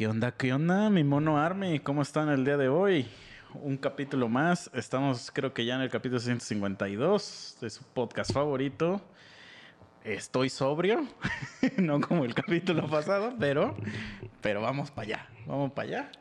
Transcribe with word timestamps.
¿Qué 0.00 0.06
onda? 0.06 0.32
¿Qué 0.32 0.54
onda? 0.54 0.88
Mi 0.88 1.04
mono 1.04 1.36
Army, 1.36 1.78
¿cómo 1.78 2.00
están 2.00 2.30
el 2.30 2.42
día 2.42 2.56
de 2.56 2.70
hoy? 2.70 3.06
Un 3.52 3.76
capítulo 3.76 4.30
más. 4.30 4.70
Estamos, 4.72 5.30
creo 5.30 5.52
que 5.52 5.66
ya 5.66 5.74
en 5.74 5.82
el 5.82 5.90
capítulo 5.90 6.18
152 6.20 7.58
de 7.60 7.68
su 7.68 7.84
podcast 7.84 8.32
favorito. 8.32 9.02
Estoy 10.02 10.48
sobrio, 10.48 11.06
no 11.76 12.00
como 12.00 12.24
el 12.24 12.34
capítulo 12.34 12.88
pasado, 12.88 13.34
pero, 13.38 13.76
pero 14.40 14.62
vamos 14.62 14.90
para 14.90 15.06
allá, 15.06 15.28
vamos 15.46 15.72
para 15.72 15.88
allá. 15.88 16.12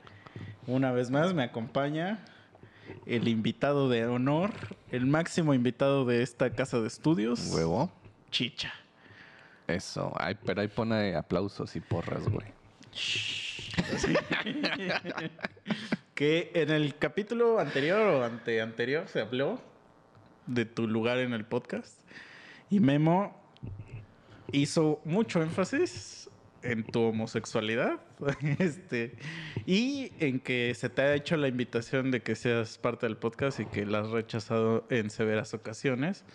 Una 0.67 0.91
vez 0.91 1.09
más 1.09 1.33
me 1.33 1.43
acompaña 1.43 2.19
el 3.05 3.29
invitado 3.29 3.87
de 3.87 4.05
honor, 4.07 4.51
el 4.91 5.05
máximo 5.05 5.53
invitado 5.53 6.03
de 6.03 6.21
esta 6.21 6.49
casa 6.49 6.81
de 6.81 6.87
estudios. 6.87 7.49
Huevo. 7.53 7.89
Chicha. 8.29 8.73
Eso. 9.67 10.11
Ay, 10.17 10.35
pero 10.45 10.59
ahí 10.59 10.67
pone 10.67 11.15
aplausos 11.15 11.77
y 11.77 11.79
porras, 11.79 12.27
güey. 12.27 12.58
Que 16.15 16.51
en 16.53 16.69
el 16.69 16.95
capítulo 16.97 17.59
anterior 17.59 18.01
o 18.01 18.23
ante 18.23 18.61
anterior 18.61 19.07
se 19.07 19.21
habló 19.21 19.61
de 20.47 20.65
tu 20.65 20.87
lugar 20.87 21.19
en 21.19 21.33
el 21.33 21.45
podcast. 21.45 21.99
Y 22.69 22.79
Memo 22.79 23.39
hizo 24.51 25.01
mucho 25.05 25.41
énfasis 25.41 26.29
en 26.61 26.83
tu 26.83 27.01
homosexualidad 27.01 28.01
este, 28.59 29.15
y 29.65 30.11
en 30.19 30.39
que 30.39 30.73
se 30.75 30.89
te 30.89 31.01
ha 31.01 31.15
hecho 31.15 31.37
la 31.37 31.47
invitación 31.47 32.11
de 32.11 32.21
que 32.21 32.35
seas 32.35 32.77
parte 32.77 33.05
del 33.05 33.17
podcast 33.17 33.59
y 33.59 33.65
que 33.65 33.85
la 33.85 33.99
has 33.99 34.09
rechazado 34.09 34.85
en 34.89 35.09
severas 35.09 35.53
ocasiones. 35.53 36.25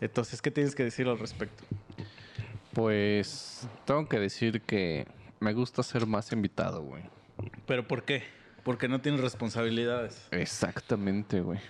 Entonces, 0.00 0.42
¿qué 0.42 0.50
tienes 0.50 0.74
que 0.74 0.84
decir 0.84 1.08
al 1.08 1.18
respecto? 1.18 1.64
Pues 2.72 3.66
tengo 3.84 4.08
que 4.08 4.20
decir 4.20 4.60
que 4.60 5.06
me 5.40 5.52
gusta 5.52 5.82
ser 5.82 6.06
más 6.06 6.32
invitado, 6.32 6.82
güey. 6.82 7.02
¿Pero 7.66 7.86
por 7.86 8.04
qué? 8.04 8.22
Porque 8.64 8.88
no 8.88 9.00
tienes 9.00 9.20
responsabilidades. 9.20 10.26
Exactamente, 10.30 11.40
güey. 11.40 11.60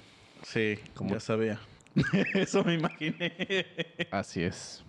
Sí, 0.43 0.79
como 0.95 1.15
ya 1.15 1.21
sabía. 1.21 1.61
Eso 2.35 2.65
me 2.65 2.75
imaginé. 2.75 3.67
Así 4.11 4.43
es. 4.43 4.85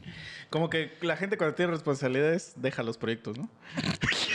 Como 0.50 0.70
que 0.70 0.92
la 1.02 1.18
gente 1.18 1.38
cuando 1.38 1.56
tiene 1.56 1.72
responsabilidades 1.72 2.54
deja 2.56 2.84
los 2.84 2.98
proyectos, 2.98 3.38
¿no? 3.38 3.50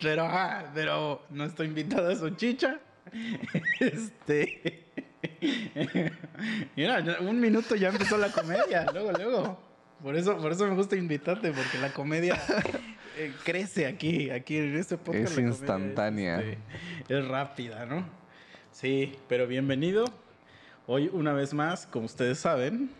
pero, 0.00 0.24
ah, 0.24 0.70
pero 0.74 1.22
no 1.30 1.44
estoy 1.44 1.68
invitada 1.68 2.12
a 2.12 2.16
su 2.16 2.30
chicha. 2.30 2.80
Este. 3.80 4.84
Mira, 6.76 7.04
un 7.20 7.40
minuto 7.40 7.74
ya 7.76 7.88
empezó 7.88 8.16
la 8.16 8.30
comedia, 8.30 8.86
luego, 8.92 9.12
luego. 9.12 9.58
Por 10.02 10.16
eso, 10.16 10.36
por 10.38 10.52
eso 10.52 10.66
me 10.66 10.74
gusta 10.74 10.96
invitarte, 10.96 11.52
porque 11.52 11.78
la 11.78 11.92
comedia 11.92 12.40
eh, 13.18 13.32
crece 13.44 13.86
aquí, 13.86 14.30
aquí 14.30 14.56
en 14.56 14.76
este 14.76 14.96
podcast. 14.96 15.32
Es 15.32 15.38
instantánea. 15.38 16.40
Es, 16.40 16.56
este, 17.02 17.18
es 17.18 17.28
rápida, 17.28 17.84
¿no? 17.84 18.06
Sí, 18.72 19.14
pero 19.28 19.46
bienvenido. 19.46 20.06
Hoy, 20.86 21.10
una 21.12 21.34
vez 21.34 21.52
más, 21.52 21.86
como 21.86 22.06
ustedes 22.06 22.38
saben, 22.38 22.90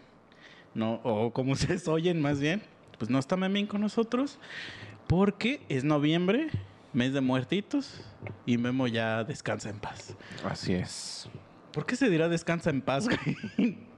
no, 0.74 1.00
o 1.04 1.32
como 1.32 1.52
ustedes 1.54 1.88
oyen 1.88 2.20
más 2.20 2.38
bien, 2.38 2.62
pues 2.98 3.10
no 3.10 3.18
está 3.18 3.36
Memín 3.36 3.66
con 3.66 3.80
nosotros, 3.80 4.38
porque 5.06 5.62
es 5.70 5.84
noviembre, 5.84 6.48
mes 6.92 7.14
de 7.14 7.22
muertitos, 7.22 8.04
y 8.44 8.58
Memo 8.58 8.86
ya 8.88 9.24
descansa 9.24 9.70
en 9.70 9.78
paz. 9.78 10.14
Así 10.44 10.74
es. 10.74 11.30
¿Por 11.72 11.86
qué 11.86 11.96
se 11.96 12.08
dirá 12.08 12.28
descansa 12.28 12.70
en 12.70 12.82
paz, 12.82 13.06
güey? 13.08 13.78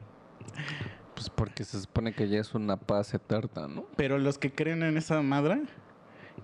Pues 1.14 1.30
porque 1.30 1.62
se 1.62 1.80
supone 1.80 2.12
que 2.14 2.28
ya 2.28 2.40
es 2.40 2.54
una 2.54 2.76
paz 2.76 3.14
eterna, 3.14 3.68
¿no? 3.68 3.84
Pero 3.96 4.18
los 4.18 4.38
que 4.38 4.52
creen 4.52 4.82
en 4.82 4.96
esa 4.96 5.22
madre 5.22 5.62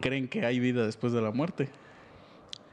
creen 0.01 0.29
que 0.29 0.45
hay 0.47 0.61
vida 0.61 0.85
después 0.87 1.13
de 1.13 1.21
la 1.21 1.33
muerte. 1.33 1.69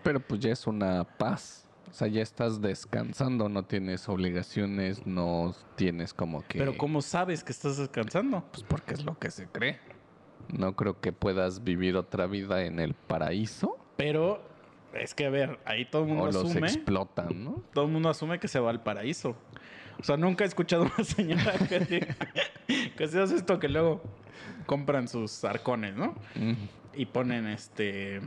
Pero 0.04 0.20
pues 0.20 0.40
ya 0.40 0.52
es 0.52 0.68
una 0.68 1.04
paz. 1.04 1.68
O 1.90 1.94
sea, 1.94 2.08
ya 2.08 2.22
estás 2.22 2.62
descansando, 2.62 3.48
no 3.48 3.64
tienes 3.64 4.08
obligaciones, 4.10 5.08
no 5.08 5.56
tienes 5.76 6.14
como 6.14 6.46
que... 6.46 6.60
Pero 6.60 6.78
¿cómo 6.78 7.02
sabes 7.02 7.44
que 7.44 7.52
estás 7.52 7.78
descansando? 7.78 8.44
Pues 8.52 8.64
porque 8.64 8.94
es 8.94 9.06
lo 9.06 9.18
que 9.18 9.32
se 9.32 9.48
cree. 9.48 9.80
No 10.50 10.76
creo 10.76 11.00
que 11.00 11.14
puedas 11.14 11.64
vivir 11.64 11.96
otra 11.96 12.28
vida 12.28 12.66
en 12.66 12.80
el 12.80 12.94
paraíso. 12.94 13.78
Pero 13.96 14.44
es 15.00 15.14
que, 15.14 15.26
a 15.26 15.30
ver, 15.30 15.60
ahí 15.66 15.86
todo 15.86 16.04
el 16.04 16.08
mundo 16.10 16.24
o 16.26 16.28
asume. 16.30 16.62
los 16.62 16.74
explotan, 16.76 17.44
¿no? 17.44 17.64
Todo 17.74 17.86
el 17.86 17.92
mundo 17.92 18.10
asume 18.10 18.40
que 18.40 18.48
se 18.48 18.60
va 18.60 18.70
al 18.70 18.82
paraíso. 18.84 19.36
O 20.00 20.04
sea, 20.04 20.18
nunca 20.18 20.44
he 20.44 20.48
escuchado 20.48 20.84
a 20.84 20.92
una 20.96 21.04
señora 21.04 21.54
que, 21.70 22.08
que 22.98 23.08
se 23.08 23.22
hace 23.22 23.36
esto 23.36 23.60
que 23.60 23.70
luego 23.70 24.02
compran 24.66 25.08
sus 25.08 25.44
arcones, 25.44 25.96
¿no? 25.96 26.16
Y 26.94 27.06
ponen 27.06 27.48
este. 27.48 28.22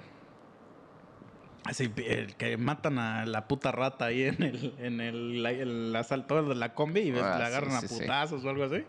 Así, 1.65 1.93
el 2.07 2.35
que 2.37 2.57
matan 2.57 2.99
a 2.99 3.27
la 3.27 3.47
puta 3.47 3.73
rata 3.73 4.07
ahí 4.07 4.23
en 4.23 4.43
el, 4.43 4.75
en 4.79 5.01
el, 5.03 5.45
el 5.45 5.95
asalto 5.97 6.43
de 6.43 6.55
la 6.55 6.73
combi 6.73 7.01
y 7.01 7.11
Ah, 7.11 7.37
la 7.39 7.47
agarran 7.47 7.73
sí, 7.81 7.85
a 7.85 7.89
sí. 7.89 8.01
putazos 8.01 8.43
o 8.45 8.49
algo 8.49 8.65
así. 8.65 8.85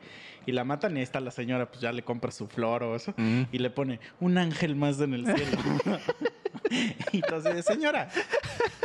Y 0.46 0.54
la 0.54 0.64
matan 0.64 0.96
y 0.96 1.00
ahí 1.00 1.04
está 1.04 1.20
la 1.20 1.32
señora, 1.32 1.70
pues 1.70 1.82
ya 1.82 1.92
le 1.92 2.04
compra 2.04 2.32
su 2.32 2.48
flor 2.48 2.84
o 2.84 2.96
eso. 2.96 3.14
Y 3.52 3.58
le 3.58 3.70
pone 3.70 4.00
un 4.22 4.38
ángel 4.38 4.76
más 4.78 5.02
en 5.02 5.14
el 5.14 5.26
cielo. 5.26 5.58
y 7.12 7.18
entonces, 7.18 7.66
señora, 7.66 8.10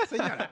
señora, 0.08 0.50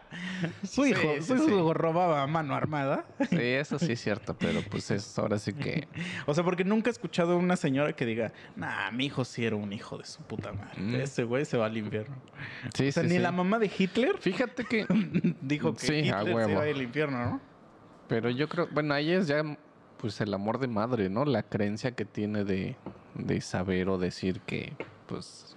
su 0.63 0.87
hijo, 0.87 1.01
Sí, 1.21 1.23
su 1.23 1.39
sí, 1.39 1.45
hijo 1.45 1.75
robaba 1.75 2.23
a 2.23 2.27
mano 2.27 2.55
armada. 2.55 3.05
Sí, 3.29 3.37
eso 3.41 3.79
sí 3.79 3.93
es 3.93 4.01
cierto, 4.01 4.37
pero 4.37 4.61
pues 4.71 4.91
es 4.91 5.19
ahora 5.19 5.39
sí 5.39 5.53
que... 5.53 5.89
O 6.27 6.35
sea, 6.35 6.45
porque 6.45 6.65
nunca 6.65 6.91
he 6.91 6.93
escuchado 6.93 7.33
a 7.33 7.37
una 7.37 7.57
señora 7.57 7.95
que 7.95 8.07
diga, 8.07 8.33
nah, 8.57 8.91
mi 8.91 9.07
hijo 9.07 9.25
sí 9.25 9.45
era 9.45 9.57
un 9.57 9.73
hijo 9.73 9.99
de 9.99 10.05
su 10.05 10.23
puta 10.23 10.53
madre. 10.53 10.81
Mm. 10.81 10.95
Ese 10.97 11.25
güey 11.25 11.45
se 11.45 11.57
va 11.57 11.67
al 11.67 11.77
infierno. 11.77 12.17
Sí, 12.75 12.89
o 12.89 12.93
sea, 12.93 13.03
ni 13.03 13.19
la 13.19 13.33
mamá 13.33 13.59
de 13.59 13.71
Hitler 13.77 14.17
Fíjate 14.21 14.65
que... 14.65 14.87
dijo 15.41 15.75
que 15.75 15.87
Sí, 15.87 16.11
a 16.11 16.23
Hitler 16.23 16.45
se 16.47 16.53
iba 16.53 16.63
al 16.63 16.83
infierno, 16.83 17.25
¿no? 17.25 17.41
Pero 18.09 18.31
yo 18.31 18.49
creo, 18.49 18.69
bueno, 18.73 18.95
ahí 18.95 19.13
es 19.13 19.27
ya 19.27 19.43
pues 19.97 20.21
el 20.21 20.35
amor 20.35 20.59
de 20.59 20.67
madre, 20.67 21.09
¿no? 21.09 21.25
La 21.25 21.45
creencia 21.45 21.93
que 21.93 22.05
tiene 22.05 22.45
de, 22.45 22.77
de 23.15 23.41
saber 23.41 23.89
o 23.89 23.99
decir 23.99 24.41
que 24.41 24.73
pues 25.07 25.55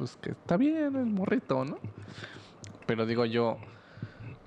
pues 0.00 0.16
que 0.16 0.30
está 0.30 0.56
bien 0.56 0.96
el 0.96 1.04
morrito, 1.04 1.62
¿no? 1.62 1.78
Pero 2.86 3.04
digo 3.04 3.26
yo 3.26 3.58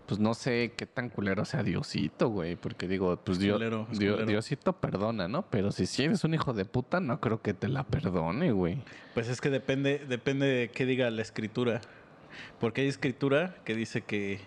pues 0.07 0.19
no 0.19 0.33
sé 0.33 0.73
qué 0.75 0.87
tan 0.87 1.09
culero 1.09 1.45
sea 1.45 1.61
Diosito, 1.61 2.29
güey, 2.29 2.55
porque 2.55 2.87
digo, 2.87 3.15
pues 3.23 3.37
Dios, 3.37 3.53
culero. 3.53 3.87
Diosito 4.25 4.73
perdona, 4.73 5.27
¿no? 5.27 5.43
Pero 5.43 5.71
si 5.71 5.85
si 5.85 6.03
eres 6.03 6.23
un 6.23 6.33
hijo 6.33 6.53
de 6.53 6.65
puta, 6.65 6.99
no 6.99 7.19
creo 7.19 7.41
que 7.43 7.53
te 7.53 7.67
la 7.67 7.83
perdone, 7.83 8.51
güey. 8.51 8.81
Pues 9.13 9.29
es 9.29 9.41
que 9.41 9.51
depende, 9.51 10.03
depende 10.09 10.47
de 10.47 10.69
qué 10.69 10.87
diga 10.87 11.09
la 11.11 11.21
escritura. 11.21 11.81
Porque 12.59 12.81
hay 12.81 12.87
escritura 12.87 13.55
que 13.63 13.75
dice 13.75 14.01
que 14.01 14.39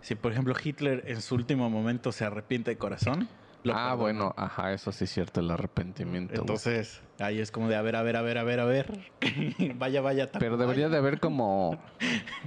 si, 0.00 0.14
por 0.14 0.30
ejemplo, 0.30 0.54
Hitler 0.62 1.02
en 1.06 1.20
su 1.20 1.34
último 1.34 1.68
momento 1.68 2.12
se 2.12 2.24
arrepiente 2.24 2.70
de 2.70 2.78
corazón. 2.78 3.28
Lo 3.64 3.74
ah, 3.74 3.94
bueno, 3.94 4.34
aja, 4.36 4.72
eso 4.72 4.90
sí 4.90 5.04
es 5.04 5.10
cierto, 5.10 5.40
el 5.40 5.50
arrepentimiento. 5.50 6.32
güey. 6.32 6.40
Entonces, 6.40 7.00
ahí 7.20 7.40
es 7.40 7.52
como 7.52 7.68
de 7.68 7.76
a 7.76 7.82
ver, 7.82 7.94
a 7.94 8.02
ver, 8.02 8.16
a 8.16 8.22
ver, 8.22 8.38
a 8.38 8.42
ver, 8.42 8.60
a 8.60 8.64
ver. 8.64 9.12
vaya, 9.76 10.00
vaya, 10.00 10.26
Tacubaya. 10.26 10.40
Pero 10.40 10.56
debería 10.56 10.88
de 10.88 10.96
haber 10.96 11.20
como 11.20 11.78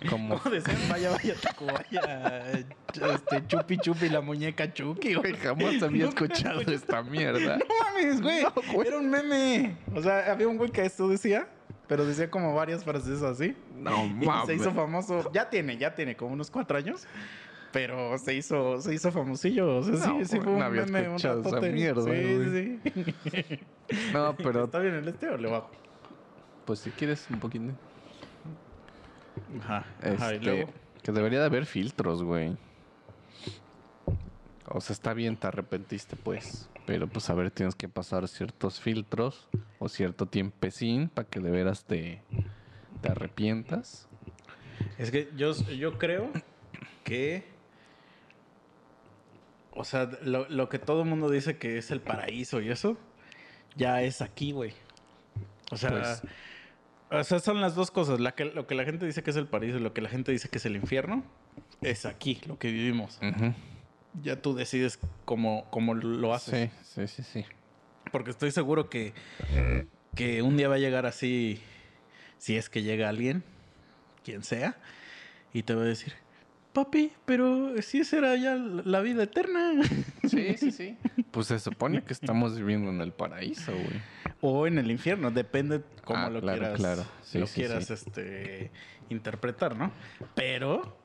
como 0.09 0.37
¿Cómo 0.37 0.53
decían? 0.53 0.77
Vaya, 0.89 1.11
vaya, 1.11 1.33
Tacubaya. 1.41 2.51
Este, 2.51 3.47
chupi, 3.47 3.77
chupi, 3.77 4.09
la 4.09 4.21
muñeca 4.21 4.73
Chucky, 4.73 5.13
güey. 5.13 5.33
Jamás 5.35 5.81
había 5.81 6.07
escuchado 6.09 6.61
esta 6.61 7.01
mierda. 7.01 7.57
No 7.65 7.65
mames, 7.83 8.21
güey. 8.21 8.43
No, 8.43 8.53
güey. 8.73 8.87
Era 8.87 8.97
un 8.97 9.09
meme. 9.09 9.77
O 9.93 10.01
sea, 10.01 10.31
había 10.31 10.47
un 10.47 10.57
güey 10.57 10.69
que 10.71 10.85
esto 10.85 11.07
decía, 11.07 11.47
pero 11.87 12.05
decía 12.05 12.29
como 12.29 12.53
varias 12.53 12.83
frases 12.83 13.21
así. 13.21 13.55
No 13.75 14.05
Y 14.05 14.47
se 14.47 14.55
hizo 14.55 14.71
famoso. 14.71 15.31
Ya 15.31 15.49
tiene, 15.49 15.77
ya 15.77 15.95
tiene 15.95 16.15
como 16.15 16.33
unos 16.33 16.51
cuatro 16.51 16.77
años. 16.77 17.07
Pero 17.75 18.18
se 18.18 18.34
hizo, 18.34 18.80
se 18.80 18.94
hizo 18.94 19.12
famosillo. 19.12 19.80
O 19.80 19.84
sea, 19.84 19.96
sí, 19.97 20.08
No, 20.08 20.24
sí 20.25 20.40
fue 20.40 20.53
un 20.53 20.59
no 20.59 20.63
había 20.66 20.86
meme, 20.86 21.09
un 21.09 21.16
esa 21.18 21.36
mierda, 21.59 22.03
Sí, 22.03 22.80
sí. 23.30 23.60
No, 24.13 24.33
pero 24.38 24.63
¿Está 24.63 24.80
bien 24.80 24.94
el 24.95 25.06
este 25.10 25.27
o 25.27 25.36
le 25.38 25.50
bajo? 25.50 25.69
pues 26.63 26.80
si 26.80 26.89
quieres 26.92 27.27
un 27.30 27.42
poquito. 27.42 27.74
Ajá. 29.60 29.86
Ajá, 30.01 30.31
y 30.31 30.36
Este, 30.38 30.45
luego. 30.45 30.69
que 31.04 31.12
debería 31.12 31.39
de 31.42 31.45
haber 31.48 31.66
filtros, 31.66 32.24
güey. 32.24 32.56
O 34.69 34.80
sea, 34.80 34.94
está 34.94 35.13
bien, 35.13 35.36
te 35.36 35.48
arrepentiste, 35.48 36.16
pues. 36.16 36.69
Pero 36.86 37.07
pues 37.07 37.30
a 37.30 37.33
ver, 37.33 37.51
tienes 37.51 37.75
que 37.75 37.89
pasar 37.89 38.25
ciertos 38.30 38.80
filtros 38.80 39.50
o 39.80 39.89
cierto 39.89 40.28
tiempecín 40.28 41.10
para 41.10 41.28
que 41.28 41.42
de 41.42 41.51
veras 41.51 41.83
te, 41.83 42.21
te 43.01 43.10
arrepientas. 43.10 44.07
Es 44.98 45.12
que 45.12 45.30
yo, 45.36 45.51
yo 45.75 45.98
creo 45.98 46.30
que. 47.04 47.54
O 49.75 49.83
sea, 49.83 50.10
lo, 50.24 50.48
lo 50.50 50.69
que 50.69 50.80
todo 50.80 51.04
el 51.04 51.10
mundo 51.10 51.30
dice 51.30 51.57
que 51.57 51.77
es 51.77 51.92
el 51.92 52.01
paraíso 52.01 52.62
y 52.62 52.69
eso, 52.69 52.98
ya 53.75 54.01
es 54.01 54.22
aquí, 54.22 54.51
güey. 54.51 54.74
O 55.72 55.77
sea, 55.77 55.92
Pues- 55.92 56.22
o 57.12 57.24
sea, 57.24 57.39
son 57.39 57.62
las 57.62 57.75
dos 57.75 57.92
cosas. 57.92 58.19
La 58.19 58.33
que, 58.33 58.45
lo 58.45 58.66
que 58.68 58.74
la 58.75 58.83
gente 58.83 59.06
dice 59.06 59.22
que 59.22 59.30
es 59.31 59.36
el 59.38 59.48
paraíso 59.48 59.77
y 59.77 59.81
lo 59.81 59.94
que 59.94 60.01
la 60.01 60.10
gente 60.10 60.31
dice 60.31 60.50
que 60.50 60.57
es 60.57 60.66
el 60.66 60.75
infierno, 60.75 61.24
es 61.81 62.06
aquí, 62.06 62.42
lo 62.48 62.57
que 62.57 62.72
vivimos. 62.72 63.19
Ya 64.24 64.42
tú 64.42 64.56
decides 64.56 64.98
cómo, 65.25 65.68
cómo 65.72 65.94
lo 65.94 66.33
haces. 66.33 66.71
Sí, 66.83 67.06
sí, 67.07 67.07
sí, 67.07 67.24
sí. 67.24 67.45
Porque 68.12 68.31
estoy 68.31 68.51
seguro 68.51 68.89
que, 68.89 69.13
que 70.16 70.42
un 70.42 70.56
día 70.57 70.68
va 70.69 70.75
a 70.75 70.80
llegar 70.80 71.06
así, 71.06 71.62
si 72.38 72.56
es 72.56 72.69
que 72.69 72.81
llega 72.81 73.10
alguien, 73.10 73.44
quien 74.24 74.42
sea, 74.44 74.78
y 75.54 75.63
te 75.63 75.75
va 75.75 75.81
a 75.81 75.86
decir, 75.86 76.13
papi, 76.75 77.12
pero 77.25 77.81
si 77.81 78.01
esa 78.01 78.18
era 78.19 78.36
ya 78.36 78.54
la 78.56 79.01
vida 79.01 79.24
eterna. 79.24 79.81
Sí, 80.25 80.56
sí, 80.57 80.72
sí. 80.72 80.98
Pues 81.31 81.48
se 81.48 81.57
supone 81.60 82.04
que 82.04 82.13
estamos 82.13 82.56
viviendo 82.57 82.92
en 82.92 83.01
el 83.01 83.12
paraíso, 83.13 83.72
güey. 83.72 84.01
O 84.42 84.68
en 84.68 84.77
el 84.77 84.92
infierno, 84.92 85.31
depende 85.31 85.81
cómo 86.04 86.19
Ah, 86.25 86.30
lo 86.30 86.42
claro, 86.42 86.60
quieras, 86.60 86.77
claro. 86.80 87.06
Sí, 87.24 87.39
lo 87.39 87.48
sí, 87.48 87.56
quieras 87.62 87.86
sí. 87.88 87.94
este, 87.94 88.72
interpretar, 89.10 89.75
¿no? 89.75 89.92
Pero, 90.36 90.98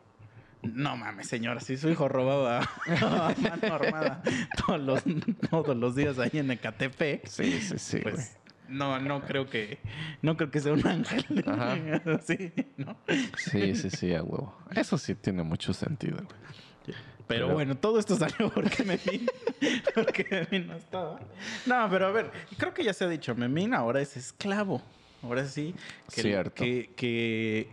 no 0.62 0.96
mames, 0.96 1.28
señora, 1.28 1.61
si 1.61 1.76
su 1.76 1.88
hijo 1.88 2.08
robaba 2.08 2.61
a 2.61 3.34
mano 3.40 3.75
armada 3.75 4.23
todos 4.66 4.81
los, 4.81 5.02
todos 5.50 5.76
los 5.76 5.94
días 5.94 6.19
ahí 6.19 6.31
en 6.34 6.50
Ecatepec, 6.50 7.26
Sí, 7.26 7.61
sí, 7.62 7.78
sí, 7.78 8.00
güey. 8.00 8.14
pues 8.14 8.37
no, 8.70 8.99
no 9.00 9.22
creo 9.22 9.49
que, 9.49 9.78
no 10.22 10.37
creo 10.37 10.50
que 10.50 10.61
sea 10.61 10.72
un 10.72 10.87
ángel. 10.87 11.25
Ajá. 11.46 11.76
sí, 12.26 12.52
¿no? 12.76 12.96
Sí, 13.37 13.75
sí, 13.75 13.90
sí, 13.90 14.14
a 14.14 14.22
huevo. 14.22 14.56
Eso 14.75 14.96
sí 14.99 15.14
tiene 15.14 15.43
mucho 15.43 15.72
sentido, 15.72 16.17
güey. 16.17 16.96
Pero, 17.26 17.46
Pero- 17.46 17.55
bueno, 17.55 17.76
todo 17.76 17.99
esto 18.00 18.17
salió 18.17 18.50
porque 18.50 18.82
Memín, 18.82 19.28
porque 19.94 20.26
Memín 20.50 20.67
no 20.69 20.75
estaba. 20.76 21.20
No, 21.67 21.88
pero 21.88 22.06
a 22.08 22.11
ver, 22.11 22.31
creo 22.58 22.75
que 22.75 22.82
ya 22.82 22.93
se 22.93 23.05
ha 23.05 23.08
dicho, 23.08 23.34
Memín 23.37 23.72
ahora 23.72 24.00
es 24.00 24.17
esclavo. 24.17 24.82
Ahora 25.23 25.44
sí, 25.46 25.75
que, 26.12 26.23
Cierto. 26.23 26.55
que, 26.55 26.90
que, 26.96 27.69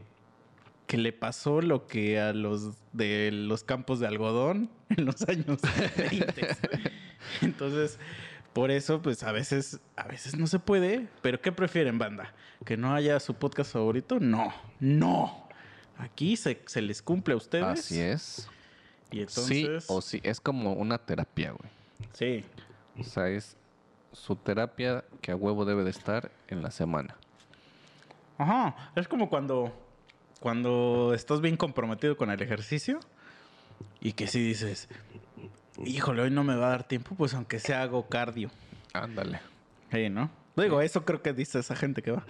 que 0.85 0.97
le 0.97 1.11
pasó 1.13 1.61
lo 1.61 1.87
que 1.87 2.19
a 2.19 2.33
los 2.33 2.73
de 2.93 3.31
los 3.31 3.63
campos 3.63 3.99
de 3.99 4.05
algodón 4.07 4.69
en 4.89 5.05
los 5.05 5.27
años 5.27 5.59
20. 5.97 6.47
Entonces, 7.41 7.97
por 8.57 8.71
eso, 8.71 9.03
pues 9.03 9.21
a 9.21 9.31
veces, 9.31 9.79
a 9.95 10.07
veces 10.07 10.35
no 10.35 10.47
se 10.47 10.57
puede. 10.57 11.07
Pero 11.21 11.39
¿qué 11.39 11.51
prefieren, 11.51 11.99
banda? 11.99 12.33
¿Que 12.65 12.75
no 12.75 12.91
haya 12.91 13.19
su 13.19 13.35
podcast 13.35 13.71
favorito? 13.71 14.19
No, 14.19 14.51
no. 14.79 15.47
Aquí 15.99 16.35
se, 16.37 16.63
se 16.65 16.81
les 16.81 17.03
cumple 17.03 17.35
a 17.35 17.37
ustedes. 17.37 17.65
Así 17.65 18.01
es. 18.01 18.49
Y 19.11 19.19
entonces. 19.19 19.83
Sí 19.83 19.93
o 19.93 20.01
sí. 20.01 20.21
Es 20.23 20.41
como 20.41 20.73
una 20.73 20.97
terapia, 20.97 21.51
güey. 21.51 21.69
Sí. 22.13 22.45
O 22.99 23.03
sea, 23.03 23.29
es 23.29 23.55
su 24.11 24.35
terapia 24.35 25.05
que 25.21 25.31
a 25.31 25.35
huevo 25.35 25.63
debe 25.63 25.83
de 25.83 25.91
estar 25.91 26.31
en 26.47 26.63
la 26.63 26.71
semana. 26.71 27.15
Ajá. 28.39 28.91
Es 28.95 29.07
como 29.07 29.29
cuando. 29.29 29.71
Cuando 30.39 31.13
estás 31.13 31.41
bien 31.41 31.57
comprometido 31.57 32.17
con 32.17 32.31
el 32.31 32.41
ejercicio. 32.41 33.01
Y 34.01 34.13
que 34.13 34.25
si 34.25 34.39
dices. 34.41 34.89
Híjole, 35.85 36.23
hoy 36.23 36.31
no 36.31 36.43
me 36.43 36.55
va 36.55 36.67
a 36.67 36.69
dar 36.69 36.83
tiempo, 36.87 37.15
pues 37.15 37.33
aunque 37.33 37.59
sea 37.59 37.83
hago 37.83 38.07
cardio. 38.07 38.49
Ándale. 38.93 39.39
Sí, 39.91 40.09
¿no? 40.09 40.29
Digo, 40.55 40.81
eso 40.81 41.05
creo 41.05 41.21
que 41.21 41.33
dice 41.33 41.59
esa 41.59 41.75
gente 41.75 42.01
que 42.01 42.11
va. 42.11 42.25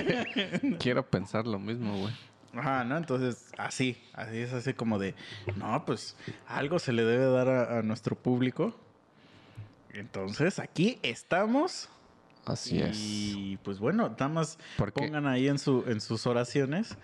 Quiero 0.80 1.06
pensar 1.06 1.46
lo 1.46 1.60
mismo, 1.60 1.96
güey. 1.96 2.12
Ajá, 2.54 2.84
¿no? 2.84 2.96
Entonces, 2.96 3.52
así, 3.56 3.96
así 4.12 4.38
es 4.38 4.52
así 4.52 4.74
como 4.74 4.98
de, 4.98 5.14
no, 5.56 5.84
pues 5.86 6.16
algo 6.46 6.78
se 6.78 6.92
le 6.92 7.04
debe 7.04 7.26
dar 7.26 7.48
a, 7.48 7.78
a 7.78 7.82
nuestro 7.82 8.16
público. 8.16 8.74
Entonces, 9.90 10.58
aquí 10.58 10.98
estamos. 11.02 11.88
Así 12.44 12.80
es. 12.80 12.98
Y 12.98 13.58
pues 13.62 13.78
bueno, 13.78 14.08
nada 14.08 14.28
más 14.28 14.58
pongan 14.94 15.26
ahí 15.26 15.46
en, 15.46 15.58
su, 15.58 15.84
en 15.86 16.00
sus 16.00 16.26
oraciones 16.26 16.96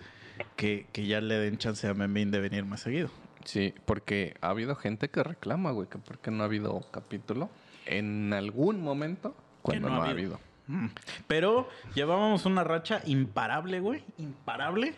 que, 0.55 0.87
que 0.91 1.07
ya 1.07 1.21
le 1.21 1.35
den 1.35 1.57
chance 1.57 1.87
a 1.87 1.93
Memín 1.93 2.31
de 2.31 2.41
venir 2.41 2.65
más 2.65 2.81
seguido. 2.81 3.09
Sí, 3.49 3.73
porque 3.85 4.35
ha 4.41 4.49
habido 4.49 4.75
gente 4.75 5.09
que 5.09 5.23
reclama, 5.23 5.71
güey, 5.71 5.89
que 5.89 5.97
por 5.97 6.19
qué 6.19 6.29
no 6.29 6.43
ha 6.43 6.45
habido 6.45 6.81
capítulo 6.91 7.49
en 7.87 8.31
algún 8.31 8.79
momento 8.79 9.35
cuando 9.63 9.89
no 9.89 9.95
no, 9.95 10.03
ha 10.03 10.05
ha 10.05 10.09
habido. 10.11 10.35
habido. 10.35 10.39
Mm. 10.67 10.89
Pero 11.25 11.67
llevábamos 11.95 12.45
una 12.45 12.63
racha 12.63 13.01
imparable, 13.07 13.79
güey. 13.79 14.03
Imparable. 14.19 14.93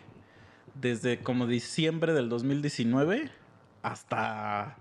Desde 0.74 1.20
como 1.20 1.46
diciembre 1.46 2.12
del 2.12 2.28
2019 2.28 3.30
hasta 3.82 4.76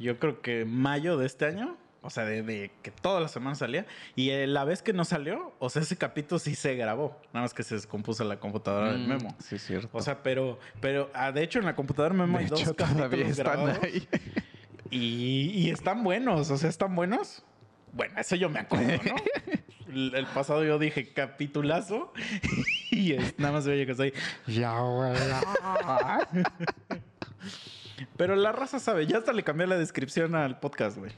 yo 0.00 0.18
creo 0.18 0.42
que 0.42 0.64
mayo 0.64 1.16
de 1.16 1.26
este 1.26 1.44
año. 1.46 1.76
O 2.04 2.10
sea, 2.10 2.24
de, 2.24 2.42
de 2.42 2.72
que 2.82 2.90
toda 2.90 3.20
la 3.20 3.28
semana 3.28 3.54
salía. 3.54 3.86
Y 4.16 4.30
eh, 4.30 4.48
la 4.48 4.64
vez 4.64 4.82
que 4.82 4.92
no 4.92 5.04
salió, 5.04 5.52
o 5.60 5.70
sea, 5.70 5.82
ese 5.82 5.96
capítulo 5.96 6.38
sí 6.40 6.54
se 6.56 6.74
grabó. 6.74 7.16
Nada 7.32 7.44
más 7.44 7.54
que 7.54 7.62
se 7.62 7.76
descompuso 7.76 8.24
la 8.24 8.40
computadora 8.40 8.92
del 8.92 9.04
Mm, 9.04 9.08
memo. 9.08 9.36
Sí, 9.38 9.54
es 9.54 9.64
cierto. 9.64 9.88
O 9.92 10.02
sea, 10.02 10.20
pero, 10.22 10.58
pero 10.80 11.10
ah, 11.14 11.30
de 11.32 11.42
hecho 11.44 11.60
en 11.60 11.64
la 11.64 11.76
computadora 11.76 12.12
memo 12.14 12.38
de 12.38 12.44
hay 12.44 12.50
dos 12.50 12.60
hecho, 12.60 12.74
todavía 12.74 13.04
capítulos 13.04 13.38
están 13.38 13.52
grabados. 13.64 13.82
ahí. 13.84 14.08
Y, 14.90 15.50
y 15.54 15.70
están 15.70 16.02
buenos, 16.04 16.50
o 16.50 16.56
sea, 16.58 16.68
están 16.68 16.94
buenos. 16.94 17.42
Bueno, 17.92 18.14
eso 18.18 18.36
yo 18.36 18.50
me 18.50 18.60
acuerdo, 18.60 18.88
¿no? 19.04 19.14
El, 19.88 20.14
el 20.14 20.26
pasado 20.26 20.64
yo 20.64 20.78
dije 20.78 21.12
capitulazo 21.12 22.12
y 22.90 23.12
es, 23.12 23.38
nada 23.38 23.52
más 23.52 23.64
se 23.64 23.72
oye 23.72 23.84
que 23.86 23.92
estoy. 23.92 24.12
"Ya, 24.46 24.78
güey". 24.80 25.12
Pero 28.16 28.36
la 28.36 28.52
raza 28.52 28.78
sabe, 28.78 29.06
ya 29.06 29.18
hasta 29.18 29.32
le 29.32 29.42
cambié 29.44 29.66
la 29.66 29.76
descripción 29.76 30.34
al 30.34 30.58
podcast, 30.60 30.98
güey. 30.98 31.12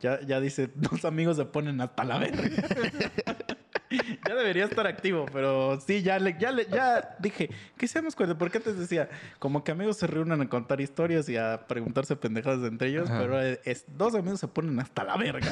Ya, 0.00 0.20
ya 0.20 0.40
dice, 0.40 0.70
dos 0.74 1.04
amigos 1.04 1.36
se 1.36 1.44
ponen 1.44 1.80
hasta 1.80 2.04
la 2.04 2.18
verga. 2.18 2.42
ya 3.90 4.34
debería 4.34 4.64
estar 4.64 4.86
activo, 4.86 5.26
pero 5.32 5.80
sí, 5.80 6.02
ya 6.02 6.18
le, 6.18 6.36
ya 6.38 6.52
le, 6.52 6.66
ya 6.66 7.16
dije, 7.18 7.50
¿qué 7.76 7.88
seamos 7.88 8.14
cuenta? 8.14 8.36
Porque 8.36 8.58
antes 8.58 8.78
decía, 8.78 9.08
como 9.38 9.64
que 9.64 9.72
amigos 9.72 9.96
se 9.96 10.06
reúnen 10.06 10.40
a 10.40 10.48
contar 10.48 10.80
historias 10.80 11.28
y 11.28 11.36
a 11.36 11.66
preguntarse 11.66 12.16
pendejadas 12.16 12.68
entre 12.68 12.88
ellos, 12.88 13.08
Ajá. 13.08 13.20
pero 13.20 13.40
es, 13.40 13.84
dos 13.96 14.14
amigos 14.14 14.40
se 14.40 14.48
ponen 14.48 14.78
hasta 14.80 15.04
la 15.04 15.16
verga. 15.16 15.50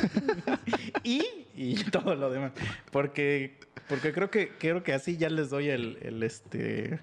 y, 1.03 1.25
y 1.55 1.77
todo 1.85 2.15
lo 2.15 2.31
demás. 2.31 2.53
Porque, 2.91 3.59
porque 3.89 4.13
creo 4.13 4.31
que, 4.31 4.51
creo 4.59 4.83
que 4.83 4.93
así 4.93 5.17
ya 5.17 5.31
les 5.31 5.51
doy 5.51 5.69
el, 5.71 5.99
el 6.03 6.23
este 6.23 7.01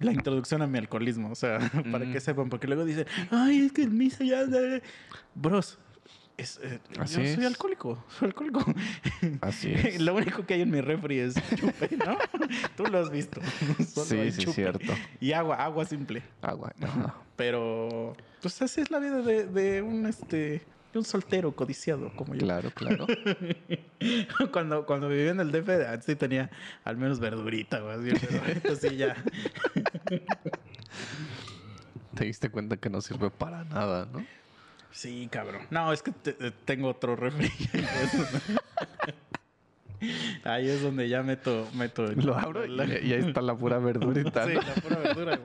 la 0.00 0.12
introducción 0.12 0.60
a 0.60 0.66
mi 0.66 0.78
alcoholismo, 0.78 1.30
o 1.30 1.34
sea, 1.34 1.58
para 1.92 2.10
que 2.10 2.20
sepan, 2.20 2.48
porque 2.48 2.66
luego 2.66 2.84
dicen, 2.84 3.06
ay, 3.30 3.66
es 3.66 3.72
que 3.72 3.82
el 3.82 3.90
misa 3.90 4.24
ya... 4.24 4.44
da-". 4.44 4.80
Bros, 5.34 5.78
es, 6.36 6.58
eh, 6.62 6.80
Así 6.98 7.16
yo 7.16 7.22
es. 7.22 7.34
soy 7.36 7.44
alcohólico, 7.44 8.04
soy 8.18 8.26
alcohólico. 8.28 8.64
Así 9.40 9.72
es. 9.74 10.00
Lo 10.00 10.14
único 10.14 10.44
que 10.46 10.54
hay 10.54 10.62
en 10.62 10.70
mi 10.70 10.80
refri 10.80 11.18
es 11.20 11.34
chupe, 11.56 11.96
¿no? 11.96 12.16
Tú 12.76 12.84
lo 12.86 12.98
has 12.98 13.10
visto. 13.10 13.40
Solo 13.86 14.06
Sí, 14.06 14.32
sí, 14.32 14.40
chupe. 14.42 14.52
cierto. 14.54 14.92
Y 15.20 15.32
agua, 15.32 15.56
agua 15.56 15.84
simple. 15.84 16.22
Agua. 16.42 16.72
ajá. 16.82 17.14
Pero, 17.36 18.16
pues 18.42 18.60
así 18.62 18.80
es 18.80 18.90
la 18.90 18.98
vida 19.00 19.20
de, 19.22 19.46
de 19.46 19.82
un, 19.82 20.06
este, 20.06 20.62
de 20.92 20.98
un 20.98 21.04
soltero 21.04 21.50
codiciado 21.54 22.12
como 22.14 22.34
yo. 22.34 22.40
Claro, 22.40 22.70
claro. 22.70 23.06
cuando, 24.52 24.86
cuando 24.86 25.08
vivía 25.08 25.30
en 25.30 25.40
el 25.40 25.50
DF, 25.50 25.68
ah, 25.88 26.00
sí 26.00 26.14
tenía 26.14 26.50
al 26.84 26.96
menos 26.96 27.18
verdurita, 27.18 27.80
güey. 27.80 28.12
pero 28.62 28.76
sí 28.76 28.96
ya. 28.96 29.16
Te 32.14 32.24
diste 32.26 32.48
cuenta 32.50 32.76
que 32.76 32.88
no 32.90 33.00
sirve 33.00 33.30
para 33.30 33.64
nada, 33.64 34.06
¿no? 34.12 34.24
Sí, 34.94 35.28
cabrón. 35.30 35.62
No, 35.70 35.92
es 35.92 36.02
que 36.02 36.12
te- 36.12 36.32
te- 36.34 36.50
tengo 36.52 36.88
otro 36.88 37.16
refri. 37.16 37.50
Ahí 40.44 40.68
es 40.68 40.82
donde 40.82 41.08
ya 41.08 41.22
meto, 41.22 41.66
meto 41.74 42.06
el- 42.06 42.24
Lo 42.24 42.36
abro 42.36 42.64
y, 42.64 42.68
la- 42.68 42.84
y 42.86 43.12
ahí 43.12 43.24
está 43.26 43.40
la 43.40 43.56
pura 43.56 43.78
verdurita. 43.78 44.46
Sí, 44.46 44.54
la 44.54 44.74
pura 44.82 44.96
verdura. 44.98 45.38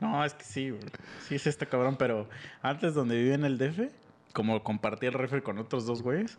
No, 0.00 0.24
es 0.24 0.34
que 0.34 0.44
sí, 0.44 0.70
güey. 0.70 0.82
Sí 1.26 1.36
es 1.36 1.46
este 1.46 1.66
cabrón, 1.66 1.96
pero 1.96 2.28
antes 2.62 2.94
donde 2.94 3.16
vivía 3.16 3.34
en 3.34 3.44
el 3.44 3.58
DF, 3.58 3.90
como 4.32 4.62
compartía 4.62 5.08
el 5.08 5.14
refri 5.14 5.40
con 5.40 5.58
otros 5.58 5.86
dos 5.86 6.02
güeyes, 6.02 6.36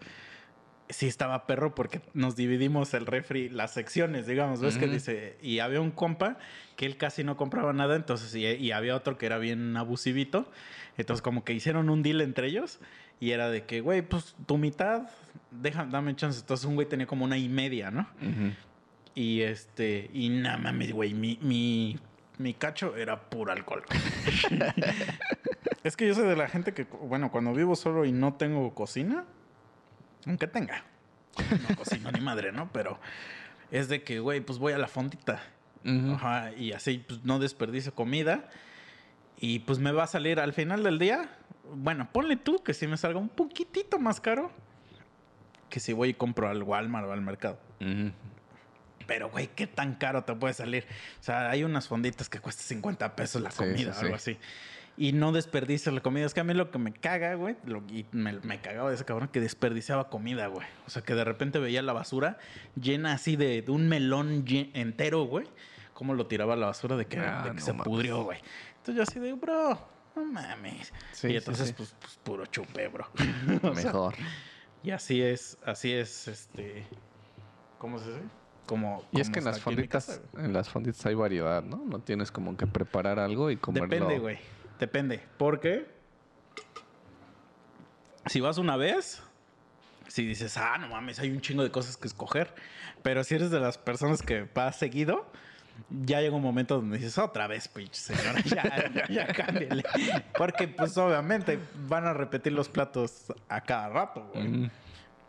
sí 0.89 1.07
estaba 1.07 1.45
perro 1.45 1.75
porque 1.75 2.01
nos 2.13 2.35
dividimos 2.35 2.93
el 2.95 3.05
refri, 3.05 3.47
las 3.49 3.73
secciones, 3.73 4.25
digamos, 4.25 4.59
¿ves? 4.59 4.77
Que 4.77 4.87
dice, 4.87 5.37
y 5.41 5.59
había 5.59 5.81
un 5.81 5.91
compa 5.91 6.37
que 6.75 6.87
él 6.87 6.97
casi 6.97 7.23
no 7.23 7.37
compraba 7.37 7.73
nada, 7.73 7.95
entonces, 7.95 8.33
y, 8.33 8.45
y 8.45 8.71
había 8.71 8.95
otro 8.95 9.17
que 9.17 9.27
era 9.27 9.37
bien 9.37 9.77
abusivito, 9.77 10.51
entonces 10.97 11.21
como 11.21 11.43
que 11.43 11.53
hicieron 11.53 11.89
un 11.89 12.01
deal 12.01 12.21
entre 12.21 12.47
ellos 12.47 12.79
y 13.19 13.31
era 13.31 13.49
de 13.49 13.65
que, 13.65 13.81
güey, 13.81 14.01
pues 14.01 14.35
tu 14.47 14.57
mitad, 14.57 15.09
deja, 15.51 15.85
dame 15.85 16.15
chance, 16.15 16.39
entonces 16.39 16.65
un 16.65 16.75
güey 16.75 16.87
tenía 16.87 17.05
como 17.05 17.23
una 17.25 17.37
y 17.37 17.49
media, 17.49 17.91
¿no? 17.91 18.07
Ujú. 18.21 18.53
Y 19.13 19.41
este, 19.41 20.09
y 20.13 20.29
nada 20.29 20.57
mames, 20.57 20.91
güey, 20.91 21.13
mi, 21.13 21.37
mi, 21.41 21.99
mi 22.37 22.53
cacho 22.55 22.95
era 22.95 23.29
puro 23.29 23.51
alcohol. 23.51 23.83
es 25.83 25.95
que 25.95 26.07
yo 26.07 26.15
soy 26.15 26.27
de 26.27 26.35
la 26.35 26.47
gente 26.47 26.73
que, 26.73 26.85
bueno, 26.85 27.29
cuando 27.29 27.53
vivo 27.53 27.75
solo 27.75 28.05
y 28.05 28.11
no 28.11 28.35
tengo 28.35 28.73
cocina, 28.73 29.25
aunque 30.25 30.47
tenga, 30.47 30.83
no 31.69 31.75
cocino 31.75 32.11
ni 32.11 32.21
madre, 32.21 32.51
¿no? 32.51 32.71
Pero 32.71 32.99
es 33.71 33.87
de 33.89 34.03
que, 34.03 34.19
güey, 34.19 34.41
pues 34.41 34.59
voy 34.59 34.73
a 34.73 34.77
la 34.77 34.87
fondita. 34.87 35.41
Ajá, 36.13 36.51
y 36.53 36.73
así 36.73 37.03
pues, 37.07 37.23
no 37.23 37.39
desperdicio 37.39 37.93
comida. 37.95 38.49
Y 39.39 39.59
pues 39.59 39.79
me 39.79 39.91
va 39.91 40.03
a 40.03 40.07
salir 40.07 40.39
al 40.39 40.51
final 40.53 40.83
del 40.83 40.99
día. 40.99 41.29
Bueno, 41.73 42.09
ponle 42.11 42.35
tú 42.35 42.61
que 42.63 42.73
si 42.73 42.87
me 42.87 42.97
salga 42.97 43.19
un 43.19 43.29
poquitito 43.29 43.97
más 43.99 44.19
caro 44.19 44.51
que 45.69 45.79
si 45.79 45.93
voy 45.93 46.09
y 46.09 46.13
compro 46.15 46.49
al 46.49 46.63
Walmart 46.63 47.07
o 47.07 47.13
al 47.13 47.21
mercado. 47.21 47.59
Pero, 49.07 49.29
güey, 49.29 49.47
¿qué 49.55 49.65
tan 49.67 49.95
caro 49.95 50.23
te 50.23 50.33
puede 50.35 50.53
salir? 50.53 50.85
O 51.19 51.23
sea, 51.23 51.49
hay 51.49 51.63
unas 51.63 51.87
fonditas 51.87 52.27
que 52.29 52.39
cuestan 52.39 52.65
50 52.65 53.15
pesos 53.15 53.41
la 53.41 53.51
Sí, 53.51 53.57
comida 53.57 53.93
sí, 53.93 53.99
o 53.99 54.05
algo 54.05 54.17
sí. 54.17 54.31
así. 54.31 54.39
Y 54.99 55.13
no 55.13 55.31
desperdicia 55.31 55.91
la 55.91 56.01
comida. 56.01 56.25
Es 56.25 56.33
que 56.35 56.41
a 56.41 56.43
mí 56.43 56.53
lo 56.53 56.69
que 56.69 56.77
me 56.77 56.91
caga, 56.93 57.33
güey, 57.35 57.55
lo- 57.65 57.81
y 57.89 58.05
me, 58.11 58.33
me 58.41 58.59
cagaba 58.61 58.89
de 58.89 58.95
ese 58.95 59.05
cabrón 59.05 59.29
que 59.29 59.39
desperdiciaba 59.39 60.09
comida, 60.09 60.45
güey. 60.47 60.67
O 60.85 60.89
sea, 60.91 61.01
que 61.01 61.15
de 61.15 61.23
repente 61.23 61.57
veía 61.57 61.81
la 61.81 61.93
basura 61.93 62.37
llena 62.79 63.13
así 63.13 63.35
de, 63.37 63.61
de 63.61 63.71
un 63.71 63.87
melón 63.87 64.43
entero, 64.73 65.23
güey. 65.23 65.47
Cómo 65.93 66.13
lo 66.13 66.27
tiraba 66.27 66.53
a 66.53 66.57
la 66.57 66.67
basura 66.67 66.95
de 66.97 67.05
que, 67.07 67.17
Ah, 67.17 67.43
de 67.43 67.49
que 67.49 67.55
no 67.55 67.61
se 67.61 67.71
mames. 67.73 67.85
pudrió, 67.87 68.23
güey. 68.23 68.39
Entonces 68.77 68.95
yo 68.95 69.03
así 69.03 69.19
de, 69.19 69.33
bro, 69.33 69.79
no 70.15 70.25
mames. 70.25 70.93
Sí, 71.13 71.29
y 71.29 71.37
entonces, 71.37 71.67
sí. 71.69 71.73
Pues, 71.75 71.95
pues, 71.99 72.19
puro 72.23 72.45
chupe, 72.45 72.87
bro. 72.89 73.07
O 73.63 73.75
sea, 73.75 73.85
Mejor. 73.91 74.15
y 74.83 74.91
así 74.91 75.21
es, 75.21 75.57
así 75.65 75.91
es, 75.93 76.27
este... 76.27 76.85
¿Cómo 77.77 77.97
se 77.99 78.07
dice? 78.07 78.21
Como, 78.65 79.03
Y 79.11 79.19
es 79.21 79.29
que 79.29 79.39
en 79.39 79.45
las 79.45 79.59
fonditas, 79.61 80.21
en 80.37 80.53
las 80.53 80.69
fonditas 80.69 81.03
hay 81.05 81.15
variedad, 81.15 81.63
¿no? 81.63 81.77
No 81.85 81.99
tienes 81.99 82.31
como 82.31 82.55
que 82.55 82.67
preparar 82.67 83.17
algo 83.17 83.49
y 83.49 83.55
comerlo. 83.57 83.87
Depende, 83.87 84.19
güey. 84.19 84.37
Depende. 84.79 85.21
Porque 85.37 85.87
si 88.25 88.39
vas 88.39 88.57
una 88.57 88.77
vez, 88.77 89.21
si 90.07 90.25
dices, 90.25 90.57
ah, 90.57 90.77
no 90.77 90.87
mames, 90.89 91.19
hay 91.19 91.29
un 91.31 91.41
chingo 91.41 91.63
de 91.63 91.71
cosas 91.71 91.97
que 91.97 92.07
escoger. 92.07 92.53
Pero 93.03 93.23
si 93.23 93.35
eres 93.35 93.51
de 93.51 93.59
las 93.59 93.77
personas 93.77 94.21
que 94.21 94.47
vas 94.53 94.75
seguido, 94.77 95.25
ya 95.89 96.21
llega 96.21 96.35
un 96.35 96.41
momento 96.41 96.75
donde 96.75 96.97
dices, 96.97 97.17
otra 97.17 97.47
vez, 97.47 97.67
pinche 97.67 97.95
señora, 97.95 98.41
ya, 99.09 99.27
cámbiale. 99.27 99.83
Porque, 100.37 100.67
pues, 100.67 100.97
obviamente, 100.97 101.59
van 101.87 102.05
a 102.05 102.13
repetir 102.13 102.53
los 102.53 102.67
platos 102.69 103.25
a 103.47 103.61
cada 103.61 103.89
rato, 103.89 104.29
güey. 104.33 104.47
Mm, 104.47 104.69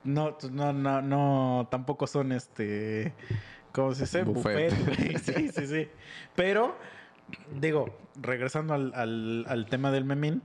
No, 0.04 0.37
no, 0.50 0.73
no, 0.73 1.02
no, 1.02 1.69
tampoco 1.71 2.07
son 2.07 2.33
este. 2.33 3.12
¿Cómo 3.73 3.95
se 3.95 4.02
dice? 4.04 4.23
Buffet. 4.25 4.75
Buffet. 4.76 5.19
Sí, 5.19 5.49
sí, 5.50 5.66
sí. 5.66 5.88
Pero, 6.35 6.76
digo, 7.60 7.99
regresando 8.20 8.75
al, 8.75 8.92
al- 9.46 9.66
tema 9.68 9.90
del 9.90 10.04
memín, 10.04 10.42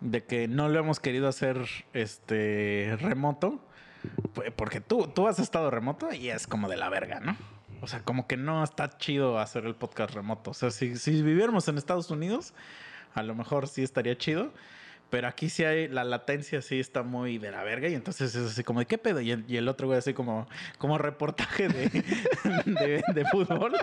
de 0.00 0.24
que 0.24 0.48
no 0.48 0.68
lo 0.68 0.78
hemos 0.78 1.00
querido 1.00 1.28
hacer 1.28 1.64
este 1.92 2.96
remoto, 3.00 3.60
pues, 4.34 4.50
porque 4.54 4.80
tú, 4.80 5.06
tú 5.08 5.28
has 5.28 5.38
estado 5.38 5.70
remoto 5.70 6.12
y 6.12 6.30
es 6.30 6.46
como 6.46 6.68
de 6.68 6.76
la 6.76 6.88
verga, 6.88 7.20
¿no? 7.20 7.36
O 7.80 7.86
sea, 7.86 8.00
como 8.00 8.26
que 8.26 8.36
no 8.36 8.62
está 8.62 8.96
chido 8.98 9.38
hacer 9.38 9.64
el 9.66 9.74
podcast 9.74 10.14
remoto. 10.14 10.52
O 10.52 10.54
sea, 10.54 10.70
si, 10.70 10.96
si 10.96 11.22
viviéramos 11.22 11.66
en 11.68 11.78
Estados 11.78 12.10
Unidos, 12.10 12.54
a 13.14 13.22
lo 13.22 13.34
mejor 13.34 13.66
sí 13.68 13.82
estaría 13.82 14.16
chido. 14.16 14.52
Pero 15.12 15.28
aquí 15.28 15.50
sí 15.50 15.62
hay, 15.62 15.88
la 15.88 16.04
latencia 16.04 16.62
sí 16.62 16.80
está 16.80 17.02
muy 17.02 17.36
de 17.36 17.50
la 17.50 17.62
verga 17.62 17.86
y 17.86 17.92
entonces 17.94 18.34
es 18.34 18.50
así 18.52 18.64
como 18.64 18.80
de 18.80 18.86
qué 18.86 18.96
pedo. 18.96 19.20
Y 19.20 19.30
el, 19.30 19.44
y 19.46 19.58
el 19.58 19.68
otro 19.68 19.86
güey 19.86 19.98
así 19.98 20.14
como, 20.14 20.48
como 20.78 20.96
reportaje 20.96 21.68
de, 21.68 21.90
de, 22.64 23.04
de 23.12 23.24
fútbol. 23.26 23.74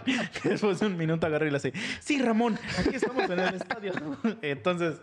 Después 0.44 0.80
de 0.80 0.88
un 0.88 0.98
minuto 0.98 1.28
agarra 1.28 1.46
y 1.46 1.52
le 1.52 1.58
hace, 1.58 1.72
sí 2.00 2.20
Ramón, 2.20 2.58
aquí 2.80 2.96
estamos 2.96 3.30
en 3.30 3.40
el 3.42 3.54
estadio. 3.54 3.94
Entonces, 4.42 4.96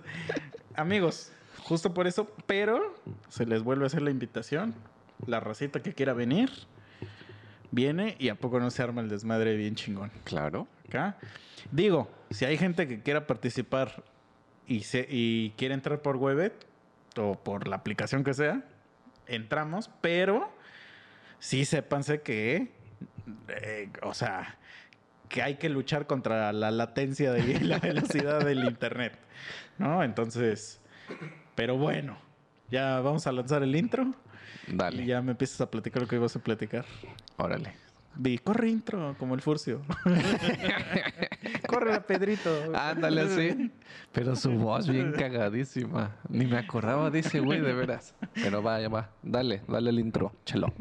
amigos, 0.74 1.30
justo 1.62 1.94
por 1.94 2.08
eso, 2.08 2.28
pero 2.46 2.96
se 3.28 3.46
les 3.46 3.62
vuelve 3.62 3.84
a 3.84 3.86
hacer 3.86 4.02
la 4.02 4.10
invitación. 4.10 4.74
La 5.28 5.38
racita 5.38 5.80
que 5.80 5.94
quiera 5.94 6.12
venir, 6.12 6.50
viene 7.70 8.16
y 8.18 8.30
a 8.30 8.34
poco 8.34 8.58
no 8.58 8.72
se 8.72 8.82
arma 8.82 9.00
el 9.00 9.08
desmadre 9.08 9.54
bien 9.54 9.76
chingón 9.76 10.10
Claro. 10.24 10.66
acá. 10.88 11.18
Digo, 11.70 12.10
si 12.30 12.44
hay 12.44 12.58
gente 12.58 12.88
que 12.88 13.00
quiera 13.00 13.28
participar 13.28 14.02
y, 14.66 14.80
se, 14.82 15.06
y 15.08 15.50
quiere 15.56 15.74
entrar 15.74 16.00
por 16.02 16.16
Webet 16.16 16.52
o 17.16 17.34
por 17.34 17.68
la 17.68 17.76
aplicación 17.76 18.24
que 18.24 18.34
sea, 18.34 18.62
entramos, 19.26 19.90
pero 20.00 20.52
sí 21.38 21.64
sépanse 21.64 22.20
que, 22.22 22.72
eh, 23.48 23.88
o 24.02 24.14
sea, 24.14 24.56
que 25.28 25.42
hay 25.42 25.56
que 25.56 25.68
luchar 25.68 26.06
contra 26.06 26.52
la 26.52 26.70
latencia 26.70 27.32
de- 27.32 27.40
y 27.52 27.58
la 27.60 27.78
velocidad 27.80 28.44
del 28.44 28.64
internet, 28.64 29.18
¿no? 29.78 30.02
Entonces, 30.02 30.80
pero 31.54 31.76
bueno, 31.76 32.18
ya 32.70 33.00
vamos 33.00 33.26
a 33.26 33.32
lanzar 33.32 33.62
el 33.62 33.74
intro 33.76 34.12
Dale. 34.68 35.02
y 35.02 35.06
ya 35.06 35.22
me 35.22 35.32
empiezas 35.32 35.60
a 35.60 35.70
platicar 35.70 36.02
lo 36.02 36.08
que 36.08 36.16
ibas 36.16 36.36
a 36.36 36.40
platicar. 36.40 36.84
Órale. 37.36 37.74
Vi, 38.18 38.38
corre 38.38 38.68
intro, 38.70 39.14
como 39.18 39.34
el 39.34 39.42
furcio. 39.42 39.82
corre 41.78 41.94
a 41.94 42.00
Pedrito. 42.00 42.50
Ándale 42.74 43.20
así. 43.22 43.70
Pero 44.12 44.34
su 44.34 44.50
voz 44.52 44.88
bien 44.88 45.12
cagadísima. 45.12 46.16
Ni 46.28 46.46
me 46.46 46.58
acordaba 46.58 47.10
de 47.10 47.18
ese 47.18 47.40
güey, 47.40 47.60
de 47.60 47.74
veras. 47.74 48.14
Pero 48.34 48.62
vaya, 48.62 48.88
va. 48.88 49.10
Dale, 49.22 49.62
dale 49.68 49.90
el 49.90 49.98
intro. 49.98 50.32
Chelo. 50.44 50.72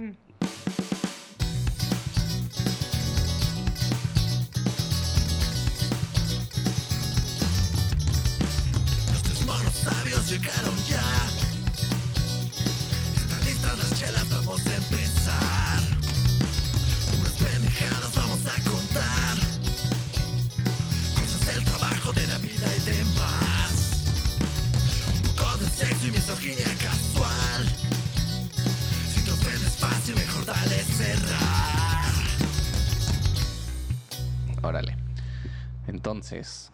Entonces, 36.09 36.71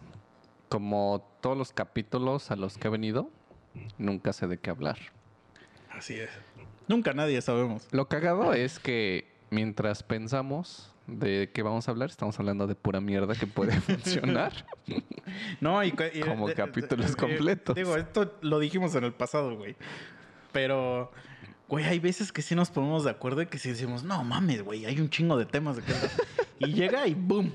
como 0.68 1.26
todos 1.40 1.56
los 1.56 1.72
capítulos 1.72 2.50
a 2.50 2.56
los 2.56 2.76
que 2.76 2.88
he 2.88 2.90
venido, 2.90 3.30
nunca 3.96 4.34
sé 4.34 4.46
de 4.46 4.58
qué 4.58 4.68
hablar. 4.68 4.98
Así 5.90 6.16
es. 6.20 6.28
Nunca 6.86 7.14
nadie 7.14 7.40
sabemos. 7.40 7.88
Lo 7.92 8.08
cagado 8.10 8.52
es 8.52 8.78
que 8.78 9.32
mientras 9.48 10.02
pensamos 10.02 10.92
de 11.06 11.50
qué 11.54 11.62
vamos 11.62 11.88
a 11.88 11.92
hablar, 11.92 12.10
estamos 12.10 12.38
hablando 12.38 12.66
de 12.66 12.74
pura 12.74 13.00
mierda 13.00 13.34
que 13.34 13.46
puede 13.46 13.72
funcionar. 13.80 14.52
No, 15.62 15.82
y, 15.82 15.94
y- 16.12 16.20
Como 16.20 16.52
capítulos 16.52 17.16
completos. 17.16 17.74
Digo, 17.74 17.96
esto 17.96 18.36
lo 18.42 18.58
dijimos 18.58 18.94
en 18.96 19.04
el 19.04 19.14
pasado, 19.14 19.56
güey. 19.56 19.76
Pero, 20.52 21.10
güey, 21.68 21.86
hay 21.86 22.00
veces 22.00 22.32
que 22.32 22.42
sí 22.42 22.54
nos 22.54 22.70
ponemos 22.70 23.04
de 23.04 23.10
acuerdo 23.12 23.40
y 23.40 23.46
que 23.46 23.56
sí 23.56 23.70
decimos, 23.70 24.04
no 24.04 24.22
mames, 24.24 24.62
güey, 24.62 24.84
hay 24.84 25.00
un 25.00 25.08
chingo 25.08 25.38
de 25.38 25.46
temas 25.46 25.76
de 25.78 25.82
hablar". 25.84 26.10
Y 26.58 26.74
llega 26.74 27.06
y 27.06 27.14
boom, 27.14 27.50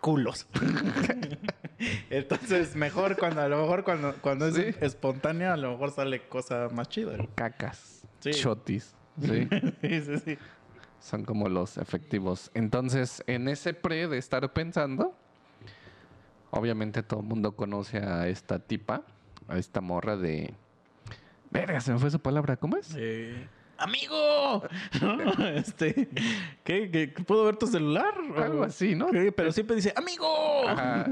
culos. 0.00 0.46
Entonces, 2.10 2.74
mejor 2.76 3.16
cuando, 3.16 3.42
a 3.42 3.48
lo 3.48 3.60
mejor 3.62 3.84
cuando, 3.84 4.14
cuando 4.20 4.50
Sí. 4.52 4.62
es 4.62 4.76
espontánea, 4.82 5.52
a 5.52 5.56
lo 5.56 5.72
mejor 5.72 5.90
sale 5.90 6.26
cosa 6.28 6.68
más 6.72 6.88
chida. 6.88 7.16
Cacas. 7.34 8.02
Sí. 8.20 8.30
Chotis. 8.32 8.94
Sí. 9.20 9.48
Sí, 9.82 10.00
sí, 10.02 10.18
sí. 10.24 10.38
Son 11.00 11.24
como 11.24 11.48
los 11.48 11.78
efectivos. 11.78 12.50
Entonces, 12.54 13.22
en 13.26 13.48
ese 13.48 13.74
pre 13.74 14.08
de 14.08 14.18
estar 14.18 14.52
pensando, 14.52 15.14
obviamente 16.50 17.02
todo 17.02 17.20
el 17.20 17.26
mundo 17.26 17.52
conoce 17.52 17.98
a 17.98 18.28
esta 18.28 18.58
tipa, 18.58 19.02
a 19.48 19.58
esta 19.58 19.80
morra 19.80 20.16
de... 20.16 20.52
Verga, 21.50 21.80
se 21.80 21.92
me 21.92 21.98
fue 21.98 22.10
su 22.10 22.18
palabra, 22.18 22.56
¿cómo 22.56 22.76
es? 22.76 22.94
Eh, 22.96 23.46
¡Amigo! 23.78 24.62
¿No? 25.02 25.46
Este, 25.48 26.08
¿qué, 26.64 26.90
qué, 26.90 27.08
¿Puedo 27.26 27.44
ver 27.44 27.56
tu 27.56 27.66
celular? 27.66 28.14
Algo 28.36 28.64
así, 28.64 28.94
¿no? 28.94 29.08
¿Qué? 29.10 29.32
Pero 29.32 29.52
siempre 29.52 29.76
dice, 29.76 29.92
¡Amigo! 29.96 30.68
Ajá. 30.68 31.06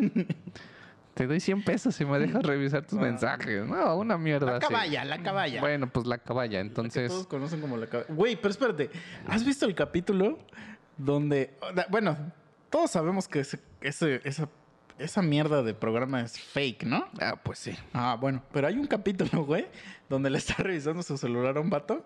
Te 1.15 1.29
doy 1.29 1.39
100 1.39 1.63
pesos 1.63 1.95
si 1.95 2.05
me 2.05 2.19
dejas 2.19 2.43
revisar 2.47 2.85
tus 2.87 2.99
Ah. 2.99 3.03
mensajes. 3.03 3.65
No, 3.67 3.97
una 3.97 4.19
mierda 4.19 4.47
La 4.53 4.57
así. 4.57 4.67
caballa, 4.67 5.05
la 5.05 5.23
caballa. 5.23 5.61
Bueno, 5.61 5.89
pues 5.89 6.07
la 6.07 6.19
caballa. 6.19 6.59
Entonces, 6.61 7.09
todos 7.11 7.27
conocen 7.29 7.61
como 7.61 7.77
la 7.77 7.87
caballa. 7.87 8.13
Güey, 8.13 8.35
pero 8.37 8.51
espérate. 8.51 8.91
¿Has 9.29 9.45
visto 9.45 9.65
el 9.67 9.75
capítulo 9.77 10.39
donde... 10.97 11.57
Bueno, 11.91 12.17
todos 12.71 12.91
sabemos 12.91 13.29
que 13.29 13.41
ese, 13.41 13.61
ese- 13.81 14.21
esa, 14.25 14.49
esa 14.99 15.23
mierda 15.23 15.63
de 15.63 15.73
programa 15.75 16.21
es 16.21 16.41
fake, 16.41 16.83
¿no? 16.85 17.07
ah, 17.21 17.37
pues 17.41 17.61
sí. 17.61 17.77
Ah, 17.93 18.17
bueno. 18.21 18.43
Pero 18.53 18.67
hay 18.67 18.77
un 18.77 18.87
capítulo, 18.89 19.45
güey, 19.45 19.67
donde 20.09 20.31
le 20.31 20.39
está 20.39 20.55
revisando 20.65 21.03
su 21.05 21.17
celular 21.17 21.57
a 21.57 21.61
un 21.61 21.71
vato. 21.71 22.05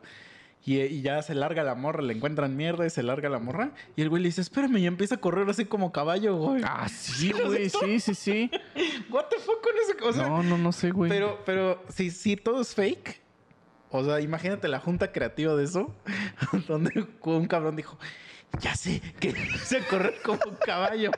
Y, 0.65 0.81
y 0.81 1.01
ya 1.03 1.23
se 1.23 1.35
larga 1.35 1.63
la 1.63 1.75
morra, 1.75 2.03
le 2.03 2.13
encuentran 2.13 2.57
mierda 2.57 2.85
y 2.85 2.91
se 2.91 3.03
larga 3.03 3.29
la 3.31 3.39
morra. 3.39 3.71
Y 3.97 4.03
el 4.03 4.11
güey 4.11 4.23
le 4.23 4.29
dice, 4.29 4.41
espérame, 4.43 4.77
y 4.79 4.87
empieza 4.87 5.15
a 5.15 5.19
correr 5.19 5.49
así 5.49 5.65
como 5.65 5.93
caballo, 5.93 6.37
güey. 6.37 6.63
Ah, 6.65 6.89
sí, 6.89 7.13
¿Sí 7.13 7.29
lo 7.31 7.45
has 7.45 7.45
güey. 7.47 7.71
Sí, 7.71 8.01
sí, 8.01 8.15
sí. 8.15 8.51
What 9.11 9.27
the 9.31 9.39
fuck 9.39 9.63
con 9.63 9.73
ese 9.83 9.97
cosa? 9.97 10.29
No, 10.29 10.43
no, 10.43 10.59
no 10.59 10.73
sé, 10.73 10.91
güey. 10.91 11.09
Pero, 11.09 11.41
pero, 11.47 11.83
si, 11.89 12.11
si 12.11 12.37
todo 12.37 12.61
es 12.61 12.75
fake, 12.75 13.21
o 13.91 14.05
sea, 14.05 14.21
imagínate 14.21 14.69
la 14.69 14.81
junta 14.81 15.11
creativa 15.13 15.55
de 15.55 15.65
eso, 15.65 15.95
donde 16.69 17.07
un 17.23 17.47
cabrón 17.47 17.75
dijo, 17.77 17.99
ya 18.61 18.75
sé, 18.75 19.01
que 19.21 19.33
se 19.65 19.81
correr 19.87 20.17
como 20.23 20.41
un 20.47 20.57
caballo. 20.57 21.13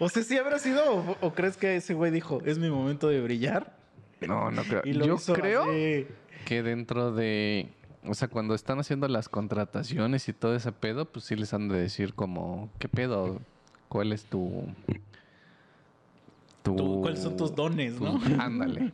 O 0.00 0.08
sea, 0.08 0.22
¿sí 0.24 0.36
habrá 0.36 0.58
sido 0.58 0.92
o, 0.92 1.16
o 1.20 1.34
crees 1.34 1.56
que 1.56 1.76
ese 1.76 1.94
güey 1.94 2.10
dijo, 2.10 2.40
es 2.44 2.58
mi 2.58 2.68
momento 2.68 3.08
de 3.08 3.20
brillar? 3.20 3.76
No, 4.20 4.50
no 4.50 4.62
creo. 4.64 4.82
Y 4.84 4.92
lo 4.92 5.06
Yo 5.06 5.14
hizo 5.14 5.34
creo 5.34 5.62
así. 5.62 6.06
que 6.44 6.62
dentro 6.62 7.12
de... 7.12 7.68
O 8.04 8.14
sea, 8.14 8.28
cuando 8.28 8.54
están 8.54 8.78
haciendo 8.80 9.06
las 9.08 9.28
contrataciones 9.28 10.28
y 10.28 10.32
todo 10.32 10.54
ese 10.56 10.72
pedo, 10.72 11.04
pues 11.04 11.24
sí 11.26 11.36
les 11.36 11.54
han 11.54 11.68
de 11.68 11.78
decir 11.78 12.14
como, 12.14 12.68
¿qué 12.78 12.88
pedo? 12.88 13.40
¿Cuál 13.88 14.12
es 14.12 14.24
tu... 14.24 14.66
Tú- 16.62 17.00
¿Cuáles 17.02 17.20
son 17.22 17.36
tus 17.36 17.54
dones, 17.54 18.00
no? 18.00 18.20
Ándale. 18.40 18.92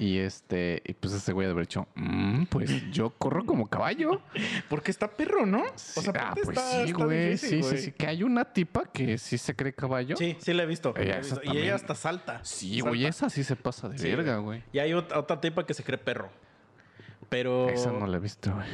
Y 0.00 0.18
este, 0.18 0.80
y 0.86 0.92
pues 0.92 1.12
ese 1.12 1.32
güey 1.32 1.46
de 1.48 1.52
haber 1.52 1.66
dicho, 1.66 1.88
"Mm, 1.96 2.44
pues 2.44 2.88
yo 2.92 3.10
corro 3.10 3.44
como 3.44 3.66
caballo. 3.66 4.20
Porque 4.68 4.92
está 4.92 5.08
perro, 5.08 5.44
¿no? 5.44 5.62
O 5.62 6.00
sea, 6.00 6.12
ah, 6.20 6.34
pues 6.34 6.50
está- 6.50 6.70
sí, 6.84 6.90
está 6.90 7.04
güey. 7.04 7.30
difícil, 7.30 7.48
Sí, 7.48 7.62
sí, 7.62 7.68
güey. 7.68 7.78
sí. 7.82 7.92
Que 7.92 8.06
hay 8.06 8.22
una 8.22 8.44
tipa 8.44 8.84
que 8.92 9.18
sí 9.18 9.38
se 9.38 9.56
cree 9.56 9.72
caballo. 9.72 10.16
Sí, 10.16 10.36
sí 10.38 10.52
la 10.52 10.62
he 10.62 10.66
visto. 10.66 10.94
Ella 10.96 11.04
la 11.10 11.16
he 11.16 11.20
esa 11.20 11.40
visto. 11.40 11.52
Y 11.52 11.58
ella 11.58 11.74
hasta 11.74 11.96
salta. 11.96 12.44
Sí, 12.44 12.80
güey, 12.80 13.06
esa 13.06 13.28
sí 13.28 13.42
se 13.42 13.56
pasa 13.56 13.88
de 13.88 13.98
Sí, 13.98 14.08
verga, 14.08 14.36
güey. 14.38 14.62
Y 14.72 14.78
hay 14.78 14.92
otra, 14.94 15.18
otra 15.18 15.40
tipa 15.40 15.66
que 15.66 15.74
se 15.74 15.82
cree 15.82 15.98
perro. 15.98 16.30
Pero. 17.28 17.68
Esa 17.68 17.92
no 17.92 18.06
la 18.06 18.16
he 18.16 18.20
visto, 18.20 18.52
güey. 18.54 18.66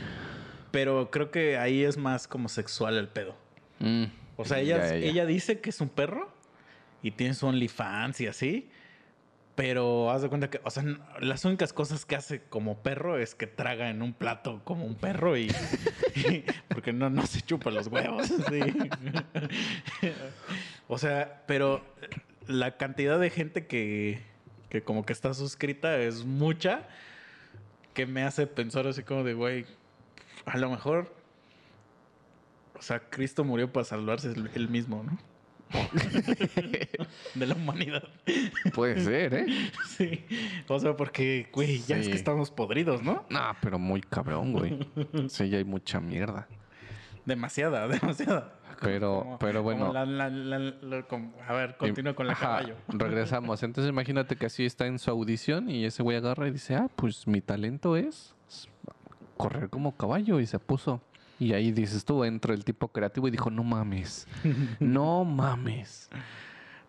Pero 0.70 1.10
creo 1.10 1.30
que 1.30 1.56
ahí 1.58 1.84
es 1.84 1.96
más 1.96 2.26
como 2.28 2.48
sexual 2.48 2.96
el 2.98 3.08
pedo. 3.08 3.36
Mm, 3.78 4.04
O 4.36 4.44
sea, 4.44 4.58
ella, 4.60 4.78
ya, 4.78 4.88
ya. 4.88 4.94
ella 5.06 5.26
dice 5.26 5.60
que 5.60 5.70
es 5.70 5.80
un 5.80 5.88
perro 5.88 6.32
y 7.02 7.12
tiene 7.12 7.34
su 7.34 7.46
OnlyFans 7.46 8.20
y 8.20 8.26
así. 8.26 8.68
Pero 9.54 10.10
haz 10.10 10.22
de 10.22 10.28
cuenta 10.28 10.50
que, 10.50 10.60
o 10.64 10.70
sea, 10.70 10.82
las 11.20 11.44
únicas 11.44 11.72
cosas 11.72 12.04
que 12.04 12.16
hace 12.16 12.42
como 12.42 12.78
perro 12.82 13.18
es 13.18 13.36
que 13.36 13.46
traga 13.46 13.88
en 13.88 14.02
un 14.02 14.12
plato 14.12 14.60
como 14.64 14.84
un 14.84 14.96
perro 14.96 15.36
y. 15.36 15.46
y- 16.16 16.44
porque 16.68 16.92
no, 16.92 17.08
no 17.08 17.24
se 17.26 17.40
chupa 17.40 17.70
los 17.70 17.86
huevos. 17.86 18.26
sí. 18.26 18.60
o 20.88 20.98
sea, 20.98 21.42
pero 21.46 21.84
la 22.48 22.76
cantidad 22.76 23.18
de 23.18 23.30
gente 23.30 23.66
que, 23.66 24.20
que 24.70 24.82
como 24.82 25.04
que 25.06 25.12
está 25.12 25.34
suscrita 25.34 25.98
es 25.98 26.24
mucha 26.24 26.88
que 27.94 28.06
me 28.06 28.22
hace 28.22 28.46
pensar 28.46 28.86
así 28.86 29.02
como 29.02 29.24
de, 29.24 29.34
güey, 29.34 29.64
a 30.44 30.58
lo 30.58 30.70
mejor 30.70 31.10
o 32.78 32.82
sea, 32.82 33.00
Cristo 33.00 33.44
murió 33.44 33.72
para 33.72 33.84
salvarse 33.84 34.32
él, 34.54 34.68
mismo, 34.68 35.02
¿no? 35.02 35.18
de 37.34 37.46
la 37.46 37.54
humanidad. 37.54 38.04
Puede 38.74 39.02
ser, 39.02 39.34
¿eh? 39.34 39.46
Sí. 39.96 40.24
O 40.68 40.78
sea, 40.78 40.96
porque, 40.96 41.48
güey, 41.52 41.78
ya 41.80 41.96
es 41.96 42.08
que 42.08 42.14
estamos 42.14 42.50
podridos, 42.50 43.02
¿no? 43.02 43.24
No, 43.30 43.56
pero 43.60 43.78
muy 43.78 44.00
cabrón, 44.00 44.52
güey. 44.52 44.78
Sí, 45.28 45.48
ya 45.48 45.58
hay 45.58 45.64
mucha 45.64 46.00
mierda. 46.00 46.46
Demasiada, 47.24 47.88
demasiada. 47.88 48.52
Pero- 48.84 49.36
pero 49.40 49.62
bueno. 49.62 49.92
la- 49.92 50.04
la- 50.06 50.28
la- 50.30 51.04
a 51.48 51.52
ver, 51.52 51.76
continúa 51.76 52.14
con 52.14 52.26
la 52.26 52.32
Ajá, 52.34 52.46
caballo. 52.46 52.74
Regresamos. 52.88 53.62
Entonces 53.62 53.90
imagínate 53.90 54.36
que 54.36 54.46
así 54.46 54.64
está 54.64 54.86
en 54.86 54.98
su 54.98 55.10
audición 55.10 55.68
y 55.70 55.84
ese 55.84 56.02
güey 56.02 56.16
agarra 56.16 56.46
y 56.48 56.52
dice, 56.52 56.76
ah, 56.76 56.88
pues 56.94 57.26
mi 57.26 57.40
talento 57.40 57.96
es 57.96 58.34
correr 59.36 59.68
como 59.70 59.96
caballo 59.96 60.38
y 60.40 60.46
se 60.46 60.58
puso. 60.58 61.00
Y 61.40 61.52
ahí 61.52 61.72
dices 61.72 62.04
tú, 62.04 62.22
entra 62.24 62.54
el 62.54 62.64
tipo 62.64 62.88
creativo 62.88 63.26
y 63.26 63.30
dijo, 63.32 63.50
no 63.50 63.64
mames, 63.64 64.28
no 64.80 65.24
mames. 65.24 66.08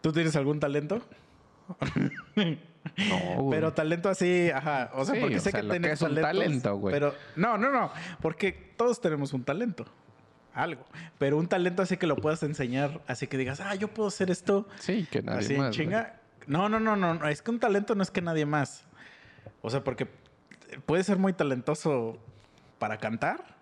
¿Tú 0.02 0.12
tienes 0.12 0.36
algún 0.36 0.60
talento? 0.60 1.02
No. 3.10 3.50
Pero 3.50 3.74
talento 3.74 4.10
así, 4.10 4.52
ajá. 4.54 4.92
O 4.94 5.04
sea, 5.06 5.16
Sí, 5.16 5.22
porque 5.22 5.38
o 5.38 5.40
sé 5.40 5.50
sea, 5.50 5.60
que 5.62 5.68
tienes 5.68 5.94
es 5.94 6.02
un 6.04 6.10
talentos, 6.10 6.32
talento, 6.32 6.75
güey. 6.78 6.94
Pero, 6.94 7.16
no, 7.36 7.58
no, 7.58 7.72
no. 7.72 7.90
Porque 8.22 8.52
todos 8.78 9.02
tenemos 9.02 9.34
un 9.34 9.44
talento. 9.44 9.86
Algo. 10.56 10.84
Pero 11.20 11.38
un 11.38 11.48
talento 11.48 11.82
así 11.84 11.98
que 11.98 12.08
lo 12.08 12.16
puedas 12.16 12.42
enseñar, 12.44 13.02
así 13.08 13.28
que 13.28 13.38
digas, 13.38 13.60
ah, 13.60 13.76
yo 13.76 13.90
puedo 13.90 14.08
hacer 14.08 14.32
esto. 14.32 14.68
Sí, 14.80 15.06
que 15.12 15.22
nadie 15.22 15.40
así 15.40 15.58
más. 15.58 15.72
chinga. 15.76 16.20
No, 16.48 16.70
no, 16.70 16.80
no, 16.80 16.96
no, 16.96 17.14
no. 17.14 17.28
Es 17.28 17.42
que 17.42 17.52
un 17.52 17.60
talento 17.60 17.94
no 17.94 18.02
es 18.04 18.10
que 18.10 18.22
nadie 18.22 18.46
más. 18.46 18.86
O 19.62 19.70
sea, 19.70 19.84
porque 19.84 20.08
puede 20.86 21.04
ser 21.04 21.18
muy 21.18 21.34
talentoso 21.34 22.18
para 22.80 22.98
cantar. 22.98 23.54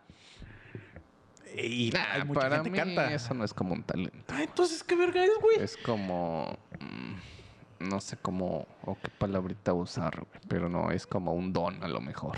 Y 1.56 1.92
Nah, 1.92 2.14
hay 2.14 2.24
mucha 2.26 2.40
para 2.42 2.56
gente 2.58 2.70
mí 2.72 2.78
canta. 2.78 3.14
eso 3.14 3.34
no 3.34 3.44
es 3.44 3.54
como 3.54 3.74
un 3.74 3.84
talento. 3.84 4.34
Ah, 4.34 4.44
entonces, 4.44 4.84
¿qué 4.84 4.96
verga 4.96 5.24
es, 5.24 5.32
güey? 5.42 5.58
Es 5.60 5.78
como... 5.78 6.58
mm, 6.80 7.88
No 7.90 8.02
sé 8.02 8.18
cómo 8.18 8.68
o 8.84 8.98
qué 9.02 9.10
palabrita 9.10 9.74
usar, 9.74 10.16
güey, 10.16 10.42
pero 10.48 10.68
no, 10.70 10.90
es 10.92 11.06
como 11.06 11.34
un 11.34 11.54
don 11.54 11.84
a 11.84 11.88
lo 11.88 12.02
mejor. 12.02 12.38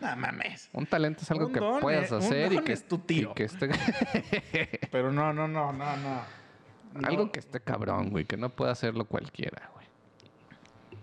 No 0.00 0.16
mames. 0.16 0.70
Un 0.72 0.86
talento 0.86 1.22
es 1.22 1.30
algo 1.30 1.46
Un 1.46 1.52
que 1.52 1.60
don 1.60 1.80
puedas 1.80 2.10
un 2.10 2.18
hacer 2.18 2.52
y 2.52 2.58
que, 2.60 2.72
es 2.72 2.86
tu 2.86 3.04
que 3.06 3.44
esté... 3.44 3.70
Pero 4.90 5.12
no, 5.12 5.32
no, 5.32 5.48
no, 5.48 5.72
no, 5.72 5.96
no. 5.96 6.44
No. 6.94 7.08
Algo 7.08 7.32
que 7.32 7.40
esté 7.40 7.60
cabrón, 7.60 8.10
güey, 8.10 8.24
que 8.24 8.36
no 8.36 8.50
pueda 8.50 8.70
hacerlo 8.70 9.06
cualquiera, 9.06 9.68
güey. 9.74 9.86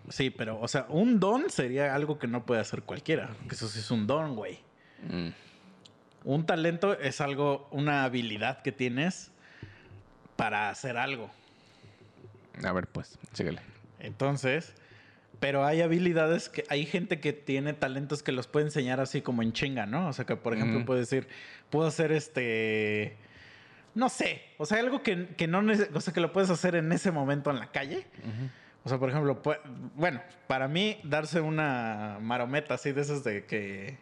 Sí, 0.08 0.30
pero, 0.30 0.60
o 0.60 0.68
sea, 0.68 0.86
un 0.90 1.20
don 1.20 1.50
sería 1.50 1.94
algo 1.94 2.18
que 2.18 2.28
no 2.28 2.46
puede 2.46 2.62
hacer 2.62 2.84
cualquiera. 2.84 3.30
Que 3.48 3.56
eso 3.56 3.68
sí 3.68 3.80
es 3.80 3.92
un 3.92 4.08
don, 4.08 4.36
güey. 4.36 4.60
Mm. 5.10 5.30
Un 6.24 6.46
talento 6.46 6.98
es 6.98 7.20
algo, 7.20 7.68
una 7.72 8.06
habilidad 8.06 8.62
que 8.62 8.72
tienes 8.72 9.32
para 10.38 10.70
hacer 10.70 10.98
algo. 10.98 11.30
A 12.64 12.72
ver, 12.72 12.88
pues, 12.88 13.18
síguele. 13.34 13.62
Entonces, 14.00 14.74
pero 15.42 15.66
hay 15.66 15.82
habilidades 15.82 16.48
que 16.50 16.64
hay 16.70 16.86
gente 16.86 17.20
que 17.20 17.34
tiene 17.34 17.74
talentos 17.74 18.22
que 18.24 18.32
los 18.32 18.48
puede 18.48 18.68
enseñar 18.68 19.00
así 19.02 19.22
como 19.22 19.42
en 19.42 19.52
chinga, 19.52 19.86
¿no? 19.88 20.08
O 20.08 20.14
sea, 20.14 20.24
que 20.24 20.36
por 20.38 20.54
ejemplo 20.54 20.78
Ujú. 20.78 20.86
puede 20.86 21.00
decir, 21.02 21.28
puedo 21.70 21.88
hacer 21.88 22.12
este, 22.14 23.18
no 23.96 24.08
sé, 24.08 24.44
o 24.60 24.66
sea, 24.68 24.80
algo 24.80 25.02
que, 25.02 25.28
que 25.36 25.48
no, 25.48 25.62
o 25.94 26.00
sea, 26.00 26.14
que 26.14 26.22
lo 26.22 26.32
puedes 26.32 26.50
hacer 26.52 26.76
en 26.76 26.92
ese 26.92 27.12
momento 27.12 27.50
en 27.50 27.58
la 27.60 27.72
calle. 27.72 28.06
O 28.84 28.90
sea, 28.90 29.00
por 29.00 29.10
ejemplo, 29.10 29.42
bueno, 29.96 30.22
para 30.48 30.68
mí 30.68 31.00
darse 31.04 31.42
una 31.42 32.20
marometa 32.22 32.76
así 32.76 32.92
de 32.92 33.02
esas 33.02 33.24
de 33.24 33.46
que, 33.46 33.98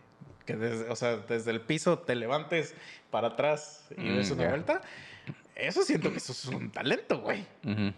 que 0.45 0.57
desde, 0.57 0.89
o 0.89 0.95
sea, 0.97 1.17
desde 1.17 1.51
el 1.51 1.61
piso 1.61 1.99
te 1.99 2.15
levantes 2.15 2.75
para 3.11 3.29
atrás 3.29 3.87
y 3.97 4.09
Mm, 4.09 4.15
des 4.15 4.31
una 4.31 4.43
ya. 4.43 4.49
vuelta, 4.49 4.81
eso 5.55 5.83
siento 5.83 6.11
que 6.11 6.17
eso 6.17 6.33
es 6.33 6.45
un 6.45 6.69
talento, 6.69 7.19
güey. 7.21 7.45
Ujú. 7.65 7.93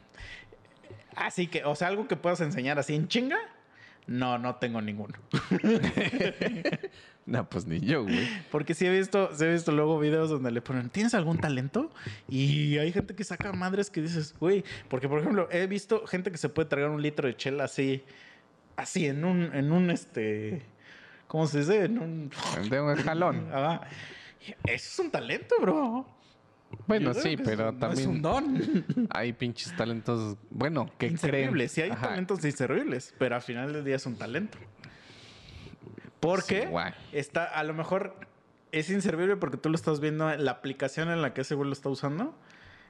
Así 1.15 1.47
que, 1.47 1.63
o 1.63 1.75
sea, 1.75 1.87
algo 1.87 2.07
que 2.07 2.15
puedas 2.15 2.41
enseñar 2.41 2.79
así 2.79 2.95
en 2.95 3.07
chinga, 3.07 3.37
no, 4.07 4.37
no 4.37 4.55
tengo 4.55 4.81
ninguno. 4.81 5.15
No, 7.25 7.47
pues 7.47 7.67
ni 7.67 7.79
yo, 7.79 8.03
güey. 8.03 8.27
Porque 8.49 8.73
sí 8.73 8.85
he 8.85 8.89
visto, 8.89 9.29
sí 9.35 9.45
he 9.45 9.53
visto 9.53 9.71
luego 9.71 9.99
videos 9.99 10.29
donde 10.29 10.51
le 10.51 10.61
ponen, 10.61 10.89
¿tienes 10.89 11.13
algún 11.13 11.37
talento? 11.37 11.91
Y 12.27 12.77
hay 12.79 12.91
gente 12.91 13.15
que 13.15 13.23
saca 13.23 13.53
madres 13.53 13.91
que 13.91 14.01
dices, 14.01 14.35
güey, 14.39 14.63
porque 14.89 15.07
por 15.07 15.19
ejemplo, 15.19 15.47
he 15.51 15.67
visto 15.67 16.05
gente 16.07 16.31
que 16.31 16.37
se 16.37 16.49
puede 16.49 16.67
tragar 16.67 16.89
un 16.89 17.01
litro 17.01 17.27
de 17.27 17.37
chela 17.37 17.65
así, 17.65 18.03
así, 18.75 19.05
en 19.05 19.23
un, 19.23 19.53
en 19.53 19.71
un, 19.71 19.91
este, 19.91 20.63
¿cómo 21.27 21.45
se 21.45 21.59
dice? 21.59 21.85
En 21.85 21.99
un... 21.99 22.31
De 22.69 22.81
un. 22.81 22.89
Ajá. 23.53 23.81
Eso 24.41 24.55
es 24.65 24.99
un 24.99 25.11
talento, 25.11 25.55
bro. 25.61 26.05
Bueno, 26.87 27.13
sí, 27.13 27.37
pero 27.37 27.65
no 27.65 27.71
es 27.71 27.79
también 27.79 28.09
un 28.09 28.21
don. 28.21 28.61
hay 29.11 29.33
pinches 29.33 29.75
talentos, 29.75 30.37
bueno, 30.49 30.85
que 30.97 31.07
creen. 31.07 31.11
inservibles. 31.13 31.71
Sí 31.71 31.81
hay 31.81 31.91
Ajá. 31.91 32.09
talentos 32.09 32.43
inservibles, 32.43 33.13
pero 33.17 33.35
al 33.35 33.41
final 33.41 33.71
del 33.73 33.83
día 33.83 33.95
es 33.97 34.05
un 34.05 34.15
talento. 34.15 34.57
Porque 36.19 36.67
Sí, 36.67 37.17
está, 37.17 37.45
a 37.45 37.63
lo 37.63 37.73
mejor 37.73 38.15
es 38.71 38.89
inservible 38.89 39.37
porque 39.37 39.57
tú 39.57 39.69
lo 39.69 39.75
estás 39.75 39.99
viendo 39.99 40.31
en 40.31 40.45
la 40.45 40.51
aplicación 40.51 41.09
en 41.09 41.21
la 41.21 41.33
que 41.33 41.41
ese 41.41 41.55
güey 41.55 41.67
lo 41.67 41.73
está 41.73 41.89
usando. 41.89 42.37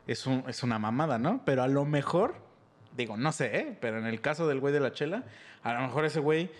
Es, 0.08 0.26
un, 0.26 0.44
es 0.48 0.64
una 0.64 0.80
mamada, 0.80 1.18
¿no? 1.20 1.44
Pero 1.46 1.64
a 1.64 1.68
lo 1.68 1.86
mejor, 1.86 2.36
digo, 2.98 3.18
no 3.18 3.32
sé, 3.32 3.58
¿eh? 3.58 3.78
Pero 3.80 4.00
en 4.00 4.06
el 4.08 4.20
caso 4.20 4.48
del 4.48 4.60
güey 4.60 4.74
de 4.74 4.80
la 4.80 4.92
chela, 4.92 5.24
a 5.64 5.74
lo 5.74 5.82
mejor 5.82 6.06
ese 6.06 6.20
güey 6.20 6.52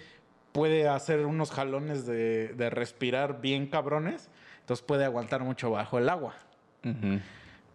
puede 0.54 0.88
hacer 0.88 1.26
unos 1.26 1.52
jalones 1.52 2.06
de, 2.06 2.50
de 2.50 2.70
respirar 2.70 3.42
bien 3.42 3.68
cabrones. 3.68 4.30
Entonces 4.62 4.86
puede 4.86 5.06
aguantar 5.06 5.44
mucho 5.44 5.72
bajo 5.72 5.98
el 5.98 6.08
agua. 6.08 6.36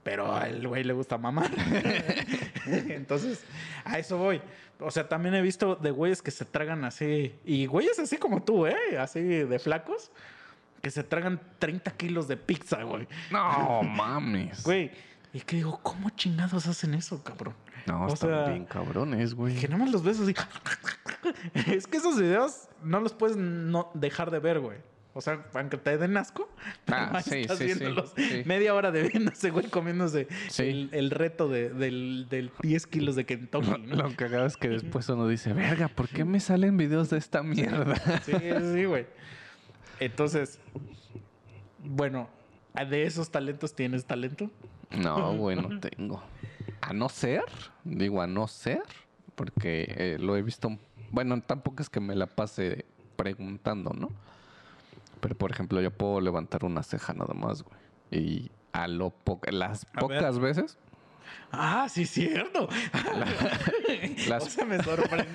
Pero 0.02 0.34
al 0.34 0.66
güey 0.66 0.84
le 0.84 0.92
gusta 0.92 1.18
mamar. 1.18 1.50
Entonces, 2.66 3.44
a 3.84 3.98
eso 3.98 4.18
voy. 4.18 4.40
O 4.78 4.90
sea, 4.90 5.08
también 5.08 5.34
he 5.34 5.42
visto 5.42 5.76
de 5.76 5.90
güeyes 5.90 6.22
que 6.22 6.30
se 6.30 6.44
tragan 6.44 6.84
así. 6.84 7.34
Y 7.44 7.66
güeyes 7.66 7.98
así 7.98 8.16
como 8.16 8.42
tú, 8.42 8.66
¿eh? 8.66 8.98
Así 8.98 9.20
de 9.20 9.58
flacos. 9.58 10.10
Que 10.82 10.90
se 10.90 11.02
tragan 11.02 11.40
30 11.58 11.90
kilos 11.92 12.28
de 12.28 12.36
pizza, 12.36 12.82
güey. 12.84 13.08
No 13.30 13.82
mames. 13.82 14.62
Güey. 14.62 14.92
Y 15.32 15.40
que 15.40 15.56
digo, 15.56 15.80
¿cómo 15.82 16.10
chingados 16.10 16.66
hacen 16.66 16.94
eso, 16.94 17.22
cabrón? 17.22 17.54
No, 17.86 18.04
o 18.04 18.12
están 18.12 18.30
sea, 18.30 18.44
bien 18.48 18.64
cabrones, 18.64 19.34
güey. 19.34 19.56
Que 19.56 19.68
nada 19.68 19.84
más 19.84 19.92
los 19.92 20.02
ves 20.02 20.20
así. 20.20 20.34
es 21.66 21.86
que 21.86 21.96
esos 21.96 22.18
videos 22.18 22.68
no 22.82 23.00
los 23.00 23.12
puedes 23.12 23.36
no 23.36 23.90
dejar 23.94 24.30
de 24.30 24.38
ver, 24.38 24.60
güey. 24.60 24.78
O 25.16 25.22
sea, 25.22 25.46
aunque 25.54 25.78
te 25.78 25.96
den 25.96 26.14
asco, 26.18 26.46
Ah, 26.88 27.22
sí, 27.22 27.38
estás 27.38 27.56
sí, 27.56 27.70
sí, 27.70 27.78
viéndolos 27.78 28.12
sí. 28.14 28.42
media 28.44 28.74
hora 28.74 28.92
de 28.92 29.06
ese 29.32 29.48
güey 29.48 29.70
comiéndose 29.70 30.28
el, 30.58 30.90
el 30.92 31.10
reto 31.10 31.48
de, 31.48 31.70
del, 31.70 32.26
del 32.28 32.52
10 32.60 32.86
kilos 32.86 33.16
de 33.16 33.24
Kentucky, 33.24 33.66
Lo, 33.66 33.78
¿no? 33.78 33.96
lo 33.96 34.14
cagado 34.14 34.44
es 34.44 34.58
que 34.58 34.68
después 34.68 35.08
uno 35.08 35.26
dice, 35.26 35.54
verga, 35.54 35.88
¿por 35.88 36.10
qué 36.10 36.26
me 36.26 36.38
salen 36.38 36.76
videos 36.76 37.08
de 37.08 37.16
esta 37.16 37.42
mierda? 37.42 37.96
Sí, 38.26 38.32
sí, 38.74 38.84
güey. 38.84 39.06
Entonces, 40.00 40.58
bueno, 41.82 42.28
¿de 42.74 43.04
esos 43.04 43.30
talentos 43.30 43.74
tienes 43.74 44.04
talento? 44.04 44.50
No, 44.90 45.34
güey, 45.34 45.56
no 45.56 45.80
tengo. 45.80 46.22
A 46.82 46.92
no 46.92 47.08
ser, 47.08 47.44
digo 47.84 48.20
a 48.20 48.26
no 48.26 48.46
ser, 48.48 48.82
porque 49.34 49.94
eh, 49.96 50.16
lo 50.20 50.36
he 50.36 50.42
visto. 50.42 50.76
Bueno, 51.10 51.40
tampoco 51.40 51.82
es 51.82 51.88
que 51.88 52.00
me 52.00 52.14
la 52.14 52.26
pase 52.26 52.84
preguntando, 53.16 53.94
¿no? 53.94 54.10
Pero 55.26 55.36
por 55.38 55.50
ejemplo, 55.50 55.80
yo 55.80 55.90
puedo 55.90 56.20
levantar 56.20 56.64
una 56.64 56.84
ceja 56.84 57.12
nada 57.12 57.34
más, 57.34 57.64
güey. 57.64 57.76
Y 58.12 58.50
a 58.72 58.86
lo 58.86 59.10
po- 59.10 59.40
las 59.50 59.84
A 59.92 59.98
pocas 59.98 60.38
veces 60.38 60.78
Ah, 61.50 61.88
sí, 61.90 62.06
cierto. 62.06 62.68
las- 64.28 64.44
o 64.44 64.48
sea, 64.50 64.64
me 64.64 64.80
sorprendí. 64.80 65.28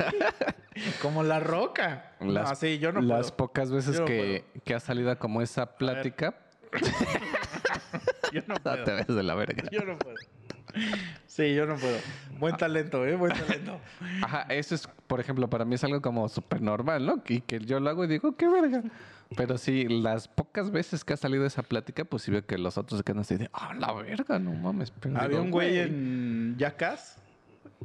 Como 1.01 1.23
la 1.23 1.41
roca. 1.41 2.13
Las, 2.21 2.57
sí, 2.59 2.79
yo 2.79 2.93
no 2.93 3.01
las 3.01 3.31
puedo. 3.33 3.37
pocas 3.47 3.69
veces 3.69 3.99
no 3.99 4.05
que, 4.05 4.45
que 4.63 4.73
ha 4.75 4.79
salido 4.79 5.17
como 5.19 5.41
esa 5.41 5.75
plática, 5.77 6.35
Yo 8.31 8.41
no 8.47 8.53
no 8.55 8.61
puedo. 8.63 8.83
te 8.85 8.93
ves 8.93 9.07
de 9.07 9.23
la 9.23 9.35
verga. 9.35 9.63
Yo 9.71 9.81
no 9.81 9.97
puedo. 9.97 10.15
Sí, 11.27 11.53
yo 11.55 11.65
no 11.65 11.75
puedo. 11.77 11.97
Buen 12.39 12.57
talento, 12.57 13.05
¿eh? 13.05 13.15
Buen 13.15 13.33
talento. 13.33 13.79
Ajá, 14.21 14.41
eso 14.49 14.75
es, 14.75 14.87
por 15.07 15.19
ejemplo, 15.19 15.49
para 15.49 15.65
mí 15.65 15.75
es 15.75 15.83
algo 15.83 16.01
como 16.01 16.27
súper 16.29 16.61
normal, 16.61 17.05
¿no? 17.05 17.21
Y 17.27 17.41
que 17.41 17.59
yo 17.59 17.79
lo 17.79 17.89
hago 17.89 18.03
y 18.03 18.07
digo, 18.07 18.35
qué 18.35 18.47
verga. 18.49 18.83
Pero 19.37 19.57
sí, 19.57 19.85
las 19.87 20.27
pocas 20.27 20.71
veces 20.71 21.05
que 21.05 21.13
ha 21.13 21.17
salido 21.17 21.45
esa 21.45 21.63
plática, 21.63 22.03
pues 22.03 22.23
sí 22.23 22.31
veo 22.31 22.45
que 22.45 22.57
los 22.57 22.77
otros 22.77 22.97
se 22.99 23.03
quedan 23.05 23.19
así 23.19 23.37
de, 23.37 23.49
ah, 23.53 23.73
la 23.79 23.93
verga, 23.93 24.39
no 24.39 24.51
mames. 24.51 24.91
Había 25.15 25.39
un 25.39 25.51
güey 25.51 25.77
en 25.79 26.55
Jackass 26.57 27.17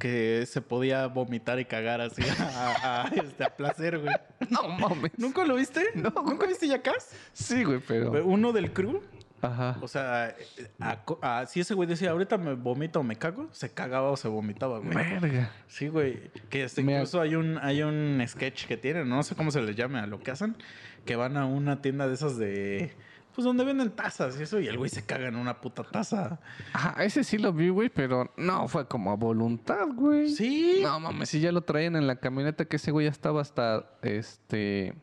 que 0.01 0.44
se 0.46 0.61
podía 0.61 1.07
vomitar 1.07 1.59
y 1.61 1.64
cagar 1.64 2.01
así 2.01 2.22
a, 2.40 3.05
a- 3.05 3.09
este, 3.09 3.44
a 3.44 3.55
placer, 3.57 3.99
güey. 4.01 4.14
No 4.51 4.68
mames. 4.68 5.12
¿Nunca 5.18 5.44
lo 5.44 5.55
viste? 5.55 5.83
No, 5.94 6.11
¿Nunca 6.11 6.46
viste 6.46 6.66
Jackass? 6.68 7.11
Sí, 7.33 7.62
güey, 7.64 7.79
pero. 7.87 8.11
Uno 8.27 8.53
del 8.53 8.72
crew. 8.72 9.01
Ajá. 9.42 9.77
O 9.83 9.88
sea, 9.88 10.35
a- 10.81 10.99
a- 11.22 11.46
si 11.46 11.61
ese 11.61 11.75
güey 11.75 11.88
decía, 11.88 12.11
ahorita 12.11 12.38
me 12.38 12.55
vomito 12.55 13.01
o 13.01 13.03
me 13.03 13.16
cago, 13.16 13.49
se 13.53 13.70
cagaba 13.70 14.11
o 14.11 14.16
se 14.16 14.29
vomitaba, 14.29 14.79
güey. 14.79 14.94
Verga. 14.94 15.51
Sí, 15.68 15.88
güey. 15.88 16.31
Que 16.49 16.64
este, 16.64 16.81
incluso 16.83 17.20
hay 17.20 17.35
un, 17.35 17.59
hay 17.59 17.83
un 17.83 18.22
sketch 18.27 18.66
que 18.66 18.77
tienen, 18.77 19.09
no 19.09 19.22
sé 19.22 19.35
cómo 19.35 19.51
se 19.51 19.61
les 19.62 19.77
llame 19.77 19.99
a 19.99 20.07
lo 20.07 20.20
que 20.20 20.31
hacen, 20.31 20.57
que 21.05 21.16
van 21.16 21.37
a 21.37 21.46
una 21.46 21.83
tienda 21.83 22.09
de 22.09 22.14
esas 22.14 22.37
de. 22.38 22.92
Pues 23.35 23.44
donde 23.44 23.64
venden 23.64 23.90
tazas 23.90 24.40
y 24.40 24.44
eso, 24.44 24.59
y 24.61 24.66
el 24.66 24.79
güey 24.79 24.88
se 24.88 25.05
caga 25.05 25.29
en 25.29 25.37
una 25.37 25.61
puta 25.61 25.83
taza. 25.85 26.40
Ajá, 26.72 27.05
ese 27.05 27.22
sí 27.22 27.37
lo 27.37 27.53
vi, 27.53 27.68
güey, 27.68 27.90
pero 27.90 28.33
no 28.38 28.66
fue 28.66 28.88
como 28.88 29.11
a 29.12 29.14
voluntad, 29.16 29.88
güey. 29.94 30.31
Sí. 30.31 30.79
No 30.83 30.99
mames, 31.01 31.29
si 31.29 31.40
ya 31.40 31.53
lo 31.53 31.61
traían 31.61 31.96
en 31.96 32.07
la 32.07 32.16
camioneta, 32.16 32.64
que 32.64 32.77
ese 32.77 32.92
güey 32.92 33.05
ya 33.05 33.11
estaba 33.11 33.42
hasta, 33.42 33.90
este, 34.01 34.94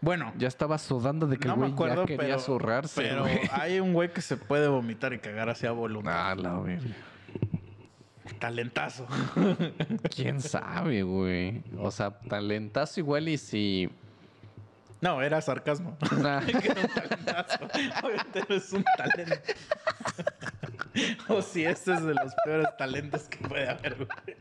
Bueno, 0.00 0.32
ya 0.36 0.48
estaba 0.48 0.78
sudando 0.78 1.26
de 1.26 1.38
que 1.38 1.48
no 1.48 1.54
el 1.54 1.60
me 1.60 1.66
güey 1.66 1.74
acuerdo, 1.74 2.02
ya 2.02 2.06
quería 2.06 2.26
pero, 2.26 2.38
zurrarse, 2.38 3.00
pero 3.00 3.22
güey. 3.22 3.40
hay 3.52 3.80
un 3.80 3.92
güey 3.92 4.12
que 4.12 4.20
se 4.20 4.36
puede 4.36 4.68
vomitar 4.68 5.12
y 5.12 5.18
cagar 5.18 5.48
hacia 5.48 5.70
voluntad. 5.72 6.30
Ah, 6.30 6.34
la 6.34 6.58
verga. 6.60 6.94
Talentazo. 8.38 9.06
¿Quién 10.14 10.40
sabe, 10.40 11.02
güey? 11.02 11.62
O 11.78 11.90
sea, 11.90 12.10
talentazo 12.18 13.00
igual 13.00 13.28
y 13.28 13.38
si... 13.38 13.88
No, 15.00 15.22
era 15.22 15.40
sarcasmo. 15.40 15.96
Nah. 16.18 16.40
que 16.46 16.68
era 16.68 16.80
un 16.82 16.88
talentazo. 16.88 17.64
Obviamente 18.02 18.42
no 18.48 18.54
es 18.54 18.72
un 18.72 18.84
talento. 18.96 19.36
o 21.28 21.42
si 21.42 21.64
ese 21.64 21.94
es 21.94 22.02
de 22.02 22.14
los 22.14 22.34
peores 22.44 22.68
talentos 22.76 23.28
que 23.28 23.46
puede 23.48 23.68
haber, 23.68 23.96
güey. 23.96 24.36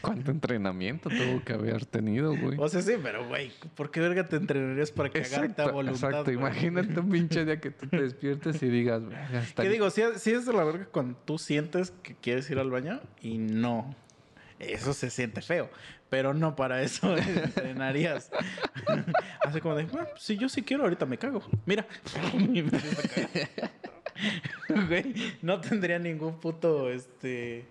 ¿Cuánto 0.00 0.30
entrenamiento 0.30 1.08
tuvo 1.08 1.42
que 1.44 1.52
haber 1.52 1.86
tenido, 1.86 2.36
güey? 2.36 2.56
O 2.58 2.68
sea, 2.68 2.82
sí, 2.82 2.94
pero 3.02 3.26
güey, 3.28 3.52
¿por 3.74 3.90
qué 3.90 4.00
verga 4.00 4.26
te 4.26 4.36
entrenarías 4.36 4.90
para 4.90 5.10
cagarte 5.10 5.62
a 5.62 5.70
voluntad? 5.70 6.10
exacto. 6.10 6.24
güey? 6.24 6.36
Imagínate 6.36 7.00
un 7.00 7.10
pinche 7.10 7.44
día 7.44 7.60
que 7.60 7.70
tú 7.70 7.86
te 7.86 8.02
despiertes 8.02 8.62
y 8.62 8.68
digas, 8.68 9.04
verga, 9.06 9.42
está 9.42 9.62
¿Qué 9.62 9.68
digo? 9.68 9.90
Si 9.90 10.02
si 10.16 10.32
es 10.32 10.46
de 10.46 10.52
la 10.52 10.64
verga 10.64 10.86
cuando 10.86 11.16
tú 11.24 11.38
sientes 11.38 11.92
que 12.02 12.14
quieres 12.14 12.48
ir 12.50 12.58
al 12.58 12.70
baño 12.70 13.00
y 13.20 13.38
no. 13.38 13.94
Eso 14.58 14.94
se 14.94 15.10
siente 15.10 15.42
feo. 15.42 15.68
Pero 16.10 16.32
no 16.32 16.54
para 16.54 16.82
eso 16.82 17.16
entrenarías. 17.44 18.30
Así 19.44 19.60
como 19.60 19.74
de, 19.74 19.84
"Bueno, 19.84 20.08
si 20.16 20.36
yo 20.36 20.48
sí 20.48 20.62
quiero, 20.62 20.84
ahorita 20.84 21.06
me 21.06 21.18
cago. 21.18 21.42
Mira. 21.66 21.86
Güey, 24.68 25.12
no 25.42 25.60
tendría 25.60 25.98
ningún 25.98 26.38
puto, 26.38 26.88
este... 26.88 27.64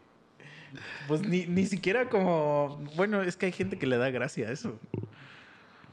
Pues 1.07 1.21
ni, 1.21 1.45
ni 1.45 1.65
siquiera 1.65 2.09
como... 2.09 2.83
Bueno, 2.95 3.21
es 3.21 3.35
que 3.35 3.47
hay 3.47 3.51
gente 3.51 3.77
que 3.77 3.87
le 3.87 3.97
da 3.97 4.09
gracia 4.09 4.47
a 4.47 4.51
eso. 4.51 4.79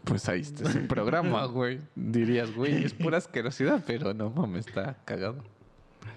Pues 0.05 0.29
ahí 0.29 0.41
está 0.41 0.71
su 0.71 0.87
programa, 0.87 1.45
güey. 1.47 1.81
Dirías, 1.95 2.55
güey, 2.55 2.85
es 2.85 2.95
pura 2.95 3.19
asquerosidad, 3.19 3.85
pero 3.87 4.15
no 4.15 4.31
mames, 4.31 4.67
está 4.67 4.97
cagado. 5.05 5.45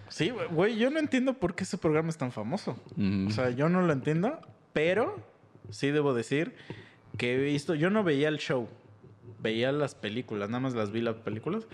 Sí, 0.10 0.32
güey, 0.52 0.78
yo 0.78 0.90
no 0.90 1.00
entiendo 1.00 1.34
por 1.34 1.56
qué 1.56 1.64
ese 1.64 1.78
programa 1.78 2.10
es 2.10 2.18
tan 2.18 2.32
famoso. 2.32 2.78
Mm. 2.96 3.28
O 3.28 3.32
sea, 3.32 3.50
yo 3.50 3.70
no 3.70 3.82
lo 3.82 3.92
entiendo, 3.92 4.40
pero 4.72 5.24
sí 5.70 5.90
debo 5.90 6.14
decir 6.14 6.56
que 7.18 7.36
he 7.36 7.38
visto, 7.38 7.76
yo 7.76 7.90
no 7.90 8.04
veía 8.04 8.28
el 8.28 8.38
show, 8.38 8.70
veía 9.42 9.72
las 9.72 9.96
películas, 9.96 10.50
nada 10.50 10.62
más 10.62 10.74
las 10.74 10.92
vi 10.92 11.02
las 11.02 11.16
películas, 11.18 11.68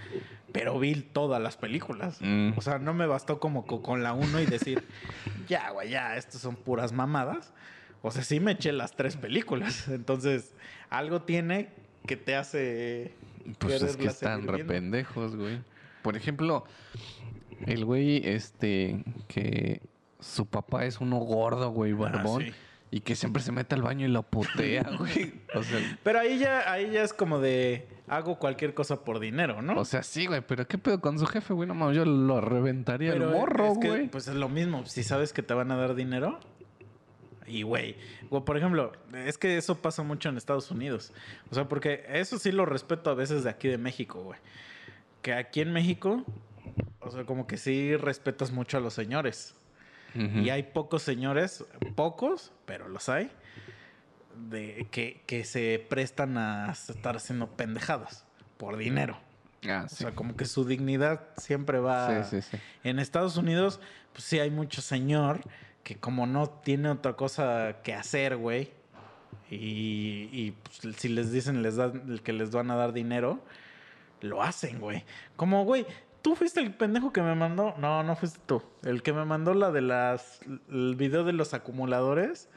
pero 0.52 0.80
vi 0.80 0.96
todas 0.96 1.42
las 1.42 1.58
películas. 1.58 2.18
Mm. 2.22 2.52
O 2.58 2.62
sea, 2.62 2.80
no 2.80 2.94
me 2.94 3.06
bastó 3.06 3.40
como 3.40 3.66
co- 3.66 3.82
con 3.82 4.02
la 4.04 4.14
uno 4.14 4.40
y 4.42 4.46
decir, 4.46 4.84
ya, 5.48 5.70
güey, 5.72 5.90
ya, 5.90 6.18
estas 6.18 6.42
son 6.42 6.56
puras 6.56 6.92
mamadas. 6.94 7.54
O 8.02 8.12
sea, 8.12 8.24
sí 8.24 8.40
me 8.40 8.54
eché 8.54 8.72
las 8.72 8.96
tres 8.96 9.18
películas. 9.18 9.88
Entonces, 9.90 10.54
algo 10.90 11.22
tiene 11.24 11.70
que 12.08 12.18
te 12.18 12.36
hace... 12.36 13.14
Pues 13.60 13.82
es 13.82 13.98
que 13.98 14.08
están 14.08 14.48
rependejos, 14.48 15.36
güey. 15.36 15.60
Por 16.02 16.16
ejemplo, 16.16 16.66
el 17.66 17.84
güey, 17.86 18.22
este, 18.28 19.04
que 19.28 19.82
su 20.20 20.46
papá 20.46 20.86
es 20.86 21.00
uno 21.02 21.18
gordo, 21.18 21.72
güey, 21.72 21.94
barbón. 21.94 22.44
Ah, 22.44 22.46
sí. 22.46 22.54
Y 22.92 23.02
que 23.02 23.16
siempre 23.16 23.44
se 23.44 23.52
mete 23.52 23.76
al 23.76 23.84
baño 23.84 24.08
y 24.08 24.10
lo 24.10 24.24
putea, 24.24 24.84
güey. 24.98 25.34
O 25.54 25.62
sea, 25.64 26.00
Pero 26.04 26.20
ahí 26.20 26.40
ya, 26.40 26.72
ahí 26.72 26.90
ya 26.92 27.04
es 27.04 27.14
como 27.14 27.40
de, 27.40 27.88
hago 28.08 28.40
cualquier 28.40 28.74
cosa 28.74 29.04
por 29.04 29.20
dinero, 29.20 29.62
¿no? 29.62 29.80
o 29.80 29.86
sea, 29.86 30.04
sí, 30.04 30.26
güey, 30.26 30.42
pero 30.42 30.68
¿qué 30.68 30.78
pedo 30.78 31.00
con 31.00 31.20
su 31.20 31.26
jefe, 31.28 31.54
güey? 31.54 31.68
No 31.68 31.76
mames, 31.76 31.96
yo 31.96 32.06
lo 32.06 32.42
reventaría 32.42 33.12
Pero 33.14 33.30
el 33.30 33.36
morro, 33.36 33.74
es 33.74 33.78
que, 33.78 33.90
güey. 33.90 34.08
Pues 34.08 34.28
es 34.28 34.36
lo 34.36 34.50
mismo. 34.50 34.86
Si 34.86 35.04
sabes 35.04 35.34
que 35.34 35.44
te 35.44 35.54
van 35.54 35.72
a 35.72 35.78
dar 35.78 35.96
dinero. 35.96 36.40
Y, 37.46 37.64
güey, 37.64 37.96
o 38.30 38.46
por 38.46 38.58
ejemplo, 38.58 38.92
es 39.14 39.40
que 39.40 39.58
eso 39.58 39.82
pasa 39.82 40.04
mucho 40.04 40.30
en 40.30 40.38
Estados 40.38 40.70
Unidos. 40.70 41.14
O 41.50 41.56
sea, 41.56 41.68
porque 41.68 42.06
eso 42.10 42.38
sí 42.38 42.52
lo 42.52 42.66
respeto 42.66 43.10
a 43.10 43.16
veces 43.16 43.44
de 43.44 43.50
aquí 43.50 43.68
de 43.68 43.80
México, 43.80 44.22
güey. 44.22 44.40
Que 45.24 45.34
aquí 45.34 45.62
en 45.62 45.74
México, 45.74 46.24
o 47.00 47.10
sea, 47.10 47.26
como 47.26 47.48
que 47.48 47.58
sí 47.58 47.96
respetas 47.98 48.52
mucho 48.52 48.78
a 48.78 48.82
los 48.82 48.94
señores. 48.94 49.56
Y 50.16 50.50
hay 50.50 50.64
pocos 50.64 51.04
señores, 51.04 51.66
pocos, 51.96 52.52
pero 52.66 52.88
los 52.88 53.10
hay, 53.10 53.30
de, 54.50 54.88
que, 54.92 55.22
que 55.26 55.44
se 55.44 55.86
prestan 55.90 56.38
a 56.38 56.72
estar 56.72 57.16
haciendo 57.16 57.48
pendejadas 57.48 58.26
por 58.58 58.78
dinero. 58.78 59.18
Ah, 59.68 59.84
O 59.86 59.90
sea, 59.90 60.12
como 60.12 60.36
que 60.36 60.46
su 60.46 60.66
dignidad 60.66 61.22
siempre 61.38 61.80
va... 61.80 62.24
Sí, 62.24 62.42
sí, 62.42 62.50
sí. 62.50 62.58
En 62.84 63.00
Estados 63.00 63.38
Unidos, 63.38 63.80
pues 64.14 64.24
sí 64.24 64.40
hay 64.40 64.50
mucho 64.50 64.82
señor 64.82 65.42
que 65.84 65.96
como 65.98 66.28
no 66.28 66.50
tiene 66.50 66.90
otra 66.90 67.14
cosa 67.14 67.78
que 67.84 67.94
hacer, 67.94 68.38
güey. 68.38 68.72
Y, 69.50 70.30
y, 70.32 70.56
pues, 70.64 70.96
si 70.98 71.10
les 71.10 71.32
dicen 71.32 71.64
les 71.64 71.76
dan, 71.76 72.20
que 72.20 72.34
les 72.34 72.52
van 72.52 72.70
a 72.72 72.76
dar 72.76 72.94
dinero, 72.94 73.44
lo 74.22 74.44
hacen, 74.44 74.80
güey. 74.80 75.04
Como, 75.36 75.66
güey, 75.66 75.86
¿tú 76.22 76.36
fuiste 76.36 76.60
el 76.62 76.74
pendejo 76.74 77.12
que 77.14 77.22
me 77.22 77.36
mandó? 77.36 77.76
No, 77.78 78.04
no 78.04 78.16
fuiste 78.16 78.40
tú. 78.46 78.62
El 78.84 79.02
que 79.04 79.14
me 79.14 79.26
mandó 79.26 79.54
la 79.54 79.72
de 79.72 79.82
las... 79.82 80.40
El 80.70 80.96
video 80.96 81.24
de 81.24 81.34
los 81.34 81.54
acumuladores. 81.54 82.50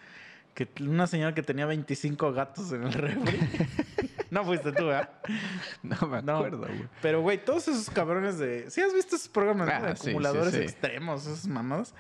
Que 0.54 0.68
una 0.80 1.06
señora 1.06 1.34
que 1.34 1.42
tenía 1.42 1.64
25 1.66 2.32
gatos 2.32 2.72
en 2.72 2.82
el 2.84 2.92
refri. 2.92 3.38
no 4.30 4.44
fuiste 4.44 4.70
tú, 4.72 4.90
¿eh? 4.90 5.08
No 5.82 5.96
me 6.08 6.20
No. 6.22 6.36
acuerdo, 6.36 6.58
güey. 6.58 6.86
Pero, 7.00 7.22
güey, 7.22 7.42
todos 7.42 7.68
esos 7.68 7.88
cabrones 7.88 8.38
de. 8.38 8.70
¿Sí 8.70 8.82
has 8.82 8.92
visto 8.92 9.16
esos 9.16 9.28
programas 9.28 9.66
no? 9.68 9.72
Ah, 9.74 9.80
de 9.80 9.96
sí, 9.96 10.02
sí, 10.02 10.08
acumuladores 10.10 10.52
sí. 10.54 10.60
extremos, 10.60 11.26
esas 11.26 11.46
mamadas? 11.46 11.94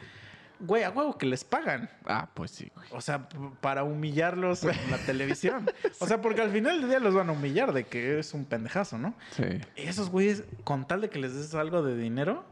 Güey, 0.64 0.84
a 0.84 0.90
huevo 0.90 1.18
que 1.18 1.26
les 1.26 1.42
pagan. 1.42 1.90
Ah, 2.06 2.28
pues 2.32 2.52
sí, 2.52 2.70
güey. 2.74 2.86
O 2.92 3.00
sea, 3.00 3.28
para 3.60 3.82
humillarlos 3.82 4.62
en 4.64 4.90
la 4.90 4.98
televisión. 4.98 5.68
O 5.98 6.06
sea, 6.06 6.20
porque 6.20 6.40
al 6.40 6.50
final 6.50 6.80
del 6.80 6.88
día 6.88 7.00
los 7.00 7.14
van 7.14 7.28
a 7.28 7.32
humillar 7.32 7.72
de 7.72 7.84
que 7.84 8.12
eres 8.12 8.32
un 8.32 8.44
pendejazo, 8.44 8.96
¿no? 8.96 9.14
Sí. 9.32 9.60
Esos 9.74 10.08
güeyes, 10.08 10.44
con 10.62 10.86
tal 10.86 11.00
de 11.00 11.10
que 11.10 11.18
les 11.18 11.34
des 11.34 11.54
algo 11.54 11.82
de 11.82 11.96
dinero, 11.96 12.44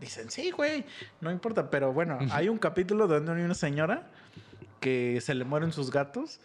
dicen, 0.00 0.30
sí, 0.30 0.50
güey, 0.50 0.86
no 1.20 1.30
importa. 1.30 1.70
Pero 1.70 1.92
bueno, 1.92 2.18
hay 2.30 2.48
un 2.48 2.58
capítulo 2.58 3.06
donde 3.06 3.32
hay 3.32 3.42
una 3.42 3.54
señora 3.54 4.08
que 4.80 5.20
se 5.20 5.34
le 5.34 5.44
mueren 5.44 5.72
sus 5.72 5.90
gatos 5.90 6.40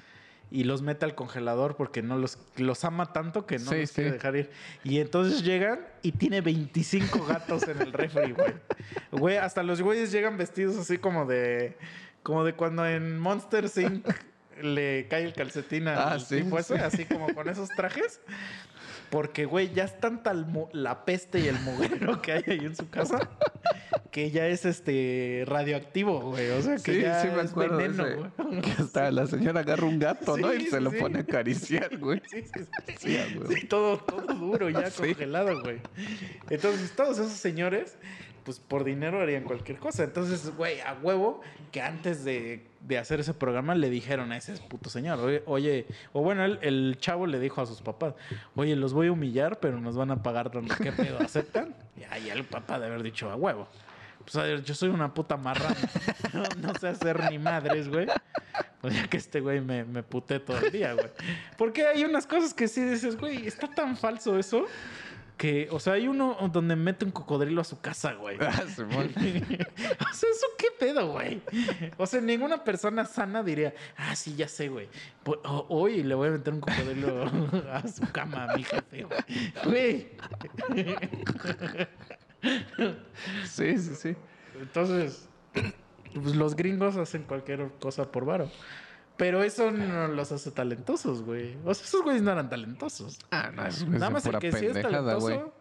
y 0.54 0.66
los 0.66 0.84
mete 0.84 1.04
al 1.04 1.16
congelador 1.16 1.76
porque 1.76 2.04
no 2.04 2.16
los, 2.16 2.38
los 2.58 2.86
ama 2.86 3.12
tanto 3.12 3.48
que 3.48 3.58
no 3.58 3.72
Sí, 3.72 3.80
los 3.82 3.90
sí. 3.90 3.96
quiere 3.96 4.12
dejar 4.12 4.36
ir. 4.36 4.52
Y 4.84 5.00
entonces 5.00 5.44
llegan 5.44 5.80
y 6.04 6.12
tiene 6.12 6.42
25 6.42 7.26
gatos 7.26 7.68
en 7.68 7.82
el 7.82 7.92
refri, 7.92 8.34
güey. 8.34 8.54
Güey, 9.12 9.38
hasta 9.38 9.64
los 9.64 9.82
güeyes 9.82 10.12
llegan 10.12 10.38
vestidos 10.38 10.78
así 10.78 11.00
como 11.00 11.26
de... 11.26 11.76
Como 12.22 12.44
de 12.46 12.54
cuando 12.54 12.86
en 12.88 13.18
Monster 13.18 13.66
Inc. 13.76 14.08
le 14.62 15.08
cae 15.10 15.24
el 15.24 15.34
calcetín 15.34 15.88
al 15.88 15.98
Ah, 15.98 16.20
sí, 16.20 16.42
tipo 16.44 16.60
ese, 16.60 16.76
sí. 16.78 16.82
así 16.84 17.06
como 17.06 17.34
con 17.34 17.50
esos 17.50 17.70
trajes. 17.70 18.22
Porque, 19.10 19.46
güey, 19.46 19.74
ya 19.74 19.84
es 19.86 20.00
tanta 20.00 20.34
la 20.72 21.04
peste 21.04 21.40
y 21.40 21.48
el 21.48 21.60
mugrero 21.62 22.22
que 22.22 22.32
hay 22.32 22.44
ahí 22.48 22.60
en 22.60 22.76
su 22.76 22.90
casa 22.90 23.28
que 24.14 24.30
ya 24.30 24.48
es 24.48 24.64
este 24.64 25.44
radioactivo, 25.48 26.22
güey. 26.22 26.52
O 26.52 26.62
sea, 26.62 26.76
que 26.76 26.94
Sí, 26.94 27.02
ya 27.02 27.20
sí 27.22 27.28
me 27.36 27.42
es 27.42 27.56
veneno, 27.56 28.06
ese. 28.06 28.16
güey. 28.16 28.62
Que 28.62 28.72
hasta 28.72 29.10
la 29.12 29.26
señora 29.26 29.62
agarra 29.62 29.88
un 29.88 29.98
gato, 29.98 30.38
¿no? 30.38 30.54
Y 30.54 30.68
se 30.68 30.80
lo 30.80 30.92
pone 30.92 31.18
a 31.18 31.22
acariciar, 31.24 31.98
güey. 32.00 32.22
Sí. 32.28 32.44
Sí, 33.00 33.66
todo, 33.68 33.98
todo 33.98 34.34
duro, 34.36 34.70
ya 34.70 34.92
congelado, 34.98 35.60
güey. 35.64 35.80
Entonces, 36.50 36.92
todos 36.96 37.18
esos 37.18 37.34
señores 37.34 37.98
pues 38.44 38.60
por 38.60 38.84
dinero 38.84 39.22
harían 39.22 39.46
cualquier 39.46 39.78
cosa. 39.80 40.04
Entonces, 40.04 40.54
güey, 40.58 40.82
a 40.82 40.98
huevo 41.02 41.40
que 41.72 41.82
antes 41.82 42.26
de, 42.26 42.66
de 42.82 42.98
hacer 42.98 43.22
ese 43.22 43.34
programa 43.34 43.74
le 43.74 43.90
dijeron 43.90 44.34
a 44.34 44.38
ese 44.38 44.52
puto 44.68 44.90
señor, 44.90 45.18
oye, 45.20 45.44
oye 45.46 45.86
o 46.12 46.22
bueno, 46.22 46.44
el, 46.44 46.60
el 46.62 46.98
chavo 47.00 47.26
le 47.26 47.40
dijo 47.40 47.62
a 47.62 47.66
sus 47.66 47.82
papás, 47.82 48.16
oye, 48.56 48.76
los 48.76 48.92
voy 48.94 49.08
a 49.08 49.14
humillar, 49.14 49.60
pero 49.62 49.80
nos 49.80 49.96
van 49.96 50.12
a 50.12 50.22
pagar 50.22 50.52
tanto. 50.52 50.76
¿Qué 50.84 50.92
pedo? 50.92 51.20
¿Aceptan? 51.20 51.74
Y 51.98 52.04
ahí 52.14 52.30
el 52.30 52.44
papá 52.44 52.80
de 52.80 52.88
haber 52.88 53.02
dicho 53.02 53.32
a 53.32 53.38
huevo. 53.38 53.66
Pues 54.24 54.36
a 54.38 54.44
ver, 54.44 54.64
yo 54.64 54.74
soy 54.74 54.90
una 54.90 55.14
puta 55.14 55.38
marrana. 55.38 55.76
No, 56.34 56.44
no 56.70 56.74
sé 56.80 56.88
hacer 56.88 57.30
ni 57.30 57.38
madres, 57.38 57.88
güey. 57.90 58.08
Pues 58.82 58.96
ya 58.96 59.08
que 59.08 59.18
este 59.18 59.40
güey 59.40 59.62
me, 59.62 59.84
me 59.86 60.02
puté 60.02 60.40
todo 60.40 60.58
el 60.58 60.72
día, 60.72 60.94
güey. 60.94 61.10
Porque 61.60 61.86
hay 61.86 62.04
unas 62.06 62.26
cosas 62.26 62.56
que 62.56 62.68
sí 62.68 62.82
dices, 62.82 63.18
güey, 63.18 63.46
está 63.46 63.68
tan 63.68 63.96
falso 63.96 64.40
eso. 64.40 64.66
Que, 65.38 65.68
o 65.72 65.80
sea, 65.80 65.94
hay 65.94 66.08
uno 66.08 66.38
donde 66.52 66.76
mete 66.76 67.06
un 67.06 67.12
cocodrilo 67.12 67.62
a 67.62 67.64
su 67.64 67.80
casa, 67.82 68.14
güey. 68.14 68.38
Ah, 68.42 68.64
Simón. 68.76 69.12
o 69.16 70.14
sea, 70.14 70.30
¿eso 70.30 70.48
qué 70.58 70.68
pedo, 70.80 71.12
güey? 71.12 71.42
O 71.98 72.06
sea, 72.08 72.20
ninguna 72.22 72.64
persona 72.64 73.06
sana 73.06 73.44
diría, 73.44 73.74
ah, 73.98 74.16
sí, 74.16 74.36
ya 74.36 74.48
sé, 74.48 74.70
güey. 74.70 74.88
O- 75.26 75.66
Hoy 75.70 76.02
le 76.04 76.16
voy 76.16 76.30
a 76.30 76.32
meter 76.32 76.52
un 76.54 76.62
cocodrilo 76.62 77.26
a 77.72 77.88
su 77.88 78.02
cama 78.12 78.46
a 78.52 78.56
mi 78.58 78.64
jefe, 78.64 79.04
güey. 79.04 79.22
Güey. 79.66 80.08
Sí, 83.46 83.78
sí, 83.78 83.96
sí. 83.96 84.16
Entonces, 84.60 85.30
pues 86.14 86.36
los 86.36 86.56
gringos 86.56 86.98
hacen 86.98 87.24
cualquier 87.24 87.72
cosa 87.80 88.12
por 88.12 88.26
varo. 88.26 88.50
Pero 89.18 89.44
eso 89.44 89.72
no 89.72 90.08
los 90.08 90.32
hace 90.32 90.52
talentosos, 90.52 91.24
güey. 91.24 91.56
O 91.66 91.74
sea, 91.74 91.86
esos 91.86 92.02
güeyes 92.02 92.22
no 92.22 92.32
eran 92.32 92.50
talentosos. 92.50 93.20
Ah, 93.32 93.52
no, 93.54 93.66
es, 93.66 93.88
Nada 93.88 94.10
más 94.10 94.26
el 94.26 94.40
que 94.40 94.52
sí 94.52 94.66
es 94.66 94.82
talentoso 94.82 95.54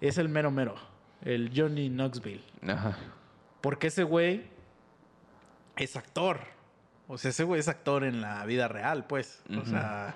es 0.00 0.18
el 0.18 0.28
mero 0.28 0.50
mero. 0.50 0.76
El 1.22 1.50
Johnny 1.54 1.88
Knoxville. 1.88 2.44
Ajá. 2.66 2.96
Porque 3.60 3.88
ese 3.88 4.04
güey 4.04 4.48
es 5.76 5.96
actor. 5.96 6.40
O 7.08 7.18
sea, 7.18 7.30
ese 7.30 7.44
güey 7.44 7.60
es 7.60 7.68
actor 7.68 8.04
en 8.04 8.20
la 8.20 8.44
vida 8.44 8.68
real, 8.68 9.06
pues. 9.06 9.42
O 9.58 9.64
sea, 9.64 10.14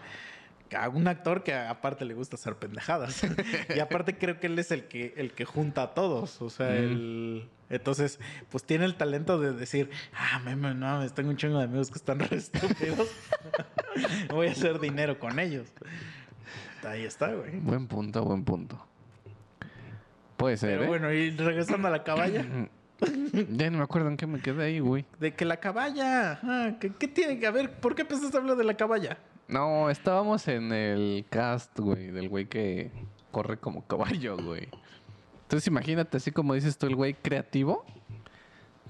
a 0.76 0.88
un 0.88 1.08
actor 1.08 1.42
que 1.42 1.54
aparte 1.54 2.04
le 2.04 2.14
gusta 2.14 2.36
hacer 2.36 2.56
pendejadas. 2.56 3.22
y 3.74 3.80
aparte 3.80 4.16
creo 4.16 4.38
que 4.40 4.46
él 4.46 4.58
es 4.58 4.70
el 4.70 4.84
que, 4.84 5.14
el 5.16 5.32
que 5.32 5.44
junta 5.44 5.82
a 5.82 5.94
todos. 5.94 6.40
O 6.42 6.50
sea. 6.50 6.74
Entonces, 7.72 8.20
pues 8.50 8.64
tiene 8.64 8.84
el 8.84 8.96
talento 8.96 9.40
de 9.40 9.52
decir, 9.52 9.88
ah, 10.14 10.40
meme, 10.44 10.74
no, 10.74 10.86
mames, 10.86 11.14
tengo 11.14 11.30
un 11.30 11.38
chingo 11.38 11.56
de 11.56 11.64
amigos 11.64 11.90
que 11.90 11.96
están 11.96 12.18
re 12.18 12.36
estúpidos. 12.36 13.08
Voy 14.28 14.48
a 14.48 14.52
hacer 14.52 14.78
dinero 14.78 15.18
con 15.18 15.38
ellos. 15.38 15.68
Ahí 16.84 17.04
está, 17.04 17.32
güey. 17.32 17.60
Buen 17.60 17.86
punto, 17.86 18.22
buen 18.24 18.44
punto. 18.44 18.86
Puede 20.36 20.58
ser, 20.58 20.70
Pero 20.70 20.84
¿eh? 20.84 20.88
bueno, 20.88 21.12
y 21.12 21.30
regresando 21.30 21.88
a 21.88 21.90
la 21.90 22.04
caballa. 22.04 22.44
ya 23.50 23.70
no 23.70 23.78
me 23.78 23.84
acuerdo 23.84 24.08
en 24.08 24.18
qué 24.18 24.26
me 24.26 24.40
quedé 24.40 24.64
ahí, 24.64 24.80
güey. 24.80 25.06
De 25.18 25.34
que 25.34 25.46
la 25.46 25.56
caballa. 25.58 26.40
Ah, 26.42 26.72
¿qué, 26.78 26.92
qué 26.92 27.08
tiene 27.08 27.38
que 27.38 27.50
ver? 27.50 27.72
¿Por 27.80 27.94
qué 27.94 28.02
empezaste 28.02 28.36
a 28.36 28.40
hablar 28.40 28.56
de 28.56 28.64
la 28.64 28.74
caballa? 28.74 29.16
No, 29.52 29.90
estábamos 29.90 30.48
en 30.48 30.72
el 30.72 31.26
cast, 31.28 31.78
güey, 31.78 32.06
del 32.06 32.30
güey 32.30 32.46
que 32.46 32.90
corre 33.30 33.58
como 33.58 33.86
caballo, 33.86 34.38
güey. 34.38 34.66
Entonces 35.42 35.66
imagínate, 35.66 36.16
así 36.16 36.30
como 36.30 36.54
dices 36.54 36.78
tú, 36.78 36.86
el 36.86 36.96
güey 36.96 37.12
creativo, 37.12 37.84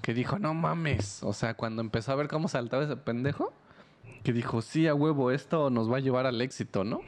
que 0.01 0.13
dijo, 0.13 0.39
no 0.39 0.53
mames. 0.53 1.21
O 1.21 1.33
sea, 1.33 1.55
cuando 1.55 1.81
empezó 1.81 2.13
a 2.13 2.15
ver 2.15 2.29
cómo 2.29 2.47
saltaba 2.47 2.85
ese 2.85 2.95
pendejo, 2.95 3.51
que 4.23 4.31
dijo, 4.31 4.61
sí, 4.61 4.87
a 4.87 4.95
huevo, 4.95 5.31
esto 5.31 5.69
nos 5.69 5.91
va 5.91 5.97
a 5.97 5.99
llevar 5.99 6.27
al 6.27 6.39
éxito, 6.39 6.85
¿no? 6.85 7.01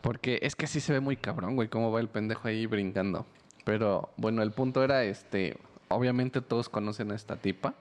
Porque 0.00 0.38
es 0.42 0.54
que 0.54 0.68
sí 0.68 0.78
se 0.78 0.92
ve 0.92 1.00
muy 1.00 1.16
cabrón, 1.16 1.56
güey, 1.56 1.66
cómo 1.66 1.90
va 1.90 1.98
el 1.98 2.08
pendejo 2.08 2.46
ahí 2.46 2.66
brincando. 2.66 3.26
Pero 3.64 4.10
bueno, 4.16 4.42
el 4.44 4.52
punto 4.52 4.84
era 4.84 5.02
este, 5.02 5.56
obviamente 5.88 6.40
todos 6.40 6.68
conocen 6.68 7.10
a 7.10 7.16
esta 7.16 7.34
tipa. 7.34 7.74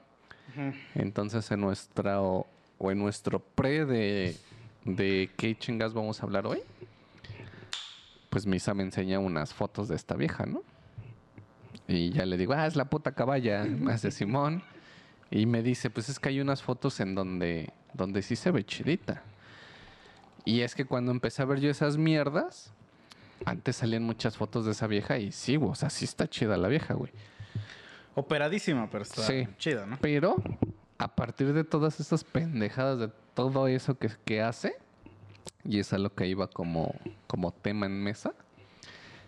Entonces 0.96 1.52
en 1.52 1.62
nuestra 1.62 2.24
o, 2.24 2.48
o 2.80 2.92
en 2.92 2.98
nuestro 2.98 3.38
pre 3.40 3.86
de, 3.86 4.36
de 4.86 5.30
qué 5.38 5.58
chingas 5.58 5.94
vamos 5.94 6.22
a 6.22 6.24
hablar 6.26 6.46
hoy, 6.48 6.60
pues 8.30 8.46
Misa 8.46 8.74
me 8.74 8.84
enseña 8.84 9.20
unas 9.20 9.54
fotos 9.54 9.88
de 9.88 9.96
esta 9.96 10.16
vieja, 10.16 10.46
¿no? 10.46 10.62
Y 11.88 12.12
ya 12.12 12.26
le 12.26 12.38
digo, 12.38 12.54
ah, 12.54 12.66
es 12.66 12.76
la 12.76 12.86
puta 12.86 13.12
caballa, 13.14 13.64
me 13.66 13.92
hace 13.94 14.12
Simón. 14.12 14.64
Y 15.30 15.46
me 15.46 15.62
dice, 15.64 15.90
pues 15.90 16.10
es 16.10 16.20
que 16.20 16.30
hay 16.30 16.40
unas 16.40 16.62
fotos 16.62 17.00
en 17.00 17.16
donde, 17.16 17.72
donde 17.94 18.22
sí 18.22 18.36
se 18.36 18.52
ve 18.52 18.64
chidita. 18.64 19.24
Y 20.46 20.62
es 20.62 20.76
que 20.76 20.86
cuando 20.86 21.12
empecé 21.12 21.42
a 21.42 21.46
ver 21.46 21.60
yo 21.60 21.70
esas 21.70 21.98
mierdas, 21.98 22.72
antes 23.46 23.78
salían 23.78 24.04
muchas 24.04 24.38
fotos 24.38 24.66
de 24.66 24.72
esa 24.72 24.88
vieja 24.88 25.18
y 25.18 25.32
sí, 25.32 25.56
güey, 25.56 25.72
o 25.72 25.76
sea, 25.76 25.90
sí 25.90 26.06
está 26.06 26.28
chida 26.30 26.56
la 26.58 26.68
vieja, 26.68 26.94
güey. 26.94 27.12
Operadísima, 28.16 28.90
pero 28.92 29.04
está 29.04 29.24
Sí. 29.24 29.48
chida, 29.58 29.86
¿no? 29.86 29.98
Pero 30.02 30.36
a 31.00 31.16
partir 31.16 31.54
de 31.54 31.64
todas 31.64 32.00
estas 32.00 32.24
pendejadas, 32.24 33.00
de 33.00 33.10
todo 33.34 33.68
eso 33.68 33.98
que, 33.98 34.10
que 34.26 34.42
hace, 34.42 34.76
y 35.66 35.80
es 35.80 35.94
a 35.94 35.98
lo 35.98 36.14
que 36.14 36.28
iba 36.28 36.48
como, 36.48 36.94
como 37.28 37.52
tema 37.52 37.86
en 37.86 38.04
mesa, 38.04 38.34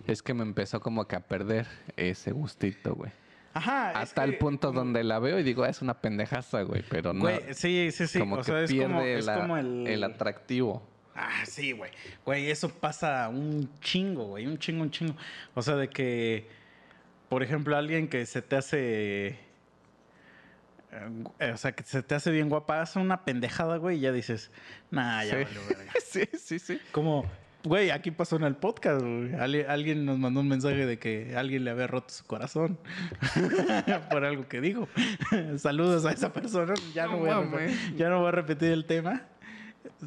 es 0.07 0.21
que 0.21 0.33
me 0.33 0.43
empezó 0.43 0.79
como 0.81 1.07
que 1.07 1.15
a 1.15 1.21
perder 1.21 1.67
ese 1.97 2.31
gustito, 2.31 2.93
güey. 2.95 3.11
Ajá. 3.53 3.91
Hasta 3.91 4.23
el 4.25 4.31
que 4.31 4.37
punto 4.37 4.67
como- 4.67 4.81
donde 4.81 5.03
la 5.03 5.17
veo 5.19 5.39
y 5.39 5.43
digo, 5.43 5.63
"Ah, 5.63 5.69
es 5.69 5.81
una 5.81 6.01
pendejaza, 6.01 6.61
güey, 6.63 6.83
pero 6.89 7.13
no. 7.13 7.21
Güey, 7.21 7.53
sí, 7.53 7.89
sí, 7.91 8.05
sí. 8.05 8.19
como 8.19 8.35
o 8.35 8.37
que 8.39 8.43
sea, 8.43 8.61
es 8.63 8.71
pierde 8.71 8.87
como, 8.87 9.01
es 9.01 9.25
la- 9.25 9.39
como 9.39 9.57
el... 9.57 9.87
el 9.87 10.03
atractivo. 10.03 10.83
Ah, 11.15 11.45
sí, 11.45 11.71
güey. 11.71 11.91
Güey, 12.25 12.51
eso 12.51 12.67
pasa 12.67 13.29
un 13.29 13.69
chingo, 13.79 14.25
güey. 14.25 14.45
Un 14.45 14.57
chingo, 14.59 14.81
un 14.83 14.91
chingo. 14.91 15.15
O 15.53 15.61
sea, 15.61 15.77
de 15.77 15.87
que, 15.89 16.49
por 17.29 17.41
ejemplo, 17.41 17.77
alguien 17.77 18.09
que 18.09 18.25
se 18.25 18.41
te 18.41 18.57
hace... 18.57 19.39
eh, 21.39 21.51
O 21.51 21.57
sea, 21.57 21.71
que 21.73 21.83
se 21.83 22.01
te 22.03 22.15
hace 22.15 22.31
bien 22.31 22.49
guapa, 22.49 22.81
hace 22.81 22.99
una 22.99 23.23
pendejada, 23.25 23.77
güey, 23.77 23.97
y 23.97 24.01
ya 24.01 24.11
dices, 24.11 24.51
nah, 24.91 25.23
ya 25.23 25.37
Sí. 25.37 25.43
valió 25.43 25.61
verga. 25.67 25.93
sí, 26.05 26.23
sí, 26.37 26.59
sí. 26.59 26.79
Como, 26.91 27.25
güey, 27.63 27.89
aquí 27.91 28.11
pasó 28.11 28.35
en 28.37 28.43
el 28.43 28.55
podcast, 28.55 29.01
güey. 29.01 29.33
Alguien 29.67 30.05
nos 30.05 30.17
mandó 30.19 30.39
un 30.41 30.47
mensaje 30.47 30.85
de 30.85 30.99
que 30.99 31.35
alguien 31.35 31.63
le 31.63 31.71
había 31.71 31.87
roto 31.87 32.09
su 32.13 32.25
corazón 32.25 32.77
por 34.11 34.23
algo 34.25 34.47
que 34.47 34.61
dijo. 34.61 34.87
Saludos 35.57 36.05
a 36.05 36.11
esa 36.11 36.31
persona. 36.33 36.73
Ya 36.93 37.05
no, 37.07 37.13
No 37.13 37.17
voy 37.19 37.29
a, 37.63 37.67
ya 37.95 38.09
no 38.09 38.19
voy 38.19 38.27
a 38.29 38.31
repetir 38.31 38.71
el 38.71 38.85
tema. 38.85 39.23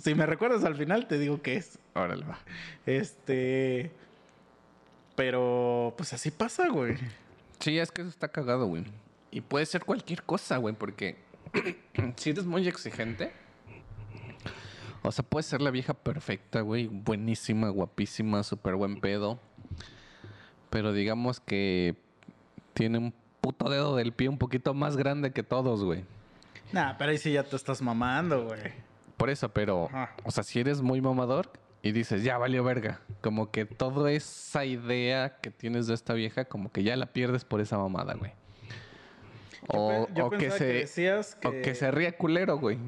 Si 0.01 0.15
me 0.15 0.27
recuerdas 0.27 0.65
al 0.65 0.75
final, 0.77 1.07
te 1.07 1.19
digo 1.19 1.41
que 1.41 1.57
es. 1.57 1.79
Órale, 1.95 2.25
va. 2.25 2.39
Este. 2.87 3.91
Pero, 5.17 5.95
pues 5.97 6.13
así 6.13 6.31
pasa, 6.31 6.69
güey. 6.69 6.97
Sí, 7.59 7.79
es 7.79 7.91
que 7.91 8.03
eso 8.03 8.11
está 8.11 8.29
cagado, 8.29 8.67
güey. 8.67 8.85
Y 9.31 9.41
puede 9.41 9.67
ser 9.67 9.85
cualquier 9.85 10.23
cosa, 10.23 10.57
güey, 10.57 10.75
porque 10.75 11.17
si 12.17 12.31
eres 12.31 12.45
muy 12.45 12.67
exigente, 12.67 13.33
o 15.03 15.13
sea, 15.13 15.25
puede 15.25 15.43
ser 15.43 15.63
la 15.63 15.71
vieja 15.71 15.95
perfecta, 15.95 16.61
güey, 16.61 16.87
buenísima, 16.87 17.69
guapísima, 17.69 18.43
súper 18.43 18.75
buen 18.75 19.01
pedo. 19.01 19.39
Pero 20.71 20.93
digamos 20.93 21.41
que 21.41 21.97
tiene 22.75 22.99
un 22.99 23.15
puto 23.41 23.71
dedo 23.71 23.97
del 23.97 24.13
pie 24.13 24.29
un 24.29 24.39
poquito 24.39 24.75
más 24.75 24.97
grande 24.97 25.33
que 25.33 25.43
todos, 25.43 25.85
güey. 25.85 26.05
Nah, 26.73 26.95
pero 26.99 27.11
ahí 27.13 27.19
sí 27.19 27.33
ya 27.33 27.43
te 27.43 27.57
estás 27.57 27.81
mamando, 27.81 28.45
güey. 28.45 28.61
Por 29.17 29.31
eso, 29.31 29.49
pero, 29.49 29.87
Ajá. 29.87 30.15
o 30.25 30.31
sea, 30.31 30.45
si 30.45 30.61
eres 30.61 30.83
muy 30.83 31.01
mamador 31.01 31.51
y 31.83 31.93
dices, 31.93 32.23
ya 32.23 32.37
valió 32.37 32.63
verga, 32.63 33.01
como 33.23 33.51
que 33.51 33.65
toda 33.65 34.13
esa 34.13 34.65
idea 34.65 35.39
que 35.41 35.51
tienes 35.51 35.87
de 35.87 35.95
esta 35.95 36.13
vieja, 36.13 36.45
como 36.45 36.71
que 36.71 36.83
ya 36.83 36.97
la 36.97 37.07
pierdes 37.07 37.45
por 37.45 37.61
esa 37.61 37.79
mamada, 37.79 38.15
güey. 38.15 38.33
O, 39.67 40.07
yo 40.15 40.27
o 40.27 40.31
que 40.31 40.51
se, 40.51 40.65
decías 40.65 41.37
o 41.45 41.51
que 41.51 41.75
se 41.75 41.91
ría 41.91 42.17
culero, 42.17 42.59
güey. 42.59 42.79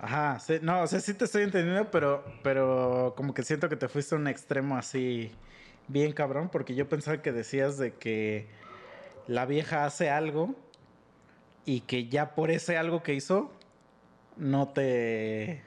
Ajá, 0.00 0.40
sí, 0.40 0.54
no, 0.62 0.82
o 0.82 0.86
sea, 0.86 0.98
sí 0.98 1.14
te 1.14 1.26
estoy 1.26 1.44
entendiendo, 1.44 1.90
pero, 1.90 2.24
pero 2.42 3.14
como 3.16 3.34
que 3.34 3.42
siento 3.44 3.68
que 3.68 3.76
te 3.76 3.88
fuiste 3.88 4.16
a 4.16 4.18
un 4.18 4.26
extremo 4.26 4.76
así 4.76 5.30
bien 5.86 6.12
cabrón, 6.12 6.48
porque 6.50 6.74
yo 6.74 6.88
pensaba 6.88 7.22
que 7.22 7.30
decías 7.30 7.78
de 7.78 7.94
que 7.94 8.48
la 9.28 9.46
vieja 9.46 9.84
hace 9.84 10.10
algo 10.10 10.56
y 11.64 11.82
que 11.82 12.08
ya 12.08 12.34
por 12.34 12.50
ese 12.50 12.76
algo 12.76 13.02
que 13.02 13.14
hizo 13.14 13.52
no 14.36 14.68
te 14.68 15.62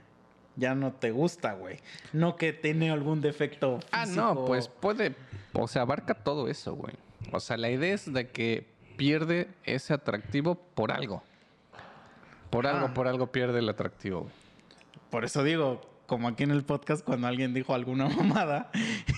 ya 0.57 0.75
no 0.75 0.93
te 0.93 1.11
gusta, 1.11 1.53
güey. 1.53 1.79
No 2.13 2.35
que 2.35 2.53
tiene 2.53 2.89
algún 2.91 3.21
defecto 3.21 3.77
físico. 3.77 3.89
Ah, 3.91 4.05
no, 4.05 4.45
pues 4.45 4.67
puede, 4.67 5.15
o 5.53 5.67
sea, 5.67 5.83
abarca 5.83 6.13
todo 6.13 6.47
eso, 6.47 6.75
güey. 6.75 6.93
O 7.31 7.39
sea, 7.39 7.57
la 7.57 7.69
idea 7.69 7.93
es 7.93 8.11
de 8.11 8.29
que 8.29 8.67
pierde 8.97 9.47
ese 9.63 9.93
atractivo 9.93 10.55
por 10.55 10.91
algo. 10.91 11.23
Por 12.49 12.67
Ajá. 12.67 12.77
algo, 12.77 12.93
por 12.93 13.07
algo 13.07 13.27
pierde 13.31 13.59
el 13.59 13.69
atractivo, 13.69 14.21
güey. 14.21 14.33
Por 15.09 15.25
eso 15.25 15.43
digo, 15.43 15.81
como 16.05 16.27
aquí 16.27 16.43
en 16.43 16.51
el 16.51 16.63
podcast 16.63 17.03
cuando 17.03 17.27
alguien 17.27 17.53
dijo 17.53 17.73
alguna 17.73 18.07
mamada 18.17 18.69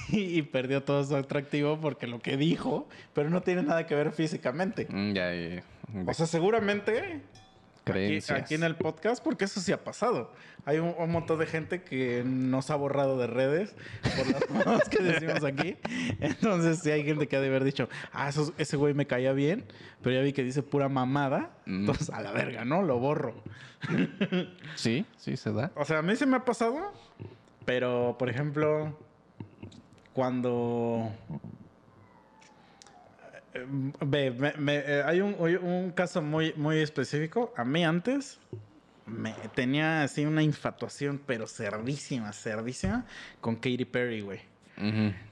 y, 0.09 0.37
y 0.37 0.41
perdió 0.43 0.83
todo 0.83 1.03
su 1.03 1.15
atractivo 1.15 1.79
porque 1.79 2.07
lo 2.07 2.19
que 2.19 2.37
dijo, 2.37 2.87
pero 3.13 3.29
no 3.29 3.41
tiene 3.41 3.63
nada 3.63 3.85
que 3.85 3.95
ver 3.95 4.11
físicamente. 4.11 4.87
Mm, 4.89 5.13
ya. 5.13 5.63
O 6.05 6.13
sea, 6.13 6.25
seguramente 6.25 7.21
creencias. 7.91 8.39
aquí 8.39 8.55
en 8.55 8.63
el 8.63 8.75
podcast, 8.75 9.23
porque 9.23 9.45
eso 9.45 9.59
sí 9.61 9.71
ha 9.71 9.83
pasado. 9.83 10.31
Hay 10.65 10.79
un, 10.79 10.93
un 10.97 11.11
montón 11.11 11.39
de 11.39 11.45
gente 11.45 11.81
que 11.83 12.23
nos 12.25 12.69
ha 12.71 12.75
borrado 12.75 13.17
de 13.17 13.27
redes 13.27 13.75
por 14.17 14.27
las 14.31 14.43
cosas 14.65 14.89
que 14.89 15.01
decimos 15.03 15.43
aquí. 15.43 15.77
Entonces, 16.19 16.79
sí 16.79 16.91
hay 16.91 17.03
gente 17.03 17.27
que 17.27 17.35
ha 17.37 17.41
de 17.41 17.47
haber 17.47 17.63
dicho, 17.63 17.87
ah, 18.11 18.29
eso- 18.29 18.53
ese 18.57 18.75
güey 18.77 18.93
me 18.93 19.07
caía 19.07 19.31
bien, 19.33 19.65
pero 20.01 20.15
ya 20.15 20.21
vi 20.21 20.33
que 20.33 20.43
dice 20.43 20.63
pura 20.63 20.89
mamada. 20.89 21.51
Mm. 21.65 21.79
Entonces, 21.81 22.09
a 22.09 22.21
la 22.21 22.31
verga, 22.31 22.65
¿no? 22.65 22.81
Lo 22.81 22.99
borro. 22.99 23.33
Sí, 24.75 25.05
sí 25.17 25.37
se 25.37 25.51
da. 25.53 25.71
O 25.75 25.85
sea, 25.85 25.99
a 25.99 26.01
mí 26.01 26.15
se 26.15 26.25
me 26.25 26.35
ha 26.37 26.43
pasado, 26.45 26.93
pero, 27.65 28.15
por 28.19 28.29
ejemplo, 28.29 28.97
cuando... 30.13 31.11
Ve, 34.01 34.31
me- 34.31 34.53
me- 34.53 34.77
eh, 34.85 35.03
hay 35.05 35.21
un, 35.21 35.91
caso 35.95 36.21
muy, 36.21 36.53
muy 36.55 36.77
específico. 36.79 37.53
A 37.57 37.63
mí 37.63 37.83
antes 37.85 38.39
me 39.05 39.33
tenía 39.55 40.03
así 40.03 40.25
una 40.25 40.43
infatuación, 40.43 41.21
pero 41.25 41.47
cerdísima, 41.47 42.33
cerdísima, 42.33 43.05
con 43.41 43.55
Katy 43.55 43.85
Perry, 43.85 44.21
güey. 44.21 44.41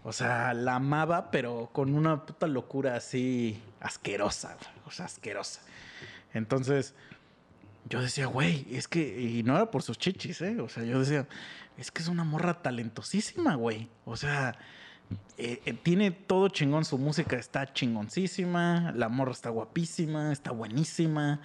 O 0.03 0.11
sea, 0.11 0.53
la 0.55 0.75
amaba, 0.75 1.29
pero 1.29 1.69
con 1.71 1.93
una 1.93 2.25
puta 2.25 2.47
locura 2.47 2.95
así 2.95 3.61
asquerosa, 3.79 4.55
güey. 4.59 4.69
o 4.87 4.91
sea, 4.91 5.05
asquerosa. 5.05 5.61
Entonces, 6.33 6.95
yo 7.87 8.01
decía, 8.01 8.25
güey, 8.25 8.65
es 8.71 8.87
que, 8.87 9.21
y 9.21 9.43
no 9.43 9.55
era 9.55 9.69
por 9.69 9.83
sus 9.83 9.99
chichis, 9.99 10.41
¿eh? 10.41 10.59
O 10.59 10.67
sea, 10.67 10.83
yo 10.83 10.99
decía, 10.99 11.27
es 11.77 11.91
que 11.91 12.01
es 12.01 12.07
una 12.07 12.23
morra 12.23 12.61
talentosísima, 12.63 13.53
güey. 13.55 13.87
O 14.05 14.17
sea, 14.17 14.57
eh, 15.37 15.61
eh, 15.65 15.73
tiene 15.73 16.11
todo 16.11 16.49
chingón, 16.49 16.85
su 16.85 16.97
música 16.97 17.35
está 17.35 17.71
chingoncísima, 17.73 18.91
la 18.95 19.09
morra 19.09 19.31
está 19.31 19.49
guapísima, 19.49 20.31
está 20.31 20.51
buenísima, 20.51 21.41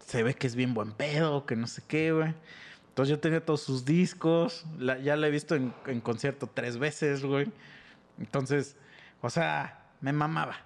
se 0.00 0.22
ve 0.22 0.34
que 0.34 0.46
es 0.46 0.54
bien 0.54 0.74
buen 0.74 0.92
pedo, 0.92 1.46
que 1.46 1.56
no 1.56 1.66
sé 1.66 1.82
qué, 1.86 2.12
güey. 2.12 2.34
Entonces 2.88 3.10
yo 3.10 3.18
tenía 3.18 3.44
todos 3.44 3.62
sus 3.62 3.84
discos, 3.84 4.66
la- 4.78 4.98
ya 4.98 5.16
la 5.16 5.26
he 5.26 5.30
visto 5.30 5.54
en, 5.56 5.74
en 5.86 6.00
concierto 6.00 6.48
tres 6.52 6.78
veces, 6.78 7.24
güey. 7.24 7.50
Entonces, 8.18 8.76
o 9.20 9.30
sea, 9.30 9.80
me 10.00 10.12
mamaba. 10.12 10.56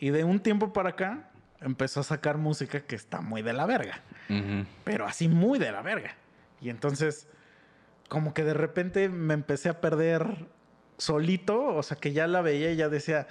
Y 0.00 0.10
de 0.10 0.24
un 0.24 0.40
tiempo 0.40 0.72
para 0.72 0.90
acá 0.90 1.30
empezó 1.60 2.00
a 2.00 2.04
sacar 2.04 2.38
música 2.38 2.80
que 2.80 2.96
está 2.96 3.20
muy 3.20 3.42
de 3.42 3.52
la 3.52 3.66
verga, 3.66 4.00
pero 4.84 5.06
así 5.06 5.28
muy 5.28 5.58
de 5.58 5.70
la 5.72 5.82
verga. 5.82 6.14
Y 6.60 6.70
entonces, 6.70 7.28
como 8.08 8.32
que 8.34 8.42
de 8.44 8.54
repente 8.54 9.08
me 9.08 9.34
empecé 9.34 9.68
a 9.68 9.80
perder 9.80 10.46
solito, 10.98 11.64
o 11.64 11.82
sea, 11.82 11.96
que 11.96 12.12
ya 12.12 12.26
la 12.26 12.42
veía 12.42 12.72
y 12.72 12.76
ya 12.76 12.88
decía, 12.88 13.26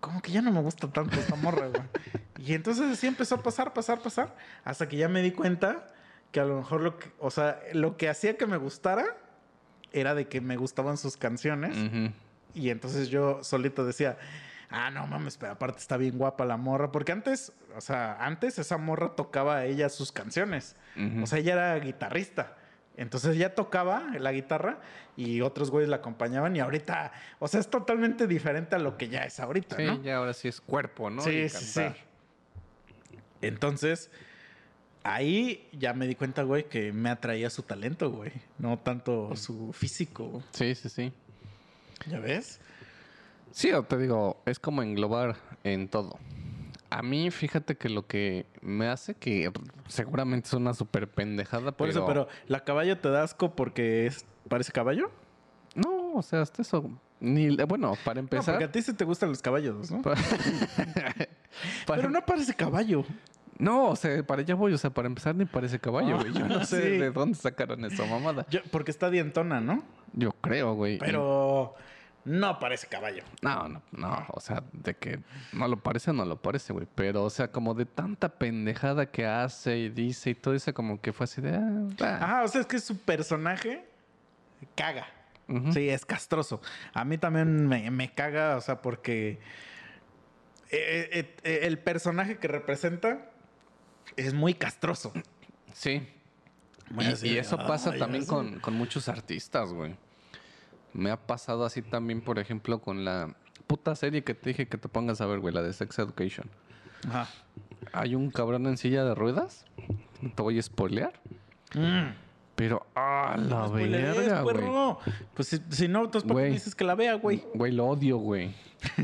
como 0.00 0.20
que 0.20 0.32
ya 0.32 0.42
no 0.42 0.50
me 0.50 0.60
gusta 0.60 0.88
tanto 0.88 1.18
esta 1.18 1.36
morra, 1.36 1.68
güey. 1.68 1.82
Y 2.38 2.54
entonces 2.54 2.90
así 2.90 3.06
empezó 3.06 3.34
a 3.34 3.42
pasar, 3.42 3.74
pasar, 3.74 4.00
pasar, 4.00 4.34
hasta 4.64 4.88
que 4.88 4.96
ya 4.96 5.08
me 5.08 5.20
di 5.20 5.30
cuenta 5.30 5.86
que 6.32 6.40
a 6.40 6.44
lo 6.44 6.56
mejor 6.56 6.80
lo 6.80 6.98
que, 6.98 7.12
o 7.18 7.30
sea, 7.30 7.60
lo 7.74 7.98
que 7.98 8.08
hacía 8.08 8.38
que 8.38 8.46
me 8.46 8.56
gustara 8.56 9.18
era 9.92 10.14
de 10.14 10.26
que 10.26 10.40
me 10.40 10.56
gustaban 10.56 10.96
sus 10.96 11.18
canciones. 11.18 11.76
Y 12.54 12.70
entonces 12.70 13.08
yo 13.08 13.44
solito 13.44 13.84
decía, 13.84 14.16
ah, 14.70 14.90
no 14.90 15.06
mames, 15.06 15.36
pero 15.36 15.52
aparte 15.52 15.80
está 15.80 15.98
bien 15.98 16.16
guapa 16.16 16.46
la 16.46 16.56
morra. 16.56 16.90
Porque 16.92 17.12
antes, 17.12 17.52
o 17.76 17.80
sea, 17.82 18.16
antes 18.24 18.58
esa 18.58 18.78
morra 18.78 19.14
tocaba 19.16 19.56
a 19.56 19.66
ella 19.66 19.90
sus 19.90 20.10
canciones. 20.10 20.76
O 21.22 21.26
sea, 21.26 21.40
ella 21.40 21.52
era 21.52 21.78
guitarrista. 21.78 22.56
Entonces 22.96 23.36
ella 23.36 23.54
tocaba 23.54 24.02
la 24.18 24.32
guitarra 24.32 24.80
y 25.16 25.40
otros 25.40 25.70
güeyes 25.70 25.88
la 25.88 25.96
acompañaban. 25.96 26.54
Y 26.56 26.60
ahorita, 26.60 27.12
o 27.38 27.48
sea, 27.48 27.60
es 27.60 27.68
totalmente 27.68 28.26
diferente 28.26 28.76
a 28.76 28.78
lo 28.78 28.96
que 28.98 29.08
ya 29.08 29.22
es 29.22 29.40
ahorita, 29.40 29.76
Sí, 29.76 29.84
¿no? 29.84 30.02
ya 30.02 30.16
ahora 30.16 30.34
sí 30.34 30.48
es 30.48 30.60
cuerpo, 30.60 31.08
¿no? 31.08 31.22
Sí, 31.22 31.48
sí, 31.48 31.64
sí. 31.64 31.82
Entonces, 33.42 34.10
ahí 35.02 35.68
ya 35.72 35.94
me 35.94 36.06
di 36.06 36.14
cuenta, 36.14 36.42
güey, 36.42 36.64
que 36.68 36.92
me 36.92 37.10
atraía 37.10 37.48
su 37.50 37.62
talento, 37.62 38.10
güey. 38.10 38.32
No 38.58 38.78
tanto 38.78 39.34
su 39.36 39.72
físico. 39.72 40.42
Sí, 40.52 40.74
sí, 40.74 40.88
sí. 40.88 41.12
¿Ya 42.06 42.18
ves? 42.18 42.60
Sí, 43.52 43.72
o 43.72 43.82
te 43.82 43.96
digo, 43.98 44.42
es 44.46 44.58
como 44.58 44.82
englobar 44.82 45.36
en 45.64 45.88
todo. 45.88 46.18
A 46.90 47.02
mí, 47.02 47.30
fíjate 47.30 47.76
que 47.76 47.88
lo 47.88 48.06
que 48.06 48.46
me 48.62 48.88
hace 48.88 49.14
que 49.14 49.50
seguramente 49.86 50.48
es 50.48 50.54
una 50.54 50.74
súper 50.74 51.08
pendejada, 51.08 51.70
Por 51.72 51.88
eso, 51.88 52.04
pero 52.06 52.26
¿la 52.48 52.64
caballo 52.64 52.98
te 52.98 53.08
da 53.10 53.22
asco 53.22 53.54
porque 53.54 54.06
es, 54.06 54.24
parece 54.48 54.72
caballo? 54.72 55.10
No, 55.76 56.14
o 56.14 56.22
sea, 56.22 56.42
hasta 56.42 56.62
eso... 56.62 56.90
Ni, 57.20 57.54
bueno, 57.64 57.94
para 58.04 58.14
No, 58.14 58.20
empezar... 58.20 58.54
porque 58.54 58.64
a 58.64 58.72
ti 58.72 58.82
sí 58.82 58.92
te 58.94 59.04
gustan 59.04 59.28
los 59.28 59.40
caballos, 59.42 59.90
¿no? 59.90 60.02
para- 60.02 60.20
Pero 61.86 62.10
no 62.10 62.24
parece 62.24 62.54
caballo. 62.54 63.04
No, 63.58 63.90
o 63.90 63.96
sea, 63.96 64.22
para 64.26 64.40
allá 64.40 64.54
voy. 64.54 64.72
O 64.72 64.78
sea, 64.78 64.88
para 64.90 65.06
empezar 65.06 65.34
ni 65.34 65.44
parece 65.44 65.78
caballo, 65.78 66.18
güey. 66.18 66.32
Yo 66.32 66.48
no 66.48 66.64
sé 66.64 66.82
Sí. 66.82 66.88
de 66.98 67.10
dónde 67.10 67.36
sacaron 67.36 67.84
esa 67.84 68.06
mamada. 68.06 68.46
Yo- 68.50 68.60
porque 68.70 68.90
está 68.90 69.10
dientona, 69.10 69.60
¿no? 69.60 69.84
Yo 70.14 70.32
creo, 70.40 70.74
güey. 70.74 70.98
Pero 70.98 71.74
no 72.24 72.58
parece 72.58 72.86
caballo. 72.86 73.22
No, 73.42 73.68
no, 73.68 73.82
no. 73.92 74.26
O 74.28 74.40
sea, 74.40 74.62
de 74.72 74.94
que 74.94 75.20
no 75.52 75.66
lo 75.68 75.78
parece, 75.78 76.12
no 76.12 76.24
lo 76.24 76.36
parece, 76.40 76.72
güey. 76.72 76.86
Pero, 76.94 77.24
o 77.24 77.30
sea, 77.30 77.50
como 77.50 77.74
de 77.74 77.86
tanta 77.86 78.28
pendejada 78.28 79.10
que 79.10 79.26
hace 79.26 79.78
y 79.78 79.88
dice 79.88 80.30
y 80.30 80.34
todo 80.34 80.54
eso, 80.54 80.72
como 80.74 81.00
que 81.00 81.12
fue 81.12 81.24
así 81.24 81.40
de. 81.40 81.54
ah, 81.56 81.88
ah. 82.00 82.18
Ajá, 82.22 82.42
o 82.44 82.48
sea, 82.48 82.60
es 82.60 82.66
que 82.66 82.78
su 82.78 82.98
personaje 83.00 83.84
caga. 84.74 85.06
Sí, 85.72 85.88
es 85.88 86.04
castroso. 86.06 86.60
A 86.92 87.04
mí 87.04 87.18
también 87.18 87.66
me, 87.66 87.90
me 87.90 88.12
caga, 88.12 88.56
o 88.56 88.60
sea, 88.60 88.80
porque 88.82 89.40
eh, 90.70 91.08
eh, 91.12 91.34
eh, 91.42 91.60
el 91.64 91.78
personaje 91.80 92.38
que 92.38 92.46
representa 92.46 93.30
es 94.16 94.32
muy 94.32 94.54
castroso. 94.54 95.12
Sí. 95.72 96.06
Muy 96.90 97.04
Y, 97.06 97.08
así 97.08 97.28
y 97.28 97.34
de, 97.34 97.40
eso 97.40 97.56
pasa 97.56 97.90
"Ay, 97.92 97.98
también 97.98 98.22
así". 98.22 98.30
con, 98.30 98.60
con 98.60 98.74
muchos 98.74 99.08
artistas, 99.08 99.72
güey. 99.72 99.96
Me 100.92 101.10
ha 101.10 101.16
pasado 101.16 101.64
así 101.64 101.82
también, 101.82 102.20
por 102.20 102.38
ejemplo, 102.38 102.80
con 102.80 103.04
la 103.04 103.34
puta 103.66 103.94
serie 103.94 104.24
que 104.24 104.34
te 104.34 104.50
dije 104.50 104.68
que 104.68 104.78
te 104.78 104.88
pongas 104.88 105.20
a 105.20 105.26
ver, 105.26 105.38
güey, 105.38 105.54
la 105.54 105.62
de 105.62 105.72
Sex 105.72 105.98
Education. 105.98 106.48
Ajá. 107.08 107.28
Hay 107.92 108.14
un 108.14 108.30
cabrón 108.30 108.66
en 108.66 108.76
silla 108.76 109.04
de 109.04 109.14
ruedas. 109.14 109.64
Te 110.34 110.42
voy 110.42 110.58
a 110.58 110.62
spoilear. 110.62 111.12
Mm. 111.74 112.10
Pero, 112.56 112.86
ah, 112.94 113.36
la 113.38 113.68
No 113.68 113.72
verga, 113.72 114.42
güey. 114.42 115.14
Pues 115.34 115.48
si, 115.48 115.60
si 115.70 115.88
no, 115.88 116.04
entonces 116.04 116.30
¿por 116.30 116.42
qué 116.42 116.48
dices 116.48 116.74
que 116.74 116.84
la 116.84 116.94
vea, 116.94 117.14
güey? 117.14 117.42
Güey, 117.54 117.72
lo 117.72 117.86
odio, 117.86 118.18
güey. 118.18 118.54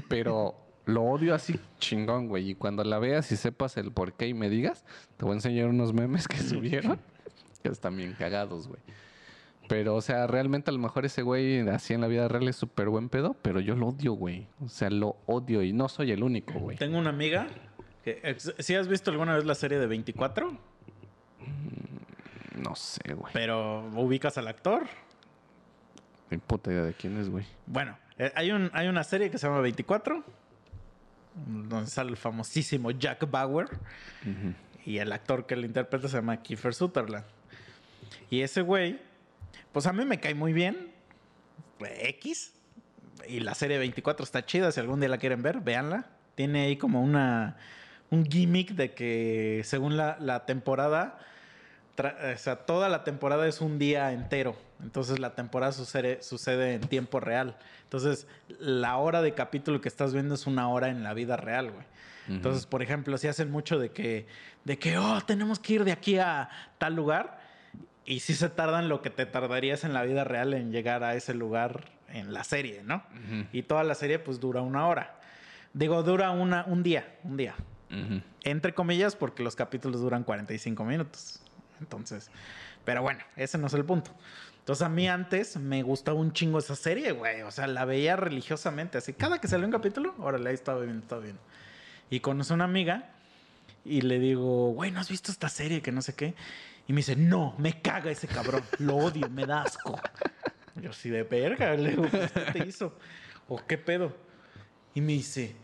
Pero 0.08 0.54
lo 0.84 1.02
odio 1.04 1.34
así 1.34 1.58
chingón, 1.78 2.28
güey. 2.28 2.50
Y 2.50 2.54
cuando 2.54 2.84
la 2.84 2.98
veas 2.98 3.30
y 3.32 3.36
sepas 3.36 3.76
el 3.76 3.92
por 3.92 4.12
qué 4.12 4.28
y 4.28 4.34
me 4.34 4.50
digas, 4.50 4.84
te 5.16 5.24
voy 5.24 5.32
a 5.32 5.36
enseñar 5.36 5.68
unos 5.68 5.92
memes 5.94 6.28
que 6.28 6.36
subieron. 6.38 6.98
que 7.62 7.70
están 7.70 7.96
bien 7.96 8.12
cagados, 8.12 8.68
güey. 8.68 8.80
Pero, 9.68 9.96
o 9.96 10.00
sea, 10.00 10.26
realmente 10.26 10.70
a 10.70 10.72
lo 10.72 10.78
mejor 10.78 11.04
ese 11.04 11.22
güey 11.22 11.68
así 11.68 11.94
en 11.94 12.00
la 12.00 12.06
vida 12.06 12.28
real 12.28 12.46
es 12.48 12.56
súper 12.56 12.88
buen 12.88 13.08
pedo, 13.08 13.34
pero 13.42 13.60
yo 13.60 13.74
lo 13.74 13.88
odio, 13.88 14.12
güey. 14.12 14.46
O 14.64 14.68
sea, 14.68 14.90
lo 14.90 15.16
odio 15.26 15.62
y 15.62 15.72
no 15.72 15.88
soy 15.88 16.12
el 16.12 16.22
único, 16.22 16.54
güey. 16.58 16.76
Tengo 16.76 16.98
una 16.98 17.10
amiga 17.10 17.48
que... 18.04 18.36
¿Sí 18.58 18.74
has 18.74 18.88
visto 18.88 19.10
alguna 19.10 19.34
vez 19.34 19.44
la 19.44 19.54
serie 19.54 19.78
de 19.78 19.86
24? 19.86 20.56
No 22.56 22.74
sé, 22.74 23.14
güey. 23.14 23.32
Pero 23.32 23.88
ubicas 23.94 24.38
al 24.38 24.48
actor. 24.48 24.86
Ni 26.30 26.38
puta 26.38 26.72
idea 26.72 26.82
de 26.82 26.94
quién 26.94 27.18
es, 27.18 27.28
güey. 27.28 27.44
Bueno, 27.66 27.98
eh, 28.18 28.32
hay, 28.34 28.50
un, 28.50 28.70
hay 28.72 28.88
una 28.88 29.04
serie 29.04 29.30
que 29.30 29.38
se 29.38 29.46
llama 29.46 29.60
24, 29.60 30.24
donde 31.46 31.86
sale 31.86 32.10
el 32.10 32.16
famosísimo 32.16 32.90
Jack 32.90 33.30
Bauer. 33.30 33.68
Y 34.84 34.98
el 34.98 35.12
actor 35.12 35.46
que 35.46 35.56
lo 35.56 35.66
interpreta 35.66 36.08
se 36.08 36.16
llama 36.16 36.42
Kiefer 36.42 36.74
Sutherland. 36.74 37.24
Y 38.30 38.40
ese 38.40 38.62
güey, 38.62 39.00
pues 39.72 39.86
a 39.86 39.92
mí 39.92 40.04
me 40.04 40.20
cae 40.20 40.34
muy 40.34 40.52
bien. 40.52 40.90
X. 41.80 42.52
Y 43.28 43.40
la 43.40 43.54
serie 43.54 43.78
24 43.78 44.24
está 44.24 44.44
chida. 44.44 44.72
Si 44.72 44.80
algún 44.80 45.00
día 45.00 45.08
la 45.08 45.18
quieren 45.18 45.42
ver, 45.42 45.60
véanla. 45.60 46.06
Tiene 46.34 46.62
ahí 46.66 46.76
como 46.76 47.02
una 47.02 47.56
un 48.10 48.24
gimmick 48.24 48.70
de 48.70 48.92
que 48.94 49.62
según 49.64 49.96
la, 49.96 50.16
la 50.20 50.46
temporada, 50.46 51.18
tra- 51.96 52.34
o 52.34 52.38
sea, 52.38 52.54
toda 52.64 52.88
la 52.88 53.02
temporada 53.02 53.48
es 53.48 53.60
un 53.60 53.78
día 53.78 54.12
entero. 54.12 54.56
Entonces 54.80 55.18
la 55.18 55.34
temporada 55.34 55.72
sucede, 55.72 56.22
sucede 56.22 56.74
en 56.74 56.82
tiempo 56.82 57.18
real. 57.18 57.56
Entonces 57.84 58.28
la 58.60 58.96
hora 58.98 59.22
de 59.22 59.34
capítulo 59.34 59.80
que 59.80 59.88
estás 59.88 60.12
viendo 60.12 60.34
es 60.36 60.46
una 60.46 60.68
hora 60.68 60.88
en 60.88 61.02
la 61.02 61.14
vida 61.14 61.36
real, 61.36 61.70
güey. 61.72 61.84
Entonces, 62.28 62.66
por 62.66 62.82
ejemplo, 62.82 63.16
si 63.18 63.28
hacen 63.28 63.52
mucho 63.52 63.78
de 63.78 63.92
que, 63.92 64.26
de 64.64 64.78
que, 64.80 64.98
oh, 64.98 65.20
tenemos 65.24 65.60
que 65.60 65.74
ir 65.74 65.84
de 65.84 65.92
aquí 65.92 66.18
a 66.18 66.48
tal 66.76 66.96
lugar. 66.96 67.40
Y 68.06 68.20
si 68.20 68.34
se 68.34 68.48
tardan 68.48 68.88
lo 68.88 69.02
que 69.02 69.10
te 69.10 69.26
tardarías 69.26 69.82
en 69.82 69.92
la 69.92 70.04
vida 70.04 70.22
real 70.22 70.54
en 70.54 70.70
llegar 70.70 71.02
a 71.02 71.16
ese 71.16 71.34
lugar 71.34 71.90
en 72.08 72.32
la 72.32 72.44
serie, 72.44 72.82
¿no? 72.84 73.02
Y 73.52 73.62
toda 73.62 73.82
la 73.82 73.96
serie 73.96 74.20
pues 74.20 74.38
dura 74.38 74.62
una 74.62 74.86
hora. 74.86 75.18
Digo, 75.74 76.02
dura 76.04 76.30
una, 76.30 76.64
un 76.66 76.84
día, 76.84 77.16
un 77.24 77.36
día. 77.36 77.54
Ujú. 77.90 78.22
Entre 78.44 78.74
comillas, 78.74 79.16
porque 79.16 79.42
los 79.42 79.56
capítulos 79.56 80.00
duran 80.00 80.22
45 80.22 80.84
minutos. 80.84 81.42
Entonces, 81.80 82.30
pero 82.84 83.02
bueno, 83.02 83.20
ese 83.34 83.58
no 83.58 83.66
es 83.66 83.74
el 83.74 83.84
punto. 83.84 84.12
Entonces, 84.60 84.86
a 84.86 84.88
mí 84.88 85.08
antes 85.08 85.56
me 85.56 85.82
gustaba 85.82 86.18
un 86.18 86.32
chingo 86.32 86.58
esa 86.58 86.76
serie, 86.76 87.12
güey. 87.12 87.42
O 87.42 87.50
sea, 87.50 87.66
la 87.66 87.84
veía 87.84 88.16
religiosamente. 88.16 88.98
Así, 88.98 89.12
cada 89.12 89.40
que 89.40 89.48
salió 89.48 89.66
un 89.66 89.72
capítulo, 89.72 90.14
órale, 90.18 90.48
ahí 90.48 90.54
estaba 90.54 90.80
bien, 90.80 90.98
estaba 90.98 91.22
bien. 91.22 91.38
Y 92.08 92.20
conocí 92.20 92.52
una 92.52 92.64
amiga 92.64 93.10
y 93.84 94.00
le 94.00 94.18
digo, 94.18 94.70
güey, 94.72 94.90
¿no 94.90 95.00
has 95.00 95.08
visto 95.08 95.30
esta 95.30 95.48
serie 95.48 95.82
que 95.82 95.92
no 95.92 96.02
sé 96.02 96.14
qué? 96.14 96.34
Y 96.88 96.92
me 96.92 96.98
dice, 96.98 97.16
no, 97.16 97.54
me 97.58 97.80
caga 97.80 98.10
ese 98.10 98.28
cabrón, 98.28 98.62
lo 98.78 98.96
odio, 98.96 99.28
me 99.28 99.44
da 99.44 99.62
asco. 99.62 99.98
Yo 100.76 100.92
sí 100.92 101.10
de 101.10 101.24
verga, 101.24 101.74
le 101.74 101.90
digo, 101.90 102.04
¿qué 102.10 102.52
te 102.52 102.66
hizo? 102.66 102.96
¿O 103.48 103.60
qué 103.66 103.78
pedo? 103.78 104.14
Y 104.94 105.00
me 105.00 105.14
dice, 105.14 105.56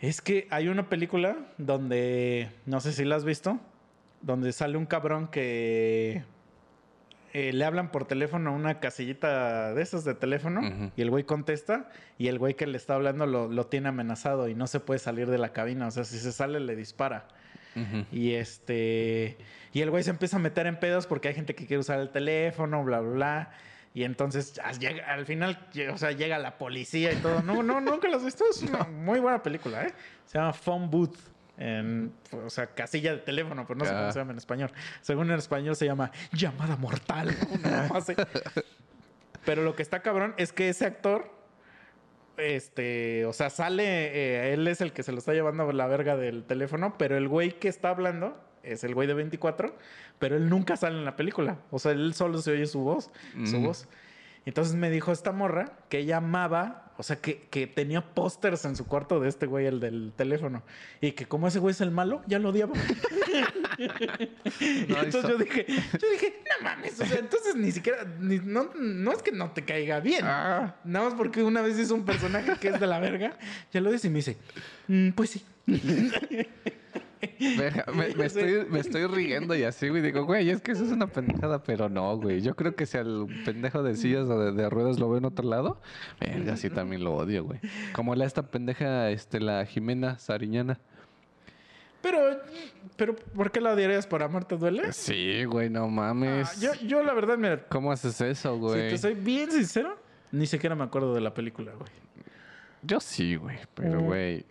es 0.00 0.20
que 0.20 0.46
hay 0.50 0.68
una 0.68 0.88
película 0.88 1.36
donde, 1.58 2.50
no 2.66 2.80
sé 2.80 2.92
si 2.92 3.04
la 3.04 3.16
has 3.16 3.24
visto, 3.24 3.58
donde 4.22 4.52
sale 4.52 4.76
un 4.76 4.86
cabrón 4.86 5.28
que 5.28 6.24
eh, 7.32 7.52
le 7.52 7.64
hablan 7.64 7.90
por 7.90 8.06
teléfono 8.06 8.50
a 8.50 8.52
una 8.52 8.80
casillita 8.80 9.74
de 9.74 9.82
esas 9.82 10.04
de 10.04 10.14
teléfono 10.14 10.90
y 10.96 11.02
el 11.02 11.10
güey 11.10 11.24
contesta 11.24 11.90
y 12.16 12.28
el 12.28 12.38
güey 12.38 12.54
que 12.54 12.66
le 12.66 12.76
está 12.76 12.94
hablando 12.94 13.26
lo, 13.26 13.48
lo 13.48 13.66
tiene 13.66 13.88
amenazado 13.88 14.48
y 14.48 14.54
no 14.54 14.66
se 14.66 14.80
puede 14.80 14.98
salir 14.98 15.28
de 15.28 15.38
la 15.38 15.52
cabina. 15.52 15.86
O 15.88 15.90
sea, 15.90 16.04
si 16.04 16.18
se 16.18 16.32
sale 16.32 16.60
le 16.60 16.76
dispara. 16.76 17.28
Y 18.12 18.32
este. 18.34 19.36
Y 19.72 19.82
el 19.82 19.90
güey 19.90 20.02
se 20.02 20.10
empieza 20.10 20.36
a 20.36 20.40
meter 20.40 20.66
en 20.66 20.78
pedos 20.78 21.06
porque 21.06 21.28
hay 21.28 21.34
gente 21.34 21.54
que 21.54 21.66
quiere 21.66 21.80
usar 21.80 22.00
el 22.00 22.10
teléfono, 22.10 22.82
bla, 22.84 23.00
bla, 23.00 23.10
bla. 23.12 23.50
Y 23.94 24.04
entonces 24.04 24.58
llega- 24.78 25.06
al 25.06 25.24
final, 25.26 25.68
o 25.92 25.96
sea, 25.98 26.12
llega 26.12 26.38
la 26.38 26.58
policía 26.58 27.12
y 27.12 27.16
todo. 27.16 27.42
No, 27.42 27.62
no, 27.62 27.80
nunca 27.82 28.08
las 28.08 28.18
has 28.18 28.24
visto. 28.26 28.44
Es 28.50 28.62
una 28.62 28.84
muy 28.84 29.20
buena 29.20 29.42
película, 29.42 29.84
¿eh? 29.84 29.92
Se 30.26 30.38
llama 30.38 30.52
Phone 30.52 30.90
Booth. 30.90 31.16
En, 31.58 32.12
o 32.44 32.50
sea, 32.50 32.66
casilla 32.66 33.12
de 33.12 33.18
teléfono, 33.18 33.66
pero 33.66 33.78
no 33.78 33.86
sé 33.86 33.90
Ah. 33.90 33.98
cómo 34.00 34.12
se 34.12 34.18
llama 34.18 34.32
en 34.32 34.38
español. 34.38 34.70
Según 35.00 35.30
en 35.30 35.38
español 35.38 35.74
se 35.74 35.86
llama 35.86 36.10
llamada 36.32 36.76
mortal. 36.76 37.34
una. 37.50 37.88
Pero 39.44 39.62
lo 39.62 39.76
que 39.76 39.82
está 39.82 40.00
cabrón 40.02 40.34
es 40.38 40.52
que 40.52 40.68
ese 40.68 40.84
actor, 40.86 41.30
este, 42.38 43.26
o 43.26 43.32
sea, 43.32 43.50
sale, 43.50 43.84
eh, 43.84 44.52
él 44.52 44.66
es 44.68 44.80
el 44.80 44.92
que 44.92 45.02
se 45.02 45.12
lo 45.12 45.18
está 45.18 45.32
llevando 45.32 45.68
a 45.68 45.72
la 45.72 45.86
verga 45.86 46.16
del 46.16 46.44
teléfono, 46.44 46.94
pero 46.98 47.16
el 47.16 47.28
güey 47.28 47.58
que 47.58 47.68
está 47.68 47.90
hablando 47.90 48.36
es 48.62 48.84
el 48.84 48.94
güey 48.94 49.06
de 49.06 49.14
24, 49.14 49.74
pero 50.18 50.36
él 50.36 50.48
nunca 50.48 50.76
sale 50.76 50.98
en 50.98 51.04
la 51.04 51.16
película. 51.16 51.58
O 51.70 51.78
sea, 51.78 51.92
él 51.92 52.14
solo 52.14 52.38
se 52.38 52.52
oye 52.52 52.66
su 52.66 52.80
voz, 52.80 53.10
su 53.44 53.60
voz. 53.60 53.88
Entonces 54.46 54.74
me 54.76 54.90
dijo 54.90 55.12
esta 55.12 55.32
morra 55.32 55.72
que 55.90 55.98
ella 55.98 56.16
amaba, 56.18 56.92
o 56.96 57.02
sea, 57.02 57.16
que, 57.16 57.42
que 57.50 57.66
tenía 57.66 58.14
pósters 58.14 58.64
en 58.64 58.76
su 58.76 58.86
cuarto 58.86 59.20
de 59.20 59.28
este 59.28 59.44
güey, 59.46 59.66
el 59.66 59.80
del 59.80 60.12
teléfono. 60.16 60.62
Y 61.00 61.12
que 61.12 61.26
como 61.26 61.48
ese 61.48 61.58
güey 61.58 61.72
es 61.72 61.80
el 61.82 61.90
malo, 61.90 62.22
ya 62.26 62.38
lo 62.38 62.48
odiaba. 62.50 62.72
Y 63.78 64.94
entonces 64.94 65.28
yo 65.28 65.36
dije, 65.36 65.66
yo 65.68 66.10
dije, 66.10 66.40
no 66.58 66.64
mames, 66.64 66.98
o 66.98 67.04
sea, 67.04 67.18
entonces 67.18 67.54
ni 67.56 67.70
siquiera, 67.72 68.04
ni- 68.20 68.38
no, 68.38 68.70
no 68.74 69.12
es 69.12 69.22
que 69.22 69.32
no 69.32 69.50
te 69.50 69.64
caiga 69.66 70.00
bien. 70.00 70.22
Ah. 70.24 70.76
Nada 70.84 71.06
más 71.10 71.14
porque 71.14 71.42
una 71.42 71.60
vez 71.60 71.78
hizo 71.78 71.94
un 71.94 72.04
personaje 72.06 72.54
que 72.58 72.68
es 72.68 72.80
de 72.80 72.86
la 72.86 72.98
verga, 73.00 73.36
ya 73.72 73.80
lo 73.82 73.90
dice 73.92 74.06
y 74.06 74.10
me 74.10 74.16
dice, 74.20 74.38
"Mm, 74.88 75.10
pues 75.10 75.30
sí. 75.30 75.44
Verga, 77.58 77.84
me, 77.94 78.08
estoy, 78.26 78.66
me 78.68 78.80
estoy 78.80 79.06
riendo 79.06 79.54
y 79.54 79.62
así, 79.62 79.88
güey. 79.88 80.02
Digo, 80.02 80.24
güey, 80.24 80.50
es 80.50 80.60
que 80.60 80.72
eso 80.72 80.84
es 80.84 80.90
una 80.92 81.06
pendejada, 81.06 81.62
pero 81.62 81.88
no, 81.88 82.16
güey. 82.18 82.40
Yo 82.42 82.54
creo 82.56 82.74
que 82.76 82.86
si 82.86 82.98
al 82.98 83.26
pendejo 83.44 83.82
de 83.82 83.96
sillas 83.96 84.28
o 84.28 84.38
de, 84.38 84.52
de 84.52 84.68
ruedas 84.70 84.98
lo 84.98 85.08
ve 85.10 85.18
en 85.18 85.24
otro 85.24 85.48
lado, 85.48 85.80
verga, 86.20 86.56
sí 86.56 86.68
también 86.70 87.02
lo 87.04 87.14
odio, 87.14 87.44
güey. 87.44 87.58
Como 87.92 88.14
la 88.14 88.24
esta 88.26 88.42
pendeja, 88.42 89.10
este, 89.10 89.40
la 89.40 89.64
Jimena 89.66 90.18
Sariñana. 90.18 90.78
Pero, 92.02 92.20
pero, 92.96 93.16
¿por 93.16 93.50
qué 93.50 93.60
la 93.60 93.72
odiarías 93.72 94.06
por 94.06 94.22
amor 94.22 94.44
te 94.44 94.56
duele? 94.56 94.92
Sí, 94.92 95.44
güey, 95.44 95.68
no 95.70 95.88
mames. 95.88 96.48
Ah, 96.48 96.60
yo, 96.60 96.86
yo 96.86 97.02
la 97.02 97.12
verdad, 97.14 97.36
mira, 97.36 97.64
¿Cómo 97.68 97.90
haces 97.90 98.20
eso, 98.20 98.54
si 98.54 98.60
güey? 98.60 98.90
te 98.90 98.98
soy 98.98 99.14
bien 99.14 99.50
sincero, 99.50 99.98
ni 100.30 100.46
siquiera 100.46 100.76
me 100.76 100.84
acuerdo 100.84 101.14
de 101.14 101.20
la 101.20 101.34
película, 101.34 101.72
güey. 101.72 101.90
Yo 102.82 103.00
sí, 103.00 103.34
güey, 103.36 103.58
pero, 103.74 104.00
Mm. 104.00 104.04
güey. 104.04 104.44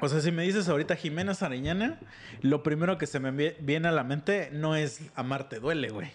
O 0.00 0.08
sea, 0.08 0.20
si 0.20 0.32
me 0.32 0.42
dices 0.44 0.68
ahorita 0.68 0.96
Jimena 0.96 1.34
Sariñana, 1.34 1.98
lo 2.42 2.62
primero 2.62 2.96
que 2.98 3.06
se 3.06 3.20
me 3.20 3.30
vie- 3.32 3.56
viene 3.60 3.88
a 3.88 3.92
la 3.92 4.04
mente 4.04 4.48
no 4.52 4.74
es 4.76 5.00
Amarte 5.14 5.60
duele, 5.60 5.88
güey. 5.90 6.10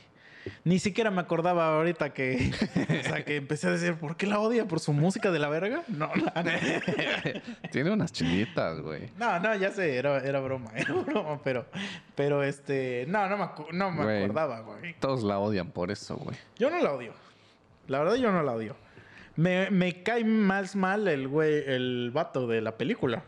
Ni 0.63 0.77
siquiera 0.77 1.09
me 1.09 1.21
acordaba 1.21 1.75
ahorita 1.75 2.13
que, 2.13 2.51
o 2.99 3.03
sea, 3.03 3.25
que 3.25 3.35
empecé 3.35 3.67
a 3.67 3.71
decir, 3.71 3.95
¿por 3.95 4.15
qué 4.15 4.27
la 4.27 4.39
odia? 4.39 4.67
¿Por 4.67 4.79
su 4.79 4.93
música 4.93 5.31
de 5.31 5.39
la 5.39 5.49
verga? 5.49 5.81
No, 5.87 6.11
no, 6.15 6.23
no. 6.43 6.51
Tiene 7.71 7.89
unas 7.91 8.11
chinitas, 8.11 8.79
güey. 8.81 9.09
No, 9.17 9.39
no, 9.39 9.55
ya 9.55 9.71
sé, 9.71 9.95
era, 9.95 10.19
era 10.19 10.39
broma, 10.41 10.71
era 10.75 10.93
broma, 10.93 11.39
pero, 11.43 11.65
pero 12.15 12.43
este, 12.43 13.05
no, 13.07 13.27
no 13.27 13.37
me, 13.37 13.45
no 13.77 13.91
me 13.91 14.03
Güey. 14.03 14.23
acordaba, 14.23 14.59
güey. 14.61 14.95
Todos 14.99 15.23
la 15.23 15.39
odian 15.39 15.71
por 15.71 15.89
eso, 15.91 16.15
güey. 16.17 16.37
Yo 16.59 16.69
no 16.69 16.79
la 16.79 16.91
odio. 16.93 17.13
La 17.87 17.99
verdad, 17.99 18.15
yo 18.15 18.31
no 18.31 18.43
la 18.43 18.51
odio. 18.53 18.75
Me, 19.35 19.69
me 19.71 20.03
cae 20.03 20.23
más 20.23 20.75
mal 20.75 21.07
el 21.07 21.27
güey, 21.27 21.63
el 21.67 22.11
vato 22.13 22.45
de 22.47 22.61
la 22.61 22.77
película. 22.77 23.23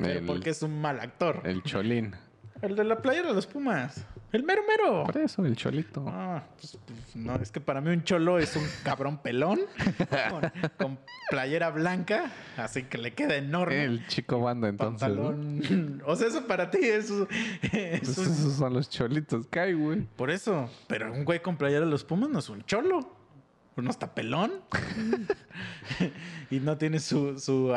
Pero 0.00 0.20
El- 0.20 0.26
porque 0.26 0.50
es 0.50 0.62
un 0.62 0.80
mal 0.80 1.00
actor. 1.00 1.40
El, 1.44 1.50
El 1.56 1.62
cholín. 1.62 2.14
de 2.62 2.84
la 2.84 3.00
playera 3.02 3.28
de 3.28 3.34
los 3.34 3.46
Pumas. 3.46 4.04
El 4.32 4.42
mero 4.42 4.62
mero. 4.68 5.04
Por 5.04 5.16
eso, 5.18 5.46
el 5.46 5.56
cholito. 5.56 6.04
Ah, 6.08 6.42
pues, 6.56 6.76
pues, 6.84 7.16
no, 7.16 7.36
es 7.36 7.50
que 7.52 7.60
para 7.60 7.80
mí 7.80 7.90
un 7.90 8.02
cholo 8.02 8.38
es 8.38 8.54
un 8.56 8.64
cabrón 8.82 9.18
pelón 9.22 9.60
con, 10.30 10.52
con 10.76 10.98
playera 11.30 11.70
blanca, 11.70 12.32
así 12.56 12.82
que 12.82 12.98
le 12.98 13.14
queda 13.14 13.36
enorme. 13.36 13.84
El 13.84 14.06
chico 14.08 14.40
banda, 14.40 14.68
entonces. 14.68 15.08
O 16.04 16.16
sea, 16.16 16.26
eso 16.28 16.46
para 16.46 16.70
ti 16.70 16.80
es, 16.82 17.10
Pues 17.70 18.18
un- 18.18 18.24
esos 18.26 18.54
son 18.54 18.74
los 18.74 18.90
cholitos 18.90 19.46
que 19.46 19.60
hay, 19.60 19.72
güey. 19.74 20.02
Por 20.16 20.30
eso. 20.30 20.68
Pero 20.88 21.12
un 21.12 21.24
güey 21.24 21.40
con 21.40 21.56
playera 21.56 21.84
de 21.84 21.90
los 21.90 22.04
Pumas 22.04 22.28
no 22.28 22.40
es 22.40 22.48
un 22.48 22.62
cholo. 22.64 23.14
Uno 23.76 23.90
está 23.90 24.12
pelón. 24.14 24.52
y 26.50 26.60
no 26.60 26.76
tiene 26.76 26.98
su, 27.00 27.38
su, 27.38 27.74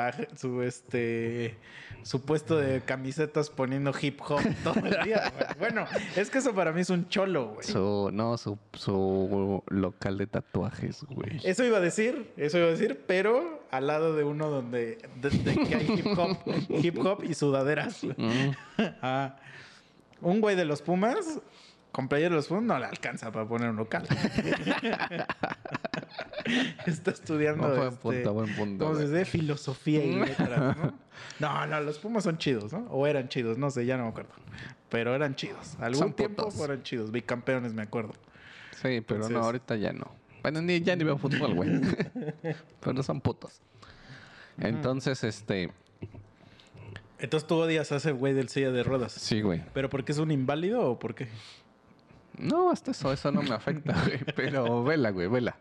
este, 0.64 1.58
su 2.04 2.22
puesto 2.24 2.58
de 2.58 2.82
camisetas 2.82 3.50
poniendo 3.50 3.92
hip 4.02 4.20
hop 4.28 4.42
todo 4.64 4.80
el 4.86 5.04
día. 5.04 5.32
güey. 5.36 5.48
Bueno, 5.60 5.86
es 6.16 6.30
que 6.30 6.40
eso 6.40 6.54
para 6.54 6.72
mí 6.72 6.82
es 6.82 6.90
un 6.90 7.08
cholo, 7.10 7.50
güey. 7.56 7.66
Su, 7.68 8.10
no, 8.14 8.38
su, 8.38 8.58
su 8.74 9.64
local 9.68 10.18
de 10.18 10.28
tatuajes, 10.28 11.04
güey. 11.04 11.40
Eso 11.44 11.64
iba 11.64 11.78
a 11.78 11.82
decir, 11.82 12.32
eso 12.38 12.58
iba 12.58 12.68
a 12.68 12.72
decir, 12.72 13.04
pero 13.08 13.64
al 13.72 13.88
lado 13.88 14.16
de 14.16 14.24
uno 14.24 14.50
donde 14.50 14.98
de- 15.22 15.30
de 15.30 15.56
que 15.66 15.76
hay 15.76 15.88
hip 16.00 16.18
hop, 16.18 16.38
hip 16.70 16.98
hop 17.06 17.24
y 17.24 17.34
sudaderas. 17.34 18.02
Mm. 18.18 18.52
Ah, 19.02 19.38
un 20.22 20.42
güey 20.42 20.56
de 20.56 20.66
los 20.66 20.82
Pumas, 20.82 21.40
con 21.92 22.08
playera 22.08 22.30
de 22.30 22.36
los 22.38 22.48
Pumas, 22.48 22.64
no 22.64 22.80
le 22.80 22.86
alcanza 22.86 23.32
para 23.32 23.48
poner 23.48 23.70
un 23.70 23.76
local. 23.78 24.08
Está 26.86 27.12
estudiando. 27.12 27.68
No, 27.68 27.76
buen 27.76 27.88
este, 27.90 28.02
punto, 28.02 28.34
buen 28.34 28.56
punto, 28.56 28.86
¿Cómo 28.86 28.98
se 28.98 29.06
güey. 29.08 29.20
dice? 29.20 29.32
Filosofía 29.32 30.04
y 30.04 30.16
letras, 30.16 30.78
¿no? 30.78 30.94
No, 31.40 31.66
no, 31.68 31.80
los 31.82 32.00
Pumas 32.00 32.24
son 32.24 32.38
chidos, 32.38 32.72
¿no? 32.72 32.80
O 32.90 33.06
eran 33.08 33.28
chidos, 33.30 33.58
no 33.58 33.70
sé, 33.72 33.86
ya 33.86 33.98
no 33.98 34.04
me 34.04 34.10
acuerdo. 34.10 34.32
Pero 34.90 35.14
eran 35.14 35.36
chidos. 35.36 35.76
Algún 35.80 36.00
Son 36.00 36.14
tiempo 36.14 36.44
putos. 36.44 36.56
fueron 36.56 36.84
chidos. 36.84 37.12
Bicampeones, 37.12 37.74
me 37.74 37.84
acuerdo. 37.84 38.14
Sí, 38.74 39.02
pero 39.02 39.26
Entonces- 39.26 39.32
no, 39.32 39.44
ahorita 39.44 39.76
ya 39.76 39.94
no. 39.94 40.12
Bueno, 40.42 40.62
ni, 40.62 40.82
ya 40.82 40.96
ni 40.96 41.04
veo 41.04 41.18
fútbol, 41.18 41.54
güey. 41.54 41.70
pero 42.80 43.04
son 43.04 43.22
putos. 43.22 43.62
Entonces, 44.58 45.24
este... 45.24 45.72
Entonces 47.20 47.48
tú 47.48 47.56
odias 47.56 47.92
a 47.92 47.98
ese 47.98 48.14
güey 48.14 48.34
del 48.34 48.48
silla 48.48 48.72
de 48.72 48.84
ruedas. 48.84 49.12
Sí, 49.12 49.42
güey. 49.42 49.62
¿Pero 49.74 49.90
porque 49.90 50.14
es 50.14 50.18
un 50.20 50.32
inválido 50.32 50.90
o 50.90 51.00
por 51.00 51.16
qué? 51.16 51.28
No, 52.40 52.72
hasta 52.72 52.92
eso, 52.92 53.12
eso 53.12 53.32
no 53.32 53.42
me 53.42 53.54
afecta, 53.54 53.94
güey. 54.06 54.20
Pero 54.36 54.84
vela, 54.84 55.10
güey, 55.12 55.28
vela. 55.28 55.56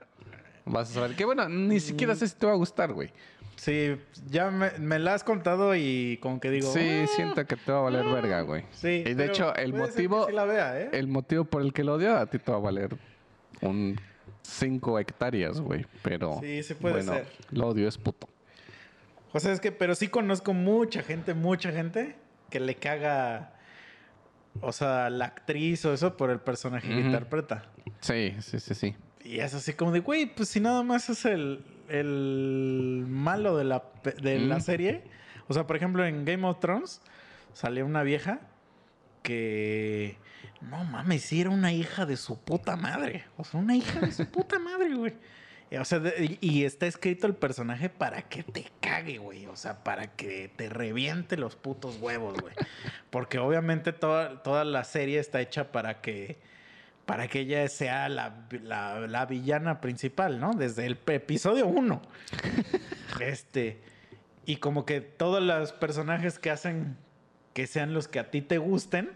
Vas 0.64 0.90
a 0.90 0.94
saber 0.94 1.16
que, 1.16 1.24
bueno, 1.24 1.48
ni 1.48 1.80
siquiera 1.80 2.14
sé 2.14 2.28
si 2.28 2.36
te 2.36 2.46
va 2.46 2.52
a 2.52 2.56
gustar, 2.56 2.92
güey. 2.92 3.10
Sí, 3.56 3.96
ya 4.30 4.50
me, 4.52 4.70
me 4.78 4.98
la 5.00 5.14
has 5.14 5.24
contado 5.24 5.74
y 5.74 6.18
como 6.22 6.38
que 6.38 6.50
digo... 6.50 6.72
Sí, 6.72 6.80
"Ah, 7.02 7.06
siento 7.08 7.44
que 7.46 7.56
te 7.56 7.72
va 7.72 7.78
a 7.78 7.82
valer 7.82 8.04
verga, 8.06 8.42
güey. 8.42 8.64
Sí. 8.70 9.02
Y 9.04 9.14
de 9.14 9.26
hecho, 9.26 9.52
el 9.56 9.74
motivo... 9.74 10.26
sí 10.28 10.32
la 10.32 10.44
vea, 10.44 10.80
¿eh? 10.80 10.90
El 10.92 11.08
motivo 11.08 11.44
por 11.44 11.62
el 11.62 11.72
que 11.72 11.82
lo 11.82 11.94
odio 11.94 12.16
a 12.16 12.26
ti 12.26 12.38
te 12.38 12.52
va 12.52 12.58
a 12.58 12.60
valer 12.60 12.96
un 13.62 14.00
5 14.42 14.98
hectáreas, 15.00 15.60
güey. 15.60 15.84
Pero 16.02 16.38
Sí, 16.40 16.62
sí 16.62 16.74
puede 16.74 16.96
bueno, 17.02 17.14
ser. 17.14 17.26
lo 17.50 17.66
odio 17.68 17.88
es 17.88 17.98
puto. 17.98 18.28
O 19.32 19.40
sea, 19.40 19.52
es 19.52 19.60
que, 19.60 19.72
pero 19.72 19.94
sí 19.96 20.06
conozco 20.08 20.54
mucha 20.54 21.02
gente, 21.02 21.34
mucha 21.34 21.72
gente 21.72 22.14
que 22.50 22.60
le 22.60 22.76
caga, 22.76 23.52
o 24.60 24.72
sea, 24.72 25.10
la 25.10 25.26
actriz 25.26 25.84
o 25.84 25.92
eso 25.92 26.16
por 26.16 26.30
el 26.30 26.40
personaje 26.40 26.88
que 26.88 27.00
interpreta. 27.00 27.64
Sí, 28.00 28.34
sí, 28.40 28.60
sí, 28.60 28.74
sí. 28.74 28.96
Y 29.24 29.40
es 29.40 29.54
así 29.54 29.74
como 29.74 29.92
de, 29.92 30.00
güey, 30.00 30.26
pues 30.26 30.48
si 30.48 30.60
nada 30.60 30.82
más 30.82 31.10
es 31.10 31.24
el, 31.24 31.64
el 31.88 33.04
malo 33.08 33.56
de 33.56 33.64
la, 33.64 33.84
de 34.22 34.40
la 34.40 34.60
serie. 34.60 35.04
O 35.48 35.54
sea, 35.54 35.66
por 35.66 35.76
ejemplo, 35.76 36.04
en 36.06 36.24
Game 36.24 36.46
of 36.46 36.60
Thrones 36.60 37.00
salió 37.52 37.84
una 37.84 38.02
vieja 38.02 38.40
que, 39.22 40.16
no 40.60 40.84
mames, 40.84 41.22
sí 41.22 41.40
era 41.40 41.50
una 41.50 41.72
hija 41.72 42.06
de 42.06 42.16
su 42.16 42.38
puta 42.38 42.76
madre. 42.76 43.24
O 43.36 43.44
sea, 43.44 43.60
una 43.60 43.76
hija 43.76 44.00
de 44.00 44.12
su 44.12 44.26
puta 44.30 44.58
madre, 44.58 44.94
güey. 44.94 45.14
O 45.78 45.84
sea, 45.84 46.00
y 46.40 46.64
está 46.64 46.86
escrito 46.86 47.26
el 47.26 47.34
personaje 47.34 47.88
para 47.90 48.22
que 48.22 48.42
te 48.42 48.66
cague, 48.80 49.18
güey. 49.18 49.46
O 49.46 49.56
sea, 49.56 49.84
para 49.84 50.06
que 50.16 50.50
te 50.56 50.68
reviente 50.70 51.36
los 51.36 51.56
putos 51.56 51.98
huevos, 52.00 52.40
güey. 52.40 52.54
Porque 53.10 53.38
obviamente 53.38 53.92
toda, 53.92 54.42
toda 54.42 54.64
la 54.64 54.84
serie 54.84 55.18
está 55.18 55.40
hecha 55.40 55.70
para 55.72 56.00
que 56.00 56.38
para 57.04 57.26
que 57.26 57.40
ella 57.40 57.66
sea 57.68 58.08
la, 58.10 58.46
la- 58.62 59.00
la 59.06 59.24
villana 59.24 59.80
principal, 59.80 60.40
¿no? 60.40 60.52
Desde 60.52 60.84
el 60.84 60.98
episodio 61.06 61.66
1. 61.66 62.02
este. 63.20 63.78
Y 64.46 64.56
como 64.56 64.84
que 64.86 65.00
todos 65.00 65.42
los 65.42 65.72
personajes 65.72 66.38
que 66.38 66.50
hacen 66.50 66.96
que 67.54 67.66
sean 67.66 67.92
los 67.92 68.08
que 68.08 68.18
a 68.20 68.30
ti 68.30 68.40
te 68.40 68.58
gusten, 68.58 69.10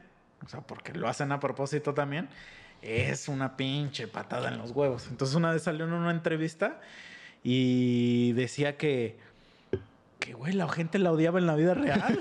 o 0.44 0.48
sea, 0.48 0.60
porque 0.62 0.92
lo 0.94 1.06
hacen 1.08 1.32
a 1.32 1.38
propósito 1.40 1.94
también, 1.94 2.28
es 2.82 3.28
una 3.28 3.56
pinche 3.56 4.08
patada 4.08 4.48
en 4.48 4.58
los 4.58 4.72
huevos. 4.72 5.06
Entonces 5.08 5.36
una 5.36 5.52
vez 5.52 5.62
salió 5.62 5.84
en 5.84 5.92
una 5.92 6.10
entrevista 6.10 6.80
y 7.42 8.32
decía 8.32 8.76
que, 8.76 9.16
que 10.18 10.34
güey, 10.34 10.52
la 10.52 10.68
gente 10.68 10.98
la 10.98 11.12
odiaba 11.12 11.38
en 11.38 11.46
la 11.46 11.54
vida 11.54 11.74
real 11.74 12.18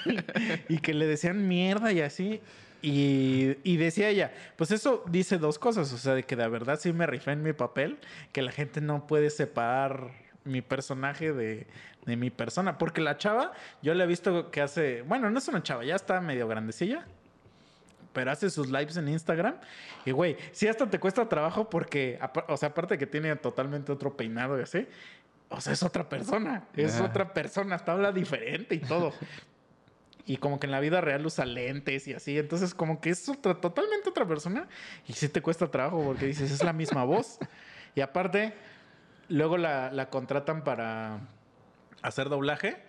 y 0.68 0.78
que 0.78 0.94
le 0.94 1.06
decían 1.06 1.48
mierda 1.48 1.92
y 1.92 2.00
así. 2.00 2.40
Y, 2.80 3.56
y 3.64 3.76
decía 3.76 4.08
ella, 4.08 4.32
pues 4.56 4.70
eso 4.70 5.04
dice 5.10 5.38
dos 5.38 5.58
cosas, 5.58 5.92
o 5.92 5.98
sea, 5.98 6.14
de 6.14 6.22
que 6.22 6.36
de 6.36 6.46
verdad 6.48 6.78
sí 6.80 6.92
me 6.92 7.08
rifé 7.08 7.32
en 7.32 7.42
mi 7.42 7.52
papel, 7.52 7.98
que 8.32 8.40
la 8.40 8.52
gente 8.52 8.80
no 8.80 9.08
puede 9.08 9.30
separar 9.30 10.12
mi 10.44 10.62
personaje 10.62 11.32
de, 11.32 11.66
de 12.06 12.16
mi 12.16 12.30
persona, 12.30 12.78
porque 12.78 13.00
la 13.00 13.18
chava, 13.18 13.52
yo 13.82 13.94
le 13.94 14.04
he 14.04 14.06
visto 14.06 14.52
que 14.52 14.60
hace, 14.60 15.02
bueno, 15.02 15.28
no 15.28 15.38
es 15.38 15.48
una 15.48 15.62
chava, 15.62 15.84
ya 15.84 15.96
está 15.96 16.20
medio 16.20 16.46
grandecilla, 16.46 17.04
pero 18.18 18.32
hace 18.32 18.50
sus 18.50 18.66
lives 18.66 18.96
en 18.96 19.06
Instagram. 19.06 19.54
Y 20.04 20.10
güey, 20.10 20.36
sí 20.50 20.66
hasta 20.66 20.90
te 20.90 20.98
cuesta 20.98 21.28
trabajo 21.28 21.70
porque, 21.70 22.18
o 22.48 22.56
sea, 22.56 22.70
aparte 22.70 22.98
que 22.98 23.06
tiene 23.06 23.36
totalmente 23.36 23.92
otro 23.92 24.16
peinado 24.16 24.58
y 24.58 24.62
así, 24.64 24.88
o 25.48 25.60
sea, 25.60 25.72
es 25.72 25.84
otra 25.84 26.08
persona, 26.08 26.66
es 26.74 27.00
Ah. 27.00 27.04
otra 27.04 27.32
persona, 27.32 27.76
hasta 27.76 27.92
habla 27.92 28.10
diferente 28.10 28.74
y 28.74 28.80
todo. 28.80 29.12
Y 30.26 30.38
como 30.38 30.58
que 30.58 30.66
en 30.66 30.72
la 30.72 30.80
vida 30.80 31.00
real 31.00 31.24
usa 31.24 31.46
lentes 31.46 32.08
y 32.08 32.12
así, 32.14 32.36
entonces 32.36 32.74
como 32.74 33.00
que 33.00 33.10
es 33.10 33.28
otra, 33.28 33.54
totalmente 33.54 34.08
otra 34.10 34.26
persona. 34.26 34.66
Y 35.06 35.12
sí 35.12 35.28
te 35.28 35.40
cuesta 35.40 35.70
trabajo 35.70 36.02
porque 36.04 36.26
dices, 36.26 36.50
es 36.50 36.64
la 36.64 36.72
misma 36.72 37.04
voz. 37.04 37.38
Y 37.94 38.00
aparte, 38.00 38.52
luego 39.28 39.58
la, 39.58 39.92
la 39.92 40.10
contratan 40.10 40.64
para 40.64 41.20
hacer 42.02 42.28
doblaje 42.28 42.82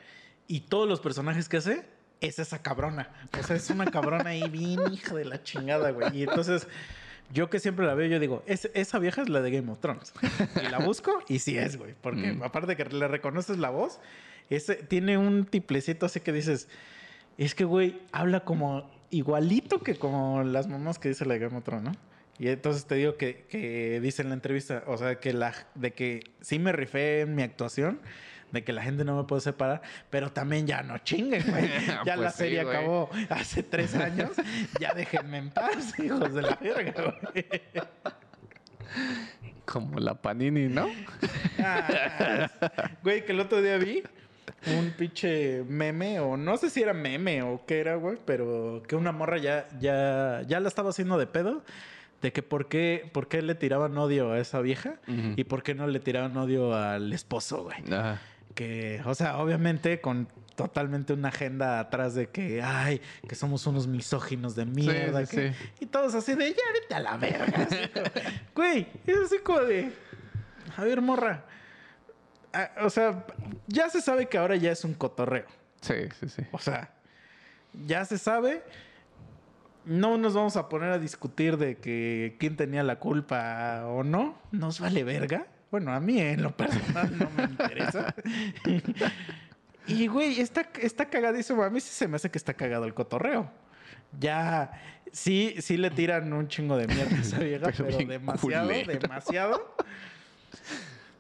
y 0.47 0.61
todos 0.61 0.89
los 0.89 0.99
personajes 1.01 1.47
que 1.47 1.57
hace 1.57 1.85
es 2.21 2.39
esa 2.39 2.61
cabrona. 2.61 3.09
O 3.39 3.43
sea, 3.43 3.55
es 3.55 3.69
una 3.69 3.85
cabrona 3.85 4.29
ahí 4.31 4.49
bien 4.49 4.79
hija 4.91 5.15
de 5.15 5.25
la 5.25 5.41
chingada, 5.43 5.91
güey. 5.91 6.17
Y 6.17 6.23
entonces, 6.23 6.67
yo 7.31 7.49
que 7.49 7.59
siempre 7.59 7.85
la 7.85 7.93
veo, 7.93 8.07
yo 8.07 8.19
digo, 8.19 8.43
"Es- 8.45 8.69
esa 8.73 8.99
vieja 8.99 9.21
es 9.21 9.29
la 9.29 9.41
de 9.41 9.51
Game 9.51 9.71
of 9.71 9.79
Thrones. 9.79 10.13
Y 10.63 10.69
la 10.69 10.79
busco 10.79 11.23
y 11.27 11.39
sí 11.39 11.57
es, 11.57 11.77
güey. 11.77 11.93
Porque 12.01 12.33
Mm. 12.33 12.43
aparte 12.43 12.67
de 12.67 12.75
que 12.75 12.85
le 12.85 13.07
reconoces 13.07 13.57
la 13.57 13.69
voz, 13.69 13.99
ese, 14.49 14.75
tiene 14.75 15.17
un 15.17 15.45
tiplecito 15.45 16.05
así 16.07 16.19
que 16.21 16.31
dices, 16.33 16.67
es 17.37 17.55
que, 17.55 17.63
güey, 17.65 17.99
habla 18.11 18.41
como 18.41 18.89
igualito 19.11 19.79
que 19.79 19.95
como 19.95 20.43
las 20.43 20.67
mamás 20.67 20.99
que 20.99 21.09
dice 21.09 21.25
la 21.25 21.35
de 21.35 21.39
Game 21.39 21.57
of 21.57 21.63
Thrones, 21.63 21.83
¿no? 21.83 21.91
Y 22.37 22.47
entonces 22.47 22.85
te 22.85 22.95
digo 22.95 23.15
que, 23.17 23.45
que 23.49 23.99
dice 24.01 24.21
en 24.21 24.29
la 24.29 24.33
entrevista, 24.35 24.83
o 24.87 24.97
sea, 24.97 25.19
que 25.19 25.33
la, 25.33 25.53
de 25.75 25.91
que 25.91 26.21
sí 26.41 26.57
me 26.57 26.71
rifé 26.71 27.21
en 27.21 27.35
mi 27.35 27.43
actuación, 27.43 27.99
de 28.51 28.63
que 28.63 28.73
la 28.73 28.81
gente 28.81 29.03
no 29.03 29.15
me 29.17 29.23
puede 29.25 29.41
separar, 29.41 29.81
pero 30.09 30.31
también 30.31 30.65
ya 30.67 30.81
no 30.83 30.97
chinguen, 30.99 31.43
güey. 31.49 31.69
Ya 32.05 32.15
Pues 32.15 32.19
la 32.19 32.31
sí, 32.31 32.37
serie 32.37 32.61
acabó 32.61 33.09
hace 33.29 33.63
tres 33.63 33.95
años, 33.95 34.31
ya 34.79 34.93
déjenme 34.93 35.37
en 35.37 35.49
paz, 35.51 35.97
hijos 35.99 36.33
de 36.33 36.41
la 36.41 36.55
verga, 36.61 37.13
güey. 37.33 37.45
Como 39.65 39.99
la 39.99 40.15
Panini, 40.15 40.67
¿no? 40.67 40.89
Ah, 41.59 42.49
Güey, 43.03 43.23
que 43.25 43.33
el 43.33 43.39
otro 43.39 43.61
día 43.61 43.77
vi 43.77 44.01
un 44.75 44.91
pinche 44.97 45.63
meme, 45.67 46.19
o 46.19 46.37
no 46.37 46.57
sé 46.57 46.69
si 46.71 46.81
era 46.81 46.93
meme 46.93 47.43
o 47.43 47.63
qué 47.67 47.79
era, 47.79 47.95
güey, 47.95 48.17
pero 48.25 48.81
que 48.87 48.95
una 48.95 49.11
morra 49.11 49.37
ya, 49.37 49.67
ya, 49.79 50.41
ya 50.47 50.59
la 50.59 50.67
estaba 50.67 50.89
haciendo 50.89 51.17
de 51.17 51.27
pedo. 51.27 51.63
De 52.21 52.33
que 52.33 52.43
por 52.43 52.67
qué, 52.67 53.09
por 53.13 53.29
qué 53.29 53.41
le 53.41 53.55
tiraban 53.55 53.97
odio 53.97 54.33
a 54.33 54.39
esa 54.39 54.59
vieja 54.59 54.95
y 55.37 55.45
por 55.45 55.63
qué 55.63 55.73
no 55.73 55.87
le 55.87 56.01
tiraban 56.01 56.35
odio 56.35 56.75
al 56.75 57.13
esposo, 57.13 57.63
güey. 57.63 57.77
Ajá. 57.93 58.19
Que, 58.59 59.01
o 59.05 59.15
sea, 59.15 59.37
obviamente 59.37 60.01
con 60.01 60.27
totalmente 60.57 61.13
una 61.13 61.29
agenda 61.29 61.79
atrás 61.79 62.13
de 62.13 62.27
que, 62.27 62.61
ay, 62.61 62.99
que 63.25 63.33
somos 63.35 63.65
unos 63.67 63.87
misóginos 63.87 64.53
de 64.53 64.65
mierda. 64.65 65.25
sí, 65.25 65.33
que- 65.37 65.53
sí. 65.53 65.57
Y 65.79 65.85
todos 65.85 66.13
así 66.13 66.35
de, 66.35 66.49
ya 66.49 66.63
vete 66.73 66.93
a 66.93 66.99
la 66.99 67.15
verga. 67.15 67.67
Güey, 68.53 68.85
es 69.07 69.17
así 69.17 69.37
como 69.39 69.61
de, 69.61 69.93
a 70.75 70.83
ver, 70.83 71.01
morra. 71.01 71.45
Ah, 72.51 72.69
o 72.81 72.89
sea, 72.89 73.25
ya 73.67 73.89
se 73.89 74.01
sabe 74.01 74.27
que 74.27 74.37
ahora 74.37 74.57
ya 74.57 74.73
es 74.73 74.83
un 74.83 74.93
cotorreo. 74.93 75.45
Sí, 75.79 75.93
sí, 76.19 76.27
sí. 76.27 76.41
O 76.51 76.59
sea, 76.59 76.91
ya 77.87 78.03
se 78.03 78.17
sabe. 78.17 78.61
No 79.85 80.17
nos 80.17 80.33
vamos 80.33 80.57
a 80.57 80.67
poner 80.67 80.91
a 80.91 80.99
discutir 80.99 81.55
de 81.55 81.77
que 81.77 82.35
quién 82.39 82.57
tenía 82.57 82.83
la 82.83 82.99
culpa 82.99 83.85
o 83.87 84.03
no. 84.03 84.37
Nos 84.51 84.81
vale 84.81 85.05
verga. 85.05 85.47
Bueno, 85.71 85.93
a 85.93 85.99
mí 85.99 86.19
en 86.19 86.41
lo 86.41 86.55
personal 86.55 87.17
no 87.17 87.29
me 87.37 87.43
interesa. 87.43 88.13
y, 89.87 90.07
güey, 90.07 90.39
está, 90.39 90.67
está 90.81 91.05
cagadísimo. 91.05 91.63
A 91.63 91.69
mí 91.69 91.79
sí 91.79 91.89
se 91.91 92.07
me 92.07 92.15
hace 92.15 92.29
que 92.31 92.37
está 92.37 92.53
cagado 92.53 92.85
el 92.85 92.93
cotorreo. 92.93 93.51
Ya, 94.19 94.71
sí, 95.11 95.55
sí 95.59 95.77
le 95.77 95.91
tiran 95.91 96.33
un 96.33 96.47
chingo 96.47 96.75
de 96.77 96.87
mierda 96.87 97.15
a 97.15 97.19
esa 97.21 97.37
vieja, 97.39 97.71
Pero 97.77 97.97
demasiado, 97.99 98.67
culero. 98.67 98.99
demasiado. 98.99 99.75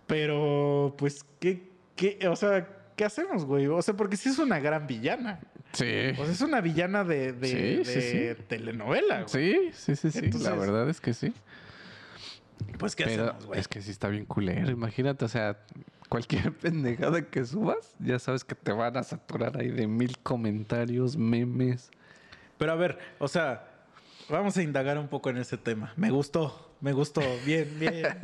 Pero, 0.07 0.95
pues, 0.97 1.23
¿qué, 1.39 1.69
qué, 1.95 2.17
o 2.27 2.35
sea, 2.35 2.67
¿qué 2.95 3.05
hacemos, 3.05 3.45
güey? 3.45 3.67
O 3.67 3.81
sea, 3.81 3.93
porque 3.93 4.17
sí 4.17 4.29
es 4.29 4.39
una 4.39 4.59
gran 4.59 4.87
villana. 4.87 5.39
Sí. 5.73 5.85
O 6.17 6.23
sea, 6.23 6.31
es 6.31 6.41
una 6.41 6.61
villana 6.61 7.03
de, 7.03 7.31
de, 7.33 7.85
Sí, 7.85 8.01
sí, 8.01 8.17
de 8.17 8.35
telenovela, 8.35 9.23
güey. 9.23 9.27
Sí, 9.29 9.69
sí, 9.73 9.95
sí, 9.95 10.09
sí. 10.11 10.19
Entonces- 10.25 10.49
la 10.49 10.55
verdad 10.55 10.89
es 10.89 10.99
que 10.99 11.13
sí. 11.13 11.31
Pues, 12.77 12.95
¿qué 12.95 13.05
Pero 13.05 13.23
hacemos, 13.25 13.45
güey? 13.45 13.59
es 13.59 13.67
que 13.67 13.81
sí 13.81 13.91
está 13.91 14.07
bien 14.07 14.25
culero. 14.25 14.69
Imagínate, 14.69 15.25
o 15.25 15.27
sea, 15.27 15.57
cualquier 16.07 16.53
pendejada 16.57 17.21
que 17.21 17.45
subas, 17.45 17.95
ya 17.99 18.19
sabes 18.19 18.43
que 18.43 18.55
te 18.55 18.71
van 18.71 18.97
a 18.97 19.03
saturar 19.03 19.57
ahí 19.57 19.69
de 19.69 19.87
mil 19.87 20.17
comentarios, 20.19 21.17
memes. 21.17 21.91
Pero 22.57 22.71
a 22.71 22.75
ver, 22.75 22.99
o 23.19 23.27
sea, 23.27 23.67
vamos 24.29 24.57
a 24.57 24.63
indagar 24.63 24.97
un 24.97 25.07
poco 25.07 25.29
en 25.29 25.37
ese 25.37 25.57
tema. 25.57 25.93
Me 25.95 26.09
gustó, 26.11 26.71
me 26.81 26.93
gustó. 26.93 27.21
Bien, 27.45 27.67
bien. 27.79 28.05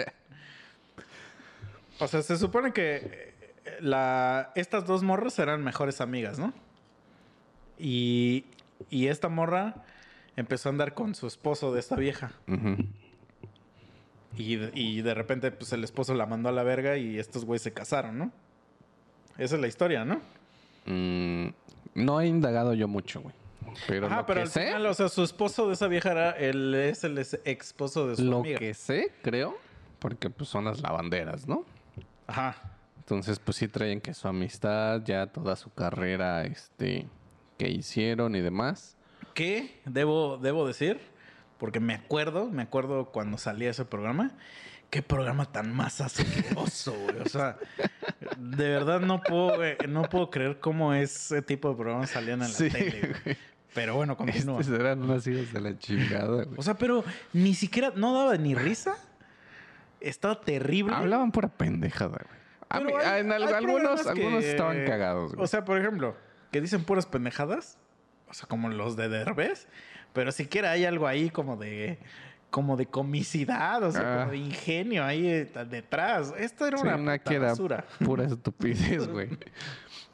O 2.00 2.10
sea, 2.10 2.22
se 2.22 2.38
supone 2.38 2.74
que 2.74 3.34
eh, 3.64 3.78
la, 3.80 4.52
estas 4.56 4.86
dos 4.86 5.02
morras 5.02 5.40
eran 5.40 5.64
mejores 5.64 6.02
amigas, 6.02 6.38
¿no? 6.38 6.54
Y, 7.80 8.46
y 8.90 9.08
esta 9.08 9.30
morra 9.30 9.86
empezó 10.36 10.68
a 10.68 10.72
andar 10.72 10.94
con 10.94 11.16
su 11.16 11.26
esposo 11.26 11.74
de 11.74 11.80
esta 11.80 11.96
vieja. 11.96 12.34
Ujú. 12.48 12.86
Y, 14.38 14.56
de- 14.58 14.72
y 14.74 15.02
de 15.02 15.14
repente, 15.14 15.52
pues 15.52 15.72
el 15.74 15.84
esposo 15.84 16.14
la 16.14 16.26
mandó 16.26 16.50
a 16.50 16.52
la 16.52 16.64
verga 16.64 16.98
y 16.98 17.18
estos 17.20 17.46
güeyes 17.46 17.62
se 17.62 17.72
casaron, 17.74 18.18
¿no? 18.18 18.32
Esa 19.38 19.56
es 19.56 19.62
la 19.62 19.68
historia, 19.68 20.06
¿no? 20.06 20.22
Mm, 20.86 21.48
no 21.96 22.22
he 22.22 22.28
indagado 22.28 22.74
yo 22.74 22.88
mucho, 22.88 23.22
güey. 23.22 23.34
Pero 23.88 24.08
Ajá, 24.08 24.18
lo 24.18 24.26
pero 24.26 24.38
que 24.40 24.42
al 24.44 24.50
sé, 24.50 24.66
final, 24.68 24.86
o 24.86 24.94
sea, 24.94 25.10
su 25.10 25.24
esposo 25.24 25.68
de 25.68 25.74
esa 25.74 25.88
vieja 25.88 26.12
era, 26.12 26.32
él 26.32 26.74
es 26.76 27.04
el 27.04 27.18
ex 27.18 27.34
esposo 27.44 28.08
de 28.08 28.16
su 28.16 28.24
lo 28.24 28.38
amiga. 28.40 28.60
que 28.60 28.74
sé, 28.74 29.12
creo, 29.22 29.58
porque 30.00 30.30
pues 30.30 30.50
son 30.50 30.66
las 30.66 30.82
lavanderas, 30.82 31.48
¿no? 31.48 31.66
Ajá. 32.28 32.56
Entonces, 33.00 33.38
pues 33.40 33.58
sí 33.58 33.68
traen 33.68 34.00
que 34.02 34.14
su 34.14 34.28
amistad, 34.28 35.02
ya 35.04 35.28
toda 35.28 35.56
su 35.58 35.72
carrera, 35.74 36.44
este, 36.46 37.06
que 37.58 37.70
hicieron 37.70 38.36
y 38.36 38.42
demás. 38.42 38.96
que 39.34 39.82
debo, 39.86 40.38
debo 40.38 40.66
decir, 40.66 41.00
porque 41.58 41.80
me 41.80 41.94
acuerdo, 41.94 42.50
me 42.50 42.64
acuerdo 42.64 43.12
cuando 43.12 43.38
salía 43.38 43.70
ese 43.72 43.86
programa, 43.86 44.32
qué 44.90 45.02
programa 45.02 45.52
tan 45.52 45.74
más 45.74 46.02
asqueroso, 46.02 46.94
güey. 46.94 47.20
O 47.22 47.30
sea, 47.30 47.58
de 48.38 48.70
verdad 48.70 49.00
no 49.02 49.22
puedo, 49.22 49.64
eh, 49.64 49.78
no 49.88 50.04
puedo 50.04 50.30
creer 50.30 50.60
cómo 50.60 50.94
ese 50.94 51.42
tipo 51.42 51.70
de 51.70 51.76
programas 51.76 52.10
salían 52.12 52.42
en 52.42 52.48
la 52.50 52.54
Sí, 52.54 52.70
tele. 52.70 53.16
güey. 53.24 53.38
Pero 53.74 53.96
bueno, 53.96 54.16
continúa. 54.16 54.62
Estos 54.62 54.80
eran 54.80 55.02
unos 55.04 55.28
hijos 55.28 55.52
de 55.52 55.60
la 55.60 55.78
chingada, 55.78 56.44
güey. 56.46 56.58
O 56.58 56.64
sea, 56.64 56.76
pero 56.76 57.04
ni 57.34 57.54
siquiera, 57.54 57.92
no 57.96 58.14
daba 58.18 58.38
ni 58.38 58.56
risa. 58.56 58.96
Estaba 60.00 60.40
terrible. 60.42 60.94
Hablaban 60.96 61.32
pura 61.32 61.48
pendejada, 61.50 62.22
güey. 62.26 62.40
A 62.70 62.80
mí- 62.80 62.92
hay- 63.06 63.22
en 63.22 63.32
hay 63.32 63.44
algunos, 63.44 63.62
programas 63.64 64.08
algunos 64.08 64.44
que- 64.44 64.52
estaban 64.52 64.86
cagados, 64.86 65.34
güey. 65.34 65.44
O 65.44 65.48
sea, 65.48 65.66
por 65.66 65.78
ejemplo, 65.80 66.16
que 66.52 66.62
dicen 66.62 66.84
puras 66.84 67.06
pendejadas. 67.06 67.78
O 68.28 68.34
sea, 68.34 68.48
como 68.48 68.70
los 68.70 68.96
de 68.96 69.08
Derbez. 69.10 69.68
Pero 70.16 70.32
siquiera 70.32 70.72
hay 70.72 70.86
algo 70.86 71.06
ahí 71.06 71.30
como 71.30 71.56
de. 71.58 72.00
Como 72.50 72.78
de 72.78 72.86
comicidad, 72.86 73.84
o 73.84 73.92
sea, 73.92 74.02
Ah. 74.02 74.18
como 74.20 74.32
de 74.32 74.38
ingenio 74.38 75.04
ahí 75.04 75.28
eh, 75.28 75.52
detrás. 75.70 76.34
Esto 76.40 76.66
era 76.66 76.78
Sí, 76.78 76.84
una, 76.84 76.96
una 76.96 77.12
puta 77.18 77.30
que 77.30 77.36
era 77.36 77.48
basura. 77.50 77.86
pura 78.04 78.24
estupidez, 78.26 79.08
güey. 79.10 79.30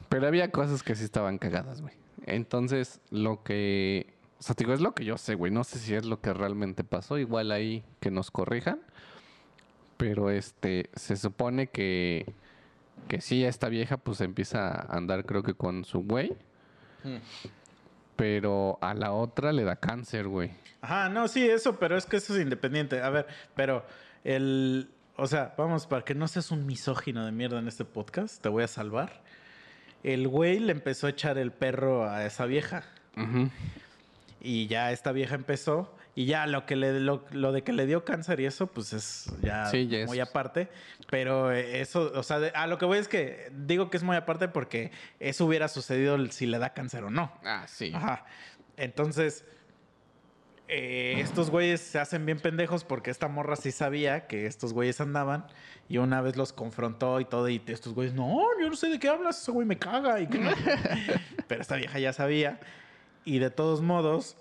Pero 0.08 0.26
había 0.26 0.50
cosas 0.50 0.82
que 0.82 0.94
sí 0.96 1.04
estaban 1.04 1.38
cagadas, 1.38 1.80
güey. 1.80 1.94
Entonces, 2.26 3.00
lo 3.10 3.42
que... 3.44 4.12
O 4.40 4.42
sea, 4.42 4.56
te 4.56 4.64
digo, 4.64 4.74
es 4.74 4.80
lo 4.80 4.92
que 4.92 5.04
yo 5.04 5.16
sé, 5.18 5.36
güey. 5.36 5.52
No 5.52 5.62
sé 5.62 5.78
si 5.78 5.94
es 5.94 6.04
lo 6.04 6.20
que 6.20 6.32
realmente 6.32 6.82
pasó. 6.82 7.16
Igual 7.16 7.52
ahí 7.52 7.84
que 8.00 8.10
nos 8.10 8.30
corrijan. 8.32 8.80
Pero, 9.96 10.30
este, 10.30 10.90
se 10.94 11.16
supone 11.16 11.68
que... 11.68 12.34
Que 13.08 13.20
sí, 13.20 13.44
esta 13.44 13.68
vieja 13.68 13.96
pues 13.98 14.20
empieza 14.20 14.68
a 14.68 14.96
andar 14.96 15.24
creo 15.26 15.42
que 15.44 15.54
con 15.54 15.84
su 15.84 16.00
güey. 16.00 16.36
Mm. 17.04 17.16
Pero 18.16 18.78
a 18.80 18.94
la 18.94 19.12
otra 19.12 19.52
le 19.52 19.64
da 19.64 19.76
cáncer, 19.76 20.28
güey. 20.28 20.50
Ajá, 20.80 21.08
no, 21.08 21.28
sí, 21.28 21.48
eso, 21.48 21.78
pero 21.78 21.96
es 21.96 22.06
que 22.06 22.16
eso 22.16 22.34
es 22.34 22.42
independiente. 22.42 23.00
A 23.00 23.10
ver, 23.10 23.26
pero 23.54 23.84
el. 24.24 24.90
O 25.16 25.26
sea, 25.26 25.54
vamos, 25.56 25.86
para 25.86 26.04
que 26.04 26.14
no 26.14 26.26
seas 26.26 26.50
un 26.50 26.66
misógino 26.66 27.24
de 27.24 27.32
mierda 27.32 27.58
en 27.58 27.68
este 27.68 27.84
podcast, 27.84 28.42
te 28.42 28.48
voy 28.48 28.64
a 28.64 28.68
salvar. 28.68 29.22
El 30.02 30.26
güey 30.26 30.58
le 30.58 30.72
empezó 30.72 31.06
a 31.06 31.10
echar 31.10 31.38
el 31.38 31.52
perro 31.52 32.08
a 32.08 32.24
esa 32.26 32.46
vieja. 32.46 32.82
Ujú. 33.16 33.50
Y 34.40 34.66
ya 34.66 34.90
esta 34.90 35.12
vieja 35.12 35.34
empezó. 35.34 35.94
Y 36.14 36.26
ya 36.26 36.46
lo 36.46 36.66
que 36.66 36.76
le 36.76 37.00
lo, 37.00 37.24
lo 37.30 37.52
de 37.52 37.62
que 37.62 37.72
le 37.72 37.86
dio 37.86 38.04
cáncer 38.04 38.38
y 38.40 38.44
eso, 38.44 38.66
pues 38.66 38.92
es 38.92 39.32
ya, 39.40 39.66
Sí, 39.66 39.88
muy 40.06 40.20
aparte. 40.20 40.68
Pero 41.10 41.50
eh, 41.52 41.80
eso, 41.80 42.12
o 42.14 42.22
sea, 42.22 42.38
de- 42.38 42.50
a 42.50 42.66
lo 42.66 42.76
que 42.76 42.84
voy 42.84 42.98
es 42.98 43.08
que 43.08 43.50
digo 43.52 43.88
que 43.88 43.96
es 43.96 44.02
muy 44.02 44.16
aparte 44.16 44.48
porque 44.48 44.90
eso 45.20 45.46
hubiera 45.46 45.68
sucedido 45.68 46.18
si 46.30 46.44
le 46.46 46.58
da 46.58 46.74
cáncer 46.74 47.04
o 47.04 47.10
no. 47.10 47.32
Ah, 47.44 47.64
sí. 47.66 47.92
Ajá. 47.94 48.26
Entonces, 48.76 49.44
eh, 50.68 51.16
estos 51.20 51.50
güeyes 51.50 51.80
se 51.80 51.98
hacen 51.98 52.24
bien 52.24 52.40
pendejos 52.40 52.84
porque 52.84 53.10
esta 53.10 53.28
morra 53.28 53.56
sí 53.56 53.72
sabía 53.72 54.26
que 54.26 54.46
estos 54.46 54.72
güeyes 54.72 55.00
andaban 55.00 55.46
y 55.88 55.98
una 55.98 56.20
vez 56.22 56.36
los 56.36 56.52
confrontó 56.52 57.20
y 57.20 57.24
todo 57.24 57.48
y 57.48 57.62
estos 57.66 57.94
güeyes, 57.94 58.14
no, 58.14 58.38
yo 58.60 58.68
no 58.70 58.76
sé 58.76 58.88
de 58.88 58.98
qué 58.98 59.08
hablas, 59.08 59.40
ese 59.42 59.50
güey 59.50 59.66
me 59.66 59.78
caga 59.78 60.20
y 60.20 60.26
que 60.28 60.38
no". 60.38 60.50
Pero 61.48 61.60
esta 61.60 61.76
vieja 61.76 61.98
ya 61.98 62.12
sabía 62.12 62.60
y 63.24 63.38
de 63.38 63.50
todos 63.50 63.82
modos, 63.82 64.36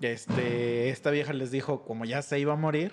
este, 0.00 0.90
esta 0.90 1.10
vieja 1.10 1.32
les 1.32 1.50
dijo, 1.50 1.82
como 1.82 2.04
ya 2.04 2.22
se 2.22 2.38
iba 2.38 2.52
a 2.52 2.56
morir, 2.56 2.92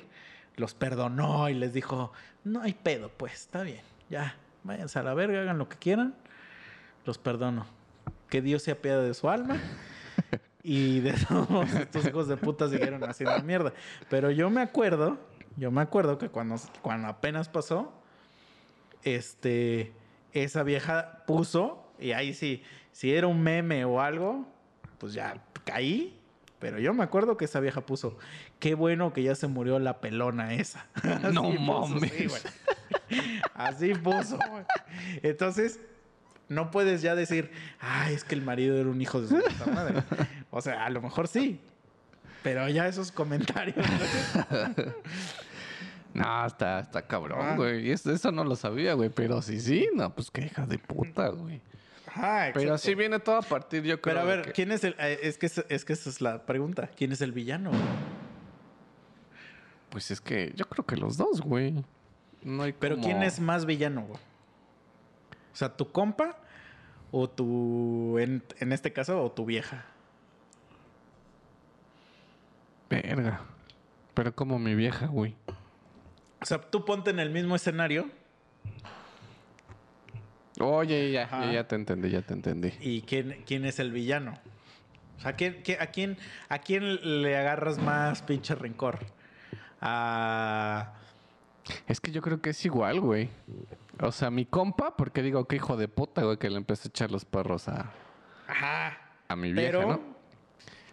los 0.56 0.74
perdonó 0.74 1.50
y 1.50 1.54
les 1.54 1.74
dijo, 1.74 2.12
no 2.44 2.62
hay 2.62 2.74
pedo, 2.74 3.10
pues, 3.10 3.34
está 3.34 3.64
bien, 3.64 3.82
ya, 4.10 4.36
váyanse 4.64 5.00
a 5.00 5.04
la 5.04 5.14
verga, 5.14 5.42
hagan 5.42 5.58
lo 5.58 5.70
que 5.70 5.78
quieran, 5.78 6.16
los 7.06 7.18
perdono. 7.18 7.66
Que 8.30 8.42
Dios 8.42 8.64
se 8.64 8.72
apiade 8.72 9.08
de 9.08 9.14
su 9.14 9.30
alma. 9.30 9.58
Y 10.66 11.02
de 11.02 11.12
todos 11.28 11.74
estos 11.74 12.08
hijos 12.08 12.30
de 12.30 12.38
puta 12.38 12.70
siguieron 12.70 13.04
haciendo 13.04 13.38
mierda. 13.44 13.74
Pero 14.10 14.32
yo 14.32 14.50
me 14.50 14.62
acuerdo, 14.62 15.18
yo 15.58 15.72
me 15.72 15.82
acuerdo 15.82 16.18
que 16.18 16.30
cuando, 16.30 16.56
cuando 16.82 17.10
apenas 17.10 17.50
pasó, 17.50 17.94
este, 19.04 19.92
esa 20.32 20.64
vieja 20.64 21.26
puso, 21.28 21.86
y 22.00 22.14
ahí 22.14 22.34
sí, 22.34 22.64
si 22.94 23.14
era 23.14 23.28
un 23.28 23.42
meme 23.42 23.84
o 23.84 24.00
algo, 24.00 24.46
pues 25.00 25.14
ya 25.14 25.44
caí. 25.66 26.18
Pero 26.64 26.80
yo 26.80 26.94
me 26.94 27.04
acuerdo 27.04 27.36
que 27.36 27.44
esa 27.44 27.60
vieja 27.60 27.82
puso, 27.82 28.18
qué 28.60 28.74
bueno 28.74 29.12
que 29.12 29.22
ya 29.22 29.36
se 29.36 29.48
murió 29.48 29.80
la 29.80 30.00
pelona 30.00 30.54
esa. 30.54 30.88
No 31.34 31.44
Así 31.50 31.58
puso, 31.58 31.88
mames. 31.90 32.12
sí, 32.14 32.26
güey. 32.28 32.42
Así 33.54 33.94
puso, 33.96 34.38
güey. 34.50 34.64
Entonces, 35.24 35.82
no 36.48 36.72
puedes 36.72 37.02
ya 37.02 37.16
decir, 37.16 37.52
ay, 37.82 38.14
es 38.14 38.24
que 38.24 38.34
el 38.36 38.44
marido 38.44 38.78
era 38.78 38.88
un 38.90 39.02
hijo 39.02 39.22
de 39.22 39.28
su 39.28 39.36
puta 39.36 39.66
madre. 39.74 40.04
O 40.52 40.62
sea, 40.62 40.86
a 40.86 40.90
lo 40.90 41.02
mejor 41.02 41.28
sí. 41.28 41.60
Pero 42.44 42.70
ya 42.70 42.88
esos 42.88 43.12
comentarios. 43.12 43.76
No, 46.14 46.46
está, 46.46 46.80
está 46.80 47.00
Ah. 47.00 47.08
cabrón, 47.08 47.58
güey. 47.58 47.88
Y 47.88 47.92
Eso, 47.92 48.10
eso 48.10 48.32
no 48.32 48.46
lo 48.46 48.56
sabía, 48.56 48.94
güey. 48.94 49.10
Pero 49.10 49.42
sí, 49.42 49.60
sí, 49.60 49.90
no, 49.94 50.16
pues 50.16 50.32
qué 50.32 50.46
hija 50.46 50.66
de 50.66 50.78
puta, 50.80 51.28
güey. 51.28 51.62
Ajá, 52.16 52.52
Pero 52.54 52.76
así 52.76 52.94
viene 52.94 53.20
todo 53.20 53.38
a 53.38 53.42
partir, 53.42 53.84
yo 53.84 54.00
creo. 54.00 54.16
Pero 54.16 54.20
a 54.20 54.24
ver, 54.36 54.46
que- 54.46 54.52
¿quién 54.52 54.72
es 54.72 54.84
el.? 54.84 54.96
eh, 55.00 55.20
Es 55.24 55.38
que, 55.38 55.48
es, 55.48 55.66
es 55.70 55.84
que 55.86 55.94
esa 55.94 56.10
es 56.10 56.22
la 56.22 56.46
pregunta. 56.46 56.88
¿Quién 56.96 57.12
es 57.12 57.22
el 57.22 57.32
villano? 57.32 57.72
Pues 59.90 60.12
es 60.12 60.22
que 60.22 60.52
yo 60.56 60.66
creo 60.70 60.86
que 60.86 60.96
los 60.98 61.18
dos, 61.18 61.42
güey. 61.42 61.84
No 62.44 62.64
hay 62.64 62.74
Pero 62.74 62.96
como- 62.96 63.08
¿quién 63.08 63.24
es 63.24 63.40
más 63.40 63.66
villano, 63.66 64.02
güey? 64.04 64.20
O 65.54 65.56
sea, 65.56 65.76
¿tu 65.76 65.92
compa 65.92 66.38
o 67.12 67.30
tu. 67.30 68.18
En, 68.20 68.44
en 68.60 68.74
este 68.74 68.92
caso, 68.94 69.24
o 69.24 69.32
tu 69.32 69.46
vieja? 69.46 69.86
Verga. 72.90 73.42
Pero 74.14 74.36
como 74.36 74.60
mi 74.60 74.76
vieja, 74.76 75.08
güey. 75.08 75.36
O 76.42 76.46
sea, 76.46 76.60
tú 76.60 76.86
ponte 76.86 77.10
en 77.10 77.20
el 77.20 77.30
mismo 77.32 77.56
escenario 77.56 78.10
Oye, 80.60 81.12
ya, 81.12 81.30
ya, 81.30 81.52
ya 81.52 81.68
te 81.68 81.76
entendí, 81.76 82.10
ya 82.10 82.22
te 82.22 82.34
entendí. 82.34 82.74
y 82.80 83.02
quién, 83.02 83.44
quién 83.46 83.66
es 83.66 83.80
el 83.80 83.92
villano. 83.92 84.36
O 85.18 85.22
sea, 85.22 85.34
¿quién, 85.34 85.62
quién- 85.64 85.82
a, 85.82 85.88
quién, 85.88 86.18
¿a 86.50 86.60
quién 86.60 87.22
le 87.24 87.38
agarras 87.38 87.78
más 87.80 88.22
pinche 88.24 88.56
rencor? 88.56 89.00
A. 89.82 90.94
Es 91.88 92.00
que 92.02 92.12
yo 92.12 92.22
creo 92.22 92.42
que 92.42 92.50
es 92.52 92.66
igual, 92.66 93.00
güey. 93.00 93.30
O 94.02 94.12
sea, 94.12 94.30
mi 94.32 94.46
compa, 94.46 94.96
porque 94.98 95.22
digo, 95.22 95.46
qué 95.46 95.56
hijo 95.58 95.78
de 95.78 95.88
puta, 95.88 96.24
güey, 96.24 96.38
que 96.38 96.50
le 96.50 96.58
empezó 96.58 96.88
a 96.88 96.90
echar 96.90 97.12
los 97.12 97.26
perros 97.26 97.68
a, 97.70 97.92
Ajá. 98.48 98.98
a 99.30 99.36
mi 99.36 99.54
vieja, 99.54 99.72
Pero 99.80 99.88
¿no? 99.88 100.02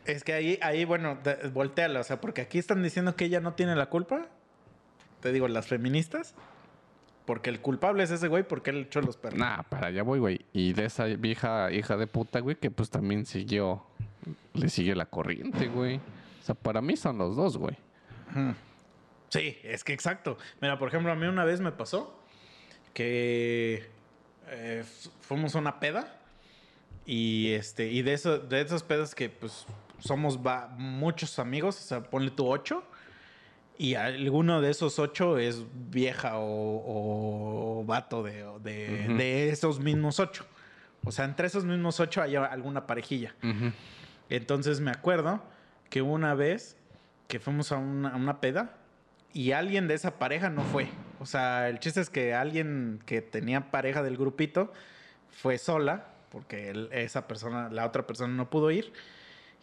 es 0.05 0.23
que 0.23 0.33
ahí, 0.33 0.59
ahí 0.63 0.85
bueno, 0.85 1.19
volteala. 1.53 2.01
O 2.01 2.05
sea, 2.05 2.21
porque 2.21 2.43
aquí 2.43 2.59
están 2.59 2.83
diciendo 2.83 3.17
que 3.17 3.25
ella 3.25 3.41
no 3.41 3.55
tiene 3.55 3.75
la 3.75 3.87
culpa. 3.87 4.27
Te 5.21 5.33
digo, 5.33 5.49
las 5.49 5.67
feministas. 5.67 6.35
Porque 7.31 7.49
el 7.49 7.61
culpable 7.61 8.03
es 8.03 8.11
ese 8.11 8.27
güey 8.27 8.43
porque 8.43 8.71
él 8.71 8.79
echó 8.89 9.01
los 9.01 9.17
perros. 9.17 9.39
Nah, 9.39 9.63
para 9.63 9.87
allá 9.87 10.03
voy, 10.03 10.19
güey. 10.19 10.41
Y 10.53 10.73
de 10.73 10.87
esa 10.87 11.05
vieja 11.05 11.71
hija 11.71 11.97
de 11.97 12.09
puta, 12.09 12.41
güey, 12.41 12.57
que 12.57 12.73
pues 12.73 12.91
también 12.91 13.25
siguió, 13.25 13.85
le 14.55 14.69
sigue 14.69 14.97
la 14.97 15.07
corriente, 15.07 15.69
güey. 15.69 15.99
O 15.99 16.43
sea, 16.45 16.57
para 16.57 16.81
mí 16.81 16.97
son 16.97 17.19
los 17.19 17.37
dos, 17.37 17.57
güey. 17.57 17.77
Sí, 19.29 19.57
es 19.63 19.85
que 19.85 19.93
exacto. 19.93 20.39
Mira, 20.61 20.77
por 20.77 20.89
ejemplo, 20.89 21.13
a 21.13 21.15
mí 21.15 21.25
una 21.29 21.45
vez 21.45 21.61
me 21.61 21.71
pasó 21.71 22.21
que 22.95 23.87
eh, 24.49 24.83
fu- 24.85 25.11
fuimos 25.21 25.55
a 25.55 25.61
una 25.61 25.79
peda 25.79 26.17
y 27.07 27.53
este 27.53 27.87
y 27.93 28.03
de 28.03 28.13
eso 28.15 28.39
de 28.41 28.61
esos 28.61 28.83
pedas 28.83 29.15
que 29.15 29.29
pues 29.29 29.67
somos 30.01 30.39
va- 30.45 30.67
muchos 30.77 31.39
amigos, 31.39 31.79
o 31.79 31.83
sea, 31.83 32.03
ponle 32.03 32.33
tú 32.33 32.49
ocho 32.49 32.83
y 33.81 33.95
alguno 33.95 34.61
de 34.61 34.71
esos 34.71 34.99
ocho 34.99 35.39
es 35.39 35.65
vieja 35.91 36.39
o, 36.39 37.81
o 37.81 37.85
vato 37.85 38.23
de, 38.23 38.45
de, 38.63 39.09
esos 39.49 39.81
mismos 39.81 40.21
ocho. 40.21 40.45
O 41.05 41.11
sea, 41.13 41.25
entre 41.25 41.47
esos 41.47 41.65
mismos 41.65 41.99
ocho 41.99 42.21
hay 42.21 42.37
alguna 42.37 42.87
parejilla. 42.87 43.35
Entonces 44.29 44.81
me 44.81 44.91
acuerdo 44.91 45.43
que 45.89 46.03
una 46.03 46.35
vez 46.35 46.77
que 47.27 47.41
fuimos 47.41 47.73
a 47.73 47.79
una, 47.79 48.11
a 48.11 48.17
una 48.17 48.41
peda 48.41 48.77
y 49.33 49.53
alguien 49.53 49.89
de 49.89 49.95
esa 49.95 50.19
pareja 50.19 50.51
no 50.51 50.63
fue. 50.63 50.89
O 51.19 51.25
sea, 51.27 51.69
el 51.69 51.79
chiste 51.79 52.01
es 52.01 52.11
que 52.11 52.35
alguien 52.35 53.01
que 53.07 53.23
tenía 53.23 53.71
pareja 53.71 54.03
del 54.03 54.17
grupito 54.17 54.73
fue 55.31 55.57
sola 55.57 56.07
porque 56.31 56.71
él- 56.71 56.89
esa 56.93 57.27
persona, 57.27 57.71
la 57.71 57.87
otra 57.87 58.07
persona 58.07 58.33
no 58.35 58.51
pudo 58.51 58.71
ir. 58.71 58.93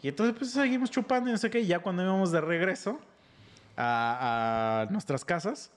Y 0.02 0.08
entonces 0.08 0.34
pues 0.36 0.50
seguimos 0.50 0.90
chupando 0.90 1.28
y 1.30 1.32
no 1.32 1.38
sé 1.38 1.50
qué. 1.50 1.60
Y 1.60 1.66
ya 1.66 1.78
cuando 1.78 2.02
íbamos 2.02 2.32
de 2.32 2.40
regreso 2.40 3.00
a, 3.78 4.82
a 4.82 4.92
nuestras 4.92 5.24
casas, 5.24 5.70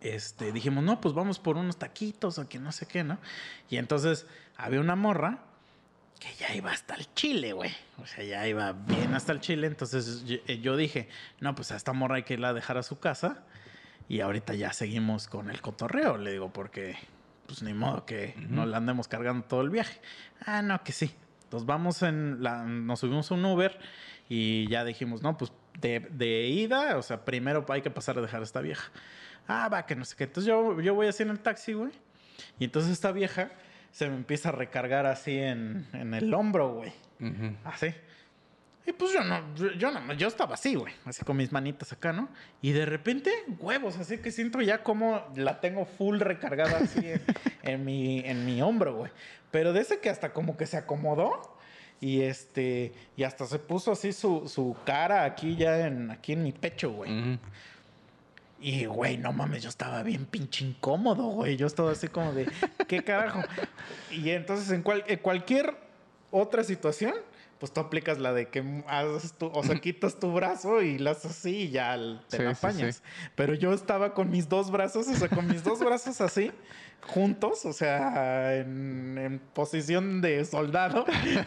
este, 0.00 0.50
dijimos, 0.52 0.82
no, 0.82 1.00
pues 1.00 1.14
vamos 1.14 1.38
por 1.38 1.56
unos 1.56 1.76
taquitos 1.76 2.38
o 2.38 2.48
que 2.48 2.58
no 2.58 2.72
sé 2.72 2.86
qué, 2.86 3.04
¿no? 3.04 3.18
Y 3.68 3.76
entonces 3.76 4.26
había 4.56 4.80
una 4.80 4.96
morra 4.96 5.40
que 6.18 6.34
ya 6.38 6.54
iba 6.54 6.70
hasta 6.70 6.94
el 6.94 7.12
chile, 7.14 7.52
güey. 7.52 7.72
O 8.02 8.06
sea, 8.06 8.24
ya 8.24 8.46
iba 8.46 8.72
bien 8.72 9.14
hasta 9.14 9.32
el 9.32 9.40
chile. 9.40 9.66
Entonces 9.66 10.24
yo, 10.24 10.36
eh, 10.46 10.60
yo 10.60 10.76
dije, 10.76 11.08
no, 11.40 11.54
pues 11.54 11.72
a 11.72 11.76
esta 11.76 11.92
morra 11.92 12.16
hay 12.16 12.22
que 12.22 12.34
irla 12.34 12.48
a 12.50 12.52
dejar 12.54 12.78
a 12.78 12.82
su 12.82 12.98
casa. 12.98 13.44
Y 14.08 14.20
ahorita 14.20 14.54
ya 14.54 14.72
seguimos 14.72 15.28
con 15.28 15.50
el 15.50 15.60
cotorreo, 15.60 16.18
le 16.18 16.32
digo, 16.32 16.52
porque 16.52 16.96
pues 17.46 17.62
ni 17.62 17.74
modo 17.74 18.06
que 18.06 18.34
no 18.48 18.66
la 18.66 18.76
andemos 18.76 19.08
cargando 19.08 19.44
todo 19.44 19.60
el 19.62 19.70
viaje. 19.70 20.00
Ah, 20.44 20.62
no, 20.62 20.82
que 20.82 20.92
sí. 20.92 21.14
Nos 21.52 21.66
vamos 21.66 22.02
en 22.02 22.42
la, 22.42 22.64
nos 22.64 23.00
subimos 23.00 23.30
a 23.30 23.34
un 23.34 23.44
Uber 23.44 23.78
y 24.28 24.68
ya 24.68 24.84
dijimos, 24.84 25.22
no, 25.22 25.36
pues 25.36 25.52
de, 25.80 26.00
de 26.10 26.48
ida, 26.48 26.96
o 26.96 27.02
sea, 27.02 27.24
primero 27.24 27.64
hay 27.68 27.82
que 27.82 27.90
pasar 27.90 28.18
a 28.18 28.20
dejar 28.20 28.40
a 28.40 28.44
esta 28.44 28.60
vieja. 28.60 28.90
Ah, 29.48 29.68
va, 29.68 29.86
que 29.86 29.96
no 29.96 30.04
sé 30.04 30.16
qué. 30.16 30.24
Entonces 30.24 30.48
yo, 30.48 30.80
yo 30.80 30.94
voy 30.94 31.08
así 31.08 31.22
en 31.22 31.30
el 31.30 31.40
taxi, 31.40 31.72
güey. 31.72 31.90
Y 32.58 32.64
entonces 32.64 32.92
esta 32.92 33.12
vieja 33.12 33.50
se 33.90 34.08
me 34.08 34.16
empieza 34.16 34.50
a 34.50 34.52
recargar 34.52 35.06
así 35.06 35.38
en, 35.38 35.86
en 35.92 36.14
el 36.14 36.32
hombro, 36.32 36.74
güey. 36.74 36.92
Así. 37.64 37.92
Y 38.86 38.92
pues 38.92 39.12
yo 39.12 39.22
no, 39.22 39.54
yo, 39.54 39.72
yo 39.72 39.90
no, 39.90 40.12
yo 40.14 40.28
estaba 40.28 40.54
así, 40.54 40.74
güey. 40.74 40.92
Así 41.04 41.24
con 41.24 41.36
mis 41.36 41.52
manitas 41.52 41.92
acá, 41.92 42.12
¿no? 42.12 42.28
Y 42.62 42.72
de 42.72 42.86
repente, 42.86 43.30
huevos, 43.58 43.98
así 43.98 44.18
que 44.18 44.30
siento 44.30 44.60
ya 44.62 44.82
como 44.82 45.22
la 45.36 45.60
tengo 45.60 45.84
full 45.84 46.18
recargada 46.18 46.78
así 46.78 47.00
en, 47.04 47.22
en 47.62 47.84
mi, 47.84 48.20
en 48.20 48.46
mi 48.46 48.62
hombro, 48.62 48.94
güey. 48.94 49.12
Pero 49.50 49.72
de 49.72 49.80
ese 49.80 50.00
que 50.00 50.10
hasta 50.10 50.32
como 50.32 50.56
que 50.56 50.66
se 50.66 50.76
acomodó. 50.76 51.58
Y 52.00 52.22
este, 52.22 52.92
y 53.16 53.24
hasta 53.24 53.44
se 53.46 53.58
puso 53.58 53.92
así 53.92 54.12
su, 54.12 54.48
su 54.48 54.74
cara 54.86 55.24
aquí 55.24 55.54
ya 55.56 55.86
en, 55.86 56.10
aquí 56.10 56.32
en 56.32 56.42
mi 56.42 56.52
pecho, 56.52 56.90
güey. 56.92 57.10
Ujú. 57.34 57.38
Y, 58.62 58.84
güey, 58.84 59.16
no 59.16 59.32
mames, 59.32 59.62
yo 59.62 59.68
estaba 59.70 60.02
bien 60.02 60.26
pinche 60.26 60.64
incómodo, 60.66 61.24
güey. 61.28 61.56
Yo 61.56 61.66
estaba 61.66 61.92
así 61.92 62.08
como 62.08 62.32
de, 62.32 62.46
¿qué 62.88 63.02
carajo? 63.02 63.42
Y 64.10 64.30
entonces, 64.30 64.70
en, 64.70 64.82
cual- 64.82 65.04
en 65.06 65.18
cualquier 65.18 65.74
otra 66.30 66.62
situación, 66.62 67.14
pues 67.58 67.72
tú 67.72 67.80
aplicas 67.80 68.18
la 68.18 68.32
de 68.34 68.48
que 68.48 68.62
haces 68.86 69.32
tu, 69.32 69.46
o 69.46 69.62
sea, 69.62 69.78
quitas 69.80 70.18
tu 70.18 70.32
brazo 70.32 70.82
y 70.82 70.98
la 70.98 71.12
haces 71.12 71.30
así 71.32 71.56
y 71.56 71.70
ya 71.70 71.96
te 72.28 72.36
Sí, 72.38 72.42
la 72.42 72.54
sí, 72.54 72.66
apañas. 72.66 72.96
sí. 72.96 73.02
Pero 73.34 73.54
yo 73.54 73.72
estaba 73.72 74.12
con 74.14 74.30
mis 74.30 74.48
dos 74.48 74.70
brazos, 74.70 75.08
o 75.08 75.14
sea, 75.14 75.28
con 75.28 75.46
mis 75.46 75.64
dos 75.64 75.80
brazos 75.80 76.20
así, 76.20 76.52
juntos, 77.06 77.64
o 77.64 77.72
sea, 77.72 78.56
en, 78.56 79.18
en 79.18 79.38
posición 79.38 80.20
de 80.20 80.44
soldado. 80.44 81.04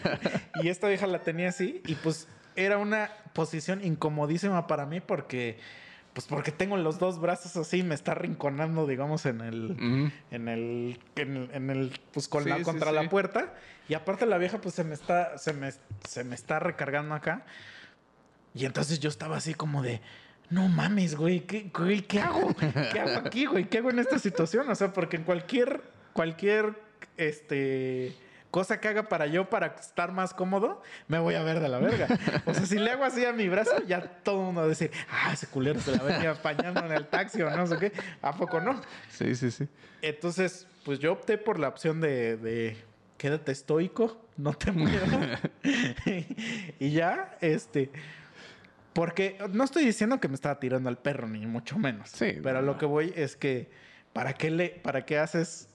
y 0.64 0.68
esta 0.70 0.88
vieja 0.88 1.08
la 1.08 1.22
tenía 1.22 1.50
así 1.50 1.82
y 1.86 1.96
pues 1.96 2.28
era 2.56 2.78
una 2.78 3.10
posición 3.34 3.84
incomodísima 3.84 4.68
para 4.68 4.86
mí 4.86 5.00
porque 5.00 5.58
pues 6.14 6.28
porque 6.28 6.52
tengo 6.52 6.78
los 6.78 7.00
dos 7.00 7.20
brazos 7.20 7.56
así, 7.58 7.82
me 7.82 7.96
está 7.96 8.14
rinconando, 8.14 8.86
digamos, 8.86 9.26
en 9.26 9.42
el, 9.42 10.12
en 10.30 10.48
el, 10.48 11.00
en 11.16 11.36
el, 11.38 11.50
en 11.54 11.70
el- 11.72 12.00
pues 12.12 12.28
con 12.28 12.44
Sí, 12.44 12.50
la, 12.50 12.62
contra 12.62 12.90
sí. 12.90 12.96
la 12.96 13.10
puerta. 13.10 13.52
Y 13.90 13.96
aparte 13.96 14.28
la 14.28 14.38
vieja, 14.38 14.60
pues 14.62 14.76
se 14.76 14.84
me 14.84 14.94
está, 14.94 15.40
se 15.40 15.54
me, 15.54 15.72
se 16.08 16.24
me 16.24 16.36
está 16.36 16.60
recargando 16.60 17.16
acá. 17.16 17.44
Y 18.54 18.66
entonces 18.66 19.00
yo 19.00 19.10
estaba 19.10 19.38
así 19.38 19.56
como 19.56 19.82
de, 19.82 20.02
no 20.50 20.68
mames, 20.68 21.16
güey, 21.16 21.42
¿qué, 21.42 21.72
güey, 21.74 22.02
¿qué 22.02 22.20
hago? 22.20 22.54
¿Qué 22.92 23.00
hago 23.00 23.28
aquí, 23.28 23.46
güey? 23.46 23.66
¿Qué 23.66 23.80
hago 23.80 23.90
en 23.90 24.00
esta 24.00 24.20
situación? 24.20 24.70
O 24.70 24.76
sea, 24.76 24.94
porque 24.94 25.18
en 25.18 25.24
cualquier, 25.24 25.82
cualquier, 26.14 26.74
este, 27.18 28.16
cosa 28.54 28.80
que 28.80 28.88
haga 28.88 29.10
para 29.10 29.26
yo, 29.26 29.50
para 29.50 29.68
estar 29.68 30.12
más 30.12 30.32
cómodo, 30.34 30.84
me 31.08 31.18
voy 31.18 31.34
a 31.34 31.42
ver 31.42 31.60
de 31.60 31.70
la 31.70 31.80
verga. 31.80 32.08
O 32.46 32.54
sea, 32.54 32.68
si 32.68 32.78
le 32.78 32.92
hago 32.92 33.04
así 33.04 33.26
a 33.26 33.34
mi 33.34 33.50
brazo, 33.50 33.84
ya 33.88 34.00
todo 34.02 34.42
el 34.42 34.46
mundo 34.46 34.62
va 34.62 34.66
a 34.66 34.70
decir, 34.70 34.92
ah, 35.10 35.32
ese 35.34 35.48
culero 35.48 35.80
se 35.80 35.92
la 35.92 36.04
venía 36.04 36.32
apañando 36.32 36.86
en 36.86 36.92
el 36.92 37.08
taxi 37.08 37.42
o 37.42 37.50
no 37.50 37.66
sé 37.66 37.78
qué. 37.80 37.92
¿A 38.22 38.36
poco 38.36 38.62
no? 38.62 38.80
Sí, 39.10 39.34
sí, 39.34 39.50
sí. 39.50 39.68
Entonces, 40.04 40.68
pues 40.86 41.00
yo 41.00 41.14
opté 41.14 41.40
por 41.40 41.58
la 41.58 41.68
opción 41.68 42.00
de, 42.00 42.38
de 42.38 42.78
quédate 43.18 43.52
estoico, 43.54 44.22
no 44.38 44.54
te 44.54 44.72
muevas. 44.72 45.40
y 46.80 46.92
ya, 46.92 47.36
este. 47.42 47.90
Porque 48.94 49.38
no 49.52 49.64
estoy 49.64 49.86
diciendo 49.86 50.20
que 50.20 50.28
me 50.28 50.36
estaba 50.36 50.60
tirando 50.60 50.90
al 50.90 50.98
perro, 50.98 51.28
ni 51.28 51.46
mucho 51.46 51.78
menos. 51.80 52.10
Sí, 52.10 52.38
Pero 52.42 52.62
no, 52.62 52.68
lo 52.68 52.78
que 52.78 52.86
voy 52.86 53.12
es 53.16 53.36
que, 53.36 53.70
¿para 54.14 54.34
qué, 54.34 54.52
le, 54.52 54.70
¿para 54.70 55.06
qué 55.06 55.18
haces 55.18 55.68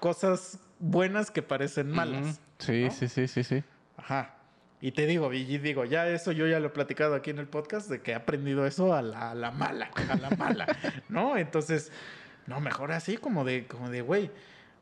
cosas 0.00 0.58
buenas 0.78 1.30
que 1.30 1.42
parecen 1.42 1.90
malas? 1.90 2.40
Sí, 2.58 2.84
¿no? 2.84 2.90
sí, 2.90 3.08
sí, 3.08 3.26
sí, 3.26 3.42
sí. 3.42 3.64
Ajá. 3.96 4.34
Y 4.80 4.92
te 4.92 5.06
digo, 5.06 5.32
y 5.32 5.58
digo, 5.58 5.84
ya 5.84 6.06
eso 6.08 6.30
yo 6.30 6.46
ya 6.46 6.60
lo 6.60 6.68
he 6.68 6.70
platicado 6.70 7.16
aquí 7.16 7.30
en 7.30 7.38
el 7.38 7.48
podcast, 7.48 7.90
de 7.90 8.00
que 8.00 8.12
he 8.12 8.14
aprendido 8.14 8.64
eso 8.64 8.94
a 8.94 9.02
la, 9.02 9.32
a 9.32 9.34
la 9.34 9.50
mala, 9.50 9.90
a 10.08 10.16
la 10.16 10.30
mala, 10.30 10.66
¿no? 11.08 11.36
Entonces, 11.36 11.90
no, 12.46 12.60
mejor 12.60 12.92
así 12.92 13.16
como 13.16 13.44
de, 13.44 13.66
como 13.66 13.90
de, 13.90 14.02
güey. 14.02 14.30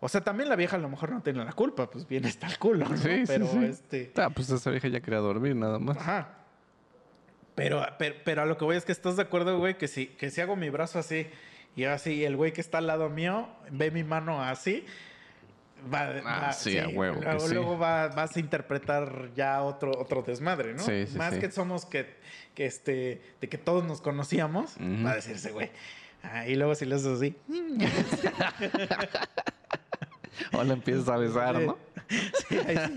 O 0.01 0.11
sea, 0.11 0.21
también 0.21 0.51
la 0.51 0.57
vieja 0.57 0.77
a 0.77 0.79
lo 0.79 0.91
mejor 0.91 1.11
no 1.11 1.23
tiene 1.23 1.43
la 1.43 1.53
culpa, 1.55 1.91
pues 1.91 2.07
bien 2.07 2.27
está 2.27 2.47
el 2.47 2.59
culo, 2.59 2.87
¿no? 2.87 2.97
Sí, 2.99 3.21
sí, 3.21 3.25
Pero 3.27 3.47
sí. 3.47 3.65
este. 3.65 4.13
Ah, 4.17 4.29
pues 4.29 4.51
esa 4.51 4.71
vieja 4.71 4.89
ya 4.89 5.01
quería 5.01 5.21
dormir 5.21 5.57
nada 5.57 5.79
más. 5.79 5.97
Ajá. 5.97 6.29
Pero, 7.57 7.85
pero, 7.99 8.15
pero 8.25 8.43
a 8.43 8.47
lo 8.47 8.57
que 8.57 8.65
voy 8.65 8.77
es 8.77 8.85
que 8.85 8.93
estás 8.93 9.17
de 9.17 9.23
acuerdo, 9.23 9.59
güey, 9.59 9.77
que 9.79 9.89
si, 9.89 10.07
que 10.07 10.31
si 10.31 10.41
hago 10.41 10.55
mi 10.55 10.71
brazo 10.71 10.99
así 11.01 11.27
y 11.75 11.85
así, 11.85 12.25
el 12.25 12.37
güey 12.37 12.53
que 12.53 12.61
está 12.61 12.79
al 12.79 12.87
lado 12.87 13.09
mío 13.11 13.49
ve 13.71 13.91
mi 13.91 14.05
mano 14.05 14.43
así, 14.43 14.85
va, 15.93 16.11
Ah, 16.25 16.41
va- 16.49 16.53
sí, 16.53 16.79
a 16.79 16.89
huevo 16.89 17.21
Luego, 17.49 17.75
sí. 17.75 17.79
va- 17.81 18.09
vas 18.09 18.37
a 18.37 18.41
interpretar 18.41 19.31
ya 19.35 19.63
otro, 19.63 19.91
otro 19.99 20.23
desmadre, 20.23 20.75
¿no? 20.75 20.83
Sí, 20.83 21.07
sí, 21.07 21.17
Más 21.19 21.35
que 21.39 21.51
somos 21.51 21.85
que, 21.87 22.15
que 22.55 22.67
este, 22.67 23.23
de 23.41 23.49
que 23.49 23.59
todos 23.59 23.85
nos 23.85 24.01
conocíamos, 24.01 24.77
va 25.05 25.13
a 25.13 25.17
decirse, 25.17 25.51
güey. 25.51 25.71
Ah, 26.23 26.47
y 26.47 26.55
luego 26.57 26.75
si 26.75 26.85
le 26.87 26.95
haces 26.97 27.07
así. 27.09 27.35
O 30.53 30.63
la 30.63 30.75
empiezas 30.75 31.09
a 31.09 31.17
besar, 31.17 31.59
¿no? 31.61 31.79
Sí, 32.49 32.59
ahí 32.67 32.77
sí. 32.77 32.95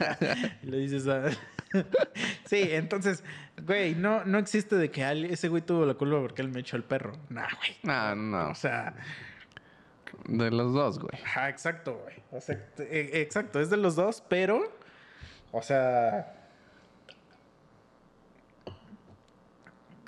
Y 0.64 0.66
le 0.68 0.78
dices 0.78 1.08
a... 1.08 1.24
Sí, 2.46 2.68
entonces, 2.72 3.24
güey, 3.64 3.94
no, 3.96 4.26
no 4.26 4.38
existe 4.40 4.76
de 4.76 4.90
que 4.90 5.04
ese 5.32 5.50
güey 5.50 5.62
tuvo 5.62 5.86
la 5.86 5.94
culpa 5.94 6.20
porque 6.20 6.42
él 6.42 6.50
me 6.50 6.62
echó 6.62 6.78
el 6.78 6.84
perro. 6.84 7.14
Nah, 7.30 7.48
güey. 7.58 7.78
No, 7.84 8.16
no. 8.16 8.50
O 8.50 8.56
sea, 8.56 8.96
De 10.26 10.50
los 10.50 10.74
dos, 10.74 10.98
güey. 11.00 11.22
ajá, 11.24 11.50
exacto, 11.50 12.00
güey. 12.04 12.16
O 12.32 12.42
sea, 12.42 12.56
e- 12.80 13.22
exacto, 13.22 13.60
es 13.60 13.70
de 13.70 13.78
los 13.78 13.96
dos, 13.96 14.24
pero, 14.28 14.64
o 15.52 15.62
sea, 15.62 16.34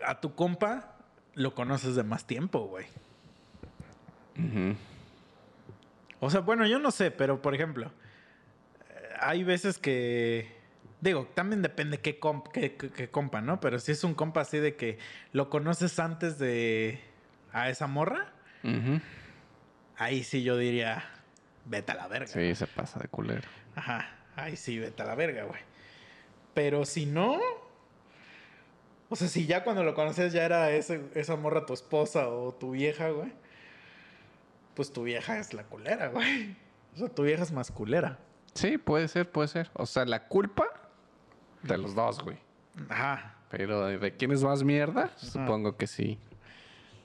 a 0.05 0.19
tu 0.19 0.33
compa 0.35 0.95
lo 1.35 1.53
conoces 1.53 1.95
de 1.95 2.03
más 2.03 2.25
tiempo, 2.25 2.67
güey. 2.67 2.85
Ujú. 4.37 4.75
O 6.19 6.29
sea, 6.29 6.41
bueno, 6.41 6.65
yo 6.65 6.79
no 6.79 6.91
sé, 6.91 7.11
pero 7.11 7.41
por 7.41 7.53
ejemplo, 7.55 7.91
eh, 8.89 9.09
hay 9.19 9.43
veces 9.43 9.77
que. 9.77 10.59
Digo, 11.01 11.27
también 11.33 11.61
depende 11.63 11.99
qué, 11.99 12.19
comp- 12.19 12.51
qué, 12.51 12.75
qué- 12.75 12.91
qué 12.91 13.09
compa, 13.09 13.41
¿no? 13.41 13.59
Pero 13.59 13.79
si 13.79 13.91
es 13.91 14.03
un 14.03 14.13
compa 14.13 14.41
así 14.41 14.59
de 14.59 14.75
que 14.75 14.99
lo 15.33 15.49
conoces 15.49 15.97
antes 15.99 16.37
de. 16.37 16.99
a 17.53 17.69
esa 17.69 17.87
morra, 17.87 18.31
Ujú. 18.63 19.01
ahí 19.97 20.23
sí 20.23 20.43
yo 20.43 20.57
diría. 20.57 21.03
Vete 21.65 21.91
a 21.91 21.95
la 21.95 22.07
verga. 22.07 22.27
Sí, 22.27 22.55
se 22.55 22.65
pasa 22.67 22.99
de 22.99 23.07
culero. 23.07 23.47
Ajá. 23.75 24.09
Ahí 24.35 24.55
sí, 24.55 24.79
vete 24.79 25.03
a 25.03 25.05
la 25.05 25.15
verga, 25.15 25.43
güey. 25.43 25.59
Pero 26.53 26.85
si 26.85 27.05
no. 27.05 27.39
O 29.09 29.15
sea, 29.15 29.27
si 29.27 29.45
ya 29.45 29.63
cuando 29.63 29.83
lo 29.83 29.93
conoces 29.93 30.31
ya 30.33 30.43
era 30.45 30.71
ese, 30.71 31.01
esa 31.15 31.35
morra 31.35 31.65
tu 31.65 31.73
esposa 31.73 32.29
o 32.29 32.53
tu 32.53 32.71
vieja, 32.71 33.09
güey. 33.09 33.31
Pues 34.75 34.93
tu 34.93 35.03
vieja 35.03 35.37
es 35.37 35.53
la 35.53 35.63
culera, 35.63 36.07
güey. 36.07 36.55
O 36.95 36.97
sea, 36.97 37.09
tu 37.09 37.23
vieja 37.23 37.43
es 37.43 37.51
más 37.51 37.71
culera. 37.71 38.19
Sí, 38.53 38.77
puede 38.77 39.07
ser, 39.07 39.29
puede 39.29 39.47
ser. 39.49 39.69
O 39.73 39.85
sea, 39.85 40.05
la 40.05 40.27
culpa 40.27 40.65
de 41.63 41.77
los 41.77 41.95
dos, 41.95 42.21
güey. 42.23 42.37
Ajá. 42.89 43.35
Pero 43.49 43.85
de, 43.85 43.97
de 43.97 44.15
quién 44.15 44.31
es 44.31 44.43
más 44.43 44.63
mierda, 44.63 45.11
supongo 45.17 45.75
que 45.75 45.87
sí. 45.87 46.17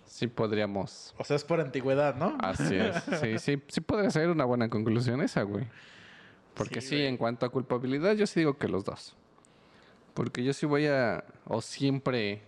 Sí 0.06 0.28
podríamos. 0.28 1.14
O 1.18 1.24
sea, 1.24 1.36
es 1.36 1.44
por 1.44 1.60
antigüedad, 1.60 2.14
¿no? 2.14 2.38
Así 2.40 2.76
es. 2.76 2.96
Sí, 3.20 3.38
sí, 3.38 3.62
sí 3.68 3.80
podría 3.80 4.10
ser 4.10 4.30
una 4.30 4.44
buena 4.44 4.68
conclusión 4.68 5.20
esa, 5.20 5.42
güey. 5.42 5.66
Porque 6.54 6.80
Sí, 6.80 6.88
sí, 6.88 7.02
en 7.02 7.16
cuanto 7.16 7.44
a 7.44 7.50
culpabilidad, 7.50 8.14
yo 8.14 8.26
sí 8.26 8.40
digo 8.40 8.56
que 8.56 8.68
los 8.68 8.84
dos. 8.84 9.14
Porque 10.14 10.42
yo 10.42 10.52
sí 10.54 10.64
voy 10.64 10.86
a. 10.86 11.24
O 11.44 11.60
siempre 11.60 12.40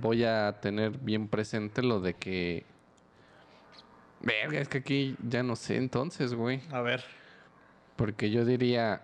voy 0.00 0.24
a 0.24 0.58
tener 0.60 0.96
bien 0.98 1.28
presente 1.28 1.82
lo 1.82 2.00
de 2.00 2.14
que. 2.14 2.64
Verga, 4.20 4.60
es 4.60 4.68
que 4.68 4.78
aquí 4.78 5.16
ya 5.28 5.42
no 5.42 5.56
sé 5.56 5.76
entonces, 5.76 6.32
güey. 6.32 6.62
A 6.70 6.80
ver. 6.80 7.04
Porque 7.96 8.30
yo 8.30 8.44
diría, 8.44 9.02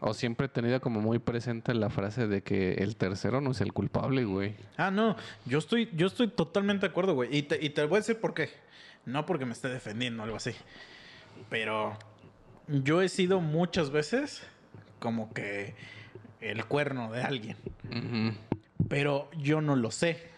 o 0.00 0.14
siempre 0.14 0.46
he 0.46 0.48
tenido 0.48 0.80
como 0.80 1.00
muy 1.00 1.18
presente 1.18 1.74
la 1.74 1.90
frase 1.90 2.26
de 2.28 2.42
que 2.42 2.74
el 2.74 2.96
tercero 2.96 3.40
no 3.40 3.50
es 3.50 3.60
el 3.60 3.72
culpable, 3.72 4.24
güey. 4.24 4.54
Ah, 4.76 4.90
no. 4.90 5.16
Yo 5.44 5.58
estoy, 5.58 5.90
yo 5.94 6.06
estoy 6.06 6.28
totalmente 6.28 6.86
de 6.86 6.90
acuerdo, 6.90 7.14
güey. 7.14 7.36
Y 7.36 7.42
te, 7.42 7.58
y 7.64 7.70
te 7.70 7.84
voy 7.84 7.96
a 7.96 8.00
decir 8.00 8.20
por 8.20 8.34
qué. 8.34 8.50
No 9.06 9.26
porque 9.26 9.44
me 9.46 9.52
esté 9.52 9.68
defendiendo 9.68 10.22
o 10.22 10.24
algo 10.24 10.36
así. 10.36 10.52
Pero 11.50 11.96
yo 12.68 13.02
he 13.02 13.08
sido 13.08 13.40
muchas 13.40 13.90
veces 13.90 14.42
como 15.00 15.32
que 15.32 15.74
el 16.40 16.64
cuerno 16.66 17.10
de 17.10 17.22
alguien. 17.22 17.56
Pero 18.88 19.28
yo 19.38 19.60
no 19.60 19.76
lo 19.76 19.90
sé. 19.90 20.28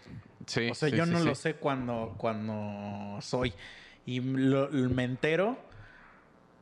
Sí. 0.47 0.71
O 0.71 0.75
sea, 0.75 0.89
sí, 0.91 0.97
yo 0.97 1.05
sí, 1.05 1.11
no 1.13 1.21
lo 1.21 1.35
sé 1.35 1.55
cuando, 1.55 2.15
cuando 2.17 3.21
soy. 3.21 3.53
Y 4.07 4.21
lo- 4.21 4.69
me 4.71 5.05
entero, 5.05 5.59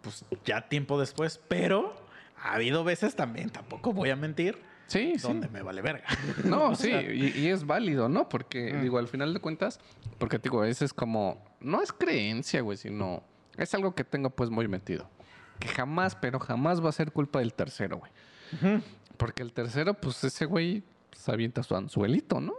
pues 0.03 0.25
ya 0.45 0.69
tiempo 0.69 0.99
después. 1.01 1.41
Pero 1.49 1.95
ha 2.43 2.55
habido 2.55 2.85
veces 2.85 3.15
también, 3.17 3.51
tampoco 3.51 3.93
voy 3.93 4.11
a 4.11 4.17
mentir, 4.17 4.59
Sí, 4.87 5.15
sí. 5.17 5.23
donde 5.27 5.49
me 5.49 5.63
vale 5.63 5.83
verga. 5.83 6.05
No, 6.45 6.75
sí, 6.77 6.91
y, 6.91 7.39
y 7.39 7.49
es 7.49 7.67
válido, 7.67 8.09
¿no? 8.09 8.29
Porque, 8.29 8.73
Mm. 8.73 8.83
digo, 8.83 8.99
al 8.99 9.09
final 9.09 9.35
de 9.35 9.41
cuentas, 9.41 9.81
porque, 10.19 10.39
digo, 10.39 10.65
ese 10.65 10.85
es 10.85 10.93
como, 10.95 11.45
no 11.61 11.83
es 11.83 11.93
creencia, 11.93 12.61
güey, 12.63 12.77
sino 12.79 13.23
es 13.57 13.75
algo 13.75 13.95
que 13.95 14.05
tengo 14.05 14.31
pues 14.31 14.51
muy 14.51 14.69
metido. 14.69 15.11
Que 15.59 15.69
jamás, 15.69 16.15
pero 16.15 16.39
jamás 16.39 16.83
va 16.85 16.89
a 16.89 16.93
ser 16.93 17.11
culpa 17.13 17.41
del 17.41 17.53
tercero, 17.53 17.99
güey. 17.99 18.13
Porque 19.17 19.43
el 19.43 19.53
tercero, 19.53 19.95
pues 19.95 20.23
ese 20.25 20.45
güey 20.47 20.85
se 21.13 21.33
avienta 21.33 21.63
su 21.65 21.75
anzuelito, 21.75 22.41
¿no? 22.41 22.55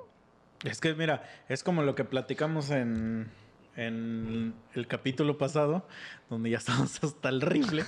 Es 0.66 0.82
que 0.82 0.94
mira, 0.94 1.24
es 1.48 1.64
como 1.64 1.84
lo 1.84 1.96
que 1.96 2.04
platicamos 2.04 2.70
en, 2.70 3.32
en 3.80 4.54
el 4.74 4.88
capítulo 4.88 5.38
pasado, 5.38 5.88
donde 6.30 6.50
ya 6.50 6.58
estábamos 6.60 7.02
hasta 7.04 7.30
el 7.30 7.42
rifle, 7.42 7.86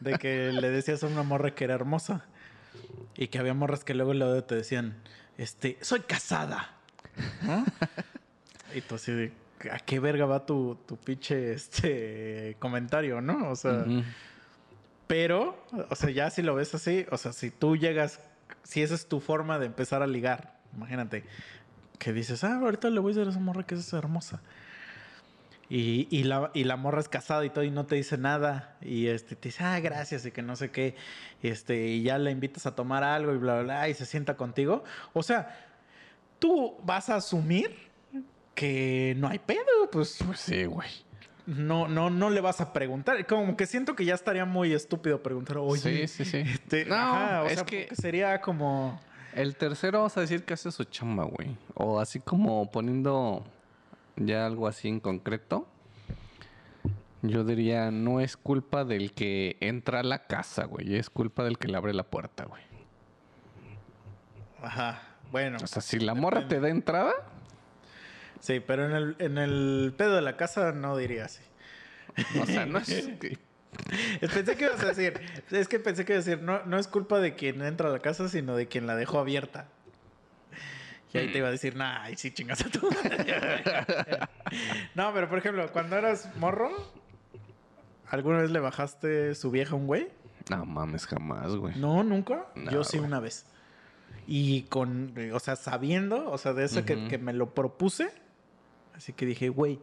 de 0.00 0.14
que 0.18 0.52
le 0.52 0.70
decías 0.70 1.04
a 1.04 1.06
una 1.06 1.22
morra 1.22 1.54
que 1.54 1.64
era 1.64 1.74
hermosa 1.74 2.24
y 3.16 3.28
que 3.28 3.38
había 3.38 3.54
morras 3.54 3.84
que 3.84 3.94
luego 3.94 4.12
luego 4.12 4.42
te 4.44 4.56
decían, 4.56 4.96
este, 5.38 5.78
soy 5.80 6.00
casada. 6.00 6.74
y 8.74 8.80
tú 8.80 8.96
así 8.96 9.12
de, 9.12 9.32
¿a 9.70 9.78
qué 9.78 10.00
verga 10.00 10.26
va 10.26 10.44
tu, 10.44 10.76
tu 10.86 10.96
pinche 10.96 11.52
este, 11.52 12.56
comentario, 12.58 13.20
no? 13.20 13.50
O 13.50 13.56
sea, 13.56 13.84
pero, 15.06 15.64
o 15.90 15.94
sea, 15.94 16.10
ya 16.10 16.30
si 16.30 16.42
lo 16.42 16.56
ves 16.56 16.74
así, 16.74 17.06
o 17.10 17.18
sea, 17.18 17.32
si 17.32 17.50
tú 17.50 17.76
llegas, 17.76 18.20
si 18.64 18.82
esa 18.82 18.96
es 18.96 19.06
tu 19.06 19.20
forma 19.20 19.60
de 19.60 19.66
empezar 19.66 20.02
a 20.02 20.08
ligar, 20.08 20.58
imagínate, 20.74 21.24
que 22.00 22.12
dices, 22.12 22.42
ah, 22.42 22.56
ahorita 22.56 22.90
le 22.90 22.98
voy 22.98 23.12
a 23.12 23.14
decir 23.14 23.28
a 23.28 23.30
esa 23.30 23.40
morra 23.40 23.62
que 23.62 23.76
es 23.76 23.92
hermosa. 23.92 24.42
Y, 25.70 26.06
y 26.10 26.24
la, 26.24 26.50
y 26.54 26.64
la 26.64 26.76
morra 26.76 27.00
es 27.00 27.08
casada 27.08 27.44
y 27.44 27.50
todo 27.50 27.64
y 27.64 27.70
no 27.70 27.86
te 27.86 27.94
dice 27.96 28.18
nada. 28.18 28.76
Y 28.82 29.06
este, 29.06 29.34
te 29.36 29.48
dice, 29.48 29.64
ah, 29.64 29.80
gracias 29.80 30.26
y 30.26 30.30
que 30.30 30.42
no 30.42 30.56
sé 30.56 30.70
qué. 30.70 30.94
Este, 31.42 31.86
y 31.88 32.02
ya 32.02 32.18
la 32.18 32.30
invitas 32.30 32.66
a 32.66 32.74
tomar 32.74 33.02
algo 33.02 33.32
y 33.34 33.38
bla, 33.38 33.54
bla, 33.54 33.62
bla, 33.62 33.88
y 33.88 33.94
se 33.94 34.04
sienta 34.06 34.36
contigo. 34.36 34.84
O 35.14 35.22
sea, 35.22 35.56
tú 36.38 36.76
vas 36.84 37.08
a 37.08 37.16
asumir 37.16 37.74
que 38.54 39.14
no 39.18 39.28
hay 39.28 39.38
pedo, 39.38 39.60
pues 39.90 40.18
Pues 40.24 40.40
sí, 40.40 40.64
güey. 40.64 40.88
no, 41.46 41.88
no, 41.88 42.10
no 42.10 42.30
le 42.30 42.40
vas 42.40 42.60
a 42.60 42.72
preguntar. 42.72 43.26
Como 43.26 43.56
que 43.56 43.66
siento 43.66 43.96
que 43.96 44.04
ya 44.04 44.14
estaría 44.14 44.44
muy 44.44 44.72
estúpido 44.72 45.22
preguntar, 45.22 45.58
oye. 45.58 46.06
Sí, 46.06 46.24
sí, 46.24 46.24
sí. 46.30 46.38
este, 46.46 46.84
No, 46.84 46.94
ajá, 46.94 47.42
o 47.42 47.46
es 47.46 47.54
sea, 47.54 47.64
que- 47.64 47.88
sería 47.94 48.40
como. 48.40 49.00
El 49.34 49.56
tercero 49.56 49.98
vamos 49.98 50.16
a 50.16 50.20
decir 50.20 50.44
que 50.44 50.54
hace 50.54 50.70
su 50.70 50.84
chamba, 50.84 51.24
güey. 51.24 51.56
O 51.74 51.98
así 51.98 52.20
como 52.20 52.70
poniendo 52.70 53.44
ya 54.16 54.46
algo 54.46 54.66
así 54.68 54.88
en 54.88 55.00
concreto. 55.00 55.68
Yo 57.22 57.42
diría, 57.44 57.90
no 57.90 58.20
es 58.20 58.36
culpa 58.36 58.84
del 58.84 59.12
que 59.14 59.56
entra 59.60 60.00
a 60.00 60.02
la 60.02 60.26
casa, 60.26 60.64
güey. 60.66 60.96
Es 60.96 61.08
culpa 61.08 61.42
del 61.44 61.56
que 61.58 61.68
le 61.68 61.76
abre 61.78 61.94
la 61.94 62.02
puerta, 62.04 62.44
güey. 62.44 62.62
Ajá. 64.62 65.02
Bueno. 65.30 65.58
O 65.62 65.66
sea, 65.66 65.82
si 65.82 65.98
la 65.98 66.14
morra 66.14 66.48
te 66.48 66.60
da 66.60 66.68
entrada, 66.68 67.12
Sí, 68.40 68.60
pero 68.60 68.84
en 68.84 68.92
el, 68.92 69.16
en 69.20 69.38
el 69.38 69.94
pedo 69.96 70.16
de 70.16 70.20
la 70.20 70.36
casa 70.36 70.72
no 70.72 70.98
diría 70.98 71.24
así. 71.24 71.42
o 72.42 72.44
sea, 72.44 72.66
no 72.66 72.78
es... 72.78 72.88
que- 73.20 73.38
Pensé 74.20 74.54
que 74.56 74.66
ibas 74.66 74.82
a 74.82 74.86
decir, 74.88 75.18
es 75.50 75.66
que 75.66 75.78
pensé 75.80 76.04
que 76.04 76.12
ibas 76.12 76.26
a 76.26 76.30
decir, 76.30 76.44
no, 76.44 76.62
no 76.66 76.78
es 76.78 76.86
culpa 76.86 77.20
de 77.20 77.34
quien 77.34 77.62
entra 77.62 77.88
a 77.88 77.92
la 77.92 78.00
casa, 78.00 78.28
sino 78.28 78.54
de 78.54 78.68
quien 78.68 78.86
la 78.86 78.94
dejó 78.96 79.18
abierta. 79.18 79.68
Y 81.14 81.18
ahí 81.18 81.32
te 81.32 81.38
iba 81.38 81.48
a 81.48 81.50
decir, 81.50 81.76
nah, 81.76 82.02
ahí 82.02 82.16
sí 82.16 82.30
chingas 82.32 82.60
a 82.66 82.68
tu 82.70 82.90
madre". 82.90 83.24
No, 84.94 85.12
pero 85.14 85.28
por 85.28 85.38
ejemplo, 85.38 85.70
cuando 85.72 85.96
eras 85.96 86.28
morro, 86.36 86.70
¿alguna 88.08 88.38
vez 88.38 88.50
le 88.50 88.60
bajaste 88.60 89.34
su 89.34 89.50
vieja 89.50 89.72
a 89.72 89.76
un 89.76 89.86
güey? 89.86 90.08
No 90.50 90.64
mames, 90.66 91.06
jamás, 91.06 91.56
güey. 91.56 91.74
No, 91.76 92.02
nunca. 92.04 92.46
No, 92.54 92.70
Yo 92.70 92.84
sí 92.84 92.98
güey. 92.98 93.08
una 93.08 93.20
vez. 93.20 93.46
Y 94.26 94.62
con, 94.64 95.14
o 95.32 95.40
sea, 95.40 95.56
sabiendo, 95.56 96.30
o 96.30 96.38
sea, 96.38 96.52
de 96.52 96.64
eso 96.64 96.84
que, 96.84 97.08
que 97.08 97.18
me 97.18 97.32
lo 97.32 97.54
propuse, 97.54 98.10
así 98.94 99.12
que 99.12 99.26
dije, 99.26 99.48
güey, 99.48 99.80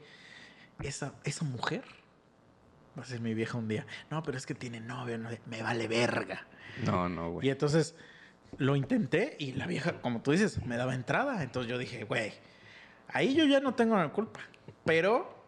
esa, 0.81 1.13
esa 1.23 1.45
mujer 1.45 1.83
va 2.97 3.03
a 3.03 3.05
ser 3.05 3.19
mi 3.19 3.33
vieja 3.33 3.57
un 3.57 3.67
día. 3.67 3.85
No, 4.09 4.23
pero 4.23 4.37
es 4.37 4.45
que 4.45 4.55
tiene 4.55 4.79
novio, 4.79 5.17
no, 5.17 5.29
me 5.47 5.61
vale 5.61 5.87
verga. 5.87 6.45
No, 6.85 7.09
no, 7.09 7.27
Y 7.27 7.31
güey. 7.31 7.49
entonces 7.49 7.95
lo 8.57 8.75
intenté 8.75 9.35
y 9.39 9.53
la 9.53 9.65
vieja, 9.67 10.01
como 10.01 10.21
tú 10.21 10.31
dices, 10.31 10.63
me 10.65 10.77
daba 10.77 10.93
entrada. 10.95 11.41
Entonces 11.43 11.69
yo 11.69 11.77
dije, 11.77 12.03
güey, 12.03 12.33
ahí 13.07 13.33
yo 13.35 13.45
ya 13.45 13.59
no 13.59 13.73
tengo 13.75 13.95
la 13.97 14.09
culpa. 14.09 14.39
Pero 14.85 15.39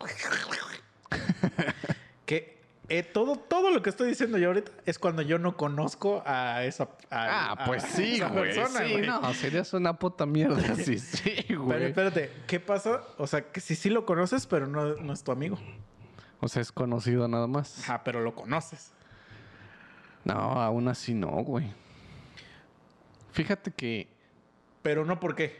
que 2.26 2.60
eh, 2.88 3.02
todo, 3.04 3.36
todo 3.36 3.70
lo 3.70 3.82
que 3.82 3.90
estoy 3.90 4.08
diciendo 4.08 4.36
yo 4.38 4.48
ahorita 4.48 4.72
es 4.84 4.98
cuando 4.98 5.22
yo 5.22 5.38
no 5.38 5.56
conozco 5.56 6.22
a 6.26 6.64
esa 6.64 6.84
a- 7.10 7.10
Ah, 7.10 7.52
a 7.52 7.64
pues 7.66 7.82
sí, 7.84 8.20
güey. 8.20 8.54
persona, 8.54 8.86
Sí, 8.86 8.96
no, 9.06 9.34
serías 9.34 9.72
una 9.74 9.98
puta 9.98 10.26
mierda 10.26 10.72
así, 10.72 10.98
sí, 10.98 11.44
Pero 11.48 11.62
güey. 11.62 11.84
espérate, 11.84 12.32
¿qué 12.46 12.58
pasa? 12.58 13.02
O 13.18 13.26
sea, 13.26 13.42
que 13.52 13.60
si 13.60 13.76
sí 13.76 13.90
lo 13.90 14.04
conoces, 14.06 14.46
pero 14.46 14.66
no, 14.66 14.96
no 14.96 15.12
es 15.12 15.22
tu 15.22 15.30
amigo. 15.32 15.58
O 16.40 16.48
sea, 16.48 16.62
es 16.62 16.72
conocido 16.72 17.28
nada 17.28 17.46
más. 17.46 17.78
Ajá, 17.80 18.02
pero 18.02 18.22
lo 18.22 18.34
conoces. 18.34 18.92
No, 20.24 20.34
aún 20.34 20.88
así 20.88 21.14
no, 21.14 21.28
güey. 21.42 21.66
Fíjate 23.32 23.70
que 23.70 24.08
Pero 24.82 25.04
no 25.04 25.18
por 25.20 25.34
qué. 25.34 25.56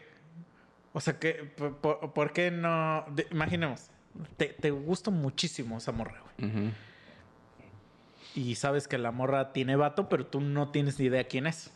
O 0.93 1.01
sea, 1.01 1.19
que, 1.19 1.35
por, 1.57 1.77
por- 1.77 2.13
¿por 2.13 2.33
qué 2.33 2.51
no? 2.51 3.05
de- 3.15 3.27
imaginemos, 3.31 3.91
te, 4.37 4.47
te 4.47 4.71
gusta 4.71 5.11
muchísimo 5.11 5.79
esa 5.79 5.93
morra, 5.93 6.21
güey. 6.39 6.73
Y 8.35 8.55
sabes 8.57 8.87
que 8.89 8.99
la 8.99 9.11
morra 9.13 9.53
tiene 9.53 9.77
vato, 9.77 10.09
pero 10.09 10.27
tú 10.27 10.41
no 10.41 10.71
tienes 10.71 10.99
ni 10.99 11.07
idea 11.07 11.25
quién 11.25 11.47
es. 11.47 11.71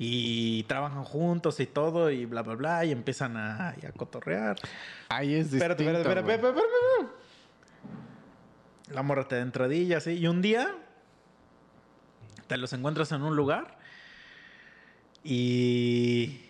Y 0.00 0.62
trabajan 0.64 1.02
juntos 1.02 1.58
y 1.58 1.66
todo, 1.66 2.10
y 2.10 2.24
bla, 2.24 2.42
bla, 2.42 2.54
bla, 2.54 2.84
y 2.84 2.92
empiezan 2.92 3.36
a, 3.36 3.70
a 3.70 3.92
cotorrear. 3.96 4.56
ahí 5.08 5.34
es 5.34 5.50
distinto, 5.50 5.60
espérate. 6.22 6.42
La 8.90 9.02
morra 9.02 9.28
te 9.28 9.36
da 9.36 9.42
entradilla, 9.42 9.98
así. 9.98 10.12
Y 10.12 10.26
un 10.26 10.42
día 10.42 10.74
te 12.46 12.56
los 12.56 12.72
encuentras 12.72 13.12
en 13.12 13.22
un 13.22 13.36
lugar 13.36 13.78
y, 15.22 16.40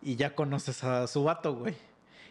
y 0.00 0.16
ya 0.16 0.34
conoces 0.34 0.84
a 0.84 1.06
su 1.06 1.24
vato, 1.24 1.54
güey. 1.54 1.74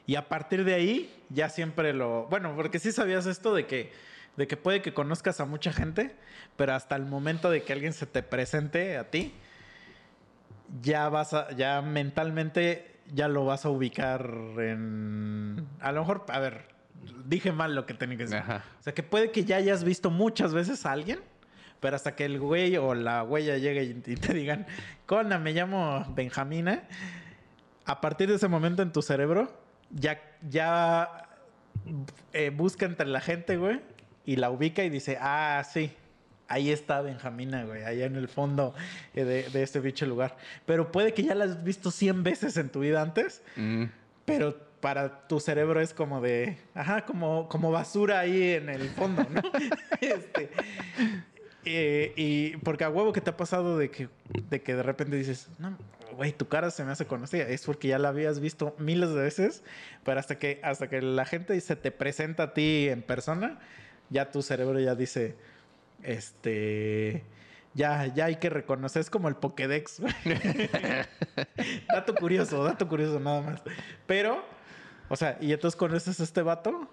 Y 0.07 0.15
a 0.15 0.27
partir 0.29 0.63
de 0.63 0.73
ahí 0.73 1.23
ya 1.29 1.49
siempre 1.49 1.93
lo... 1.93 2.25
Bueno, 2.27 2.55
porque 2.55 2.79
sí 2.79 2.91
sabías 2.91 3.25
esto 3.25 3.53
de 3.53 3.67
que, 3.67 3.91
de 4.37 4.47
que 4.47 4.57
puede 4.57 4.81
que 4.81 4.93
conozcas 4.93 5.39
a 5.39 5.45
mucha 5.45 5.71
gente, 5.71 6.15
pero 6.55 6.73
hasta 6.73 6.95
el 6.95 7.05
momento 7.05 7.49
de 7.49 7.63
que 7.63 7.73
alguien 7.73 7.93
se 7.93 8.05
te 8.05 8.23
presente 8.23 8.97
a 8.97 9.09
ti, 9.09 9.33
ya 10.81 11.09
vas 11.09 11.33
a, 11.33 11.51
ya 11.51 11.81
mentalmente 11.81 12.99
ya 13.13 13.27
lo 13.27 13.45
vas 13.45 13.65
a 13.65 13.69
ubicar 13.69 14.25
en... 14.57 15.67
A 15.79 15.91
lo 15.91 16.01
mejor, 16.01 16.25
a 16.29 16.39
ver, 16.39 16.65
dije 17.25 17.51
mal 17.51 17.75
lo 17.75 17.85
que 17.85 17.93
tenía 17.93 18.17
que 18.17 18.23
decir. 18.23 18.39
Ajá. 18.39 18.63
O 18.79 18.83
sea, 18.83 18.93
que 18.93 19.03
puede 19.03 19.31
que 19.31 19.43
ya 19.45 19.57
hayas 19.57 19.83
visto 19.83 20.09
muchas 20.09 20.53
veces 20.53 20.85
a 20.85 20.91
alguien, 20.91 21.19
pero 21.79 21.95
hasta 21.95 22.15
que 22.15 22.25
el 22.25 22.39
güey 22.39 22.77
o 22.77 22.93
la 22.93 23.23
huella 23.23 23.57
llegue 23.57 23.83
y 24.05 24.15
te 24.15 24.33
digan, 24.33 24.67
Cona, 25.05 25.39
me 25.39 25.53
llamo 25.53 26.05
Benjamina, 26.15 26.83
a 27.85 28.01
partir 28.01 28.29
de 28.29 28.35
ese 28.35 28.47
momento 28.47 28.81
en 28.81 28.91
tu 28.91 29.01
cerebro, 29.01 29.51
ya, 29.89 30.21
ya 30.47 31.27
eh, 32.33 32.49
busca 32.51 32.85
entre 32.85 33.07
la 33.07 33.19
gente, 33.21 33.57
güey, 33.57 33.81
y 34.25 34.35
la 34.35 34.49
ubica 34.51 34.83
y 34.83 34.89
dice, 34.89 35.17
ah, 35.19 35.63
sí. 35.69 35.91
Ahí 36.47 36.69
está 36.69 36.99
Benjamina, 37.01 37.63
güey, 37.63 37.83
allá 37.85 38.05
en 38.05 38.17
el 38.17 38.27
fondo 38.27 38.75
eh, 39.13 39.23
de, 39.23 39.49
de 39.49 39.63
este 39.63 39.79
bicho 39.79 40.05
lugar. 40.05 40.35
Pero 40.65 40.91
puede 40.91 41.13
que 41.13 41.23
ya 41.23 41.33
la 41.33 41.45
has 41.45 41.63
visto 41.63 41.91
100 41.91 42.23
veces 42.23 42.57
en 42.57 42.67
tu 42.67 42.81
vida 42.81 43.01
antes, 43.01 43.41
Mm, 43.55 43.85
pero 44.25 44.57
para 44.81 45.27
tu 45.27 45.39
cerebro 45.39 45.79
es 45.79 45.93
como 45.93 46.19
de, 46.21 46.57
ajá, 46.73 47.05
como, 47.05 47.47
como 47.47 47.71
basura 47.71 48.19
ahí 48.19 48.53
en 48.53 48.69
el 48.69 48.89
fondo, 48.89 49.25
¿no? 49.29 49.41
Este, 50.01 50.49
eh, 51.65 52.13
y 52.15 52.57
porque 52.57 52.83
a 52.83 52.89
huevo 52.89 53.13
que 53.13 53.21
te 53.21 53.29
ha 53.29 53.37
pasado 53.37 53.77
de 53.77 53.91
que, 53.91 54.09
de 54.49 54.61
que 54.61 54.75
de 54.75 54.83
repente 54.83 55.15
dices, 55.15 55.49
no, 55.59 55.77
güey, 56.15 56.31
tu 56.33 56.47
cara 56.47 56.71
se 56.71 56.83
me 56.83 56.91
hace 56.91 57.05
conocida. 57.05 57.47
Es 57.47 57.65
porque 57.65 57.89
ya 57.89 57.99
la 57.99 58.09
habías 58.09 58.39
visto 58.39 58.75
miles 58.79 59.09
de 59.13 59.21
veces, 59.21 59.63
pero 60.03 60.19
hasta 60.19 60.39
que, 60.39 60.59
hasta 60.63 60.89
que 60.89 61.01
la 61.01 61.25
gente 61.25 61.59
se 61.61 61.75
te 61.75 61.91
presenta 61.91 62.43
a 62.43 62.53
ti 62.53 62.89
en 62.89 63.03
persona, 63.03 63.59
ya 64.09 64.31
tu 64.31 64.41
cerebro 64.41 64.79
ya 64.79 64.95
dice, 64.95 65.35
este... 66.03 67.23
Ya, 67.73 68.05
ya 68.07 68.25
hay 68.25 68.35
que 68.35 68.49
reconocer, 68.49 68.99
es 68.99 69.09
como 69.09 69.29
el 69.29 69.35
Pokédex. 69.37 70.01
dato 71.87 72.15
curioso, 72.15 72.65
dato 72.65 72.85
curioso 72.85 73.17
nada 73.17 73.41
más. 73.41 73.61
Pero, 74.07 74.43
o 75.11 75.17
sea, 75.17 75.37
y 75.41 75.51
entonces 75.51 75.77
conoces 75.77 76.21
a 76.21 76.23
este 76.23 76.41
vato. 76.41 76.87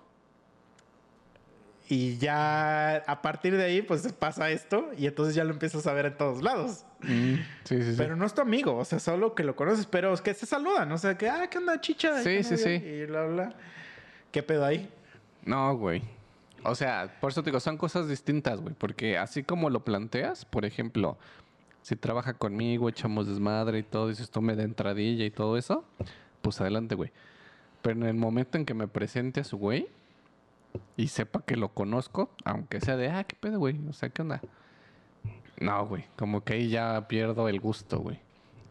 Y 1.88 2.18
ya 2.18 2.96
a 2.96 3.22
partir 3.22 3.56
de 3.56 3.62
ahí, 3.62 3.80
pues 3.80 4.12
pasa 4.12 4.50
esto. 4.50 4.90
Y 4.98 5.06
entonces 5.06 5.36
ya 5.36 5.44
lo 5.44 5.52
empiezas 5.52 5.86
a 5.86 5.92
ver 5.92 6.06
en 6.06 6.16
todos 6.16 6.42
lados. 6.42 6.84
mm, 7.02 7.34
sí, 7.62 7.82
sí, 7.82 7.92
sí. 7.92 7.94
Pero 7.96 8.16
no 8.16 8.26
es 8.26 8.34
tu 8.34 8.40
amigo, 8.40 8.76
o 8.76 8.84
sea, 8.84 8.98
solo 8.98 9.36
que 9.36 9.44
lo 9.44 9.54
conoces, 9.54 9.86
pero 9.86 10.12
es 10.12 10.20
que 10.20 10.34
se 10.34 10.46
saludan. 10.46 10.90
O 10.90 10.98
sea, 10.98 11.16
que, 11.16 11.28
ah, 11.28 11.48
¿qué 11.48 11.58
onda, 11.58 11.80
chicha? 11.80 12.18
Sí, 12.18 12.38
¿Qué 12.38 12.42
sí, 12.42 12.56
sí. 12.56 12.70
Y 12.70 13.06
bla, 13.06 13.26
bla. 13.26 13.54
¿Qué 14.32 14.42
pedo 14.42 14.64
ahí? 14.64 14.90
No, 15.44 15.76
güey. 15.76 16.02
O 16.64 16.74
sea, 16.74 17.16
por 17.20 17.30
eso 17.30 17.44
te 17.44 17.50
digo, 17.50 17.60
son 17.60 17.78
cosas 17.78 18.08
distintas, 18.08 18.60
güey. 18.60 18.74
Porque 18.76 19.16
así 19.16 19.44
como 19.44 19.70
lo 19.70 19.84
planteas, 19.84 20.44
por 20.44 20.64
ejemplo, 20.64 21.16
si 21.82 21.94
trabaja 21.94 22.34
conmigo, 22.34 22.88
echamos 22.88 23.28
desmadre 23.28 23.78
y 23.78 23.82
todo, 23.84 24.08
dices, 24.08 24.28
tú 24.28 24.42
me 24.42 24.56
da 24.56 24.64
entradilla 24.64 25.24
y 25.24 25.30
todo 25.30 25.56
eso, 25.56 25.84
pues 26.42 26.60
adelante, 26.60 26.96
güey. 26.96 27.12
Pero 27.88 28.00
en 28.00 28.06
el 28.06 28.16
momento 28.16 28.58
en 28.58 28.66
que 28.66 28.74
me 28.74 28.86
presente 28.86 29.40
a 29.40 29.44
su 29.44 29.56
güey 29.56 29.88
y 30.98 31.08
sepa 31.08 31.40
que 31.40 31.56
lo 31.56 31.70
conozco, 31.70 32.30
aunque 32.44 32.82
sea 32.82 32.98
de, 32.98 33.08
ah, 33.08 33.24
qué 33.24 33.34
pedo, 33.34 33.58
güey. 33.58 33.80
O 33.88 33.94
sea, 33.94 34.10
¿qué 34.10 34.20
onda? 34.20 34.42
No, 35.58 35.86
güey. 35.86 36.04
Como 36.18 36.44
que 36.44 36.52
ahí 36.52 36.68
ya 36.68 37.08
pierdo 37.08 37.48
el 37.48 37.60
gusto, 37.60 38.00
güey. 38.00 38.20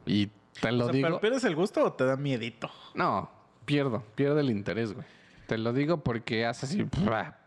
Y 0.06 0.28
te 0.62 0.72
lo 0.72 0.84
O 0.84 0.88
sea, 0.90 0.94
digo. 0.94 1.08
¿Pero 1.08 1.20
pierdes 1.20 1.44
el 1.46 1.56
gusto 1.56 1.84
o 1.84 1.94
te 1.94 2.06
da 2.06 2.16
miedito? 2.16 2.70
No, 2.94 3.28
pierdo, 3.66 4.04
pierdo 4.14 4.40
el 4.40 4.52
interés, 4.52 4.94
güey. 4.94 5.08
Te 5.48 5.58
lo 5.58 5.74
digo 5.74 6.04
porque 6.04 6.46
hace 6.46 6.68
así 6.68 6.86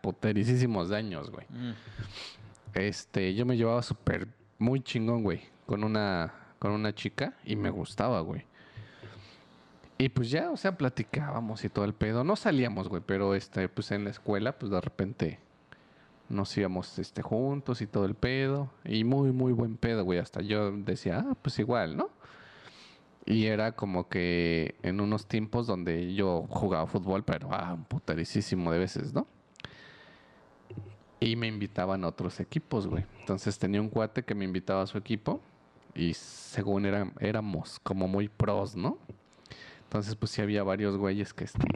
putericísimos 0.01 0.89
daños, 0.89 1.31
güey. 1.31 1.47
Este, 2.73 3.33
yo 3.33 3.45
me 3.45 3.55
llevaba 3.55 3.81
súper, 3.81 4.27
muy 4.57 4.81
chingón, 4.81 5.23
güey, 5.23 5.39
con 5.65 5.85
una, 5.85 6.33
con 6.59 6.73
una 6.73 6.93
chica 6.93 7.33
y 7.45 7.55
me 7.55 7.69
gustaba, 7.69 8.19
güey. 8.19 8.45
Y 10.01 10.09
pues 10.09 10.31
ya, 10.31 10.49
o 10.49 10.57
sea, 10.57 10.75
platicábamos 10.79 11.63
y 11.63 11.69
todo 11.69 11.85
el 11.85 11.93
pedo. 11.93 12.23
No 12.23 12.35
salíamos, 12.35 12.89
güey, 12.89 13.03
pero 13.05 13.35
este, 13.35 13.69
pues 13.69 13.91
en 13.91 14.03
la 14.03 14.09
escuela, 14.09 14.57
pues 14.57 14.71
de 14.71 14.81
repente 14.81 15.39
nos 16.27 16.57
íbamos 16.57 16.97
este, 16.97 17.21
juntos 17.21 17.83
y 17.83 17.85
todo 17.85 18.05
el 18.05 18.15
pedo. 18.15 18.71
Y 18.83 19.03
muy, 19.03 19.31
muy 19.31 19.53
buen 19.53 19.77
pedo, 19.77 20.03
güey. 20.03 20.17
Hasta 20.17 20.41
yo 20.41 20.71
decía, 20.71 21.19
ah, 21.29 21.35
pues 21.39 21.59
igual, 21.59 21.97
¿no? 21.97 22.09
Y 23.27 23.45
era 23.45 23.73
como 23.73 24.09
que 24.09 24.73
en 24.81 25.01
unos 25.01 25.27
tiempos 25.27 25.67
donde 25.67 26.15
yo 26.15 26.47
jugaba 26.49 26.87
fútbol, 26.87 27.23
pero 27.23 27.49
ah, 27.51 27.75
un 27.75 27.83
putericísimo 27.83 28.71
de 28.71 28.79
veces, 28.79 29.13
¿no? 29.13 29.27
Y 31.19 31.35
me 31.35 31.45
invitaban 31.45 32.03
a 32.03 32.07
otros 32.07 32.39
equipos, 32.39 32.87
güey. 32.87 33.05
Entonces 33.19 33.59
tenía 33.59 33.79
un 33.79 33.89
cuate 33.89 34.23
que 34.23 34.33
me 34.33 34.45
invitaba 34.45 34.81
a 34.81 34.87
su 34.87 34.97
equipo 34.97 35.41
y 35.93 36.15
según 36.15 36.87
era- 36.87 37.11
éramos 37.19 37.79
como 37.83 38.07
muy 38.07 38.29
pros, 38.29 38.75
¿no? 38.75 38.97
Entonces 39.91 40.15
pues 40.15 40.31
sí 40.31 40.41
había 40.41 40.63
varios 40.63 40.95
güeyes 40.95 41.33
que, 41.33 41.43
este, 41.43 41.67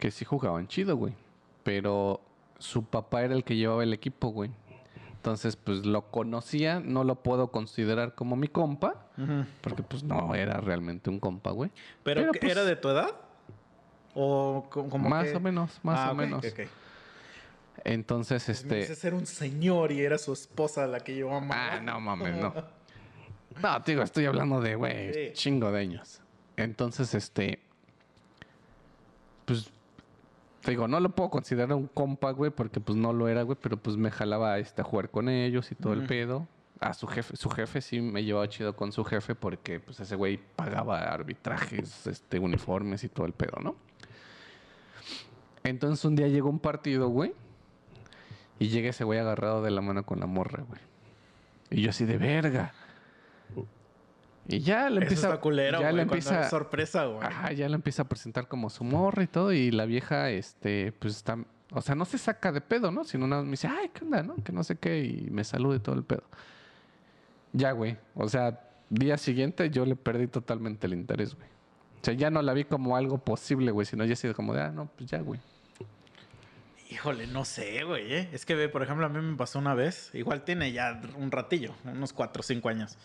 que 0.00 0.10
sí 0.10 0.24
jugaban 0.24 0.66
chido, 0.66 0.96
güey. 0.96 1.14
Pero 1.62 2.20
su 2.58 2.82
papá 2.84 3.22
era 3.22 3.34
el 3.34 3.44
que 3.44 3.54
llevaba 3.54 3.84
el 3.84 3.92
equipo, 3.92 4.30
güey. 4.30 4.50
Entonces, 5.12 5.54
pues 5.54 5.86
lo 5.86 6.10
conocía, 6.10 6.80
no 6.80 7.04
lo 7.04 7.22
puedo 7.22 7.52
considerar 7.52 8.14
como 8.16 8.34
mi 8.36 8.48
compa, 8.48 9.06
porque 9.60 9.82
pues 9.84 10.02
no 10.02 10.34
era 10.34 10.54
realmente 10.60 11.08
un 11.10 11.20
compa, 11.20 11.50
güey. 11.52 11.70
¿Pero, 12.02 12.32
pues, 12.32 12.50
era 12.50 12.64
de 12.64 12.74
tu 12.74 12.88
edad? 12.88 13.10
¿O 14.14 14.66
co- 14.70 14.88
como 14.88 15.08
Más 15.08 15.28
que- 15.28 15.36
o 15.36 15.40
menos, 15.40 15.78
más 15.84 15.98
Ah, 16.00 16.10
o 16.12 16.14
menos. 16.16 16.44
Entonces, 17.84 18.48
este... 18.48 18.76
dice 18.76 18.94
ser 18.96 19.14
un 19.14 19.26
señor 19.26 19.92
y 19.92 20.00
era 20.00 20.18
su 20.18 20.32
esposa 20.32 20.86
la 20.86 21.00
que 21.00 21.20
amaba. 21.22 21.74
Ah, 21.74 21.80
no 21.80 22.00
mames, 22.00 22.36
no. 22.36 22.52
No, 23.62 23.82
te 23.82 23.92
digo, 23.92 24.02
estoy 24.02 24.24
hablando 24.26 24.60
de, 24.60 24.74
güey, 24.74 25.12
Sí. 25.12 25.32
chingo 25.34 25.70
de 25.70 25.80
años. 25.80 26.22
Entonces, 26.64 27.14
este. 27.14 27.60
Pues. 29.44 29.70
Te 30.62 30.72
digo, 30.72 30.88
no 30.88 31.00
lo 31.00 31.08
puedo 31.14 31.30
considerar 31.30 31.72
un 31.72 31.86
compa, 31.86 32.32
güey, 32.32 32.50
porque 32.50 32.80
pues 32.80 32.96
no 32.98 33.14
lo 33.14 33.28
era, 33.28 33.42
güey, 33.42 33.56
pero 33.60 33.78
pues 33.78 33.96
me 33.96 34.10
jalaba 34.10 34.58
este, 34.58 34.82
a 34.82 34.84
jugar 34.84 35.08
con 35.08 35.30
ellos 35.30 35.72
y 35.72 35.74
todo 35.74 35.94
el 35.94 36.04
pedo. 36.06 36.46
A 36.80 36.92
su 36.92 37.06
jefe, 37.06 37.34
su 37.34 37.48
jefe 37.48 37.80
sí 37.80 38.02
me 38.02 38.24
llevaba 38.24 38.46
chido 38.48 38.76
con 38.76 38.92
su 38.92 39.02
jefe 39.04 39.34
porque 39.34 39.80
pues 39.80 40.00
ese 40.00 40.16
güey 40.16 40.38
pagaba 40.56 40.98
arbitrajes, 40.98 42.06
este, 42.06 42.38
uniformes 42.38 43.04
y 43.04 43.08
todo 43.08 43.24
el 43.26 43.32
pedo, 43.32 43.58
¿no? 43.62 43.76
Entonces 45.62 46.04
un 46.04 46.14
día 46.14 46.28
llegó 46.28 46.50
un 46.50 46.58
partido, 46.58 47.08
güey, 47.08 47.32
y 48.58 48.68
llega 48.68 48.90
ese 48.90 49.04
güey 49.04 49.18
agarrado 49.18 49.62
de 49.62 49.70
la 49.70 49.80
mano 49.80 50.04
con 50.04 50.20
la 50.20 50.26
morra, 50.26 50.62
güey. 50.68 50.80
Y 51.70 51.82
yo 51.82 51.90
así 51.90 52.04
de 52.04 52.18
verga. 52.18 52.74
Y 54.48 54.60
ya 54.60 54.88
le 54.90 54.96
Eso 54.96 55.02
empieza 55.02 55.28
está 55.28 55.40
culero, 55.40 55.80
ya 55.80 55.92
le 55.92 56.02
empieza 56.02 56.42
es 56.42 56.50
sorpresa, 56.50 57.04
güey. 57.04 57.26
Ajá, 57.26 57.52
ya 57.52 57.68
la 57.68 57.76
empieza 57.76 58.02
a 58.02 58.08
presentar 58.08 58.48
como 58.48 58.70
su 58.70 58.84
morra 58.84 59.22
y 59.22 59.26
todo. 59.26 59.52
Y 59.52 59.70
la 59.70 59.84
vieja, 59.84 60.30
este, 60.30 60.92
pues 60.92 61.16
está. 61.16 61.38
O 61.72 61.80
sea, 61.82 61.94
no 61.94 62.04
se 62.04 62.18
saca 62.18 62.50
de 62.50 62.60
pedo, 62.60 62.90
¿no? 62.90 63.04
Sino 63.04 63.26
nada 63.28 63.42
más 63.42 63.46
me 63.46 63.52
dice, 63.52 63.68
ay, 63.68 63.90
¿qué 63.94 64.04
onda, 64.04 64.22
no? 64.22 64.36
Que 64.36 64.52
no 64.52 64.64
sé 64.64 64.76
qué. 64.76 65.04
Y 65.04 65.30
me 65.30 65.44
salude 65.44 65.78
todo 65.78 65.94
el 65.94 66.02
pedo. 66.02 66.24
Ya, 67.52 67.72
güey. 67.72 67.96
O 68.14 68.28
sea, 68.28 68.60
día 68.88 69.16
siguiente 69.18 69.70
yo 69.70 69.84
le 69.86 69.94
perdí 69.94 70.26
totalmente 70.26 70.86
el 70.86 70.94
interés, 70.94 71.34
güey. 71.34 71.46
O 72.02 72.04
sea, 72.04 72.14
ya 72.14 72.30
no 72.30 72.42
la 72.42 72.52
vi 72.54 72.64
como 72.64 72.96
algo 72.96 73.18
posible, 73.18 73.70
güey. 73.70 73.86
Sino 73.86 74.04
ya 74.04 74.16
sido 74.16 74.34
como 74.34 74.54
de, 74.54 74.62
ah, 74.62 74.72
no, 74.72 74.86
pues 74.96 75.10
ya, 75.10 75.20
güey. 75.20 75.38
Híjole, 76.90 77.28
no 77.28 77.44
sé, 77.44 77.84
güey. 77.84 78.12
¿eh? 78.12 78.28
Es 78.32 78.44
que, 78.44 78.68
por 78.68 78.82
ejemplo, 78.82 79.06
a 79.06 79.08
mí 79.08 79.20
me 79.20 79.36
pasó 79.36 79.60
una 79.60 79.74
vez. 79.74 80.10
Igual 80.12 80.42
tiene 80.42 80.72
ya 80.72 81.00
un 81.16 81.30
ratillo, 81.30 81.72
unos 81.84 82.12
4 82.12 82.40
o 82.40 82.42
5 82.42 82.68
años. 82.68 82.98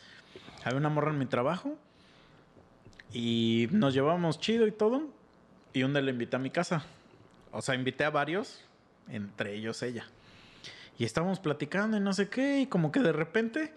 Había 0.65 0.79
una 0.79 0.89
morra 0.89 1.11
en 1.11 1.19
mi 1.19 1.27
trabajo. 1.27 1.77
Y 3.13 3.67
nos 3.71 3.93
llevábamos 3.93 4.39
chido 4.39 4.65
y 4.65 4.71
todo. 4.71 5.07
Y 5.73 5.83
un 5.83 5.93
día 5.93 6.01
le 6.01 6.11
invité 6.11 6.35
a 6.35 6.39
mi 6.39 6.49
casa. 6.49 6.83
O 7.51 7.61
sea, 7.61 7.75
invité 7.75 8.03
a 8.03 8.09
varios, 8.09 8.65
entre 9.07 9.53
ellos 9.53 9.83
ella. 9.83 10.07
Y 10.97 11.05
estábamos 11.05 11.39
platicando 11.39 11.97
y 11.97 11.99
no 11.99 12.13
sé 12.13 12.29
qué. 12.29 12.61
Y 12.61 12.65
como 12.65 12.91
que 12.91 12.99
de 13.01 13.13
repente 13.13 13.73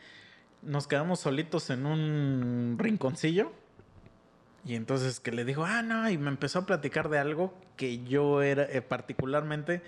nos 0.62 0.89
quedamos 0.89 1.20
solitos 1.20 1.68
en 1.68 1.84
un 1.84 2.76
rinconcillo. 2.78 3.53
Y 4.64 4.74
entonces 4.74 5.20
que 5.20 5.30
le 5.30 5.45
dijo, 5.45 5.66
ah, 5.66 5.82
no, 5.82 6.09
y 6.09 6.16
me 6.16 6.30
empezó 6.30 6.61
a 6.61 6.66
platicar 6.66 7.11
de 7.11 7.18
algo 7.18 7.55
que 7.76 8.03
yo 8.05 8.41
era, 8.41 8.62
eh, 8.64 8.80
particularmente, 8.80 9.82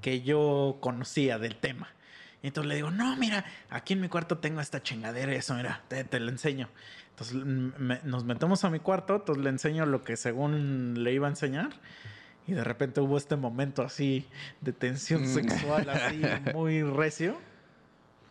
que 0.00 0.22
yo 0.22 0.78
conocía 0.80 1.38
del 1.38 1.56
tema. 1.56 1.94
Y 2.42 2.46
entonces 2.48 2.68
le 2.68 2.74
digo, 2.76 2.90
no, 2.90 3.16
mira, 3.16 3.44
aquí 3.68 3.92
en 3.92 4.00
mi 4.00 4.08
cuarto 4.08 4.38
tengo 4.38 4.60
esta 4.60 4.82
chingadera, 4.82 5.32
eso, 5.34 5.54
mira, 5.54 5.82
te, 5.88 6.04
te 6.04 6.18
lo 6.20 6.30
enseño. 6.30 6.68
Entonces 7.10 7.36
m- 7.36 7.72
me- 7.78 8.00
nos 8.04 8.24
metemos 8.24 8.64
a 8.64 8.70
mi 8.70 8.78
cuarto, 8.80 9.16
entonces 9.16 9.44
le 9.44 9.50
enseño 9.50 9.84
lo 9.84 10.04
que 10.04 10.16
según 10.16 11.02
le 11.04 11.12
iba 11.12 11.26
a 11.26 11.30
enseñar. 11.30 11.68
Y 12.46 12.52
de 12.52 12.64
repente 12.64 13.00
hubo 13.02 13.18
este 13.18 13.36
momento 13.36 13.82
así 13.82 14.26
de 14.62 14.72
tensión 14.72 15.22
Mm. 15.22 15.26
sexual, 15.34 15.88
así 15.90 16.22
muy 16.54 16.82
recio. 16.82 17.36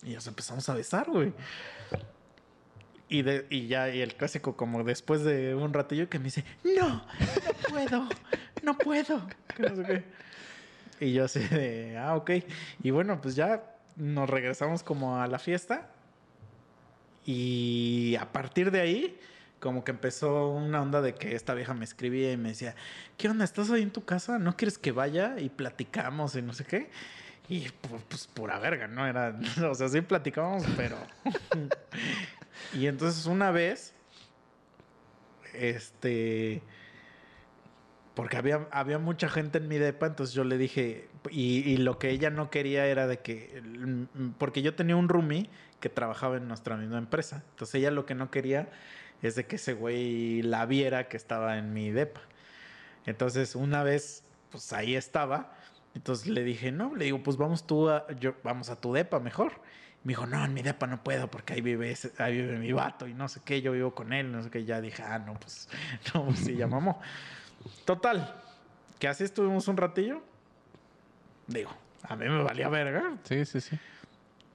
Y 0.04 0.14
nos 0.16 0.26
empezamos 0.28 0.68
a 0.70 0.74
besar, 0.74 1.08
güey. 1.10 1.34
Y, 3.10 3.24
de, 3.24 3.48
y 3.50 3.68
ya, 3.68 3.90
y 3.90 4.02
el 4.02 4.16
clásico, 4.16 4.56
como 4.56 4.84
después 4.84 5.24
de 5.24 5.56
un 5.56 5.74
ratillo, 5.74 6.10
que 6.10 6.20
me 6.20 6.26
dice: 6.26 6.44
No, 6.64 6.90
no 6.90 7.70
puedo, 7.70 8.10
no 8.64 8.78
puedo. 8.78 9.28
que 9.56 9.64
no 9.64 9.76
sé 9.76 9.84
qué. 11.00 11.06
Y 11.06 11.14
yo 11.14 11.26
así 11.26 11.40
de: 11.40 11.98
Ah, 11.98 12.16
ok. 12.16 12.32
Y 12.84 12.92
bueno, 12.92 13.20
pues 13.20 13.36
ya 13.36 13.64
nos 14.00 14.28
regresamos 14.30 14.82
como 14.82 15.22
a 15.22 15.28
la 15.28 15.38
fiesta. 15.38 15.92
Y 17.26 18.16
a 18.20 18.32
partir 18.32 18.72
de 18.72 18.80
ahí, 18.82 19.20
como 19.60 19.84
que 19.84 19.92
empezó 19.92 20.48
una 20.50 20.82
onda 20.82 21.02
de 21.02 21.14
que 21.14 21.36
esta 21.36 21.54
vieja 21.54 21.74
me 21.74 21.84
escribía 21.86 22.32
y 22.32 22.38
me 22.38 22.50
decía: 22.50 22.76
¿Qué 23.18 23.30
onda? 23.30 23.44
¿Estás 23.46 23.70
ahí 23.70 23.84
en 23.84 23.92
tu 23.92 24.04
casa? 24.06 24.40
¿No 24.40 24.56
quieres 24.58 24.78
que 24.78 24.92
vaya 24.92 25.40
y 25.40 25.50
platicamos 25.50 26.36
y 26.36 26.42
no 26.42 26.54
sé 26.54 26.66
qué? 26.66 26.90
Y 27.50 27.66
pu- 27.66 28.02
pues 28.08 28.26
pura 28.28 28.58
verga, 28.60 28.88
¿no? 28.88 29.06
Era, 29.06 29.38
o 29.70 29.76
sea, 29.76 29.90
sí 29.90 30.02
platicábamos, 30.02 30.66
pero... 30.78 30.98
y 32.74 32.88
entonces 32.88 33.26
una 33.26 33.52
vez, 33.52 33.94
este... 35.54 36.62
Porque 38.20 38.36
había, 38.36 38.68
había 38.72 39.00
mucha 39.00 39.30
gente 39.30 39.60
en 39.60 39.70
mi 39.70 39.78
depa, 39.78 40.06
entonces 40.06 40.36
yo 40.36 40.44
le 40.44 40.58
dije, 40.58 41.08
y, 41.32 41.60
y 41.60 41.78
lo 41.78 42.00
que 42.00 42.10
ella 42.10 42.30
no 42.30 42.50
quería 42.50 42.86
era 42.86 43.08
de 43.08 43.20
que, 43.20 43.62
mm, 43.64 44.32
porque 44.38 44.62
yo 44.62 44.76
tenía 44.76 44.98
un 44.98 45.08
roomie 45.08 45.50
que 45.80 45.88
trabajaba 45.88 46.36
en 46.36 46.46
nuestra 46.50 46.76
misma 46.76 46.98
empresa, 46.98 47.46
entonces 47.52 47.76
ella 47.76 47.92
lo 47.92 48.06
que 48.06 48.16
no 48.16 48.30
quería 48.30 48.72
es 49.22 49.36
de 49.36 49.46
que 49.46 49.56
ese 49.56 49.72
güey 49.74 50.42
la 50.42 50.66
viera 50.66 51.08
que 51.08 51.16
estaba 51.16 51.58
en 51.60 51.72
mi 51.72 51.92
depa. 51.92 52.20
Entonces 53.06 53.56
una 53.56 53.84
vez, 53.84 54.26
pues 54.52 54.74
ahí 54.74 54.96
estaba, 54.96 55.54
entonces 55.96 56.28
le 56.28 56.44
dije, 56.44 56.72
no, 56.74 56.96
le 56.96 57.06
digo, 57.06 57.24
pues 57.24 57.38
vamos 57.38 57.66
tú 57.68 57.90
a, 57.90 58.06
yo, 58.20 58.36
vamos 58.44 58.70
a 58.70 58.80
tu 58.82 58.94
depa 58.94 59.20
mejor. 59.22 59.62
Me 60.04 60.12
dijo, 60.12 60.26
no, 60.28 60.44
en 60.46 60.54
mi 60.54 60.62
depa 60.62 60.88
no 60.88 61.04
puedo 61.04 61.30
porque 61.32 61.54
ahí 61.54 61.62
vive, 61.62 61.92
ese- 61.92 62.12
ahí 62.20 62.34
vive 62.42 62.58
mi 62.60 62.72
vato 62.74 63.08
y 63.08 63.14
no 63.14 63.28
sé 63.30 63.42
qué, 63.46 63.62
yo 63.62 63.72
vivo 63.74 63.94
con 63.96 64.14
él, 64.14 64.32
no 64.32 64.44
sé 64.44 64.50
qué. 64.50 64.66
Ya 64.66 64.82
dije, 64.82 65.04
ah, 65.04 65.20
no, 65.20 65.34
pues, 65.36 65.70
no, 66.14 66.26
pues 66.26 66.40
sí, 66.40 66.56
ya 66.56 66.68
mamó. 66.68 67.02
Total, 67.86 68.36
que 69.00 69.08
así 69.08 69.24
estuvimos 69.24 69.68
un 69.68 69.78
ratillo. 69.78 70.22
Digo, 71.48 71.72
a 72.04 72.16
mí 72.16 72.26
me 72.28 72.44
valía 72.44 72.70
verga. 72.70 73.18
Sí, 73.24 73.46
sí, 73.46 73.62
sí. 73.62 73.78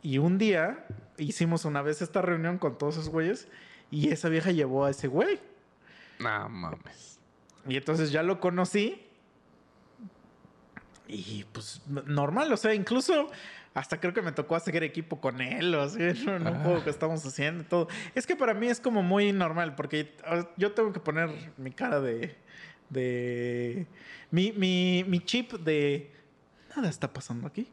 Y 0.03 0.19
un 0.19 0.39
día 0.39 0.87
hicimos 1.17 1.65
una 1.65 1.83
vez 1.83 2.03
esta 2.03 2.23
reunión 2.23 2.59
con 2.59 2.77
todos 2.79 2.95
esos 2.97 3.09
güeyes 3.09 3.49
y 3.91 4.11
esa 4.11 4.29
vieja 4.29 4.51
llevó 4.51 4.85
a 4.85 4.91
ese 4.91 5.09
güey. 5.09 5.41
No 6.19 6.49
mames. 6.49 7.19
Y 7.67 7.77
entonces 7.77 8.13
ya 8.13 8.23
lo 8.23 8.39
conocí. 8.41 9.01
Y 11.07 11.45
pues 11.53 11.83
normal, 11.87 12.53
o 12.53 12.57
sea, 12.57 12.75
incluso 12.75 13.31
hasta 13.75 14.01
creo 14.01 14.15
que 14.15 14.23
me 14.23 14.33
tocó 14.33 14.57
hacer 14.57 14.83
equipo 14.85 15.21
con 15.21 15.41
él, 15.41 15.75
o 15.75 15.83
así, 15.83 16.01
en 16.03 16.29
un 16.29 16.47
Ah. 16.47 16.61
juego 16.63 16.85
que 16.85 16.91
estamos 16.91 17.25
haciendo 17.27 17.63
y 17.63 17.67
todo. 17.67 17.89
Es 18.15 18.27
que 18.27 18.37
para 18.37 18.55
mí 18.55 18.69
es 18.69 18.81
como 18.81 19.03
muy 19.03 19.33
normal, 19.33 19.75
porque 19.75 20.17
yo 20.57 20.73
tengo 20.73 20.93
que 20.93 21.01
poner 21.01 21.53
mi 21.57 21.71
cara 21.73 22.01
de. 22.01 22.37
De. 22.95 23.87
mi, 24.31 24.53
mi, 24.53 25.05
mi 25.07 25.21
chip 25.21 25.53
de. 25.53 26.11
Nada 26.75 26.89
está 26.89 27.13
pasando 27.13 27.47
aquí. 27.47 27.69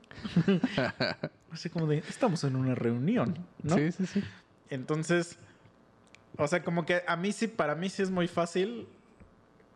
así 1.51 1.69
como 1.69 1.87
de. 1.87 1.99
Estamos 1.99 2.43
en 2.43 2.57
una 2.57 2.75
reunión, 2.75 3.37
¿no? 3.63 3.77
Sí, 3.77 3.91
sí, 3.93 4.05
sí. 4.05 4.23
Entonces, 4.69 5.37
o 6.37 6.47
sea, 6.47 6.63
como 6.63 6.85
que 6.85 7.03
a 7.07 7.15
mí 7.15 7.31
sí, 7.31 7.47
para 7.47 7.75
mí 7.75 7.89
sí 7.89 8.01
es 8.01 8.11
muy 8.11 8.27
fácil 8.27 8.87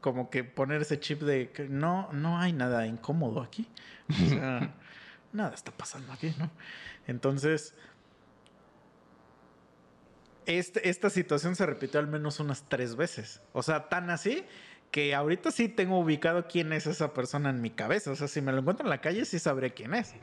como 0.02 0.30
que 0.30 0.44
poner 0.44 0.82
ese 0.82 1.00
chip 1.00 1.22
de 1.22 1.50
que 1.50 1.68
no, 1.68 2.12
no 2.12 2.38
hay 2.38 2.54
nada 2.54 2.86
incómodo 2.86 3.42
aquí. 3.42 3.68
O 4.10 4.30
sea, 4.30 4.76
nada 5.34 5.54
está 5.56 5.72
pasando 5.72 6.14
aquí, 6.14 6.34
¿no? 6.38 6.52
Entonces, 7.08 7.74
este, 10.46 10.90
esta 10.90 11.10
situación 11.10 11.56
se 11.56 11.66
repitió 11.66 12.00
al 12.00 12.08
menos 12.08 12.40
unas 12.40 12.70
tres 12.70 12.96
veces. 12.96 13.42
O 13.52 13.64
sea, 13.64 13.90
tan 13.90 14.10
así 14.12 14.46
que 14.96 15.14
ahorita 15.14 15.52
sí 15.52 15.68
tengo 15.68 16.00
ubicado 16.00 16.48
quién 16.48 16.72
es 16.72 16.88
esa 16.88 17.14
persona 17.14 17.50
en 17.50 17.60
mi 17.62 17.70
cabeza. 17.70 18.12
O 18.12 18.16
sea, 18.16 18.30
si 18.30 18.40
me 18.40 18.54
lo 18.54 18.60
encuentro 18.60 18.86
en 18.86 18.90
la 18.90 19.02
calle, 19.02 19.26
sí 19.26 19.40
sabré 19.40 19.74
quién 19.74 19.94
es. 19.94 20.16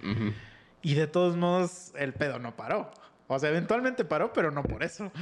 Y 0.80 0.94
de 0.94 1.06
todos 1.06 1.36
modos, 1.36 1.92
el 1.94 2.14
pedo 2.14 2.38
no 2.38 2.56
paró. 2.56 2.90
O 3.26 3.38
sea, 3.38 3.50
eventualmente 3.50 4.06
paró, 4.06 4.32
pero 4.32 4.50
no 4.50 4.62
por 4.62 4.82
eso. 4.82 5.12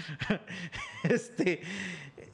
este. 1.02 1.62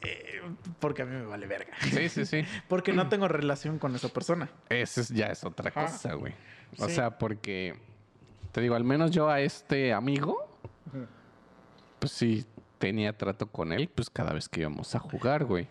eh, 0.03 0.43
porque 0.79 1.01
a 1.01 1.07
mí 1.07 1.17
me 1.17 1.25
vale 1.25 1.47
verga. 1.47 1.73
Sí, 1.91 2.11
sí, 2.11 2.27
sí. 2.27 2.45
Porque 2.69 2.93
no 2.93 3.09
tengo 3.09 3.29
relación 3.29 3.79
con 3.79 3.95
esa 3.95 4.11
persona. 4.11 4.51
Eso 4.69 5.01
es- 5.01 5.09
ya 5.09 5.29
es 5.29 5.43
otra 5.43 5.71
cosa, 5.71 6.13
güey. 6.13 6.35
O 6.77 6.87
Sí. 6.87 6.97
sea, 6.97 7.17
porque 7.17 7.77
te 8.53 8.61
digo, 8.61 8.75
al 8.75 8.85
menos 8.85 9.11
yo 9.11 9.31
a 9.31 9.41
este 9.41 9.95
amigo, 9.95 10.59
pues 11.99 12.13
sí 12.13 12.45
tenía 12.77 13.17
trato 13.17 13.47
con 13.47 13.73
él, 13.73 13.89
pues 13.89 14.11
cada 14.11 14.35
vez 14.35 14.51
que 14.51 14.61
íbamos 14.61 14.95
a 14.95 14.99
jugar, 14.99 15.45
güey. 15.47 15.67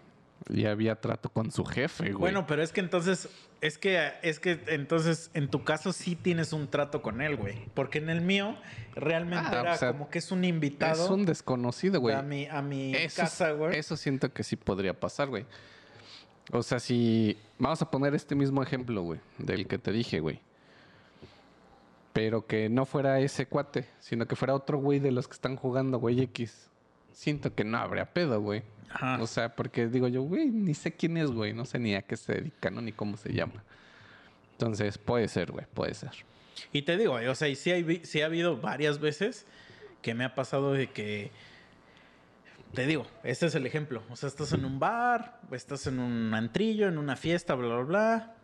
Y 0.50 0.66
había 0.66 0.96
trato 1.02 1.30
con 1.30 1.52
su 1.52 1.66
jefe, 1.66 2.12
güey. 2.12 2.20
Bueno, 2.20 2.46
pero 2.46 2.62
es 2.62 2.72
que 2.72 2.80
entonces. 2.82 3.30
Es 3.62 3.80
que, 3.80 4.12
es 4.22 4.40
que 4.40 4.60
entonces 4.68 5.32
en 5.34 5.50
tu 5.50 5.64
caso 5.64 5.92
sí 5.92 6.16
tienes 6.16 6.54
un 6.54 6.68
trato 6.68 7.02
con 7.02 7.22
él, 7.22 7.36
güey. 7.36 7.66
Porque 7.74 7.98
en 7.98 8.10
el 8.12 8.22
mío 8.22 8.56
realmente 8.94 9.48
Ah, 9.48 9.62
era 9.62 9.74
o 9.74 9.78
sea, 9.78 9.92
como 9.94 10.10
que 10.10 10.20
es 10.20 10.32
un 10.32 10.44
invitado 10.46 11.04
es 11.06 11.10
un 11.10 11.26
desconocido, 11.26 12.00
güey. 12.00 12.16
a 12.16 12.22
mi, 12.22 12.46
a 12.46 12.62
mi 12.62 12.94
Eso, 12.96 13.22
casa, 13.24 13.52
güey. 13.54 13.76
eso 13.80 13.98
siento 13.98 14.32
que 14.32 14.44
sí 14.44 14.56
podría 14.56 15.00
pasar, 15.00 15.30
güey. 15.30 15.46
O 16.52 16.62
sea, 16.62 16.80
si 16.80 17.38
vamos 17.58 17.82
a 17.82 17.90
poner 17.90 18.14
este 18.14 18.36
mismo 18.36 18.62
ejemplo, 18.62 19.02
güey, 19.02 19.20
del 19.40 19.66
que 19.68 19.80
te 19.80 19.92
dije, 19.92 20.20
güey. 20.20 20.42
Pero 22.14 22.46
que 22.46 22.70
no 22.70 22.86
fuera 22.86 23.20
ese 23.20 23.48
cuate, 23.48 23.88
sino 24.00 24.28
que 24.28 24.36
fuera 24.36 24.54
otro 24.54 24.78
güey 24.78 25.00
de 25.00 25.12
los 25.12 25.28
que 25.28 25.34
están 25.34 25.56
jugando, 25.56 25.98
güey 25.98 26.22
X. 26.22 26.70
Siento 27.12 27.56
que 27.56 27.64
no 27.64 27.78
habría 27.78 28.14
pedo, 28.14 28.40
güey. 28.42 28.62
Ajá. 28.90 29.22
O 29.22 29.28
sea, 29.28 29.56
porque 29.56 29.88
digo 29.88 30.08
yo, 30.08 30.22
güey, 30.22 30.50
ni 30.50 30.74
sé 30.74 30.94
quién 30.94 31.18
es, 31.18 31.32
güey. 31.32 31.54
No 31.54 31.66
sé 31.66 31.80
ni 31.80 31.96
a 31.96 32.02
qué 32.02 32.16
se 32.18 32.34
dedica, 32.34 32.70
¿no? 32.70 32.82
Ni 32.82 32.92
cómo 32.92 33.18
se 33.18 33.34
llama. 33.34 33.64
Entonces, 34.54 34.98
puede 34.98 35.28
ser, 35.28 35.52
güey, 35.52 35.66
puede 35.74 35.94
ser. 35.94 36.12
Y 36.72 36.84
te 36.84 36.98
digo, 36.98 37.16
o 37.16 37.36
sea, 37.36 37.50
y 37.50 37.56
sí, 37.56 37.72
hay, 37.72 38.02
sí 38.06 38.22
ha 38.22 38.28
habido 38.28 38.58
varias 38.58 39.00
veces 39.00 39.46
que 40.02 40.14
me 40.14 40.24
ha 40.24 40.36
pasado 40.36 40.74
de 40.74 40.88
que. 40.88 41.32
Te 42.74 42.86
digo, 42.86 43.06
este 43.24 43.46
es 43.46 43.56
el 43.56 43.66
ejemplo. 43.66 44.04
O 44.10 44.16
sea, 44.16 44.28
estás 44.28 44.52
en 44.54 44.66
un 44.66 44.80
bar, 44.80 45.40
estás 45.52 45.88
en 45.88 46.00
un 46.00 46.34
antrillo, 46.34 46.88
en 46.88 46.98
una 46.98 47.16
fiesta, 47.16 47.56
bla, 47.56 47.68
bla, 47.68 47.84
bla. 47.84 48.36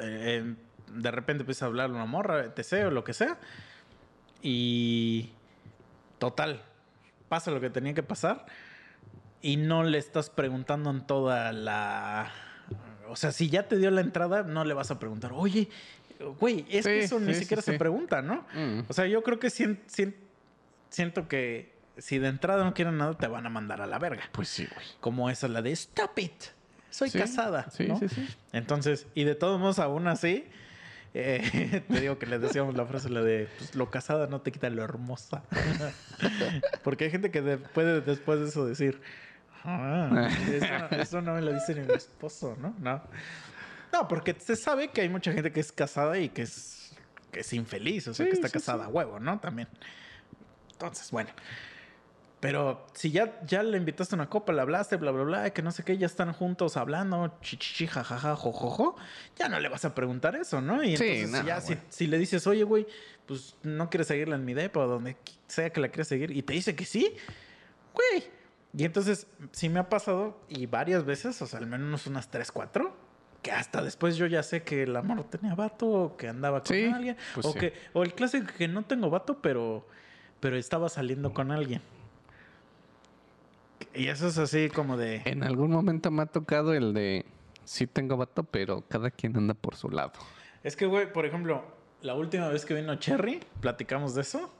eh, 0.00 0.54
de 0.92 1.10
repente 1.10 1.42
empieza 1.42 1.64
a 1.64 1.68
hablar 1.68 1.90
una 1.90 2.06
morra, 2.06 2.44
etc. 2.44 2.86
o 2.86 2.90
lo 2.90 3.04
que 3.04 3.12
sea. 3.14 3.38
Y. 4.42 5.30
Total. 6.18 6.62
Pasa 7.28 7.50
lo 7.50 7.60
que 7.60 7.70
tenía 7.70 7.94
que 7.94 8.02
pasar. 8.02 8.46
Y 9.42 9.56
no 9.56 9.84
le 9.84 9.98
estás 9.98 10.30
preguntando 10.30 10.90
en 10.90 11.06
toda 11.06 11.52
la. 11.52 12.30
O 13.08 13.16
sea, 13.16 13.32
si 13.32 13.48
ya 13.48 13.68
te 13.68 13.76
dio 13.78 13.90
la 13.90 14.00
entrada, 14.00 14.42
no 14.42 14.64
le 14.64 14.74
vas 14.74 14.90
a 14.90 14.98
preguntar, 14.98 15.32
oye, 15.34 15.68
güey, 16.40 16.66
es 16.70 16.84
que 16.86 16.98
Sí, 17.00 17.04
eso 17.06 17.20
ni 17.20 17.32
sí, 17.34 17.40
siquiera 17.40 17.62
se 17.62 17.78
pregunta, 17.78 18.20
¿no? 18.20 18.44
Mm. 18.54 18.80
O 18.88 18.92
sea, 18.92 19.06
yo 19.06 19.22
creo 19.22 19.38
que 19.38 19.48
sien- 19.48 19.78
siento 20.90 21.28
que 21.28 21.72
si 21.96 22.18
de 22.18 22.28
entrada 22.28 22.64
no 22.64 22.74
quieren 22.74 22.98
nada, 22.98 23.14
te 23.16 23.26
van 23.28 23.46
a 23.46 23.48
mandar 23.48 23.80
a 23.80 23.86
la 23.86 23.98
verga. 23.98 24.24
Pues 24.32 24.48
sí, 24.48 24.66
güey. 24.72 24.86
Como 25.00 25.30
esa, 25.30 25.48
la 25.48 25.62
de 25.62 25.70
Stop 25.72 26.18
it. 26.18 26.32
Soy 26.90 27.10
casada. 27.10 27.70
sí, 27.70 27.86
¿no? 27.86 27.98
sí, 27.98 28.08
sí. 28.08 28.26
Entonces, 28.52 29.06
y 29.14 29.24
de 29.24 29.34
todos 29.34 29.58
modos, 29.60 29.78
aún 29.78 30.06
así, 30.08 30.46
eh, 31.14 31.82
te 31.88 32.00
digo 32.00 32.18
que 32.18 32.26
les 32.26 32.40
decíamos 32.40 32.74
la 32.76 32.84
frase, 32.86 33.08
la 33.10 33.22
de 33.22 33.48
pues, 33.58 33.74
lo 33.74 33.90
casada 33.90 34.26
no 34.26 34.40
te 34.42 34.52
quita 34.52 34.68
lo 34.70 34.82
hermosa. 34.84 35.42
Porque 36.82 37.04
hay 37.04 37.10
gente 37.10 37.30
que 37.30 37.42
de- 37.42 37.58
puede 37.58 38.00
después 38.00 38.40
de 38.40 38.48
eso 38.48 38.66
decir, 38.66 39.00
"Ah, 39.64 40.28
eso, 40.52 40.94
eso 40.96 41.22
no 41.22 41.34
me 41.34 41.42
lo 41.42 41.52
dice 41.52 41.74
ni 41.74 41.86
mi 41.86 41.94
esposo, 41.94 42.56
¿no? 42.60 42.74
No. 42.78 43.02
No, 43.92 44.06
porque 44.08 44.34
se 44.38 44.54
sabe 44.56 44.88
que 44.88 45.00
hay 45.00 45.08
mucha 45.08 45.32
gente 45.32 45.50
que 45.52 45.60
es 45.60 45.72
casada 45.72 46.18
y 46.18 46.28
que 46.28 46.42
es, 46.42 46.92
que 47.32 47.40
es 47.40 47.52
infeliz, 47.52 48.08
o 48.08 48.14
sea, 48.14 48.26
Sí, 48.26 48.30
que 48.30 48.36
está 48.36 48.48
sí, 48.48 48.54
casada 48.54 48.84
a 48.84 48.88
huevo, 48.88 49.18
¿no? 49.18 49.38
También. 49.40 49.68
Entonces, 50.72 51.10
bueno. 51.10 51.30
Pero 52.40 52.86
si 52.92 53.10
ya, 53.10 53.40
ya 53.44 53.64
le 53.64 53.76
invitaste 53.78 54.14
una 54.14 54.28
copa, 54.30 54.52
le 54.52 54.60
hablaste, 54.60 54.94
bla, 54.96 55.10
bla, 55.10 55.24
bla, 55.24 55.50
que 55.50 55.60
no 55.60 55.72
sé 55.72 55.82
qué, 55.82 55.98
ya 55.98 56.06
están 56.06 56.32
juntos 56.32 56.76
hablando, 56.76 57.36
chichichi, 57.40 57.88
jajaja, 57.88 58.36
jojojo, 58.36 58.94
ya 59.36 59.48
no 59.48 59.58
le 59.58 59.68
vas 59.68 59.84
a 59.84 59.92
preguntar 59.92 60.36
eso, 60.36 60.60
¿no? 60.60 60.84
Y 60.84 60.96
Sí, 60.96 61.04
entonces 61.04 61.30
no, 61.30 61.44
ya 61.48 61.60
si, 61.60 61.76
si 61.88 62.06
le 62.06 62.16
dices, 62.16 62.46
oye, 62.46 62.62
güey, 62.62 62.86
pues 63.26 63.56
no 63.64 63.90
quieres 63.90 64.06
seguirla 64.06 64.36
en 64.36 64.44
mi 64.44 64.54
depa 64.54 64.80
o 64.80 64.86
donde 64.86 65.16
sea 65.48 65.70
que 65.70 65.80
la 65.80 65.88
quieras 65.88 66.06
seguir, 66.06 66.30
y 66.30 66.42
te 66.42 66.52
dice 66.52 66.76
que 66.76 66.84
sí, 66.84 67.12
güey. 67.92 68.37
Y 68.76 68.84
entonces, 68.84 69.26
sí 69.52 69.68
me 69.68 69.80
ha 69.80 69.88
pasado, 69.88 70.38
y 70.48 70.66
varias 70.66 71.04
veces, 71.04 71.40
o 71.42 71.46
sea, 71.46 71.58
al 71.58 71.66
menos 71.66 72.06
unas 72.06 72.30
tres, 72.30 72.52
cuatro, 72.52 72.94
que 73.42 73.50
hasta 73.52 73.82
después 73.82 74.16
yo 74.16 74.26
ya 74.26 74.42
sé 74.42 74.62
que 74.62 74.82
el 74.82 74.94
amor 74.96 75.24
tenía 75.24 75.54
vato, 75.54 75.86
o 75.88 76.16
que 76.16 76.28
andaba 76.28 76.60
con 76.60 76.66
Sí, 76.76 76.84
alguien, 76.84 77.16
pues 77.34 77.46
o 77.46 77.52
sí. 77.52 77.58
que, 77.58 77.72
o 77.94 78.02
el 78.02 78.14
clásico 78.14 78.46
que 78.56 78.68
no 78.68 78.82
tengo 78.84 79.10
vato, 79.10 79.40
pero, 79.40 79.86
pero 80.40 80.56
estaba 80.56 80.88
saliendo 80.88 81.32
con 81.32 81.50
alguien. 81.50 81.80
Y 83.94 84.08
eso 84.08 84.28
es 84.28 84.38
así 84.38 84.68
como 84.68 84.96
de... 84.96 85.22
En 85.24 85.42
algún 85.42 85.70
momento 85.70 86.10
me 86.10 86.22
ha 86.22 86.26
tocado 86.26 86.74
el 86.74 86.92
de 86.92 87.24
sí 87.64 87.86
tengo 87.86 88.16
vato, 88.16 88.44
pero 88.44 88.82
cada 88.88 89.10
quien 89.10 89.36
anda 89.36 89.54
por 89.54 89.76
su 89.76 89.88
lado. 89.88 90.12
Es 90.62 90.76
que, 90.76 90.86
güey, 90.86 91.12
por 91.12 91.24
ejemplo, 91.26 91.64
la 92.02 92.14
última 92.14 92.48
vez 92.48 92.64
que 92.64 92.74
vino 92.74 92.94
Cherry, 92.96 93.40
platicamos 93.60 94.14
de 94.14 94.22
eso. 94.22 94.52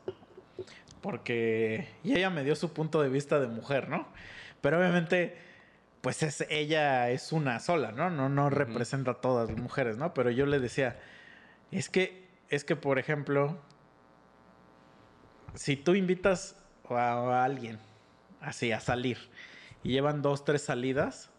Porque... 1.00 1.88
Y 2.04 2.16
ella 2.16 2.30
me 2.30 2.44
dio 2.44 2.56
su 2.56 2.72
punto 2.72 3.02
de 3.02 3.08
vista 3.08 3.40
de 3.40 3.48
mujer, 3.48 3.88
¿no? 3.88 4.08
Pero 4.60 4.78
obviamente, 4.78 5.36
pues 6.00 6.22
es, 6.22 6.44
ella 6.50 7.10
es 7.10 7.32
una 7.32 7.60
sola, 7.60 7.92
¿no? 7.92 8.10
No, 8.10 8.28
no 8.28 8.50
representa 8.50 9.12
a 9.12 9.14
todas 9.14 9.50
las 9.50 9.58
mujeres, 9.58 9.96
¿no? 9.96 10.14
Pero 10.14 10.30
yo 10.30 10.46
le 10.46 10.60
decía, 10.60 10.98
es 11.70 11.88
que, 11.88 12.26
es 12.48 12.64
que, 12.64 12.76
por 12.76 12.98
ejemplo, 12.98 13.58
si 15.54 15.76
tú 15.76 15.94
invitas 15.94 16.56
a, 16.88 16.94
a 16.94 17.44
alguien 17.44 17.78
así 18.40 18.72
a 18.72 18.80
salir 18.80 19.18
y 19.82 19.90
llevan 19.90 20.22
dos, 20.22 20.44
tres 20.44 20.62
salidas, 20.62 21.30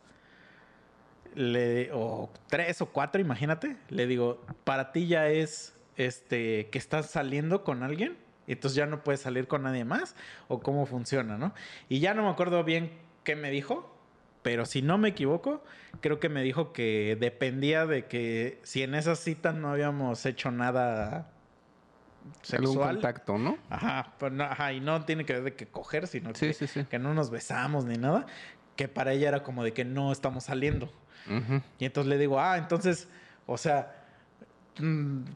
le, 1.36 1.92
o 1.94 2.30
tres 2.48 2.82
o 2.82 2.88
cuatro, 2.88 3.22
imagínate, 3.22 3.78
le 3.90 4.08
digo, 4.08 4.44
para 4.64 4.92
ti 4.92 5.08
ya 5.08 5.30
es 5.30 5.76
este 5.96 6.70
que 6.70 6.78
estás 6.78 7.10
saliendo 7.10 7.64
con 7.64 7.84
alguien, 7.84 8.18
entonces 8.54 8.76
ya 8.76 8.86
no 8.86 9.04
puedes 9.04 9.22
salir 9.22 9.48
con 9.48 9.64
nadie 9.64 9.86
más, 9.86 10.16
o 10.48 10.60
cómo 10.60 10.86
funciona, 10.86 11.38
¿no? 11.38 11.54
Y 11.90 12.00
ya 12.00 12.14
no 12.14 12.24
me 12.24 12.30
acuerdo 12.30 12.64
bien 12.64 12.92
qué 13.24 13.36
me 13.36 13.52
dijo, 13.52 13.96
pero 14.42 14.66
si 14.66 14.82
no 14.82 14.98
me 14.98 15.10
equivoco, 15.10 15.64
creo 16.02 16.20
que 16.20 16.30
me 16.30 16.42
dijo 16.42 16.72
que 16.74 17.18
dependía 17.20 17.86
de 17.86 18.06
que 18.06 18.60
si 18.64 18.84
en 18.84 18.96
esa 18.96 19.16
cita 19.16 19.52
no 19.54 19.70
habíamos 19.72 20.26
hecho 20.26 20.50
nada 20.52 21.30
Algún 22.52 22.68
sexual. 22.68 22.96
contacto, 22.96 23.38
¿no? 23.38 23.58
Ajá, 23.70 24.14
pues 24.20 24.32
no, 24.32 24.44
ajá, 24.44 24.72
y 24.74 24.80
no 24.82 25.04
tiene 25.06 25.26
que 25.26 25.34
ver 25.34 25.44
de 25.44 25.56
que 25.56 25.68
coger, 25.68 26.08
sino 26.08 26.34
Sí, 26.36 26.48
que, 26.48 26.54
sí, 26.54 26.68
sí. 26.68 26.86
que 26.86 27.00
no 27.00 27.14
nos 27.14 27.30
besamos 27.32 27.86
ni 27.86 27.98
nada, 27.98 28.26
que 28.76 28.88
para 28.88 29.14
ella 29.14 29.28
era 29.30 29.44
como 29.44 29.64
de 29.64 29.74
que 29.74 29.84
no 29.86 30.12
estamos 30.12 30.46
saliendo. 30.46 30.92
Y 31.78 31.86
entonces 31.86 32.10
le 32.10 32.18
digo, 32.18 32.40
ah, 32.40 32.58
entonces, 32.58 33.08
o 33.46 33.58
sea, 33.58 33.99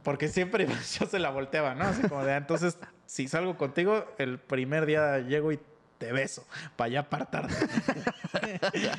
porque 0.03 0.27
siempre 0.29 0.67
yo 0.99 1.05
se 1.07 1.19
la 1.19 1.29
volteaba, 1.29 1.75
¿no? 1.75 1.85
Así 1.85 2.01
como 2.07 2.23
de, 2.23 2.33
ah, 2.33 2.37
entonces, 2.37 2.77
si 3.05 3.27
salgo 3.27 3.57
contigo, 3.57 4.05
el 4.17 4.39
primer 4.39 4.85
día 4.85 5.19
llego 5.19 5.51
y 5.51 5.59
te 5.97 6.11
beso, 6.11 6.45
para 6.75 6.89
ya 6.89 6.99
apartarte. 7.01 7.53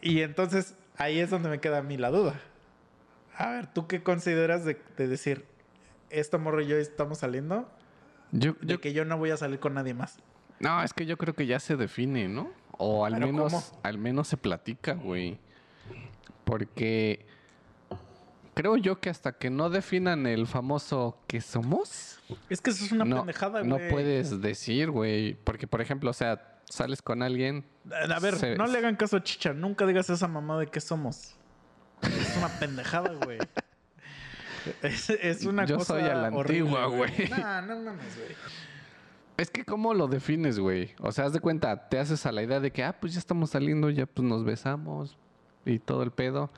y 0.00 0.20
entonces, 0.22 0.74
ahí 0.96 1.18
es 1.18 1.30
donde 1.30 1.48
me 1.48 1.60
queda 1.60 1.78
a 1.78 1.82
mí 1.82 1.96
la 1.96 2.10
duda. 2.10 2.40
A 3.36 3.50
ver, 3.50 3.66
¿tú 3.66 3.86
qué 3.86 4.02
consideras 4.02 4.64
de, 4.64 4.80
de 4.96 5.08
decir, 5.08 5.44
esta 6.10 6.38
morro 6.38 6.60
y 6.62 6.66
yo 6.66 6.76
estamos 6.76 7.18
saliendo? 7.18 7.70
Yo, 8.32 8.52
De 8.60 8.74
yo- 8.74 8.80
que 8.80 8.92
yo 8.92 9.04
no 9.04 9.18
voy 9.18 9.30
a 9.30 9.36
salir 9.36 9.58
con 9.60 9.74
nadie 9.74 9.94
más. 9.94 10.18
no, 10.60 10.82
es 10.82 10.92
que 10.92 11.06
yo 11.06 11.16
creo 11.16 11.34
que 11.34 11.46
ya 11.46 11.60
se 11.60 11.76
define, 11.76 12.28
¿no? 12.28 12.50
O 12.72 13.04
al 13.04 13.14
¿Pero 13.14 13.26
menos, 13.26 13.52
cómo? 13.52 13.80
al 13.82 13.98
menos 13.98 14.28
se 14.28 14.36
platica, 14.36 14.92
güey. 14.94 15.38
Porque 16.44 17.26
creo 18.58 18.76
yo 18.76 19.00
que 19.00 19.08
hasta 19.08 19.30
que 19.38 19.50
no 19.50 19.70
definan 19.70 20.26
el 20.26 20.48
famoso 20.48 21.16
¿qué 21.28 21.40
somos? 21.40 22.18
Es 22.50 22.60
que 22.60 22.70
eso 22.70 22.84
es 22.84 22.90
una 22.90 23.04
no, 23.04 23.18
pendejada, 23.18 23.62
no 23.62 23.76
güey. 23.76 23.88
puedes 23.88 24.40
decir, 24.40 24.90
güey. 24.90 25.34
Porque, 25.44 25.68
por 25.68 25.80
ejemplo, 25.80 26.10
o 26.10 26.12
sea, 26.12 26.58
sales 26.68 27.00
con 27.00 27.22
alguien. 27.22 27.64
A 28.12 28.18
ver, 28.18 28.34
se- 28.34 28.56
no 28.56 28.66
le 28.66 28.78
hagan 28.78 28.96
caso 28.96 29.18
a 29.18 29.22
Chicha. 29.22 29.52
Nunca 29.52 29.86
digas 29.86 30.10
esa 30.10 30.26
mamá 30.26 30.58
de 30.58 30.66
qué 30.66 30.80
somos. 30.80 31.36
Es 32.02 32.36
una 32.36 32.48
pendejada, 32.58 33.12
güey. 33.24 33.38
Es, 34.82 35.08
es 35.08 35.44
una 35.46 35.64
Yo 35.64 35.78
cosa 35.78 35.94
soy 35.94 36.02
a 36.02 36.14
la 36.14 36.28
horrible, 36.36 36.76
antigua, 36.76 36.86
güey. 36.86 37.28
Nah, 37.30 37.60
no 37.62 37.76
mames, 37.78 38.16
güey. 38.16 38.36
Es 39.36 39.50
que, 39.50 39.64
¿cómo 39.64 39.94
lo 39.94 40.08
defines, 40.08 40.58
güey? 40.58 40.94
O 40.98 41.12
sea, 41.12 41.26
haz 41.26 41.32
de 41.32 41.38
cuenta, 41.40 41.88
te 41.88 41.98
haces 41.98 42.26
a 42.26 42.32
la 42.32 42.42
idea 42.42 42.58
de 42.58 42.72
que, 42.72 42.82
ah, 42.82 42.94
pues 43.00 43.14
ya 43.14 43.20
estamos 43.20 43.50
saliendo, 43.50 43.88
ya 43.88 44.04
pues 44.04 44.26
nos 44.28 44.44
besamos 44.44 45.16
y 45.64 45.78
todo 45.78 46.02
el 46.02 46.10
pedo. 46.10 46.50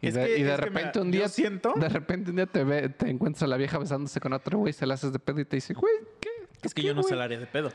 Y 0.00 0.08
Es 0.08 0.14
de, 0.14 0.26
que- 0.26 0.38
y 0.38 0.42
de 0.42 0.50
es 0.52 0.56
que 0.58 0.64
repente 0.64 0.88
mira, 0.98 1.02
un 1.02 1.10
día. 1.10 1.28
siento- 1.28 1.72
De 1.76 1.88
repente 1.88 2.30
un 2.30 2.36
día 2.36 2.46
te, 2.46 2.64
ve- 2.64 2.88
te 2.90 3.08
encuentras 3.08 3.42
a 3.44 3.46
la 3.46 3.56
vieja 3.56 3.78
besándose 3.78 4.20
con 4.20 4.32
otro 4.32 4.58
güey, 4.58 4.72
se 4.72 4.86
la 4.86 4.94
haces 4.94 5.12
de 5.12 5.18
pedo 5.18 5.40
y 5.40 5.44
te 5.44 5.56
dice, 5.56 5.72
güey, 5.74 5.94
¿qué? 6.20 6.28
Es 6.62 6.74
que 6.74 6.82
¿Qué, 6.82 6.88
yo 6.88 6.94
no 6.94 7.02
sé 7.02 7.08
güey?" 7.10 7.18
el 7.18 7.22
área 7.22 7.38
de 7.38 7.46
pedo. 7.46 7.70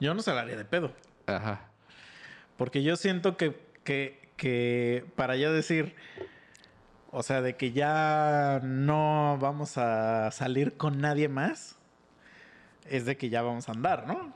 Yo 0.00 0.14
no 0.14 0.22
sé 0.22 0.30
el 0.30 0.38
área 0.38 0.56
de 0.56 0.64
pedo. 0.64 0.92
Ajá. 1.26 1.68
Porque 2.56 2.82
yo 2.82 2.96
siento 2.96 3.36
que, 3.36 3.56
que, 3.84 4.30
que 4.36 5.04
para 5.16 5.36
ya 5.36 5.50
decir, 5.50 5.94
o 7.10 7.22
sea, 7.22 7.40
de 7.42 7.56
que 7.56 7.72
ya 7.72 8.60
no 8.64 9.38
vamos 9.40 9.76
a 9.78 10.30
salir 10.30 10.76
con 10.76 11.00
nadie 11.00 11.28
más, 11.28 11.76
es 12.86 13.04
de 13.04 13.16
que 13.16 13.28
ya 13.28 13.42
vamos 13.42 13.68
a 13.68 13.72
andar, 13.72 14.06
¿no? 14.06 14.32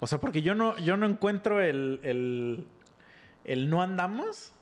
O 0.00 0.06
sea, 0.06 0.18
porque 0.20 0.42
yo 0.42 0.54
no, 0.54 0.76
yo 0.78 0.96
no 0.96 1.06
encuentro 1.06 1.60
el, 1.62 2.00
el, 2.02 2.66
el 3.44 3.70
no 3.70 3.82
andamos, 3.82 4.52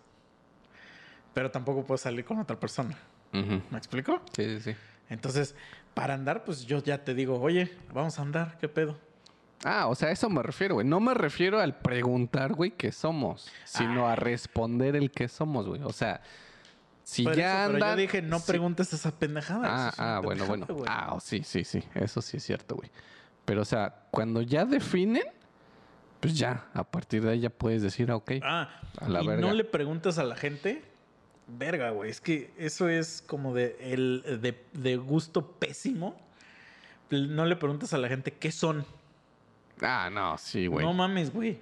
pero 1.34 1.50
tampoco 1.50 1.84
puedo 1.84 1.98
salir 1.98 2.24
con 2.24 2.38
otra 2.38 2.58
persona. 2.58 2.96
¿Me 3.32 3.78
explico? 3.78 4.20
Sí, 4.34 4.44
sí, 4.58 4.60
sí. 4.72 4.76
Entonces, 5.08 5.54
para 5.94 6.14
andar, 6.14 6.44
pues 6.44 6.64
yo 6.66 6.82
ya 6.82 7.04
te 7.04 7.14
digo, 7.14 7.40
oye, 7.40 7.76
vamos 7.92 8.18
a 8.18 8.22
andar, 8.22 8.58
¿qué 8.58 8.68
pedo? 8.68 8.98
Ah, 9.64 9.88
o 9.88 9.94
sea, 9.94 10.08
a 10.08 10.12
eso 10.12 10.30
me 10.30 10.42
refiero, 10.42 10.76
güey. 10.76 10.86
No 10.86 11.00
me 11.00 11.12
refiero 11.14 11.60
al 11.60 11.76
preguntar, 11.76 12.54
güey, 12.54 12.70
qué 12.70 12.92
somos, 12.92 13.50
sino 13.64 14.08
a 14.08 14.16
responder 14.16 14.96
el 14.96 15.10
qué 15.10 15.28
somos, 15.28 15.66
güey. 15.68 15.82
O 15.82 15.92
sea, 15.92 16.22
si 17.02 17.24
ya 17.24 17.30
eso, 17.30 17.72
pero 17.72 17.84
andan... 17.84 17.90
yo 17.90 17.96
dije, 17.96 18.22
no 18.22 18.38
si- 18.38 18.46
preguntes 18.46 18.92
esa 18.92 19.10
pendejada. 19.10 19.86
Ah, 19.86 19.88
es 19.92 19.98
ah, 20.00 20.20
bueno, 20.24 20.46
bueno. 20.46 20.66
güey. 20.68 20.84
Ah, 20.88 21.10
oh, 21.12 21.20
sí, 21.20 21.42
sí, 21.44 21.64
sí. 21.64 21.82
Eso 21.94 22.22
sí 22.22 22.38
es 22.38 22.42
cierto, 22.44 22.76
güey. 22.76 22.90
Pero, 23.44 23.62
o 23.62 23.64
sea, 23.64 23.94
cuando 24.10 24.40
ya 24.42 24.64
definen, 24.64 25.24
pues 26.20 26.38
ya, 26.38 26.66
a 26.72 26.84
partir 26.84 27.22
de 27.22 27.32
ahí 27.32 27.40
ya 27.40 27.50
puedes 27.50 27.82
decir, 27.82 28.10
ah, 28.10 28.16
ok. 28.16 28.32
Ah, 28.42 28.70
A 29.00 29.08
la 29.08 29.22
y 29.22 29.26
verga. 29.26 29.46
no 29.46 29.52
le 29.52 29.64
preguntas 29.64 30.18
a 30.18 30.24
la 30.24 30.36
gente 30.36 30.84
verga, 31.58 31.90
güey. 31.90 32.10
Es 32.10 32.20
que 32.20 32.52
eso 32.58 32.88
es 32.88 33.22
como 33.26 33.54
de, 33.54 33.76
el, 33.80 34.40
de, 34.40 34.62
de 34.72 34.96
gusto 34.96 35.52
pésimo. 35.52 36.16
No 37.10 37.44
le 37.44 37.56
preguntas 37.56 37.92
a 37.92 37.98
la 37.98 38.08
gente 38.08 38.32
qué 38.32 38.52
son. 38.52 38.84
Ah, 39.80 40.10
no, 40.12 40.38
sí, 40.38 40.66
güey. 40.66 40.84
No 40.84 40.92
mames, 40.92 41.32
güey. 41.32 41.58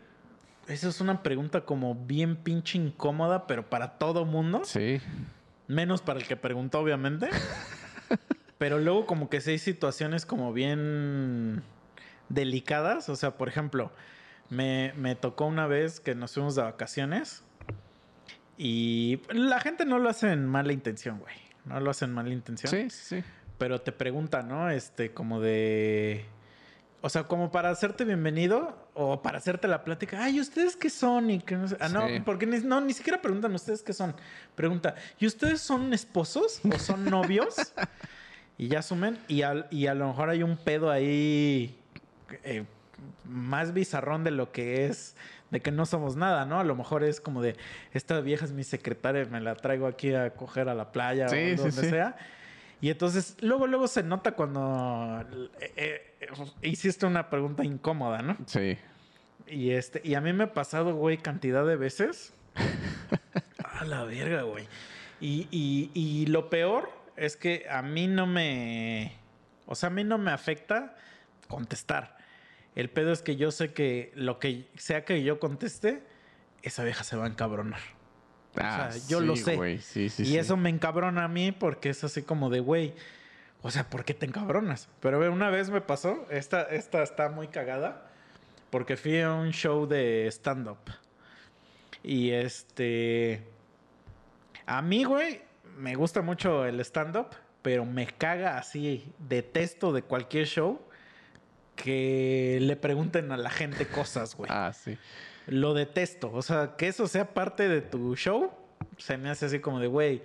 Esa 0.67 0.89
es 0.89 1.01
una 1.01 1.23
pregunta 1.23 1.63
como 1.63 1.95
bien 1.95 2.37
pinche 2.37 2.77
incómoda, 2.77 3.47
pero 3.47 3.71
para 3.71 3.99
todo 3.99 4.25
mundo. 4.27 4.63
Sí. 4.65 5.01
Menos 5.67 6.03
para 6.03 6.19
el 6.19 6.27
que 6.27 6.37
preguntó, 6.37 6.81
obviamente. 6.81 7.31
pero 8.59 8.79
luego 8.79 9.07
como 9.07 9.31
que 9.31 9.41
sí 9.41 9.53
hay 9.53 9.59
situaciones 9.59 10.27
como 10.27 10.53
bien 10.53 11.63
delicadas. 12.29 13.09
O 13.09 13.17
sea, 13.17 13.39
por 13.39 13.49
ejemplo, 13.49 13.91
me, 14.51 14.93
me 14.97 15.15
tocó 15.15 15.47
una 15.47 15.67
vez 15.67 16.01
que 16.01 16.15
nos 16.15 16.35
fuimos 16.35 16.55
de 16.55 16.63
vacaciones 16.63 17.43
y 18.59 19.21
la 19.33 19.61
gente 19.61 19.85
no 19.87 19.99
lo 19.99 20.09
hace 20.11 20.31
en 20.33 20.47
mala 20.47 20.73
intención, 20.73 21.19
güey. 21.21 21.35
No 21.65 21.79
lo 21.81 21.91
hace 21.91 22.05
en 22.07 22.13
mala 22.13 22.31
intención. 22.31 22.71
Sí, 22.71 22.91
sí. 22.91 23.25
Pero 23.57 23.81
te 23.81 23.93
pregunta, 23.93 24.43
¿no? 24.43 24.71
Este, 24.71 25.13
como 25.13 25.41
de... 25.41 26.25
O 27.01 27.09
sea, 27.09 27.25
como 27.25 27.53
para 27.53 27.71
hacerte 27.71 28.05
bienvenido 28.05 28.89
o 28.95 29.23
para 29.23 29.39
hacerte 29.39 29.69
la 29.69 29.85
plática. 29.85 30.25
Ay, 30.25 30.41
¿ustedes 30.41 30.75
qué 30.75 30.91
son? 30.91 31.31
Y 31.31 31.39
que 31.41 31.57
no 31.57 31.69
sé- 31.69 31.77
Ah, 31.81 31.89
no, 31.89 32.09
Sí. 32.09 32.21
porque 32.25 32.45
ni, 32.47 32.59
no, 32.59 32.81
ni 32.81 32.93
siquiera 32.93 33.23
preguntan 33.23 33.55
ustedes 33.55 33.83
qué 33.83 33.93
son. 33.93 34.17
Pregunta, 34.57 34.97
¿y 35.21 35.27
ustedes 35.27 35.61
son 35.61 35.93
esposos 35.93 36.61
o 36.69 36.79
son 36.79 37.05
novios? 37.11 37.55
y 38.57 38.67
ya 38.69 38.81
asumen. 38.81 39.17
Y, 39.29 39.43
al- 39.43 39.69
y 39.71 39.87
a 39.87 39.95
lo 39.95 40.09
mejor 40.09 40.31
hay 40.31 40.43
un 40.43 40.57
pedo 40.57 40.91
ahí 40.91 41.79
eh, 42.43 42.65
más 43.25 43.73
bizarrón 43.73 44.25
de 44.25 44.33
lo 44.33 44.51
que 44.51 44.87
es, 44.87 45.15
de 45.51 45.61
que 45.61 45.71
no 45.71 45.87
somos 45.87 46.17
nada, 46.17 46.45
¿no? 46.45 46.61
A 46.61 46.65
lo 46.65 46.75
mejor 46.77 47.05
es 47.05 47.21
como 47.21 47.41
de, 47.43 47.57
esta 47.95 48.21
vieja 48.21 48.45
es 48.45 48.53
mi 48.53 48.65
secretaria, 48.65 49.25
me 49.27 49.41
la 49.41 49.55
traigo 49.55 49.87
aquí 49.87 50.15
a 50.15 50.31
coger 50.35 50.69
a 50.69 50.75
la 50.75 50.93
playa 50.93 51.29
Sí, 51.29 51.37
o 51.37 51.49
sí, 51.51 51.55
donde 51.57 51.73
sí. 51.73 51.91
sea. 51.91 52.17
Y 52.81 52.91
entonces, 52.91 53.37
luego, 53.41 53.67
luego 53.67 53.89
se 53.89 54.03
nota 54.03 54.33
cuando 54.33 55.25
eh, 55.61 56.15
eh, 56.21 56.29
hiciste 56.63 57.07
una 57.07 57.29
pregunta 57.31 57.65
incómoda, 57.65 58.23
¿no? 58.23 58.37
Sí. 58.47 58.77
Y 59.49 59.71
este, 59.71 60.01
y 60.05 60.15
a 60.15 60.21
mí 60.21 60.33
me 60.33 60.45
ha 60.45 60.53
pasado, 60.53 60.95
güey, 60.95 61.17
cantidad 61.19 61.67
de 61.67 61.77
veces. 61.77 62.33
a 63.65 63.85
la 63.85 64.05
verga, 64.05 64.43
güey. 64.43 64.69
Y, 65.21 65.49
y- 65.51 65.91
y 65.95 66.27
lo 66.27 66.51
peor 66.51 66.91
es 67.17 67.37
que 67.37 67.67
a 67.71 67.83
mí 67.83 68.07
no 68.07 68.27
me. 68.27 69.13
O 69.67 69.75
sea, 69.75 69.89
a 69.89 69.91
mí 69.91 70.05
no 70.05 70.19
me 70.19 70.31
afecta 70.31 70.95
contestar. 71.49 72.18
El 72.75 72.91
pedo 72.91 73.13
es 73.13 73.23
que 73.23 73.37
yo 73.37 73.51
sé 73.51 73.73
que 73.73 74.13
lo 74.15 74.39
que 74.39 74.69
sea 74.77 75.05
que 75.05 75.23
yo 75.23 75.41
conteste, 75.41 76.03
esa 76.63 76.85
vieja 76.85 77.05
se 77.05 77.17
va 77.17 77.25
a 77.25 77.29
encabronar. 77.29 77.81
Ah, 78.57 78.91
sea, 78.91 79.07
yo 79.09 79.21
lo 79.21 79.37
sí, 79.37 79.43
sé. 79.43 79.57
güey. 79.57 79.79
Sí, 79.79 80.09
sí, 80.09 80.25
y 80.25 80.39
eso 80.39 80.57
me 80.57 80.71
encabrona 80.71 81.25
a 81.25 81.29
mí 81.29 81.53
porque 81.53 81.91
es 81.91 82.03
así 82.05 82.23
como 82.23 82.51
de, 82.51 82.61
güey, 82.61 82.95
o 83.63 83.71
sea, 83.71 83.89
¿por 83.89 84.05
qué 84.05 84.15
te 84.15 84.27
encabronas? 84.27 84.89
Pero 85.01 85.33
una 85.33 85.51
vez 85.51 85.71
me 85.71 85.81
pasó, 85.81 86.27
esta, 86.31 86.63
esta 86.63 87.03
está 87.03 87.29
muy 87.29 87.49
cagada, 87.49 88.11
porque 88.71 88.97
fui 88.97 89.21
a 89.21 89.33
un 89.33 89.51
show 89.53 89.87
de 89.87 90.27
stand-up. 90.29 90.79
Y 92.03 92.31
este... 92.31 93.43
A 94.67 94.83
mí, 94.83 95.05
güey, 95.05 95.43
me 95.77 95.95
gusta 95.95 96.23
mucho 96.23 96.65
el 96.67 96.79
stand-up, 96.81 97.29
pero 97.63 97.85
me 97.85 98.07
caga 98.07 98.59
así, 98.59 99.13
detesto 99.19 99.93
de 99.93 100.03
cualquier 100.03 100.47
show 100.47 100.88
que 101.83 102.59
le 102.61 102.77
pregunten 102.77 103.33
a 103.33 103.37
la 103.37 103.51
gente 103.51 103.87
cosas, 103.87 104.35
güey 104.37 104.51
Ah, 104.53 104.73
sí. 104.73 104.99
lo 105.47 105.75
detesto. 105.75 106.31
O 106.33 106.43
sea, 106.43 106.75
que 106.77 106.89
eso 106.89 107.07
sea 107.07 107.33
parte 107.33 107.69
de 107.69 107.81
tu 107.81 108.15
show, 108.17 108.51
se 108.99 109.17
me 109.17 109.31
hace 109.31 109.47
así 109.47 109.61
como 109.61 109.81
de, 109.81 109.87
güey, 109.87 110.23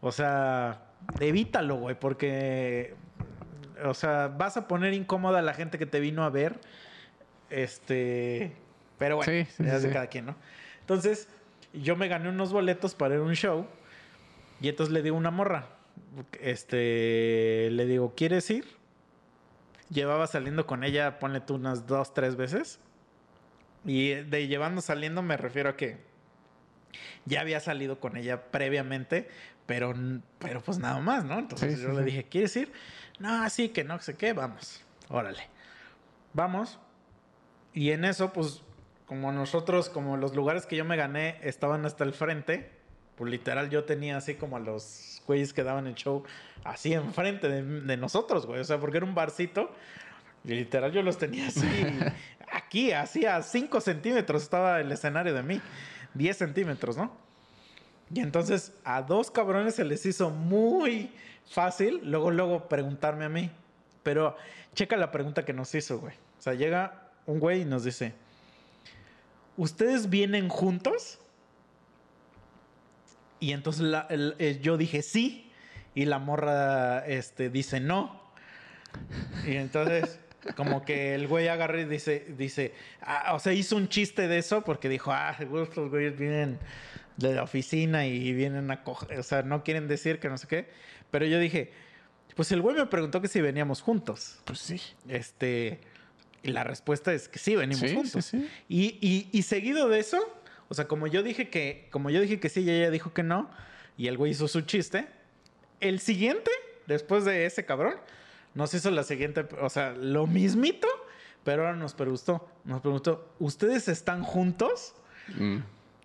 o 0.00 0.10
sea, 0.12 0.82
evítalo, 1.20 1.76
güey, 1.76 1.98
porque, 1.98 2.94
o 3.84 3.94
sea, 3.94 4.28
vas 4.28 4.56
a 4.56 4.66
poner 4.66 4.92
incómoda 4.94 5.38
a 5.38 5.42
la 5.42 5.54
gente 5.54 5.78
que 5.78 5.86
te 5.86 6.00
vino 6.00 6.24
a 6.24 6.30
ver. 6.30 6.58
Este, 7.50 8.52
pero 8.98 9.16
bueno, 9.16 9.30
Sí, 9.32 9.44
sí, 9.56 9.62
es 9.64 9.82
de 9.82 9.88
sí. 9.88 9.92
cada 9.94 10.06
quien, 10.08 10.26
¿no? 10.26 10.36
Entonces, 10.80 11.28
yo 11.72 11.96
me 11.96 12.08
gané 12.08 12.28
unos 12.28 12.52
boletos 12.52 12.94
para 12.94 13.14
ir 13.14 13.20
a 13.20 13.24
un 13.24 13.34
show 13.34 13.66
y 14.60 14.68
entonces 14.68 14.92
le 14.92 15.02
digo 15.02 15.16
a 15.16 15.18
una 15.18 15.30
morra, 15.30 15.66
este, 16.40 17.68
le 17.70 17.86
digo, 17.86 18.14
¿quieres 18.16 18.48
ir? 18.50 18.64
Llevaba 19.90 20.26
saliendo 20.26 20.66
con 20.66 20.82
ella, 20.84 21.18
ponle 21.18 21.40
tú 21.40 21.54
unas 21.54 21.86
dos, 21.86 22.14
tres 22.14 22.36
veces. 22.36 22.80
Y 23.84 24.10
de 24.14 24.46
llevando 24.48 24.80
saliendo 24.80 25.22
me 25.22 25.36
refiero 25.36 25.70
a 25.70 25.76
que 25.76 25.98
ya 27.26 27.40
había 27.40 27.60
salido 27.60 28.00
con 28.00 28.16
ella 28.16 28.50
previamente, 28.50 29.28
pero, 29.66 29.94
pero 30.38 30.62
pues 30.62 30.78
nada 30.78 31.00
más, 31.00 31.24
¿no? 31.24 31.38
Entonces 31.38 31.76
Sí, 31.76 31.82
yo 31.82 31.90
sí, 31.90 31.96
le 31.96 32.00
sí. 32.00 32.04
dije, 32.06 32.24
¿quieres 32.24 32.56
ir? 32.56 32.72
No, 33.18 33.42
así 33.42 33.68
que 33.68 33.84
no 33.84 33.98
sé 34.00 34.14
qué, 34.16 34.32
vamos. 34.32 34.82
Órale. 35.08 35.48
Vamos. 36.32 36.78
Y 37.72 37.90
en 37.90 38.04
eso, 38.04 38.32
pues, 38.32 38.62
como 39.06 39.32
nosotros, 39.32 39.88
como 39.90 40.16
los 40.16 40.34
lugares 40.34 40.66
que 40.66 40.76
yo 40.76 40.84
me 40.84 40.96
gané 40.96 41.38
estaban 41.42 41.84
hasta 41.84 42.04
el 42.04 42.12
frente, 42.12 42.70
pues 43.16 43.30
literal 43.30 43.70
yo 43.70 43.84
tenía 43.84 44.16
así 44.16 44.34
como 44.34 44.56
a 44.56 44.60
los 44.60 45.22
güeyes 45.26 45.52
que 45.52 45.62
daban 45.62 45.86
el 45.86 45.94
show 45.94 46.24
así 46.64 46.92
enfrente 46.92 47.48
de, 47.48 47.62
de 47.62 47.96
nosotros, 47.96 48.46
güey. 48.46 48.60
O 48.60 48.64
sea, 48.64 48.78
porque 48.78 48.98
era 48.98 49.06
un 49.06 49.14
barcito. 49.14 49.70
Y 50.44 50.48
literal 50.48 50.92
yo 50.92 51.02
los 51.02 51.16
tenía 51.16 51.48
así, 51.48 51.66
aquí, 52.52 52.92
así 52.92 53.24
a 53.24 53.42
5 53.42 53.80
centímetros 53.80 54.42
estaba 54.42 54.80
el 54.80 54.92
escenario 54.92 55.32
de 55.34 55.42
mí. 55.42 55.60
10 56.14 56.36
centímetros, 56.36 56.96
¿no? 56.96 57.12
Y 58.12 58.20
entonces 58.20 58.72
a 58.84 59.02
dos 59.02 59.30
cabrones 59.30 59.74
se 59.74 59.84
les 59.84 60.04
hizo 60.06 60.30
muy 60.30 61.10
fácil 61.50 62.00
luego, 62.04 62.30
luego 62.30 62.68
preguntarme 62.68 63.24
a 63.24 63.28
mí. 63.28 63.50
Pero 64.02 64.36
checa 64.74 64.96
la 64.96 65.10
pregunta 65.10 65.44
que 65.44 65.52
nos 65.52 65.74
hizo, 65.74 65.98
güey. 65.98 66.14
O 66.38 66.42
sea, 66.42 66.54
llega 66.54 67.10
un 67.26 67.40
güey 67.40 67.62
y 67.62 67.64
nos 67.64 67.84
dice, 67.84 68.12
¿ustedes 69.56 70.10
vienen 70.10 70.48
juntos? 70.48 71.18
Y 73.44 73.52
entonces 73.52 73.82
la- 73.82 74.06
el- 74.10 74.34
eh, 74.38 74.58
yo 74.62 74.76
dije 74.78 75.02
sí. 75.02 75.50
Y 75.94 76.06
la 76.06 76.18
morra 76.18 77.06
este, 77.06 77.50
dice 77.50 77.78
no. 77.80 78.20
Y 79.46 79.56
entonces, 79.56 80.18
como 80.56 80.84
que 80.84 81.14
el 81.14 81.26
güey 81.28 81.48
agarra 81.48 81.80
y 81.80 81.84
dice, 81.84 82.26
dice, 82.36 82.72
ah, 83.02 83.32
o 83.34 83.38
sea, 83.38 83.52
hizo 83.52 83.76
un 83.76 83.88
chiste 83.88 84.26
de 84.28 84.38
eso 84.38 84.62
porque 84.62 84.88
dijo, 84.88 85.12
ah, 85.12 85.34
seguro 85.36 85.64
estos 85.64 85.90
güeyes 85.90 86.16
vienen 86.18 86.58
de 87.16 87.34
la 87.34 87.42
oficina 87.44 88.06
y 88.06 88.32
vienen 88.32 88.70
a 88.70 88.82
coger, 88.82 89.18
o 89.18 89.22
sea, 89.22 89.42
no 89.42 89.62
quieren 89.62 89.86
decir 89.86 90.18
que 90.18 90.28
no 90.28 90.36
sé 90.38 90.46
qué. 90.48 90.68
Pero 91.10 91.26
yo 91.26 91.38
dije, 91.38 91.70
pues 92.34 92.50
el 92.50 92.60
güey 92.60 92.74
me 92.76 92.86
preguntó 92.86 93.20
que 93.20 93.28
si 93.28 93.40
veníamos 93.40 93.80
juntos. 93.82 94.38
Pues 94.46 94.58
sí. 94.58 94.80
Este, 95.08 95.78
y 96.42 96.50
la 96.50 96.64
respuesta 96.64 97.12
es 97.12 97.28
que 97.28 97.38
sí, 97.38 97.54
venimos 97.54 97.88
Sí, 97.88 97.94
juntos. 97.94 98.24
sí, 98.24 98.40
sí. 98.40 98.48
Y, 98.68 98.98
y- 99.00 99.28
y 99.38 99.42
seguido 99.42 99.88
de 99.88 100.00
eso, 100.00 100.18
o 100.68 100.74
sea, 100.74 100.86
como 100.88 101.06
yo 101.06 101.22
dije 101.22 101.50
que, 101.50 101.88
como 101.90 102.10
yo 102.10 102.20
dije 102.20 102.40
que 102.40 102.48
sí 102.48 102.60
y 102.62 102.70
ella 102.70 102.90
dijo 102.90 103.12
que 103.12 103.22
no, 103.22 103.50
y 103.96 104.08
el 104.08 104.16
güey 104.16 104.32
hizo 104.32 104.48
su 104.48 104.62
chiste, 104.62 105.06
el 105.80 106.00
siguiente, 106.00 106.50
después 106.86 107.24
de 107.24 107.46
ese 107.46 107.64
cabrón, 107.64 107.94
nos 108.54 108.72
hizo 108.74 108.90
la 108.90 109.02
siguiente, 109.02 109.46
o 109.60 109.68
sea, 109.70 109.92
lo 109.92 110.26
mismito, 110.26 110.88
pero 111.44 111.66
ahora 111.66 111.76
nos 111.76 111.94
preguntó, 111.94 112.48
nos 112.64 112.80
preguntó, 112.80 113.34
¿ustedes 113.38 113.88
están 113.88 114.22
juntos? 114.22 114.94
Mm. 115.36 115.58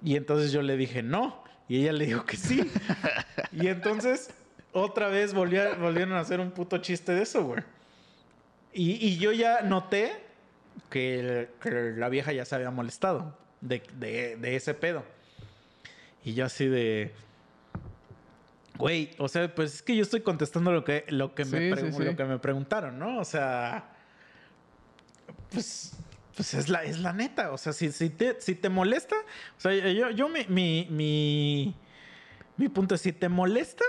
Y 0.03 0.15
entonces 0.15 0.51
yo 0.51 0.61
le 0.61 0.75
dije 0.77 1.01
no. 1.03 1.43
Y 1.67 1.81
ella 1.81 1.93
le 1.93 2.05
dijo 2.07 2.25
que 2.25 2.35
sí. 2.35 2.69
y 3.51 3.67
entonces 3.67 4.31
otra 4.73 5.07
vez 5.07 5.33
volvió- 5.35 5.75
volvieron 5.77 6.13
a 6.13 6.19
hacer 6.21 6.39
un 6.39 6.51
puto 6.51 6.79
chiste 6.79 7.11
de 7.13 7.21
eso, 7.21 7.43
güey. 7.43 7.63
Y, 8.73 8.93
y 9.05 9.17
yo 9.17 9.31
ya 9.31 9.61
noté 9.61 10.11
que, 10.89 11.49
que 11.61 11.69
la 11.95 12.09
vieja 12.09 12.31
ya 12.33 12.43
se 12.45 12.55
había 12.55 12.71
molestado 12.71 13.37
de, 13.61 13.81
de- 13.93 14.35
de 14.37 14.55
ese 14.55 14.73
pedo. 14.73 15.03
Y 16.23 16.33
yo 16.33 16.45
así 16.45 16.67
de... 16.67 17.13
Güey, 18.77 19.11
o 19.17 19.27
sea, 19.27 19.53
pues 19.53 19.75
es 19.75 19.81
que 19.81 19.95
yo 19.95 20.03
estoy 20.03 20.21
contestando 20.21 20.71
lo 20.71 20.83
que, 20.85 21.03
lo 21.09 21.35
que, 21.35 21.43
me, 21.43 21.51
Sí, 21.57 21.57
pregu- 21.81 21.91
sí, 21.91 21.97
sí. 21.97 22.03
lo 22.03 22.15
que 22.15 22.23
me 22.25 22.39
preguntaron, 22.39 22.97
¿no? 22.97 23.19
O 23.19 23.25
sea, 23.25 23.89
pues, 25.51 25.93
pues 26.35 26.53
es 26.53 26.69
la, 26.69 26.83
es 26.83 26.99
la 26.99 27.11
neta. 27.13 27.51
O 27.51 27.57
sea, 27.57 27.73
si, 27.73 27.91
si, 27.91 28.09
te, 28.09 28.39
si 28.39 28.55
te 28.55 28.69
molesta, 28.69 29.15
o 29.57 29.59
sea, 29.59 29.73
yo, 29.73 30.11
yo 30.11 30.29
mi, 30.29 30.45
mi, 30.47 30.87
mi, 30.89 31.75
mi 32.57 32.69
punto 32.69 32.95
es, 32.95 33.01
si 33.01 33.11
te 33.11 33.27
molesta, 33.27 33.83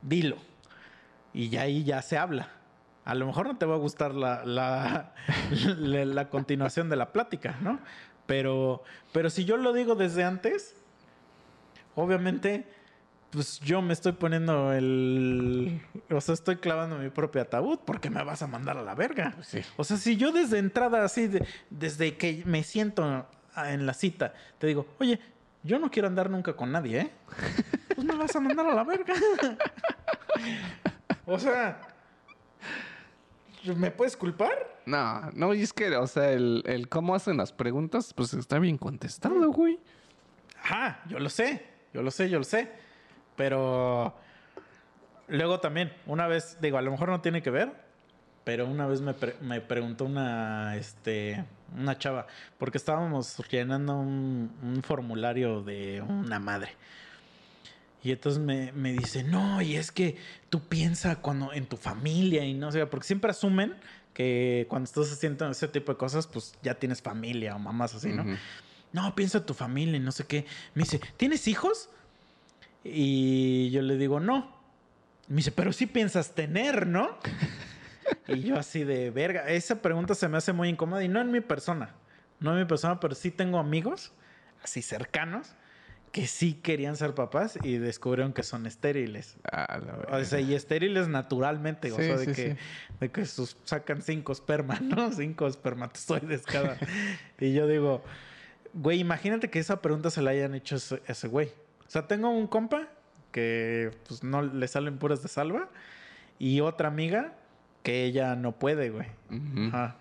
dilo. 0.00 0.36
Y 1.34 1.50
ya 1.50 1.62
ahí 1.62 1.84
ya 1.84 2.00
se 2.00 2.16
habla. 2.16 2.50
A 3.04 3.14
lo 3.14 3.26
mejor 3.26 3.46
no 3.46 3.58
te 3.58 3.66
va 3.66 3.74
a 3.74 3.78
gustar 3.78 4.14
la, 4.14 4.44
la, 4.46 5.12
la, 5.78 6.04
la 6.06 6.28
continuación 6.30 6.88
de 6.88 6.96
la 6.96 7.12
plática, 7.12 7.58
¿no? 7.60 7.78
Pero, 8.30 8.84
pero 9.12 9.28
si 9.28 9.44
yo 9.44 9.56
lo 9.56 9.72
digo 9.72 9.96
desde 9.96 10.22
antes, 10.22 10.76
obviamente, 11.96 12.64
pues 13.30 13.58
yo 13.58 13.82
me 13.82 13.92
estoy 13.92 14.12
poniendo 14.12 14.72
el... 14.72 15.80
O 16.10 16.20
sea, 16.20 16.34
estoy 16.34 16.54
clavando 16.58 16.96
mi 16.96 17.10
propio 17.10 17.42
ataúd 17.42 17.80
porque 17.84 18.08
me 18.08 18.22
vas 18.22 18.40
a 18.42 18.46
mandar 18.46 18.78
a 18.78 18.82
la 18.82 18.94
verga. 18.94 19.32
Pues 19.34 19.48
sí. 19.48 19.60
O 19.76 19.82
sea, 19.82 19.96
si 19.96 20.16
yo 20.16 20.30
desde 20.30 20.58
entrada, 20.58 21.04
así, 21.04 21.26
de- 21.26 21.44
desde 21.70 22.16
que 22.16 22.44
me 22.46 22.62
siento 22.62 23.26
en 23.56 23.84
la 23.84 23.94
cita, 23.94 24.32
te 24.60 24.68
digo, 24.68 24.86
oye, 25.00 25.18
yo 25.64 25.80
no 25.80 25.90
quiero 25.90 26.06
andar 26.06 26.30
nunca 26.30 26.52
con 26.54 26.70
nadie, 26.70 27.00
¿eh? 27.00 27.10
pues 27.96 28.06
me 28.06 28.14
vas 28.14 28.36
a 28.36 28.38
mandar 28.38 28.64
a 28.64 28.74
la 28.76 28.84
verga. 28.84 29.12
o 31.26 31.36
sea, 31.36 31.80
¿me 33.76 33.90
puedes 33.90 34.16
culpar? 34.16 34.80
No, 34.86 35.30
no, 35.34 35.54
y 35.54 35.62
es 35.62 35.72
que, 35.72 35.94
o 35.96 36.06
sea, 36.06 36.32
el, 36.32 36.62
el 36.66 36.88
cómo 36.88 37.14
hacen 37.14 37.36
las 37.36 37.52
preguntas, 37.52 38.12
pues 38.14 38.32
está 38.34 38.58
bien 38.58 38.78
contestado, 38.78 39.50
güey. 39.52 39.78
Ajá, 40.62 41.00
yo 41.08 41.18
lo 41.18 41.28
sé, 41.30 41.64
yo 41.94 42.02
lo 42.02 42.10
sé, 42.10 42.28
yo 42.30 42.38
lo 42.38 42.44
sé. 42.44 42.70
Pero 43.36 44.14
luego 45.28 45.60
también, 45.60 45.92
una 46.06 46.26
vez, 46.26 46.58
digo, 46.60 46.78
a 46.78 46.82
lo 46.82 46.90
mejor 46.90 47.08
no 47.08 47.20
tiene 47.20 47.42
que 47.42 47.50
ver, 47.50 47.72
pero 48.44 48.66
una 48.66 48.86
vez 48.86 49.00
me, 49.00 49.14
pre- 49.14 49.36
me 49.40 49.60
preguntó 49.60 50.04
una, 50.04 50.76
este, 50.76 51.44
una 51.76 51.96
chava, 51.96 52.26
porque 52.58 52.78
estábamos 52.78 53.36
llenando 53.50 53.96
un, 53.96 54.50
un 54.62 54.82
formulario 54.82 55.62
de 55.62 56.02
una 56.02 56.38
madre. 56.38 56.70
Y 58.02 58.12
entonces 58.12 58.40
me, 58.40 58.72
me 58.72 58.92
dice, 58.92 59.22
no, 59.22 59.60
y 59.60 59.76
es 59.76 59.92
que 59.92 60.16
tú 60.48 60.60
piensas 60.60 61.18
cuando 61.18 61.52
en 61.52 61.66
tu 61.66 61.76
familia 61.76 62.44
y 62.44 62.54
no 62.54 62.72
sé, 62.72 62.84
porque 62.86 63.06
siempre 63.06 63.30
asumen 63.30 63.74
que 64.14 64.66
cuando 64.68 64.84
estás 64.84 65.12
haciendo 65.12 65.48
ese 65.50 65.68
tipo 65.68 65.92
de 65.92 65.98
cosas, 65.98 66.26
pues 66.26 66.54
ya 66.62 66.74
tienes 66.74 67.02
familia 67.02 67.54
o 67.56 67.58
mamás 67.58 67.94
así, 67.94 68.08
¿no? 68.08 68.22
Ujú. 68.22 68.36
no, 68.92 69.14
piensa 69.14 69.38
en 69.38 69.46
tu 69.46 69.54
familia 69.54 69.96
y 69.96 70.00
no 70.00 70.12
sé 70.12 70.24
qué. 70.24 70.46
Me 70.74 70.82
dice, 70.82 71.00
¿tienes 71.16 71.46
hijos? 71.46 71.90
Y 72.84 73.70
yo 73.70 73.82
le 73.82 73.96
digo, 73.96 74.18
no. 74.20 74.58
Me 75.28 75.36
dice, 75.36 75.52
pero 75.52 75.72
sí 75.72 75.86
piensas 75.86 76.34
tener, 76.34 76.86
¿no? 76.86 77.18
y 78.26 78.40
yo 78.40 78.56
así 78.56 78.84
de 78.84 79.10
verga. 79.10 79.48
Esa 79.48 79.82
pregunta 79.82 80.14
se 80.14 80.28
me 80.28 80.38
hace 80.38 80.52
muy 80.52 80.68
incómoda 80.68 81.04
y 81.04 81.08
no 81.08 81.20
en 81.20 81.30
mi 81.30 81.40
persona. 81.40 81.94
No 82.40 82.52
en 82.52 82.60
mi 82.60 82.64
persona, 82.64 82.98
pero 82.98 83.14
sí 83.14 83.30
tengo 83.30 83.58
amigos, 83.58 84.12
así 84.64 84.80
cercanos, 84.82 85.54
que 86.12 86.26
sí 86.26 86.54
querían 86.54 86.96
ser 86.96 87.14
papás 87.14 87.58
y 87.62 87.78
descubrieron 87.78 88.32
que 88.32 88.42
son 88.42 88.66
estériles. 88.66 89.36
Ah, 89.50 89.78
la 89.78 90.18
O 90.18 90.24
sea, 90.24 90.40
y 90.40 90.54
estériles 90.54 91.08
naturalmente, 91.08 91.92
o 91.92 91.96
sea, 91.96 92.16
de 92.16 92.26
sí, 92.26 92.32
que, 92.32 92.50
sí. 92.52 92.56
de 92.98 93.10
que 93.10 93.26
sus, 93.26 93.56
sacan 93.64 94.02
cinco 94.02 94.32
espermas, 94.32 94.80
¿no? 94.82 95.12
Cinco 95.12 95.46
espermatozoides 95.46 96.42
cada. 96.42 96.78
y 97.38 97.52
yo 97.52 97.68
digo, 97.68 98.02
güey, 98.74 98.98
imagínate 98.98 99.50
que 99.50 99.60
esa 99.60 99.80
pregunta 99.80 100.10
se 100.10 100.22
la 100.22 100.32
hayan 100.32 100.54
hecho 100.54 100.76
ese, 100.76 101.00
ese 101.06 101.28
güey. 101.28 101.48
O 101.86 101.90
sea, 101.90 102.06
tengo 102.06 102.30
un 102.30 102.46
compa 102.46 102.88
que 103.30 103.92
pues 104.08 104.24
no 104.24 104.42
le 104.42 104.66
salen 104.66 104.98
puras 104.98 105.22
de 105.22 105.28
salva 105.28 105.68
y 106.38 106.60
otra 106.60 106.88
amiga 106.88 107.34
que 107.82 108.04
ella 108.04 108.34
no 108.34 108.52
puede, 108.58 108.90
güey. 108.90 109.06
Ajá. 109.68 109.96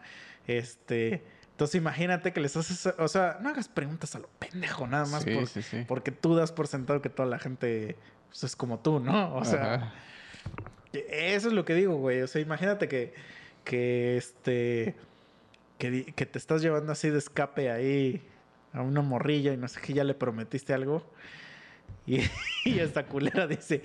Este, 0.48 1.24
entonces 1.60 1.76
imagínate 1.76 2.32
que 2.32 2.40
les 2.40 2.56
haces, 2.56 2.86
o 2.98 3.08
sea, 3.10 3.38
no 3.42 3.50
hagas 3.50 3.68
preguntas 3.68 4.16
a 4.16 4.20
lo 4.20 4.30
pendejo, 4.40 4.88
nada 4.88 5.06
más 5.08 5.24
Sí, 5.24 5.36
por- 5.36 5.48
sí, 5.48 5.62
sí. 5.62 5.84
porque 5.86 6.10
tú 6.12 6.34
das 6.34 6.54
por 6.54 6.68
sentado 6.68 7.02
que 7.02 7.10
toda 7.10 7.28
la 7.28 7.38
gente 7.38 7.98
pues, 8.30 8.46
es 8.46 8.56
como 8.56 8.80
tú, 8.80 9.02
¿no? 9.02 9.36
O 9.36 9.44
sea, 9.44 9.74
Ajá. 9.74 9.94
eso 10.94 11.50
es 11.50 11.54
lo 11.54 11.66
que 11.66 11.74
digo, 11.74 11.96
güey. 11.98 12.22
O 12.22 12.28
sea, 12.28 12.40
imagínate 12.42 12.88
que, 12.88 13.14
que 13.66 14.16
este, 14.16 14.96
que 15.78 16.26
te 16.26 16.38
estás 16.40 16.62
llevando 16.62 16.94
así 16.94 17.10
de 17.10 17.18
escape 17.18 17.70
ahí 17.70 18.22
a 18.72 18.82
una 18.82 19.02
morrilla 19.02 19.52
y 19.52 19.58
no 19.58 19.68
sé 19.68 19.82
qué, 19.82 19.92
ya 19.94 20.06
le 20.06 20.14
prometiste 20.14 20.74
algo. 20.74 21.04
Y, 22.06 22.22
y 22.64 22.80
esta 22.80 23.06
culera 23.06 23.48
dice, 23.48 23.82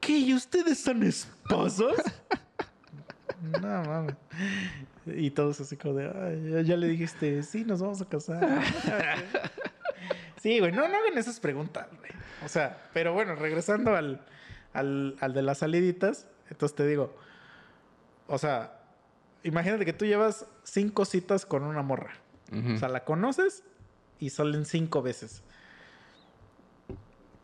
¿qué? 0.00 0.18
¿Y 0.18 0.34
ustedes 0.34 0.80
son 0.80 1.04
esposos? 1.04 1.94
No, 3.60 3.82
mames. 3.84 4.14
Y 5.06 5.30
todos 5.30 5.60
así 5.60 5.76
como 5.76 5.94
de, 5.94 6.06
"Ay, 6.06 6.50
ya, 6.50 6.60
ya 6.62 6.76
le 6.76 6.88
dijiste, 6.88 7.42
sí, 7.42 7.64
nos 7.64 7.80
vamos 7.80 8.00
a 8.00 8.08
casar. 8.08 8.40
sí, 10.42 10.58
güey, 10.58 10.72
no, 10.72 10.88
no 10.88 10.96
hagan 10.96 11.18
esas 11.18 11.40
preguntas, 11.40 11.86
güey. 11.98 12.10
O 12.44 12.48
sea, 12.48 12.88
pero 12.92 13.12
bueno, 13.12 13.34
regresando 13.34 13.96
al, 13.96 14.24
al, 14.72 15.16
al 15.20 15.34
de 15.34 15.42
las 15.42 15.58
saliditas, 15.58 16.26
entonces 16.50 16.76
te 16.76 16.86
digo, 16.86 17.14
o 18.26 18.38
sea, 18.38 18.80
imagínate 19.42 19.84
que 19.84 19.92
tú 19.92 20.06
llevas 20.06 20.46
cinco 20.62 21.04
citas 21.04 21.46
con 21.46 21.62
una 21.62 21.82
morra. 21.82 22.14
O 22.52 22.78
sea, 22.78 22.88
la 22.88 23.04
conoces 23.04 23.64
y 24.20 24.30
salen 24.30 24.64
cinco 24.64 25.02
veces. 25.02 25.42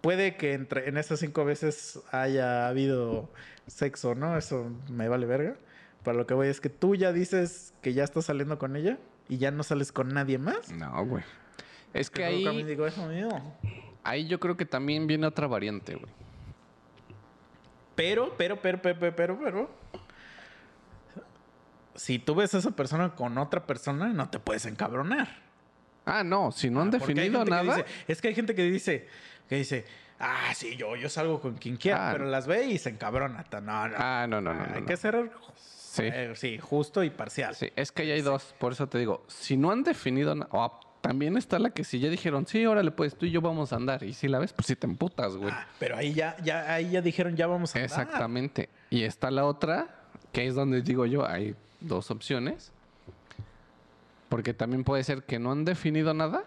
Puede 0.02 0.36
que 0.36 0.52
entre, 0.54 0.88
en 0.88 0.96
esas 0.98 1.18
cinco 1.20 1.44
veces 1.44 2.00
haya 2.12 2.68
habido 2.68 3.28
sexo, 3.66 4.14
¿no? 4.14 4.38
Eso 4.38 4.70
me 4.88 5.08
vale 5.08 5.26
verga. 5.26 5.56
Pero 6.04 6.16
lo 6.16 6.26
que 6.26 6.34
voy 6.34 6.48
es 6.48 6.60
que 6.60 6.68
tú 6.70 6.94
ya 6.94 7.12
dices 7.12 7.74
que 7.82 7.92
ya 7.92 8.04
estás 8.04 8.24
saliendo 8.26 8.58
con 8.58 8.74
ella 8.76 8.98
y 9.28 9.38
ya 9.38 9.50
no 9.50 9.62
sales 9.62 9.92
con 9.92 10.08
nadie 10.08 10.38
más. 10.38 10.70
No, 10.72 11.04
güey. 11.04 11.22
Es 11.92 12.08
que 12.10 12.22
luego 12.22 12.44
también 12.44 12.66
ahí, 12.66 12.70
digo, 12.72 12.86
eso 12.86 13.06
mío. 13.06 13.28
ahí 14.04 14.26
yo 14.26 14.40
creo 14.40 14.56
que 14.56 14.64
también 14.64 15.06
viene 15.06 15.26
otra 15.26 15.46
variante, 15.46 15.94
güey. 15.96 16.10
Pero, 17.94 18.34
pero, 18.38 18.60
pero, 18.62 18.80
pero, 18.80 18.98
pero, 18.98 19.14
pero, 19.16 19.38
pero. 19.42 19.70
Si 21.94 22.18
tú 22.18 22.34
ves 22.34 22.54
a 22.54 22.58
esa 22.58 22.70
persona 22.70 23.14
con 23.14 23.36
otra 23.36 23.66
persona, 23.66 24.08
no 24.08 24.30
te 24.30 24.38
puedes 24.38 24.64
encabronar. 24.66 25.28
Ah, 26.06 26.24
no, 26.24 26.50
si 26.50 26.70
no 26.70 26.80
han 26.80 26.88
Ah, 26.88 26.92
hay 26.94 26.98
definido 27.00 27.44
nada. 27.44 27.62
dice- 27.76 27.84
es 28.08 28.22
que 28.22 28.28
hay 28.28 28.34
gente 28.34 28.54
que 28.54 28.62
dice, 28.62 29.06
que 29.48 29.56
dice, 29.56 29.84
ah, 30.18 30.50
sí, 30.54 30.76
yo, 30.76 30.96
yo 30.96 31.08
salgo 31.10 31.40
con 31.40 31.56
quien 31.56 31.76
quiera, 31.76 32.08
Ah. 32.08 32.12
pero 32.12 32.24
las 32.24 32.46
ve 32.46 32.66
y 32.66 32.78
se 32.78 32.88
encabrona. 32.90 33.44
No, 33.52 33.60
no. 33.88 33.94
Ah, 33.98 34.26
no, 34.28 34.40
no, 34.40 34.54
no. 34.54 34.62
hay 34.74 34.80
no, 34.80 34.86
que 34.86 34.92
no. 34.94 34.96
ser, 34.96 35.30
Sí. 36.00 36.08
eh, 36.12 36.32
sí, 36.34 36.58
justo 36.58 37.04
y 37.04 37.10
parcial. 37.10 37.54
Sí, 37.54 37.70
es 37.76 37.92
que 37.92 38.02
ahí 38.02 38.10
hay 38.12 38.22
dos, 38.22 38.54
por 38.58 38.72
eso 38.72 38.88
te 38.88 38.98
digo, 38.98 39.24
si 39.28 39.56
no 39.56 39.70
han 39.70 39.82
definido 39.82 40.34
nada, 40.34 40.50
o 40.52 40.80
también 41.00 41.36
está 41.36 41.58
la 41.58 41.70
que 41.70 41.84
si 41.84 41.98
ya 41.98 42.08
dijeron, 42.08 42.46
sí, 42.46 42.66
órale, 42.66 42.90
pues 42.90 43.16
tú 43.16 43.26
y 43.26 43.30
yo 43.30 43.40
vamos 43.40 43.72
a 43.72 43.76
andar, 43.76 44.02
y 44.02 44.12
si 44.12 44.28
la 44.28 44.38
ves, 44.38 44.52
pues 44.52 44.66
sí 44.66 44.76
te 44.76 44.86
emputas, 44.86 45.36
güey. 45.36 45.50
Ah, 45.52 45.66
pero 45.78 45.96
ahí 45.96 46.12
ya, 46.12 46.36
ya, 46.42 46.74
ahí 46.74 46.90
ya 46.90 47.00
dijeron, 47.00 47.36
ya 47.36 47.46
vamos 47.46 47.74
a 47.74 47.78
andar. 47.78 48.00
Exactamente. 48.00 48.68
Y 48.90 49.04
está 49.04 49.30
la 49.30 49.44
otra, 49.44 49.88
que 50.32 50.46
es 50.46 50.54
donde 50.54 50.82
digo 50.82 51.06
yo, 51.06 51.26
hay 51.26 51.54
dos 51.80 52.10
opciones. 52.10 52.72
Porque 54.28 54.54
también 54.54 54.84
puede 54.84 55.02
ser 55.02 55.24
que 55.24 55.38
no 55.38 55.50
han 55.50 55.64
definido 55.64 56.14
nada. 56.14 56.44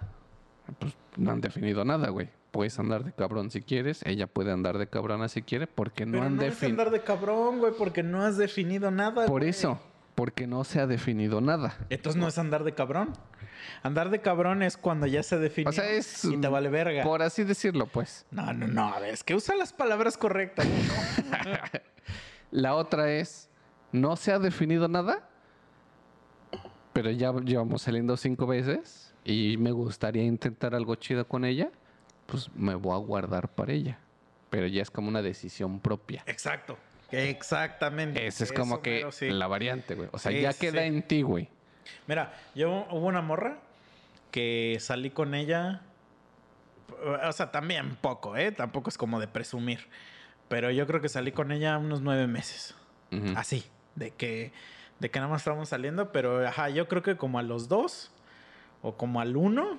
Pues 0.79 0.93
no 1.17 1.31
han 1.31 1.41
definido 1.41 1.83
nada, 1.83 2.09
güey. 2.09 2.29
Puedes 2.53 2.77
andar 2.77 3.03
de 3.03 3.11
cabrón 3.11 3.49
si 3.49 3.61
quieres, 3.63 4.03
ella 4.05 4.27
puede 4.27 4.51
andar 4.51 4.77
de 4.77 4.85
cabrona 4.87 5.27
si 5.27 5.41
quiere, 5.41 5.65
porque 5.65 6.05
no 6.05 6.11
Pero 6.11 6.23
han 6.25 6.35
no 6.35 6.43
definido. 6.43 6.81
andar 6.83 6.91
de 6.93 7.01
cabrón, 7.03 7.57
güey, 7.57 7.73
porque 7.75 8.03
no 8.03 8.21
has 8.23 8.37
definido 8.37 8.91
nada. 8.91 9.25
Por 9.25 9.41
güey. 9.41 9.49
eso, 9.49 9.81
porque 10.13 10.45
no 10.45 10.63
se 10.63 10.79
ha 10.79 10.85
definido 10.85 11.41
nada. 11.41 11.75
Entonces 11.89 12.21
no 12.21 12.27
es 12.27 12.37
andar 12.37 12.63
de 12.63 12.75
cabrón. 12.75 13.11
Andar 13.81 14.11
de 14.11 14.21
cabrón 14.21 14.61
es 14.61 14.77
cuando 14.77 15.07
ya 15.07 15.23
se 15.23 15.39
definió 15.39 15.71
O 15.71 15.73
sea, 15.73 15.89
es. 15.89 16.23
y 16.25 16.37
te 16.37 16.47
vale 16.47 16.69
verga. 16.69 17.03
Por 17.03 17.23
así 17.23 17.43
decirlo, 17.43 17.87
pues. 17.87 18.23
No, 18.29 18.53
no, 18.53 18.67
no. 18.67 18.93
A 18.93 18.99
ver, 18.99 19.15
es 19.15 19.23
que 19.23 19.33
usa 19.33 19.55
las 19.55 19.73
palabras 19.73 20.15
correctas. 20.15 20.67
La 22.51 22.75
otra 22.75 23.11
es, 23.11 23.49
no 23.91 24.15
se 24.15 24.31
ha 24.31 24.37
definido 24.37 24.87
nada, 24.87 25.27
pero 26.93 27.09
ya 27.09 27.33
llevamos 27.33 27.81
saliendo 27.81 28.15
cinco 28.15 28.45
veces 28.45 29.13
y 29.25 29.57
me 29.57 29.71
gustaría 29.71 30.23
intentar 30.23 30.75
algo 30.75 30.93
chido 30.95 31.27
con 31.27 31.45
ella, 31.45 31.71
pues 32.33 32.49
me 32.55 32.73
voy 32.73 32.95
a 32.95 32.97
guardar 32.97 33.47
para 33.49 33.73
ella. 33.73 33.99
Pero 34.49 34.65
ya 34.65 34.81
es 34.81 34.89
como 34.89 35.07
una 35.07 35.21
decisión 35.21 35.79
propia. 35.79 36.23
Exacto. 36.25 36.79
Exactamente. 37.11 38.25
Esa 38.25 38.43
es 38.43 38.51
como 38.51 38.81
que 38.81 38.95
mero, 38.95 39.11
sí. 39.11 39.29
la 39.29 39.45
variante, 39.45 39.93
güey. 39.93 40.09
O 40.11 40.17
sea, 40.17 40.31
Sí, 40.31 40.41
ya 40.41 40.51
queda 40.53 40.81
sí. 40.81 40.87
en 40.87 41.03
ti, 41.03 41.21
güey. 41.21 41.47
Mira, 42.07 42.33
yo 42.55 42.87
hubo 42.89 43.05
una 43.05 43.21
morra 43.21 43.59
que 44.31 44.77
salí 44.79 45.11
con 45.11 45.35
ella. 45.35 45.81
O 47.23 47.31
sea, 47.33 47.51
también 47.51 47.95
poco, 47.97 48.35
¿eh? 48.35 48.51
Tampoco 48.51 48.89
es 48.89 48.97
como 48.97 49.19
de 49.19 49.27
presumir. 49.27 49.87
Pero 50.47 50.71
yo 50.71 50.87
creo 50.87 51.01
que 51.01 51.09
salí 51.09 51.31
con 51.31 51.51
ella 51.51 51.77
unos 51.77 52.01
nueve 52.01 52.25
meses. 52.25 52.73
Así. 53.35 53.63
De 53.93 54.09
que, 54.09 54.51
de 54.99 55.11
que 55.11 55.19
nada 55.19 55.29
más 55.29 55.41
estábamos 55.41 55.69
saliendo. 55.69 56.11
Pero, 56.11 56.47
ajá, 56.47 56.69
yo 56.69 56.87
creo 56.87 57.03
que 57.03 57.15
como 57.15 57.37
a 57.37 57.43
los 57.43 57.67
dos. 57.67 58.11
O 58.81 58.97
como 58.97 59.21
al 59.21 59.37
uno. 59.37 59.77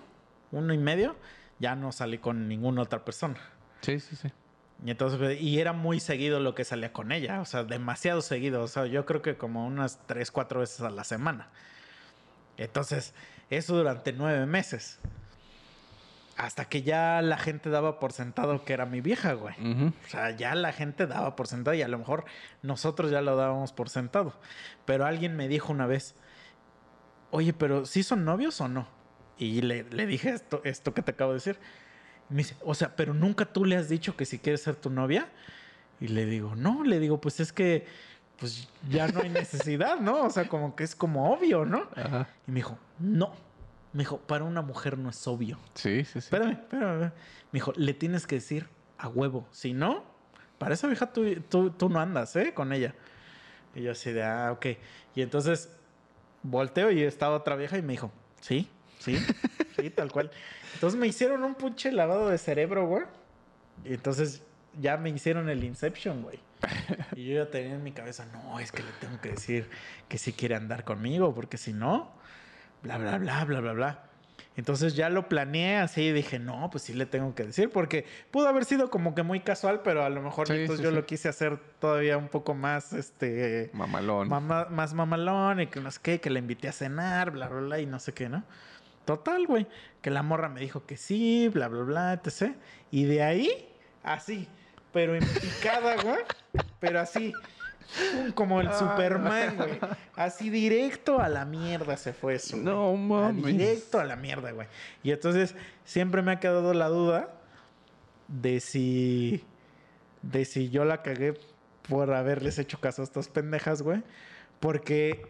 Uno 0.53 0.73
y 0.73 0.79
medio. 0.79 1.17
Ya 1.59 1.75
no 1.77 1.93
salí 1.93 2.19
con 2.19 2.49
ninguna 2.49 2.83
otra 2.83 3.05
persona. 3.05 3.37
Sí, 3.81 4.01
sí, 4.01 4.17
sí. 4.17 4.29
Y 4.85 4.91
entonces, 4.91 5.41
y 5.41 5.61
era 5.61 5.73
muy 5.73 6.01
seguido 6.01 6.41
lo 6.41 6.55
que 6.55 6.65
salía 6.65 6.93
con 6.93 7.13
ella, 7.13 7.41
o 7.41 7.45
sea, 7.45 7.65
demasiado 7.65 8.21
seguido, 8.21 8.63
o 8.63 8.69
sea, 8.69 8.87
yo 8.87 9.07
creo 9.07 9.23
que 9.23 9.37
como 9.37 9.67
unas 9.67 10.01
tres, 10.07 10.31
cuatro 10.31 10.61
veces 10.61 10.81
a 10.81 10.91
la 10.91 11.05
semana. 11.05 11.49
Entonces, 12.57 13.15
eso 13.51 13.77
durante 13.77 14.13
nueve 14.13 14.47
meses. 14.47 14.99
Hasta 16.37 16.65
que 16.65 16.83
ya 16.83 17.23
la 17.23 17.39
gente 17.39 17.71
daba 17.71 18.01
por 18.01 18.13
sentado 18.13 18.65
que 18.65 18.73
era 18.73 18.87
mi 18.87 19.01
vieja, 19.01 19.35
güey. 19.35 19.55
O 20.05 20.09
sea, 20.09 20.33
ya 20.33 20.55
la 20.57 20.73
gente 20.73 21.07
daba 21.07 21.37
por 21.37 21.47
sentado 21.47 21.75
y 21.75 21.83
a 21.83 21.89
lo 21.89 21.97
mejor 21.97 22.25
nosotros 22.63 23.13
ya 23.13 23.21
lo 23.21 23.37
dábamos 23.37 23.73
por 23.73 23.89
sentado. 23.89 24.35
Pero 24.85 25.07
alguien 25.07 25.37
me 25.37 25.47
dijo 25.47 25.73
una 25.73 25.87
vez, 25.87 26.17
oye, 27.31 27.53
pero 27.53 27.87
¿sí 27.87 28.03
son 28.03 28.25
novios 28.25 28.61
o 28.61 28.67
no? 28.67 28.89
Y 29.39 29.63
le, 29.63 29.85
le 29.85 30.07
dije 30.07 30.31
esto, 30.31 30.61
esto 30.65 30.95
que 30.95 31.03
te 31.03 31.13
acabo 31.13 31.33
de 31.33 31.37
decir. 31.37 31.59
Me 32.29 32.39
dice, 32.39 32.57
o 32.63 32.75
sea, 32.75 32.97
pero 32.97 33.15
nunca 33.15 33.45
tú 33.45 33.65
le 33.65 33.77
has 33.77 33.89
dicho 33.89 34.17
que 34.17 34.25
si 34.25 34.39
quieres 34.39 34.63
ser 34.63 34.77
tu 34.77 34.91
novia. 34.91 35.29
Y 36.01 36.09
le 36.09 36.27
digo, 36.27 36.55
no, 36.57 36.85
le 36.85 36.99
digo, 36.99 37.21
pues 37.21 37.41
es 37.41 37.53
que 37.53 37.87
pues 38.39 38.69
ya 38.89 39.09
no 39.09 39.21
hay 39.21 39.29
necesidad, 39.29 40.01
¿no? 40.01 40.25
O 40.25 40.31
sea, 40.31 40.49
como 40.49 40.75
que 40.75 40.85
es 40.85 40.95
como 40.95 41.33
obvio, 41.33 41.65
¿no? 41.65 41.89
Ajá. 41.95 42.29
Y 42.47 42.51
me 42.51 42.57
dijo, 42.57 42.79
no. 42.99 43.33
Me 43.93 44.01
dijo, 44.01 44.19
para 44.19 44.45
una 44.45 44.61
mujer 44.61 44.99
no 44.99 45.11
es 45.11 45.27
obvio. 45.29 45.59
Sí, 45.75 46.05
sí, 46.05 46.13
sí. 46.13 46.19
Espérame, 46.19 46.53
espérame. 46.53 47.01
Me 47.01 47.13
dijo, 47.53 47.73
le 47.77 47.95
tienes 47.95 48.27
que 48.27 48.37
decir 48.37 48.69
a 48.99 49.09
huevo. 49.09 49.47
Si 49.53 49.73
no, 49.73 50.05
para 50.59 50.75
esa 50.75 50.89
vieja 50.89 51.13
tú, 51.13 51.25
tú, 51.49 51.71
tú 51.71 51.89
no 51.89 52.01
andas, 52.01 52.35
¿eh? 52.37 52.53
Con 52.55 52.73
ella. 52.73 52.95
Y 53.75 53.83
yo 53.83 53.93
así 53.93 54.11
de, 54.11 54.25
ah, 54.25 54.51
ok. 54.53 54.67
Y 55.15 55.23
entonces 55.23 55.71
volteo 56.43 56.91
y 56.91 57.03
estaba 57.03 57.37
otra 57.37 57.55
vieja 57.57 57.79
y 57.79 57.83
me 57.83 57.93
dijo, 57.93 58.11
sí, 58.41 58.69
sí, 59.05 59.19
sí, 59.77 59.91
tal 59.91 60.11
cual. 60.11 60.31
Entonces 60.75 60.99
me 60.99 61.07
hicieron 61.07 61.43
un 61.45 61.55
pinche 61.55 61.93
lavado 61.93 62.29
de 62.29 62.39
cerebro, 62.39 62.87
güey. 62.87 63.05
Y 63.85 63.95
entonces 63.95 64.43
ya 64.81 64.97
me 64.97 65.11
hicieron 65.11 65.49
el 65.49 65.63
Inception, 65.65 66.23
güey. 66.23 66.41
Y 67.15 67.27
yo 67.27 67.45
ya 67.45 67.51
tenía 67.51 67.75
en 67.75 67.83
mi 67.83 67.93
cabeza, 67.93 68.27
no, 68.33 68.59
es 68.59 68.73
que 68.73 68.83
le 68.83 68.91
tengo 69.01 69.21
que 69.21 69.31
decir 69.31 69.69
que 70.09 70.19
sí 70.19 70.33
quiere 70.33 70.55
andar 70.55 70.85
conmigo, 70.85 71.35
porque 71.35 71.59
si 71.59 71.73
no, 71.73 72.11
bla, 72.83 72.99
bla, 72.99 73.19
bla, 73.19 73.45
bla, 73.45 73.61
bla, 73.61 73.73
bla. 73.73 74.05
Entonces 74.57 74.95
ya 74.95 75.09
lo 75.11 75.29
planeé 75.29 75.77
así 75.79 76.03
y 76.03 76.13
dije, 76.13 76.39
no, 76.39 76.71
pues 76.71 76.85
sí 76.85 76.95
le 76.95 77.07
tengo 77.07 77.35
que 77.35 77.45
decir, 77.45 77.71
porque 77.71 78.07
pudo 78.31 78.49
haber 78.49 78.65
sido 78.65 78.89
como 78.89 79.15
que 79.15 79.23
muy 79.25 79.41
casual, 79.41 79.81
pero 79.83 80.05
a 80.05 80.09
lo 80.11 80.23
mejor 80.23 80.47
Sí, 80.47 80.55
entonces 80.55 80.79
sí, 80.79 80.85
yo 80.85 80.91
sí. 80.91 80.97
lo 80.97 81.07
quise 81.07 81.29
hacer 81.29 81.59
todavía 81.81 82.17
un 82.17 82.29
poco 82.29 82.55
más, 82.55 82.93
este, 82.93 83.71
Mamalón. 83.75 84.29
Mama- 84.29 84.67
más 84.71 84.95
mamalón 84.95 85.61
y 85.61 85.67
que 85.67 85.81
no 85.81 85.91
sé 85.91 85.99
qué, 86.03 86.21
que 86.21 86.31
la 86.31 86.39
invité 86.39 86.69
a 86.69 86.73
cenar, 86.73 87.33
bla, 87.33 87.49
bla, 87.49 87.61
bla, 87.61 87.81
y 87.81 87.87
no 87.87 87.99
sé 87.99 88.13
qué, 88.15 88.29
¿no? 88.29 88.45
Total, 89.05 89.47
güey, 89.47 89.67
que 90.01 90.11
la 90.11 90.23
morra 90.23 90.49
me 90.49 90.61
dijo 90.61 90.87
que 90.87 90.97
sí, 90.97 91.49
bla, 91.53 91.69
bla, 91.69 91.83
bla, 91.83 92.13
etc. 92.15 92.55
Y 92.91 93.05
de 93.05 93.23
ahí, 93.23 93.69
así, 94.03 94.49
pero 94.93 95.15
en 95.15 95.25
picada, 95.27 95.97
güey, 96.03 96.21
pero 96.81 97.01
así, 97.01 97.33
como 98.35 98.61
el 98.61 98.73
Superman, 98.73 99.57
güey. 99.57 99.79
Así 100.17 100.51
directo 100.51 101.21
a 101.21 101.29
la 101.29 101.45
mierda 101.45 101.97
se 101.97 102.13
fue 102.13 102.35
eso. 102.35 102.57
No 102.57 102.95
mames. 102.97 103.45
Directo 103.45 104.01
a 104.01 104.05
la 104.05 104.17
mierda, 104.17 104.53
güey. 104.53 104.69
Y 105.03 105.13
entonces 105.13 105.55
siempre 105.85 106.23
me 106.23 106.33
ha 106.33 106.41
quedado 106.41 106.73
la 106.75 106.89
duda 106.89 107.35
de 108.29 108.61
si 108.61 109.45
de 110.23 110.45
si 110.47 110.71
yo 110.71 110.85
la 110.85 111.03
cagué 111.03 111.35
por 111.89 112.13
haberles 112.15 112.59
hecho 112.59 112.81
caso 112.81 113.03
a 113.03 113.05
estas 113.05 113.29
pendejas, 113.29 113.83
güey. 113.83 114.03
Porque 114.61 115.27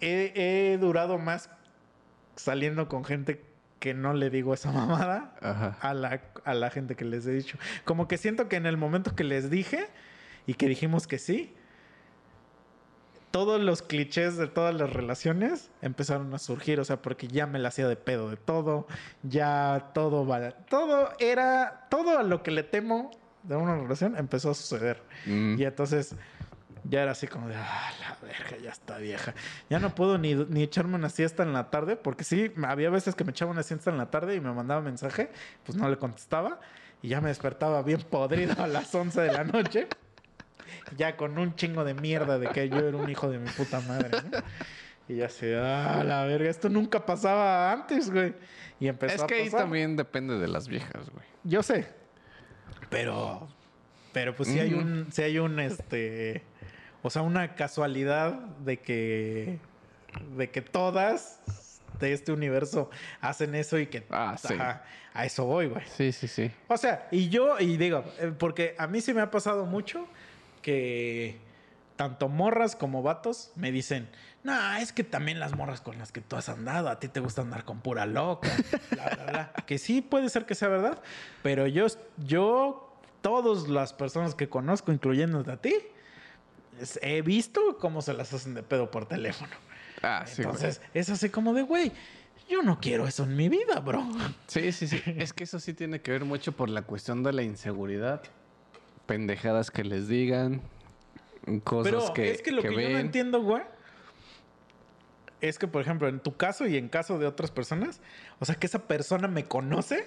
he, 0.00 0.32
he 0.34 0.78
durado 0.78 1.18
más 1.18 1.50
saliendo 2.36 2.88
con 2.88 3.04
gente 3.04 3.42
que 3.78 3.94
no 3.94 4.14
le 4.14 4.30
digo 4.30 4.54
esa 4.54 4.72
mamada 4.72 5.34
Ajá. 5.40 5.76
a 5.80 5.94
la, 5.94 6.20
a 6.44 6.54
la 6.54 6.70
gente 6.70 6.96
que 6.96 7.04
les 7.04 7.26
he 7.26 7.32
dicho. 7.32 7.58
Como 7.84 8.08
que 8.08 8.18
siento 8.18 8.48
que 8.48 8.56
en 8.56 8.66
el 8.66 8.76
momento 8.76 9.14
que 9.14 9.24
les 9.24 9.50
dije 9.50 9.88
y 10.46 10.54
que 10.54 10.68
dijimos 10.68 11.06
que 11.06 11.18
sí, 11.18 11.54
todos 13.34 13.60
los 13.60 13.82
clichés 13.82 14.36
de 14.36 14.46
todas 14.46 14.72
las 14.76 14.92
relaciones 14.92 15.68
empezaron 15.82 16.32
a 16.34 16.38
surgir, 16.38 16.78
o 16.78 16.84
sea, 16.84 17.02
porque 17.02 17.26
ya 17.26 17.48
me 17.48 17.58
la 17.58 17.68
hacía 17.68 17.88
de 17.88 17.96
pedo 17.96 18.30
de 18.30 18.36
todo, 18.36 18.86
ya 19.24 19.90
todo 19.92 20.24
va, 20.24 20.52
todo 20.52 21.10
era, 21.18 21.88
todo 21.90 22.16
a 22.16 22.22
lo 22.22 22.44
que 22.44 22.52
le 22.52 22.62
temo 22.62 23.10
de 23.42 23.56
una 23.56 23.74
relación 23.74 24.16
empezó 24.16 24.50
a 24.50 24.54
suceder. 24.54 25.02
Mm. 25.26 25.56
Y 25.58 25.64
entonces 25.64 26.14
ya 26.84 27.02
era 27.02 27.12
así 27.12 27.26
como 27.26 27.48
de, 27.48 27.56
ah, 27.56 27.92
la 28.00 28.16
verga, 28.26 28.56
ya 28.62 28.70
está 28.70 28.98
vieja. 28.98 29.34
Ya 29.70 29.78
no 29.78 29.94
puedo 29.94 30.18
ni, 30.18 30.34
ni 30.34 30.62
echarme 30.62 30.96
una 30.96 31.08
siesta 31.08 31.42
en 31.42 31.52
la 31.52 31.70
tarde, 31.70 31.96
porque 31.96 32.24
sí, 32.24 32.52
había 32.66 32.90
veces 32.90 33.14
que 33.14 33.24
me 33.24 33.30
echaba 33.30 33.50
una 33.50 33.62
siesta 33.62 33.90
en 33.90 33.98
la 33.98 34.10
tarde 34.10 34.34
y 34.34 34.40
me 34.40 34.52
mandaba 34.52 34.80
mensaje, 34.80 35.30
pues 35.64 35.76
no 35.76 35.88
le 35.88 35.96
contestaba. 35.96 36.60
Y 37.02 37.08
ya 37.08 37.20
me 37.20 37.28
despertaba 37.28 37.82
bien 37.82 38.00
podrido 38.00 38.62
a 38.62 38.66
las 38.66 38.94
11 38.94 39.20
de 39.20 39.32
la 39.32 39.44
noche. 39.44 39.88
Ya 40.96 41.16
con 41.16 41.38
un 41.38 41.54
chingo 41.54 41.84
de 41.84 41.94
mierda 41.94 42.38
de 42.38 42.48
que 42.48 42.68
yo 42.68 42.78
era 42.78 42.96
un 42.96 43.08
hijo 43.08 43.28
de 43.30 43.38
mi 43.38 43.48
puta 43.50 43.80
madre, 43.80 44.10
¿no? 44.30 44.38
Y 45.08 45.16
ya 45.16 45.28
se, 45.28 45.56
ah, 45.56 46.02
la 46.02 46.24
verga, 46.24 46.48
esto 46.48 46.70
nunca 46.70 47.04
pasaba 47.04 47.72
antes, 47.72 48.10
güey. 48.10 48.34
Y 48.80 48.88
empezó 48.88 49.14
Es 49.16 49.22
a 49.22 49.26
que 49.26 49.34
ahí 49.34 49.50
también 49.50 49.96
depende 49.96 50.38
de 50.38 50.48
las 50.48 50.66
viejas, 50.66 51.10
güey. 51.10 51.26
Yo 51.44 51.62
sé. 51.62 51.86
Pero. 52.88 53.48
Pero 54.12 54.34
pues 54.34 54.48
sí 54.48 54.58
hay 54.58 54.72
un. 54.72 55.08
Sí 55.12 55.22
hay 55.22 55.38
un 55.38 55.58
este. 55.60 56.42
O 57.04 57.10
sea, 57.10 57.20
una 57.20 57.54
casualidad 57.54 58.32
de 58.32 58.80
que. 58.80 59.58
De 60.38 60.50
que 60.50 60.62
todas 60.62 61.38
de 62.00 62.14
este 62.14 62.32
universo 62.32 62.88
hacen 63.20 63.54
eso 63.54 63.78
y 63.78 63.88
que. 63.88 64.06
Ah, 64.10 64.36
sí. 64.38 64.54
Ajá, 64.54 64.84
a 65.12 65.26
eso 65.26 65.44
voy, 65.44 65.66
güey. 65.66 65.84
Sí, 65.86 66.12
sí, 66.12 66.26
sí. 66.26 66.50
O 66.66 66.78
sea, 66.78 67.06
y 67.10 67.28
yo, 67.28 67.60
y 67.60 67.76
digo, 67.76 68.04
eh, 68.18 68.32
porque 68.38 68.74
a 68.78 68.86
mí 68.86 69.02
sí 69.02 69.12
me 69.12 69.20
ha 69.20 69.30
pasado 69.30 69.66
mucho 69.66 70.08
que 70.62 71.36
tanto 71.96 72.30
morras 72.30 72.74
como 72.74 73.02
vatos 73.02 73.52
me 73.54 73.70
dicen, 73.70 74.08
no, 74.42 74.76
es 74.76 74.94
que 74.94 75.04
también 75.04 75.38
las 75.38 75.54
morras 75.54 75.82
con 75.82 75.98
las 75.98 76.10
que 76.10 76.22
tú 76.22 76.36
has 76.36 76.48
andado, 76.48 76.88
a 76.88 77.00
ti 77.00 77.08
te 77.08 77.20
gusta 77.20 77.42
andar 77.42 77.66
con 77.66 77.80
pura 77.80 78.06
loca, 78.06 78.48
bla, 78.90 79.10
bla, 79.10 79.26
bla. 79.26 79.52
Que 79.66 79.76
sí 79.76 80.00
puede 80.00 80.30
ser 80.30 80.46
que 80.46 80.54
sea 80.54 80.68
verdad, 80.68 81.02
pero 81.42 81.66
yo, 81.66 81.86
yo, 82.16 82.96
todas 83.20 83.68
las 83.68 83.92
personas 83.92 84.34
que 84.34 84.48
conozco, 84.48 84.90
incluyéndote 84.90 85.52
a 85.52 85.58
ti, 85.58 85.74
he 87.02 87.22
visto 87.22 87.78
cómo 87.78 88.02
se 88.02 88.12
las 88.14 88.32
hacen 88.32 88.54
de 88.54 88.62
pedo 88.62 88.90
por 88.90 89.06
teléfono. 89.06 89.52
Ah, 90.02 90.24
sí, 90.26 90.42
güey. 90.42 90.54
Entonces, 90.54 90.80
es 90.92 91.08
así 91.08 91.30
como 91.30 91.54
de, 91.54 91.62
güey, 91.62 91.92
yo 92.48 92.62
no 92.62 92.78
quiero 92.80 93.06
eso 93.06 93.24
en 93.24 93.36
mi 93.36 93.48
vida, 93.48 93.80
bro. 93.80 94.06
Sí, 94.46 94.72
sí, 94.72 94.86
sí. 94.86 95.00
Es 95.06 95.32
que 95.32 95.44
eso 95.44 95.58
sí 95.58 95.72
tiene 95.74 96.00
que 96.00 96.10
ver 96.10 96.24
mucho 96.24 96.52
por 96.52 96.68
la 96.68 96.82
cuestión 96.82 97.22
de 97.22 97.32
la 97.32 97.42
inseguridad. 97.42 98.22
Pendejadas 99.06 99.70
que 99.70 99.84
les 99.84 100.08
digan. 100.08 100.62
Cosas 101.64 101.92
Pero 101.92 102.12
que, 102.14 102.30
es 102.30 102.42
que 102.42 102.52
lo 102.52 102.62
que, 102.62 102.72
yo 102.72 102.88
no 102.90 102.98
entiendo, 102.98 103.42
güey, 103.42 103.62
es 105.42 105.58
que, 105.58 105.68
por 105.68 105.82
ejemplo, 105.82 106.08
en 106.08 106.20
tu 106.20 106.36
caso 106.36 106.66
y 106.66 106.78
en 106.78 106.88
caso 106.88 107.18
de 107.18 107.26
otras 107.26 107.50
personas, 107.50 108.00
o 108.40 108.46
sea, 108.46 108.54
que 108.54 108.66
esa 108.66 108.86
persona 108.86 109.28
me 109.28 109.44
conoce, 109.44 110.06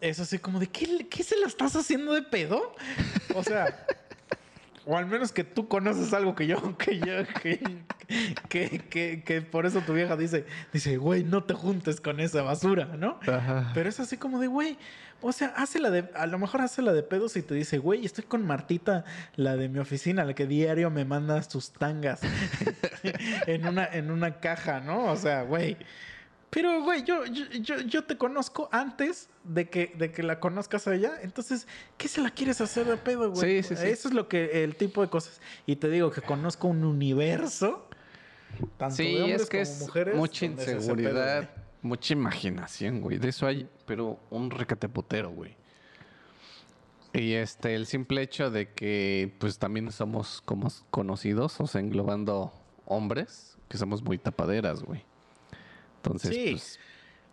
es 0.00 0.18
así 0.18 0.38
como 0.38 0.58
de, 0.58 0.66
¿qué, 0.68 1.06
qué 1.08 1.22
se 1.22 1.36
la 1.36 1.46
estás 1.46 1.76
haciendo 1.76 2.14
de 2.14 2.22
pedo? 2.22 2.74
O 3.34 3.44
sea, 3.44 3.86
o 4.88 4.96
al 4.96 5.04
menos 5.04 5.32
que 5.32 5.44
tú 5.44 5.68
conoces 5.68 6.14
algo 6.14 6.34
que 6.34 6.46
yo, 6.46 6.78
que 6.78 6.98
yo, 6.98 7.12
que, 7.42 7.60
que, 8.48 8.78
que, 8.88 9.22
que 9.22 9.42
por 9.42 9.66
eso 9.66 9.82
tu 9.82 9.92
vieja 9.92 10.16
dice, 10.16 10.46
dice, 10.72 10.96
güey, 10.96 11.24
no 11.24 11.44
te 11.44 11.52
juntes 11.52 12.00
con 12.00 12.20
esa 12.20 12.40
basura, 12.40 12.86
¿no? 12.96 13.20
Ajá. 13.26 13.70
Pero 13.74 13.90
es 13.90 14.00
así 14.00 14.16
como 14.16 14.40
de, 14.40 14.46
güey, 14.46 14.78
o 15.20 15.30
sea, 15.32 15.48
hace 15.56 15.78
la 15.78 15.90
de, 15.90 16.08
a 16.14 16.26
lo 16.26 16.38
mejor 16.38 16.62
hace 16.62 16.80
la 16.80 16.94
de 16.94 17.02
pedos 17.02 17.36
y 17.36 17.42
te 17.42 17.54
dice, 17.54 17.76
güey, 17.76 18.06
estoy 18.06 18.24
con 18.24 18.46
Martita, 18.46 19.04
la 19.36 19.56
de 19.56 19.68
mi 19.68 19.78
oficina, 19.78 20.24
la 20.24 20.32
que 20.32 20.46
diario 20.46 20.88
me 20.88 21.04
manda 21.04 21.42
sus 21.42 21.70
tangas 21.70 22.20
en, 23.46 23.66
una, 23.66 23.84
en 23.84 24.10
una 24.10 24.40
caja, 24.40 24.80
¿no? 24.80 25.04
O 25.12 25.16
sea, 25.16 25.42
güey. 25.42 25.76
Pero, 26.50 26.82
güey, 26.82 27.04
yo, 27.04 27.26
yo, 27.26 27.44
yo, 27.60 27.80
yo 27.82 28.04
te 28.04 28.16
conozco 28.16 28.68
antes 28.72 29.28
de 29.44 29.68
que, 29.68 29.92
de 29.98 30.10
que 30.12 30.22
la 30.22 30.40
conozcas 30.40 30.88
a 30.88 30.94
ella. 30.94 31.12
Entonces, 31.22 31.66
¿qué 31.98 32.08
se 32.08 32.22
la 32.22 32.30
quieres 32.30 32.60
hacer 32.62 32.86
de 32.86 32.96
pedo, 32.96 33.30
güey? 33.30 33.62
Sí, 33.62 33.68
sí, 33.68 33.76
sí. 33.76 33.86
Eso 33.86 34.08
es 34.08 34.14
lo 34.14 34.28
que, 34.28 34.64
el 34.64 34.74
tipo 34.76 35.02
de 35.02 35.08
cosas. 35.08 35.40
Y 35.66 35.76
te 35.76 35.90
digo 35.90 36.10
que 36.10 36.22
conozco 36.22 36.68
un 36.68 36.84
universo, 36.84 37.86
tanto 38.78 38.96
de 38.96 39.08
Sí, 39.08 39.16
hombres 39.20 39.42
es 39.42 39.48
que 39.50 39.58
como 39.58 39.62
es 39.70 39.80
mujeres. 39.80 40.16
mucha 40.16 40.40
pedo, 40.46 40.52
inseguridad, 40.72 41.50
mucha 41.82 42.12
imaginación, 42.14 43.00
güey. 43.02 43.18
De 43.18 43.28
eso 43.28 43.46
hay, 43.46 43.68
pero 43.84 44.18
un 44.30 44.50
recateputero, 44.50 45.30
güey. 45.30 45.54
Y 47.12 47.34
este, 47.34 47.74
el 47.74 47.86
simple 47.86 48.22
hecho 48.22 48.50
de 48.50 48.72
que, 48.72 49.34
pues 49.38 49.58
también 49.58 49.90
somos 49.92 50.42
como 50.44 50.68
conocidos, 50.90 51.60
o 51.60 51.66
sea, 51.66 51.80
englobando 51.80 52.52
hombres, 52.86 53.56
que 53.68 53.76
somos 53.76 54.02
muy 54.02 54.18
tapaderas, 54.18 54.82
güey. 54.82 55.04
Entonces, 55.98 56.30
Sí, 56.34 56.50
pues, 56.52 56.78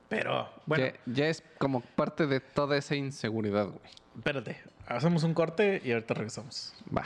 Pero, 0.09 0.49
bueno, 0.65 0.85
ya, 0.85 0.93
ya 1.05 1.27
es 1.29 1.43
como 1.57 1.81
parte 1.81 2.27
de 2.27 2.39
toda 2.39 2.77
esa 2.77 2.95
inseguridad, 2.95 3.65
güey. 3.67 3.79
espérate. 4.17 4.61
Hacemos 4.87 5.23
un 5.23 5.33
corte 5.33 5.81
y 5.83 5.91
ahorita 5.91 6.13
regresamos. 6.13 6.73
Va. 6.95 7.03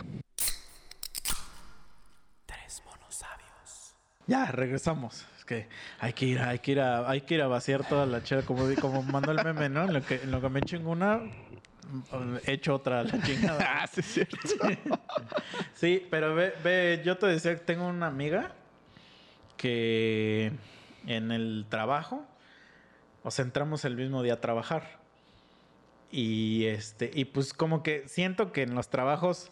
Tres 2.45 2.83
monos 2.85 3.15
sabios. 3.15 3.93
Ya, 4.27 4.45
regresamos. 4.51 5.25
Es 5.37 5.45
que 5.45 5.67
hay 5.99 6.13
que 6.13 6.25
ir, 6.25 6.39
hay 6.39 6.59
que 6.59 6.71
ir 6.73 6.79
a, 6.81 7.09
hay 7.09 7.21
que 7.21 7.35
ir 7.35 7.41
a 7.41 7.47
vaciar 7.47 7.87
toda 7.87 8.05
la 8.05 8.21
chela, 8.23 8.41
como, 8.43 8.63
como 8.81 9.01
mandó 9.03 9.31
el 9.31 9.43
meme, 9.43 9.69
¿no? 9.69 9.85
En 9.85 9.93
lo 9.93 10.01
que, 10.05 10.15
en 10.15 10.31
lo 10.31 10.41
que 10.41 10.49
me 10.49 10.61
chingo 10.61 10.91
una, 10.91 11.17
mm, 11.19 12.35
echo 12.45 12.75
otra 12.75 12.99
a 12.99 13.03
la 13.03 13.21
chingada. 13.23 13.59
Ah, 13.83 13.87
sí, 13.87 14.01
es 14.01 14.05
cierto. 14.07 14.37
Sí, 15.73 16.05
pero 16.11 16.35
ve, 16.35 16.53
ve, 16.63 17.01
yo 17.05 17.17
te 17.17 17.27
decía 17.27 17.55
que 17.55 17.61
tengo 17.63 17.87
una 17.87 18.07
amiga 18.07 18.53
que 19.55 20.51
en 21.07 21.31
el 21.31 21.65
trabajo, 21.69 22.25
o 23.23 23.31
sea, 23.31 23.45
entramos 23.45 23.85
el 23.85 23.95
mismo 23.95 24.23
día 24.23 24.33
a 24.33 24.41
trabajar. 24.41 24.99
Y 26.11 26.65
este, 26.65 27.11
y 27.13 27.25
pues 27.25 27.53
como 27.53 27.83
que 27.83 28.07
siento 28.07 28.51
que 28.51 28.63
en 28.63 28.73
los 28.73 28.89
trabajos, 28.89 29.51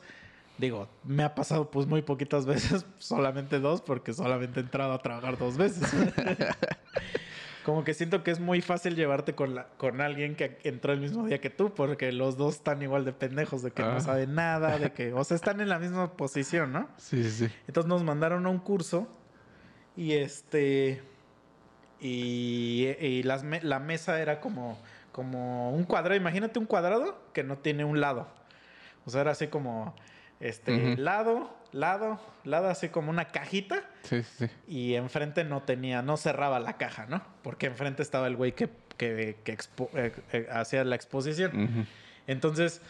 digo, 0.57 0.87
me 1.03 1.23
ha 1.23 1.35
pasado 1.35 1.69
pues 1.69 1.85
muy 1.85 2.01
poquitas 2.01 2.45
veces, 2.47 2.85
solamente 2.97 3.59
dos, 3.59 3.81
porque 3.81 4.13
solamente 4.13 4.59
he 4.59 4.63
entrado 4.63 4.93
a 4.93 4.99
trabajar 4.99 5.37
dos 5.37 5.57
veces. 5.57 5.91
como 7.63 7.83
que 7.83 7.93
siento 7.93 8.23
que 8.23 8.31
es 8.31 8.39
muy 8.39 8.61
fácil 8.61 8.95
llevarte 8.95 9.35
con, 9.35 9.53
la, 9.53 9.67
con 9.77 9.99
alguien 9.99 10.35
que 10.35 10.57
entró 10.63 10.93
el 10.93 11.01
mismo 11.01 11.27
día 11.27 11.41
que 11.41 11.49
tú, 11.49 11.73
porque 11.75 12.11
los 12.13 12.37
dos 12.37 12.55
están 12.55 12.81
igual 12.81 13.03
de 13.03 13.11
pendejos, 13.11 13.61
de 13.61 13.71
que 13.71 13.83
Ah. 13.83 13.93
no 13.95 13.99
saben 13.99 14.33
nada, 14.35 14.79
de 14.79 14.93
que, 14.93 15.11
o 15.13 15.23
sea, 15.25 15.35
están 15.35 15.59
en 15.59 15.67
la 15.69 15.77
misma 15.77 16.13
posición, 16.13 16.71
¿no? 16.71 16.87
Sí, 16.97 17.23
sí, 17.23 17.47
sí. 17.47 17.53
Entonces 17.67 17.89
nos 17.89 18.03
mandaron 18.03 18.45
a 18.45 18.49
un 18.49 18.59
curso 18.59 19.07
y 19.97 20.13
este 20.13 21.03
y, 21.99 22.87
y 22.99 23.23
las 23.23 23.43
me- 23.43 23.61
la 23.61 23.79
mesa 23.79 24.19
era 24.21 24.39
como 24.39 24.77
como 25.11 25.71
un 25.71 25.83
cuadrado. 25.83 26.15
Imagínate 26.15 26.59
un 26.59 26.65
cuadrado 26.67 27.19
que 27.33 27.43
no 27.43 27.57
tiene 27.57 27.83
un 27.85 27.99
lado. 27.99 28.27
O 29.05 29.09
sea, 29.09 29.21
era 29.21 29.31
así 29.31 29.47
como 29.47 29.95
este 30.39 30.95
lado, 30.97 31.49
lado, 31.71 32.19
lado, 32.43 32.67
así 32.69 32.89
como 32.89 33.09
una 33.09 33.25
cajita. 33.29 33.83
Sí, 34.03 34.21
sí. 34.21 34.47
Y 34.67 34.93
enfrente 34.93 35.43
no 35.43 35.63
tenía, 35.63 36.03
no 36.03 36.17
cerraba 36.17 36.59
la 36.59 36.77
caja, 36.77 37.07
¿no? 37.07 37.23
Porque 37.41 37.65
enfrente 37.65 38.03
estaba 38.03 38.27
el 38.27 38.35
güey 38.35 38.51
que, 38.51 38.69
que, 38.97 39.37
que 39.43 39.57
expo- 39.57 39.89
eh, 39.95 40.13
eh, 40.33 40.47
hacía 40.51 40.83
la 40.83 40.95
exposición. 40.95 41.87
Entonces, 42.27 42.81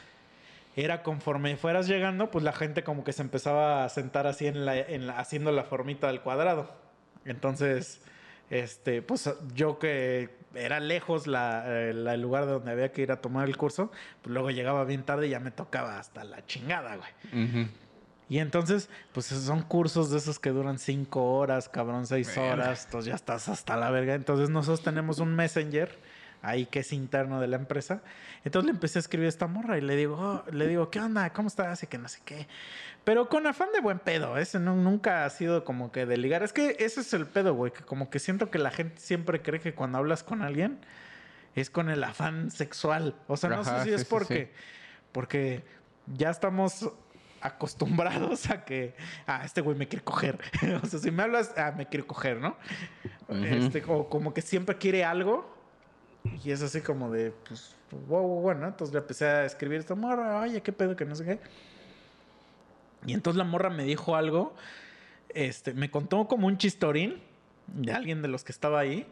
era 0.76 1.04
conforme 1.04 1.56
fueras 1.56 1.88
llegando, 1.88 2.30
pues 2.30 2.44
la 2.44 2.52
gente 2.52 2.84
como 2.84 3.06
que 3.06 3.14
se 3.14 3.22
empezaba 3.22 3.86
a 3.86 3.90
sentar 3.90 4.28
así 4.28 4.48
en 4.48 4.66
la, 4.66 4.78
en 4.78 5.08
la- 5.08 5.18
haciendo 5.18 5.54
la 5.54 5.64
formita 5.64 6.08
del 6.08 6.20
cuadrado. 6.20 6.76
Entonces, 7.24 8.02
este, 8.50 9.02
pues 9.02 9.30
yo 9.56 9.80
que 9.80 10.30
era 10.56 10.80
lejos 10.80 11.28
la, 11.28 11.64
eh, 11.68 11.94
la- 11.94 12.14
el 12.14 12.22
lugar 12.22 12.46
de 12.46 12.54
donde 12.54 12.72
había 12.72 12.92
que 12.92 13.02
ir 13.02 13.12
a 13.12 13.22
tomar 13.22 13.48
el 13.48 13.58
curso, 13.58 13.92
pues 14.22 14.34
luego 14.34 14.50
llegaba 14.52 14.84
bien 14.86 15.04
tarde 15.04 15.28
y 15.28 15.32
ya 15.32 15.40
me 15.40 15.52
tocaba 15.52 16.00
hasta 16.00 16.24
la 16.24 16.46
chingada, 16.46 16.96
güey. 16.98 17.68
Y 18.30 18.40
entonces, 18.40 18.90
pues 19.14 19.26
son 19.28 19.62
cursos 19.62 20.10
de 20.12 20.18
esos 20.18 20.38
que 20.40 20.50
duran 20.50 20.80
cinco 20.80 21.24
horas, 21.38 21.70
cabrón, 21.70 22.06
seis 22.08 22.28
Verga. 22.36 22.54
horas, 22.54 22.86
entonces 22.86 23.10
ya 23.10 23.16
estás 23.16 23.48
hasta 23.48 23.78
la 23.78 23.90
verga. 23.90 24.16
Entonces 24.16 24.50
nosotros 24.50 24.82
tenemos 24.84 25.20
un 25.20 25.34
messenger 25.36 25.98
ahí 26.42 26.66
que 26.66 26.80
es 26.80 26.94
interno 26.94 27.42
de 27.42 27.48
la 27.48 27.58
empresa. 27.58 28.02
Entonces 28.44 28.66
le 28.66 28.72
empecé 28.72 29.00
a 29.00 29.02
escribir 29.02 29.26
a 29.26 29.30
esta 29.30 29.48
morra 29.48 29.78
y 29.78 29.82
le 29.82 29.96
digo, 29.96 30.16
oh, 30.18 30.52
le 30.52 30.68
digo, 30.68 30.90
¿qué 30.90 31.00
onda? 31.00 31.32
¿Cómo 31.34 31.48
estás? 31.48 31.84
Y 31.84 31.88
que 31.88 31.98
no 31.98 32.08
sé 32.08 32.22
qué. 32.26 32.48
Pero 33.04 33.30
con 33.30 33.48
afán 33.48 33.70
de 33.74 33.82
buen 33.82 34.00
pedo, 34.00 34.38
ese 34.38 34.60
no, 34.60 34.76
nunca 34.76 35.26
ha 35.26 35.30
sido 35.30 35.64
como 35.64 35.92
que 35.92 36.06
de 36.06 36.18
ligar. 36.18 36.44
Es 36.44 36.54
que 36.54 36.76
ese 36.80 37.02
es 37.02 37.14
el 37.14 37.26
pedo, 37.26 37.54
güey, 37.54 37.72
que 37.72 37.84
como 37.84 38.10
que 38.10 38.20
siento 38.20 38.52
que 38.52 38.60
la 38.60 38.72
gente 38.72 39.00
siempre 39.00 39.42
cree 39.42 39.60
que 39.60 39.74
cuando 39.74 39.98
hablas 39.98 40.24
con 40.24 40.42
alguien 40.42 40.80
es 41.56 41.70
con 41.70 41.90
el 41.90 42.04
afán 42.04 42.52
sexual. 42.52 43.16
O 43.28 43.38
sea, 43.38 43.50
no 43.50 43.64
sé 43.64 43.80
si 43.80 43.90
sí, 43.90 43.94
es 43.94 44.06
porque, 44.06 44.52
sí. 44.54 44.62
porque 45.12 45.64
ya 46.06 46.30
estamos 46.30 46.92
acostumbrados 47.42 48.50
a 48.50 48.64
que, 48.66 48.96
ah, 49.26 49.42
este 49.44 49.62
güey 49.62 49.78
me 49.78 49.88
quiere 49.88 50.04
coger. 50.04 50.40
o 50.84 50.86
sea, 50.86 51.00
si 51.00 51.12
me 51.12 51.24
hablas, 51.24 51.54
ah, 51.58 51.74
me 51.76 51.88
quiere 51.88 52.06
coger, 52.06 52.40
¿no? 52.40 52.58
Este, 53.30 53.84
o 53.88 54.10
como 54.10 54.34
que 54.34 54.42
siempre 54.42 54.78
quiere 54.78 55.04
algo 55.04 55.57
y 56.44 56.52
es 56.52 56.62
así 56.62 56.82
como 56.82 57.12
de, 57.12 57.32
pues, 57.48 57.76
wow, 58.08 58.22
wow, 58.22 58.42
bueno. 58.42 58.68
Entonces 58.68 58.94
le 58.94 59.00
empecé 59.00 59.26
a 59.26 59.46
escribir 59.46 59.80
esta 59.80 59.96
morra, 59.96 60.42
oye, 60.42 60.62
qué 60.62 60.72
pedo, 60.72 60.96
que 60.96 61.06
no 61.06 61.16
sé 61.16 61.26
qué. 61.26 61.40
Y 63.06 63.14
entonces 63.14 63.38
la 63.38 63.44
morra 63.44 63.70
me 63.70 63.84
dijo 63.84 64.16
algo, 64.16 64.54
este, 65.30 65.74
me 65.74 65.92
contó 65.92 66.28
como 66.28 66.48
un 66.48 66.58
chistorín 66.58 67.22
de 67.68 67.94
alguien 67.94 68.22
de 68.22 68.28
los 68.28 68.44
que 68.44 68.52
estaba 68.52 68.80
ahí. 68.80 69.06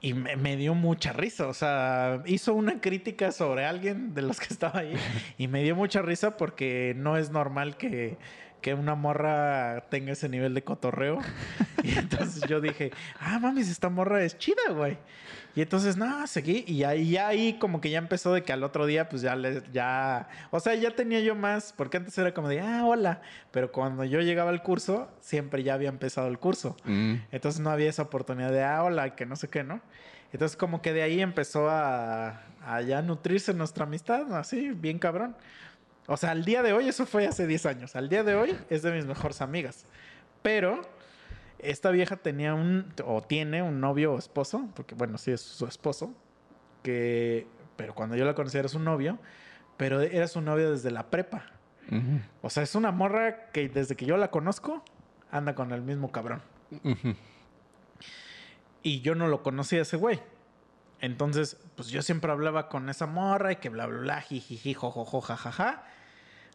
Y 0.00 0.14
me, 0.14 0.36
me 0.36 0.56
dio 0.56 0.74
mucha 0.74 1.12
risa, 1.12 1.48
o 1.48 1.54
sea, 1.54 2.22
hizo 2.24 2.54
una 2.54 2.80
crítica 2.80 3.32
sobre 3.32 3.64
alguien 3.64 4.14
de 4.14 4.22
los 4.22 4.38
que 4.38 4.46
estaba 4.54 4.78
ahí 4.78 4.94
y 5.38 5.48
me 5.48 5.64
dio 5.64 5.74
mucha 5.74 6.02
risa 6.02 6.36
porque 6.36 6.94
no 6.96 7.16
es 7.16 7.30
normal 7.30 7.76
que, 7.76 8.16
que 8.60 8.74
una 8.74 8.94
morra 8.94 9.84
tenga 9.90 10.12
ese 10.12 10.28
nivel 10.28 10.54
de 10.54 10.62
cotorreo. 10.62 11.18
Y 11.84 11.96
entonces 11.96 12.42
yo 12.48 12.60
dije, 12.60 12.90
ah, 13.20 13.38
mames, 13.38 13.70
esta 13.70 13.88
morra 13.88 14.24
es 14.24 14.36
chida, 14.36 14.72
güey. 14.72 14.98
Y 15.54 15.62
entonces, 15.62 15.96
no, 15.96 16.26
seguí. 16.26 16.64
Y 16.66 16.82
ahí, 16.82 17.10
ya 17.10 17.28
ahí 17.28 17.54
como 17.54 17.80
que 17.80 17.88
ya 17.88 17.98
empezó 17.98 18.32
de 18.32 18.42
que 18.42 18.52
al 18.52 18.64
otro 18.64 18.84
día, 18.84 19.08
pues 19.08 19.22
ya, 19.22 19.36
le, 19.36 19.62
ya... 19.72 20.28
O 20.50 20.58
sea, 20.58 20.74
ya 20.74 20.90
tenía 20.90 21.20
yo 21.20 21.36
más, 21.36 21.72
porque 21.76 21.96
antes 21.96 22.18
era 22.18 22.34
como 22.34 22.48
de, 22.48 22.60
ah, 22.60 22.84
hola. 22.84 23.22
Pero 23.52 23.70
cuando 23.70 24.04
yo 24.04 24.20
llegaba 24.20 24.50
al 24.50 24.62
curso, 24.62 25.08
siempre 25.20 25.62
ya 25.62 25.74
había 25.74 25.88
empezado 25.88 26.26
el 26.26 26.38
curso. 26.38 26.76
Mm. 26.84 27.14
Entonces 27.30 27.60
no 27.60 27.70
había 27.70 27.88
esa 27.90 28.02
oportunidad 28.02 28.50
de, 28.50 28.64
ah, 28.64 28.82
hola, 28.82 29.14
que 29.14 29.24
no 29.24 29.36
sé 29.36 29.48
qué, 29.48 29.62
¿no? 29.62 29.80
Entonces 30.32 30.56
como 30.56 30.82
que 30.82 30.92
de 30.92 31.02
ahí 31.02 31.22
empezó 31.22 31.70
a, 31.70 32.42
a 32.64 32.82
ya 32.82 33.02
nutrirse 33.02 33.54
nuestra 33.54 33.84
amistad, 33.84 34.36
así, 34.36 34.70
bien 34.70 34.98
cabrón. 34.98 35.36
O 36.10 36.16
sea, 36.16 36.30
al 36.30 36.44
día 36.44 36.62
de 36.62 36.72
hoy, 36.72 36.88
eso 36.88 37.04
fue 37.04 37.26
hace 37.26 37.46
10 37.46 37.66
años, 37.66 37.94
al 37.94 38.08
día 38.08 38.24
de 38.24 38.34
hoy 38.34 38.56
es 38.70 38.80
de 38.82 38.90
mis 38.92 39.04
mejores 39.04 39.42
amigas. 39.42 39.84
Pero 40.40 40.80
esta 41.58 41.90
vieja 41.90 42.16
tenía 42.16 42.54
un, 42.54 42.94
o 43.04 43.20
tiene 43.20 43.62
un 43.62 43.78
novio 43.78 44.14
o 44.14 44.18
esposo, 44.18 44.70
porque 44.74 44.94
bueno, 44.94 45.18
sí 45.18 45.32
es 45.32 45.42
su 45.42 45.66
esposo, 45.66 46.14
que, 46.82 47.46
pero 47.76 47.94
cuando 47.94 48.16
yo 48.16 48.24
la 48.24 48.34
conocí 48.34 48.56
era 48.56 48.68
su 48.68 48.78
novio, 48.78 49.18
pero 49.76 50.00
era 50.00 50.26
su 50.28 50.40
novio 50.40 50.72
desde 50.72 50.90
la 50.90 51.10
prepa. 51.10 51.44
O 52.42 52.50
sea, 52.50 52.62
es 52.62 52.74
una 52.74 52.90
morra 52.90 53.50
que 53.50 53.68
desde 53.68 53.94
que 53.94 54.06
yo 54.06 54.16
la 54.16 54.30
conozco, 54.30 54.82
anda 55.30 55.54
con 55.54 55.72
el 55.72 55.82
mismo 55.82 56.10
cabrón. 56.10 56.42
Y 58.82 59.02
yo 59.02 59.14
no 59.14 59.28
lo 59.28 59.42
conocía 59.42 59.80
a 59.80 59.82
ese 59.82 59.98
güey. 59.98 60.20
Entonces, 61.00 61.58
pues 61.76 61.88
yo 61.88 62.00
siempre 62.02 62.32
hablaba 62.32 62.68
con 62.70 62.88
esa 62.88 63.06
morra 63.06 63.52
y 63.52 63.56
que 63.56 63.68
bla, 63.68 63.86
bla, 63.86 64.00
bla, 64.00 64.20
jijiji, 64.22 64.72
jojojo, 64.74 65.20
jajaja. 65.20 65.84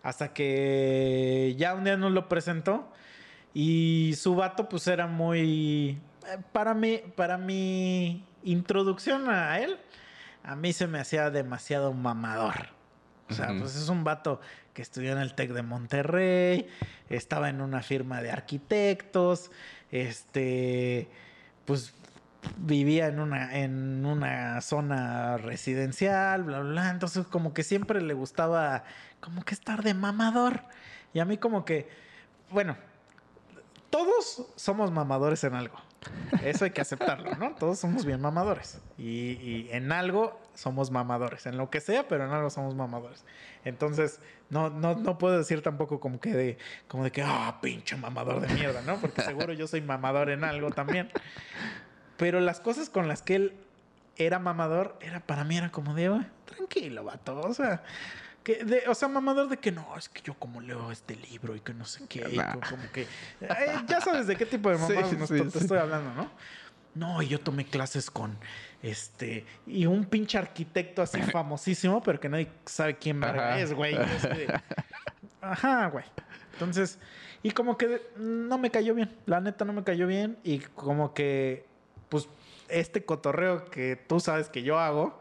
Hasta 0.03 0.33
que 0.33 1.55
ya 1.57 1.73
un 1.73 1.85
día 1.85 1.97
nos 1.97 2.11
lo 2.11 2.29
presentó. 2.29 2.91
Y 3.53 4.13
su 4.17 4.35
vato, 4.35 4.69
pues 4.69 4.85
era 4.87 5.07
muy. 5.07 5.97
eh, 6.27 6.37
Para 6.51 6.73
mí, 6.73 7.01
para 7.15 7.37
mi 7.37 8.25
introducción 8.43 9.29
a 9.29 9.59
él, 9.59 9.77
a 10.43 10.55
mí 10.55 10.73
se 10.73 10.87
me 10.87 10.99
hacía 10.99 11.29
demasiado 11.29 11.93
mamador. 11.93 12.53
O 13.29 13.33
sea, 13.33 13.55
pues 13.57 13.75
es 13.75 13.89
un 13.89 14.03
vato 14.03 14.41
que 14.73 14.81
estudió 14.81 15.13
en 15.13 15.17
el 15.19 15.33
TEC 15.33 15.53
de 15.53 15.63
Monterrey, 15.63 16.67
estaba 17.09 17.49
en 17.49 17.61
una 17.61 17.81
firma 17.81 18.21
de 18.21 18.29
arquitectos, 18.31 19.49
este, 19.91 21.07
pues 21.65 21.93
vivía 22.57 23.07
en 23.07 23.19
una, 23.19 23.57
en 23.57 24.05
una 24.05 24.61
zona 24.61 25.37
residencial, 25.37 26.43
bla, 26.43 26.59
bla, 26.59 26.71
bla. 26.71 26.89
Entonces, 26.89 27.25
como 27.27 27.53
que 27.53 27.63
siempre 27.63 28.01
le 28.01 28.13
gustaba, 28.13 28.83
como 29.19 29.43
que 29.43 29.53
estar 29.53 29.83
de 29.83 29.93
mamador. 29.93 30.61
Y 31.13 31.19
a 31.19 31.25
mí, 31.25 31.37
como 31.37 31.65
que, 31.65 31.89
bueno, 32.49 32.77
todos 33.89 34.47
somos 34.55 34.91
mamadores 34.91 35.43
en 35.43 35.53
algo. 35.53 35.77
Eso 36.43 36.65
hay 36.65 36.71
que 36.71 36.81
aceptarlo, 36.81 37.35
¿no? 37.35 37.55
Todos 37.59 37.79
somos 37.79 38.05
bien 38.05 38.19
mamadores. 38.19 38.81
Y, 38.97 39.37
y 39.41 39.69
en 39.71 39.91
algo 39.91 40.39
somos 40.53 40.91
mamadores. 40.91 41.45
En 41.45 41.57
lo 41.57 41.69
que 41.69 41.79
sea, 41.79 42.07
pero 42.07 42.25
en 42.25 42.31
algo 42.31 42.49
somos 42.49 42.75
mamadores. 42.75 43.23
Entonces, 43.63 44.19
no, 44.49 44.69
no, 44.69 44.95
no 44.95 45.17
puedo 45.17 45.37
decir 45.37 45.61
tampoco 45.61 45.99
como 45.99 46.19
que 46.19 46.31
de, 46.31 46.57
como 46.87 47.03
de 47.03 47.11
que, 47.11 47.21
ah, 47.23 47.59
pinche 47.61 47.95
mamador 47.95 48.41
de 48.41 48.53
mierda, 48.53 48.81
¿no? 48.81 48.97
Porque 48.97 49.21
seguro 49.21 49.53
yo 49.53 49.67
soy 49.67 49.81
mamador 49.81 50.29
en 50.29 50.43
algo 50.43 50.71
también. 50.71 51.09
Pero 52.17 52.39
las 52.39 52.59
cosas 52.59 52.89
con 52.89 53.07
las 53.07 53.21
que 53.21 53.35
él 53.35 53.53
era 54.17 54.39
mamador, 54.39 54.97
era 55.01 55.19
para 55.21 55.43
mí 55.43 55.57
era 55.57 55.71
como 55.71 55.93
de, 55.95 56.07
"Ah, 56.07 56.29
tranquilo, 56.45 57.03
vato. 57.03 57.39
O 57.41 57.53
sea, 57.53 57.83
que 58.43 58.63
de- 58.63 58.83
o 58.87 58.93
sea, 58.95 59.07
mamador 59.07 59.47
de 59.49 59.57
que 59.57 59.71
no, 59.71 59.97
es 59.97 60.09
que 60.09 60.21
yo 60.21 60.33
como 60.35 60.61
leo 60.61 60.91
este 60.91 61.15
libro 61.15 61.55
y 61.55 61.61
que 61.61 61.73
no 61.73 61.85
sé 61.85 62.05
qué. 62.07 62.27
y 62.31 62.37
Nah. 62.37 62.53
co- 62.53 62.59
como 62.69 62.91
que, 62.91 63.03
eh, 63.41 63.75
ya 63.87 64.01
sabes 64.01 64.27
de 64.27 64.35
qué 64.35 64.45
tipo 64.45 64.69
de 64.69 64.77
Sí, 64.87 64.93
mamadas 64.93 65.17
nos- 65.17 65.29
sí, 65.29 65.41
te 65.41 65.49
sí. 65.51 65.57
estoy 65.59 65.77
hablando, 65.79 66.13
¿no? 66.13 66.29
No, 66.95 67.21
y 67.23 67.27
yo 67.27 67.39
tomé 67.39 67.65
clases 67.65 68.11
con 68.11 68.37
este 68.83 69.45
y 69.65 69.87
un 69.87 70.05
pinche 70.05 70.37
arquitecto 70.37 71.01
así 71.01 71.19
famosísimo, 71.37 72.03
pero 72.03 72.19
que 72.19 72.29
nadie 72.29 72.51
sabe 72.65 72.97
quién 72.97 73.19
verga 73.19 73.59
es, 73.59 73.73
güey. 73.73 73.95
Ajá, 75.41 75.87
güey. 75.87 76.05
Entonces, 76.53 76.99
y 77.41 77.51
como 77.51 77.77
que 77.77 78.01
no 78.17 78.57
me 78.57 78.69
cayó 78.69 78.93
bien. 78.93 79.11
La 79.25 79.41
neta 79.41 79.65
no 79.65 79.73
me 79.73 79.83
cayó 79.83 80.05
bien. 80.07 80.37
Y 80.43 80.59
como 80.59 81.13
que, 81.13 81.65
pues, 82.13 82.29
este 82.69 83.03
cotorreo 83.05 83.65
que 83.65 83.95
tú 83.95 84.19
sabes 84.19 84.47
que 84.49 84.61
yo 84.61 84.77
hago, 84.79 85.19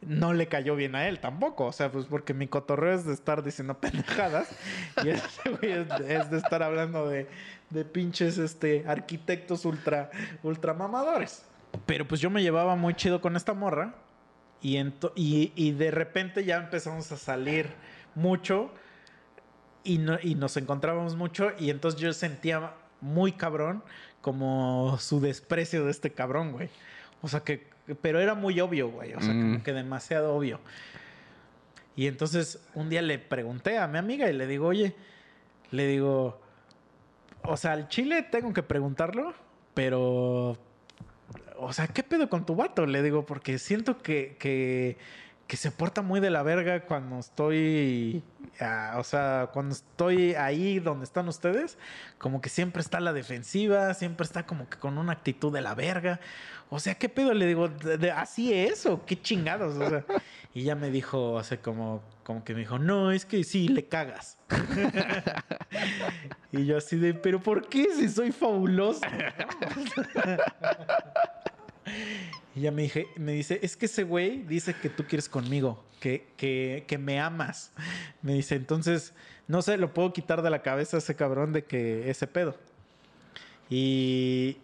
no 0.00 0.32
le 0.32 0.48
cayó 0.48 0.74
bien 0.76 0.94
a 0.94 1.06
él 1.08 1.20
tampoco. 1.20 1.66
O 1.66 1.72
sea, 1.72 1.92
pues 1.92 2.06
porque 2.06 2.32
mi 2.32 2.46
cotorreo 2.48 2.94
es 2.94 3.04
de 3.04 3.12
estar 3.12 3.42
diciendo 3.42 3.74
pendejadas. 3.80 4.48
y 5.04 5.10
este 5.10 5.50
es, 5.80 5.88
de- 5.98 6.16
es 6.16 6.30
de 6.30 6.38
estar 6.38 6.62
hablando 6.62 7.06
de, 7.06 7.26
de 7.68 7.84
pinches 7.84 8.38
este, 8.38 8.84
arquitectos 8.88 9.66
ultra, 9.66 10.10
ultra 10.42 10.72
mamadores. 10.72 11.44
Pero 11.84 12.08
pues 12.08 12.22
yo 12.22 12.30
me 12.30 12.42
llevaba 12.42 12.74
muy 12.76 12.94
chido 12.94 13.20
con 13.20 13.36
esta 13.36 13.52
morra. 13.52 13.94
Y, 14.62 14.78
y, 15.14 15.52
y 15.54 15.72
de 15.72 15.90
repente 15.90 16.44
ya 16.44 16.56
empezamos 16.56 17.12
a 17.12 17.16
salir 17.18 17.68
mucho 18.14 18.70
y, 19.84 19.98
no, 19.98 20.18
y 20.22 20.34
nos 20.34 20.56
encontrábamos 20.56 21.16
mucho 21.16 21.52
y 21.58 21.70
entonces 21.70 22.00
yo 22.00 22.12
sentía 22.12 22.72
muy 23.00 23.32
cabrón 23.32 23.82
como 24.20 24.96
su 24.98 25.20
desprecio 25.20 25.84
de 25.84 25.90
este 25.90 26.10
cabrón, 26.10 26.52
güey. 26.52 26.68
O 27.22 27.28
sea 27.28 27.40
que, 27.40 27.66
pero 28.02 28.20
era 28.20 28.34
muy 28.34 28.60
obvio, 28.60 28.88
güey. 28.90 29.14
O 29.14 29.20
sea, 29.20 29.32
Mm. 29.32 29.40
como 29.52 29.62
que 29.64 29.72
demasiado 29.72 30.34
obvio. 30.34 30.60
Y 31.96 32.06
entonces 32.06 32.60
un 32.74 32.88
día 32.88 33.02
le 33.02 33.18
pregunté 33.18 33.78
a 33.78 33.86
mi 33.86 33.98
amiga 33.98 34.30
y 34.30 34.32
le 34.32 34.46
digo, 34.46 34.66
oye, 34.68 34.94
le 35.70 35.86
digo, 35.86 36.40
o 37.42 37.56
sea, 37.56 37.72
al 37.72 37.88
chile 37.88 38.22
tengo 38.22 38.52
que 38.52 38.62
preguntarlo, 38.62 39.34
pero, 39.74 40.56
o 41.58 41.72
sea, 41.72 41.88
¿qué 41.88 42.02
pedo 42.02 42.28
con 42.28 42.46
tu 42.46 42.54
vato? 42.54 42.86
Le 42.86 43.02
digo, 43.02 43.26
porque 43.26 43.58
siento 43.58 43.98
que, 43.98 44.36
que, 44.38 44.96
que 45.50 45.56
se 45.56 45.72
porta 45.72 46.00
muy 46.00 46.20
de 46.20 46.30
la 46.30 46.44
verga 46.44 46.84
cuando 46.84 47.18
estoy, 47.18 48.22
ah, 48.60 48.94
o 48.98 49.02
sea, 49.02 49.50
cuando 49.52 49.74
estoy 49.74 50.34
ahí 50.34 50.78
donde 50.78 51.02
están 51.02 51.26
ustedes, 51.26 51.76
como 52.18 52.40
que 52.40 52.48
siempre 52.48 52.80
está 52.80 52.98
a 52.98 53.00
la 53.00 53.12
defensiva, 53.12 53.92
siempre 53.94 54.24
está 54.24 54.46
como 54.46 54.70
que 54.70 54.78
con 54.78 54.96
una 54.96 55.10
actitud 55.10 55.52
de 55.52 55.60
la 55.60 55.74
verga. 55.74 56.20
O 56.68 56.78
sea, 56.78 56.94
¿qué 56.94 57.08
pedo? 57.08 57.34
Le 57.34 57.46
digo, 57.46 57.66
¿de- 57.68 57.98
de- 57.98 58.12
¿así 58.12 58.54
es 58.54 58.86
o 58.86 59.04
qué 59.04 59.20
chingados? 59.20 59.76
O 59.76 59.90
sea, 59.90 60.04
y 60.54 60.62
ya 60.62 60.76
me 60.76 60.88
dijo, 60.92 61.32
o 61.32 61.42
sea, 61.42 61.60
como, 61.60 62.00
como 62.22 62.44
que 62.44 62.54
me 62.54 62.60
dijo, 62.60 62.78
no, 62.78 63.10
es 63.10 63.26
que 63.26 63.42
sí, 63.42 63.66
le 63.66 63.88
cagas. 63.88 64.38
y 66.52 66.64
yo 66.64 66.78
así 66.78 66.96
de, 66.96 67.12
¿pero 67.12 67.42
por 67.42 67.68
qué 67.68 67.88
si 67.96 68.08
soy 68.08 68.30
fabuloso? 68.30 69.00
Y 72.60 72.64
ella 72.64 72.72
me, 72.72 72.82
dije, 72.82 73.08
me 73.16 73.32
dice, 73.32 73.58
es 73.62 73.74
que 73.74 73.86
ese 73.86 74.02
güey 74.02 74.42
dice 74.42 74.74
que 74.74 74.90
tú 74.90 75.06
quieres 75.06 75.30
conmigo, 75.30 75.82
que, 75.98 76.26
que, 76.36 76.84
que 76.86 76.98
me 76.98 77.18
amas. 77.18 77.72
Me 78.20 78.34
dice, 78.34 78.54
entonces, 78.54 79.14
no 79.48 79.62
sé, 79.62 79.78
lo 79.78 79.94
puedo 79.94 80.12
quitar 80.12 80.42
de 80.42 80.50
la 80.50 80.60
cabeza 80.60 80.98
a 80.98 80.98
ese 80.98 81.16
cabrón 81.16 81.54
de 81.54 81.64
que 81.64 82.10
ese 82.10 82.26
pedo. 82.26 82.58
Y, 83.70 84.58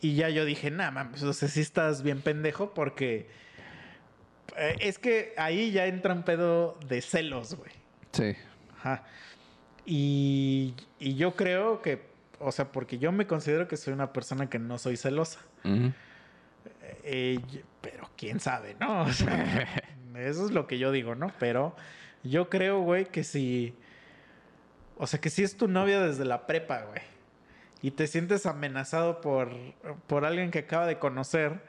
y 0.00 0.14
ya 0.14 0.30
yo 0.30 0.46
dije, 0.46 0.70
nada, 0.70 0.90
mames, 0.90 1.22
o 1.22 1.34
sea, 1.34 1.46
sí 1.48 1.60
estás 1.60 2.02
bien 2.02 2.22
pendejo 2.22 2.72
porque 2.72 3.28
eh, 4.56 4.76
es 4.80 4.98
que 4.98 5.34
ahí 5.36 5.70
ya 5.70 5.84
entra 5.84 6.14
un 6.14 6.22
pedo 6.22 6.78
de 6.88 7.02
celos, 7.02 7.56
güey. 7.56 7.72
Sí. 8.12 8.34
Ajá. 8.78 9.04
Y, 9.84 10.72
y 10.98 11.16
yo 11.16 11.36
creo 11.36 11.82
que, 11.82 12.00
o 12.38 12.52
sea, 12.52 12.72
porque 12.72 12.96
yo 12.96 13.12
me 13.12 13.26
considero 13.26 13.68
que 13.68 13.76
soy 13.76 13.92
una 13.92 14.14
persona 14.14 14.48
que 14.48 14.58
no 14.58 14.78
soy 14.78 14.96
celosa. 14.96 15.40
Ujú. 15.62 15.92
Eh, 17.04 17.40
pero 17.80 18.08
quién 18.16 18.40
sabe, 18.40 18.76
¿no? 18.80 19.02
O 19.06 19.12
sea, 19.12 19.66
eso 20.16 20.44
es 20.46 20.52
lo 20.52 20.66
que 20.66 20.78
yo 20.78 20.92
digo, 20.92 21.14
¿no? 21.14 21.32
Pero 21.38 21.74
yo 22.22 22.48
creo, 22.48 22.80
güey, 22.80 23.06
que 23.06 23.24
si. 23.24 23.74
O 24.96 25.06
sea, 25.06 25.20
que 25.20 25.28
si 25.30 25.42
es 25.42 25.56
tu 25.56 25.66
novia 25.68 26.00
desde 26.00 26.24
la 26.24 26.46
prepa, 26.46 26.82
güey. 26.82 27.02
Y 27.82 27.90
te 27.90 28.06
sientes 28.06 28.46
amenazado 28.46 29.20
por, 29.20 29.50
por 30.06 30.24
alguien 30.24 30.50
que 30.50 30.60
acaba 30.60 30.86
de 30.86 30.98
conocer. 30.98 31.60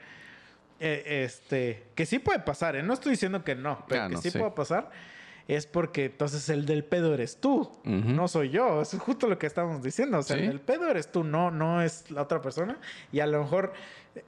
eh, 0.80 1.22
este. 1.24 1.84
Que 1.94 2.06
sí 2.06 2.18
puede 2.18 2.38
pasar, 2.38 2.76
¿eh? 2.76 2.82
No 2.82 2.94
estoy 2.94 3.12
diciendo 3.12 3.42
que 3.44 3.54
no, 3.54 3.84
pero 3.88 4.04
Ah, 4.04 4.08
que 4.08 4.14
no, 4.14 4.20
sí, 4.22 4.30
sí. 4.30 4.38
puede 4.38 4.52
pasar. 4.52 4.90
Es 5.48 5.66
porque 5.66 6.06
entonces 6.06 6.48
el 6.48 6.66
del 6.66 6.84
pedo 6.84 7.14
eres 7.14 7.36
tú, 7.40 7.70
no 7.84 8.26
soy 8.26 8.50
yo. 8.50 8.82
Eso 8.82 8.96
es 8.96 9.02
justo 9.02 9.28
lo 9.28 9.38
que 9.38 9.46
estamos 9.46 9.80
diciendo. 9.82 10.18
O 10.18 10.22
sea, 10.22 10.36
Sí. 10.36 10.42
el 10.44 10.60
pedo 10.60 10.88
eres 10.88 11.12
tú, 11.12 11.22
no, 11.22 11.52
no 11.52 11.82
es 11.82 12.10
la 12.10 12.22
otra 12.22 12.40
persona. 12.42 12.78
Y 13.12 13.20
a 13.20 13.26
lo 13.28 13.40
mejor 13.42 13.72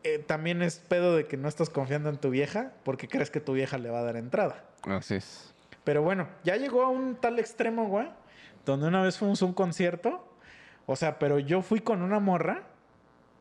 eh, 0.05 0.23
también 0.25 0.63
es 0.63 0.79
pedo 0.79 1.17
de 1.17 1.27
que 1.27 1.37
no 1.37 1.49
estás 1.49 1.71
confiando 1.71 2.09
en 2.09 2.19
tu 2.19 2.31
vieja 2.31 2.73
porque 2.85 3.09
crees 3.09 3.31
que 3.31 3.41
tu 3.41 3.53
vieja 3.55 3.79
le 3.79 3.91
va 3.91 3.99
a 3.99 4.03
dar 4.05 4.17
entrada. 4.17 4.65
Así 4.85 5.17
es. 5.17 5.53
Pero 5.83 6.03
bueno, 6.03 6.29
ya 6.45 6.55
llegó 6.57 6.83
a 6.85 6.89
un 6.89 7.17
tal 7.17 7.39
extremo, 7.41 7.89
güey, 7.89 8.09
donde 8.65 8.87
una 8.87 9.03
vez 9.03 9.19
fuimos 9.19 9.43
a 9.43 9.47
un 9.47 9.55
concierto. 9.55 10.25
O 10.87 10.95
sea, 10.95 11.19
pero 11.19 11.39
yo 11.41 11.63
fui 11.63 11.81
con 11.81 12.03
una 12.03 12.21
morra 12.21 12.63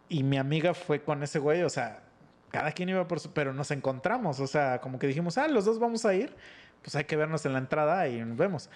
y 0.10 0.24
mi 0.24 0.38
amiga 0.38 0.74
fue 0.74 1.04
con 1.04 1.22
ese 1.22 1.38
güey. 1.38 1.62
O 1.62 1.70
sea, 1.70 2.02
cada 2.50 2.72
quien 2.72 2.90
iba 2.90 3.08
por 3.08 3.20
su... 3.20 3.32
Pero 3.34 3.54
nos 3.54 3.70
encontramos. 3.70 4.40
O 4.40 4.48
sea, 4.48 4.82
como 4.82 4.98
que 4.98 5.06
dijimos, 5.06 5.38
ah, 5.38 5.48
los 5.48 5.66
dos 5.66 5.78
vamos 5.78 6.06
a 6.06 6.14
ir. 6.16 6.36
Pues 6.82 6.96
hay 6.96 7.06
que 7.06 7.16
vernos 7.16 7.46
en 7.46 7.54
la 7.54 7.60
entrada 7.60 8.08
y 8.08 8.20
nos 8.20 8.38
vemos. 8.38 8.70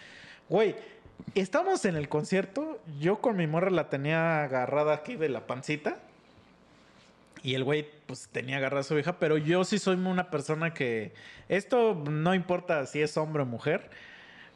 Güey, 0.50 0.76
estamos 1.36 1.86
en 1.86 1.96
el 1.96 2.10
concierto. 2.10 2.80
Yo 3.00 3.22
con 3.22 3.38
mi 3.38 3.48
morra 3.48 3.70
la 3.70 3.90
tenía 3.90 4.44
agarrada 4.44 4.94
aquí 4.94 5.16
de 5.16 5.30
la 5.30 5.48
pancita. 5.48 6.00
Y 7.44 7.56
el 7.56 7.64
güey, 7.64 7.88
pues 8.06 8.30
tenía 8.32 8.58
agarrada 8.58 8.82
a 8.82 8.84
su 8.84 8.94
vieja, 8.94 9.18
pero 9.18 9.38
yo 9.38 9.64
sí 9.64 9.80
soy 9.80 9.96
una 9.96 10.30
persona 10.30 10.74
que. 10.74 11.14
Esto 11.50 11.96
no 11.96 12.36
importa 12.36 12.86
si 12.86 13.02
es 13.02 13.18
hombre 13.18 13.44
o 13.44 13.46
mujer, 13.46 13.90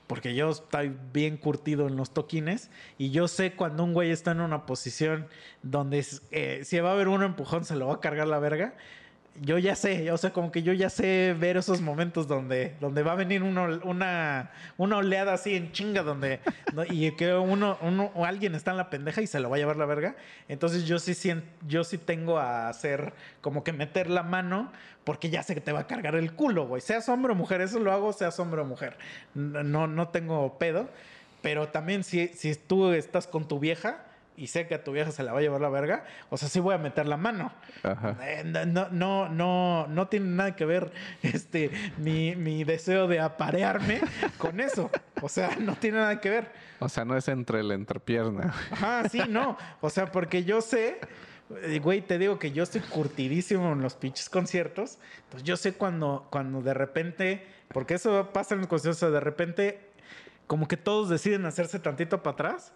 porque 0.08 0.36
yo 0.36 0.52
estoy 0.52 0.96
bien 1.12 1.38
curtido 1.38 1.88
en 1.88 1.96
los 1.96 2.14
toquines. 2.14 2.70
Y 2.98 3.10
yo 3.10 3.28
sé 3.28 3.54
cuando 3.54 3.84
un 3.84 3.94
güey 3.94 4.12
está 4.12 4.32
en 4.32 4.42
una 4.42 4.66
posición 4.68 5.28
donde 5.64 6.06
eh, 6.32 6.62
si 6.64 6.80
va 6.80 6.92
a 6.92 6.94
haber 6.94 7.08
un 7.08 7.24
empujón, 7.24 7.66
se 7.66 7.76
lo 7.76 7.88
va 7.88 7.96
a 7.96 8.00
cargar 8.02 8.28
la 8.28 8.40
verga. 8.40 8.76
Yo 9.42 9.58
ya 9.58 9.76
sé, 9.76 10.10
o 10.12 10.18
sea, 10.18 10.32
como 10.32 10.50
que 10.50 10.64
yo 10.64 10.72
ya 10.72 10.90
sé 10.90 11.36
ver 11.38 11.58
esos 11.58 11.82
momentos 11.82 12.26
donde, 12.26 12.74
donde 12.80 13.04
va 13.04 13.12
a 13.12 13.16
venir 13.16 13.44
uno- 13.44 13.82
una, 13.84 14.52
una 14.78 14.98
oleada 14.98 15.34
así 15.34 15.56
en 15.56 15.74
chinga, 15.74 16.04
donde 16.04 16.40
y 16.90 17.12
que 17.12 17.34
uno, 17.34 17.78
uno 17.82 18.12
o 18.16 18.24
alguien 18.24 18.56
está 18.56 18.72
en 18.72 18.78
la 18.78 18.90
pendeja 18.90 19.22
y 19.22 19.28
se 19.28 19.42
lo 19.42 19.50
va 19.50 19.58
a 19.58 19.60
llevar 19.60 19.76
la 19.76 19.86
verga. 19.86 20.16
Entonces 20.48 20.86
yo 20.86 21.00
sí 21.00 21.14
yo 21.68 21.84
sí 21.84 21.98
tengo 21.98 22.38
a 22.40 22.70
hacer 22.70 23.14
como 23.42 23.64
que 23.66 23.74
meter 23.74 24.10
la 24.10 24.24
mano 24.24 24.72
porque 25.04 25.30
ya 25.30 25.44
sé 25.44 25.54
que 25.54 25.62
te 25.62 25.74
va 25.74 25.82
a 25.82 25.88
cargar 25.88 26.16
el 26.16 26.32
culo, 26.34 26.66
güey. 26.68 26.82
Seas 26.82 27.10
hombre 27.10 27.34
o 27.34 27.36
mujer, 27.36 27.60
eso 27.60 27.80
lo 27.80 27.92
hago, 27.92 28.14
seas 28.14 28.40
hombre 28.40 28.62
o 28.62 28.66
mujer. 28.66 28.98
No, 29.34 29.86
no 29.86 30.08
tengo 30.08 30.58
pedo. 30.58 30.88
Pero 31.42 31.68
también 31.68 32.04
si, 32.06 32.30
si 32.30 32.56
tú 32.56 32.92
estás 32.94 33.28
con 33.28 33.48
tu 33.48 33.60
vieja 33.60 34.00
y 34.38 34.48
sé 34.48 34.68
que 34.68 34.76
a 34.76 34.84
tu 34.84 34.92
vieja 34.92 35.12
se 35.12 35.24
la 35.24 35.32
va 35.34 35.40
a 35.40 35.42
llevar 35.42 35.62
la 35.62 35.70
verga, 35.70 36.06
o 36.30 36.38
sea, 36.38 36.50
sí 36.50 36.60
voy 36.60 36.76
a 36.76 36.78
meter 36.78 37.06
la 37.08 37.18
mano. 37.18 37.54
Ajá. 37.84 38.18
Eh, 38.22 38.44
No, 38.46 38.66
no, 38.66 38.90
no, 38.90 39.30
no, 39.30 39.88
no 39.88 40.08
tiene 40.08 40.28
nada 40.28 40.56
que 40.56 40.66
ver 40.66 40.92
este, 41.22 41.72
mi, 41.98 42.36
mi 42.36 42.64
deseo 42.64 43.08
de 43.08 43.20
aparearme 43.20 44.02
con 44.38 44.60
eso. 44.60 44.90
O 45.22 45.30
sea, 45.30 45.56
no 45.60 45.76
tiene 45.76 46.00
nada 46.00 46.20
que 46.20 46.30
ver. 46.30 46.52
O 46.80 46.90
sea, 46.90 47.06
no 47.06 47.16
es 47.16 47.28
entre 47.28 47.64
la 47.64 47.74
entrepierna. 47.74 48.54
Ajá, 48.72 49.08
sí, 49.10 49.22
no. 49.30 49.58
O 49.82 49.90
sea, 49.90 50.12
porque 50.12 50.44
yo 50.44 50.62
sé, 50.62 51.00
eh, 51.64 51.80
güey, 51.80 52.02
te 52.02 52.18
digo 52.18 52.38
que 52.38 52.52
yo 52.52 52.64
estoy 52.64 52.82
curtidísimo 52.82 53.72
en 53.74 53.82
los 53.82 53.96
pinches 53.96 54.30
conciertos. 54.30 55.00
Entonces 55.24 55.44
yo 55.44 55.56
sé 55.58 55.74
cuando, 55.74 56.28
cuando 56.30 56.62
de 56.62 56.74
repente, 56.74 57.46
porque 57.70 57.94
eso 57.94 58.32
pasa 58.34 58.56
en 58.56 58.62
los 58.62 58.68
conciertos, 58.68 58.98
o 58.98 59.00
sea, 59.00 59.10
de 59.10 59.20
repente, 59.22 59.80
como 60.48 60.68
que 60.68 60.78
todos 60.78 61.10
deciden 61.10 61.46
hacerse 61.46 61.80
tantito 61.80 62.22
para 62.22 62.34
atrás. 62.34 62.74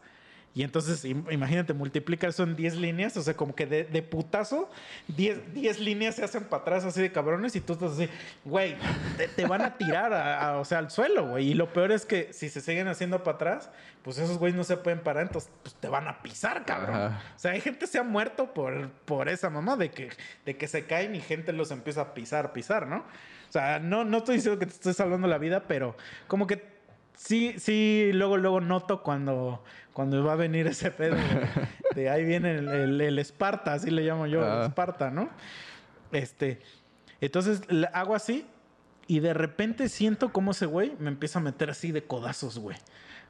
Y 0.55 0.63
entonces, 0.63 1.05
im- 1.05 1.31
imagínate, 1.31 1.73
multiplica 1.73 2.27
eso 2.27 2.43
en 2.43 2.55
10 2.55 2.75
líneas, 2.77 3.15
o 3.17 3.21
sea, 3.21 3.35
como 3.35 3.53
que 3.55 3.67
de, 3.67 3.83
de 3.83 4.01
putazo, 4.01 4.69
10, 5.07 5.53
10 5.53 5.79
líneas 5.79 6.15
se 6.15 6.23
hacen 6.23 6.43
para 6.45 6.61
atrás 6.63 6.83
así 6.85 7.01
de 7.01 7.11
cabrones 7.11 7.55
y 7.55 7.61
tú 7.61 7.73
estás 7.73 7.91
así, 7.93 8.09
güey, 8.43 8.75
te, 9.15 9.27
te 9.27 9.45
van 9.45 9.61
a 9.61 9.77
tirar, 9.77 10.11
a- 10.11 10.49
a- 10.49 10.57
o 10.59 10.65
sea, 10.65 10.79
al 10.79 10.89
suelo, 10.89 11.27
güey. 11.27 11.49
Y 11.51 11.53
lo 11.53 11.71
peor 11.71 11.91
es 11.91 12.05
que 12.05 12.33
si 12.33 12.49
se 12.49 12.61
siguen 12.61 12.87
haciendo 12.87 13.23
para 13.23 13.35
atrás, 13.35 13.69
pues 14.03 14.17
esos 14.17 14.39
güeyes 14.39 14.57
no 14.57 14.63
se 14.63 14.75
pueden 14.77 15.01
parar, 15.01 15.23
entonces 15.27 15.51
pues, 15.61 15.75
te 15.75 15.87
van 15.87 16.07
a 16.07 16.21
pisar, 16.23 16.65
cabrón. 16.65 16.95
Ajá. 16.95 17.21
O 17.35 17.39
sea, 17.39 17.51
hay 17.51 17.61
gente 17.61 17.79
que 17.81 17.87
se 17.87 17.99
ha 17.99 18.03
muerto 18.03 18.53
por, 18.53 18.89
por 19.05 19.29
esa 19.29 19.49
mamá 19.51 19.77
de 19.77 19.91
que, 19.91 20.09
de 20.45 20.57
que 20.57 20.67
se 20.67 20.85
caen 20.85 21.13
y 21.15 21.21
gente 21.21 21.53
los 21.53 21.69
empieza 21.71 22.01
a 22.01 22.13
pisar, 22.15 22.53
pisar, 22.53 22.87
¿no? 22.87 22.97
O 22.97 23.51
sea, 23.51 23.79
no, 23.79 24.03
no 24.03 24.17
estoy 24.17 24.37
diciendo 24.37 24.59
que 24.59 24.65
te 24.65 24.73
estoy 24.73 24.93
salvando 24.93 25.27
la 25.27 25.37
vida, 25.37 25.63
pero 25.67 25.95
como 26.27 26.47
que 26.47 26.63
sí, 27.15 27.55
sí, 27.59 28.09
luego, 28.13 28.37
luego 28.37 28.61
noto 28.61 29.03
cuando, 29.03 29.63
cuando 29.99 30.23
va 30.23 30.31
a 30.31 30.35
venir 30.37 30.65
ese 30.65 30.91
pedo 30.91 31.15
de, 31.17 31.49
de 32.01 32.09
ahí 32.09 32.23
viene 32.23 32.55
el, 32.55 32.69
el- 32.69 33.01
el 33.01 33.19
Esparta, 33.19 33.73
así 33.73 33.91
le 33.91 34.01
llamo 34.03 34.27
yo, 34.27 34.39
el 34.39 34.49
Ah. 34.49 34.65
Esparta, 34.67 35.09
¿no? 35.11 35.29
Este, 36.13 36.61
entonces 37.19 37.63
hago 37.91 38.15
así 38.15 38.45
y 39.07 39.19
de 39.19 39.33
repente 39.33 39.89
siento 39.89 40.31
como 40.31 40.51
ese 40.51 40.67
güey 40.67 40.93
me 40.99 41.09
empieza 41.09 41.39
a 41.39 41.41
meter 41.41 41.69
así 41.69 41.91
de 41.91 42.01
codazos, 42.05 42.59
güey. 42.59 42.77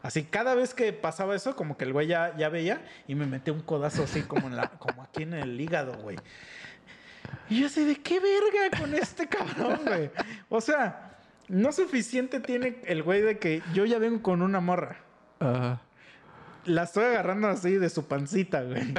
Así, 0.04 0.26
cada 0.26 0.54
vez 0.54 0.76
que 0.76 0.94
pasaba 0.94 1.36
eso, 1.36 1.56
como 1.56 1.76
que 1.76 1.86
el 1.86 1.92
güey 1.94 2.06
ya, 2.06 2.38
ya 2.38 2.50
veía 2.50 2.86
y 3.08 3.16
me 3.16 3.26
metía 3.26 3.52
un 3.52 3.62
codazo 3.62 4.04
así 4.04 4.22
como, 4.22 4.46
en 4.46 4.56
la, 4.56 4.68
como 4.78 5.02
aquí 5.02 5.24
en 5.24 5.34
el 5.34 5.60
hígado, 5.60 5.94
güey. 5.98 6.18
Y 7.50 7.62
yo 7.62 7.66
así, 7.66 7.84
¿de 7.84 7.96
qué 7.96 8.20
verga 8.20 8.80
con 8.80 8.94
este 8.94 9.26
cabrón, 9.28 9.80
güey? 9.88 10.12
O 10.50 10.62
sea, 10.62 11.18
no 11.48 11.72
suficiente 11.72 12.40
tiene 12.40 12.78
el 12.86 13.02
güey 13.02 13.22
de 13.22 13.40
que 13.40 13.64
yo 13.74 13.86
ya 13.86 13.98
vengo 13.98 14.22
con 14.22 14.44
una 14.44 14.60
morra. 14.60 14.98
Ajá. 15.40 15.82
La 16.66 16.84
estoy 16.84 17.06
agarrando 17.06 17.48
así 17.48 17.76
de 17.78 17.90
su 17.90 18.08
pancita, 18.08 18.62
güey. 18.64 18.94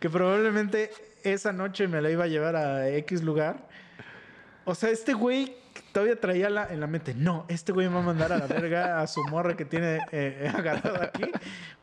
que 0.00 0.10
probablemente 0.10 0.90
esa 1.22 1.52
noche 1.52 1.88
me 1.88 2.00
la 2.02 2.10
iba 2.10 2.24
a 2.24 2.28
llevar 2.28 2.56
a 2.56 2.88
X 2.88 3.22
lugar. 3.22 3.68
O 4.64 4.74
sea, 4.74 4.90
este 4.90 5.12
güey 5.14 5.56
todavía 5.92 6.20
traía 6.20 6.50
la- 6.50 6.66
en 6.72 6.80
la 6.80 6.86
mente, 6.86 7.14
no, 7.14 7.44
este 7.48 7.72
güey 7.72 7.88
me 7.88 7.94
va 7.94 8.00
a 8.00 8.04
mandar 8.04 8.32
a 8.32 8.38
la 8.38 8.46
verga 8.46 9.00
a 9.00 9.06
su 9.06 9.22
morra 9.24 9.56
que 9.56 9.64
tiene 9.64 10.00
eh, 10.12 10.50
agarrado 10.54 11.02
aquí 11.02 11.24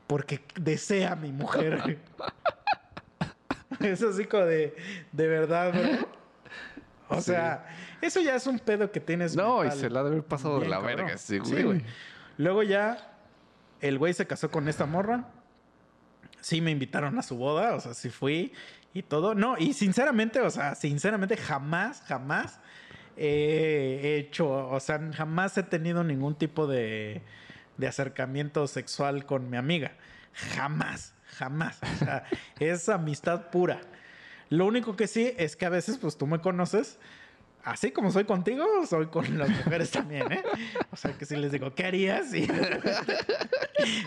porque 0.07 0.41
desea 0.59 1.13
a 1.13 1.15
mi 1.15 1.31
mujer. 1.31 1.97
es 3.79 4.01
así 4.03 4.25
como 4.25 4.43
de, 4.45 4.75
de 5.11 5.27
verdad, 5.27 5.71
bro. 5.73 6.07
O 7.09 7.15
Sí. 7.17 7.31
sea, 7.31 7.65
eso 8.01 8.21
ya 8.21 8.35
es 8.35 8.47
un 8.47 8.59
pedo 8.59 8.91
que 8.91 8.99
tienes. 8.99 9.35
No, 9.35 9.63
y 9.63 9.71
se 9.71 9.89
la 9.89 9.99
ha 10.01 10.03
de 10.03 10.09
haber 10.09 10.23
pasado 10.23 10.59
de 10.59 10.67
la 10.67 10.77
cabrón. 10.77 10.95
verga, 10.97 11.17
sí, 11.17 11.39
Sí, 11.43 11.51
güey. 11.51 11.63
güey. 11.63 11.81
Luego 12.37 12.63
ya 12.63 13.12
el 13.84 13.99
güey 13.99 14.14
se 14.14 14.26
casó 14.26 14.49
con 14.49 14.68
esta 14.69 14.85
morra. 14.85 15.26
Sí 16.39 16.61
me 16.61 16.72
invitaron 16.72 17.19
a 17.19 17.22
su 17.22 17.35
boda, 17.35 17.76
o 17.76 17.80
sea, 17.81 17.93
sí 17.93 18.10
fui 18.10 18.53
y 18.93 19.03
todo. 19.03 19.35
No, 19.35 19.57
y 19.57 19.73
sinceramente, 19.73 20.39
o 20.39 20.49
sea, 20.49 20.76
sinceramente 20.76 21.35
jamás, 21.35 22.01
jamás 22.07 22.60
he 23.18 24.18
hecho, 24.18 24.49
o 24.49 24.80
sea, 24.80 24.99
jamás 25.14 25.57
he 25.57 25.64
tenido 25.64 26.03
ningún 26.03 26.35
tipo 26.35 26.65
de, 26.65 27.22
de 27.77 27.88
acercamiento 27.88 28.68
sexual 28.68 29.26
con 29.26 29.49
mi 29.49 29.57
amiga. 29.57 29.91
Jamás, 30.55 31.14
jamás. 31.26 31.80
Es 32.60 32.88
amistad 32.88 33.49
pura. 33.49 33.81
Lo 34.49 34.65
único 34.65 34.95
que 34.95 35.07
sí 35.07 35.34
es 35.38 35.57
que 35.57 35.65
a 35.65 35.69
veces, 35.69 35.97
pues 35.97 36.18
tú 36.18 36.26
me 36.26 36.39
conoces, 36.39 36.99
así 37.64 37.91
como 37.91 38.11
soy 38.11 38.26
contigo, 38.26 38.65
soy 38.88 39.07
con 39.07 39.38
las 39.38 39.49
mujeres 39.49 39.91
también, 39.91 40.31
¿eh? 40.31 40.44
O 40.91 40.95
sea, 40.95 41.14
que 41.14 41.26
si 41.26 41.35
les 41.35 41.52
digo, 41.52 41.73
¿qué 41.73 41.85
harías? 41.85 42.34
Y 42.34 42.48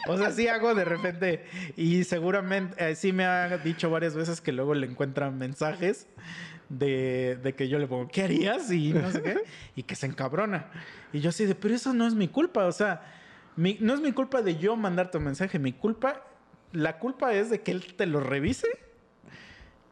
o 0.09 0.17
sea, 0.17 0.31
sí 0.31 0.49
hago 0.49 0.75
de 0.75 0.85
repente. 0.85 1.45
Y 1.77 2.05
seguramente, 2.05 2.91
eh, 2.91 2.95
sí 2.95 3.13
me 3.13 3.25
ha 3.25 3.59
dicho 3.59 3.91
varias 3.91 4.15
veces 4.15 4.41
que 4.41 4.53
luego 4.53 4.75
le 4.75 4.87
encuentran 4.87 5.37
mensajes 5.39 6.07
de, 6.69 7.39
de 7.43 7.55
que 7.55 7.69
yo 7.69 7.79
le 7.79 7.87
pongo, 7.87 8.09
¿qué 8.09 8.23
harías? 8.23 8.71
Y 8.73 8.93
no 8.93 9.11
sé 9.11 9.23
qué. 9.23 9.43
Y 9.75 9.83
que 9.85 9.95
se 9.95 10.07
encabrona. 10.07 10.67
Y 11.13 11.21
yo 11.21 11.31
así 11.31 11.45
de, 11.47 11.55
pero 11.55 11.75
eso 11.75 11.93
no 11.95 12.07
es 12.07 12.15
mi 12.15 12.29
culpa. 12.29 12.67
O 12.67 12.73
sea, 12.73 13.03
mi- 13.57 13.79
no 13.81 13.95
es 13.95 14.01
mi 14.01 14.13
culpa 14.13 14.43
de 14.43 14.57
yo 14.57 14.77
mandarte 14.77 15.19
un 15.19 15.25
mensaje. 15.25 15.59
Mi 15.59 15.73
culpa, 15.73 16.23
la 16.73 16.99
culpa 16.99 17.33
es 17.35 17.51
de 17.51 17.61
que 17.63 17.73
él 17.73 17.95
te 17.95 18.07
lo 18.07 18.21
revise. 18.21 18.69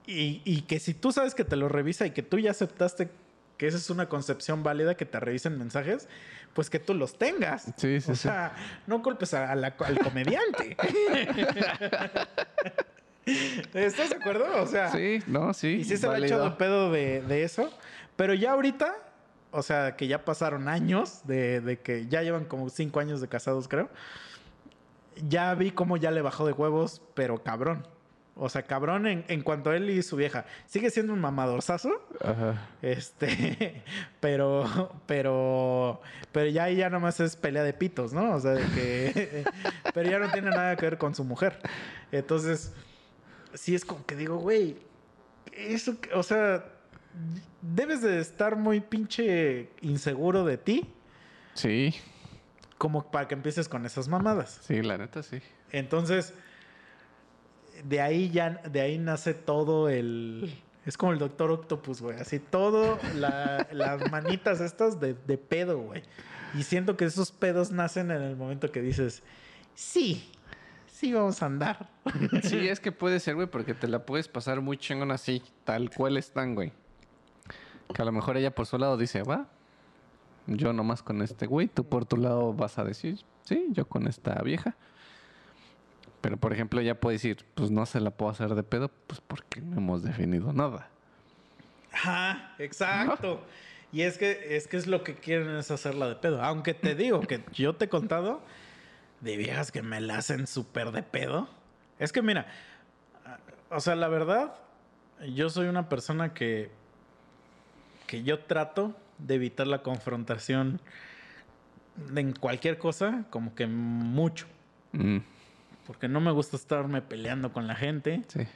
Y, 0.06 0.42
y 0.44 0.62
que 0.62 0.80
si 0.80 0.92
tú 0.92 1.12
sabes 1.12 1.34
que 1.34 1.44
te 1.44 1.56
lo 1.56 1.68
revisa 1.68 2.06
y 2.06 2.10
que 2.10 2.22
tú 2.22 2.38
ya 2.38 2.50
aceptaste 2.50 3.08
que 3.64 3.68
esa 3.68 3.78
es 3.78 3.88
una 3.88 4.10
concepción 4.10 4.62
válida, 4.62 4.94
que 4.94 5.06
te 5.06 5.18
revisen 5.18 5.58
mensajes, 5.58 6.06
pues 6.52 6.68
que 6.68 6.78
tú 6.78 6.92
los 6.92 7.16
tengas. 7.16 7.62
Sí, 7.78 7.98
sí, 8.00 8.12
o 8.12 8.14
sí. 8.14 8.22
sea, 8.24 8.54
no 8.86 9.02
culpes 9.02 9.32
a- 9.32 9.50
a 9.50 9.54
la- 9.54 9.74
al 9.78 9.98
comediante. 10.00 10.76
¿Estás 13.72 14.10
de 14.10 14.16
acuerdo? 14.16 14.44
O 14.62 14.66
sea, 14.66 14.90
Sí, 14.92 15.20
no, 15.26 15.54
sí. 15.54 15.68
y 15.80 15.84
sí 15.84 15.96
se 15.96 16.06
le 16.08 16.14
ha 16.14 16.18
echado 16.18 16.58
pedo 16.58 16.92
de, 16.92 17.22
de 17.22 17.42
eso. 17.42 17.70
Pero 18.16 18.34
ya 18.34 18.52
ahorita, 18.52 18.94
o 19.50 19.62
sea, 19.62 19.96
que 19.96 20.06
ya 20.08 20.26
pasaron 20.26 20.68
años 20.68 21.20
de, 21.24 21.60
de 21.62 21.78
que 21.80 22.06
ya 22.06 22.22
llevan 22.22 22.44
como 22.44 22.68
cinco 22.68 23.00
años 23.00 23.22
de 23.22 23.28
casados, 23.28 23.66
creo. 23.66 23.88
Ya 25.26 25.54
vi 25.54 25.70
cómo 25.70 25.96
ya 25.96 26.10
le 26.10 26.20
bajó 26.20 26.44
de 26.46 26.52
huevos, 26.52 27.00
pero 27.14 27.42
cabrón. 27.42 27.86
O 28.36 28.48
sea, 28.48 28.62
cabrón 28.62 29.06
en, 29.06 29.24
en 29.28 29.42
cuanto 29.42 29.70
a 29.70 29.76
él 29.76 29.88
y 29.90 30.02
su 30.02 30.16
vieja. 30.16 30.44
Sigue 30.66 30.90
siendo 30.90 31.12
un 31.12 31.20
mamadorzazo. 31.20 31.90
Ajá. 32.20 32.68
Este, 32.82 33.82
pero, 34.20 34.90
pero, 35.06 36.00
pero 36.32 36.50
ya 36.50 36.64
ahí 36.64 36.76
ya 36.76 36.90
nomás 36.90 37.20
es 37.20 37.36
pelea 37.36 37.62
de 37.62 37.72
pitos, 37.72 38.12
¿no? 38.12 38.34
O 38.34 38.40
sea, 38.40 38.52
de 38.52 38.64
que, 38.74 39.44
pero 39.94 40.10
ya 40.10 40.18
no 40.18 40.30
tiene 40.30 40.50
nada 40.50 40.74
que 40.76 40.84
ver 40.86 40.98
con 40.98 41.14
su 41.14 41.22
mujer. 41.24 41.60
Entonces, 42.10 42.72
sí 43.54 43.74
es 43.74 43.84
como 43.84 44.04
que 44.04 44.16
digo, 44.16 44.38
güey, 44.38 44.78
eso, 45.52 45.96
o 46.14 46.22
sea, 46.24 46.64
debes 47.62 48.02
de 48.02 48.18
estar 48.18 48.56
muy 48.56 48.80
pinche 48.80 49.70
inseguro 49.82 50.44
de 50.44 50.58
ti 50.58 50.92
Sí, 51.54 51.94
como 52.78 53.12
para 53.12 53.28
que 53.28 53.34
empieces 53.34 53.68
con 53.68 53.86
esas 53.86 54.08
mamadas. 54.08 54.58
sí, 54.62 54.82
la 54.82 54.98
neta 54.98 55.22
sí. 55.22 55.40
Entonces, 55.70 56.34
de 57.84 58.00
ahí 58.00 58.30
ya, 58.30 58.50
de 58.70 58.80
ahí 58.80 58.98
nace 58.98 59.34
todo 59.34 59.88
el. 59.88 60.54
Es 60.86 60.96
como 60.98 61.12
el 61.12 61.18
Doctor 61.18 61.50
Octopus, 61.50 62.02
güey. 62.02 62.18
Así 62.18 62.38
todo, 62.38 62.98
la- 63.16 63.66
las 63.72 64.10
manitas 64.10 64.60
estas 64.60 65.00
de, 65.00 65.14
de 65.14 65.38
pedo, 65.38 65.78
güey. 65.78 66.02
Y 66.54 66.62
siento 66.62 66.96
que 66.96 67.04
esos 67.06 67.32
pedos 67.32 67.70
nacen 67.70 68.10
en 68.10 68.22
el 68.22 68.36
momento 68.36 68.70
que 68.70 68.80
dices, 68.82 69.22
sí, 69.74 70.30
sí 70.86 71.12
vamos 71.12 71.42
a 71.42 71.46
andar. 71.46 71.88
Sí, 72.42 72.68
es 72.68 72.80
que 72.80 72.92
puede 72.92 73.18
ser, 73.20 73.34
güey, 73.34 73.46
porque 73.48 73.72
te 73.74 73.88
la 73.88 74.04
puedes 74.04 74.28
pasar 74.28 74.60
muy 74.60 74.76
chingón 74.76 75.10
así, 75.10 75.42
tal 75.64 75.90
cual 75.90 76.16
están, 76.16 76.54
güey. 76.54 76.72
Que 77.94 78.02
a 78.02 78.04
lo 78.04 78.12
mejor 78.12 78.36
ella 78.36 78.54
por 78.54 78.66
su 78.66 78.76
lado 78.78 78.96
dice, 78.96 79.22
va, 79.22 79.48
yo 80.46 80.72
nomás 80.72 81.02
con 81.02 81.22
este 81.22 81.46
güey, 81.46 81.68
tú 81.68 81.84
por 81.84 82.04
tu 82.04 82.16
lado 82.18 82.52
vas 82.52 82.78
a 82.78 82.84
decir, 82.84 83.20
sí, 83.44 83.66
yo 83.70 83.86
con 83.88 84.06
esta 84.06 84.34
vieja. 84.42 84.76
Pero 86.24 86.38
por 86.38 86.54
ejemplo, 86.54 86.80
ella 86.80 86.98
puede 86.98 87.16
decir, 87.16 87.44
pues 87.54 87.70
no 87.70 87.84
se 87.84 88.00
la 88.00 88.10
puedo 88.10 88.32
hacer 88.32 88.54
de 88.54 88.62
pedo, 88.62 88.90
pues 89.06 89.20
porque 89.20 89.60
no 89.60 89.76
hemos 89.76 90.02
definido 90.02 90.54
nada. 90.54 90.88
Ajá, 91.92 92.54
exacto. 92.58 93.44
Y 93.92 94.00
es 94.00 94.16
que, 94.16 94.56
es 94.56 94.66
que 94.66 94.78
es 94.78 94.86
lo 94.86 95.04
que 95.04 95.16
quieren 95.16 95.54
es 95.54 95.70
hacerla 95.70 96.08
de 96.08 96.14
pedo. 96.14 96.42
Aunque 96.42 96.72
te 96.72 96.94
digo 96.94 97.20
que 97.20 97.44
yo 97.52 97.76
te 97.76 97.84
he 97.84 97.88
contado 97.90 98.40
de 99.20 99.36
viejas 99.36 99.70
que 99.70 99.82
me 99.82 100.00
la 100.00 100.16
hacen 100.16 100.46
súper 100.46 100.92
de 100.92 101.02
pedo. 101.02 101.46
Es 101.98 102.10
que 102.10 102.22
mira, 102.22 102.46
o 103.68 103.80
sea, 103.80 103.94
la 103.94 104.08
verdad, 104.08 104.54
yo 105.28 105.50
soy 105.50 105.66
una 105.66 105.90
persona 105.90 106.32
que, 106.32 106.70
que 108.06 108.22
yo 108.22 108.38
trato 108.38 108.96
de 109.18 109.34
evitar 109.34 109.66
la 109.66 109.82
confrontación 109.82 110.80
en 112.16 112.32
cualquier 112.32 112.78
cosa, 112.78 113.26
como 113.28 113.54
que 113.54 113.66
mucho. 113.66 114.46
Mm, 114.92 115.18
Porque 115.86 116.08
no 116.08 116.20
me 116.20 116.30
gusta 116.30 116.56
estarme 116.56 117.02
peleando 117.02 117.52
con 117.52 117.66
la 117.66 117.74
gente. 117.74 118.22
sí. 118.28 118.46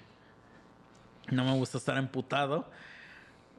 No 1.31 1.45
me 1.45 1.53
gusta 1.53 1.79
estar 1.79 1.97
emputado. 1.99 2.71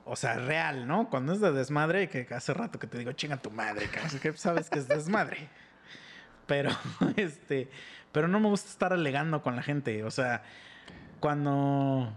O 0.06 0.16
sea, 0.16 0.36
real, 0.36 0.88
¿no? 0.88 1.10
Cuando 1.10 1.34
es 1.34 1.40
de 1.40 1.52
desmadre, 1.52 2.10
que 2.10 2.28
hace 2.34 2.54
rato 2.54 2.80
que 2.80 2.88
te 2.88 2.98
digo, 2.98 3.12
chinga 3.12 3.38
tu 3.38 3.52
madre, 3.52 3.90
que 4.22 4.34
sabes 4.34 4.70
que 4.70 4.80
es 4.80 4.88
desmadre. 4.88 5.50
Pero, 6.48 6.72
este, 7.16 7.70
pero 8.12 8.28
no 8.28 8.40
me 8.40 8.48
gusta 8.48 8.70
estar 8.70 8.92
alegando 8.92 9.44
con 9.44 9.56
la 9.56 9.62
gente. 9.62 10.04
O 10.04 10.10
sea, 10.10 10.42
cuando 11.20 12.12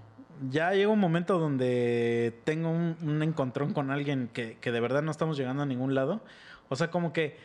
ya 0.49 0.73
llega 0.73 0.89
un 0.89 1.01
momento 1.01 1.39
donde 1.39 2.41
tengo 2.45 2.71
un, 2.71 2.97
un 3.03 3.23
encontrón 3.23 3.75
con 3.75 3.91
alguien 3.91 4.31
que, 4.33 4.57
que 4.59 4.73
de 4.73 4.81
verdad 4.81 5.03
no 5.03 5.11
estamos 5.11 5.37
llegando 5.37 5.63
a 5.63 5.67
ningún 5.67 5.95
lado. 5.95 6.25
O 6.71 6.77
sea, 6.77 6.91
como 6.91 7.13
que 7.13 7.37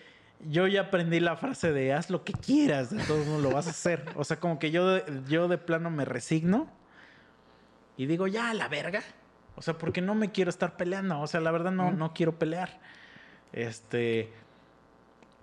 yo 0.45 0.67
ya 0.67 0.81
aprendí 0.81 1.19
la 1.19 1.35
frase 1.35 1.71
de 1.71 1.93
haz 1.93 2.09
lo 2.09 2.23
que 2.23 2.33
quieras, 2.33 2.89
de 2.89 3.03
todos 3.03 3.25
modos 3.25 3.43
lo 3.43 3.51
vas 3.51 3.67
a 3.67 3.71
hacer. 3.71 4.05
O 4.15 4.23
sea, 4.23 4.39
como 4.39 4.59
que 4.59 4.71
yo, 4.71 5.05
yo 5.27 5.47
de 5.47 5.57
plano 5.57 5.89
me 5.89 6.05
resigno 6.05 6.67
y 7.97 8.05
digo, 8.05 8.27
ya, 8.27 8.51
a 8.51 8.53
la 8.53 8.67
verga. 8.67 9.01
O 9.55 9.61
sea, 9.63 9.77
porque 9.77 10.01
no 10.01 10.13
me 10.13 10.31
quiero 10.31 10.49
estar 10.49 10.77
peleando. 10.77 11.19
O 11.19 11.27
sea, 11.27 11.41
la 11.41 11.51
verdad 11.51 11.71
no, 11.71 11.91
no 11.91 12.13
quiero 12.13 12.37
pelear. 12.37 12.79
Este. 13.51 14.31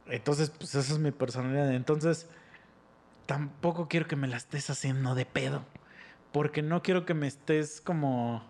Entonces, 0.06 0.50
pues 0.50 0.74
esa 0.76 0.92
es 0.92 0.98
mi 1.00 1.10
personalidad. 1.10 1.74
Entonces, 1.74 2.28
tampoco 3.26 3.88
quiero 3.88 4.06
que 4.06 4.14
me 4.14 4.28
la 4.28 4.36
estés 4.36 4.70
haciendo 4.70 5.16
de 5.16 5.26
pedo. 5.26 5.64
Porque 6.30 6.62
no 6.62 6.82
quiero 6.82 7.04
que 7.04 7.14
me 7.14 7.26
estés 7.26 7.80
como. 7.80 8.44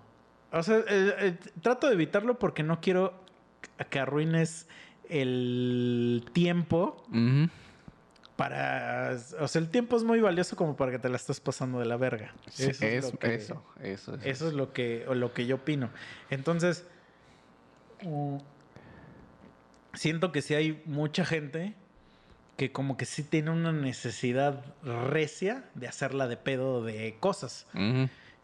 O 0.52 0.62
sea, 0.62 0.78
eh, 0.80 1.14
eh, 1.18 1.38
trato 1.62 1.86
de 1.88 1.94
evitarlo 1.94 2.38
porque 2.38 2.62
no 2.62 2.82
quiero 2.82 3.24
que 3.88 3.98
arruines 3.98 4.68
el 5.20 6.24
tiempo 6.32 7.02
para. 8.36 9.16
O 9.40 9.48
sea, 9.48 9.60
el 9.60 9.68
tiempo 9.70 9.96
es 9.96 10.02
muy 10.04 10.20
valioso 10.20 10.56
como 10.56 10.76
para 10.76 10.90
que 10.92 10.98
te 10.98 11.08
la 11.08 11.16
estés 11.16 11.40
pasando 11.40 11.78
de 11.78 11.86
la 11.86 11.96
verga. 11.96 12.34
Sí, 12.50 12.64
Eso 12.64 12.84
es 12.86 13.04
es- 13.04 13.12
lo 13.12 13.18
que- 13.18 13.34
eso, 13.34 13.64
eso, 13.80 14.14
eso. 14.16 14.24
eso 14.24 14.48
es 14.48 14.54
lo 14.54 14.72
que, 14.72 15.04
o 15.08 15.14
lo 15.14 15.32
que 15.32 15.46
yo 15.46 15.56
opino. 15.56 15.90
Entonces, 16.30 16.86
siento 19.94 20.32
que 20.32 20.42
sí 20.42 20.54
hay 20.54 20.82
mucha 20.86 21.24
gente 21.24 21.74
que 22.56 22.70
como 22.72 22.96
que 22.96 23.04
sí 23.04 23.22
tiene 23.24 23.50
una 23.50 23.72
necesidad 23.72 24.64
recia 24.82 25.64
de 25.74 25.88
hacerla 25.88 26.28
de 26.28 26.36
pedo 26.36 26.82
de 26.84 27.16
cosas. 27.18 27.66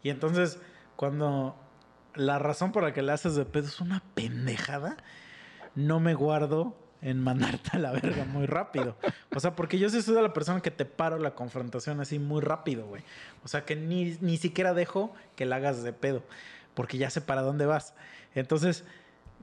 Y 0.03 0.09
entonces, 0.09 0.59
cuando 0.95 1.55
la 2.15 2.39
razón 2.39 2.71
por 2.73 2.83
la 2.83 2.93
que 2.93 3.01
la 3.01 3.13
haces 3.13 3.35
de 3.35 3.45
pedo 3.45 3.67
es 3.67 3.79
una 3.79 4.03
pendejada, 4.15 4.97
no 5.75 5.99
me 5.99 6.13
guardo 6.13 6.75
en 7.01 7.19
mandarte 7.19 7.71
a 7.73 7.79
la 7.79 7.91
verga 7.91 8.25
muy 8.25 8.45
rápido. 8.45 8.95
O 9.35 9.39
sea, 9.39 9.55
porque 9.55 9.79
yo 9.79 9.89
sí 9.89 10.01
soy 10.01 10.15
de 10.15 10.21
la 10.21 10.33
persona 10.33 10.61
que 10.61 10.71
te 10.71 10.85
paro 10.85 11.17
la 11.17 11.33
confrontación 11.33 11.99
así 11.99 12.19
muy 12.19 12.41
rápido, 12.41 12.85
güey. 12.85 13.03
O 13.43 13.47
sea, 13.47 13.65
que 13.65 13.75
ni, 13.75 14.17
ni 14.21 14.37
siquiera 14.37 14.73
dejo 14.73 15.13
que 15.35 15.45
la 15.45 15.57
hagas 15.57 15.83
de 15.83 15.93
pedo, 15.93 16.23
porque 16.73 16.97
ya 16.97 17.09
sé 17.09 17.21
para 17.21 17.41
dónde 17.41 17.65
vas. 17.65 17.93
Entonces, 18.35 18.83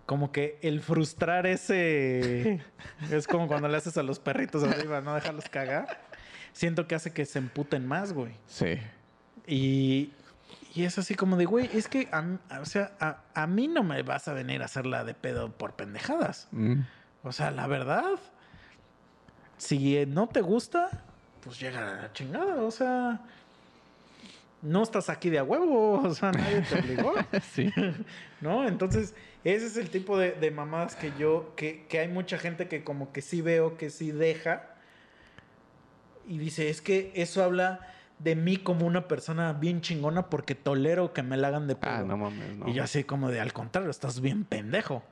como 0.07 0.33
que 0.33 0.59
el 0.63 0.81
frustrar 0.81 1.47
ese... 1.47 2.61
es 3.11 3.27
como 3.27 3.49
cuando 3.49 3.69
le 3.69 3.77
haces 3.77 3.97
a 3.97 4.03
los 4.03 4.19
perritos 4.19 4.63
arriba, 4.63 5.01
no 5.01 5.15
dejarlos 5.15 5.49
cagar. 5.49 6.01
Siento 6.53 6.87
que 6.87 6.95
hace 6.95 7.13
que 7.13 7.27
se 7.27 7.39
emputen 7.39 7.87
más, 7.87 8.13
güey. 8.13 8.33
Sí. 8.47 8.79
Y, 9.47 10.13
y 10.75 10.85
es 10.85 10.99
así 10.99 11.15
como 11.15 11.37
de, 11.37 11.45
güey, 11.45 11.69
es 11.73 11.89
que, 11.89 12.09
a, 12.13 12.61
o 12.61 12.65
sea, 12.65 12.93
a, 13.01 13.23
a 13.35 13.47
mí 13.47 13.69
no 13.69 13.83
me 13.83 14.03
vas 14.03 14.29
a 14.29 14.33
venir 14.33 14.63
a 14.63 14.67
hacerla 14.67 15.05
de 15.05 15.15
pedo 15.15 15.51
por 15.51 15.75
pendejadas. 15.75 16.49
Mm. 16.53 16.83
O 17.23 17.33
sea, 17.33 17.51
la 17.51 17.67
verdad, 17.67 18.19
si 19.57 20.07
no 20.07 20.29
te 20.29 20.41
gusta, 20.41 21.03
pues 21.43 21.59
llega 21.59 21.81
a 21.81 22.03
la 22.03 22.13
chingada. 22.13 22.63
O 22.63 22.71
sea, 22.71 23.21
no 24.63 24.83
estás 24.83 25.09
aquí 25.09 25.31
de 25.31 25.39
a 25.39 25.45
huevo. 25.45 26.01
O 26.05 26.15
sea, 26.15 26.33
nadie 26.33 26.63
te 26.63 26.79
obligó. 26.79 27.15
Sí. 27.53 27.73
¿No? 28.41 28.67
Entonces, 28.67 29.15
ese 29.45 29.67
es 29.67 29.77
el 29.77 29.91
tipo 29.91 30.17
de, 30.17 30.33
de 30.33 30.51
mamadas 30.51 30.95
que 30.95 31.13
yo, 31.19 31.55
que, 31.57 31.87
que 31.89 31.99
hay 32.01 32.09
mucha 32.09 32.39
gente 32.39 32.69
que 32.69 32.85
como 32.85 33.13
que 33.13 33.23
sí 33.23 33.43
veo 33.43 33.77
que 33.77 33.91
sí 33.91 34.13
deja. 34.13 34.75
Y 36.27 36.39
dice, 36.39 36.69
es 36.69 36.81
que 36.83 37.11
eso 37.15 37.43
habla 37.43 37.81
de 38.19 38.35
mí 38.35 38.57
como 38.57 38.87
una 38.87 39.09
persona 39.09 39.53
bien 39.53 39.81
chingona 39.81 40.29
porque 40.29 40.55
tolero 40.55 41.13
que 41.13 41.23
me 41.23 41.37
la 41.37 41.49
hagan 41.49 41.67
de 41.67 41.77
pedo. 41.77 41.93
Ah, 41.93 42.03
no 42.03 42.17
mames, 42.17 42.57
no. 42.57 42.69
Y 42.69 42.75
yo 42.75 42.83
así 42.83 43.05
como 43.05 43.31
de, 43.31 43.41
al 43.41 43.53
contrario, 43.53 43.91
estás 43.91 44.21
bien 44.21 44.45
pendejo. 44.45 45.03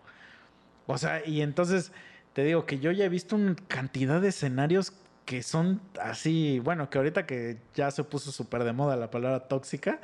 O 0.87 0.99
sea, 0.99 1.27
y 1.27 1.43
entonces 1.43 1.93
te 2.33 2.45
digo 2.45 2.67
que 2.67 2.79
yo 2.79 2.93
ya 2.93 3.05
he 3.05 3.09
visto 3.09 3.37
una 3.37 3.57
cantidad 3.69 4.21
de 4.21 4.29
escenarios 4.29 4.93
que 5.25 5.43
son 5.43 5.81
así, 6.01 6.61
bueno, 6.61 6.89
que 6.89 6.99
ahorita 6.99 7.27
que 7.27 7.59
ya 7.75 7.91
se 7.91 8.05
puso 8.05 8.31
súper 8.31 8.65
de 8.65 8.73
moda 8.73 8.97
la 8.97 9.11
palabra 9.11 9.41
tóxica, 9.41 10.01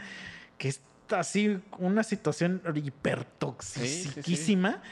que 0.59 0.69
es 0.69 0.81
así 1.11 1.61
una 1.79 2.03
situación 2.03 2.63
hipertoxiquísima 2.75 4.83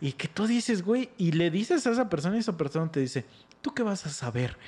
y 0.00 0.12
que 0.12 0.28
tú 0.28 0.46
dices, 0.46 0.82
güey, 0.82 1.10
y 1.16 1.32
le 1.32 1.50
dices 1.50 1.86
a 1.86 1.92
esa 1.92 2.10
persona 2.10 2.36
y 2.36 2.40
esa 2.40 2.56
persona 2.56 2.90
te 2.90 3.00
dice, 3.00 3.24
¿tú 3.62 3.72
qué 3.72 3.82
vas 3.82 4.04
a 4.04 4.10
saber? 4.10 4.58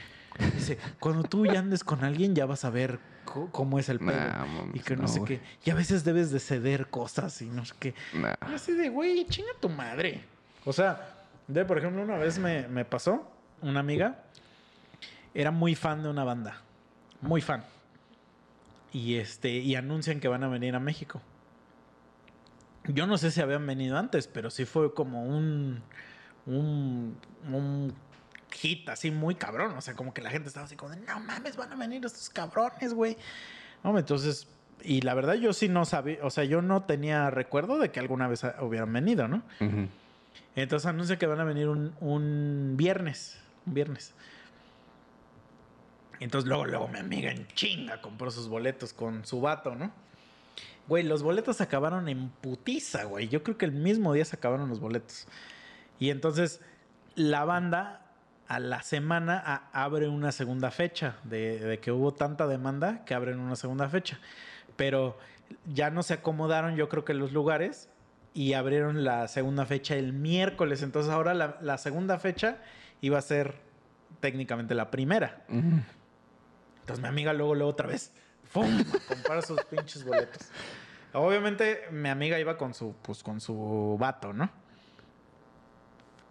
Dice, 0.54 0.78
cuando 1.00 1.22
tú 1.22 1.46
ya 1.46 1.58
andes 1.58 1.84
con 1.84 2.04
alguien 2.04 2.34
ya 2.34 2.46
vas 2.46 2.64
a 2.64 2.70
ver 2.70 2.98
cómo 3.52 3.78
es 3.78 3.88
el 3.88 3.98
pedo. 3.98 4.16
Nah, 4.16 4.46
y 4.72 4.80
que 4.80 4.96
no, 4.96 5.02
no, 5.02 5.08
sé 5.08 5.22
qué. 5.24 5.40
Y 5.64 5.70
a 5.70 5.74
veces 5.74 6.04
debes 6.04 6.30
de 6.30 6.40
ceder 6.40 6.88
cosas 6.88 7.40
y 7.42 7.46
no 7.46 7.64
sé 7.64 7.74
qué. 7.78 7.94
Nah. 8.14 8.34
Y 8.50 8.54
así 8.54 8.72
de, 8.72 8.88
güey, 8.88 9.26
chinga 9.26 9.52
tu 9.60 9.68
madre. 9.68 10.24
O 10.64 10.72
sea, 10.72 11.16
de, 11.46 11.64
por 11.64 11.78
ejemplo, 11.78 12.02
una 12.02 12.16
vez 12.16 12.38
me, 12.38 12.66
me 12.68 12.84
pasó, 12.84 13.30
una 13.60 13.80
amiga 13.80 14.22
era 15.34 15.50
muy 15.50 15.74
fan 15.74 16.02
de 16.02 16.08
una 16.08 16.24
banda. 16.24 16.62
Muy 17.20 17.40
fan. 17.40 17.62
Y 18.92 19.16
este, 19.16 19.50
y 19.50 19.74
anuncian 19.74 20.20
que 20.20 20.28
van 20.28 20.42
a 20.42 20.48
venir 20.48 20.74
a 20.74 20.80
México. 20.80 21.20
Yo 22.88 23.06
no 23.06 23.18
sé 23.18 23.30
si 23.30 23.40
habían 23.40 23.66
venido 23.66 23.98
antes, 23.98 24.28
pero 24.28 24.48
sí 24.48 24.64
fue 24.64 24.94
como 24.94 25.24
un, 25.24 25.82
un, 26.46 27.18
un 27.52 27.92
hit 28.56 28.88
así 28.88 29.10
muy 29.10 29.34
cabrón. 29.34 29.76
O 29.76 29.80
sea, 29.80 29.94
como 29.94 30.12
que 30.12 30.22
la 30.22 30.30
gente 30.30 30.48
estaba 30.48 30.66
así 30.66 30.76
como 30.76 30.92
de, 30.92 30.96
no 30.98 31.20
mames, 31.20 31.56
van 31.56 31.72
a 31.72 31.76
venir 31.76 32.04
estos 32.04 32.30
cabrones, 32.30 32.94
güey. 32.94 33.16
No, 33.84 33.96
entonces, 33.98 34.48
y 34.82 35.02
la 35.02 35.14
verdad 35.14 35.34
yo 35.34 35.52
sí 35.52 35.68
no 35.68 35.84
sabía, 35.84 36.18
o 36.22 36.30
sea, 36.30 36.44
yo 36.44 36.62
no 36.62 36.84
tenía 36.84 37.30
recuerdo 37.30 37.78
de 37.78 37.90
que 37.90 38.00
alguna 38.00 38.28
vez 38.28 38.42
hubieran 38.60 38.92
venido, 38.92 39.28
¿no? 39.28 39.42
Entonces 40.54 40.86
anuncia 40.86 41.18
que 41.18 41.26
van 41.26 41.40
a 41.40 41.44
venir 41.44 41.68
un, 41.68 41.94
un 42.00 42.74
viernes. 42.76 43.38
Un 43.66 43.74
viernes. 43.74 44.14
Entonces 46.18 46.48
luego, 46.48 46.64
luego 46.64 46.88
mi 46.88 46.98
amiga 46.98 47.30
en 47.30 47.46
chinga 47.48 48.00
compró 48.00 48.30
sus 48.30 48.48
boletos 48.48 48.92
con 48.92 49.26
su 49.26 49.40
vato, 49.40 49.74
¿no? 49.74 49.92
Güey, 50.88 51.02
los 51.02 51.22
boletos 51.22 51.60
acabaron 51.60 52.08
en 52.08 52.30
putiza, 52.30 53.04
güey. 53.04 53.28
Yo 53.28 53.42
creo 53.42 53.58
que 53.58 53.66
el 53.66 53.72
mismo 53.72 54.12
día 54.12 54.24
se 54.24 54.36
acabaron 54.36 54.68
los 54.68 54.80
boletos. 54.80 55.26
Y 55.98 56.10
entonces 56.10 56.60
la 57.16 57.44
banda 57.44 58.05
a 58.48 58.58
la 58.60 58.82
semana 58.82 59.42
a- 59.44 59.70
abre 59.84 60.08
una 60.08 60.32
segunda 60.32 60.70
fecha. 60.70 61.16
De, 61.24 61.58
de 61.58 61.78
que 61.80 61.92
hubo 61.92 62.12
tanta 62.14 62.46
demanda 62.46 63.04
que 63.04 63.14
abren 63.14 63.38
una 63.40 63.56
segunda 63.56 63.88
fecha. 63.88 64.18
Pero 64.76 65.18
ya 65.72 65.90
no 65.90 66.02
se 66.02 66.14
acomodaron, 66.14 66.76
yo 66.76 66.88
creo 66.88 67.04
que 67.04 67.14
los 67.14 67.32
lugares. 67.32 67.88
Y 68.34 68.52
abrieron 68.52 69.02
la 69.04 69.28
segunda 69.28 69.64
fecha 69.66 69.94
el 69.96 70.12
miércoles. 70.12 70.82
Entonces 70.82 71.10
ahora 71.12 71.32
la, 71.34 71.56
la 71.62 71.78
segunda 71.78 72.18
fecha 72.18 72.58
iba 73.00 73.18
a 73.18 73.22
ser 73.22 73.54
técnicamente 74.20 74.74
la 74.74 74.90
primera. 74.90 75.44
Entonces 75.48 77.02
mi 77.02 77.08
amiga 77.08 77.32
luego, 77.32 77.54
luego 77.54 77.70
otra 77.70 77.88
vez, 77.88 78.12
¡fum! 78.44 78.66
comprar 79.08 79.42
sus 79.42 79.60
pinches 79.64 80.04
boletos. 80.04 80.48
Obviamente 81.12 81.80
mi 81.90 82.08
amiga 82.10 82.38
iba 82.38 82.56
con 82.58 82.74
su, 82.74 82.94
pues, 83.02 83.22
con 83.22 83.40
su 83.40 83.96
vato, 83.98 84.32
¿no? 84.34 84.50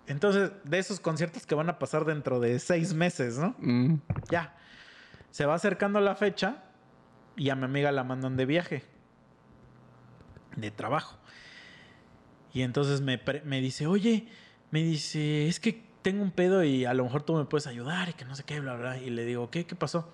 Entonces, 0.08 0.52
de 0.64 0.78
esos 0.78 1.00
conciertos 1.00 1.46
que 1.46 1.56
van 1.56 1.70
a 1.70 1.80
pasar 1.80 2.06
dentro 2.06 2.40
de 2.40 2.60
seis 2.60 2.94
meses, 2.94 3.38
¿no? 3.38 3.56
Mm. 3.60 3.96
Ya. 4.30 4.56
Se 5.32 5.46
va 5.46 5.56
acercando 5.56 6.00
la 6.00 6.16
fecha 6.16 6.64
y 7.36 7.50
a 7.50 7.56
mi 7.56 7.66
amiga 7.66 7.92
la 7.92 8.04
mandan 8.04 8.38
de 8.38 8.46
viaje. 8.46 8.84
De 10.56 10.72
trabajo. 10.72 11.18
Y 12.54 12.62
entonces 12.62 13.02
me, 13.02 13.20
me 13.44 13.60
dice, 13.62 13.88
oye, 13.88 14.28
me 14.72 14.82
dice, 14.84 15.48
es 15.48 15.60
que 15.60 15.86
tengo 16.02 16.22
un 16.22 16.32
pedo 16.32 16.64
y 16.64 16.86
a 16.86 16.94
lo 16.94 17.04
mejor 17.04 17.24
tú 17.24 17.34
me 17.34 17.46
puedes 17.46 17.66
ayudar 17.68 18.10
y 18.10 18.14
que 18.14 18.26
no 18.26 18.36
sé 18.36 18.44
qué, 18.44 18.60
bla, 18.60 18.76
bla. 18.76 18.98
Y 18.98 19.10
le 19.10 19.26
digo, 19.26 19.50
¿qué? 19.50 19.66
¿Qué 19.66 19.76
pasó? 19.76 20.10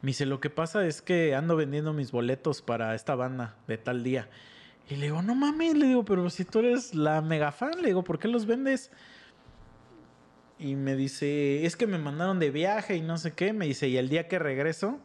Me 0.00 0.08
dice, 0.08 0.26
lo 0.26 0.40
que 0.40 0.48
pasa 0.50 0.86
es 0.86 1.02
que 1.02 1.34
ando 1.34 1.54
vendiendo 1.54 1.92
mis 1.92 2.12
boletos 2.12 2.62
para 2.62 2.94
esta 2.94 3.14
banda 3.14 3.56
de 3.66 3.78
tal 3.78 4.02
día. 4.02 4.28
Y 4.88 4.96
le 4.96 5.06
digo, 5.06 5.20
no 5.22 5.34
mames, 5.34 5.76
le 5.76 5.86
digo, 5.86 6.04
pero 6.04 6.30
si 6.30 6.44
tú 6.44 6.60
eres 6.60 6.94
la 6.94 7.20
mega 7.20 7.52
fan, 7.52 7.72
le 7.82 7.88
digo, 7.88 8.02
¿por 8.04 8.18
qué 8.18 8.26
los 8.26 8.46
vendes? 8.46 8.90
Y 10.58 10.74
me 10.74 10.96
dice, 10.96 11.64
es 11.64 11.76
que 11.76 11.86
me 11.86 11.98
mandaron 11.98 12.40
de 12.40 12.50
viaje 12.50 12.96
y 12.96 13.00
no 13.00 13.16
sé 13.16 13.32
qué. 13.32 13.52
Me 13.52 13.66
dice, 13.66 13.88
y 13.88 13.96
el 13.96 14.08
día 14.08 14.26
que 14.26 14.38
regreso 14.38 14.98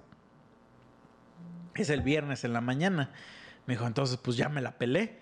es 1.75 1.89
el 1.89 2.01
viernes 2.01 2.43
en 2.43 2.53
la 2.53 2.61
mañana. 2.61 3.11
Me 3.67 3.75
dijo, 3.75 3.85
entonces 3.85 4.17
pues 4.17 4.35
ya 4.35 4.49
me 4.49 4.61
la 4.61 4.77
pelé. 4.77 5.19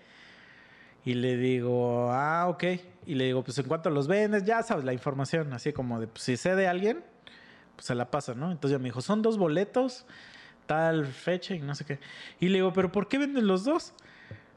Y 1.04 1.14
le 1.14 1.36
digo, 1.36 2.10
ah, 2.12 2.46
ok. 2.48 2.64
Y 3.06 3.14
le 3.14 3.24
digo, 3.24 3.42
pues 3.44 3.58
en 3.58 3.66
cuanto 3.66 3.90
los 3.90 4.06
vendes, 4.06 4.44
ya 4.44 4.62
sabes 4.62 4.84
la 4.84 4.92
información. 4.92 5.52
Así 5.52 5.72
como 5.72 6.00
de, 6.00 6.06
pues 6.06 6.22
si 6.22 6.36
sé 6.36 6.54
de 6.54 6.66
alguien, 6.66 7.04
pues 7.76 7.86
se 7.86 7.94
la 7.94 8.10
pasa, 8.10 8.34
¿no? 8.34 8.50
Entonces 8.50 8.76
ya 8.76 8.78
me 8.78 8.84
dijo, 8.84 9.02
son 9.02 9.20
dos 9.20 9.36
boletos, 9.36 10.06
tal 10.66 11.06
fecha 11.06 11.54
y 11.54 11.60
no 11.60 11.74
sé 11.74 11.84
qué. 11.84 11.98
Y 12.40 12.48
le 12.48 12.58
digo, 12.58 12.72
pero 12.72 12.90
¿por 12.90 13.08
qué 13.08 13.18
vendes 13.18 13.42
los 13.42 13.64
dos? 13.64 13.92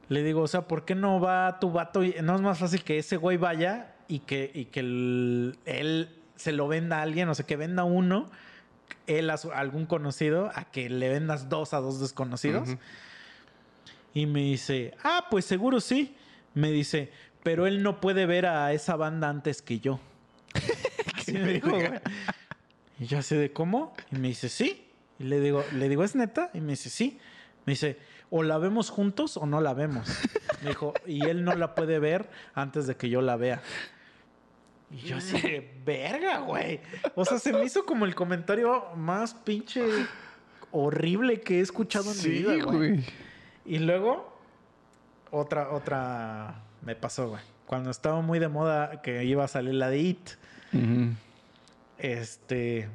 Le 0.08 0.24
digo, 0.24 0.42
o 0.42 0.48
sea, 0.48 0.68
¿por 0.68 0.86
qué 0.86 0.94
no 0.94 1.20
va 1.20 1.60
tu 1.60 1.72
vato? 1.72 2.02
No 2.22 2.36
es 2.36 2.42
más 2.42 2.60
fácil 2.60 2.84
que 2.84 3.00
ese 3.00 3.18
güey 3.18 3.38
vaya 3.38 3.95
y 4.08 4.20
que, 4.20 4.52
y 4.54 4.66
que 4.66 4.80
el- 4.82 5.58
él 5.66 6.10
se 6.36 6.52
lo 6.52 6.68
venda 6.68 7.00
a 7.00 7.02
alguien, 7.02 7.30
o 7.30 7.36
sea, 7.36 7.46
que 7.46 7.56
venda 7.56 7.84
uno, 7.84 8.30
él 9.08 9.30
a, 9.30 9.38
su- 9.38 9.52
a 9.52 9.60
algún 9.60 9.86
conocido, 9.86 10.52
a 10.56 10.66
que 10.66 10.90
le 10.90 11.10
vendas 11.10 11.50
dos 11.50 11.74
a 11.74 11.80
dos 11.80 12.00
desconocidos. 12.00 12.70
Y 14.14 14.26
me 14.28 14.42
dice, 14.42 14.94
ah, 15.04 15.28
pues 15.30 15.46
seguro 15.46 15.80
sí. 15.82 16.16
Me 16.54 16.72
dice, 16.72 17.12
pero 17.44 17.68
él 17.68 17.84
no 17.84 18.00
puede 18.00 18.26
ver 18.26 18.46
a 18.46 18.72
esa 18.74 18.96
banda 18.96 19.30
antes 19.30 19.62
que 19.62 19.80
yo. 19.80 20.00
Así 21.18 21.34
me 21.34 21.54
dijo, 21.54 21.70
güey. 21.72 21.90
Y 23.00 23.08
yo 23.08 23.18
así 23.18 23.36
de, 23.36 23.52
¿cómo? 23.52 23.94
Y 24.12 24.16
me 24.18 24.30
dice, 24.30 24.48
sí. 24.48 24.88
Y 25.20 25.26
le 25.26 25.42
digo, 25.42 25.66
le 25.74 25.90
digo, 25.90 26.04
¿es 26.06 26.16
neta? 26.16 26.50
Y 26.54 26.62
me 26.62 26.72
dice, 26.74 26.90
sí. 26.90 27.20
Me 27.66 27.72
dice, 27.74 27.98
o 28.30 28.42
la 28.44 28.58
vemos 28.58 28.90
juntos 28.90 29.36
o 29.36 29.46
no 29.46 29.60
la 29.60 29.74
vemos. 29.74 30.08
Me 30.62 30.70
dijo, 30.70 30.94
y 31.06 31.26
él 31.28 31.44
no 31.44 31.54
la 31.56 31.76
puede 31.76 32.00
ver 32.00 32.30
antes 32.54 32.88
de 32.88 32.96
que 32.96 33.10
yo 33.10 33.22
la 33.22 33.36
vea. 33.36 33.62
Y 34.92 34.98
yo 35.08 35.18
así 35.18 35.40
de, 35.42 35.74
verga, 35.86 36.40
güey. 36.40 36.80
O 37.16 37.26
sea, 37.26 37.40
se 37.40 37.52
me 37.52 37.64
hizo 37.66 37.86
como 37.86 38.06
el 38.06 38.16
comentario 38.16 38.86
más 38.96 39.34
pinche 39.34 39.84
horrible 40.72 41.42
que 41.42 41.60
he 41.60 41.62
escuchado 41.62 42.12
en 42.12 42.18
mi 42.18 42.30
vida, 42.30 42.64
güey. 42.64 43.04
Y 43.66 43.80
luego, 43.80 44.38
otra, 45.32 45.72
otra 45.72 46.64
me 46.84 46.96
pasó, 46.96 47.30
güey. 47.30 47.42
Cuando 47.66 47.90
estaba 47.90 48.22
muy 48.22 48.40
de 48.40 48.48
moda 48.48 49.02
que 49.02 49.24
iba 49.26 49.44
a 49.44 49.48
salir 49.48 49.74
la 49.74 49.90
de 49.90 50.00
It, 50.00 50.30
este. 51.98 52.90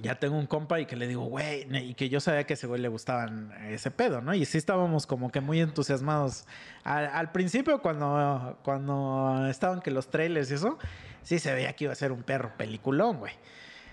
Ya 0.00 0.18
tengo 0.18 0.38
un 0.38 0.46
compa 0.46 0.80
y 0.80 0.86
que 0.86 0.96
le 0.96 1.06
digo, 1.06 1.24
güey, 1.24 1.66
y 1.70 1.94
que 1.94 2.08
yo 2.08 2.20
sabía 2.20 2.44
que 2.44 2.54
a 2.54 2.56
ese 2.56 2.66
güey 2.66 2.80
le 2.80 2.88
gustaban 2.88 3.52
ese 3.68 3.90
pedo, 3.90 4.22
¿no? 4.22 4.34
Y 4.34 4.44
sí 4.46 4.56
estábamos 4.56 5.06
como 5.06 5.30
que 5.30 5.40
muy 5.40 5.60
entusiasmados. 5.60 6.46
Al, 6.84 7.30
principio, 7.32 7.82
cuando, 7.82 8.58
cuando 8.64 9.46
estaban 9.48 9.80
que 9.80 9.90
los 9.90 10.08
trailers 10.08 10.50
y 10.50 10.54
eso, 10.54 10.78
sí 11.22 11.38
se 11.38 11.52
veía 11.52 11.74
que 11.74 11.84
iba 11.84 11.92
a 11.92 11.96
ser 11.96 12.10
un 12.10 12.22
perro 12.22 12.56
peliculón, 12.56 13.18
güey. 13.18 13.34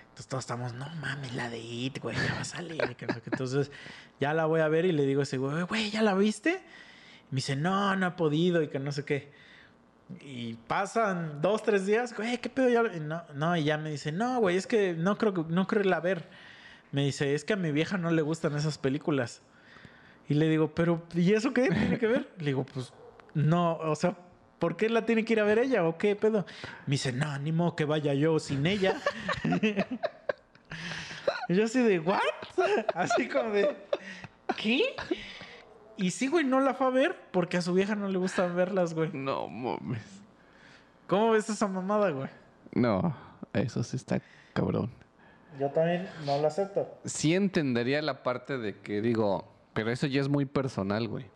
Entonces 0.02 0.26
todos 0.26 0.44
estamos, 0.44 0.72
no 0.74 0.88
mames, 0.96 1.34
la 1.34 1.50
de 1.50 1.58
It, 1.58 2.00
güey, 2.00 2.16
ya 2.16 2.34
va 2.34 2.40
a 2.40 2.44
salir. 2.44 2.96
Entonces 3.26 3.70
ya 4.18 4.32
la 4.34 4.46
voy 4.46 4.60
a 4.60 4.68
ver 4.68 4.86
y 4.86 4.92
le 4.92 5.04
digo 5.04 5.20
a 5.20 5.22
ese 5.24 5.36
güey, 5.36 5.62
güey, 5.62 5.90
¿ya 5.90 6.02
la 6.02 6.14
viste? 6.14 6.62
Y 7.30 7.34
me 7.34 7.36
dice, 7.36 7.56
no, 7.56 7.94
no 7.96 8.06
he 8.08 8.10
podido 8.12 8.62
y 8.62 8.68
que 8.68 8.78
no 8.78 8.90
sé 8.90 9.04
qué. 9.04 9.32
Y 10.20 10.54
pasan 10.66 11.40
dos, 11.40 11.62
tres 11.62 11.86
días, 11.86 12.14
güey, 12.16 12.38
¿qué 12.38 12.48
pedo? 12.48 12.68
Ya? 12.68 12.82
No, 13.00 13.22
no, 13.34 13.56
y 13.56 13.64
ya 13.64 13.78
me 13.78 13.90
dice, 13.90 14.10
no, 14.12 14.40
güey, 14.40 14.56
es 14.56 14.66
que 14.66 14.94
no 14.94 15.16
creo, 15.18 15.32
que- 15.34 15.44
no 15.48 15.66
creo 15.66 15.80
irla 15.80 15.96
a 15.96 16.00
ver. 16.00 16.28
Me 16.92 17.04
dice, 17.04 17.34
es 17.34 17.44
que 17.44 17.52
a 17.52 17.56
mi 17.56 17.70
vieja 17.70 17.96
no 17.98 18.10
le 18.10 18.22
gustan 18.22 18.56
esas 18.56 18.76
películas. 18.78 19.42
Y 20.28 20.34
le 20.34 20.48
digo, 20.48 20.74
pero, 20.74 21.02
¿y 21.14 21.32
eso 21.34 21.52
qué 21.52 21.68
tiene 21.68 21.98
que 21.98 22.06
ver? 22.06 22.28
Le 22.38 22.46
digo, 22.46 22.64
pues, 22.64 22.92
no, 23.34 23.76
o 23.76 23.94
sea, 23.94 24.16
¿por 24.58 24.76
qué 24.76 24.88
la 24.88 25.06
tiene 25.06 25.24
que 25.24 25.32
ir 25.34 25.40
a 25.40 25.44
ver 25.44 25.58
ella 25.58 25.84
o 25.84 25.96
qué 25.98 26.16
pedo? 26.16 26.46
Me 26.86 26.92
dice, 26.92 27.12
no, 27.12 27.38
ni 27.38 27.52
modo 27.52 27.76
que 27.76 27.84
vaya 27.84 28.12
yo 28.14 28.38
sin 28.40 28.66
ella. 28.66 28.96
y 31.48 31.54
yo 31.54 31.64
así 31.64 31.80
de, 31.82 31.98
¿what? 32.00 32.18
Así 32.94 33.28
como 33.28 33.50
de, 33.50 33.76
¿qué? 34.56 34.94
Y 36.00 36.12
sí, 36.12 36.28
güey, 36.28 36.44
no 36.44 36.60
la 36.60 36.72
fue 36.72 36.86
a 36.86 36.90
ver 36.90 37.14
porque 37.30 37.58
a 37.58 37.62
su 37.62 37.74
vieja 37.74 37.94
no 37.94 38.08
le 38.08 38.16
gustan 38.16 38.56
verlas, 38.56 38.94
güey. 38.94 39.10
No 39.12 39.48
mames. 39.48 40.02
¿Cómo 41.06 41.32
ves 41.32 41.50
esa 41.50 41.68
mamada, 41.68 42.10
güey? 42.10 42.30
No, 42.72 43.14
eso 43.52 43.82
sí 43.82 43.96
está 43.96 44.22
cabrón. 44.54 44.90
Yo 45.58 45.68
también 45.68 46.08
no 46.24 46.38
lo 46.38 46.46
acepto. 46.46 46.88
Sí 47.04 47.34
entendería 47.34 48.00
la 48.00 48.22
parte 48.22 48.56
de 48.56 48.78
que 48.78 49.02
digo, 49.02 49.46
pero 49.74 49.90
eso 49.90 50.06
ya 50.06 50.22
es 50.22 50.28
muy 50.30 50.46
personal, 50.46 51.06
güey. 51.06 51.26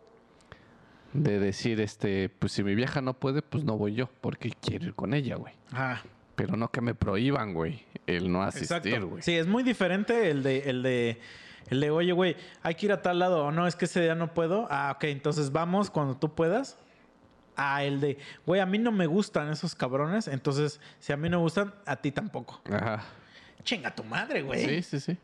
De 1.13 1.37
decir, 1.39 1.79
este, 1.79 2.29
pues 2.29 2.53
si 2.53 2.63
mi 2.63 2.73
vieja 2.73 3.01
no 3.01 3.13
puede, 3.13 3.43
pues 3.43 3.63
no 3.63 3.77
voy 3.77 3.93
yo, 3.93 4.09
porque 4.19 4.51
quiero 4.61 4.85
ir 4.85 4.95
con 4.95 5.13
ella, 5.13 5.35
güey. 5.35 5.53
Ah, 5.73 6.01
Pero 6.35 6.57
no 6.57 6.71
que 6.71 6.81
me 6.81 6.95
prohíban, 6.95 7.53
güey, 7.53 7.85
el 8.07 8.31
no 8.31 8.41
asistir, 8.41 8.77
exacto. 8.77 9.07
güey. 9.09 9.21
Sí, 9.21 9.35
es 9.35 9.45
muy 9.45 9.61
diferente 9.61 10.31
el 10.31 10.41
de, 10.41 10.69
el 10.69 10.81
de, 10.81 11.19
el 11.69 11.79
de, 11.81 11.89
oye, 11.91 12.11
güey, 12.11 12.35
hay 12.61 12.75
que 12.75 12.85
ir 12.85 12.91
a 12.91 13.01
tal 13.01 13.19
lado 13.19 13.45
o 13.45 13.51
no, 13.51 13.65
es 13.67 13.75
que 13.75 13.85
ese 13.85 14.01
día 14.01 14.15
no 14.15 14.33
puedo. 14.33 14.67
Ah, 14.69 14.93
ok, 14.95 15.05
entonces 15.05 15.51
vamos 15.51 15.89
cuando 15.89 16.15
tú 16.15 16.33
puedas. 16.35 16.77
Ah, 17.57 17.83
el 17.83 18.01
de, 18.01 18.17
güey, 18.45 18.59
a 18.61 18.65
mí 18.65 18.77
no 18.77 18.91
me 18.91 19.07
gustan 19.07 19.49
esos 19.49 19.75
cabrones, 19.75 20.27
entonces 20.27 20.79
si 20.99 21.13
a 21.13 21.17
mí 21.17 21.29
no 21.29 21.39
gustan, 21.39 21.73
a 21.85 21.95
ti 21.95 22.11
tampoco. 22.11 22.61
Ajá. 22.71 23.03
chinga 23.63 23.95
tu 23.95 24.03
madre, 24.03 24.41
güey. 24.43 24.63
Sí, 24.65 24.83
sí, 24.83 24.99
sí. 24.99 25.17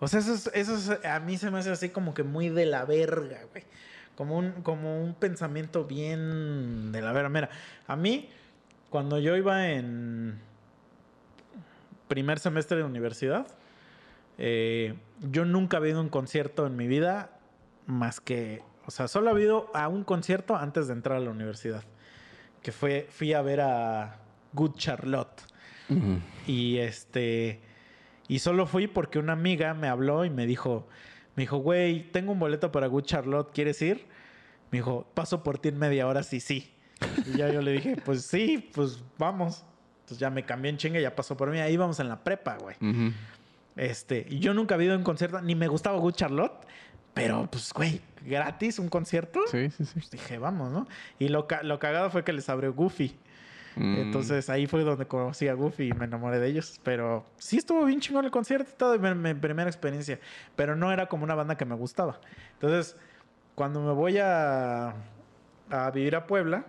O 0.00 0.08
sea, 0.08 0.18
eso, 0.20 0.34
es- 0.34 0.50
eso 0.54 0.74
es- 0.74 1.04
a 1.04 1.20
mí 1.20 1.36
se 1.36 1.50
me 1.50 1.58
hace 1.60 1.70
así 1.70 1.90
como 1.90 2.12
que 2.14 2.22
muy 2.24 2.48
de 2.48 2.66
la 2.66 2.84
verga, 2.84 3.40
güey. 3.52 3.62
Como 4.16 4.36
un, 4.38 4.50
como 4.62 5.00
un 5.02 5.14
pensamiento 5.14 5.84
bien 5.84 6.90
de 6.90 7.02
la 7.02 7.12
verga. 7.12 7.28
Mira, 7.28 7.50
a 7.86 7.94
mí, 7.94 8.30
cuando 8.90 9.18
yo 9.20 9.36
iba 9.36 9.68
en 9.70 10.40
primer 12.08 12.38
semestre 12.38 12.76
de 12.78 12.84
universidad, 12.84 13.46
eh, 14.38 14.94
yo 15.20 15.44
nunca 15.44 15.76
había 15.76 15.90
ido 15.90 16.00
a 16.00 16.02
un 16.02 16.08
concierto 16.08 16.66
en 16.66 16.76
mi 16.76 16.86
vida 16.86 17.38
más 17.86 18.20
que, 18.20 18.62
o 18.86 18.90
sea, 18.90 19.08
solo 19.08 19.28
ha 19.28 19.32
habido 19.32 19.70
a 19.74 19.88
un 19.88 20.04
concierto 20.04 20.56
antes 20.56 20.86
de 20.86 20.94
entrar 20.94 21.18
a 21.18 21.20
la 21.20 21.30
universidad, 21.30 21.82
que 22.62 22.72
fue, 22.72 23.06
fui 23.10 23.32
a 23.32 23.42
ver 23.42 23.60
a 23.60 24.18
Good 24.52 24.74
Charlotte. 24.76 25.42
Y 26.46 26.78
este. 26.78 27.60
Y 28.26 28.38
solo 28.38 28.66
fui 28.66 28.86
porque 28.86 29.18
una 29.18 29.34
amiga 29.34 29.74
me 29.74 29.88
habló 29.88 30.24
y 30.24 30.30
me 30.30 30.46
dijo: 30.46 30.88
Me 31.36 31.42
dijo, 31.42 31.58
güey, 31.58 32.10
tengo 32.10 32.32
un 32.32 32.38
boleto 32.38 32.72
para 32.72 32.86
Good 32.86 33.04
Charlotte, 33.04 33.50
¿quieres 33.52 33.82
ir? 33.82 34.06
Me 34.70 34.78
dijo, 34.78 35.06
paso 35.14 35.42
por 35.42 35.58
ti 35.58 35.68
en 35.68 35.78
media 35.78 36.06
hora, 36.06 36.22
sí, 36.22 36.40
sí. 36.40 36.72
Y 37.26 37.36
ya 37.36 37.52
yo 37.52 37.60
le 37.60 37.72
dije, 37.72 37.96
pues 38.04 38.22
sí, 38.22 38.70
pues 38.74 39.02
vamos. 39.18 39.64
Entonces 40.00 40.18
ya 40.18 40.30
me 40.30 40.44
cambié 40.44 40.70
en 40.70 40.78
chinga 40.78 41.00
ya 41.00 41.14
pasó 41.14 41.36
por 41.36 41.50
mí. 41.50 41.58
Ahí 41.58 41.76
vamos 41.76 42.00
en 42.00 42.08
la 42.08 42.24
prepa, 42.24 42.56
güey. 42.56 42.76
Este, 43.76 44.26
y 44.28 44.38
yo 44.38 44.54
nunca 44.54 44.74
había 44.74 44.86
ido 44.86 44.94
a 44.94 44.98
un 44.98 45.04
concierto, 45.04 45.40
ni 45.40 45.54
me 45.54 45.68
gustaba 45.68 45.98
Good 45.98 46.14
Charlotte, 46.14 46.66
pero 47.12 47.48
pues, 47.50 47.72
güey, 47.72 48.00
gratis 48.24 48.78
un 48.78 48.88
concierto. 48.88 49.40
Sí, 49.50 49.70
sí, 49.70 49.84
sí. 49.84 49.92
Pues 49.94 50.10
dije, 50.10 50.38
vamos, 50.38 50.70
¿no? 50.70 50.86
Y 51.18 51.28
lo, 51.28 51.46
lo 51.62 51.78
cagado 51.78 52.10
fue 52.10 52.24
que 52.24 52.32
les 52.32 52.48
abrió 52.48 52.72
Goofy. 52.72 53.16
Mm. 53.76 53.96
Entonces 53.98 54.48
ahí 54.50 54.66
fue 54.66 54.82
donde 54.82 55.06
conocí 55.06 55.48
a 55.48 55.54
Goofy 55.54 55.88
y 55.88 55.92
me 55.92 56.04
enamoré 56.04 56.38
de 56.38 56.48
ellos. 56.48 56.80
Pero 56.82 57.24
sí 57.38 57.56
estuvo 57.56 57.84
bien 57.84 58.00
chingón 58.00 58.24
el 58.24 58.30
concierto 58.30 58.70
y 58.72 58.76
todo, 58.76 58.98
mi, 58.98 59.14
mi 59.14 59.34
primera 59.34 59.68
experiencia. 59.68 60.18
Pero 60.56 60.76
no 60.76 60.92
era 60.92 61.06
como 61.06 61.24
una 61.24 61.34
banda 61.34 61.56
que 61.56 61.64
me 61.64 61.74
gustaba. 61.74 62.20
Entonces, 62.54 62.96
cuando 63.54 63.80
me 63.80 63.92
voy 63.92 64.18
a, 64.18 64.94
a 65.70 65.90
vivir 65.92 66.16
a 66.16 66.26
Puebla, 66.26 66.66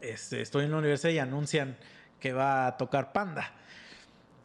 este, 0.00 0.42
estoy 0.42 0.66
en 0.66 0.72
la 0.72 0.78
universidad 0.78 1.12
y 1.12 1.18
anuncian 1.18 1.76
que 2.20 2.32
va 2.32 2.66
a 2.66 2.76
tocar 2.76 3.12
Panda. 3.12 3.52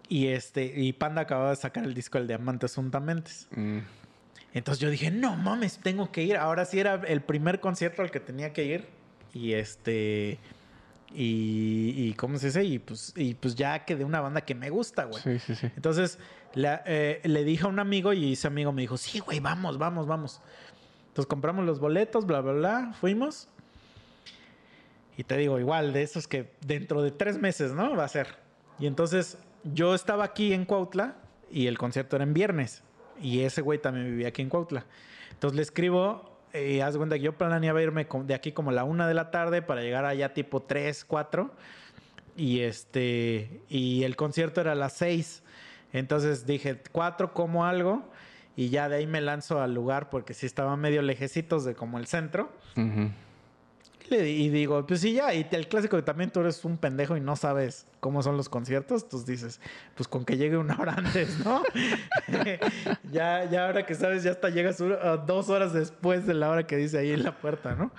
Y 0.09 0.27
este, 0.27 0.65
y 0.75 0.91
Panda 0.93 1.21
acababa 1.21 1.51
de 1.51 1.55
sacar 1.55 1.83
el 1.85 1.93
disco 1.93 2.17
El 2.17 2.27
Diamantes 2.27 2.73
Juntamentes. 2.75 3.47
Mm. 3.51 3.77
Entonces 4.55 4.81
yo 4.81 4.89
dije, 4.89 5.11
no 5.11 5.35
mames, 5.37 5.77
tengo 5.77 6.11
que 6.11 6.23
ir. 6.23 6.35
Ahora 6.35 6.65
sí 6.65 6.79
era 6.79 6.95
el 6.95 7.21
primer 7.21 7.59
concierto 7.59 8.01
al 8.01 8.09
que 8.09 8.19
tenía 8.19 8.51
que 8.51 8.65
ir. 8.65 8.87
Y 9.33 9.53
este. 9.53 10.39
Y, 11.13 11.93
y 11.95 12.13
¿cómo 12.15 12.37
se 12.39 12.47
dice? 12.47 12.63
Y 12.63 12.79
pues, 12.79 13.13
y 13.15 13.33
pues 13.35 13.55
ya 13.55 13.85
quedé 13.85 14.03
una 14.03 14.21
banda 14.21 14.41
que 14.41 14.55
me 14.55 14.69
gusta, 14.71 15.05
güey. 15.05 15.21
Sí, 15.21 15.39
sí, 15.39 15.55
sí. 15.55 15.67
Entonces 15.75 16.17
la- 16.55 16.81
eh, 16.85 17.21
le 17.23 17.43
dije 17.43 17.63
a 17.65 17.67
un 17.67 17.79
amigo 17.79 18.11
y 18.13 18.33
ese 18.33 18.47
amigo 18.47 18.71
me 18.71 18.81
dijo, 18.81 18.97
sí, 18.97 19.19
güey, 19.19 19.39
vamos, 19.39 19.77
vamos, 19.77 20.07
vamos. 20.07 20.41
Entonces 21.09 21.27
compramos 21.27 21.65
los 21.65 21.79
boletos, 21.79 22.25
bla, 22.25 22.41
bla, 22.41 22.53
bla, 22.53 22.93
fuimos. 22.99 23.47
Y 25.17 25.23
te 25.23 25.35
digo, 25.37 25.59
igual, 25.59 25.93
de 25.93 26.03
esos 26.03 26.27
que 26.27 26.51
dentro 26.65 27.01
de 27.01 27.11
tres 27.11 27.37
meses, 27.39 27.73
¿no? 27.73 27.95
Va 27.95 28.05
a 28.05 28.07
ser. 28.07 28.27
Y 28.79 28.85
entonces 28.87 29.37
yo 29.63 29.95
estaba 29.95 30.23
aquí 30.23 30.53
en 30.53 30.65
Cuautla 30.65 31.15
y 31.51 31.67
el 31.67 31.77
concierto 31.77 32.15
era 32.15 32.23
en 32.23 32.33
viernes. 32.33 32.83
Y 33.21 33.41
ese 33.41 33.61
güey 33.61 33.79
también 33.79 34.05
vivía 34.05 34.29
aquí 34.29 34.41
en 34.41 34.49
Cuautla. 34.49 34.85
Entonces 35.31 35.55
le 35.55 35.61
escribo, 35.61 36.37
eh, 36.53 36.81
haz 36.81 36.97
cuenta 36.97 37.15
que 37.17 37.21
yo 37.21 37.37
planeaba 37.37 37.81
irme 37.81 38.07
de 38.23 38.33
aquí 38.33 38.51
como 38.51 38.69
a 38.69 38.73
la 38.73 38.83
una 38.83 39.07
de 39.07 39.13
la 39.13 39.31
tarde 39.31 39.61
para 39.61 39.81
llegar 39.81 40.05
allá 40.05 40.33
tipo 40.33 40.61
3, 40.61 41.05
4. 41.05 41.51
Y 42.37 42.61
este, 42.61 43.61
y 43.67 44.03
el 44.03 44.15
concierto 44.15 44.61
era 44.61 44.71
a 44.71 44.75
las 44.75 44.93
6. 44.93 45.43
Entonces 45.91 46.45
dije, 46.45 46.81
4 46.91 47.33
como 47.33 47.65
algo. 47.65 48.09
Y 48.55 48.69
ya 48.69 48.89
de 48.89 48.97
ahí 48.97 49.07
me 49.07 49.21
lanzo 49.21 49.61
al 49.61 49.73
lugar 49.73 50.09
porque 50.09 50.33
sí 50.33 50.45
estaba 50.45 50.75
medio 50.75 51.01
lejecitos 51.01 51.63
de 51.65 51.75
como 51.75 51.97
el 51.97 52.07
centro. 52.07 52.51
Y 52.75 53.11
Y 54.11 54.49
digo, 54.49 54.85
pues 54.85 55.01
sí, 55.01 55.13
ya. 55.13 55.33
Y 55.33 55.47
el 55.51 55.67
clásico 55.67 55.97
que 55.97 56.03
también 56.03 56.31
tú 56.31 56.39
eres 56.39 56.63
un 56.65 56.77
pendejo 56.77 57.15
y 57.15 57.21
no 57.21 57.35
sabes 57.35 57.85
cómo 57.99 58.23
son 58.23 58.37
los 58.37 58.49
conciertos. 58.49 59.03
Entonces 59.03 59.27
dices, 59.27 59.61
pues 59.95 60.07
con 60.07 60.25
que 60.25 60.37
llegue 60.37 60.57
una 60.57 60.75
hora 60.79 60.93
antes, 60.97 61.39
¿no? 61.45 61.61
ya, 63.11 63.49
ya 63.49 63.67
ahora 63.67 63.85
que 63.85 63.95
sabes, 63.95 64.23
ya 64.23 64.31
hasta 64.31 64.49
llegas 64.49 64.77
dos 64.77 65.49
horas 65.49 65.73
después 65.73 66.25
de 66.25 66.33
la 66.33 66.49
hora 66.49 66.65
que 66.65 66.77
dice 66.77 66.97
ahí 66.97 67.11
en 67.11 67.23
la 67.23 67.37
puerta, 67.37 67.75
¿no? 67.75 67.91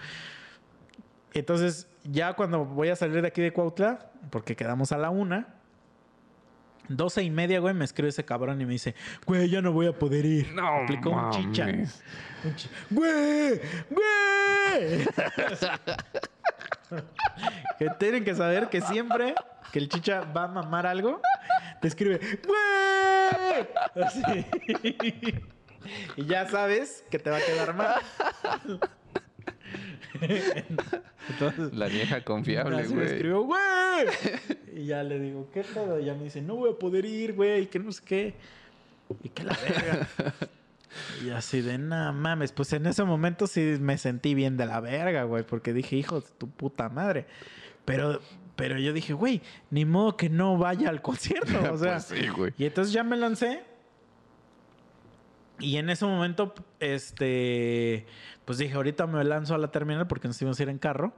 Entonces, 1.33 1.87
ya 2.05 2.33
cuando 2.35 2.65
voy 2.65 2.89
a 2.89 2.97
salir 2.97 3.23
de 3.23 3.29
aquí 3.29 3.41
de 3.41 3.53
Cuautla, 3.53 4.11
porque 4.31 4.57
quedamos 4.57 4.93
a 4.93 4.99
la 4.99 5.11
una, 5.11 5.60
doce 6.91 7.23
y 7.23 7.31
media, 7.31 7.61
güey, 7.61 7.73
me 7.75 7.85
escribe 7.85 8.09
ese 8.11 8.25
cabrón 8.25 8.61
y 8.61 8.67
me 8.67 8.73
dice, 8.73 8.95
güey, 9.27 9.49
ya 9.49 9.63
no 9.63 9.73
voy 9.73 9.87
a 9.87 9.93
poder 9.93 10.25
ir. 10.27 10.53
No 10.53 10.83
Aplicó 10.83 11.11
un 11.11 11.31
chicha. 11.31 11.67
Un 12.45 12.55
chi- 12.57 12.69
¡Güey! 12.91 13.61
¡Güey! 13.91 15.07
que 17.79 17.89
tienen 17.99 18.25
que 18.25 18.35
saber 18.35 18.69
que 18.69 18.81
siempre 18.81 19.35
que 19.73 19.79
el 19.79 19.89
chicha 19.89 20.23
va 20.23 20.45
a 20.45 20.49
mamar 20.49 20.87
algo, 20.87 21.21
te 21.81 21.89
escribe 21.89 22.19
¡Güey! 22.47 23.69
Así. 24.05 24.47
y 26.17 26.27
ya 26.27 26.47
sabes 26.49 27.05
que 27.11 27.19
te 27.19 27.31
va 27.31 27.37
a 27.37 27.41
quedar 27.41 27.75
mal. 27.75 27.95
Entonces, 31.29 31.73
La 31.75 31.87
vieja 31.87 32.23
confiable, 32.25 32.77
me 32.83 32.89
güey. 32.89 33.07
escribió 33.07 33.43
¡Güey! 33.43 33.61
Y 34.75 34.87
ya 34.87 35.03
le 35.03 35.19
digo, 35.21 35.49
¿qué 35.53 35.63
pedo? 35.63 36.01
Y 36.01 36.05
ya 36.07 36.15
me 36.15 36.25
dice, 36.25 36.43
no 36.43 36.57
voy 36.57 36.71
a 36.73 36.79
poder 36.79 37.05
ir, 37.05 37.35
güey, 37.35 37.67
que 37.69 37.79
no 37.79 37.93
sé 37.93 38.03
qué. 38.05 38.35
Y 39.23 39.29
que 39.29 39.45
la 39.45 39.57
verga. 39.63 40.09
Y 41.25 41.31
así 41.31 41.61
de, 41.61 41.79
nada 41.79 42.13
mames. 42.13 42.53
Pues 42.53 42.73
en 42.73 42.87
ese 42.87 43.05
momento 43.05 43.47
sí 43.47 43.77
me 43.81 43.97
sentí 43.99 44.35
bien 44.35 44.57
de 44.57 44.67
la 44.67 44.81
verga, 44.81 45.25
güey. 45.25 45.45
Porque 45.45 45.73
dije, 45.73 45.97
hijo 45.97 46.21
de 46.21 46.27
tu 46.39 46.49
puta 46.49 46.89
madre. 46.89 47.27
Pero, 47.85 48.21
pero 48.57 48.79
yo 48.79 48.93
dije, 48.93 49.13
güey, 49.13 49.41
ni 49.71 49.85
modo 49.85 50.17
que 50.17 50.29
no 50.29 50.59
vaya 50.59 50.89
al 50.89 51.03
concierto. 51.03 51.53
O 51.73 51.79
sea, 51.79 51.95
Pues 51.95 52.05
sí, 52.05 52.29
güey. 52.29 52.53
y 52.59 52.65
entonces 52.67 52.93
ya 52.93 53.05
me 53.05 53.17
lancé. 53.17 53.63
Y 55.61 55.77
en 55.77 55.91
ese 55.91 56.05
momento, 56.07 56.55
este, 56.79 58.07
pues 58.45 58.59
dije, 58.59 58.75
ahorita 58.75 59.07
me 59.07 59.23
lanzo 59.25 59.55
a 59.55 59.59
la 59.59 59.71
terminal 59.71 60.07
porque 60.07 60.29
nos 60.29 60.41
íbamos 60.41 60.59
a 60.59 60.63
ir 60.63 60.69
en 60.69 60.79
carro. 60.79 61.13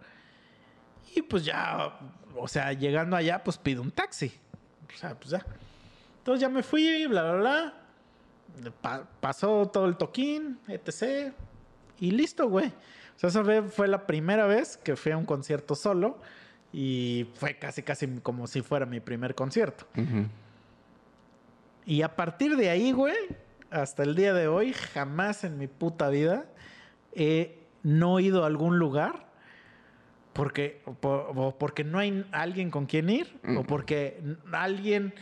Y 1.15 1.23
pues 1.23 1.45
ya, 1.45 1.99
o 2.37 2.49
sea, 2.49 2.73
llegando 2.73 3.17
allá, 3.17 3.43
pues 3.45 3.59
pido 3.59 3.83
un 3.83 3.91
taxi. 3.91 4.33
O 4.95 4.99
sea, 4.99 5.15
pues 5.15 5.31
ya. 5.31 5.47
Entonces 6.19 6.41
ya 6.41 6.49
me 6.49 6.63
fui, 6.63 7.07
bla, 7.07 7.23
bla, 7.33 7.35
bla. 7.41 7.75
Pa- 8.81 9.05
pasó 9.21 9.67
todo 9.73 9.87
el 9.87 9.97
toquín, 9.97 10.59
etc. 10.69 11.33
Y 12.01 12.11
listo, 12.11 12.49
güey. 12.49 12.67
O 12.69 13.19
sea, 13.19 13.29
esa 13.29 13.45
fue, 13.45 13.63
fue 13.63 13.89
la 13.89 14.07
primera 14.07 14.47
vez 14.47 14.77
que 14.77 14.97
fui 14.97 15.13
a 15.13 15.17
un 15.17 15.25
concierto 15.25 15.75
solo. 15.75 16.19
Y 16.73 17.27
fue 17.35 17.59
casi, 17.59 17.83
casi 17.83 18.07
como 18.21 18.47
si 18.47 18.63
fuera 18.63 18.87
mi 18.87 19.01
primer 19.01 19.35
concierto. 19.35 19.87
Y 21.85 22.03
a 22.03 22.15
partir 22.17 22.57
de 22.57 22.71
ahí, 22.71 22.93
güey, 22.93 23.17
hasta 23.73 24.03
el 24.03 24.15
día 24.15 24.35
de 24.35 24.49
hoy, 24.49 24.73
jamás 24.73 25.45
en 25.45 25.59
mi 25.59 25.67
puta 25.67 26.09
vida 26.09 26.45
he 27.15 27.59
no 27.83 28.21
ido 28.21 28.45
a 28.45 28.47
algún 28.47 28.79
lugar 28.79 29.27
porque, 30.33 30.81
o 30.87 30.95
por- 30.95 31.33
o 31.37 31.59
porque 31.59 31.85
no 31.85 31.99
hay 31.99 32.25
alguien 32.33 32.71
con 32.71 32.87
quien 32.87 33.11
ir 33.11 33.39
o 33.57 33.65
porque 33.65 34.23
alguien 34.53 35.15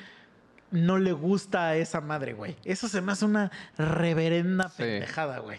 no 0.71 0.99
le 0.99 1.13
gusta 1.13 1.69
a 1.69 1.77
esa 1.77 2.01
madre, 2.01 2.33
güey. 2.33 2.57
Eso 2.65 2.87
se 2.87 3.01
me 3.01 3.13
hace 3.13 3.25
una 3.25 3.51
reverenda 3.77 4.69
Sí. 4.69 4.75
pendejada, 4.83 5.39
güey. 5.41 5.59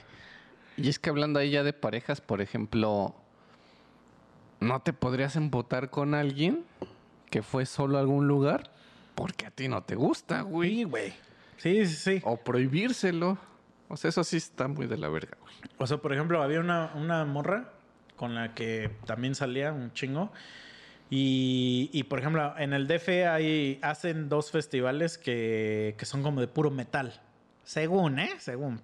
Y 0.77 0.87
es 0.87 0.99
que 0.99 1.09
hablando 1.09 1.39
ahí 1.39 1.49
ya 1.51 1.63
de 1.63 1.73
parejas, 1.73 2.21
por 2.21 2.39
ejemplo, 2.41 3.13
¿no 4.61 4.79
te 4.81 4.93
podrías 4.93 5.35
embotar 5.35 5.89
con 5.89 6.13
alguien 6.13 6.63
que 7.29 7.41
fue 7.41 7.65
solo 7.65 7.97
a 7.97 8.01
algún 8.01 8.27
lugar 8.27 8.71
porque 9.15 9.45
a 9.47 9.51
ti 9.51 9.67
no 9.67 9.83
te 9.83 9.95
gusta, 9.95 10.41
güey? 10.43 10.69
Sí, 10.77 10.83
güey. 10.83 11.13
Sí, 11.61 11.85
sí, 11.85 11.95
sí. 11.95 12.21
O 12.23 12.37
prohibírselo. 12.37 13.37
O 13.87 13.95
sea, 13.95 14.09
eso 14.09 14.23
sí 14.23 14.37
está 14.37 14.67
muy 14.67 14.87
de 14.87 14.97
la 14.97 15.09
verga, 15.09 15.37
güey. 15.39 15.53
O 15.77 15.85
sea, 15.85 15.97
por 15.97 16.11
ejemplo, 16.11 16.41
había 16.41 16.59
una, 16.59 16.91
una 16.95 17.23
morra 17.23 17.73
con 18.15 18.33
la 18.33 18.55
que 18.55 18.89
también 19.05 19.35
salía 19.35 19.71
un 19.71 19.93
chingo. 19.93 20.31
Y, 21.11 21.91
y, 21.93 22.03
por 22.03 22.17
ejemplo, 22.17 22.55
en 22.57 22.73
el 22.73 22.87
DF 22.87 23.09
hay, 23.29 23.79
hacen 23.83 24.27
dos 24.27 24.49
festivales 24.49 25.19
que, 25.19 25.93
que 25.99 26.05
son 26.05 26.23
como 26.23 26.41
de 26.41 26.47
puro 26.47 26.71
metal. 26.71 27.21
Según, 27.63 28.17
¿eh? 28.17 28.31
Según. 28.39 28.81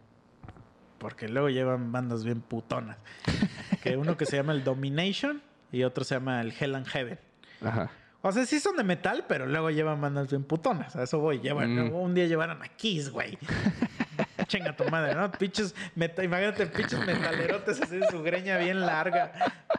Porque 1.00 1.28
luego 1.30 1.50
llevan 1.50 1.92
bandas 1.92 2.24
bien 2.24 2.42
putonas. 2.42 2.98
que 3.82 3.98
uno 3.98 4.18
que 4.18 4.28
se 4.28 4.38
llama 4.38 4.54
el 4.54 4.64
Domination 4.64 5.42
y 5.72 5.82
otro 5.82 6.04
se 6.04 6.14
llama 6.14 6.42
el 6.42 6.54
Hell 6.60 6.76
and 6.76 6.86
Heaven. 6.86 7.20
Ajá. 7.62 7.90
O 8.28 8.32
sea, 8.32 8.46
sí 8.46 8.60
son 8.60 8.76
de 8.78 8.84
metal, 8.84 9.26
pero 9.28 9.46
luego 9.46 9.70
llevan 9.70 10.02
bandas 10.02 10.30
bien 10.30 10.44
putonas. 10.44 10.96
A 10.96 11.04
eso 11.04 11.20
voy. 11.20 11.40
Llevan, 11.40 11.76
Mm. 11.90 11.94
Un 11.96 12.14
día 12.14 12.26
llevaron 12.26 12.62
a 12.62 12.68
Kiss, 12.70 13.10
güey. 13.10 13.38
Chinga 14.48 14.76
tu 14.76 14.86
madre, 14.90 15.14
¿no? 15.16 15.32
Pinches, 15.32 15.76
meta- 15.96 16.24
imagínate, 16.24 16.68
pinches 16.68 17.00
metalerotes 17.06 17.82
así, 17.82 18.00
su 18.10 18.24
greña 18.24 18.58
bien 18.58 18.82
larga, 18.82 19.32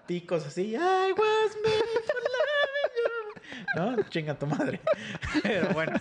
picos 0.07 0.47
así. 0.47 0.75
I 0.75 0.77
was 0.77 1.57
made 1.65 2.03
for 2.07 2.21
loving 2.37 3.97
you. 3.97 3.97
¿No? 3.97 4.03
Chinga 4.11 4.39
tu 4.39 4.47
madre. 4.47 4.81
Pero 5.43 5.71
bueno. 5.71 5.99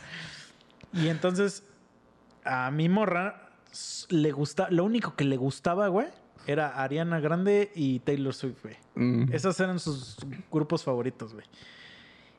Y 0.94 1.08
entonces, 1.08 1.64
a 2.44 2.70
mi 2.72 2.90
morra 2.90 3.50
le 4.10 4.32
gusta, 4.32 4.68
lo 4.70 4.84
único 4.84 5.16
que 5.16 5.24
le 5.24 5.38
gustaba, 5.38 5.88
güey, 5.88 6.08
era 6.46 6.82
Ariana 6.82 7.20
Grande 7.20 7.72
y 7.76 8.00
Taylor 8.00 8.34
Swift, 8.34 8.64
güey. 8.64 8.76
Mm. 8.96 9.34
Esos 9.34 9.60
eran 9.60 9.80
sus 9.80 10.18
grupos 10.52 10.84
favoritos, 10.84 11.34
güey. 11.34 11.46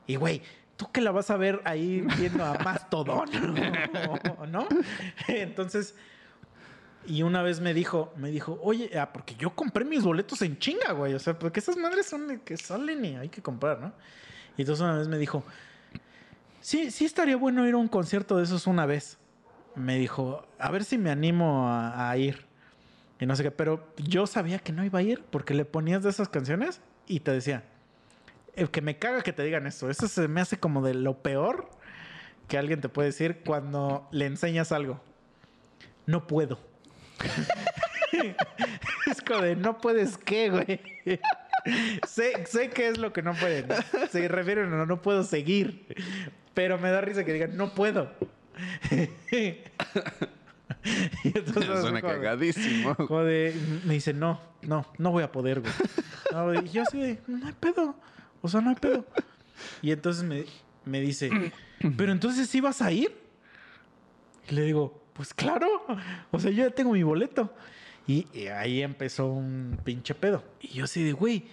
Y, 0.09 0.15
güey, 0.15 0.41
¿tú 0.75 0.91
que 0.91 1.01
la 1.01 1.11
vas 1.11 1.29
a 1.29 1.37
ver 1.37 1.61
ahí 1.65 2.01
viendo 2.17 2.43
a 2.43 2.57
Mastodon? 2.57 3.29
¿No? 4.51 4.67
Entonces, 5.27 5.93
y 7.05 7.21
una 7.21 7.43
vez 7.43 7.59
me 7.59 7.75
dijo, 7.75 8.11
me 8.17 8.31
dijo, 8.31 8.59
oye, 8.63 8.89
ah, 8.97 9.13
porque 9.13 9.35
yo 9.35 9.51
compré 9.51 9.85
mis 9.85 10.03
boletos 10.03 10.41
en 10.41 10.57
chinga, 10.57 10.93
güey. 10.93 11.13
O 11.13 11.19
sea, 11.19 11.37
porque 11.37 11.59
esas 11.59 11.77
madres 11.77 12.07
son 12.07 12.39
que 12.39 12.57
salen 12.57 13.05
y 13.05 13.17
hay 13.17 13.29
que 13.29 13.43
comprar, 13.43 13.79
¿no? 13.79 13.93
Y 14.57 14.61
entonces 14.63 14.83
una 14.83 14.97
vez 14.97 15.07
me 15.07 15.19
dijo, 15.19 15.43
sí, 16.59 16.89
sí 16.89 17.05
estaría 17.05 17.37
bueno 17.37 17.67
ir 17.67 17.75
a 17.75 17.77
un 17.77 17.87
concierto 17.87 18.37
de 18.37 18.45
esos 18.45 18.65
una 18.65 18.87
vez. 18.87 19.19
Me 19.75 19.99
dijo, 19.99 20.43
a 20.57 20.71
ver 20.71 20.85
si 20.85 20.97
me 20.97 21.11
animo 21.11 21.67
a, 21.67 22.09
a 22.09 22.17
ir. 22.17 22.47
Y 23.19 23.27
no 23.27 23.35
sé 23.35 23.43
qué, 23.43 23.51
pero 23.51 23.93
yo 23.97 24.25
sabía 24.25 24.57
que 24.57 24.73
no 24.73 24.83
iba 24.83 24.97
a 24.97 25.03
ir 25.03 25.23
porque 25.29 25.53
le 25.53 25.65
ponías 25.65 26.01
de 26.01 26.09
esas 26.09 26.29
canciones 26.29 26.81
y 27.05 27.19
te 27.19 27.31
decía, 27.31 27.63
"Eh, 28.55 28.67
que 28.67 28.81
me 28.81 28.97
caga 28.97 29.21
que 29.21 29.33
te 29.33 29.43
digan 29.43 29.67
eso. 29.67 29.89
Eso 29.89 30.07
se 30.07 30.27
me 30.27 30.41
hace 30.41 30.57
como 30.59 30.81
de 30.81 30.93
lo 30.93 31.21
peor 31.21 31.69
que 32.47 32.57
alguien 32.57 32.81
te 32.81 32.89
puede 32.89 33.09
decir 33.09 33.41
cuando 33.45 34.07
le 34.11 34.25
enseñas 34.25 34.71
algo. 34.71 34.99
No 36.05 36.25
puedo. 36.27 36.59
es 39.07 39.21
como 39.25 39.41
de, 39.41 39.55
no 39.55 39.79
puedes 39.79 40.17
qué, 40.17 40.49
güey. 40.49 40.81
sé, 42.07 42.45
sé 42.47 42.69
qué 42.69 42.87
es 42.87 42.97
lo 42.97 43.13
que 43.13 43.21
no 43.21 43.33
pueden. 43.35 43.67
Se 44.11 44.27
refieren 44.27 44.65
a 44.73 44.77
no, 44.77 44.85
no 44.85 45.01
puedo 45.01 45.23
seguir. 45.23 45.85
Pero 46.53 46.77
me 46.77 46.89
da 46.91 47.01
risa 47.01 47.23
que 47.23 47.33
digan, 47.33 47.55
no 47.57 47.73
puedo. 47.73 48.11
Y 51.23 51.37
entonces, 51.37 51.65
Suena 51.81 51.99
como 52.01 52.13
de- 52.13 52.19
cagadísimo. 52.19 52.95
como 52.95 53.23
de, 53.23 53.53
me 53.85 53.95
dice, 53.95 54.13
no, 54.13 54.39
no, 54.61 54.85
no 54.97 55.11
voy 55.11 55.23
a 55.23 55.31
poder, 55.31 55.59
güey. 55.61 55.73
No, 56.31 56.53
y 56.53 56.69
yo 56.69 56.83
así 56.83 56.99
de, 57.01 57.19
no 57.27 57.45
hay 57.47 57.53
pedo. 57.53 57.95
O 58.41 58.47
sea, 58.47 58.61
no 58.61 58.69
hay 58.69 58.75
pedo. 58.75 59.05
Y 59.81 59.91
entonces 59.91 60.23
me, 60.23 60.45
me 60.85 61.01
dice, 61.01 61.29
pero 61.97 62.11
entonces 62.11 62.49
sí 62.49 62.61
vas 62.61 62.81
a 62.81 62.91
ir. 62.91 63.15
Y 64.49 64.55
le 64.55 64.61
digo, 64.63 65.03
pues 65.13 65.33
claro. 65.33 65.67
O 66.31 66.39
sea, 66.39 66.51
yo 66.51 66.65
ya 66.65 66.71
tengo 66.71 66.93
mi 66.93 67.03
boleto. 67.03 67.53
Y, 68.07 68.25
ahí 68.47 68.81
empezó 68.81 69.27
un 69.27 69.79
pinche 69.83 70.15
pedo. 70.15 70.43
Y 70.61 70.69
yo 70.69 70.85
así 70.85 71.03
de, 71.03 71.11
güey, 71.11 71.45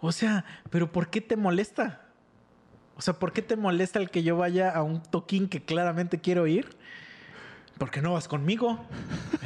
o 0.00 0.12
sea, 0.12 0.44
pero 0.70 0.90
¿por 0.90 1.10
qué 1.10 1.20
te 1.20 1.36
molesta? 1.36 2.06
O 2.96 3.02
sea, 3.02 3.14
¿por 3.14 3.32
qué 3.32 3.42
te 3.42 3.54
molesta 3.54 3.98
el 3.98 4.10
que 4.10 4.22
yo 4.22 4.36
vaya 4.36 4.70
a 4.70 4.82
un 4.82 5.02
toquín 5.02 5.46
que 5.46 5.62
claramente 5.62 6.20
quiero 6.20 6.46
ir? 6.46 6.68
¿Por 7.78 7.90
qué 7.90 8.02
no 8.02 8.12
vas 8.14 8.26
conmigo? 8.26 8.84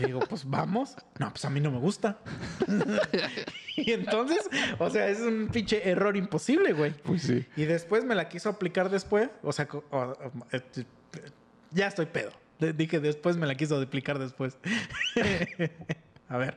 Le 0.00 0.06
digo, 0.06 0.20
pues 0.20 0.48
vamos. 0.48 0.96
No, 1.18 1.30
pues 1.30 1.44
a 1.44 1.50
mí 1.50 1.60
no 1.60 1.70
me 1.70 1.78
gusta. 1.78 2.18
y 3.76 3.92
entonces, 3.92 4.48
o 4.78 4.88
sea, 4.90 5.08
es 5.08 5.20
un 5.20 5.48
pinche 5.52 5.88
error 5.88 6.16
imposible, 6.16 6.72
güey. 6.72 6.92
Pues 6.92 7.22
sí. 7.22 7.46
Y 7.56 7.64
después 7.64 8.04
me 8.04 8.14
la 8.14 8.28
quiso 8.28 8.48
aplicar 8.48 8.88
después. 8.90 9.28
O 9.42 9.52
sea, 9.52 9.68
o- 9.90 10.32
eh, 10.52 10.62
ya 11.70 11.86
estoy 11.88 12.06
pedo. 12.06 12.32
Dije 12.76 13.00
después 13.00 13.36
me 13.36 13.46
la 13.46 13.54
quiso 13.56 13.80
aplicar 13.80 14.18
después. 14.18 14.56
A 16.28 16.36
ver, 16.38 16.56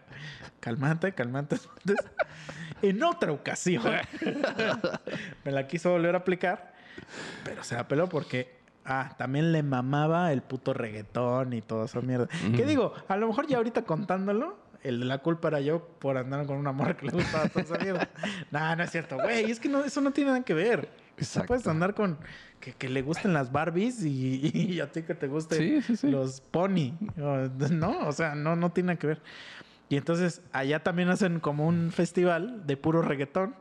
calmante, 0.62 1.12
calmante. 1.14 1.58
En 2.82 3.04
otra 3.04 3.32
ocasión 3.34 3.84
me 5.44 5.52
la 5.52 5.68
quiso 5.68 5.92
volver 5.92 6.16
a 6.16 6.20
aplicar, 6.20 6.74
pero 7.44 7.64
se 7.64 7.76
la 7.76 7.88
peló 7.88 8.08
porque 8.08 8.55
ah, 8.86 9.16
también 9.18 9.52
le 9.52 9.64
mamaba 9.64 10.32
el 10.32 10.42
puto 10.42 10.74
reggaetón 10.74 11.54
y 11.54 11.62
toda 11.62 11.86
esa 11.86 12.02
mierda. 12.02 12.28
¿Qué 12.56 12.66
digo? 12.66 12.94
A 13.08 13.18
lo 13.18 13.28
mejor 13.28 13.48
ya 13.48 13.58
ahorita 13.58 13.84
contándolo, 13.84 14.58
el 14.84 15.00
de 15.00 15.06
la 15.06 15.18
culpa 15.18 15.48
era 15.48 15.62
yo 15.62 15.88
por 16.00 16.18
andar 16.18 16.46
con 16.46 16.58
una 16.58 16.72
morra 16.72 16.96
que 16.96 17.08
le 17.08 17.14
gustaba 17.14 17.50
toda 17.50 17.62
esa 17.66 17.78
mierda. 17.78 18.10
no, 18.52 18.76
no 18.76 18.84
es 18.84 18.92
cierto, 18.92 19.16
güey. 19.16 19.50
Es 19.50 19.60
que 19.60 19.68
no, 19.68 19.84
eso 19.84 20.00
no 20.02 20.12
tiene 20.12 20.32
nada 20.32 20.44
que 20.44 20.54
ver. 20.54 20.90
Exacto. 21.18 21.40
No 21.40 21.48
puedes 21.48 21.68
andar 21.68 21.96
con 21.96 22.18
que, 22.60 22.74
que 22.74 22.90
le 22.90 23.02
gusten 23.02 23.34
las 23.34 23.52
Barbies 23.52 24.04
y, 24.04 24.52
y 24.54 24.80
a 24.80 24.92
ti 24.92 25.02
que 25.04 25.16
te 25.16 25.28
gusten 25.28 25.58
Sí, 25.58 25.82
sí, 25.82 25.96
sí. 25.98 26.12
los 26.12 26.42
Pony. 26.42 26.94
No, 27.16 28.08
o 28.08 28.12
sea, 28.12 28.36
no, 28.36 28.56
no 28.56 28.72
tiene 28.72 28.88
nada 28.88 29.00
que 29.00 29.08
ver. 29.08 29.22
Y 29.90 29.98
entonces 29.98 30.42
allá 30.52 30.84
también 30.84 31.10
hacen 31.10 31.40
como 31.40 31.68
un 31.68 31.92
festival 31.92 32.66
de 32.66 32.78
puro 32.78 33.02
reggaetón. 33.02 33.56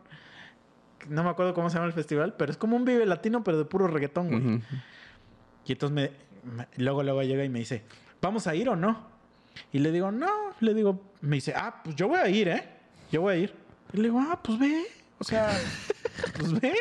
No 1.09 1.23
me 1.23 1.31
acuerdo 1.31 1.53
cómo 1.55 1.69
se 1.69 1.75
llama 1.77 1.87
el 1.87 1.93
festival, 1.93 2.35
pero 2.39 2.51
es 2.51 2.57
como 2.57 2.77
un 2.77 2.85
vive 2.85 3.05
latino, 3.05 3.45
pero 3.45 3.59
de 3.59 3.65
puro 3.67 3.87
reggaetón, 3.87 4.29
güey. 4.29 4.63
Y 5.67 5.73
entonces 5.73 5.95
me, 5.95 6.67
luego, 6.77 7.03
luego 7.03 7.23
llega 7.23 7.45
y 7.45 7.49
me 7.49 7.61
dice, 7.61 7.83
¿vamos 8.21 8.47
a 8.47 8.55
ir 8.55 8.69
o 8.69 8.77
no? 8.77 9.15
Y 9.73 9.79
le 9.79 9.91
digo, 9.93 10.11
no. 10.11 10.55
Le 10.61 10.75
digo, 10.75 11.01
me 11.21 11.37
dice, 11.37 11.55
ah, 11.57 11.81
pues 11.83 11.97
yo 11.97 12.09
voy 12.09 12.19
a 12.19 12.29
ir, 12.29 12.49
¿eh? 12.49 12.69
Yo 13.11 13.23
voy 13.23 13.35
a 13.35 13.37
ir. 13.39 13.55
Y 13.93 13.99
le 13.99 14.05
digo, 14.05 14.21
ah, 14.21 14.41
pues 14.43 14.59
ve. 14.59 14.85
O 15.19 15.25
sea, 15.25 15.51
pues 16.39 16.61
ve. 16.61 16.75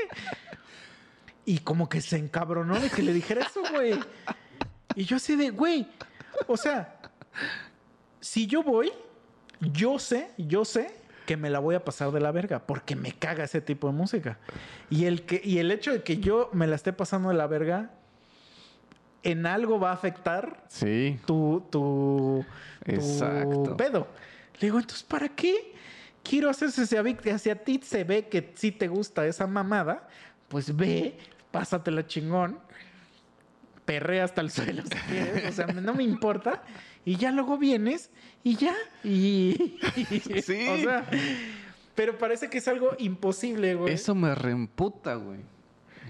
Y 1.45 1.59
como 1.59 1.89
que 1.89 2.01
se 2.01 2.17
encabronó 2.17 2.79
de 2.79 2.89
que 2.89 3.01
le 3.01 3.13
dijera 3.13 3.41
eso, 3.41 3.61
güey. 3.71 3.99
Y 4.95 5.05
yo 5.05 5.17
así 5.17 5.35
de, 5.35 5.49
güey, 5.49 5.87
o 6.47 6.55
sea, 6.55 6.99
si 8.19 8.47
yo 8.47 8.63
voy, 8.63 8.91
yo 9.59 9.99
sé, 9.99 10.31
yo 10.37 10.65
sé 10.65 10.93
que 11.25 11.37
me 11.37 11.49
la 11.49 11.59
voy 11.59 11.75
a 11.75 11.83
pasar 11.83 12.11
de 12.11 12.19
la 12.19 12.31
verga 12.31 12.65
porque 12.65 12.95
me 12.95 13.13
caga 13.13 13.43
ese 13.43 13.61
tipo 13.61 13.87
de 13.87 13.93
música. 13.93 14.37
Y 14.89 15.05
el, 15.05 15.23
que, 15.23 15.41
y 15.43 15.57
el 15.59 15.71
hecho 15.71 15.91
de 15.91 16.03
que 16.03 16.17
yo 16.17 16.49
me 16.53 16.67
la 16.67 16.75
esté 16.75 16.93
pasando 16.93 17.29
de 17.29 17.35
la 17.35 17.47
verga 17.47 17.91
en 19.23 19.45
algo 19.45 19.79
va 19.79 19.91
a 19.91 19.93
afectar 19.93 20.63
Sí. 20.67 21.19
tu, 21.25 21.65
tu, 21.71 22.45
tu 22.85 22.91
Exacto. 22.91 23.77
pedo. 23.77 24.07
Le 24.59 24.67
digo, 24.67 24.79
entonces, 24.79 25.03
¿para 25.03 25.29
qué 25.29 25.73
quiero 26.23 26.49
hacerse 26.49 26.85
si 26.85 26.95
a, 26.97 27.01
vi- 27.01 27.17
si 27.39 27.49
a 27.49 27.55
ti 27.63 27.79
se 27.83 28.03
ve 28.03 28.27
que 28.27 28.51
sí 28.55 28.71
te 28.71 28.87
gusta 28.87 29.25
esa 29.25 29.47
mamada? 29.47 30.07
Pues 30.49 30.75
ve, 30.75 31.17
pásatela 31.51 32.05
chingón, 32.05 32.59
perrea 33.85 34.23
hasta 34.25 34.41
el 34.41 34.51
suelo 34.51 34.83
si 34.83 34.89
quieres, 35.09 35.49
o 35.49 35.51
sea, 35.53 35.67
no 35.67 35.93
me 35.93 36.03
importa. 36.03 36.63
Y 37.05 37.17
ya 37.17 37.31
luego 37.31 37.57
vienes 37.57 38.09
y 38.43 38.55
ya. 38.55 38.73
Y, 39.03 39.75
y- 40.09 40.41
Sí. 40.41 40.67
O 40.69 40.77
sea, 40.77 41.05
pero 41.95 42.17
parece 42.17 42.49
que 42.49 42.57
es 42.59 42.67
algo 42.67 42.91
imposible, 42.97 43.75
güey. 43.75 43.93
Eso 43.93 44.15
me 44.15 44.33
reemputa, 44.35 45.15
güey. 45.15 45.39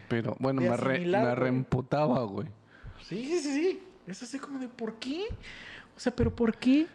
Pero 0.07 0.35
bueno, 0.39 0.61
me, 0.61 0.77
re- 0.77 0.99
me 1.05 1.33
reemputaba, 1.35 2.23
güey. 2.23 2.47
Sí, 3.07 3.25
sí, 3.25 3.39
sí. 3.41 3.79
Es 4.07 4.21
así 4.23 4.39
como 4.39 4.59
de, 4.59 4.67
¿por 4.67 4.95
qué? 4.95 5.25
O 5.95 5.99
sea, 5.99 6.15
pero 6.15 6.33
¿por 6.35 6.55
qué? 6.57 6.87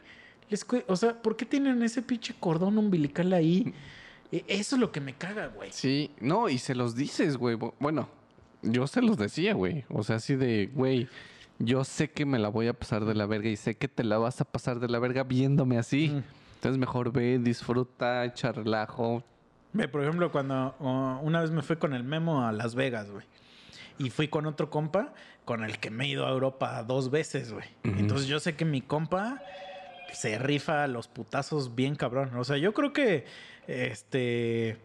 Les 0.51 0.67
o 0.87 0.97
sea, 0.97 1.21
¿por 1.21 1.37
qué 1.37 1.45
tienen 1.47 1.83
ese 1.83 2.03
pinche 2.03 2.35
cordón 2.39 2.79
umbilical 2.79 3.33
ahí? 3.33 3.73
E- 4.31 4.45
Eso 4.47 4.77
es 4.77 4.81
lo 4.81 4.93
que 4.93 5.01
me 5.01 5.15
caga, 5.15 5.47
güey. 5.47 5.71
Sí, 5.73 6.11
no, 6.21 6.51
y 6.51 6.59
se 6.59 6.75
los 6.75 6.95
dices, 6.95 7.39
güey. 7.39 7.57
Bu- 7.57 7.73
Bueno, 7.81 8.11
yo 8.61 8.87
se 8.87 9.01
los 9.01 9.17
decía, 9.17 9.55
güey. 9.55 9.87
O 9.89 10.03
sea, 10.03 10.17
así 10.17 10.37
de, 10.37 10.71
güey, 10.75 11.09
yo 11.59 11.83
sé 11.83 12.11
que 12.11 12.27
me 12.27 12.39
la 12.39 12.49
voy 12.51 12.67
a 12.69 12.75
pasar 12.75 13.07
de 13.07 13.15
la 13.15 13.25
verga 13.25 13.49
y 13.49 13.57
sé 13.57 13.77
que 13.79 13.89
te 13.89 14.05
la 14.05 14.19
vas 14.19 14.43
a 14.43 14.45
pasar 14.45 14.81
de 14.81 14.89
la 14.89 14.99
verga 14.99 15.23
viéndome 15.25 15.79
así. 15.79 16.09
Mm. 16.11 16.23
Entonces 16.57 16.79
mejor 16.79 17.11
ve, 17.11 17.39
disfruta, 17.39 18.25
echa 18.27 18.53
relajo. 18.53 19.25
Ve, 19.73 19.89
por 19.89 20.03
ejemplo, 20.03 20.31
cuando 20.31 20.75
oh, 20.79 21.21
una 21.23 21.41
vez 21.41 21.51
me 21.51 21.63
fui 21.63 21.77
con 21.77 21.95
el 21.95 22.05
Memo 22.05 22.47
a 22.47 22.53
Las 22.53 22.75
Vegas, 22.75 23.11
güey. 23.11 23.25
Y 23.97 24.11
fui 24.11 24.29
con 24.29 24.45
otro 24.45 24.69
compa 24.69 25.15
con 25.49 25.65
el 25.65 25.79
que 25.79 25.89
me 25.89 26.05
he 26.05 26.09
ido 26.09 26.27
a 26.27 26.31
Europa 26.31 26.83
dos 26.83 27.11
veces, 27.11 27.53
güey. 27.55 27.65
Entonces 27.83 28.27
yo 28.27 28.39
sé 28.39 28.55
que 28.55 28.67
mi 28.67 28.83
compa 28.83 29.41
se 30.13 30.39
rifa 30.39 30.87
los 30.89 31.09
putazos 31.09 31.75
bien 31.75 31.97
cabrón. 31.97 32.37
O 32.37 32.45
sea, 32.45 32.59
yo 32.59 32.75
creo 32.75 32.93
que 32.93 33.25
este 33.67 34.77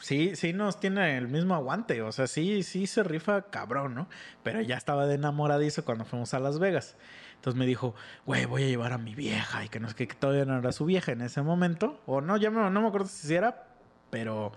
sí, 0.00 0.34
sí 0.34 0.52
nos 0.52 0.80
tiene 0.80 1.16
el 1.16 1.28
mismo 1.28 1.54
aguante. 1.54 2.02
O 2.02 2.10
sea, 2.10 2.26
sí, 2.26 2.64
sí 2.64 2.88
se 2.88 3.04
rifa 3.04 3.42
cabrón, 3.42 3.94
¿no? 3.94 4.08
Pero 4.42 4.60
ya 4.60 4.76
estaba 4.76 5.06
de 5.06 5.14
enamoradizo 5.14 5.84
cuando 5.84 6.04
fuimos 6.04 6.34
a 6.34 6.40
Las 6.40 6.58
Vegas. 6.58 6.96
Entonces 7.36 7.56
me 7.56 7.64
dijo, 7.64 7.94
güey, 8.24 8.44
voy 8.44 8.64
a 8.64 8.66
llevar 8.66 8.92
a 8.92 8.98
mi 8.98 9.14
vieja. 9.14 9.64
Y 9.64 9.68
que 9.68 9.78
no 9.78 9.86
es 9.86 9.94
que 9.94 10.06
todavía 10.08 10.46
no 10.46 10.58
era 10.58 10.72
su 10.72 10.84
vieja 10.84 11.12
en 11.12 11.20
ese 11.20 11.42
momento. 11.42 12.00
O 12.06 12.20
no, 12.20 12.36
ya 12.36 12.50
me- 12.50 12.68
no 12.70 12.80
me 12.82 12.88
acuerdo 12.88 13.06
si 13.06 13.32
era, 13.32 13.68
pero 14.10 14.50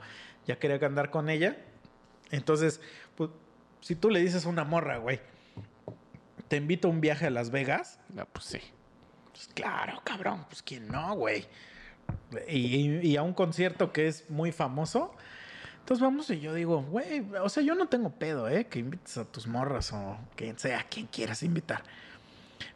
ya 0.47 0.57
quería 0.57 0.79
que 0.79 0.85
andar 0.85 1.11
con 1.11 1.29
ella. 1.29 1.55
Entonces, 2.31 2.81
pues, 3.15 3.29
si 3.81 3.95
tú 3.95 4.09
le 4.09 4.19
dices 4.19 4.45
a 4.45 4.49
una 4.49 4.63
morra, 4.63 4.97
güey, 4.97 5.19
te 6.47 6.57
invito 6.57 6.87
a 6.87 6.91
un 6.91 7.01
viaje 7.01 7.27
a 7.27 7.29
Las 7.29 7.51
Vegas, 7.51 7.99
Ah, 8.17 8.25
pues 8.31 8.45
sí. 8.45 8.59
pues 9.31 9.47
claro, 9.53 10.01
cabrón, 10.03 10.45
pues 10.49 10.61
quién 10.61 10.87
no, 10.87 11.15
güey. 11.15 11.45
Y, 12.47 13.07
y 13.07 13.17
a 13.17 13.21
un 13.23 13.33
concierto 13.33 13.91
que 13.93 14.07
es 14.07 14.29
muy 14.29 14.51
famoso. 14.51 15.13
Entonces 15.79 16.01
vamos 16.03 16.29
y 16.29 16.39
yo 16.39 16.53
digo, 16.53 16.81
güey, 16.83 17.25
o 17.41 17.49
sea, 17.49 17.63
yo 17.63 17.73
no 17.75 17.87
tengo 17.87 18.11
pedo, 18.11 18.47
¿eh? 18.49 18.65
Que 18.67 18.79
invites 18.79 19.17
a 19.17 19.25
tus 19.25 19.47
morras 19.47 19.91
o 19.93 20.17
quien 20.35 20.57
sea, 20.59 20.83
quien 20.83 21.07
quieras 21.07 21.41
invitar. 21.43 21.83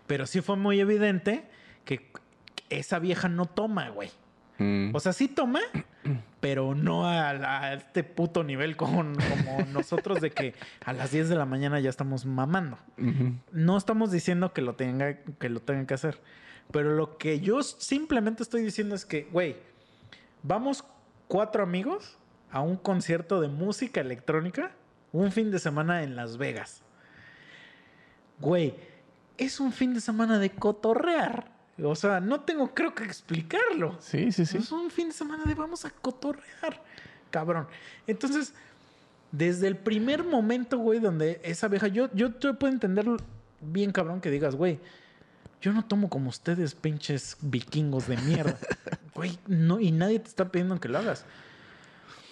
Pero 0.08 0.26
sí 0.26 0.42
fue 0.42 0.56
muy 0.56 0.80
evidente 0.80 1.44
que 1.86 2.12
esa 2.70 3.00
vieja 3.00 3.28
no 3.30 3.46
toma, 3.46 3.90
güey. 3.90 4.10
Mm, 4.58 4.96
O 4.96 5.00
sea, 5.00 5.14
sí 5.14 5.28
toma, 5.28 5.60
pero 6.40 6.76
no 6.76 7.08
a, 7.08 7.74
este 7.74 8.04
puto 8.04 8.44
nivel 8.44 8.76
con, 8.76 9.16
como 9.16 9.66
nosotros 9.74 10.22
de 10.22 10.32
que 10.32 10.54
a 10.86 10.94
las 10.94 11.12
10 11.12 11.30
de 11.30 11.36
la 11.36 11.46
mañana 11.46 11.80
ya 11.80 11.90
estamos 11.90 12.26
mamando. 12.26 12.78
No 13.52 13.78
estamos 13.78 14.12
diciendo 14.12 14.54
que 14.54 14.62
lo 14.62 14.76
tenga 14.76 15.18
que 15.40 15.50
lo 15.50 15.60
tengan 15.62 15.86
que 15.86 15.94
hacer, 15.94 16.20
pero 16.72 16.96
lo 16.96 17.18
que 17.18 17.40
yo 17.40 17.64
simplemente 17.64 18.44
estoy 18.44 18.62
diciendo 18.64 18.96
es 18.96 19.06
que, 19.06 19.28
güey, 19.32 19.56
vamos 20.44 20.84
cuatro 21.28 21.64
amigos 21.64 22.18
a 22.52 22.62
un 22.62 22.78
concierto 22.78 23.42
de 23.42 23.48
música 23.48 24.02
electrónica 24.02 24.72
un 25.12 25.32
fin 25.32 25.52
de 25.52 25.60
semana 25.60 26.04
en 26.04 26.16
Las 26.16 26.38
Vegas. 26.38 26.82
Güey, 28.40 28.76
es 29.38 29.60
un 29.60 29.72
fin 29.72 29.94
de 29.94 30.02
semana 30.02 30.40
de 30.40 30.50
cotorrear. 30.50 31.53
O 31.82 31.96
sea, 31.96 32.20
no 32.20 32.42
tengo 32.42 32.74
creo 32.74 32.94
que 32.94 33.04
explicarlo. 33.04 33.98
Sí, 34.00 34.32
sí, 34.32 34.46
sí. 34.46 34.58
Es 34.58 34.72
un 34.72 34.92
fin 34.92 35.08
de 35.08 35.14
semana 35.14 35.44
de 35.46 35.56
vamos 35.56 35.86
a 35.86 35.90
cotorrear, 35.90 36.84
cabrón. 37.32 37.68
Entonces, 38.06 38.54
desde 39.32 39.68
el 39.68 39.78
primer 39.78 40.24
momento, 40.24 40.78
güey, 40.78 41.00
donde 41.00 41.42
esa 41.44 41.68
vieja, 41.68 41.88
yo, 41.88 42.14
yo 42.14 42.34
te 42.34 42.54
puedo 42.54 42.72
entender 42.72 43.08
bien, 43.62 43.92
cabrón, 43.92 44.22
que 44.22 44.30
digas, 44.30 44.56
güey, 44.56 44.80
yo 45.64 45.74
no 45.74 45.84
tomo 45.86 46.10
como 46.10 46.30
ustedes, 46.30 46.76
pinches 46.76 47.38
vikingos 47.42 48.08
de 48.08 48.18
mierda. 48.18 48.58
Güey, 49.16 49.38
no, 49.46 49.80
y 49.80 49.92
nadie 49.92 50.18
te 50.18 50.28
está 50.28 50.52
pidiendo 50.52 50.80
que 50.80 50.90
lo 50.90 50.98
hagas. 50.98 51.24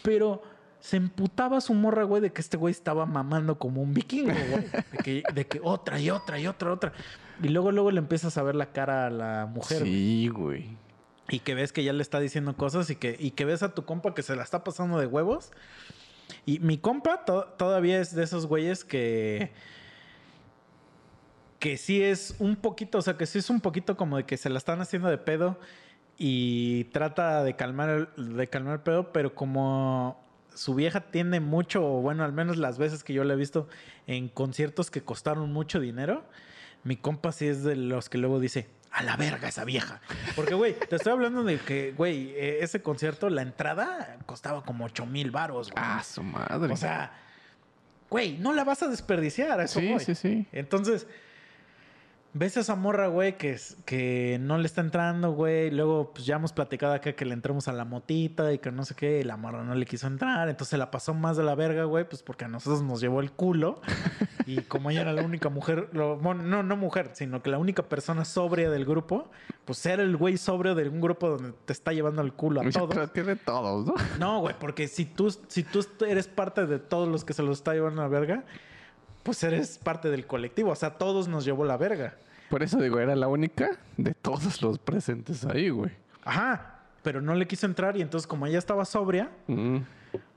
Pero 0.01 0.41
se 0.80 0.97
emputaba 0.97 1.61
su 1.61 1.76
morra, 1.76 2.03
güey, 2.05 2.23
de 2.23 2.34
que 2.34 2.41
este 2.41 2.57
güey 2.57 2.72
estaba 2.72 3.05
mamando 3.05 3.59
como 3.59 3.84
un 3.84 3.93
vikingo, 3.93 4.34
güey. 4.49 4.65
De 4.91 4.97
que, 5.03 5.23
de 5.31 5.45
que 5.45 5.61
otra 5.63 5.99
y 5.99 6.09
otra 6.09 6.39
y 6.39 6.47
otra, 6.47 6.73
otra. 6.73 6.93
Y 7.41 7.49
luego, 7.49 7.72
luego 7.72 7.91
le 7.91 7.99
empiezas 7.99 8.38
a 8.38 8.43
ver 8.43 8.55
la 8.55 8.68
cara 8.72 9.07
a 9.07 9.09
la 9.09 9.45
mujer. 9.47 9.84
Sí, 9.84 10.27
güey. 10.27 10.77
Y 11.30 11.39
que 11.39 11.55
ves 11.55 11.72
que 11.72 11.84
ya 11.84 11.93
le 11.93 12.01
está 12.01 12.19
diciendo 12.19 12.55
cosas 12.55 12.89
y 12.89 12.95
que, 12.95 13.15
y 13.19 13.31
que 13.31 13.45
ves 13.45 13.63
a 13.63 13.73
tu 13.73 13.85
compa 13.85 14.13
que 14.13 14.22
se 14.22 14.35
la 14.35 14.43
está 14.43 14.63
pasando 14.63 14.99
de 14.99 15.07
huevos. 15.07 15.51
Y 16.45 16.59
mi 16.59 16.77
compa 16.77 17.26
to- 17.26 17.45
todavía 17.57 17.99
es 17.99 18.13
de 18.15 18.23
esos 18.23 18.45
güeyes 18.47 18.84
que. 18.84 19.51
Que 21.59 21.77
sí 21.77 22.01
es 22.01 22.35
un 22.39 22.55
poquito, 22.55 22.97
o 22.97 23.01
sea, 23.03 23.18
que 23.18 23.27
sí 23.27 23.38
es 23.38 23.49
un 23.51 23.61
poquito 23.61 23.95
como 23.95 24.18
de 24.18 24.26
que 24.26 24.35
se 24.35 24.49
la 24.49 24.57
están 24.57 24.81
haciendo 24.81 25.09
de 25.09 25.19
pedo 25.19 25.59
y 26.18 26.85
trata 26.85 27.43
de 27.43 27.55
calmar 27.55 28.07
el, 28.18 28.35
de 28.35 28.47
calmar 28.47 28.73
el 28.76 28.80
pedo, 28.80 29.11
pero 29.11 29.35
como 29.35 30.19
su 30.55 30.73
vieja 30.73 31.01
tiene 31.11 31.39
mucho, 31.39 31.85
o 31.85 32.01
bueno, 32.01 32.23
al 32.23 32.34
menos 32.34 32.57
las 32.57 32.80
veces 32.80 33.03
que 33.03 33.13
yo 33.13 33.23
la 33.23 33.34
he 33.34 33.38
visto 33.38 33.68
en 34.07 34.27
conciertos 34.27 34.89
que 34.89 35.03
costaron 35.03 35.53
mucho 35.53 35.80
dinero, 35.80 36.23
mi 36.83 36.95
compa 36.95 37.31
sí 37.31 37.47
es 37.47 37.63
de 37.63 37.75
los 37.75 38.09
que 38.09 38.17
luego 38.17 38.39
dice, 38.39 38.67
a 38.91 39.03
la 39.03 39.15
verga 39.15 39.47
esa 39.47 39.63
vieja. 39.63 40.01
Porque, 40.35 40.53
güey, 40.53 40.75
te 40.77 40.95
estoy 40.97 41.13
hablando 41.13 41.43
de 41.43 41.59
que, 41.59 41.93
güey, 41.93 42.31
eh, 42.31 42.59
ese 42.61 42.81
concierto, 42.81 43.29
la 43.29 43.41
entrada 43.41 44.17
costaba 44.25 44.63
como 44.63 44.85
8 44.85 45.05
mil 45.05 45.31
varos, 45.31 45.71
güey. 45.71 45.83
Ah, 45.85 46.03
su 46.03 46.23
madre. 46.23 46.73
o 46.73 46.77
sea, 46.77 47.13
güey, 48.09 48.37
no 48.37 48.53
la 48.53 48.63
vas 48.63 48.83
a 48.83 48.87
desperdiciar, 48.87 49.59
a 49.59 49.63
eso 49.63 49.79
sí, 49.79 49.95
sí, 49.99 50.15
sí. 50.15 50.47
Entonces, 50.51 51.07
ves 52.33 52.57
a 52.57 52.61
esa 52.61 52.75
morra, 52.75 53.07
güey, 53.07 53.37
que, 53.37 53.51
es- 53.51 53.77
que 53.85 54.37
no 54.41 54.57
le 54.57 54.65
está 54.65 54.81
entrando, 54.81 55.31
güey. 55.33 55.69
Luego, 55.71 56.11
pues 56.13 56.25
ya 56.25 56.35
hemos 56.35 56.53
platicado 56.53 56.93
acá 56.93 57.13
que 57.13 57.25
le 57.25 57.33
entremos 57.33 57.67
a 57.67 57.73
la 57.73 57.85
motita 57.85 58.51
y 58.53 58.59
que 58.59 58.71
no 58.71 58.85
sé 58.85 58.95
qué, 58.95 59.19
y 59.19 59.23
la 59.23 59.37
morra 59.37 59.63
no 59.63 59.75
le 59.75 59.85
quiso 59.85 60.07
entrar. 60.07 60.49
Entonces 60.49 60.77
la 60.79 60.91
pasó 60.91 61.13
más 61.13 61.37
de 61.37 61.43
la 61.43 61.55
verga, 61.55 61.83
güey, 61.85 62.07
pues 62.07 62.23
porque 62.23 62.45
a 62.45 62.47
nosotros 62.47 62.81
nos 62.83 63.01
llevó 63.01 63.19
el 63.21 63.31
culo. 63.31 63.81
Y 64.47 64.61
como 64.63 64.89
ella 64.89 65.01
era 65.01 65.13
la 65.13 65.21
única 65.21 65.49
mujer, 65.49 65.89
lo- 65.93 66.17
bueno, 66.17 66.41
no, 66.43 66.63
no 66.63 66.75
mujer, 66.75 67.11
sino 67.13 67.43
que 67.43 67.51
la 67.51 67.59
única 67.59 67.83
persona 67.83 68.25
sobria 68.25 68.71
del 68.71 68.85
grupo, 68.85 69.29
pues 69.65 69.85
era 69.85 70.01
el 70.01 70.17
güey 70.17 70.35
sobrio 70.35 70.73
de 70.73 70.89
un 70.89 70.99
grupo 70.99 71.29
donde 71.29 71.53
te 71.65 71.71
está 71.71 71.93
llevando 71.93 72.23
el 72.23 72.33
culo 72.33 72.59
a 72.61 72.69
todos. 72.69 72.89
Pero 72.89 73.07
tiene 73.09 73.35
todos, 73.35 73.85
¿no? 73.85 73.93
No, 74.19 74.39
güey, 74.41 74.55
porque 74.59 74.87
si 74.87 75.05
tú, 75.05 75.29
si 75.47 75.61
tú 75.63 75.85
eres 76.05 76.27
parte 76.27 76.65
de 76.65 76.79
todos 76.79 77.07
los 77.07 77.23
que 77.23 77.33
se 77.33 77.43
los 77.43 77.59
está 77.59 77.73
llevando 77.73 78.01
a 78.01 78.05
la 78.05 78.09
verga, 78.09 78.43
pues 79.23 79.43
eres 79.43 79.77
parte 79.77 80.10
del 80.10 80.26
colectivo. 80.27 80.72
O 80.72 80.76
sea, 80.76 80.91
todos 80.91 81.27
nos 81.27 81.45
llevó 81.45 81.65
la 81.65 81.77
verga. 81.77 82.15
Por 82.49 82.64
eso 82.64 82.80
digo, 82.81 82.99
era 82.99 83.15
la 83.15 83.27
única 83.27 83.69
de 83.98 84.14
todos 84.14 84.61
los 84.61 84.77
presentes 84.80 85.45
ahí, 85.45 85.69
güey. 85.69 85.91
Ajá. 86.23 86.80
Pero 87.03 87.22
no 87.22 87.34
le 87.35 87.48
quiso 87.48 87.65
entrar 87.65 87.98
y 87.98 88.02
entonces 88.02 88.27
como 88.27 88.45
ella 88.45 88.60
estaba 88.60 88.85
sobria, 88.85 89.30
Mm. 89.48 89.77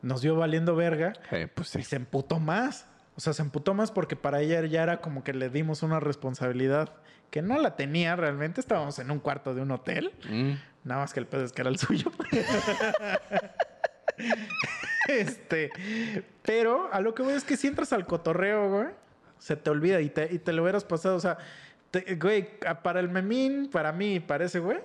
nos 0.02 0.22
vio 0.22 0.36
valiendo 0.36 0.74
verga 0.76 1.12
Eh, 1.30 1.48
pues 1.52 1.68
sí. 1.68 1.80
y 1.80 1.82
se 1.82 1.96
emputó 1.96 2.38
más. 2.40 2.86
O 3.16 3.20
sea, 3.20 3.32
se 3.32 3.42
emputó 3.42 3.74
más 3.74 3.90
porque 3.90 4.16
para 4.16 4.40
ella 4.40 4.64
ya 4.66 4.82
era 4.82 5.00
como 5.00 5.22
que 5.24 5.32
le 5.34 5.48
dimos 5.50 5.82
una 5.82 6.00
responsabilidad 6.00 6.90
que 7.30 7.42
no 7.42 7.58
la 7.58 7.76
tenía 7.76 8.16
realmente. 8.16 8.60
Estábamos 8.60 8.98
en 8.98 9.10
un 9.10 9.18
cuarto 9.18 9.54
de 9.54 9.62
un 9.62 9.70
hotel. 9.72 10.12
Mm. 10.30 10.52
Nada 10.84 11.00
más 11.00 11.12
que 11.12 11.20
el 11.20 11.26
pedo 11.26 11.44
es 11.44 11.52
que 11.52 11.62
era 11.62 11.70
el 11.70 11.78
suyo. 11.78 12.10
este. 15.08 15.70
Pero 16.42 16.88
a 16.92 17.00
lo 17.00 17.14
que 17.14 17.22
voy 17.22 17.34
es 17.34 17.44
que 17.44 17.56
si 17.56 17.66
entras 17.66 17.92
al 17.92 18.06
cotorreo, 18.06 18.70
güey, 18.70 18.88
se 19.38 19.56
te 19.56 19.70
olvida 19.70 20.00
y 20.00 20.10
te, 20.10 20.28
y 20.32 20.38
te 20.38 20.52
lo 20.52 20.62
hubieras 20.62 20.84
pasado. 20.84 21.16
O 21.16 21.20
sea, 21.20 21.38
te- 21.90 22.14
güey, 22.16 22.48
para 22.82 23.00
el 23.00 23.08
memín, 23.08 23.70
para 23.70 23.92
mí, 23.92 24.20
parece, 24.20 24.58
güey. 24.58 24.78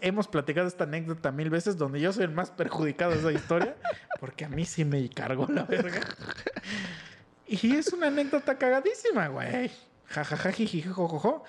Hemos 0.00 0.26
platicado 0.26 0.66
esta 0.66 0.82
anécdota 0.84 1.30
mil 1.30 1.48
veces 1.48 1.78
donde 1.78 2.00
yo 2.00 2.12
soy 2.12 2.24
el 2.24 2.32
más 2.32 2.50
perjudicado 2.50 3.12
de 3.12 3.18
esa 3.18 3.30
historia 3.30 3.76
porque 4.20 4.44
a 4.44 4.48
mí 4.48 4.64
sí 4.64 4.84
me 4.84 5.08
cargó 5.08 5.46
la 5.48 5.64
verga. 5.64 6.00
Y 7.46 7.76
es 7.76 7.92
una 7.92 8.06
anécdota 8.06 8.56
cagadísima, 8.56 9.28
güey. 9.28 9.70
Jajaja, 10.06 10.52
jiji, 10.52 10.80
jojojo. 10.82 11.44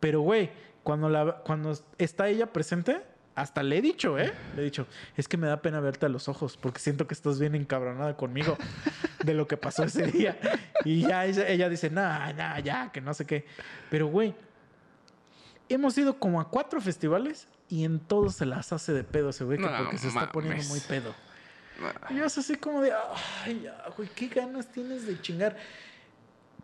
Pero, 0.00 0.22
güey, 0.22 0.50
cuando, 0.82 1.10
la, 1.10 1.42
cuando 1.44 1.76
está 1.98 2.28
ella 2.28 2.46
presente, 2.46 3.02
hasta 3.34 3.62
le 3.62 3.78
he 3.78 3.82
dicho, 3.82 4.18
¿eh? 4.18 4.32
Le 4.54 4.62
he 4.62 4.64
dicho, 4.64 4.86
es 5.16 5.28
que 5.28 5.36
me 5.36 5.46
da 5.46 5.62
pena 5.62 5.80
verte 5.80 6.06
a 6.06 6.08
los 6.08 6.28
ojos 6.28 6.56
porque 6.56 6.80
siento 6.80 7.06
que 7.06 7.14
estás 7.14 7.38
bien 7.38 7.54
encabronada 7.54 8.16
conmigo 8.16 8.56
de 9.24 9.34
lo 9.34 9.46
que 9.46 9.56
pasó 9.56 9.84
ese 9.84 10.06
día. 10.06 10.38
Y 10.84 11.02
ya 11.02 11.24
ella, 11.24 11.48
ella 11.48 11.68
dice, 11.68 11.90
nah, 11.90 12.32
nah, 12.32 12.58
ya, 12.58 12.92
que 12.92 13.00
no 13.00 13.14
sé 13.14 13.24
qué. 13.24 13.46
Pero, 13.90 14.06
güey, 14.08 14.34
hemos 15.68 15.96
ido 15.96 16.18
como 16.18 16.40
a 16.40 16.48
cuatro 16.48 16.80
festivales 16.80 17.48
y 17.68 17.84
en 17.84 18.00
todos 18.00 18.34
se 18.34 18.44
las 18.44 18.72
hace 18.72 18.92
de 18.92 19.04
pedo 19.04 19.30
ese 19.30 19.44
güey 19.44 19.58
No 19.58 19.70
porque 19.78 19.98
se 19.98 20.08
está 20.08 20.30
poniendo 20.30 20.64
muy 20.64 20.80
pedo. 20.80 21.14
Y 22.10 22.16
yo 22.16 22.24
es 22.26 22.36
así 22.36 22.56
como 22.56 22.82
de, 22.82 22.92
ay, 23.44 23.62
ya, 23.64 23.84
güey, 23.96 24.08
qué 24.10 24.28
ganas 24.28 24.70
tienes 24.70 25.06
de 25.06 25.20
chingar. 25.20 25.56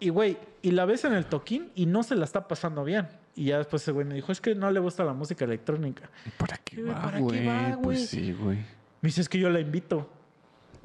Y, 0.00 0.10
güey, 0.10 0.36
y 0.62 0.70
la 0.70 0.84
ves 0.84 1.04
en 1.04 1.14
el 1.14 1.26
toquín 1.26 1.72
y 1.74 1.86
no 1.86 2.02
se 2.02 2.14
la 2.14 2.24
está 2.24 2.46
pasando 2.46 2.84
bien. 2.84 3.08
Y 3.34 3.46
ya 3.46 3.58
después 3.58 3.82
ese 3.82 3.92
güey 3.92 4.04
me 4.06 4.14
dijo, 4.14 4.32
es 4.32 4.40
que 4.40 4.54
no 4.54 4.70
le 4.70 4.80
gusta 4.80 5.04
la 5.04 5.12
música 5.12 5.44
electrónica. 5.44 6.10
¿Para 6.36 6.56
qué 6.58 6.82
va, 6.82 7.02
¿para 7.02 7.16
qué 7.18 7.22
güey? 7.22 7.46
va, 7.46 7.68
güey? 7.70 7.82
Pues 7.82 8.08
sí, 8.08 8.32
güey. 8.32 8.56
Me 9.00 9.08
dice, 9.08 9.20
es 9.20 9.28
que 9.28 9.38
yo 9.38 9.48
la 9.50 9.60
invito. 9.60 10.10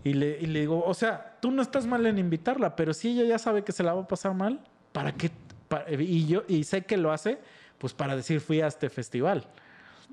Y 0.04 0.14
le, 0.14 0.38
y 0.40 0.46
le 0.48 0.60
digo, 0.62 0.84
o 0.86 0.94
sea, 0.94 1.38
tú 1.42 1.50
no 1.50 1.62
estás 1.62 1.88
mal 1.88 2.06
en 2.06 2.20
invitarla, 2.20 2.76
pero 2.76 2.94
si 2.94 3.10
ella 3.10 3.24
ya 3.24 3.40
sabe 3.40 3.64
que 3.64 3.72
se 3.72 3.84
la 3.84 3.94
va 3.94 4.02
a 4.02 4.08
pasar 4.08 4.34
mal, 4.34 4.62
¿para 4.92 5.14
qué? 5.14 5.32
Pa- 5.70 5.86
y 5.90 6.28
yo, 6.28 6.44
y 6.48 6.64
sé 6.66 6.84
que 6.86 6.98
lo 6.98 7.12
hace, 7.12 7.40
pues 7.78 7.94
para 7.94 8.16
decir, 8.16 8.40
fui 8.42 8.62
a 8.62 8.68
este 8.68 8.90
festival. 8.90 9.48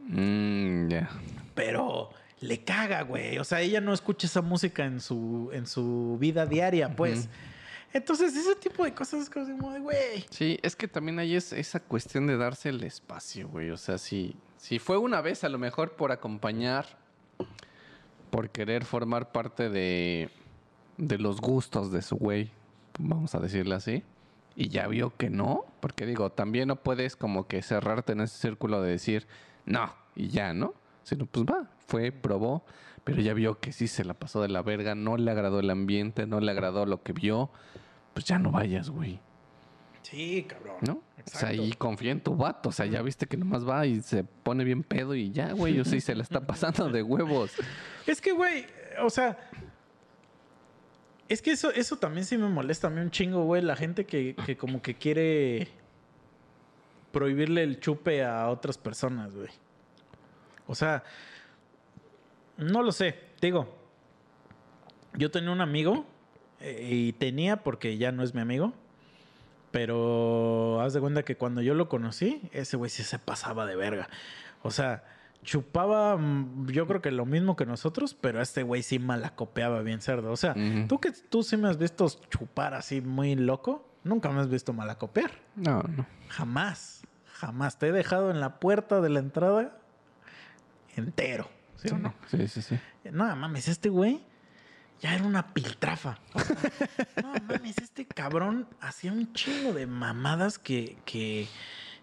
Mm, 0.07 0.89
ya. 0.89 1.11
Pero 1.55 2.11
le 2.41 2.63
caga, 2.65 3.03
güey. 3.03 3.39
O 3.39 3.45
sea, 3.45 3.61
ella 3.61 3.81
no 3.81 3.93
escucha 3.93 4.27
esa 4.27 4.41
música 4.43 4.85
en 4.85 5.01
su, 5.01 5.51
en 5.53 5.67
su 5.67 6.17
vida 6.21 6.47
diaria, 6.47 6.95
pues. 6.97 7.29
Entonces, 7.93 8.37
ese 8.37 8.55
tipo 8.55 8.85
de 8.85 8.95
cosas 8.95 9.23
es 9.23 9.31
como 9.31 9.73
de, 9.73 9.81
güey. 9.81 10.25
Sí, 10.31 10.59
es 10.63 10.77
que 10.77 10.87
también 10.87 11.19
hay 11.19 11.35
es, 11.35 11.53
esa 11.53 11.81
cuestión 11.81 12.27
de 12.27 12.37
darse 12.37 12.69
el 12.69 12.83
espacio, 12.85 13.49
güey. 13.49 13.71
O 13.71 13.77
sea, 13.77 13.99
si, 13.99 14.37
si 14.57 14.79
fue 14.79 14.97
una 14.97 15.21
vez 15.21 15.43
a 15.43 15.49
lo 15.49 15.59
mejor 15.59 15.93
por 15.93 16.13
acompañar, 16.13 16.87
por 18.31 18.51
querer 18.51 18.85
formar 18.85 19.33
parte 19.33 19.69
de, 19.69 20.31
de 20.99 21.19
los 21.19 21.41
gustos 21.41 21.91
de 21.91 22.03
su 22.03 22.17
güey, 22.17 22.53
vamos 22.99 23.35
a 23.35 23.41
decirle 23.41 23.75
así, 23.75 24.05
y 24.55 24.69
ya 24.69 24.87
vio 24.87 25.17
que 25.17 25.31
no, 25.31 25.65
porque 25.81 26.07
digo, 26.07 26.31
también 26.31 26.69
no 26.69 26.77
puedes 26.77 27.17
como 27.17 27.47
que 27.47 27.63
cerrarte 27.63 28.13
en 28.13 28.21
ese 28.21 28.39
círculo 28.39 28.83
de 28.83 28.91
decir, 28.91 29.27
no, 29.65 29.93
y 30.15 30.29
ya, 30.29 30.53
¿no? 30.53 30.75
Sino, 31.03 31.27
pues 31.27 31.45
va, 31.47 31.71
fue, 31.87 32.13
probó, 32.13 32.63
pero 33.05 33.21
ya 33.21 33.35
vio 33.35 33.59
que 33.61 33.73
sí 33.73 33.89
se 33.89 34.05
la 34.05 34.15
pasó 34.15 34.43
de 34.43 34.49
la 34.49 34.63
verga, 34.63 34.95
no 34.95 35.17
le 35.17 35.31
agradó 35.31 35.61
el 35.61 35.71
ambiente, 35.71 36.27
no 36.27 36.41
le 36.41 36.51
agradó 36.51 36.87
lo 36.87 37.03
que 37.03 37.13
vio, 37.13 37.51
pues 38.15 38.25
ya 38.27 38.39
no 38.39 38.51
vayas, 38.51 38.91
güey. 38.91 39.21
Sí, 40.03 40.45
cabrón. 40.49 40.77
¿No? 40.81 40.93
O 40.95 41.03
sea, 41.39 41.51
ahí 41.51 41.73
confía 41.73 42.11
en 42.11 42.21
tu 42.21 42.35
vato. 42.35 42.71
O 42.71 42.73
sea, 42.73 42.87
ya 42.87 43.03
viste 43.03 43.27
que 43.27 43.37
nomás 43.37 43.69
va 43.69 43.87
y 43.87 44.01
se 44.01 44.25
pone 44.25 44.65
bien 44.65 44.83
pedo 44.83 45.15
y 45.15 45.31
ya, 45.31 45.53
güey. 45.53 45.79
O 45.79 45.85
sí 45.85 46.01
se 46.01 46.15
la 46.15 46.23
está 46.23 46.47
pasando 46.47 46.89
de 46.89 47.03
huevos. 47.03 47.53
Es 48.07 48.21
que, 48.21 48.33
güey, 48.33 48.67
o 49.03 49.11
sea. 49.11 49.39
Es 51.29 51.43
que 51.43 51.53
eso, 51.53 51.71
eso 51.71 51.97
también 51.97 52.25
sí 52.25 52.37
me 52.37 52.49
molesta 52.49 52.89
a 52.89 52.91
mí 52.91 53.01
un 53.01 53.11
chingo, 53.11 53.45
güey. 53.45 53.63
La 53.63 53.77
gente 53.77 54.05
que, 54.05 54.35
que 54.47 54.57
como 54.57 54.83
que 54.83 54.95
quiere 54.95 55.69
prohibirle 57.13 57.63
el 57.63 57.79
chupe 57.79 58.25
a 58.25 58.49
otras 58.49 58.79
personas, 58.79 59.35
güey. 59.37 59.51
O 60.67 60.75
sea, 60.75 61.05
no 62.61 62.83
lo 62.83 62.93
sé. 62.93 63.19
Digo, 63.41 63.75
yo 65.15 65.31
tenía 65.31 65.51
un 65.51 65.61
amigo 65.61 66.07
eh, 66.61 66.89
y 66.91 67.13
tenía 67.15 67.63
porque 67.63 67.99
ya 67.99 68.13
no 68.13 68.23
es 68.23 68.35
mi 68.35 68.41
amigo. 68.41 68.73
Pero 69.71 70.81
haz 70.81 70.93
de 70.93 71.01
cuenta 71.01 71.23
que 71.23 71.37
cuando 71.37 71.63
yo 71.63 71.75
lo 71.75 71.89
conocí, 71.89 72.43
ese 72.53 72.77
güey 72.77 72.91
sí 72.91 73.05
se 73.05 73.19
pasaba 73.19 73.67
de 73.67 73.77
verga. 73.77 74.09
O 74.63 74.71
sea, 74.71 75.05
chupaba, 75.45 76.17
mm, 76.17 76.69
yo 76.71 76.87
creo 76.87 77.01
que 77.01 77.11
lo 77.11 77.25
mismo 77.25 77.57
que 77.57 77.67
nosotros, 77.67 78.15
pero 78.15 78.41
este 78.43 78.63
güey 78.63 78.83
sí 78.83 78.99
malacopeaba 78.99 79.81
bien 79.83 80.01
cerdo. 80.01 80.33
O 80.33 80.37
sea, 80.37 80.55
tú 80.89 80.99
que 80.99 81.13
tú 81.13 81.43
sí 81.43 81.57
me 81.57 81.69
has 81.69 81.79
visto 81.79 82.09
chupar 82.31 82.75
así 82.75 83.01
muy 83.01 83.37
loco, 83.37 83.89
nunca 84.03 84.31
me 84.31 84.41
has 84.41 84.49
visto 84.49 84.73
malacopear. 84.73 85.31
No, 85.55 85.83
no. 85.83 86.07
Jamás, 86.29 87.07
jamás. 87.33 87.79
Te 87.79 87.89
he 87.89 87.93
dejado 87.93 88.31
en 88.31 88.41
la 88.41 88.59
puerta 88.59 89.01
de 89.01 89.09
la 89.09 89.21
entrada 89.21 89.79
entero. 90.97 91.49
¿Sí, 91.89 91.95
o 91.95 91.99
no? 91.99 92.15
Sí, 92.31 92.47
sí, 92.49 92.63
sí. 92.63 92.79
No 93.13 93.35
mames, 93.37 93.69
este 93.69 93.89
güey 93.89 94.21
ya 95.01 95.15
era 95.15 95.25
una 95.25 95.55
piltrafa. 95.55 96.19
O 96.35 96.39
sea, 96.41 96.57
no 97.23 97.33
mames, 97.49 97.79
este 97.79 98.05
cabrón 98.07 98.67
hacía 98.81 99.13
un 99.13 99.33
chingo 99.33 99.73
de 99.73 99.87
mamadas 99.87 100.59
que, 100.59 100.99
que 101.07 101.49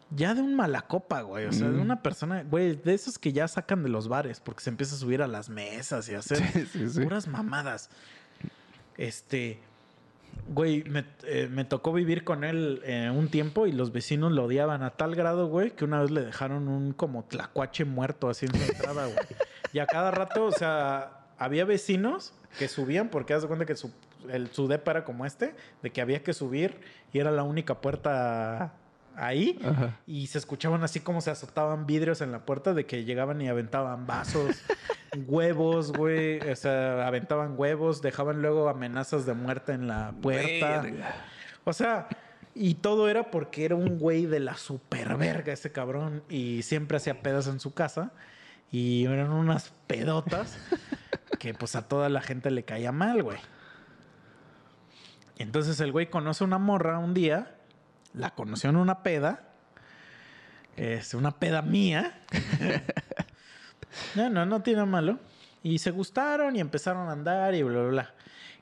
ya 0.09 0.33
de 0.33 0.41
un 0.41 0.55
malacopa, 0.55 1.21
güey. 1.21 1.45
O 1.45 1.51
sea, 1.51 1.67
de 1.69 1.77
Mm. 1.77 1.81
una 1.81 2.01
persona, 2.01 2.43
güey, 2.43 2.75
de 2.75 2.93
esos 2.93 3.19
que 3.19 3.33
ya 3.33 3.47
sacan 3.47 3.83
de 3.83 3.89
los 3.89 4.07
bares 4.07 4.39
porque 4.39 4.61
se 4.63 4.69
empieza 4.71 4.95
a 4.95 4.97
subir 4.97 5.21
a 5.21 5.27
las 5.27 5.49
mesas 5.49 6.09
y 6.09 6.15
a 6.15 6.19
hacer 6.19 6.37
Sí, 6.53 6.65
sí, 6.65 6.89
sí. 6.89 7.01
puras 7.01 7.27
mamadas. 7.27 7.89
Este, 8.97 9.59
güey, 10.49 10.83
me, 10.85 11.05
eh, 11.23 11.47
me 11.51 11.65
tocó 11.65 11.93
vivir 11.93 12.23
con 12.23 12.43
él 12.43 12.81
eh, 12.83 13.11
un 13.13 13.29
tiempo 13.29 13.67
y 13.67 13.71
los 13.73 13.91
vecinos 13.91 14.31
lo 14.31 14.45
odiaban 14.45 14.81
a 14.81 14.91
tal 14.91 15.13
grado, 15.15 15.47
güey, 15.47 15.71
que 15.75 15.85
una 15.85 16.01
vez 16.01 16.09
le 16.09 16.21
dejaron 16.21 16.67
un 16.67 16.93
como 16.93 17.25
tlacuache 17.25 17.85
muerto 17.85 18.29
así 18.29 18.47
en 18.47 18.55
su 18.55 18.63
entrada, 18.71 19.05
güey. 19.05 19.17
Y 19.73 19.80
a 19.80 19.85
cada 19.85 20.11
rato, 20.11 20.45
o 20.45 20.52
sea, 20.52 21.26
había 21.38 21.65
vecinos 21.65 22.34
que 22.57 22.68
subían 22.68 23.10
porque 23.10 23.34
haz 23.34 23.41
de 23.41 23.48
cuenta 23.48 23.65
que 23.65 23.76
su, 23.76 23.91
el, 24.30 24.52
su 24.52 24.68
depa 24.68 24.91
era 24.91 25.06
como 25.06 25.26
este, 25.26 25.56
de 25.84 25.89
que 25.91 26.02
había 26.02 26.23
que 26.23 26.34
subir 26.34 26.80
y 27.14 27.19
era 27.19 27.31
la 27.31 27.44
única 27.44 27.81
puerta 27.81 28.73
ahí. 29.15 29.60
Ajá. 29.64 29.98
Y 30.06 30.27
se 30.27 30.38
escuchaban 30.38 30.84
así 30.84 30.99
como 30.99 31.22
se 31.22 31.31
azotaban 31.31 31.85
vidrios 31.85 32.22
en 32.22 32.31
la 32.31 32.45
puerta 32.45 32.73
de 32.73 32.85
que 32.85 33.03
llegaban 33.03 33.41
y 33.41 33.49
aventaban 33.49 34.07
vasos, 34.07 34.64
huevos, 35.27 35.91
güey. 35.91 36.39
O 36.49 36.56
sea, 36.56 37.06
aventaban 37.07 37.56
huevos, 37.57 38.02
dejaban 38.02 38.41
luego 38.41 38.69
amenazas 38.69 39.26
de 39.26 39.34
muerte 39.34 39.73
en 39.73 39.88
la 39.88 40.14
puerta. 40.22 40.81
Verga. 40.81 41.15
O 41.65 41.73
sea, 41.73 42.07
y 42.56 42.76
todo 42.76 43.10
era 43.10 43.30
porque 43.30 43.65
era 43.65 43.76
un 43.76 43.99
güey 43.99 44.26
de 44.26 44.39
la 44.39 44.56
super 44.56 45.15
verga 45.18 45.53
ese 45.53 45.72
cabrón. 45.72 46.23
Y 46.30 46.61
siempre 46.64 46.98
hacía 46.98 47.22
pedas 47.22 47.48
en 47.48 47.60
su 47.60 47.73
casa. 47.73 48.11
Y 48.72 49.06
eran 49.06 49.31
unas 49.31 49.73
pedotas 49.88 50.57
que 51.39 51.53
pues 51.53 51.76
a 51.76 51.88
toda 51.88 52.10
la 52.10 52.22
gente 52.22 52.52
le 52.52 52.64
caía 52.64 52.91
mal, 52.91 53.23
güey. 53.23 53.39
Entonces 55.38 55.80
el 55.80 55.91
güey 55.91 56.10
conoce 56.10 56.44
una 56.44 56.57
morra 56.57 56.98
un 56.98 57.14
día, 57.14 57.56
la 58.14 58.31
conoció 58.31 58.69
en 58.69 58.76
una 58.76 59.03
peda, 59.03 59.44
es 60.76 61.14
una 61.14 61.31
peda 61.31 61.61
mía. 61.61 62.19
no, 64.15 64.30
no, 64.30 64.45
no 64.45 64.61
tiene 64.61 64.85
malo. 64.85 65.19
Y 65.64 65.80
se 65.80 65.91
gustaron 65.91 66.56
y 66.56 66.60
empezaron 66.60 67.10
a 67.10 67.11
andar 67.11 67.53
y 67.53 67.64
bla, 67.64 67.80
bla, 67.81 67.89
bla. 67.89 68.14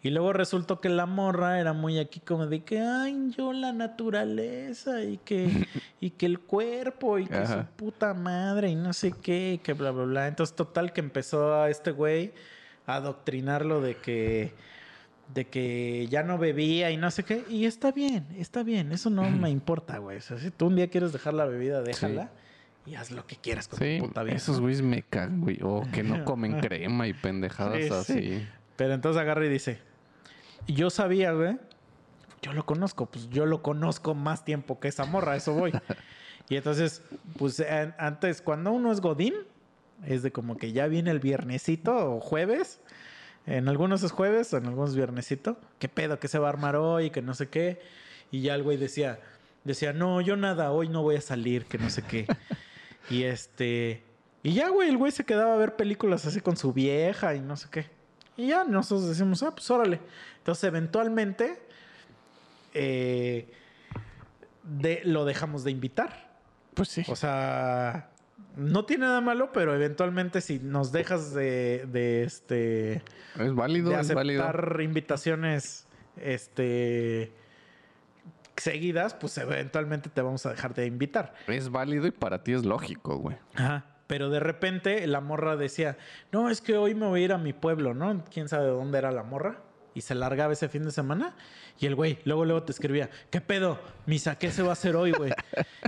Y 0.05 0.11
luego 0.11 0.33
resultó 0.33 0.79
que 0.81 0.89
la 0.89 1.07
morra 1.07 1.59
era 1.59 1.73
muy 1.73 1.97
aquí 1.97 2.19
como 2.19 2.45
de 2.45 2.63
que, 2.63 2.79
ay, 2.79 3.31
yo 3.35 3.53
la 3.53 3.73
naturaleza 3.73 5.01
y 5.03 5.17
que, 5.17 5.49
y 5.99 6.11
que 6.11 6.27
el 6.27 6.39
cuerpo 6.39 7.17
y 7.17 7.25
que 7.25 7.35
Ajá. 7.37 7.61
su 7.61 7.75
puta 7.75 8.13
madre 8.13 8.69
y 8.69 8.75
no 8.75 8.93
sé 8.93 9.13
qué, 9.19 9.53
y 9.53 9.57
que 9.57 9.73
bla, 9.73 9.89
bla, 9.89 10.03
bla. 10.05 10.27
Entonces, 10.27 10.55
total 10.55 10.93
que 10.93 11.01
empezó 11.01 11.55
a 11.55 11.71
este 11.71 11.89
güey 11.89 12.33
a 12.85 12.97
adoctrinarlo 12.97 13.81
de 13.81 13.95
que, 13.95 14.53
de 15.33 15.45
que 15.47 16.05
ya 16.07 16.21
no 16.21 16.37
bebía 16.37 16.91
y 16.91 16.97
no 16.97 17.09
sé 17.09 17.23
qué. 17.23 17.43
Y 17.49 17.65
está 17.65 17.91
bien, 17.91 18.27
está 18.37 18.61
bien, 18.61 18.91
eso 18.91 19.09
no 19.09 19.27
me 19.29 19.49
importa, 19.59 19.97
güey. 19.97 20.17
O 20.17 20.21
sea, 20.21 20.37
si 20.37 20.51
tú 20.51 20.67
un 20.67 20.75
día 20.75 20.87
quieres 20.87 21.13
dejar 21.13 21.33
la 21.33 21.45
bebida, 21.45 21.81
déjala 21.81 22.29
y 22.85 22.93
haz 22.93 23.09
lo 23.09 23.25
que 23.25 23.37
quieras 23.37 23.67
con 23.67 23.79
Sí, 23.79 23.97
tu 23.99 24.05
puta 24.05 24.21
vida. 24.21 24.35
esos 24.35 24.59
güeyes 24.61 24.83
me 24.83 25.01
cagan, 25.01 25.41
güey. 25.41 25.57
O 25.63 25.81
que 25.91 26.03
no 26.03 26.23
comen 26.25 26.59
crema 26.59 27.07
y 27.07 27.13
pendejadas 27.13 27.77
Sí, 27.79 27.87
sí. 27.89 27.93
así. 28.35 28.47
Pero 28.75 28.93
entonces 28.93 29.19
agarra 29.19 29.43
y 29.45 29.49
dice, 29.49 29.79
yo 30.67 30.89
sabía, 30.89 31.31
güey, 31.33 31.57
yo 32.41 32.53
lo 32.53 32.65
conozco, 32.65 33.05
pues 33.07 33.29
yo 33.29 33.45
lo 33.45 33.61
conozco 33.61 34.13
más 34.13 34.45
tiempo 34.45 34.79
que 34.79 34.87
esa 34.87 35.05
morra, 35.05 35.35
eso 35.35 35.53
voy. 35.53 35.71
y 36.49 36.55
entonces, 36.55 37.01
pues 37.37 37.59
an- 37.59 37.95
antes, 37.97 38.41
cuando 38.41 38.71
uno 38.71 38.91
es 38.91 39.01
Godín, 39.01 39.33
es 40.05 40.23
de 40.23 40.31
como 40.31 40.57
que 40.57 40.71
ya 40.71 40.87
viene 40.87 41.11
el 41.11 41.19
viernesito 41.19 42.15
o 42.15 42.19
jueves. 42.19 42.79
En 43.47 43.67
algunos 43.69 44.03
es 44.03 44.11
jueves, 44.11 44.53
en 44.53 44.65
algunos 44.65 44.91
es 44.91 44.95
viernesito. 44.95 45.57
¿Qué 45.79 45.87
pedo? 45.87 46.19
¿Qué 46.19 46.27
se 46.27 46.39
va 46.39 46.47
a 46.47 46.49
armar 46.49 46.75
hoy? 46.75 47.11
Que 47.11 47.21
no 47.21 47.33
sé 47.33 47.47
qué. 47.47 47.79
Y 48.31 48.41
ya 48.41 48.55
el 48.55 48.63
güey 48.63 48.77
decía, 48.77 49.19
decía, 49.63 49.93
no, 49.93 50.19
yo 50.21 50.35
nada, 50.35 50.71
hoy 50.71 50.89
no 50.89 51.03
voy 51.03 51.15
a 51.15 51.21
salir, 51.21 51.65
que 51.65 51.77
no 51.77 51.89
sé 51.89 52.01
qué. 52.01 52.27
y 53.09 53.23
este... 53.23 54.03
Y 54.43 54.53
ya, 54.53 54.69
güey, 54.69 54.89
el 54.89 54.97
güey 54.97 55.11
se 55.11 55.25
quedaba 55.25 55.53
a 55.55 55.57
ver 55.57 55.75
películas 55.75 56.25
así 56.27 56.39
con 56.39 56.55
su 56.55 56.71
vieja 56.73 57.33
y 57.33 57.39
no 57.39 57.55
sé 57.57 57.67
qué. 57.71 57.87
Y 58.37 58.47
ya 58.47 58.63
nosotros 58.63 59.07
decimos, 59.07 59.43
ah, 59.43 59.51
pues 59.51 59.69
órale. 59.71 59.99
Entonces, 60.39 60.63
eventualmente, 60.65 61.59
eh, 62.73 63.51
de, 64.63 65.01
lo 65.05 65.25
dejamos 65.25 65.63
de 65.63 65.71
invitar. 65.71 66.29
Pues 66.73 66.89
sí. 66.89 67.03
O 67.07 67.15
sea, 67.15 68.09
no 68.55 68.85
tiene 68.85 69.05
nada 69.05 69.21
malo, 69.21 69.51
pero 69.51 69.73
eventualmente 69.73 70.41
si 70.41 70.59
nos 70.59 70.91
dejas 70.91 71.33
de, 71.33 71.87
de 71.91 72.23
este 72.23 73.03
es 73.39 73.53
válido, 73.53 73.91
de 73.91 73.99
es 73.99 74.13
válido. 74.13 74.43
aceptar 74.43 74.81
invitaciones 74.81 75.87
este 76.17 77.33
seguidas, 78.57 79.13
pues 79.13 79.37
eventualmente 79.37 80.09
te 80.09 80.21
vamos 80.21 80.45
a 80.45 80.51
dejar 80.51 80.73
de 80.73 80.85
invitar. 80.85 81.33
Es 81.47 81.69
válido 81.69 82.07
y 82.07 82.11
para 82.11 82.43
ti 82.43 82.53
es 82.53 82.65
lógico, 82.65 83.17
güey. 83.17 83.37
Ajá. 83.55 83.85
Pero 84.07 84.29
de 84.29 84.39
repente 84.39 85.05
la 85.07 85.21
morra 85.21 85.55
decía, 85.55 85.97
no, 86.31 86.49
es 86.49 86.61
que 86.61 86.77
hoy 86.77 86.93
me 86.93 87.07
voy 87.07 87.21
a 87.21 87.25
ir 87.25 87.33
a 87.33 87.37
mi 87.37 87.53
pueblo, 87.53 87.93
¿no? 87.93 88.23
¿Quién 88.31 88.47
sabe 88.47 88.65
de 88.65 88.71
dónde 88.71 88.97
era 88.97 89.11
la 89.11 89.23
morra? 89.23 89.61
Y 89.93 90.01
se 90.01 90.13
largaba 90.13 90.53
ese 90.53 90.69
fin 90.69 90.83
de 90.83 90.91
semana. 90.91 91.35
Y 91.79 91.87
el 91.87 91.95
güey, 91.95 92.19
luego, 92.25 92.45
luego 92.45 92.63
te 92.63 92.71
escribía, 92.71 93.09
¿qué 93.31 93.41
pedo? 93.41 93.79
Misa, 94.05 94.37
¿qué 94.37 94.51
se 94.51 94.61
va 94.61 94.69
a 94.69 94.73
hacer 94.73 94.95
hoy, 94.95 95.11
güey? 95.11 95.31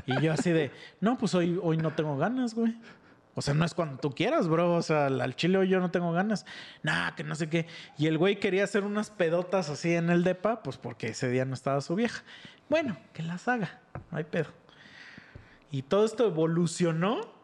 Y 0.05 0.21
yo 0.21 0.33
así 0.33 0.51
de, 0.51 0.71
no, 1.01 1.17
pues 1.17 1.35
hoy, 1.35 1.59
hoy 1.61 1.77
no 1.77 1.93
tengo 1.93 2.17
ganas, 2.17 2.55
güey. 2.55 2.75
O 3.37 3.41
sea, 3.43 3.53
no 3.53 3.65
es 3.65 3.75
cuando 3.75 3.99
tú 3.99 4.15
quieras, 4.15 4.47
bro. 4.47 4.73
O 4.73 4.81
sea, 4.81 5.05
al 5.05 5.35
chile 5.35 5.59
hoy 5.59 5.67
yo 5.67 5.79
no 5.79 5.91
tengo 5.91 6.11
ganas. 6.11 6.43
Nah, 6.81 7.11
que 7.11 7.23
no 7.23 7.35
sé 7.35 7.47
qué. 7.49 7.67
Y 7.95 8.07
el 8.07 8.17
güey 8.17 8.39
quería 8.39 8.63
hacer 8.63 8.83
unas 8.83 9.11
pedotas 9.11 9.69
así 9.69 9.93
en 9.93 10.09
el 10.09 10.23
depa, 10.23 10.63
pues 10.63 10.79
porque 10.79 11.09
ese 11.09 11.29
día 11.29 11.45
no 11.45 11.53
estaba 11.53 11.79
su 11.81 11.93
vieja. 11.93 12.23
Bueno, 12.67 12.97
que 13.13 13.21
las 13.21 13.47
haga. 13.47 13.79
No 14.09 14.17
hay 14.17 14.23
pedo. 14.23 14.47
Y 15.69 15.83
todo 15.83 16.05
esto 16.05 16.25
evolucionó. 16.25 17.36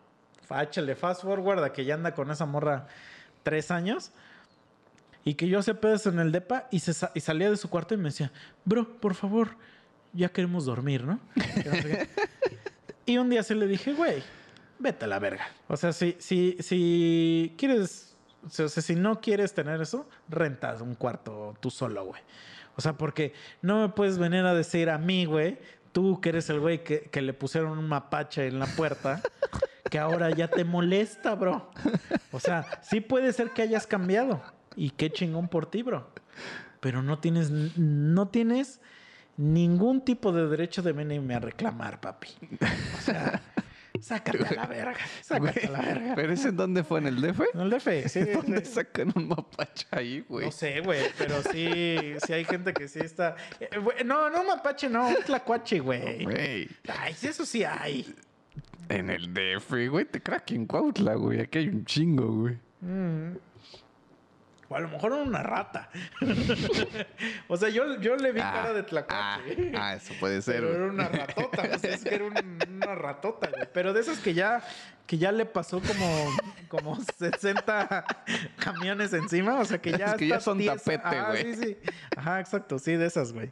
Fáchale, 0.45 0.95
fast 0.95 1.21
forward 1.21 1.63
a 1.63 1.71
que 1.73 1.85
ya 1.85 1.93
anda 1.95 2.13
con 2.13 2.29
esa 2.31 2.45
morra 2.45 2.87
tres 3.43 3.71
años. 3.71 4.11
Y 5.25 5.35
que 5.35 5.47
yo 5.47 5.59
hacía 5.59 5.79
pedos 5.79 6.05
en 6.05 6.19
el 6.19 6.31
depa 6.33 6.67
y, 6.69 6.79
se 6.79 6.93
sa- 6.93 7.11
y 7.13 7.21
salía 7.21 7.49
de 7.49 7.55
su 7.57 7.69
cuarto 7.69 7.93
y 7.93 7.97
me 7.97 8.05
decía, 8.09 8.31
bro, 8.65 8.97
por 8.99 9.15
favor, 9.15 9.55
ya 10.11 10.27
queremos 10.29 10.65
dormir, 10.65 11.05
¿no? 11.05 11.19
Y 13.05 13.17
un 13.17 13.29
día 13.29 13.41
se 13.43 13.55
le 13.55 13.67
dije, 13.67 13.93
güey, 13.93 14.21
vete 14.79 15.05
a 15.05 15.07
la 15.07 15.19
verga. 15.19 15.47
O 15.69 15.77
sea, 15.77 15.93
si, 15.93 16.17
si, 16.19 16.57
si 16.59 17.53
quieres, 17.57 18.15
o 18.45 18.49
sea, 18.49 18.67
si 18.67 18.95
no 18.95 19.21
quieres 19.21 19.53
tener 19.53 19.81
eso, 19.81 20.09
rentas 20.27 20.81
un 20.81 20.95
cuarto 20.95 21.55
tú 21.61 21.69
solo, 21.71 22.03
güey. 22.05 22.21
O 22.75 22.81
sea, 22.81 22.93
porque 22.93 23.33
no 23.61 23.79
me 23.81 23.89
puedes 23.93 24.17
venir 24.17 24.43
a 24.45 24.53
decir 24.53 24.89
a 24.89 24.97
mí, 24.97 25.23
güey, 25.23 25.57
tú 25.93 26.19
que 26.19 26.29
eres 26.29 26.49
el 26.49 26.59
güey 26.59 26.83
que, 26.83 27.03
que 27.03 27.21
le 27.21 27.33
pusieron 27.33 27.77
un 27.77 27.87
mapache 27.87 28.47
en 28.47 28.59
la 28.59 28.65
puerta, 28.65 29.21
que 29.89 29.99
ahora 29.99 30.29
ya 30.31 30.47
te 30.47 30.63
molesta, 30.63 31.35
bro. 31.35 31.69
O 32.31 32.39
sea, 32.39 32.65
sí 32.81 33.01
puede 33.01 33.33
ser 33.33 33.51
que 33.51 33.61
hayas 33.61 33.87
cambiado. 33.87 34.41
Y 34.75 34.91
qué 34.91 35.11
chingón 35.11 35.47
por 35.47 35.65
ti, 35.65 35.83
bro. 35.83 36.09
Pero 36.79 37.01
no 37.01 37.19
tienes, 37.19 37.51
no 37.51 38.27
tienes 38.27 38.81
ningún 39.37 40.03
tipo 40.03 40.31
de 40.31 40.47
derecho 40.47 40.81
de 40.81 40.91
venirme 40.91 41.35
a 41.35 41.39
reclamar, 41.39 41.99
papi. 42.01 42.29
O 42.97 43.01
sea, 43.01 43.41
sácate 44.01 44.45
a 44.45 44.53
la 44.53 44.65
verga. 44.65 44.97
Sácate 45.21 45.67
a 45.67 45.71
la 45.71 45.81
verga. 45.81 46.15
¿Pero 46.15 46.33
ese 46.33 46.49
en 46.49 46.57
dónde 46.57 46.83
fue? 46.83 46.99
¿En 46.99 47.07
el 47.07 47.21
DF? 47.21 47.41
En 47.53 47.61
el 47.61 47.69
DF, 47.69 48.07
sí. 48.07 48.21
¿Dónde 48.21 48.65
sí. 48.65 48.73
sacan 48.73 49.11
un 49.15 49.27
mapache 49.27 49.87
ahí, 49.91 50.21
güey? 50.27 50.45
No 50.45 50.51
sé, 50.51 50.81
güey, 50.81 51.03
pero 51.17 51.41
sí, 51.43 52.15
sí 52.25 52.33
hay 52.33 52.45
gente 52.45 52.73
que 52.73 52.87
sí 52.87 52.99
está. 52.99 53.35
Eh, 53.59 53.77
güey, 53.77 54.03
no, 54.03 54.29
no 54.29 54.41
un 54.41 54.47
mapache, 54.47 54.89
no, 54.89 55.07
un 55.07 55.23
tlacuache, 55.25 55.79
güey. 55.79 56.23
Güey, 56.23 56.69
Ay, 56.87 57.15
eso 57.21 57.45
sí 57.45 57.63
hay. 57.63 58.13
En 58.89 59.09
el 59.09 59.33
DF, 59.33 59.71
güey, 59.89 60.05
te 60.05 60.21
crack 60.21 60.51
en 60.51 60.65
Cuautla, 60.65 61.15
güey. 61.15 61.41
Aquí 61.41 61.59
hay 61.59 61.67
un 61.69 61.85
chingo, 61.85 62.27
güey. 62.27 62.57
Mm. 62.81 63.37
O 64.69 64.75
a 64.75 64.79
lo 64.79 64.89
mejor 64.89 65.11
una 65.11 65.43
rata. 65.43 65.89
o 67.47 67.57
sea, 67.57 67.69
yo, 67.69 67.99
yo 67.99 68.15
le 68.15 68.31
vi 68.31 68.39
cara 68.39 68.73
de 68.73 68.79
ah, 68.79 68.85
tlacuache. 68.85 69.71
ah, 69.77 69.93
eso 69.95 70.13
puede 70.19 70.41
ser. 70.41 70.61
Pero 70.61 70.73
era 70.73 70.85
una 70.85 71.07
ratota, 71.09 71.61
o 71.75 71.79
sea, 71.79 71.93
es 71.93 72.03
que 72.03 72.15
era 72.15 72.25
un- 72.25 72.59
una 72.69 72.95
ratota, 72.95 73.49
güey. 73.49 73.67
Pero 73.71 73.93
de 73.93 74.01
esas 74.01 74.17
que 74.19 74.33
ya, 74.33 74.63
que 75.05 75.17
ya 75.17 75.31
le 75.31 75.45
pasó 75.45 75.79
como, 75.79 76.29
como 76.69 76.99
60 77.19 78.05
camiones 78.57 79.13
encima, 79.13 79.59
o 79.59 79.65
sea 79.65 79.79
que 79.79 79.91
ya. 79.91 80.05
Es 80.07 80.15
que 80.15 80.27
ya 80.27 80.39
son 80.39 80.57
tiesa. 80.57 80.75
tapete, 80.75 81.07
Ajá, 81.07 81.27
güey. 81.29 81.43
Sí, 81.43 81.55
sí. 81.63 81.77
Ajá, 82.17 82.39
exacto, 82.39 82.79
sí, 82.79 82.95
de 82.95 83.05
esas, 83.05 83.31
güey. 83.31 83.51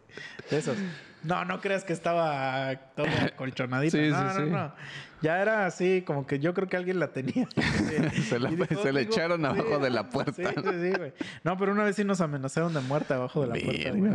De 0.50 0.58
esas. 0.58 0.78
No, 1.24 1.46
no 1.46 1.62
creas 1.62 1.84
que 1.84 1.94
estaba 1.94 2.76
toda 2.96 3.30
colchonadita. 3.38 3.98
Sí, 3.98 4.10
no, 4.10 4.18
sí, 4.18 4.24
no, 4.40 4.46
sí. 4.46 4.52
no. 4.52 4.74
Ya 5.22 5.40
era 5.42 5.68
así, 5.68 6.02
como 6.02 6.26
que 6.26 6.40
yo 6.40 6.54
creo 6.56 6.68
que 6.68 6.78
alguien 6.78 7.00
la 7.00 7.10
tenía. 7.10 7.48
Se 8.28 8.40
la- 8.40 8.50
dijo, 8.52 8.66
se 8.82 8.92
le 8.92 9.02
echaron 9.02 9.46
abajo 9.46 9.78
de 9.78 9.90
la 9.92 10.10
puerta. 10.10 10.34
sí, 10.34 10.44
sí, 10.46 10.92
güey. 10.98 11.14
No, 11.44 11.58
pero 11.58 11.74
una 11.74 11.84
vez 11.84 11.96
sí 11.96 12.04
nos 12.04 12.22
amenazaron 12.22 12.74
de 12.74 12.80
muerte 12.82 13.14
abajo 13.14 13.42
de 13.42 13.48
la 13.48 13.54
puerta, 13.64 13.92
güey. 13.92 14.12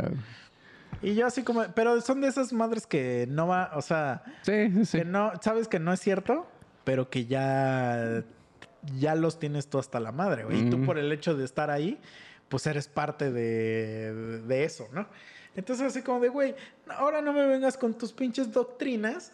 Y 1.02 1.14
yo 1.14 1.26
así 1.26 1.42
como... 1.42 1.62
Pero 1.74 2.00
son 2.00 2.20
de 2.22 2.28
esas 2.28 2.52
madres 2.52 2.86
que 2.86 3.26
no 3.30 3.46
va... 3.46 3.70
O 3.74 3.82
sea, 3.82 4.24
Sí, 4.42 4.70
sí, 4.72 4.84
sí. 4.86 4.98
que 4.98 5.04
no... 5.04 5.30
Sabes 5.42 5.68
que 5.68 5.78
no 5.78 5.92
es 5.92 6.00
cierto, 6.00 6.50
pero 6.84 7.08
que 7.10 7.26
ya... 7.26 8.24
Ya 8.98 9.14
los 9.14 9.38
tienes 9.38 9.68
tú 9.68 9.78
hasta 9.78 10.00
la 10.00 10.10
madre, 10.12 10.44
güey. 10.44 10.66
Y 10.66 10.70
tú 10.70 10.84
por 10.84 10.96
el 10.98 11.10
hecho 11.12 11.36
de 11.36 11.44
estar 11.44 11.70
ahí, 11.70 12.00
pues 12.48 12.66
eres 12.66 12.88
parte 12.88 13.30
de, 13.32 14.40
de 14.42 14.64
eso, 14.64 14.88
¿no? 14.92 15.06
Entonces 15.56 15.86
así 15.86 16.02
como 16.02 16.20
de, 16.20 16.28
güey, 16.28 16.54
ahora 16.88 17.20
no 17.22 17.32
me 17.32 17.46
vengas 17.46 17.76
con 17.76 17.94
tus 17.94 18.12
pinches 18.12 18.52
doctrinas 18.52 19.32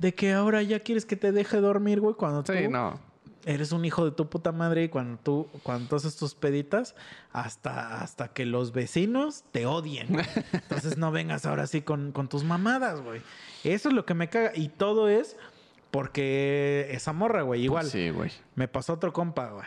de 0.00 0.14
que 0.14 0.32
ahora 0.32 0.62
ya 0.62 0.80
quieres 0.80 1.04
que 1.06 1.16
te 1.16 1.32
deje 1.32 1.58
dormir, 1.58 2.00
güey, 2.00 2.14
cuando 2.16 2.42
Sí, 2.44 2.64
tú 2.64 2.70
no. 2.70 2.98
eres 3.44 3.70
un 3.72 3.84
hijo 3.84 4.04
de 4.04 4.10
tu 4.10 4.28
puta 4.28 4.50
madre 4.52 4.84
y 4.84 4.88
cuando 4.88 5.18
tú, 5.22 5.48
cuando 5.62 5.88
tú 5.88 5.96
haces 5.96 6.16
tus 6.16 6.34
peditas, 6.34 6.94
hasta, 7.32 8.00
hasta 8.02 8.28
que 8.28 8.44
los 8.46 8.72
vecinos 8.72 9.44
te 9.52 9.66
odien. 9.66 10.08
güey. 10.08 10.24
Entonces 10.52 10.96
no 10.98 11.12
vengas 11.12 11.46
ahora 11.46 11.66
sí 11.66 11.82
con, 11.82 12.10
con 12.12 12.28
tus 12.28 12.42
mamadas, 12.44 13.00
güey. 13.00 13.20
Eso 13.64 13.88
es 13.88 13.94
lo 13.94 14.04
que 14.04 14.14
me 14.14 14.28
caga. 14.28 14.52
Y 14.56 14.68
todo 14.68 15.08
es 15.08 15.36
porque 15.92 16.88
esa 16.90 17.12
morra, 17.12 17.42
güey, 17.42 17.62
igual. 17.62 17.86
Sí, 17.86 18.10
güey. 18.10 18.30
Me 18.54 18.66
pasó 18.66 18.94
otro 18.94 19.12
compa, 19.12 19.50
güey. 19.50 19.66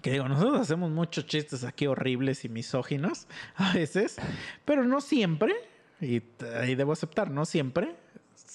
Que 0.00 0.12
digo, 0.12 0.28
nosotros 0.28 0.60
hacemos 0.60 0.90
muchos 0.90 1.26
chistes 1.26 1.64
aquí 1.64 1.86
horribles 1.86 2.44
y 2.44 2.48
misóginos 2.48 3.26
a 3.54 3.72
veces, 3.74 4.16
pero 4.64 4.84
no 4.84 5.00
siempre, 5.00 5.54
y, 6.00 6.22
y 6.66 6.74
debo 6.74 6.92
aceptar, 6.92 7.30
no 7.30 7.44
siempre 7.44 7.94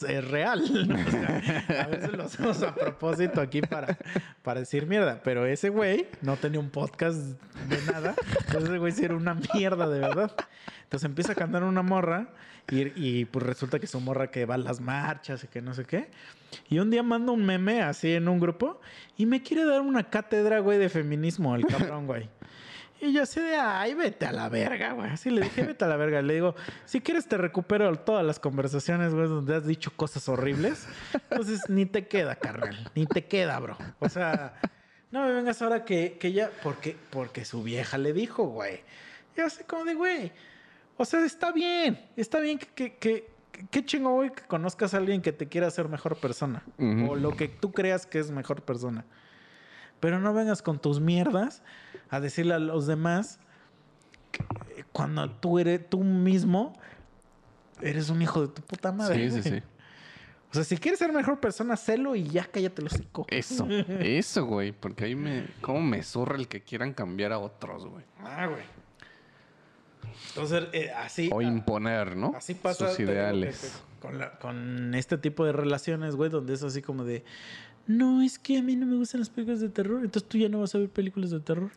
es 0.04 0.28
real. 0.28 0.88
¿no? 0.88 0.96
O 0.96 1.12
sea, 1.12 1.84
a 1.84 1.88
veces 1.88 2.14
lo 2.14 2.24
hacemos 2.24 2.62
a 2.64 2.74
propósito 2.74 3.42
aquí 3.42 3.62
para, 3.62 3.98
para 4.44 4.60
decir 4.60 4.86
mierda, 4.86 5.22
pero 5.24 5.46
ese 5.46 5.70
güey 5.70 6.08
no 6.22 6.38
tenía 6.38 6.60
un 6.60 6.70
podcast 6.70 7.18
de 7.18 7.92
nada, 7.92 8.16
entonces 8.46 8.70
ese 8.70 8.78
güey 8.78 8.92
sí 8.92 9.06
era 9.06 9.16
una 9.16 9.36
mierda 9.54 9.88
de 9.88 10.00
verdad. 10.00 10.32
Entonces 10.84 11.06
empieza 11.06 11.34
a 11.34 11.36
cantar 11.36 11.64
una 11.64 11.82
morra 11.82 12.30
y, 12.70 12.92
y, 12.96 13.26
pues 13.26 13.46
resulta 13.46 13.80
que 13.80 13.86
es 13.86 13.96
una 13.96 14.06
morra 14.06 14.32
que 14.32 14.46
va 14.46 14.56
a 14.56 14.58
las 14.58 14.80
marchas 14.80 15.44
y 15.44 15.48
que 15.48 15.62
no 15.62 15.74
sé 15.74 15.86
qué. 15.86 16.10
Y 16.70 16.80
un 16.80 16.90
día 16.90 17.04
manda 17.04 17.32
un 17.32 17.46
meme 17.46 17.82
así 17.82 18.14
en 18.14 18.28
un 18.28 18.40
grupo 18.40 18.80
y 19.18 19.26
me 19.26 19.42
quiere 19.42 19.66
dar 19.66 19.82
una 19.82 20.10
cátedra, 20.10 20.60
güey, 20.60 20.78
de 20.78 20.90
feminismo, 20.90 21.56
el 21.56 21.66
cabrón, 21.66 22.08
güey. 22.08 22.30
Y 23.00 23.14
yo 23.14 23.24
así 23.24 23.40
de, 23.40 23.56
ay, 23.56 23.94
vete 23.94 24.26
a 24.26 24.32
la 24.32 24.50
verga, 24.50 24.94
güey. 24.94 25.10
Así 25.12 25.30
le 25.30 25.42
dije, 25.42 25.64
vete 25.64 25.86
a 25.86 25.88
la 25.88 25.98
verga. 25.98 26.22
Le 26.22 26.34
digo, 26.34 26.56
si 26.86 27.02
quieres 27.02 27.28
te 27.28 27.38
recupero 27.38 27.94
todas 27.96 28.26
las 28.26 28.40
conversaciones, 28.40 29.14
güey, 29.14 29.28
donde 29.28 29.56
has 29.56 29.68
dicho 29.68 29.92
cosas 29.96 30.28
horribles. 30.28 30.88
Entonces, 31.14 31.62
ni 31.70 31.86
te 31.86 32.08
queda, 32.08 32.36
carnal. 32.36 32.90
Ni 32.96 33.06
te 33.06 33.26
queda, 33.26 33.60
bro. 33.60 33.78
O 34.00 34.10
sea, 34.10 34.60
no 35.12 35.26
me 35.26 35.32
vengas 35.32 35.62
ahora 35.62 35.86
que, 35.86 36.18
que 36.20 36.32
ya... 36.32 36.50
Porque, 36.64 36.98
porque 37.12 37.46
su 37.46 37.62
vieja 37.62 37.98
le 37.98 38.14
dijo, 38.14 38.46
güey. 38.46 38.82
Y 39.38 39.42
así 39.42 39.64
como 39.64 39.86
de, 39.86 39.94
güey. 39.94 40.32
O 40.98 41.06
sea, 41.06 41.24
está 41.24 41.52
bien. 41.52 42.00
Está 42.16 42.40
bien 42.40 42.58
que... 42.58 42.68
que, 42.68 42.98
que 42.98 43.38
Qué 43.72 43.84
chingo, 43.84 44.14
güey, 44.14 44.32
que 44.32 44.44
conozcas 44.44 44.94
a 44.94 44.98
alguien 44.98 45.20
que 45.20 45.32
te 45.32 45.48
quiera 45.48 45.66
hacer 45.66 45.90
mejor 45.90 46.18
persona. 46.18 46.62
O 46.78 47.16
lo 47.16 47.36
que 47.36 47.48
tú 47.48 47.72
creas 47.72 48.06
que 48.06 48.20
es 48.20 48.30
mejor 48.30 48.62
persona. 48.62 49.04
Pero 50.00 50.20
no 50.20 50.34
vengas 50.34 50.62
con 50.62 50.80
tus 50.80 51.00
mierdas 51.00 51.62
a 52.10 52.20
decirle 52.20 52.54
a 52.54 52.60
los 52.60 52.88
demás 52.88 53.40
que 54.32 54.84
cuando 54.92 55.30
tú 55.30 55.60
eres 55.60 55.90
tú 55.90 56.04
mismo 56.04 56.74
eres 57.82 58.10
un 58.10 58.22
hijo 58.22 58.42
de 58.42 58.48
tu 58.54 58.62
puta 58.62 58.92
madre. 58.92 59.30
Sí, 59.32 59.42
sí, 59.42 59.50
sí. 59.50 59.64
O 60.50 60.54
sea, 60.54 60.64
si 60.64 60.78
quieres 60.78 60.98
ser 60.98 61.12
mejor 61.12 61.42
persona, 61.42 61.76
celo 61.76 62.16
y 62.16 62.24
ya 62.24 62.46
cállate 62.46 62.82
los 62.82 62.94
hocico. 62.94 63.28
Eso, 63.30 63.68
eso, 64.00 64.46
güey. 64.46 64.72
Porque 64.72 65.04
ahí 65.04 65.14
me. 65.14 65.46
¿Cómo 65.60 65.82
me 65.82 66.02
zurra 66.04 66.38
el 66.38 66.48
que 66.48 66.62
quieran 66.62 66.94
cambiar 66.94 67.34
a 67.34 67.40
otros, 67.40 67.86
güey? 67.86 68.06
Ah, 68.24 68.48
güey. 68.48 68.64
Entonces, 70.30 70.64
eh, 70.72 70.90
así. 70.92 71.30
O 71.34 71.42
imponer, 71.42 72.16
¿no? 72.16 72.32
Así 72.36 72.54
pasa 72.54 72.88
Sus 72.88 72.98
que- 72.98 73.04
ideales. 73.04 73.60
que 73.60 73.68
con, 74.08 74.18
la- 74.20 74.40
con 74.40 74.96
este 74.96 75.18
tipo 75.18 75.46
de 75.46 75.52
relaciones, 75.52 76.16
güey, 76.16 76.30
donde 76.30 76.54
es 76.54 76.64
así 76.64 76.82
como 76.82 77.04
de. 77.04 77.26
No, 77.88 78.22
es 78.22 78.38
que 78.38 78.58
a 78.58 78.62
mí 78.62 78.76
no 78.76 78.86
me 78.86 78.98
gustan 78.98 79.22
las 79.22 79.30
películas 79.30 79.62
de 79.62 79.70
terror, 79.70 80.04
entonces 80.04 80.28
tú 80.28 80.38
ya 80.38 80.50
no 80.50 80.60
vas 80.60 80.76
a 80.76 80.78
ver 80.78 80.90
películas 80.90 81.32
de 81.32 81.40
terror. 81.40 81.72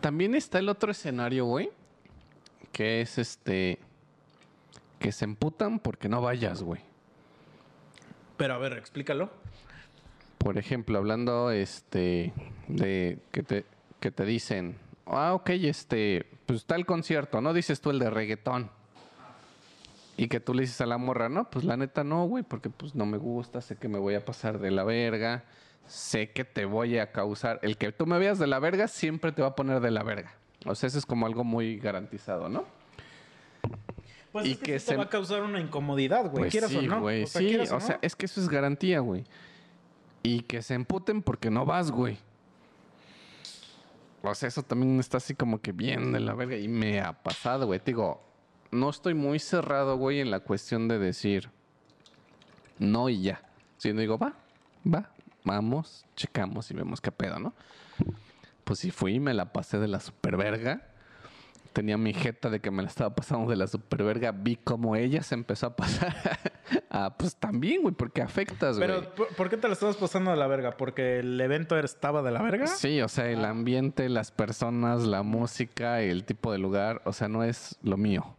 También 0.00 0.34
está 0.34 0.58
el 0.58 0.68
otro 0.68 0.92
escenario, 0.92 1.46
güey. 1.46 1.70
Que 2.72 3.00
es 3.00 3.18
este. 3.18 3.78
Que 4.98 5.12
se 5.12 5.24
emputan 5.24 5.78
porque 5.78 6.08
no 6.08 6.20
vayas, 6.20 6.62
güey. 6.62 6.82
Pero 8.36 8.54
a 8.54 8.58
ver, 8.58 8.74
explícalo. 8.74 9.30
Por 10.38 10.58
ejemplo, 10.58 10.98
hablando 10.98 11.50
este 11.50 12.32
de 12.68 13.18
que 13.32 13.42
te, 13.42 13.64
que 13.98 14.10
te 14.10 14.24
dicen, 14.24 14.76
ah, 15.06 15.34
ok, 15.34 15.50
este, 15.50 16.26
pues 16.46 16.60
está 16.60 16.76
el 16.76 16.86
concierto, 16.86 17.40
¿no? 17.40 17.52
Dices 17.52 17.80
tú 17.80 17.90
el 17.90 17.98
de 17.98 18.10
reggaetón. 18.10 18.70
Y 20.22 20.28
que 20.28 20.38
tú 20.40 20.52
le 20.52 20.62
dices 20.62 20.80
a 20.82 20.86
la 20.86 20.98
morra, 20.98 21.28
no, 21.28 21.48
pues 21.48 21.64
la 21.64 21.76
neta 21.76 22.04
no, 22.04 22.24
güey, 22.26 22.42
porque 22.44 22.68
pues 22.68 22.94
no 22.94 23.06
me 23.06 23.16
gusta, 23.16 23.60
sé 23.60 23.76
que 23.76 23.88
me 23.88 23.98
voy 23.98 24.14
a 24.14 24.24
pasar 24.24 24.58
de 24.58 24.70
la 24.70 24.84
verga, 24.84 25.44
sé 25.86 26.30
que 26.30 26.44
te 26.44 26.66
voy 26.66 26.98
a 26.98 27.10
causar, 27.10 27.58
el 27.62 27.76
que 27.78 27.90
tú 27.90 28.04
me 28.06 28.18
veas 28.18 28.38
de 28.38 28.46
la 28.46 28.58
verga 28.58 28.86
siempre 28.86 29.32
te 29.32 29.40
va 29.40 29.48
a 29.48 29.54
poner 29.54 29.80
de 29.80 29.90
la 29.90 30.02
verga. 30.02 30.34
O 30.66 30.74
sea, 30.74 30.88
eso 30.88 30.98
es 30.98 31.06
como 31.06 31.24
algo 31.24 31.42
muy 31.42 31.78
garantizado, 31.78 32.48
¿no? 32.50 32.64
Pues 34.32 34.46
Y 34.46 34.52
es 34.52 34.58
que, 34.58 34.64
que 34.72 34.78
sí 34.78 34.86
te 34.86 34.92
se- 34.92 34.96
va 34.98 35.04
a 35.04 35.08
causar 35.08 35.42
una 35.42 35.58
incomodidad, 35.58 36.24
güey. 36.30 36.42
Pues 36.42 36.50
quieras 36.52 36.70
sí, 36.70 36.76
o 36.76 36.82
no. 36.82 37.00
güey, 37.00 37.22
o 37.22 37.26
sea, 37.26 37.40
sí, 37.40 37.56
o 37.56 37.80
sea, 37.80 37.94
no. 37.94 37.98
es 38.02 38.14
que 38.14 38.26
eso 38.26 38.40
es 38.42 38.48
garantía, 38.50 39.00
güey. 39.00 39.24
Y 40.22 40.42
que 40.42 40.60
se 40.60 40.74
emputen 40.74 41.22
porque 41.22 41.50
no 41.50 41.64
vas, 41.64 41.90
güey. 41.90 42.18
O 44.22 44.34
sea, 44.34 44.48
eso 44.48 44.62
también 44.62 45.00
está 45.00 45.16
así 45.16 45.34
como 45.34 45.60
que 45.62 45.72
bien 45.72 46.12
de 46.12 46.20
la 46.20 46.34
verga. 46.34 46.56
Y 46.58 46.68
me 46.68 47.00
ha 47.00 47.14
pasado, 47.14 47.66
güey. 47.66 47.78
Te 47.80 47.86
Digo, 47.92 48.22
no 48.70 48.90
estoy 48.90 49.14
muy 49.14 49.38
cerrado, 49.38 49.96
güey, 49.96 50.20
en 50.20 50.30
la 50.30 50.40
cuestión 50.40 50.88
de 50.88 50.98
decir 50.98 51.50
no 52.78 53.08
y 53.08 53.22
ya. 53.22 53.42
Sino 53.78 54.00
digo, 54.00 54.18
va, 54.18 54.34
va, 54.86 55.10
vamos, 55.44 56.04
checamos 56.16 56.70
y 56.70 56.74
vemos 56.74 57.00
qué 57.00 57.10
pedo, 57.12 57.38
¿no? 57.38 57.54
Pues 58.64 58.78
sí 58.78 58.90
fui 58.90 59.14
y 59.14 59.20
me 59.20 59.34
la 59.34 59.52
pasé 59.52 59.78
de 59.78 59.88
la 59.88 60.00
super 60.00 60.36
verga. 60.36 60.86
Tenía 61.72 61.96
mi 61.96 62.12
jeta 62.12 62.50
de 62.50 62.60
que 62.60 62.70
me 62.70 62.82
la 62.82 62.88
estaba 62.88 63.14
pasando 63.14 63.48
de 63.48 63.56
la 63.56 63.66
super 63.68 64.02
verga. 64.02 64.32
Vi 64.32 64.56
cómo 64.56 64.96
ella 64.96 65.22
se 65.22 65.34
empezó 65.36 65.66
a 65.66 65.76
pasar. 65.76 66.14
ah, 66.90 67.14
pues 67.16 67.36
también, 67.36 67.82
güey, 67.82 67.94
porque 67.94 68.22
afectas, 68.22 68.76
güey. 68.76 68.88
Pero, 68.88 69.14
¿por, 69.14 69.28
por 69.36 69.48
qué 69.50 69.56
te 69.56 69.68
la 69.68 69.74
estabas 69.74 69.96
pasando 69.96 70.30
de 70.32 70.36
la 70.36 70.48
verga? 70.48 70.76
¿Porque 70.76 71.20
el 71.20 71.40
evento 71.40 71.78
estaba 71.78 72.22
de 72.22 72.32
la 72.32 72.42
verga? 72.42 72.66
Sí, 72.66 73.00
o 73.00 73.08
sea, 73.08 73.24
Ah. 73.26 73.30
el 73.30 73.44
ambiente, 73.44 74.08
las 74.08 74.32
personas, 74.32 75.02
la 75.02 75.22
música, 75.22 76.00
el 76.02 76.24
tipo 76.24 76.50
de 76.50 76.58
lugar, 76.58 77.02
o 77.04 77.12
sea, 77.12 77.28
no 77.28 77.44
es 77.44 77.78
lo 77.82 77.96
mío. 77.96 78.34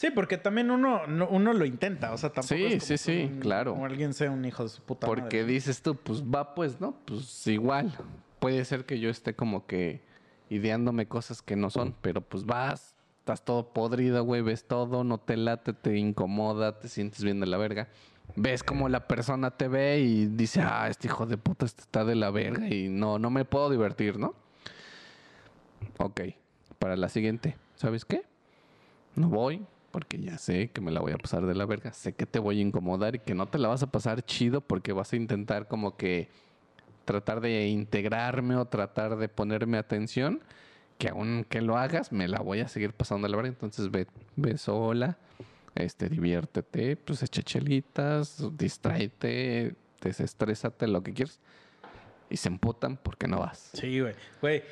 Sí, 0.00 0.10
porque 0.10 0.38
también 0.38 0.70
uno, 0.70 1.06
no- 1.06 1.28
uno 1.28 1.52
lo 1.52 1.66
intenta. 1.66 2.14
O 2.14 2.16
sea, 2.16 2.30
tampoco 2.30 2.54
Sí, 2.54 2.64
es 2.64 2.72
como 2.82 2.86
sí, 2.86 2.96
sí, 2.96 3.28
un- 3.30 3.40
claro. 3.40 3.72
como 3.74 3.84
alguien 3.84 4.14
sea 4.14 4.30
un 4.30 4.42
hijo 4.46 4.62
de 4.62 4.70
su 4.70 4.80
puta 4.80 5.06
Porque 5.06 5.42
madre. 5.42 5.44
dices 5.44 5.82
tú, 5.82 5.94
pues 5.94 6.22
va, 6.22 6.54
pues, 6.54 6.80
¿no? 6.80 6.94
Pues 7.04 7.46
igual. 7.48 7.94
Puede 8.38 8.64
ser 8.64 8.86
que 8.86 8.98
yo 8.98 9.10
esté 9.10 9.34
como 9.34 9.66
que 9.66 10.00
ideándome 10.48 11.04
cosas 11.06 11.42
que 11.42 11.54
no 11.54 11.68
son, 11.68 11.94
pero 12.00 12.22
pues 12.22 12.46
vas, 12.46 12.94
estás 13.18 13.44
todo 13.44 13.74
podrido, 13.74 14.24
güey, 14.24 14.40
ves 14.40 14.64
todo, 14.66 15.04
no 15.04 15.18
te 15.18 15.36
late, 15.36 15.74
te 15.74 15.98
incomoda, 15.98 16.80
te 16.80 16.88
sientes 16.88 17.22
bien 17.22 17.38
de 17.38 17.46
la 17.46 17.58
verga. 17.58 17.88
Ves 18.36 18.62
como 18.62 18.88
la 18.88 19.06
persona 19.06 19.50
te 19.50 19.68
ve 19.68 20.00
y 20.00 20.24
dice, 20.28 20.62
ah, 20.62 20.88
este 20.88 21.08
hijo 21.08 21.26
de 21.26 21.36
puta 21.36 21.66
este 21.66 21.82
está 21.82 22.06
de 22.06 22.14
la 22.14 22.30
verga 22.30 22.66
y 22.70 22.88
no, 22.88 23.18
no 23.18 23.28
me 23.28 23.44
puedo 23.44 23.68
divertir, 23.68 24.18
¿no? 24.18 24.34
Ok, 25.98 26.22
para 26.78 26.96
la 26.96 27.10
siguiente, 27.10 27.58
¿sabes 27.74 28.06
qué? 28.06 28.22
No 29.14 29.28
voy 29.28 29.62
porque 29.90 30.18
ya 30.18 30.38
sé 30.38 30.70
que 30.70 30.80
me 30.80 30.90
la 30.90 31.00
voy 31.00 31.12
a 31.12 31.18
pasar 31.18 31.46
de 31.46 31.54
la 31.54 31.66
verga. 31.66 31.92
Sé 31.92 32.12
que 32.12 32.26
te 32.26 32.38
voy 32.38 32.58
a 32.58 32.62
incomodar 32.62 33.16
y 33.16 33.18
que 33.18 33.34
no 33.34 33.46
te 33.46 33.58
la 33.58 33.68
vas 33.68 33.82
a 33.82 33.90
pasar 33.90 34.22
chido 34.24 34.60
porque 34.60 34.92
vas 34.92 35.12
a 35.12 35.16
intentar 35.16 35.68
como 35.68 35.96
que 35.96 36.28
tratar 37.04 37.40
de 37.40 37.68
integrarme 37.68 38.56
o 38.56 38.64
tratar 38.66 39.16
de 39.16 39.28
ponerme 39.28 39.78
atención. 39.78 40.40
Que 40.98 41.08
aun 41.08 41.44
que 41.48 41.62
lo 41.62 41.78
hagas, 41.78 42.12
me 42.12 42.28
la 42.28 42.40
voy 42.40 42.60
a 42.60 42.68
seguir 42.68 42.92
pasando 42.92 43.26
de 43.26 43.30
la 43.30 43.36
verga. 43.36 43.48
Entonces 43.48 43.90
ve, 43.90 44.06
ve 44.36 44.58
sola, 44.58 45.16
este, 45.74 46.08
diviértete, 46.08 46.96
pues 46.96 47.22
echa 47.22 47.42
chelitas, 47.42 48.42
distráete, 48.56 49.74
desestrésate, 50.00 50.86
lo 50.86 51.02
que 51.02 51.14
quieras. 51.14 51.40
Y 52.28 52.36
se 52.36 52.48
emputan 52.48 52.96
porque 52.96 53.26
no 53.26 53.40
vas. 53.40 53.70
Sí, 53.72 54.00
güey. 54.00 54.14
Güey, 54.40 54.62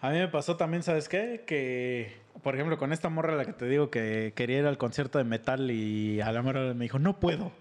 A 0.00 0.10
mí 0.10 0.18
me 0.18 0.28
pasó 0.28 0.56
también, 0.56 0.82
¿sabes 0.82 1.08
qué? 1.08 1.44
Que, 1.46 2.16
por 2.42 2.54
ejemplo, 2.54 2.78
con 2.78 2.92
esta 2.92 3.08
morra 3.08 3.36
la 3.36 3.44
que 3.44 3.52
te 3.52 3.66
digo 3.66 3.90
que 3.90 4.32
quería 4.34 4.58
ir 4.60 4.66
al 4.66 4.78
concierto 4.78 5.18
de 5.18 5.24
metal 5.24 5.70
y 5.70 6.20
a 6.20 6.32
la 6.32 6.42
morra 6.42 6.74
me 6.74 6.84
dijo, 6.84 6.98
no 6.98 7.18
puedo. 7.20 7.52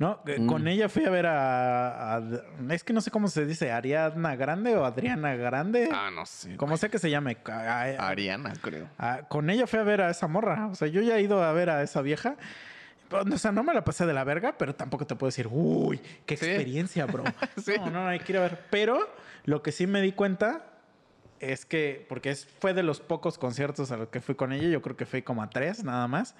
¿No? 0.00 0.24
Que 0.24 0.40
Mm. 0.40 0.46
Con 0.48 0.66
ella 0.66 0.88
fui 0.88 1.04
a 1.04 1.10
ver 1.10 1.24
a, 1.26 2.16
a- 2.16 2.22
Es 2.70 2.82
que 2.82 2.92
no 2.92 3.00
sé 3.00 3.12
cómo 3.12 3.28
se 3.28 3.46
dice, 3.46 3.70
Ariadna 3.70 4.34
Grande 4.34 4.74
o 4.76 4.84
Adriana 4.84 5.36
Grande. 5.36 5.88
Ah, 5.92 6.10
no 6.12 6.26
sé. 6.26 6.56
Como 6.56 6.76
sé 6.76 6.90
que 6.90 6.98
se 6.98 7.10
llame. 7.10 7.36
A- 7.46 8.08
Ariana, 8.08 8.54
creo. 8.60 8.88
con 9.28 9.50
ella 9.50 9.68
fui 9.68 9.78
a 9.78 9.84
ver 9.84 10.00
a 10.00 10.10
esa 10.10 10.26
morra. 10.26 10.66
O 10.66 10.74
sea, 10.74 10.88
yo 10.88 11.00
ya 11.00 11.16
he 11.18 11.22
ido 11.22 11.44
a 11.44 11.52
ver 11.52 11.70
a 11.70 11.80
esa 11.84 12.02
vieja. 12.02 12.34
O 13.12 13.38
sea, 13.38 13.52
no 13.52 13.62
me 13.62 13.72
la 13.72 13.84
pasé 13.84 14.04
de 14.04 14.12
la 14.14 14.24
verga, 14.24 14.56
pero 14.58 14.74
tampoco 14.74 15.06
te 15.06 15.14
puedo 15.14 15.28
decir, 15.28 15.46
uy, 15.48 16.00
qué 16.26 16.36
Sí. 16.36 16.46
experiencia, 16.46 17.06
bro. 17.06 17.22
Sí. 17.64 17.74
No, 17.78 17.90
no, 17.90 18.08
hay 18.08 18.18
que 18.18 18.32
ir 18.32 18.38
a 18.38 18.42
ver. 18.42 18.58
Pero 18.70 18.98
lo 19.44 19.62
que 19.62 19.70
sí 19.70 19.86
me 19.86 20.00
di 20.02 20.10
cuenta 20.10 20.64
es 21.40 21.64
que, 21.66 22.04
porque 22.08 22.30
es, 22.30 22.46
fue 22.60 22.74
de 22.74 22.82
los 22.82 23.00
pocos 23.00 23.38
conciertos 23.38 23.90
a 23.90 23.96
los 23.96 24.08
que 24.08 24.20
fui 24.20 24.34
con 24.34 24.52
ella, 24.52 24.68
yo 24.68 24.82
creo 24.82 24.96
que 24.96 25.06
fui 25.06 25.22
como 25.22 25.42
a 25.42 25.50
tres 25.50 25.84
nada 25.84 26.08
más. 26.08 26.34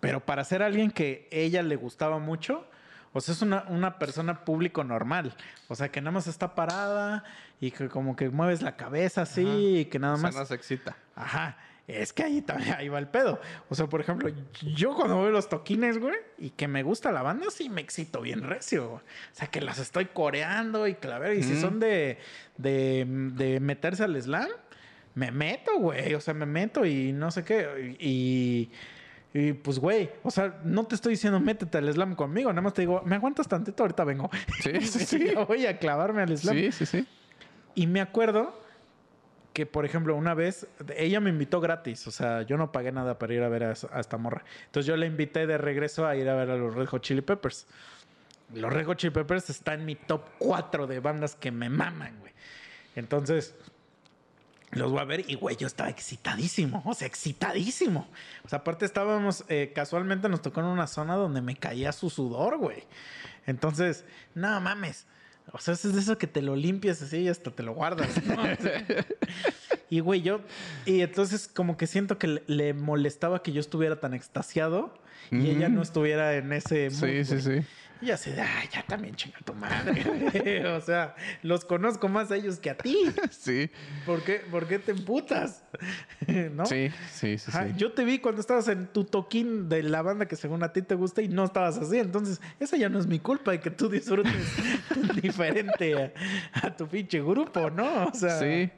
Pero 0.00 0.20
para 0.20 0.44
ser 0.44 0.62
alguien 0.62 0.90
que 0.90 1.28
ella 1.30 1.62
le 1.62 1.76
gustaba 1.76 2.18
mucho, 2.18 2.66
o 3.12 3.20
sea, 3.20 3.34
es 3.34 3.42
una, 3.42 3.64
una 3.68 3.98
persona 3.98 4.44
público 4.44 4.84
normal. 4.84 5.34
O 5.68 5.74
sea, 5.74 5.90
que 5.90 6.00
nada 6.00 6.12
más 6.12 6.26
está 6.26 6.54
parada 6.54 7.24
y 7.60 7.70
que 7.70 7.88
como 7.88 8.14
que 8.14 8.28
mueves 8.28 8.62
la 8.62 8.76
cabeza 8.76 9.22
así 9.22 9.46
Ajá. 9.46 9.56
y 9.58 9.84
que 9.86 9.98
nada 9.98 10.14
O 10.14 10.18
sea, 10.18 10.28
más... 10.28 10.36
no 10.36 10.44
se 10.44 10.54
excita. 10.54 10.96
Ajá. 11.14 11.56
Es 11.88 12.12
que 12.12 12.24
ahí 12.24 12.42
también 12.42 12.74
ahí 12.74 12.88
va 12.88 12.98
el 12.98 13.06
pedo. 13.06 13.40
O 13.68 13.74
sea, 13.74 13.86
por 13.86 14.00
ejemplo, 14.00 14.28
yo 14.74 14.94
cuando 14.94 15.22
veo 15.22 15.30
los 15.30 15.48
toquines, 15.48 15.98
güey, 15.98 16.16
y 16.38 16.50
que 16.50 16.66
me 16.66 16.82
gusta 16.82 17.12
la 17.12 17.22
banda, 17.22 17.46
sí 17.50 17.68
me 17.68 17.80
excito 17.80 18.20
bien 18.22 18.42
recio. 18.42 18.88
güey. 18.88 19.00
O 19.00 19.34
sea, 19.34 19.46
que 19.48 19.60
las 19.60 19.78
estoy 19.78 20.06
coreando 20.06 20.88
y 20.88 20.94
claro, 20.94 21.32
y 21.32 21.42
si 21.44 21.60
son 21.60 21.78
de, 21.78 22.18
de, 22.56 23.04
de 23.34 23.60
meterse 23.60 24.02
al 24.02 24.20
slam, 24.20 24.48
me 25.14 25.30
meto, 25.30 25.78
güey. 25.78 26.14
O 26.14 26.20
sea, 26.20 26.34
me 26.34 26.46
meto 26.46 26.84
y 26.84 27.12
no 27.12 27.30
sé 27.30 27.44
qué. 27.44 27.96
Y, 28.00 28.70
y, 29.32 29.52
pues, 29.52 29.78
güey, 29.78 30.10
o 30.24 30.30
sea, 30.32 30.60
no 30.64 30.84
te 30.84 30.96
estoy 30.96 31.12
diciendo 31.12 31.38
métete 31.38 31.78
al 31.78 31.92
slam 31.92 32.16
conmigo, 32.16 32.50
nada 32.50 32.62
más 32.62 32.74
te 32.74 32.82
digo, 32.82 33.02
me 33.04 33.14
aguantas 33.14 33.46
tantito, 33.46 33.84
ahorita 33.84 34.02
vengo. 34.02 34.28
Sí, 34.60 34.80
sí, 34.80 35.06
sí. 35.06 35.34
Voy 35.46 35.66
a 35.66 35.78
clavarme 35.78 36.22
al 36.22 36.36
slam. 36.36 36.56
Sí, 36.56 36.72
sí, 36.72 36.86
sí. 36.86 37.06
Y 37.76 37.86
me 37.86 38.00
acuerdo 38.00 38.65
que, 39.56 39.64
por 39.64 39.86
ejemplo, 39.86 40.14
una 40.14 40.34
vez 40.34 40.66
ella 40.98 41.18
me 41.18 41.30
invitó 41.30 41.62
gratis. 41.62 42.06
O 42.06 42.10
sea, 42.10 42.42
yo 42.42 42.58
no 42.58 42.72
pagué 42.72 42.92
nada 42.92 43.18
para 43.18 43.32
ir 43.32 43.42
a 43.42 43.48
ver 43.48 43.64
a, 43.64 43.72
esta 43.72 44.18
morra. 44.18 44.44
Entonces 44.66 44.86
yo 44.86 44.98
la 44.98 45.06
invité 45.06 45.46
de 45.46 45.56
regreso 45.56 46.06
a 46.06 46.14
ir 46.14 46.28
a 46.28 46.34
ver 46.34 46.50
a 46.50 46.56
los 46.56 46.74
Red 46.74 46.88
Hot 46.88 47.00
Chili 47.00 47.22
Peppers. 47.22 47.66
Los 48.52 48.70
Red 48.70 48.84
Hot 48.84 48.98
Chili 48.98 49.14
Peppers 49.14 49.48
está 49.48 49.72
en 49.72 49.86
mi 49.86 49.94
top 49.94 50.28
4 50.40 50.86
de 50.86 51.00
bandas 51.00 51.36
que 51.36 51.50
me 51.52 51.70
maman, 51.70 52.18
güey. 52.20 52.34
Entonces, 52.96 53.54
los 54.72 54.92
voy 54.92 55.00
a 55.00 55.04
ver 55.04 55.24
y, 55.26 55.36
güey, 55.36 55.56
yo 55.56 55.66
estaba 55.66 55.88
excitadísimo. 55.88 56.82
O 56.84 56.92
sea, 56.92 57.08
excitadísimo. 57.08 58.10
O 58.44 58.50
sea, 58.50 58.58
aparte 58.58 58.84
estábamos, 58.84 59.46
eh, 59.48 59.72
casualmente 59.74 60.28
nos 60.28 60.42
tocó 60.42 60.60
en 60.60 60.66
una 60.66 60.86
zona 60.86 61.14
donde 61.14 61.40
me 61.40 61.56
caía 61.56 61.92
su 61.92 62.10
sudor, 62.10 62.58
güey. 62.58 62.84
Entonces, 63.46 64.04
no 64.34 64.60
mames. 64.60 65.06
O 65.52 65.58
sea, 65.58 65.74
es 65.74 65.92
de 65.92 66.00
eso 66.00 66.18
que 66.18 66.26
te 66.26 66.42
lo 66.42 66.56
limpias 66.56 67.00
así 67.02 67.18
y 67.18 67.28
hasta 67.28 67.50
te 67.50 67.62
lo 67.62 67.74
guardas. 67.74 68.08
¿no? 68.24 68.36
Y 69.88 70.00
güey, 70.00 70.20
yo. 70.20 70.40
Y 70.84 71.00
entonces, 71.00 71.46
como 71.46 71.76
que 71.76 71.86
siento 71.86 72.18
que 72.18 72.26
le, 72.26 72.42
le 72.48 72.74
molestaba 72.74 73.42
que 73.42 73.52
yo 73.52 73.60
estuviera 73.60 74.00
tan 74.00 74.14
extasiado 74.14 74.92
y 75.30 75.50
ella 75.50 75.68
no 75.68 75.82
estuviera 75.82 76.34
en 76.34 76.52
ese. 76.52 76.90
mood, 76.90 76.98
Sí, 76.98 77.24
sí, 77.24 77.40
sí. 77.40 77.66
Y 78.02 78.10
así 78.10 78.30
de, 78.30 78.42
ay, 78.42 78.68
ya 78.72 78.82
también 78.82 79.14
chinga 79.14 79.38
tu 79.44 79.54
madre. 79.54 80.02
güey". 80.04 80.64
o 80.66 80.80
sea, 80.80 81.14
los 81.42 81.64
conozco 81.64 82.08
más 82.08 82.30
a 82.30 82.36
ellos 82.36 82.58
que 82.58 82.70
a 82.70 82.76
ti. 82.76 82.96
Sí. 83.30 83.70
¿Por 84.04 84.22
qué, 84.22 84.42
por 84.50 84.66
qué 84.66 84.78
te 84.78 84.92
emputas? 84.92 85.64
¿No? 86.52 86.66
Sí, 86.66 86.90
sí, 87.10 87.38
sí, 87.38 87.50
Ajá, 87.50 87.66
sí. 87.68 87.74
Yo 87.76 87.92
te 87.92 88.04
vi 88.04 88.18
cuando 88.18 88.40
estabas 88.40 88.68
en 88.68 88.86
tu 88.88 89.04
toquín 89.04 89.68
de 89.68 89.82
la 89.82 90.02
banda 90.02 90.26
que 90.26 90.36
según 90.36 90.62
a 90.62 90.72
ti 90.72 90.82
te 90.82 90.94
gusta 90.94 91.22
y 91.22 91.28
no 91.28 91.44
estabas 91.44 91.78
así. 91.78 91.98
Entonces, 91.98 92.40
esa 92.60 92.76
ya 92.76 92.88
no 92.88 92.98
es 92.98 93.06
mi 93.06 93.18
culpa 93.18 93.52
de 93.52 93.60
que 93.60 93.70
tú 93.70 93.88
disfrutes 93.88 94.32
diferente 95.22 96.12
a, 96.62 96.66
a 96.66 96.76
tu 96.76 96.86
pinche 96.88 97.20
grupo, 97.20 97.70
¿no? 97.70 98.06
O 98.06 98.14
sea, 98.14 98.38
Sí. 98.38 98.70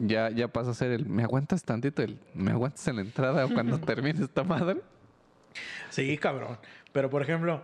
Ya, 0.00 0.30
ya 0.30 0.46
pasa 0.48 0.70
a 0.70 0.74
ser 0.74 0.92
el. 0.92 1.06
¿Me 1.06 1.24
aguantas 1.24 1.64
tantito? 1.64 2.02
El. 2.02 2.18
¿Me 2.34 2.52
aguantas 2.52 2.86
en 2.88 2.96
la 2.96 3.02
entrada 3.02 3.44
o 3.44 3.48
cuando 3.52 3.78
termine 3.80 4.24
esta 4.24 4.44
madre? 4.44 4.80
Sí, 5.90 6.16
cabrón. 6.18 6.58
Pero, 6.92 7.10
por 7.10 7.22
ejemplo, 7.22 7.62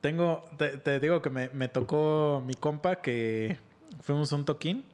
tengo, 0.00 0.44
te, 0.56 0.76
te 0.78 1.00
digo 1.00 1.20
que 1.22 1.30
me, 1.30 1.48
me 1.50 1.68
tocó 1.68 2.42
mi 2.46 2.54
compa 2.54 2.96
que 2.96 3.58
fuimos 4.02 4.32
a 4.32 4.36
un 4.36 4.44
toquín 4.44 4.84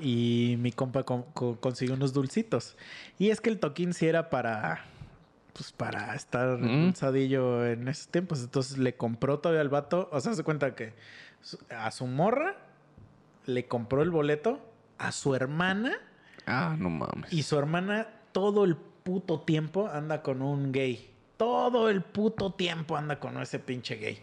y 0.00 0.56
mi 0.58 0.72
compa 0.72 1.02
con- 1.04 1.22
con- 1.34 1.56
consiguió 1.56 1.94
unos 1.94 2.12
dulcitos. 2.12 2.76
Y 3.18 3.30
es 3.30 3.40
que 3.40 3.50
el 3.50 3.58
toquín 3.58 3.92
sí 3.94 4.06
era 4.06 4.30
para, 4.30 4.84
pues, 5.52 5.72
para 5.72 6.14
estar 6.14 6.58
Mm. 6.58 6.64
endulzadillo 6.64 7.66
en 7.66 7.88
esos 7.88 8.08
tiempos. 8.08 8.40
Entonces 8.42 8.78
le 8.78 8.94
compró 8.96 9.38
todavía 9.40 9.60
al 9.60 9.68
vato, 9.68 10.08
o 10.12 10.20
sea, 10.20 10.34
se 10.34 10.42
cuenta 10.44 10.74
que 10.74 10.94
a 11.70 11.90
su 11.90 12.06
morra 12.06 12.56
le 13.46 13.66
compró 13.66 14.02
el 14.02 14.10
boleto, 14.10 14.60
a 14.98 15.10
su 15.12 15.34
hermana 15.34 15.92
Ah, 16.46 16.76
no 16.78 16.90
mames. 16.90 17.32
y 17.32 17.42
su 17.42 17.58
hermana 17.58 18.06
todo 18.32 18.64
el 18.64 18.76
puto 18.76 19.40
tiempo 19.40 19.88
anda 19.88 20.22
con 20.22 20.42
un 20.42 20.70
gay. 20.72 21.11
Todo 21.42 21.90
el 21.90 22.02
puto 22.02 22.52
tiempo 22.52 22.96
anda 22.96 23.18
con 23.18 23.36
ese 23.42 23.58
pinche 23.58 23.96
gay. 23.96 24.22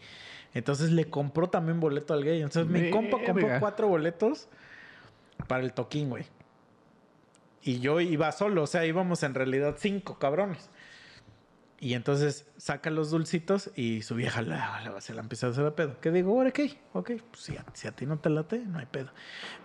Entonces 0.53 0.89
le 0.91 1.09
compró 1.09 1.49
también 1.49 1.81
boleto 1.81 2.13
al 2.13 2.23
gay. 2.23 2.41
Entonces 2.41 2.65
mi 2.71 2.79
compa 2.91 3.17
compró 3.25 3.47
cuatro 3.59 3.87
boletos 3.89 4.47
para 5.47 5.61
el 5.63 5.73
toquín, 5.73 6.09
güey. 6.09 6.25
Y 7.61 7.81
yo 7.81 7.99
iba 7.99 8.31
solo, 8.31 8.63
o 8.63 8.67
sea, 8.67 8.85
íbamos 8.85 9.21
en 9.23 9.33
realidad 9.33 9.75
cinco 9.77 10.17
cabrones. 10.17 10.69
Y 11.81 11.93
entonces 11.93 12.45
saca 12.57 12.89
los 12.89 13.09
dulcitos 13.11 13.71
y 13.75 14.01
su 14.01 14.15
vieja 14.15 14.41
la- 14.41 14.81
la- 14.81 15.01
se 15.01 15.13
la 15.13 15.21
empieza 15.21 15.47
a 15.47 15.49
hacer 15.49 15.65
de 15.65 15.71
pedo. 15.71 15.99
¿Qué 15.99 16.11
digo? 16.11 16.31
¿Ahora 16.37 16.51
qué? 16.51 16.77
Ok, 16.93 17.11
pues 17.31 17.43
si 17.43 17.57
a, 17.57 17.65
si 17.73 17.87
a 17.87 17.91
ti 17.91 18.05
no 18.05 18.17
te 18.19 18.29
late, 18.29 18.59
no 18.59 18.79
hay 18.79 18.85
pedo. 18.85 19.11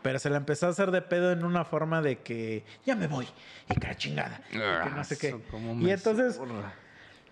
Pero 0.02 0.18
se 0.18 0.28
la 0.30 0.36
empezó 0.38 0.66
a 0.66 0.70
hacer 0.70 0.90
de 0.90 1.02
pedo 1.02 1.30
en 1.30 1.44
una 1.44 1.64
forma 1.64 2.02
de 2.02 2.18
que 2.18 2.64
ya 2.84 2.94
me 2.96 3.06
voy 3.06 3.26
y 3.70 3.74
que 3.74 3.86
la 3.86 3.96
chingada. 3.96 4.40
y 4.50 4.58
que 4.84 4.90
no 4.90 5.04
sé 5.04 5.16
qué. 5.18 5.30
Y 5.86 5.90
entonces. 5.90 6.36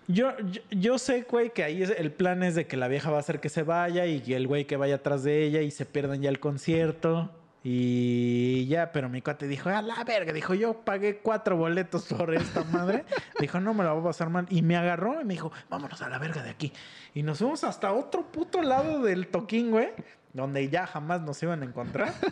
Yo, 0.07 0.31
yo, 0.51 0.61
yo 0.71 0.97
sé, 0.97 1.25
güey, 1.29 1.51
que 1.51 1.63
ahí 1.63 1.83
es- 1.83 1.89
el 1.97 2.11
plan 2.11 2.43
es 2.43 2.55
de 2.55 2.67
que 2.67 2.77
la 2.77 2.87
vieja 2.87 3.09
va 3.11 3.17
a 3.17 3.19
hacer 3.21 3.39
que 3.39 3.49
se 3.49 3.63
vaya 3.63 4.05
y 4.05 4.33
el 4.33 4.47
güey 4.47 4.65
que 4.65 4.77
vaya 4.77 4.95
atrás 4.95 5.23
de 5.23 5.43
ella 5.43 5.61
y 5.61 5.71
se 5.71 5.85
pierdan 5.85 6.21
ya 6.21 6.29
el 6.29 6.39
concierto. 6.39 7.31
Y 7.65 8.65
ya, 8.67 8.91
pero 8.91 9.07
mi 9.07 9.21
cuate 9.21 9.47
dijo, 9.47 9.69
a 9.69 9.81
la 9.81 10.03
verga, 10.03 10.33
dijo, 10.33 10.53
yo 10.53 10.73
pagué 10.83 11.19
cuatro 11.19 11.55
boletos 11.55 12.03
por 12.05 12.33
esta 12.33 12.65
madre. 12.65 13.05
dijo, 13.39 13.61
no 13.61 13.73
me 13.73 13.85
la 13.85 13.93
voy 13.93 14.01
a 14.01 14.05
pasar 14.05 14.29
mal. 14.29 14.45
Y 14.49 14.61
me 14.61 14.75
agarró 14.75 15.21
y 15.21 15.23
me 15.23 15.33
dijo, 15.35 15.49
vámonos 15.69 16.01
a 16.01 16.09
la 16.09 16.19
verga 16.19 16.43
de 16.43 16.49
aquí. 16.49 16.73
Y 17.13 17.23
nos 17.23 17.37
fuimos 17.37 17.63
hasta 17.63 17.93
otro 17.93 18.29
puto 18.31 18.61
lado 18.61 19.01
del 19.01 19.27
toquín, 19.27 19.71
güey, 19.71 19.89
donde 20.33 20.67
ya 20.67 20.85
jamás 20.87 21.21
nos 21.21 21.41
iban 21.41 21.61
a 21.61 21.65
encontrar. 21.65 22.13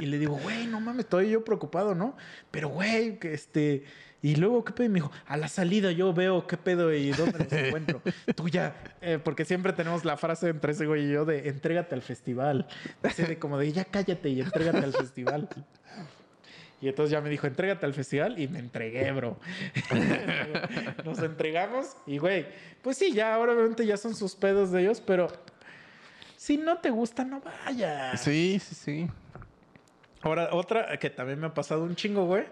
Y 0.00 0.06
le 0.06 0.18
digo, 0.18 0.34
güey, 0.42 0.66
no 0.66 0.80
mames, 0.80 1.00
estoy 1.04 1.30
yo 1.30 1.44
preocupado, 1.44 1.94
¿no? 1.94 2.16
Pero, 2.50 2.70
güey, 2.70 3.18
que 3.18 3.34
este. 3.34 3.84
Y 4.20 4.34
luego, 4.34 4.64
¿qué 4.64 4.72
pedo? 4.72 4.86
Y 4.86 4.88
me 4.88 4.94
dijo, 4.96 5.12
a 5.26 5.36
la 5.36 5.48
salida 5.48 5.92
yo 5.92 6.12
veo 6.12 6.46
qué 6.46 6.56
pedo 6.56 6.92
y 6.92 7.10
dónde 7.10 7.38
los 7.38 7.52
encuentro. 7.52 8.02
Tú 8.34 8.48
ya, 8.48 8.74
eh, 9.00 9.18
porque 9.22 9.44
siempre 9.44 9.72
tenemos 9.72 10.04
la 10.04 10.16
frase 10.16 10.48
entre 10.48 10.72
ese 10.72 10.86
güey 10.86 11.06
y 11.06 11.12
yo 11.12 11.24
de 11.24 11.48
entrégate 11.48 11.94
al 11.94 12.02
festival. 12.02 12.66
Así 13.02 13.22
de 13.22 13.38
como 13.38 13.58
de 13.58 13.72
ya 13.72 13.84
cállate 13.84 14.28
y 14.30 14.40
entrégate 14.40 14.78
al 14.78 14.92
festival. 14.92 15.48
Y 16.80 16.88
entonces 16.88 17.10
ya 17.10 17.20
me 17.20 17.28
dijo, 17.28 17.46
entrégate 17.46 17.86
al 17.86 17.94
festival 17.94 18.38
y 18.38 18.48
me 18.48 18.58
entregué, 18.58 19.10
bro. 19.12 19.38
Nos 21.04 21.18
entregamos 21.20 21.96
y, 22.06 22.18
güey, 22.18 22.46
pues 22.82 22.98
sí, 22.98 23.12
ya 23.12 23.34
ahora 23.34 23.52
obviamente 23.52 23.84
ya 23.86 23.96
son 23.96 24.14
sus 24.14 24.34
pedos 24.34 24.70
de 24.72 24.82
ellos, 24.82 25.00
pero 25.00 25.28
si 26.36 26.56
no 26.56 26.78
te 26.78 26.90
gusta, 26.90 27.24
no 27.24 27.40
vayas. 27.40 28.20
Sí, 28.20 28.60
sí, 28.64 28.74
sí. 28.74 29.10
Ahora, 30.22 30.50
otra 30.52 30.96
que 30.98 31.10
también 31.10 31.38
me 31.38 31.48
ha 31.48 31.54
pasado 31.54 31.84
un 31.84 31.94
chingo, 31.94 32.26
güey. 32.26 32.44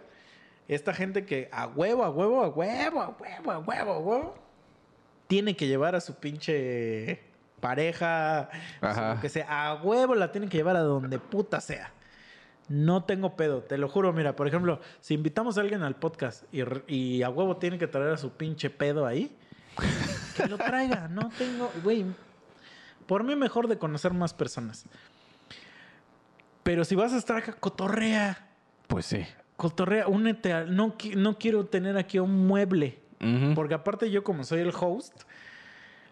Esta 0.69 0.93
gente 0.93 1.25
que 1.25 1.49
a 1.53 1.67
huevo, 1.67 2.05
a 2.05 2.11
huevo, 2.11 2.43
a 2.43 2.49
huevo, 2.49 3.01
a 3.01 3.09
huevo, 3.09 3.51
a 3.53 3.59
huevo, 3.59 3.93
a 3.93 3.99
huevo, 3.99 4.35
tiene 5.29 5.57
que 5.57 5.67
llevar 5.69 5.95
a 5.95 6.01
su 6.01 6.15
pinche 6.17 7.21
pareja, 7.61 8.49
Ajá. 8.81 9.21
que 9.21 9.29
sea, 9.29 9.71
a 9.71 9.75
huevo 9.83 10.15
la 10.15 10.33
tienen 10.33 10.51
que 10.51 10.57
llevar 10.57 10.77
a 10.77 10.81
donde 10.81 11.19
puta 11.19 11.61
sea. 11.61 11.93
No 12.69 13.05
tengo 13.05 13.37
pedo, 13.37 13.63
te 13.63 13.79
lo 13.79 13.89
juro. 13.89 14.13
Mira, 14.13 14.35
por 14.35 14.49
ejemplo, 14.49 14.81
si 15.01 15.15
invitamos 15.15 15.57
a 15.57 15.61
alguien 15.61 15.83
al 15.83 15.95
podcast 15.95 16.45
y, 16.53 16.63
y 16.93 17.23
a 17.23 17.31
huevo 17.31 17.57
tiene 17.59 17.79
que 17.79 17.87
traer 17.87 18.15
a 18.15 18.17
su 18.17 18.33
pinche 18.33 18.71
pedo 18.71 19.07
ahí, 19.07 19.37
que 20.37 20.47
lo 20.47 20.59
traiga. 20.59 21.07
No 21.09 21.31
tengo, 21.39 21.71
güey. 21.85 22.05
Por 23.07 23.23
mí 23.23 23.37
mejor 23.37 23.69
de 23.69 23.79
conocer 23.79 24.13
más 24.13 24.35
personas. 24.35 24.85
Pero 26.65 26.85
si 26.85 26.97
vas 26.97 27.13
a 27.13 27.19
estar 27.19 27.37
acá, 27.37 27.53
cotorrea. 27.53 28.49
Pues 28.89 29.07
sí. 29.07 29.25
Cotorrea, 29.57 30.07
únete 30.09 30.53
a... 30.53 30.65
No, 30.65 30.95
no 31.17 31.39
quiero 31.39 31.67
tener 31.67 31.97
aquí 31.97 32.19
un 32.19 32.47
mueble. 32.47 32.99
Porque 33.55 33.75
aparte 33.75 34.11
yo 34.11 34.23
como 34.23 34.45
soy 34.45 34.61
el 34.61 34.73
host, 34.79 35.23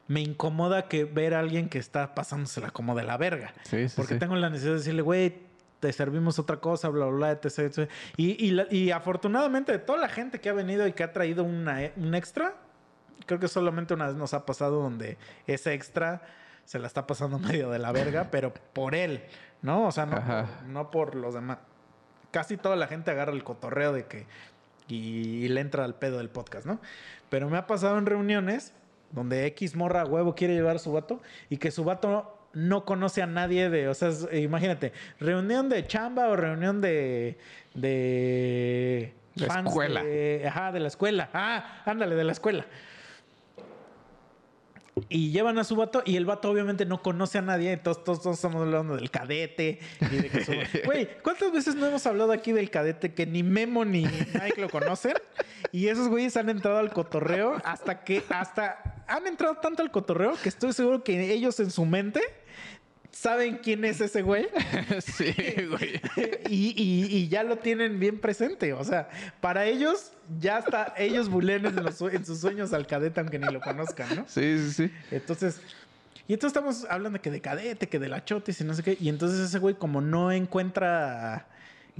me 0.08 0.20
incomoda 0.22 0.88
que 0.88 1.04
ver 1.04 1.34
a 1.34 1.40
alguien 1.40 1.68
que 1.68 1.78
está 1.78 2.14
pasándosela 2.14 2.70
como 2.70 2.94
de 2.94 3.02
la 3.04 3.16
verga. 3.18 3.52
Sí, 3.64 3.88
sí, 3.88 3.94
Porque 3.96 4.14
sí. 4.14 4.20
tengo 4.20 4.34
la 4.36 4.48
necesidad 4.50 4.72
de 4.72 4.78
decirle, 4.78 5.02
güey, 5.02 5.36
te 5.80 5.92
servimos 5.92 6.38
otra 6.38 6.56
cosa, 6.58 6.88
bla, 6.88 7.04
bla, 7.06 7.14
bla, 7.16 7.30
etc. 7.32 7.58
etc. 7.58 7.90
Y, 8.16 8.42
y, 8.46 8.50
la- 8.52 8.66
y 8.70 8.90
afortunadamente 8.90 9.72
de 9.72 9.78
toda 9.78 9.98
la 9.98 10.08
gente 10.08 10.40
que 10.40 10.48
ha 10.48 10.54
venido 10.54 10.86
y 10.86 10.92
que 10.92 11.04
ha 11.04 11.12
traído 11.12 11.44
una, 11.44 11.78
un 11.96 12.14
extra, 12.14 12.54
creo 13.26 13.38
que 13.38 13.48
solamente 13.48 13.92
una 13.94 14.06
vez 14.06 14.16
nos 14.16 14.32
ha 14.34 14.46
pasado 14.46 14.80
donde 14.82 15.18
ese 15.46 15.74
extra 15.74 16.22
se 16.64 16.78
la 16.78 16.86
está 16.86 17.06
pasando 17.06 17.38
medio 17.68 17.68
de 17.70 17.78
la 17.78 17.92
verga, 17.92 18.28
pero 18.30 18.52
por 18.72 18.94
él, 18.94 19.22
¿no? 19.60 19.86
O 19.86 19.92
sea, 19.92 20.06
no, 20.06 20.16
Ajá. 20.16 20.46
por, 20.46 20.68
no 20.68 20.90
por 20.90 21.14
los 21.16 21.34
demás. 21.34 21.58
Casi 22.34 22.56
toda 22.56 22.74
la 22.74 22.88
gente 22.88 23.12
agarra 23.12 23.30
el 23.32 23.44
cotorreo 23.44 23.92
de 23.92 24.06
que... 24.06 24.26
Y, 24.88 25.46
le 25.46 25.60
entra 25.60 25.84
al 25.84 25.94
pedo 25.94 26.18
del 26.18 26.30
podcast, 26.30 26.66
¿no? 26.66 26.80
Pero 27.30 27.48
me 27.48 27.56
ha 27.58 27.68
pasado 27.68 27.96
en 27.96 28.06
reuniones 28.06 28.72
donde 29.12 29.46
X 29.46 29.76
morra 29.76 30.00
a 30.00 30.04
huevo 30.04 30.34
quiere 30.34 30.54
llevar 30.54 30.74
a 30.74 30.78
su 30.80 30.90
vato 30.92 31.22
y 31.48 31.58
que 31.58 31.70
su 31.70 31.84
vato 31.84 32.36
no 32.54 32.84
conoce 32.84 33.22
a 33.22 33.26
nadie 33.28 33.70
de, 33.70 33.86
o 33.88 33.94
sea, 33.94 34.08
es- 34.08 34.26
imagínate, 34.32 34.92
reunión 35.20 35.68
de 35.68 35.86
chamba 35.86 36.26
o 36.26 36.34
reunión 36.34 36.80
de 36.80 37.38
de 37.74 39.12
De 39.36 39.46
escuela. 39.46 40.02
de- 40.02 40.44
ajá, 40.48 40.72
de 40.72 40.80
la 40.80 40.88
escuela. 40.88 41.30
Ah, 41.32 41.82
ándale, 41.86 42.16
de 42.16 42.24
la 42.24 42.32
escuela. 42.32 42.66
Y 45.08 45.32
llevan 45.32 45.58
a 45.58 45.64
su 45.64 45.74
vato 45.74 46.02
y 46.06 46.16
el 46.16 46.24
vato 46.24 46.48
obviamente 46.50 46.86
no 46.86 47.02
conoce 47.02 47.38
a 47.38 47.42
nadie. 47.42 47.72
Entonces 47.72 48.04
todos, 48.04 48.22
todos 48.22 48.36
estamos 48.36 48.62
hablando 48.62 48.96
del 48.96 49.10
cadete. 49.10 49.80
Y 50.00 50.16
de 50.16 50.28
que 50.30 50.44
su- 50.44 50.52
Güey, 50.84 51.08
¿cuántas 51.22 51.52
veces 51.52 51.74
no 51.74 51.86
hemos 51.86 52.06
hablado 52.06 52.30
aquí 52.32 52.52
del 52.52 52.70
cadete 52.70 53.12
que 53.12 53.26
ni 53.26 53.42
Memo 53.42 53.84
ni 53.84 54.02
Mike 54.04 54.60
lo 54.60 54.70
conocen? 54.70 55.14
Y 55.72 55.88
esos 55.88 56.08
güeyes 56.08 56.36
han 56.36 56.48
entrado 56.48 56.78
al 56.78 56.92
cotorreo 56.92 57.60
hasta 57.64 58.04
que, 58.04 58.22
hasta, 58.28 59.02
han 59.08 59.26
entrado 59.26 59.56
tanto 59.56 59.82
al 59.82 59.90
cotorreo 59.90 60.34
que 60.40 60.48
estoy 60.48 60.72
seguro 60.72 61.02
que 61.02 61.32
ellos 61.32 61.58
en 61.58 61.70
su 61.72 61.84
mente 61.84 62.20
saben 63.24 63.56
quién 63.62 63.86
es 63.86 64.02
ese 64.02 64.20
güey 64.20 64.46
sí, 65.00 65.34
güey. 65.70 65.98
y, 66.50 66.74
y- 66.76 67.16
y 67.16 67.28
ya 67.28 67.42
lo 67.42 67.56
tienen 67.56 67.98
bien 67.98 68.18
presente. 68.20 68.74
O 68.74 68.84
sea, 68.84 69.08
para 69.40 69.64
ellos 69.64 70.12
ya 70.38 70.58
está, 70.58 70.92
ellos 70.98 71.30
bulean 71.30 71.64
en, 71.64 71.76
los 71.82 71.96
sue- 71.98 72.14
en 72.14 72.26
sus 72.26 72.38
sueños 72.40 72.74
al 72.74 72.86
cadete 72.86 73.20
aunque 73.20 73.38
ni 73.38 73.50
lo 73.50 73.60
conozcan, 73.62 74.14
¿no? 74.14 74.24
Sí, 74.28 74.58
sí, 74.58 74.70
sí. 74.72 74.92
Entonces, 75.10 75.62
y 76.28 76.34
entonces 76.34 76.54
estamos 76.56 76.86
hablando 76.90 77.20
que 77.22 77.30
de 77.30 77.40
cadete, 77.40 77.88
que 77.88 77.98
de 77.98 78.08
la 78.08 78.22
chotis 78.26 78.60
y 78.60 78.64
no 78.64 78.74
sé 78.74 78.82
qué. 78.82 78.98
Y 79.00 79.08
entonces 79.08 79.40
ese 79.40 79.58
güey, 79.58 79.74
como 79.74 80.02
no 80.02 80.30
encuentra, 80.30 81.46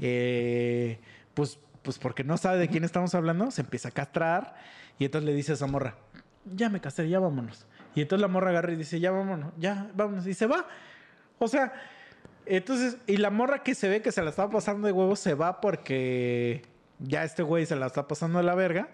eh, 0.02 0.98
pues, 1.34 1.58
pues 1.82 1.98
porque 1.98 2.22
no 2.22 2.36
sabe 2.36 2.58
de 2.58 2.68
quién 2.68 2.84
estamos 2.84 3.14
hablando, 3.14 3.50
se 3.50 3.62
empieza 3.62 3.88
a 3.88 3.92
castrar. 3.92 4.56
Y 4.98 5.06
entonces 5.06 5.26
le 5.28 5.34
dice 5.34 5.52
a 5.52 5.54
esa 5.54 5.66
morra, 5.66 5.96
ya 6.44 6.68
me 6.68 6.80
castré, 6.80 7.08
ya 7.08 7.18
vámonos. 7.18 7.66
Y 7.94 8.02
entonces 8.02 8.20
la 8.20 8.28
morra 8.28 8.50
agarra 8.50 8.72
y 8.72 8.76
dice, 8.76 9.00
ya 9.00 9.10
vámonos, 9.10 9.52
ya 9.58 9.90
vámonos. 9.94 10.26
Y 10.26 10.34
se 10.34 10.46
va. 10.46 10.66
O 11.38 11.48
sea, 11.48 11.72
entonces, 12.46 12.98
y 13.06 13.16
la 13.16 13.30
morra 13.30 13.62
que 13.62 13.74
se 13.74 13.88
ve 13.88 14.02
que 14.02 14.12
se 14.12 14.22
la 14.22 14.30
estaba 14.30 14.50
pasando 14.50 14.86
de 14.86 14.92
huevos 14.92 15.18
se 15.18 15.34
va 15.34 15.60
porque 15.60 16.62
ya 16.98 17.24
este 17.24 17.42
güey 17.42 17.66
se 17.66 17.76
la 17.76 17.86
está 17.86 18.06
pasando 18.06 18.38
de 18.38 18.44
la 18.44 18.54
verga. 18.54 18.88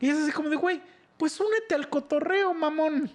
Y 0.00 0.08
es 0.08 0.18
así 0.18 0.32
como 0.32 0.48
de, 0.48 0.56
güey, 0.56 0.82
pues 1.16 1.38
únete 1.40 1.74
al 1.74 1.88
cotorreo, 1.88 2.54
mamón. 2.54 3.10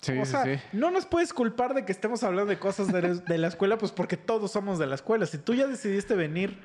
Sí, 0.00 0.18
o 0.18 0.24
sí, 0.24 0.32
sea, 0.32 0.44
sí. 0.44 0.60
no 0.72 0.90
nos 0.90 1.06
puedes 1.06 1.32
culpar 1.32 1.72
de 1.72 1.84
que 1.86 1.92
estemos 1.92 2.22
hablando 2.22 2.50
de 2.50 2.58
cosas 2.58 2.92
de, 2.92 3.14
de 3.26 3.38
la 3.38 3.48
escuela, 3.48 3.78
pues 3.78 3.92
porque 3.92 4.16
todos 4.16 4.52
somos 4.52 4.78
de 4.78 4.86
la 4.86 4.94
escuela. 4.94 5.26
Si 5.26 5.38
tú 5.38 5.54
ya 5.54 5.66
decidiste 5.66 6.14
venir 6.14 6.58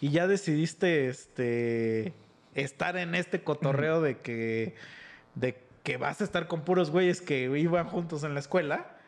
y 0.00 0.10
ya 0.10 0.26
decidiste 0.26 1.08
este 1.08 2.14
estar 2.54 2.96
en 2.96 3.14
este 3.14 3.42
cotorreo 3.42 4.00
de 4.00 4.18
que 4.18 4.74
de 5.34 5.56
que 5.82 5.96
vas 5.96 6.20
a 6.20 6.24
estar 6.24 6.46
con 6.46 6.62
puros 6.62 6.90
güeyes 6.90 7.20
que 7.20 7.44
iban 7.58 7.86
juntos 7.86 8.24
en 8.24 8.34
la 8.34 8.40
escuela, 8.40 8.99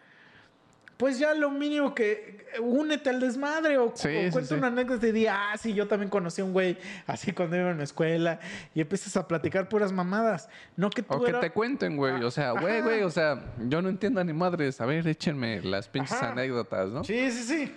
pues 1.03 1.19
ya 1.19 1.35
lo 1.35 1.51
mínimo 1.51 1.97
que 1.97 2.47
únete 2.61 3.11
al 3.11 3.19
desmadre 3.19 3.77
o, 3.77 3.91
Sí, 3.93 4.07
o 4.07 4.31
cuenta 4.31 4.51
sí. 4.51 4.55
una 4.55 4.69
anécdota 4.69 5.05
y 5.09 5.11
di, 5.11 5.27
ah, 5.27 5.53
sí, 5.61 5.75
yo 5.75 5.89
también 5.89 6.09
conocí 6.09 6.43
a 6.43 6.45
un 6.45 6.53
güey 6.53 6.79
así 7.09 7.33
cuando 7.33 7.57
iba 7.57 7.73
en 7.73 7.79
la 7.79 7.83
escuela 7.83 8.39
y 8.73 8.83
empiezas 8.83 9.17
a 9.17 9.27
platicar 9.27 9.69
puras 9.69 9.91
mamadas. 9.91 10.49
No 10.77 10.91
que 10.91 11.03
tú 11.03 11.15
O 11.15 11.25
que 11.25 11.33
te 11.33 11.51
cuenten, 11.51 11.97
güey. 11.97 12.23
O 12.23 12.31
sea, 12.31 12.53
güey, 12.53 12.83
güey, 12.83 13.03
o 13.03 13.11
sea, 13.11 13.43
yo 13.67 13.83
no 13.83 13.89
entiendo 13.89 14.23
ni 14.23 14.33
madres. 14.33 14.81
A 14.81 14.87
ver, 14.87 15.05
échenme 15.09 15.61
las 15.63 15.89
pinches 15.89 16.13
Ajá. 16.13 16.31
anécdotas, 16.31 16.91
¿no? 16.91 17.03
Sí, 17.03 17.33
sí, 17.33 17.43
sí. 17.43 17.75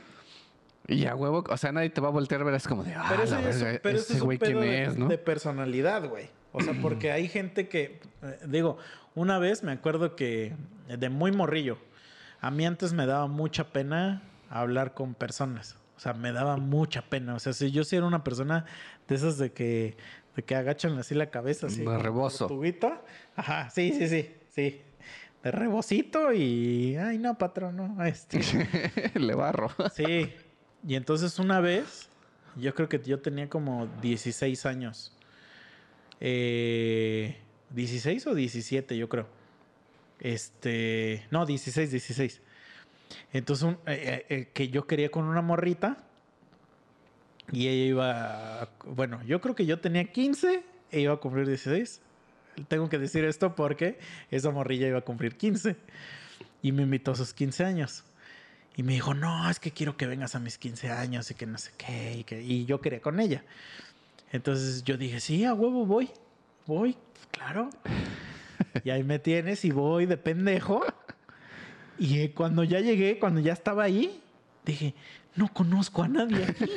Y 0.87 0.97
ya, 0.97 1.15
huevo, 1.15 1.43
o 1.49 1.57
sea, 1.57 1.71
nadie 1.71 1.89
te 1.89 2.01
va 2.01 2.09
a 2.09 2.11
voltear 2.11 2.41
a 2.41 2.43
ver, 2.43 2.53
es 2.53 2.67
como 2.67 2.83
de, 2.83 2.93
ah, 2.93 3.07
Pero 3.09 3.23
eso, 3.23 3.33
la 3.33 3.41
ya 3.41 3.49
es, 3.49 3.63
verga, 3.63 3.79
pero 3.81 3.97
ese 3.97 4.19
güey 4.19 4.37
quién 4.37 4.59
de, 4.59 4.83
es, 4.83 4.99
¿no? 4.99 5.07
de 5.07 5.17
personalidad, 5.17 6.07
güey. 6.07 6.29
O 6.51 6.61
sea, 6.61 6.75
porque 6.79 7.11
hay 7.11 7.27
gente 7.27 7.69
que, 7.69 8.01
eh, 8.21 8.39
digo, 8.45 8.77
una 9.15 9.39
vez 9.39 9.63
me 9.63 9.71
acuerdo 9.71 10.15
que 10.15 10.53
de 10.87 11.09
muy 11.09 11.31
morrillo, 11.31 11.79
a 12.45 12.51
mí 12.51 12.63
antes 12.63 12.93
me 12.93 13.07
daba 13.07 13.25
mucha 13.25 13.71
pena 13.71 14.21
hablar 14.51 14.93
con 14.93 15.15
personas. 15.15 15.77
O 15.97 15.99
sea, 15.99 16.13
me 16.13 16.31
daba 16.31 16.57
mucha 16.57 17.01
pena. 17.01 17.33
O 17.33 17.39
sea, 17.39 17.53
si 17.53 17.71
yo 17.71 17.83
sí 17.83 17.95
era 17.95 18.05
una 18.05 18.23
persona 18.23 18.65
de 19.07 19.15
esas 19.15 19.39
de 19.39 19.51
que, 19.51 19.97
de 20.35 20.43
que 20.43 20.53
agachan 20.55 20.95
así 20.99 21.15
la 21.15 21.31
cabeza, 21.31 21.65
así. 21.65 21.83
De 21.83 21.97
rebozo. 21.97 22.45
tortuguita. 22.45 23.01
Ajá, 23.35 23.71
sí, 23.71 23.91
sí, 23.97 24.07
sí, 24.07 24.29
sí. 24.51 24.79
De 25.41 25.51
rebocito 25.51 26.33
y, 26.33 26.95
ay, 26.97 27.17
no, 27.17 27.35
patrón, 27.35 27.77
no, 27.77 28.05
este. 28.05 28.39
Le 29.19 29.33
barro. 29.33 29.71
Sí. 29.91 30.31
Y 30.87 30.93
entonces 30.93 31.39
una 31.39 31.59
vez, 31.59 32.09
yo 32.57 32.75
creo 32.75 32.87
que 32.87 32.99
yo 32.99 33.21
tenía 33.21 33.49
como 33.49 33.87
16 34.03 34.67
años. 34.67 35.17
Eh, 36.19 37.39
16 37.71 38.27
o 38.27 38.35
17, 38.35 38.95
yo 38.95 39.09
creo. 39.09 39.27
Este, 40.19 41.25
no, 41.31 41.45
16, 41.45 41.91
16. 41.91 42.41
Entonces, 43.33 43.63
un- 43.63 43.77
eh, 43.85 44.25
eh, 44.25 44.25
eh, 44.29 44.49
que 44.53 44.69
yo 44.69 44.87
quería 44.87 45.09
con 45.09 45.25
una 45.25 45.41
morrita 45.41 45.97
y 47.51 47.67
ella 47.67 47.85
iba, 47.85 48.69
bueno, 48.85 49.21
yo 49.23 49.39
creo 49.41 49.55
que 49.55 49.65
yo 49.65 49.79
tenía 49.79 50.05
15 50.11 50.63
e 50.91 50.99
iba 51.01 51.13
a 51.13 51.17
cumplir 51.17 51.47
16. 51.47 52.01
Tengo 52.67 52.89
que 52.89 52.97
decir 52.97 53.25
esto 53.25 53.53
porque 53.55 53.99
esa 54.31 54.49
morrilla 54.51 54.87
iba 54.87 54.99
a 54.99 55.01
cumplir 55.01 55.35
15 55.37 55.75
y 56.61 56.71
me 56.71 56.83
invitó 56.83 57.11
a 57.11 57.15
sus 57.15 57.33
15 57.33 57.65
años. 57.65 58.03
Y 58.77 58.83
me 58.83 58.93
dijo, 58.93 59.13
no, 59.13 59.49
es 59.49 59.59
que 59.59 59.71
quiero 59.71 59.95
que 59.95 60.05
vengas 60.07 60.35
a 60.35 60.39
mis 60.39 60.57
15 60.57 60.89
años 60.91 61.29
y 61.31 61.35
que 61.35 61.45
no 61.45 61.57
sé 61.57 61.71
qué. 61.77 62.17
Y, 62.19 62.23
que, 62.23 62.41
y 62.41 62.65
yo 62.65 62.81
quería 62.81 63.01
con 63.01 63.19
ella. 63.19 63.43
Entonces 64.31 64.83
yo 64.83 64.97
dije, 64.97 65.19
sí, 65.19 65.45
a 65.45 65.53
huevo 65.53 65.85
voy. 65.85 66.09
Voy, 66.65 66.97
claro. 67.31 67.69
Y 68.83 68.89
ahí 68.89 69.03
me 69.03 69.19
tienes 69.19 69.65
y 69.65 69.71
voy 69.71 70.05
de 70.05 70.17
pendejo. 70.17 70.83
Y 71.97 72.19
eh, 72.19 72.33
cuando 72.33 72.63
ya 72.63 72.79
llegué, 72.79 73.19
cuando 73.19 73.39
ya 73.39 73.53
estaba 73.53 73.83
ahí, 73.83 74.21
dije, 74.65 74.93
no 75.35 75.51
conozco 75.53 76.03
a 76.03 76.07
nadie 76.07 76.45
aquí. 76.45 76.71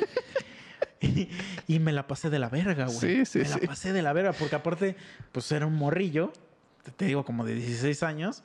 y, 1.01 1.29
y 1.67 1.79
me 1.79 1.91
la 1.91 2.07
pasé 2.07 2.29
de 2.29 2.39
la 2.39 2.49
verga, 2.49 2.85
güey. 2.85 2.99
Sí, 2.99 3.25
sí, 3.25 3.39
me 3.39 3.49
la 3.49 3.57
pasé 3.59 3.93
de 3.93 4.01
la 4.01 4.13
verga, 4.13 4.33
porque 4.33 4.55
aparte, 4.55 4.95
pues 5.31 5.51
era 5.51 5.65
un 5.65 5.75
morrillo, 5.75 6.31
te, 6.83 6.91
te 6.91 7.05
digo, 7.05 7.25
como 7.25 7.45
de 7.45 7.55
16 7.55 8.03
años. 8.03 8.43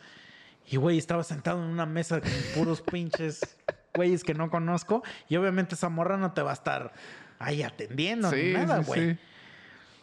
Y, 0.67 0.77
güey, 0.77 0.99
estaba 0.99 1.23
sentado 1.23 1.63
en 1.63 1.69
una 1.69 1.87
mesa 1.87 2.21
con 2.21 2.31
puros 2.55 2.81
pinches 2.81 3.57
güeyes 3.95 4.25
que 4.25 4.35
no 4.35 4.51
conozco. 4.51 5.03
Y 5.29 5.37
obviamente 5.37 5.75
esa 5.75 5.89
morra 5.89 6.17
no 6.17 6.33
te 6.33 6.43
va 6.43 6.51
a 6.51 6.55
estar 6.55 6.93
ahí 7.39 7.63
atendiendo 7.63 8.31
ni 8.33 8.53
nada, 8.53 8.83
sí, 8.83 8.87
güey. 8.87 9.19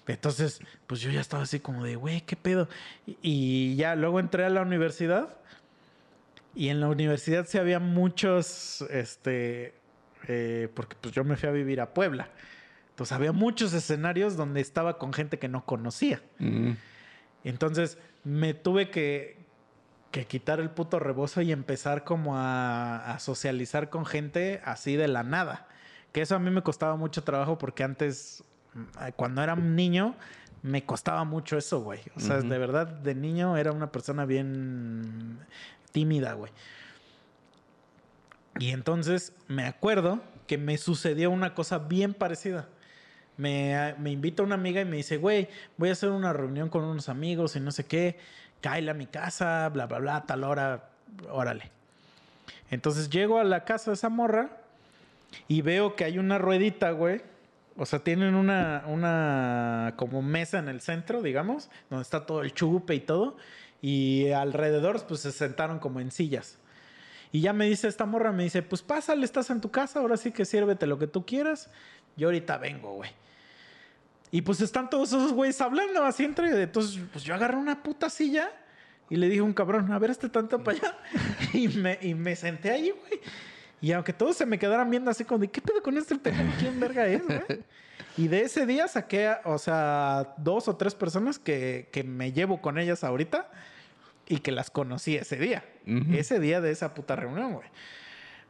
Entonces, 0.07 0.61
pues 0.87 0.99
yo 1.01 1.09
ya 1.09 1.21
estaba 1.21 1.43
así 1.43 1.59
como 1.59 1.83
de, 1.83 1.95
güey, 1.95 2.21
¿qué 2.21 2.35
pedo? 2.35 2.67
Y, 3.05 3.17
y 3.21 3.75
ya 3.75 3.95
luego 3.95 4.19
entré 4.19 4.45
a 4.45 4.49
la 4.49 4.61
universidad. 4.61 5.37
Y 6.53 6.69
en 6.69 6.81
la 6.81 6.89
universidad 6.89 7.45
sí 7.47 7.57
había 7.57 7.79
muchos, 7.79 8.81
este, 8.89 9.73
eh, 10.27 10.69
porque 10.73 10.95
pues 10.99 11.13
yo 11.13 11.23
me 11.23 11.37
fui 11.37 11.49
a 11.49 11.51
vivir 11.51 11.79
a 11.81 11.93
Puebla. 11.93 12.29
Entonces 12.89 13.13
había 13.13 13.31
muchos 13.31 13.73
escenarios 13.73 14.35
donde 14.35 14.59
estaba 14.61 14.97
con 14.97 15.13
gente 15.13 15.39
que 15.39 15.47
no 15.47 15.65
conocía. 15.65 16.21
Mm. 16.39 16.71
Entonces 17.43 17.97
me 18.23 18.53
tuve 18.53 18.89
que, 18.89 19.37
que 20.11 20.25
quitar 20.25 20.59
el 20.59 20.69
puto 20.69 20.99
rebozo 20.99 21.41
y 21.41 21.51
empezar 21.51 22.03
como 22.03 22.37
a, 22.37 23.13
a 23.13 23.19
socializar 23.19 23.89
con 23.89 24.05
gente 24.05 24.61
así 24.65 24.95
de 24.95 25.07
la 25.07 25.23
nada. 25.23 25.67
Que 26.11 26.21
eso 26.21 26.35
a 26.35 26.39
mí 26.39 26.51
me 26.51 26.61
costaba 26.61 26.97
mucho 26.97 27.23
trabajo 27.23 27.57
porque 27.57 27.83
antes, 27.83 28.43
cuando 29.15 29.41
era 29.41 29.53
un 29.53 29.75
niño, 29.75 30.15
me 30.63 30.85
costaba 30.85 31.23
mucho 31.23 31.57
eso, 31.57 31.81
güey. 31.81 32.01
O 32.15 32.19
sea, 32.19 32.37
de 32.37 32.57
verdad, 32.57 32.87
de 32.87 33.15
niño 33.15 33.57
era 33.57 33.71
una 33.71 33.91
persona 33.91 34.25
bien 34.25 35.39
tímida, 35.91 36.33
güey. 36.33 36.51
Y 38.59 38.69
entonces 38.69 39.33
me 39.47 39.65
acuerdo 39.65 40.21
que 40.47 40.57
me 40.57 40.77
sucedió 40.77 41.31
una 41.31 41.53
cosa 41.53 41.79
bien 41.79 42.13
parecida. 42.13 42.67
Me, 43.37 43.95
me 43.97 44.11
invita 44.11 44.43
una 44.43 44.55
amiga 44.55 44.81
y 44.81 44.85
me 44.85 44.97
dice, 44.97 45.17
güey, 45.17 45.49
voy 45.77 45.89
a 45.89 45.93
hacer 45.93 46.09
una 46.09 46.33
reunión 46.33 46.69
con 46.69 46.83
unos 46.83 47.09
amigos 47.09 47.55
y 47.55 47.59
no 47.59 47.71
sé 47.71 47.85
qué. 47.85 48.19
Cáele 48.59 48.91
a 48.91 48.93
mi 48.93 49.07
casa, 49.07 49.69
bla, 49.69 49.87
bla, 49.87 49.99
bla, 49.99 50.25
tal 50.25 50.43
hora, 50.43 50.89
órale. 51.29 51.71
Entonces 52.69 53.09
llego 53.09 53.39
a 53.39 53.43
la 53.43 53.65
casa 53.65 53.91
de 53.91 53.95
esa 53.95 54.09
morra 54.09 54.57
y 55.47 55.61
veo 55.61 55.95
que 55.95 56.03
hay 56.03 56.19
una 56.19 56.37
ruedita, 56.37 56.91
güey. 56.91 57.21
O 57.77 57.85
sea, 57.85 57.99
tienen 57.99 58.35
una, 58.35 58.83
una 58.87 59.93
como 59.97 60.21
mesa 60.21 60.59
en 60.59 60.67
el 60.67 60.81
centro, 60.81 61.21
digamos, 61.21 61.69
donde 61.89 62.03
está 62.03 62.25
todo 62.25 62.41
el 62.41 62.53
chupe 62.53 62.95
y 62.95 62.99
todo. 62.99 63.37
Y 63.81 64.29
alrededor, 64.31 65.03
pues 65.07 65.21
se 65.21 65.31
sentaron 65.31 65.79
como 65.79 65.99
en 65.99 66.11
sillas. 66.11 66.57
Y 67.31 67.41
ya 67.41 67.53
me 67.53 67.65
dice 67.65 67.87
esta 67.87 68.05
morra, 68.05 68.31
me 68.31 68.43
dice, 68.43 68.61
pues 68.61 68.81
pásale, 68.81 69.23
estás 69.23 69.49
en 69.49 69.61
tu 69.61 69.71
casa, 69.71 69.99
ahora 69.99 70.17
sí 70.17 70.31
que 70.31 70.43
sírvete 70.43 70.85
lo 70.85 70.99
que 70.99 71.07
tú 71.07 71.25
quieras. 71.25 71.69
Yo 72.17 72.27
ahorita 72.27 72.57
vengo, 72.57 72.95
güey. 72.95 73.09
Y 74.31 74.41
pues 74.41 74.61
están 74.61 74.89
todos 74.89 75.09
esos 75.09 75.33
güeyes 75.33 75.59
hablando 75.61 76.03
así 76.03 76.23
entre. 76.23 76.61
Entonces, 76.61 77.01
pues 77.11 77.23
yo 77.23 77.33
agarré 77.33 77.57
una 77.57 77.83
puta 77.83 78.09
silla 78.09 78.51
y 79.09 79.17
le 79.17 79.27
dije 79.27 79.41
a 79.41 79.43
un 79.43 79.53
cabrón, 79.53 79.91
a 79.91 79.99
ver, 79.99 80.09
este 80.09 80.29
tanto 80.29 80.63
para 80.63 80.77
allá. 80.77 80.97
Y 81.53 81.67
me, 81.67 81.99
y 82.01 82.13
me 82.13 82.35
senté 82.35 82.71
ahí, 82.71 82.91
güey. 82.91 83.19
Y 83.81 83.91
aunque 83.93 84.13
todos 84.13 84.37
se 84.37 84.45
me 84.45 84.59
quedaran 84.59 84.89
viendo 84.89 85.09
así 85.11 85.23
como 85.25 85.39
de, 85.39 85.49
¿qué 85.49 85.59
pedo 85.61 85.81
con 85.81 85.97
este 85.97 86.15
pendejo? 86.17 86.51
¿Quién 86.59 86.79
verga 86.79 87.07
es, 87.07 87.25
güey? 87.25 87.41
Y 88.17 88.27
de 88.27 88.41
ese 88.41 88.65
día 88.65 88.89
saqué, 88.89 89.27
a- 89.27 89.41
o 89.45 89.57
sea, 89.57 90.33
dos 90.37 90.67
o 90.67 90.75
tres 90.75 90.93
personas 90.95 91.39
que, 91.39 91.87
que 91.93 92.03
me 92.03 92.33
llevo 92.33 92.61
con 92.61 92.77
ellas 92.77 93.05
ahorita 93.05 93.49
y 94.27 94.39
que 94.39 94.51
las 94.51 94.69
conocí 94.69 95.15
ese 95.15 95.37
día. 95.37 95.63
Ese 96.11 96.39
día 96.39 96.59
de 96.59 96.71
esa 96.71 96.93
puta 96.93 97.15
reunión, 97.15 97.53
güey. 97.53 97.67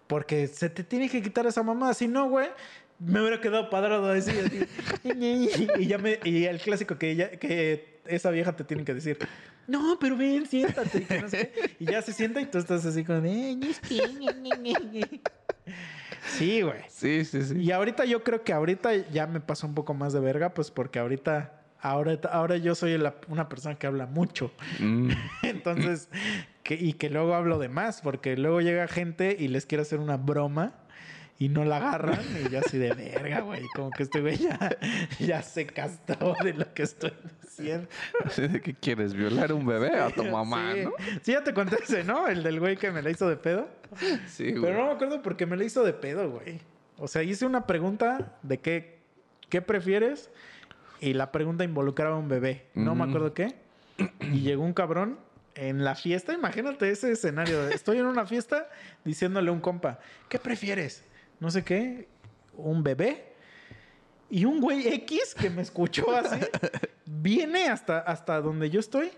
Porque 0.08 0.48
se 0.48 0.70
te 0.70 0.84
tiene 0.84 1.10
que 1.10 1.22
quitar 1.22 1.46
esa 1.46 1.62
mamada. 1.62 1.94
Si 1.94 2.08
no, 2.08 2.28
güey, 2.28 2.50
me 2.98 3.22
hubiera 3.22 3.40
quedado 3.40 3.70
padrado 3.70 4.12
así. 4.12 4.32
así. 4.32 4.66
y 5.80 5.86
ya 5.88 6.00
me... 6.00 6.20
Y 6.24 6.46
el 6.46 6.60
clásico 6.60 6.98
que, 6.98 7.16
ya, 7.16 7.30
que 7.30 8.00
esa 8.06 8.32
vieja 8.32 8.56
te 8.56 8.64
tiene 8.64 8.84
que 8.84 8.96
decir... 8.96 9.20
No, 9.68 9.98
pero 10.00 10.18
ven, 10.18 10.46
siéntate. 10.46 11.00
Y, 11.00 11.02
que 11.06 11.22
no 11.22 11.30
sé 11.30 11.52
qué. 11.54 11.76
Y 11.80 11.86
ya 11.86 12.02
se 12.02 12.14
sienta 12.14 12.42
y 12.42 12.46
tú 12.46 12.58
estás 12.58 12.86
así 12.86 13.04
como 13.04 13.22
de... 13.22 13.30
"Ay, 13.32 13.60
es 13.70 13.80
que, 13.80 13.96
ñe, 13.96 14.34
ñe, 14.34 14.50
ñe, 14.60 14.74
ñe". 14.92 15.22
Sí, 16.38 16.62
güey. 16.62 16.82
Sí, 16.90 17.26
sí, 17.26 17.44
sí. 17.44 17.58
Y 17.60 17.72
ahorita 17.72 18.06
yo 18.06 18.24
creo 18.24 18.44
que 18.44 18.54
ahorita 18.54 18.96
ya 19.12 19.28
me 19.28 19.40
pasó 19.40 19.68
un 19.68 19.74
poco 19.76 19.94
más 19.94 20.14
de 20.14 20.20
verga, 20.20 20.54
pues 20.54 20.72
porque 20.72 21.00
ahorita... 21.00 21.58
Ahora, 21.84 22.20
ahora 22.32 22.58
yo 22.58 22.76
soy 22.76 22.96
la- 23.00 23.16
una 23.28 23.50
persona 23.50 23.74
que 23.76 23.88
habla 23.88 24.06
mucho. 24.06 24.52
Mm. 24.80 25.10
Entonces, 25.44 26.10
que, 26.62 26.76
y 26.76 26.94
que 26.94 27.10
luego 27.10 27.34
hablo 27.34 27.58
de 27.58 27.70
más, 27.70 28.02
porque 28.02 28.38
luego 28.38 28.62
llega 28.62 28.88
gente 28.88 29.36
y 29.40 29.48
les 29.48 29.66
quiere 29.66 29.82
hacer 29.82 30.00
una 30.00 30.16
broma 30.18 30.74
y 31.42 31.50
no 31.50 31.66
la 31.66 31.78
agarran. 31.78 32.20
Y 32.40 32.52
yo 32.52 32.60
así 32.60 32.78
de 32.78 32.94
verga, 32.94 33.40
güey. 33.40 33.66
Como 33.74 33.90
que 33.90 34.04
este 34.04 34.22
güey 34.22 34.38
ya, 34.38 34.78
ya 35.18 35.42
se 35.42 35.66
castró 35.66 36.36
de 36.44 36.54
lo 36.54 36.72
que 36.72 36.84
estoy 36.84 37.14
diciendo. 37.42 37.88
Así 38.24 38.48
de 38.48 38.62
que 38.62 38.76
quieres 38.76 39.16
violar 39.16 39.52
un 39.52 39.66
bebé 39.66 39.98
a 39.98 40.12
tu 40.12 40.24
mamá, 40.24 40.74
sí. 40.76 40.84
¿no? 40.84 40.92
Sí, 41.24 41.32
ya 41.32 41.44
te 41.44 41.52
conté 41.56 41.78
ese, 41.82 42.04
¿no? 42.04 42.28
El 42.28 42.44
del 42.44 42.60
güey 42.60 42.78
que 42.78 42.92
me 42.92 43.02
la 43.02 43.10
hizo 43.10 43.28
de 43.28 43.38
pedo. 43.38 43.68
Sí, 44.28 44.52
güey. 44.52 44.62
Pero 44.62 44.78
no 44.78 44.86
me 44.86 44.92
acuerdo 44.92 45.24
por 45.24 45.36
qué 45.36 45.48
me 45.48 45.58
la 45.58 45.64
hizo 45.64 45.84
de 45.84 45.94
pedo, 45.94 46.30
güey. 46.30 46.62
O 47.00 47.08
sea, 47.08 47.24
hice 47.24 47.48
una 47.48 47.66
pregunta 47.66 48.38
de 48.44 48.60
qué, 48.60 49.00
qué 49.50 49.64
prefieres 49.64 50.30
y 51.00 51.16
la 51.16 51.32
pregunta 51.32 51.64
involucraba 51.64 52.18
a 52.18 52.20
un 52.20 52.30
bebé. 52.30 52.68
No 52.76 52.94
me 52.94 53.06
acuerdo 53.06 53.34
qué. 53.34 53.56
Y 54.32 54.42
llegó 54.42 54.64
un 54.64 54.74
cabrón 54.74 55.18
en 55.56 55.84
la 55.84 55.96
fiesta. 55.96 56.34
Imagínate 56.34 56.92
ese 56.92 57.12
escenario. 57.12 57.68
Estoy 57.70 57.98
en 57.98 58.06
una 58.06 58.28
fiesta 58.28 58.70
diciéndole 59.04 59.50
a 59.50 59.54
un 59.54 59.60
compa, 59.60 59.98
¿qué 60.30 60.38
prefieres? 60.38 61.04
No 61.42 61.52
sé 61.52 61.64
qué, 61.66 62.08
un 62.56 62.82
bebé. 62.84 63.34
Y 64.30 64.46
un 64.46 64.62
güey 64.62 64.88
X 64.88 65.36
que 65.38 65.50
me 65.50 65.62
escuchó 65.62 66.10
así, 66.16 66.40
viene 67.06 67.68
hasta, 67.68 68.00
hasta 68.00 68.40
donde 68.40 68.70
yo 68.70 68.80
estoy 68.80 69.12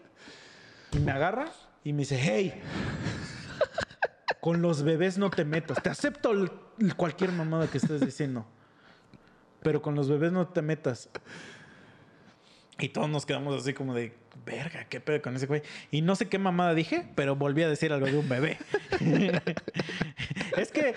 y 0.91 0.97
me 0.97 1.11
agarra 1.11 1.51
y 1.83 1.93
me 1.93 1.99
dice, 1.99 2.17
hey, 2.19 2.59
con 4.41 4.63
los 4.63 4.81
bebés 4.81 5.19
no 5.19 5.29
te 5.29 5.45
metas. 5.45 5.83
Te 5.83 5.89
acepto 5.89 6.31
el- 6.31 6.51
el 6.79 6.95
cualquier 6.95 7.31
mamada 7.31 7.67
que 7.67 7.77
estés 7.77 8.01
diciendo. 8.01 8.45
Pero 9.61 9.81
con 9.83 9.93
los 9.93 10.09
bebés 10.09 10.31
no 10.31 10.47
te 10.47 10.61
metas. 10.63 11.09
Y 12.83 12.89
todos 12.89 13.09
nos 13.09 13.25
quedamos 13.25 13.61
así 13.61 13.73
como 13.73 13.93
de, 13.93 14.11
verga, 14.45 14.83
qué 14.89 14.99
pedo 14.99 15.21
con 15.21 15.37
ese 15.37 15.45
güey. 15.45 15.61
Y 15.89 16.01
no 16.01 16.17
sé 16.17 16.27
qué 16.27 16.37
mamada 16.37 16.73
dije, 16.73 17.05
pero 17.15 17.37
volví 17.37 17.63
a 17.63 17.69
decir 17.69 17.93
algo 17.93 18.07
de 18.07 18.17
un 18.17 18.27
bebé. 18.27 18.57
es 20.57 20.69
que 20.73 20.93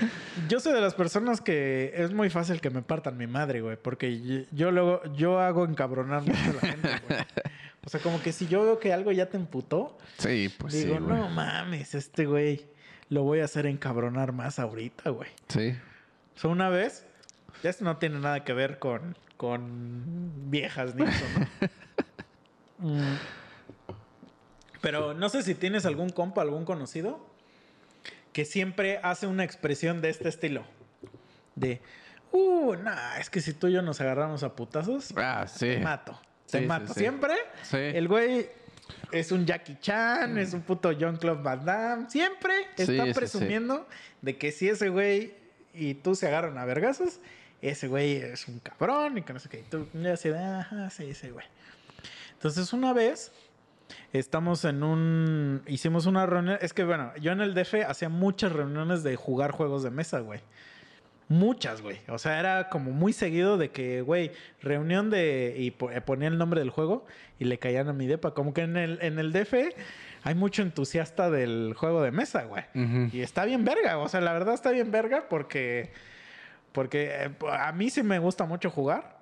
yo 0.49 0.59
soy 0.59 0.73
de 0.73 0.81
las 0.81 0.95
personas 0.95 1.41
que 1.41 1.93
es 1.95 2.13
muy 2.13 2.29
fácil 2.29 2.61
que 2.61 2.71
me 2.71 2.83
partan 2.83 3.17
mi 3.17 3.29
madre, 3.29 3.61
güey. 3.61 3.77
Porque 3.77 4.47
yo, 4.51 4.73
luego, 4.73 5.01
yo 5.15 5.39
hago 5.39 5.65
encabronar 5.65 6.23
mucho 6.23 6.41
a 6.41 6.55
la 6.55 6.73
gente, 6.73 6.89
güey. 7.07 7.21
O 7.85 7.89
sea, 7.89 8.01
como 8.01 8.21
que 8.21 8.33
si 8.33 8.49
yo 8.49 8.65
veo 8.65 8.81
que 8.81 8.93
algo 8.93 9.13
ya 9.13 9.27
te 9.27 9.37
emputó, 9.37 9.97
Sí, 10.19 10.53
pues 10.59 10.73
Digo, 10.73 10.99
no 10.99 11.29
mames, 11.29 11.95
este 11.95 12.27
güey 12.27 12.67
lo 13.11 13.23
voy 13.23 13.39
a 13.39 13.45
hacer 13.45 13.65
encabronar 13.67 14.33
más 14.33 14.59
ahorita, 14.59 15.11
güey. 15.11 15.31
Sí. 15.47 15.73
O 16.35 16.41
sea, 16.41 16.51
una 16.51 16.69
vez, 16.69 17.07
ya 17.63 17.71
esto 17.71 17.85
no 17.85 17.99
tiene 17.99 18.19
nada 18.19 18.43
que 18.43 18.55
ver 18.55 18.81
con, 18.81 19.17
con 19.37 20.51
viejas 20.51 20.95
ni 20.95 21.05
eso, 21.05 21.25
¿no? 21.39 21.69
Mm. 22.79 23.17
Pero 24.83 25.15
no 25.15 25.29
sé 25.31 25.43
si 25.43 25.55
tienes 25.55 25.87
algún 25.87 26.11
compa, 26.11 26.43
algún 26.43 26.65
conocido 26.67 27.19
que 28.35 28.45
siempre 28.45 29.01
hace 29.03 29.27
una 29.27 29.45
expresión 29.45 30.03
de 30.03 30.11
este 30.11 30.29
estilo. 30.29 30.63
De, 31.55 31.81
uh, 32.33 32.75
nah, 32.75 33.17
es 33.19 33.31
que 33.31 33.41
si 33.41 33.55
tú 33.55 33.69
y 33.69 33.73
yo 33.73 33.81
nos 33.81 33.99
agarramos 34.03 34.43
a 34.43 34.55
putazos, 34.55 35.15
Ah, 35.17 35.47
sí. 35.49 35.61
te 35.67 35.79
mato. 35.81 36.21
Te 36.51 36.61
Sí, 36.61 36.67
mato. 36.67 36.93
sí. 36.93 37.01
Siempre 37.01 37.35
Sí. 37.63 37.79
el 37.79 38.09
güey 38.09 38.51
es 39.11 39.33
un 39.33 39.47
Jackie 39.47 39.79
Chan, 39.81 40.37
es 40.37 40.53
un 40.53 40.61
puto 40.61 40.93
John 41.01 41.17
Claude 41.17 41.43
Van 41.43 41.65
Damme. 41.65 42.11
Siempre 42.11 42.53
Sí, 42.77 42.83
está 42.83 43.05
sí, 43.05 43.09
sí. 43.09 43.15
presumiendo 43.15 43.89
de 44.21 44.37
que 44.37 44.53
si 44.53 44.69
ese 44.69 44.91
güey 44.91 45.33
y 45.73 45.95
tú 45.95 46.15
se 46.15 46.27
agarran 46.27 46.59
a 46.59 46.67
vergazos, 46.67 47.21
ese 47.63 47.89
güey 47.89 48.17
es 48.17 48.49
un 48.49 48.59
cabrón 48.61 49.19
y 49.19 49.23
que 49.23 49.33
no 49.33 49.39
sé 49.39 49.49
qué. 49.49 49.61
Y 49.61 49.63
tú 49.63 49.87
ya 49.95 50.13
así 50.13 50.29
de, 50.29 50.39
ajá, 50.39 50.91
sí, 50.91 51.05
ese 51.11 51.31
güey. 51.31 51.47
Entonces 52.33 52.73
una 52.73 52.93
vez 52.93 53.33
estamos 54.13 54.65
en 54.65 54.83
un... 54.83 55.63
Hicimos 55.67 56.07
una 56.07 56.27
reunión. 56.27 56.59
Es 56.61 56.73
que 56.73 56.85
bueno, 56.85 57.13
yo 57.21 57.33
en 57.33 57.41
el 57.41 57.55
DF 57.55 57.75
hacía 57.89 58.09
muchas 58.09 58.53
reuniones 58.53 59.03
de 59.03 59.17
jugar 59.17 59.53
juegos 59.53 59.83
de 59.83 59.91
mesa, 59.91 60.21
güey. 60.21 60.41
Muchas, 61.29 61.83
güey. 61.83 61.99
O 62.09 62.19
sea, 62.19 62.39
era 62.39 62.69
como 62.69 62.93
muy 62.93 63.13
seguido 63.13 63.59
de 63.59 63.71
que, 63.71 64.01
güey, 64.01 64.31
reunión 64.63 65.11
de... 65.11 65.55
Y 65.59 65.69
eh, 65.93 66.01
ponía 66.01 66.29
el 66.29 66.39
nombre 66.39 66.61
del 66.61 66.71
juego 66.71 67.05
y 67.41 67.47
le 67.47 67.59
caían 67.59 67.89
a 67.89 67.93
mi 67.93 68.07
depa. 68.07 68.33
Como 68.33 68.55
que 68.55 68.63
en 68.63 68.77
el, 68.77 68.99
en 69.03 69.19
el 69.19 69.33
DF 69.33 69.55
hay 70.23 70.35
mucho 70.35 70.63
entusiasta 70.63 71.31
del 71.31 71.75
juego 71.77 72.03
de 72.03 72.13
mesa, 72.13 72.45
güey. 72.45 72.65
Y 73.13 73.23
está 73.23 73.45
bien 73.45 73.65
verga. 73.65 73.99
O 73.99 74.09
sea, 74.09 74.21
la 74.21 74.33
verdad 74.33 74.55
está 74.55 74.71
bien 74.71 74.91
verga 74.91 75.27
porque... 75.29 75.91
Porque 76.77 77.09
eh, 77.11 77.31
a 77.51 77.73
mí 77.73 77.89
sí 77.89 78.03
me 78.03 78.19
gusta 78.19 78.45
mucho 78.45 78.71
jugar. 78.71 79.17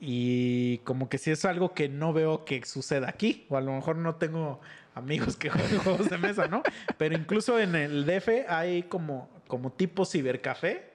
Y 0.00 0.78
como 0.78 1.08
que 1.08 1.18
sí 1.18 1.30
es 1.30 1.44
algo 1.44 1.72
que 1.72 1.88
no 1.88 2.12
veo 2.12 2.44
que 2.44 2.64
suceda 2.66 3.08
aquí. 3.08 3.46
O 3.48 3.56
a 3.56 3.60
lo 3.60 3.70
mejor 3.72 3.94
no 3.94 4.16
tengo 4.16 4.60
amigos 4.96 5.36
que 5.36 5.50
jueguen 5.50 5.78
juegos 5.78 6.10
de 6.10 6.18
mesa, 6.18 6.48
¿no? 6.48 6.64
Pero 6.98 7.14
incluso 7.14 7.60
en 7.60 7.76
el 7.76 8.04
DF 8.06 8.28
hay 8.48 8.82
como, 8.82 9.30
como 9.46 9.70
tipo 9.70 10.04
cibercafé, 10.04 10.90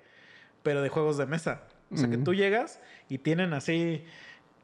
pero 0.64 0.82
de 0.82 0.90
juegos 0.90 1.18
de 1.18 1.26
mesa. 1.26 1.62
O 1.92 1.96
sea, 1.96 2.10
que 2.10 2.16
Ujú. 2.18 2.26
tú 2.26 2.34
llegas 2.34 2.82
y 3.08 3.20
tienen 3.20 3.54
así 3.54 4.04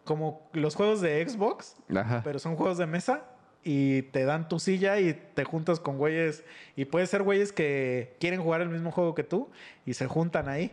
como 0.04 0.48
los 0.52 0.76
juegos 0.76 1.00
de 1.00 1.28
Xbox, 1.28 1.78
Ajá. 1.96 2.20
pero 2.24 2.38
son 2.38 2.58
juegos 2.58 2.78
de 2.78 2.88
mesa 2.88 3.24
y 3.64 4.02
te 4.04 4.26
dan 4.26 4.50
tu 4.50 4.60
silla 4.60 5.00
y 5.00 5.14
te 5.34 5.46
juntas 5.46 5.80
con 5.80 5.98
güeyes. 5.98 6.44
Y 6.76 6.84
puede 6.84 7.08
ser 7.08 7.24
güeyes 7.24 7.54
que 7.54 8.18
quieren 8.20 8.42
jugar 8.42 8.60
el 8.62 8.70
mismo 8.70 8.92
juego 8.92 9.16
que 9.16 9.24
tú 9.24 9.50
y 9.86 9.94
se 9.94 10.08
juntan 10.08 10.50
ahí. 10.50 10.72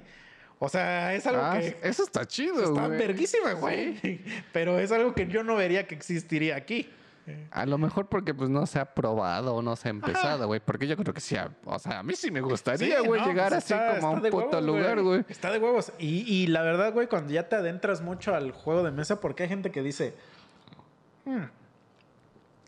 O 0.64 0.68
sea, 0.68 1.12
es 1.12 1.26
algo 1.26 1.42
Ah, 1.42 1.58
que 1.58 1.76
eso 1.82 2.04
está 2.04 2.24
chido, 2.24 2.62
está 2.62 2.86
güey. 2.86 2.96
verguísima, 2.96 3.54
güey. 3.54 4.20
Pero 4.52 4.78
es 4.78 4.92
algo 4.92 5.12
que 5.12 5.26
yo 5.26 5.42
no 5.42 5.56
vería 5.56 5.88
que 5.88 5.96
existiría 5.96 6.54
aquí. 6.54 6.88
A 7.50 7.66
lo 7.66 7.78
mejor 7.78 8.08
porque 8.08 8.32
pues 8.32 8.48
no 8.48 8.64
se 8.66 8.78
ha 8.78 8.94
probado 8.94 9.56
o 9.56 9.62
no 9.62 9.74
se 9.74 9.88
ha 9.88 9.90
empezado, 9.90 10.46
güey. 10.46 10.60
Porque 10.64 10.86
yo 10.86 10.96
creo 10.96 11.12
que 11.12 11.20
sí, 11.20 11.34
o 11.64 11.78
sea, 11.80 11.98
a 11.98 12.02
mí 12.04 12.14
sí 12.14 12.30
me 12.30 12.40
gustaría, 12.40 13.00
Sí, 13.00 13.06
güey, 13.08 13.20
no, 13.20 13.26
llegar 13.26 13.48
pues 13.50 13.64
así 13.64 13.74
está- 13.74 13.96
como 13.98 14.08
a 14.12 14.14
está 14.14 14.26
un 14.26 14.30
puto 14.30 14.58
huevos, 14.58 14.64
lugar, 14.64 15.02
güey. 15.02 15.24
Está 15.28 15.50
de 15.50 15.58
huevos. 15.58 15.92
Y, 15.98 16.32
y 16.32 16.46
la 16.46 16.62
verdad, 16.62 16.92
güey, 16.92 17.08
cuando 17.08 17.32
ya 17.32 17.48
te 17.48 17.56
adentras 17.56 18.00
mucho 18.00 18.32
al 18.32 18.52
juego 18.52 18.84
de 18.84 18.92
mesa, 18.92 19.20
porque 19.20 19.42
hay 19.42 19.48
gente 19.48 19.72
que 19.72 19.82
dice, 19.82 20.14
"Hmm, 21.24 21.44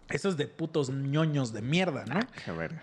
eso 0.08 0.28
es 0.30 0.36
de 0.36 0.48
putos 0.48 0.90
ñoños 0.90 1.52
de 1.52 1.62
mierda, 1.62 2.04
¿no? 2.06 2.18
Qué 2.44 2.50
verga. 2.50 2.82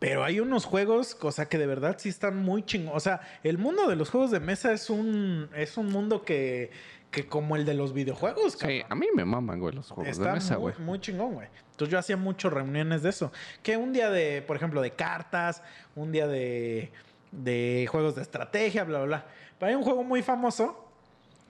Pero 0.00 0.24
hay 0.24 0.40
unos 0.40 0.64
juegos, 0.64 1.16
o 1.20 1.30
sea, 1.30 1.44
que 1.46 1.58
de 1.58 1.66
verdad 1.66 1.96
sí 1.98 2.08
están 2.08 2.36
muy 2.38 2.64
chingón. 2.64 2.96
O 2.96 3.00
sea, 3.00 3.20
el 3.44 3.58
mundo 3.58 3.86
de 3.86 3.94
los 3.96 4.10
juegos 4.10 4.30
de 4.32 4.40
mesa 4.40 4.72
es 4.72 4.90
un, 4.90 5.48
es 5.54 5.76
un 5.76 5.90
mundo 5.90 6.24
que, 6.24 6.70
que 7.10 7.26
como 7.26 7.54
el 7.54 7.64
de 7.66 7.74
los 7.74 7.92
videojuegos, 7.92 8.54
Sí, 8.54 8.58
cabrón. 8.58 8.82
a 8.88 8.94
mí 8.94 9.06
me 9.14 9.24
maman, 9.26 9.60
güey, 9.60 9.74
los 9.74 9.90
juegos 9.90 10.18
de 10.18 10.32
mesa, 10.32 10.54
muy, 10.58 10.72
güey. 10.72 10.84
muy 10.86 11.00
chingón, 11.00 11.34
güey. 11.34 11.48
Entonces 11.72 11.92
yo 11.92 11.98
hacía 11.98 12.16
muchas 12.16 12.50
reuniones 12.52 13.02
de 13.02 13.10
eso. 13.10 13.30
Que 13.62 13.76
un 13.76 13.92
día 13.92 14.10
de, 14.10 14.42
por 14.42 14.56
ejemplo, 14.56 14.80
de 14.80 14.90
cartas, 14.92 15.62
un 15.94 16.12
día 16.12 16.26
de, 16.26 16.90
de 17.30 17.86
juegos 17.90 18.16
de 18.16 18.22
estrategia, 18.22 18.84
bla, 18.84 18.98
bla, 19.00 19.06
bla. 19.06 19.26
Pero 19.58 19.68
hay 19.68 19.74
un 19.76 19.82
juego 19.82 20.02
muy 20.02 20.22
famoso 20.22 20.88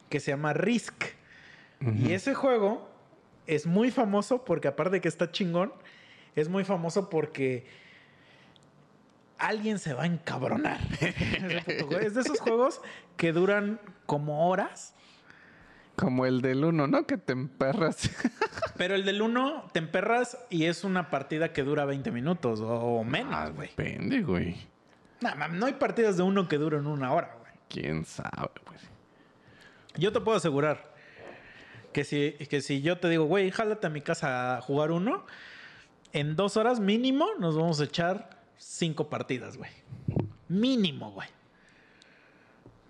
que 0.08 0.18
se 0.18 0.32
llama 0.32 0.52
Risk. 0.54 1.04
Y 1.96 2.12
ese 2.12 2.34
juego 2.34 2.90
es 3.46 3.64
muy 3.64 3.90
famoso 3.92 4.44
porque 4.44 4.66
aparte 4.68 4.94
de 4.96 5.00
que 5.00 5.08
está 5.08 5.30
chingón, 5.30 5.72
es 6.36 6.48
muy 6.48 6.64
famoso 6.64 7.08
porque 7.08 7.64
alguien 9.40 9.78
se 9.78 9.94
va 9.94 10.04
a 10.04 10.06
encabronar. 10.06 10.78
Es 12.00 12.14
de 12.14 12.20
esos 12.20 12.40
juegos 12.40 12.80
que 13.16 13.32
duran 13.32 13.80
como 14.06 14.48
horas 14.48 14.94
Como 15.96 16.26
el 16.26 16.40
del 16.40 16.64
uno, 16.64 16.86
¿no? 16.86 17.06
Que 17.06 17.16
te 17.18 17.32
emperras. 17.32 18.10
Pero 18.76 18.94
el 18.94 19.04
del 19.04 19.20
1 19.20 19.68
te 19.72 19.78
emperras 19.78 20.38
y 20.48 20.64
es 20.64 20.84
una 20.84 21.10
partida 21.10 21.52
que 21.52 21.62
dura 21.62 21.84
20 21.84 22.10
minutos 22.12 22.60
o 22.62 23.04
menos, 23.04 23.34
Ah, 23.34 23.48
güey. 23.50 23.68
depende, 23.68 24.22
güey. 24.22 24.56
Nah, 25.20 25.48
no 25.48 25.66
hay 25.66 25.74
partidas 25.74 26.16
de 26.16 26.22
uno 26.22 26.48
que 26.48 26.56
duren 26.56 26.86
una 26.86 27.12
hora, 27.12 27.36
güey. 27.40 27.52
¿Quién 27.68 28.06
sabe, 28.06 28.52
güey? 28.66 28.78
Yo 29.96 30.12
te 30.12 30.20
puedo 30.20 30.38
asegurar 30.38 30.94
que 31.92 32.04
si, 32.04 32.32
que 32.48 32.62
si 32.62 32.80
yo 32.80 32.96
te 32.98 33.08
digo, 33.10 33.24
güey, 33.26 33.50
jálate 33.50 33.86
a 33.86 33.90
mi 33.90 34.00
casa 34.00 34.56
a 34.56 34.60
jugar 34.62 34.92
uno, 34.92 35.26
en 36.14 36.36
dos 36.36 36.56
horas 36.56 36.80
mínimo 36.80 37.26
nos 37.38 37.56
vamos 37.56 37.80
a 37.80 37.84
echar 37.84 38.39
cinco 38.60 39.08
partidas, 39.08 39.56
güey. 39.56 39.70
Mínimo, 40.48 41.12
güey. 41.12 41.28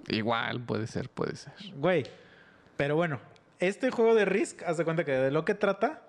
Igual, 0.09 0.61
puede 0.61 0.87
ser, 0.87 1.09
puede 1.09 1.37
ser. 1.37 1.53
Güey. 1.77 2.05
Pero 2.77 2.97
bueno, 2.97 3.21
este 3.61 3.91
juego 3.91 4.15
de 4.15 4.25
Risk, 4.25 4.63
haz 4.65 4.77
de 4.77 4.85
cuenta 4.85 5.05
que 5.05 5.13
de 5.13 5.31
lo 5.31 5.45
que 5.45 5.55
trata 5.55 6.03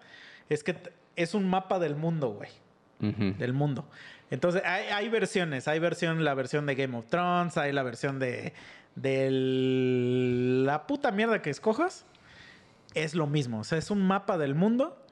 es 0.50 0.64
que 0.64 0.76
es 1.16 1.34
un 1.34 1.48
mapa 1.50 1.80
del 1.80 1.96
mundo, 1.96 2.30
güey. 2.30 2.50
Del 3.00 3.54
mundo. 3.54 3.90
Entonces, 4.30 4.62
hay, 4.64 4.86
hay 4.90 5.10
versiones. 5.10 5.68
Hay 5.68 5.80
versión, 5.80 6.24
la 6.24 6.36
versión 6.36 6.68
de 6.68 6.76
Game 6.76 6.96
of 6.96 7.08
Thrones, 7.08 7.58
hay 7.58 7.72
la 7.72 7.82
versión 7.82 8.20
de. 8.20 8.54
de 8.94 9.30
la 10.66 10.86
puta 10.86 11.12
mierda 11.12 11.42
que 11.42 11.50
escojas. 11.50 12.06
Es 12.94 13.16
lo 13.16 13.26
mismo. 13.26 13.62
O 13.62 13.64
sea, 13.64 13.80
es 13.80 13.90
un 13.90 14.06
mapa 14.06 14.38
del 14.38 14.54
mundo. 14.54 15.04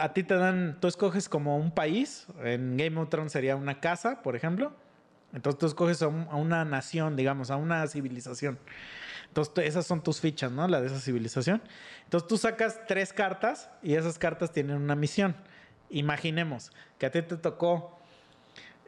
A 0.00 0.12
ti 0.12 0.22
te 0.22 0.34
dan. 0.36 0.78
Tú 0.80 0.88
escoges 0.88 1.28
como 1.28 1.56
un 1.56 1.70
país. 1.72 2.26
En 2.42 2.76
Game 2.76 2.98
of 3.00 3.08
Thrones 3.08 3.32
sería 3.32 3.56
una 3.56 3.80
casa, 3.80 4.22
por 4.22 4.36
ejemplo. 4.36 4.72
Entonces 5.32 5.58
tú 5.58 5.66
escoges 5.66 6.02
a, 6.02 6.06
a 6.06 6.36
una 6.36 6.64
nación, 6.64 7.16
digamos, 7.16 7.50
a 7.50 7.56
una 7.56 7.86
civilización. 7.86 8.58
Entonces, 9.28 9.64
esas 9.64 9.86
son 9.86 10.02
tus 10.02 10.20
fichas, 10.20 10.52
¿no? 10.52 10.68
La 10.68 10.82
de 10.82 10.88
esa 10.88 11.00
civilización. 11.00 11.62
Entonces, 12.04 12.28
tú 12.28 12.36
sacas 12.36 12.80
tres 12.86 13.14
cartas 13.14 13.70
y 13.82 13.94
esas 13.94 14.18
cartas 14.18 14.52
tienen 14.52 14.76
una 14.76 14.94
misión. 14.94 15.34
Imaginemos 15.88 16.70
que 16.98 17.06
a 17.06 17.10
ti 17.10 17.22
te 17.22 17.38
tocó. 17.38 17.98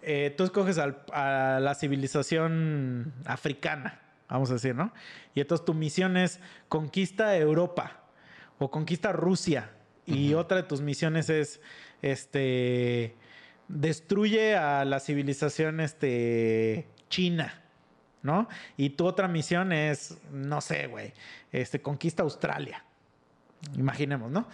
eh, 0.02 0.34
tú 0.36 0.44
escoges 0.44 0.78
a 0.78 1.60
la 1.60 1.74
civilización 1.74 3.14
africana, 3.24 4.02
vamos 4.28 4.50
a 4.50 4.54
decir, 4.54 4.74
¿no? 4.74 4.92
Y 5.34 5.40
entonces 5.40 5.64
tu 5.64 5.72
misión 5.72 6.18
es 6.18 6.40
conquista 6.68 7.34
Europa 7.38 8.02
o 8.58 8.70
conquista 8.70 9.12
Rusia. 9.12 9.70
Y 10.06 10.34
otra 10.34 10.58
de 10.58 10.62
tus 10.64 10.80
misiones 10.80 11.30
es 11.30 11.60
este 12.02 13.14
destruye 13.68 14.54
a 14.56 14.84
la 14.84 15.00
civilización 15.00 15.80
este 15.80 16.86
China. 17.08 17.60
¿no? 18.22 18.48
Y 18.78 18.90
tu 18.90 19.04
otra 19.06 19.28
misión 19.28 19.70
es, 19.72 20.16
no 20.32 20.62
sé, 20.62 20.86
güey, 20.86 21.12
este, 21.52 21.82
conquista 21.82 22.22
Australia. 22.22 22.82
Imaginemos, 23.76 24.30
¿no? 24.30 24.48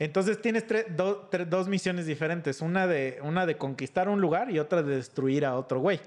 Entonces 0.00 0.42
tienes 0.42 0.66
tre- 0.66 0.88
do- 0.88 1.28
tre- 1.30 1.44
dos 1.46 1.68
misiones 1.68 2.06
diferentes, 2.06 2.60
una 2.60 2.88
de, 2.88 3.20
una 3.22 3.46
de 3.46 3.56
conquistar 3.56 4.08
un 4.08 4.20
lugar 4.20 4.50
y 4.50 4.58
otra 4.58 4.82
de 4.82 4.96
destruir 4.96 5.46
a 5.46 5.54
otro 5.54 5.78
güey. 5.78 6.00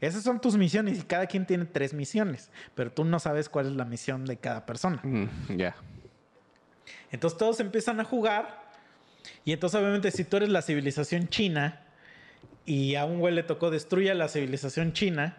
Esas 0.00 0.24
son 0.24 0.40
tus 0.40 0.56
misiones 0.56 0.98
y 0.98 1.02
cada 1.02 1.26
quien 1.26 1.46
tiene 1.46 1.64
tres 1.64 1.94
misiones, 1.94 2.50
pero 2.74 2.90
tú 2.90 3.04
no 3.04 3.20
sabes 3.20 3.48
cuál 3.48 3.66
es 3.68 3.72
la 3.76 3.84
misión 3.84 4.24
de 4.24 4.36
cada 4.36 4.66
persona. 4.66 5.00
Mm, 5.04 5.28
ya. 5.56 5.76
Entonces 7.12 7.38
todos 7.38 7.60
empiezan 7.60 8.00
a 8.00 8.04
jugar. 8.04 8.62
Y 9.44 9.52
entonces, 9.52 9.78
obviamente, 9.80 10.10
si 10.10 10.24
tú 10.24 10.38
eres 10.38 10.48
la 10.48 10.62
civilización 10.62 11.28
china 11.28 11.80
y 12.64 12.96
a 12.96 13.04
un 13.04 13.20
güey 13.20 13.34
le 13.34 13.42
tocó 13.42 13.70
destruir 13.70 14.10
a 14.10 14.14
la 14.14 14.28
civilización 14.28 14.92
china 14.92 15.36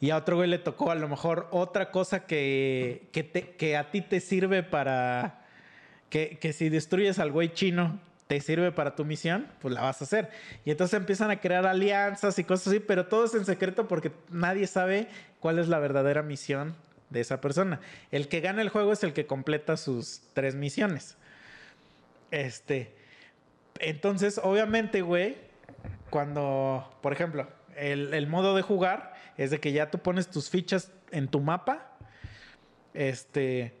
y 0.00 0.10
a 0.10 0.16
otro 0.18 0.36
güey 0.36 0.48
le 0.48 0.58
tocó 0.58 0.90
a 0.90 0.94
lo 0.94 1.08
mejor 1.08 1.48
otra 1.50 1.90
cosa 1.90 2.26
que, 2.26 3.08
que 3.12 3.76
a 3.76 3.90
ti 3.90 4.02
te 4.02 4.20
sirve 4.20 4.62
para. 4.62 5.42
Que, 6.10 6.38
que 6.38 6.52
si 6.52 6.68
destruyes 6.68 7.18
al 7.18 7.32
güey 7.32 7.52
chino 7.52 7.98
te 8.28 8.40
sirve 8.40 8.70
para 8.72 8.94
tu 8.94 9.04
misión, 9.04 9.48
pues 9.60 9.74
la 9.74 9.82
vas 9.82 10.00
a 10.00 10.04
hacer. 10.04 10.30
Y 10.64 10.70
entonces 10.70 10.98
empiezan 10.98 11.30
a 11.30 11.40
crear 11.40 11.66
alianzas 11.66 12.38
y 12.38 12.44
cosas 12.44 12.68
así, 12.68 12.80
pero 12.80 13.06
todo 13.06 13.24
es 13.24 13.34
en 13.34 13.44
secreto 13.44 13.88
porque 13.88 14.12
nadie 14.30 14.66
sabe 14.66 15.08
cuál 15.40 15.58
es 15.58 15.68
la 15.68 15.78
verdadera 15.78 16.22
misión 16.22 16.74
de 17.10 17.20
esa 17.20 17.40
persona. 17.40 17.80
El 18.10 18.28
que 18.28 18.40
gana 18.40 18.62
el 18.62 18.68
juego 18.68 18.92
es 18.92 19.02
el 19.02 19.12
que 19.12 19.26
completa 19.26 19.76
sus 19.76 20.22
tres 20.32 20.54
misiones. 20.54 21.16
Este. 22.30 22.94
Entonces, 23.78 24.40
obviamente, 24.42 25.02
güey, 25.02 25.36
cuando, 26.10 26.98
por 27.02 27.12
ejemplo, 27.12 27.48
el, 27.76 28.14
el 28.14 28.26
modo 28.26 28.56
de 28.56 28.62
jugar 28.62 29.14
es 29.36 29.50
de 29.50 29.60
que 29.60 29.72
ya 29.72 29.90
tú 29.90 29.98
pones 29.98 30.28
tus 30.28 30.50
fichas 30.50 30.90
en 31.10 31.28
tu 31.28 31.40
mapa. 31.40 31.92
Este. 32.94 33.74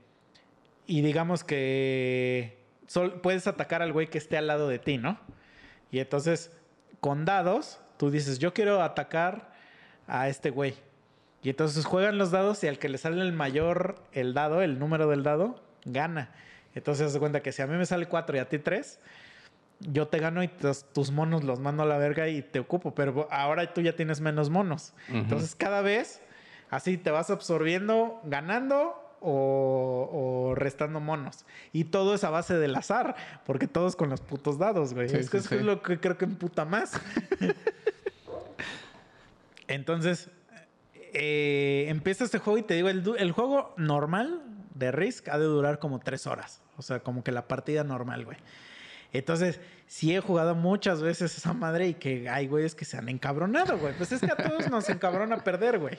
Y 0.86 1.00
digamos 1.02 1.42
que 1.42 2.58
sol- 2.86 3.20
puedes 3.20 3.46
atacar 3.46 3.82
al 3.82 3.92
güey 3.92 4.08
que 4.08 4.18
esté 4.18 4.36
al 4.36 4.46
lado 4.46 4.68
de 4.68 4.78
ti, 4.78 4.98
¿no? 4.98 5.18
Y 5.90 5.98
entonces, 5.98 6.52
con 7.00 7.24
dados, 7.24 7.80
tú 7.96 8.10
dices, 8.10 8.38
yo 8.38 8.52
quiero 8.52 8.82
atacar 8.82 9.52
a 10.06 10.28
este 10.28 10.50
güey. 10.50 10.74
Y 11.46 11.50
entonces 11.50 11.84
juegan 11.84 12.18
los 12.18 12.32
dados 12.32 12.64
y 12.64 12.66
al 12.66 12.80
que 12.80 12.88
le 12.88 12.98
sale 12.98 13.22
el 13.22 13.32
mayor 13.32 13.94
el 14.10 14.34
dado, 14.34 14.62
el 14.62 14.80
número 14.80 15.06
del 15.06 15.22
dado, 15.22 15.62
gana. 15.84 16.32
Entonces 16.74 17.12
se 17.12 17.20
cuenta 17.20 17.40
que 17.40 17.52
si 17.52 17.62
a 17.62 17.68
mí 17.68 17.76
me 17.76 17.86
sale 17.86 18.06
4 18.06 18.36
y 18.36 18.40
a 18.40 18.48
ti 18.48 18.58
3, 18.58 18.98
yo 19.78 20.08
te 20.08 20.18
gano 20.18 20.42
y 20.42 20.48
tus, 20.48 21.12
monos 21.12 21.44
los 21.44 21.60
mando 21.60 21.84
a 21.84 21.86
la 21.86 21.98
verga 21.98 22.26
y 22.26 22.42
te 22.42 22.58
ocupo. 22.58 22.96
Pero 22.96 23.28
ahora 23.30 23.72
tú 23.72 23.80
ya 23.80 23.94
tienes 23.94 24.20
menos 24.20 24.50
monos. 24.50 24.92
Entonces 25.08 25.54
cada 25.54 25.82
vez 25.82 26.20
así 26.68 26.98
te 26.98 27.12
vas 27.12 27.30
absorbiendo, 27.30 28.20
ganando 28.24 29.00
o, 29.20 30.48
o 30.50 30.54
restando 30.56 30.98
monos. 30.98 31.44
Y 31.72 31.84
todo 31.84 32.16
es 32.16 32.24
a 32.24 32.30
base 32.30 32.54
del 32.54 32.74
azar, 32.74 33.14
porque 33.44 33.68
todos 33.68 33.94
con 33.94 34.10
los 34.10 34.20
putos 34.20 34.58
dados, 34.58 34.94
güey. 34.94 35.08
Sí, 35.08 35.16
es 35.16 35.30
que 35.30 35.38
sí, 35.38 35.44
es 35.44 35.48
que 35.48 35.54
es 35.54 35.60
sí. 35.60 35.64
lo 35.64 35.80
que 35.80 36.00
creo 36.00 36.18
que 36.18 36.24
emputa 36.24 36.64
más. 36.64 37.00
Entonces, 39.68 40.28
eh, 41.18 41.86
empieza 41.88 42.24
este 42.24 42.38
juego 42.38 42.58
y 42.58 42.62
te 42.62 42.74
digo, 42.74 42.90
el, 42.90 43.32
juego 43.32 43.74
normal 43.78 44.42
de 44.74 44.92
Risk 44.92 45.28
ha 45.30 45.38
de 45.38 45.46
durar 45.46 45.78
como 45.78 45.98
tres 45.98 46.26
horas. 46.26 46.60
O 46.76 46.82
sea, 46.82 47.00
como 47.00 47.24
que 47.24 47.32
la 47.32 47.48
partida 47.48 47.84
normal, 47.84 48.26
güey. 48.26 48.36
Entonces, 49.14 49.58
sí 49.86 50.14
he 50.14 50.20
jugado 50.20 50.54
muchas 50.54 51.00
veces 51.00 51.34
esa 51.34 51.54
madre 51.54 51.88
y 51.88 51.94
que 51.94 52.28
hay 52.28 52.48
güeyes 52.48 52.74
que 52.74 52.84
se 52.84 52.98
han 52.98 53.08
encabronado, 53.08 53.78
güey. 53.78 53.94
Pues 53.96 54.12
es 54.12 54.20
que 54.20 54.30
a 54.30 54.36
todos 54.36 54.68
nos 54.70 54.90
encabrona 54.90 55.38
perder, 55.38 55.78
güey. 55.78 55.96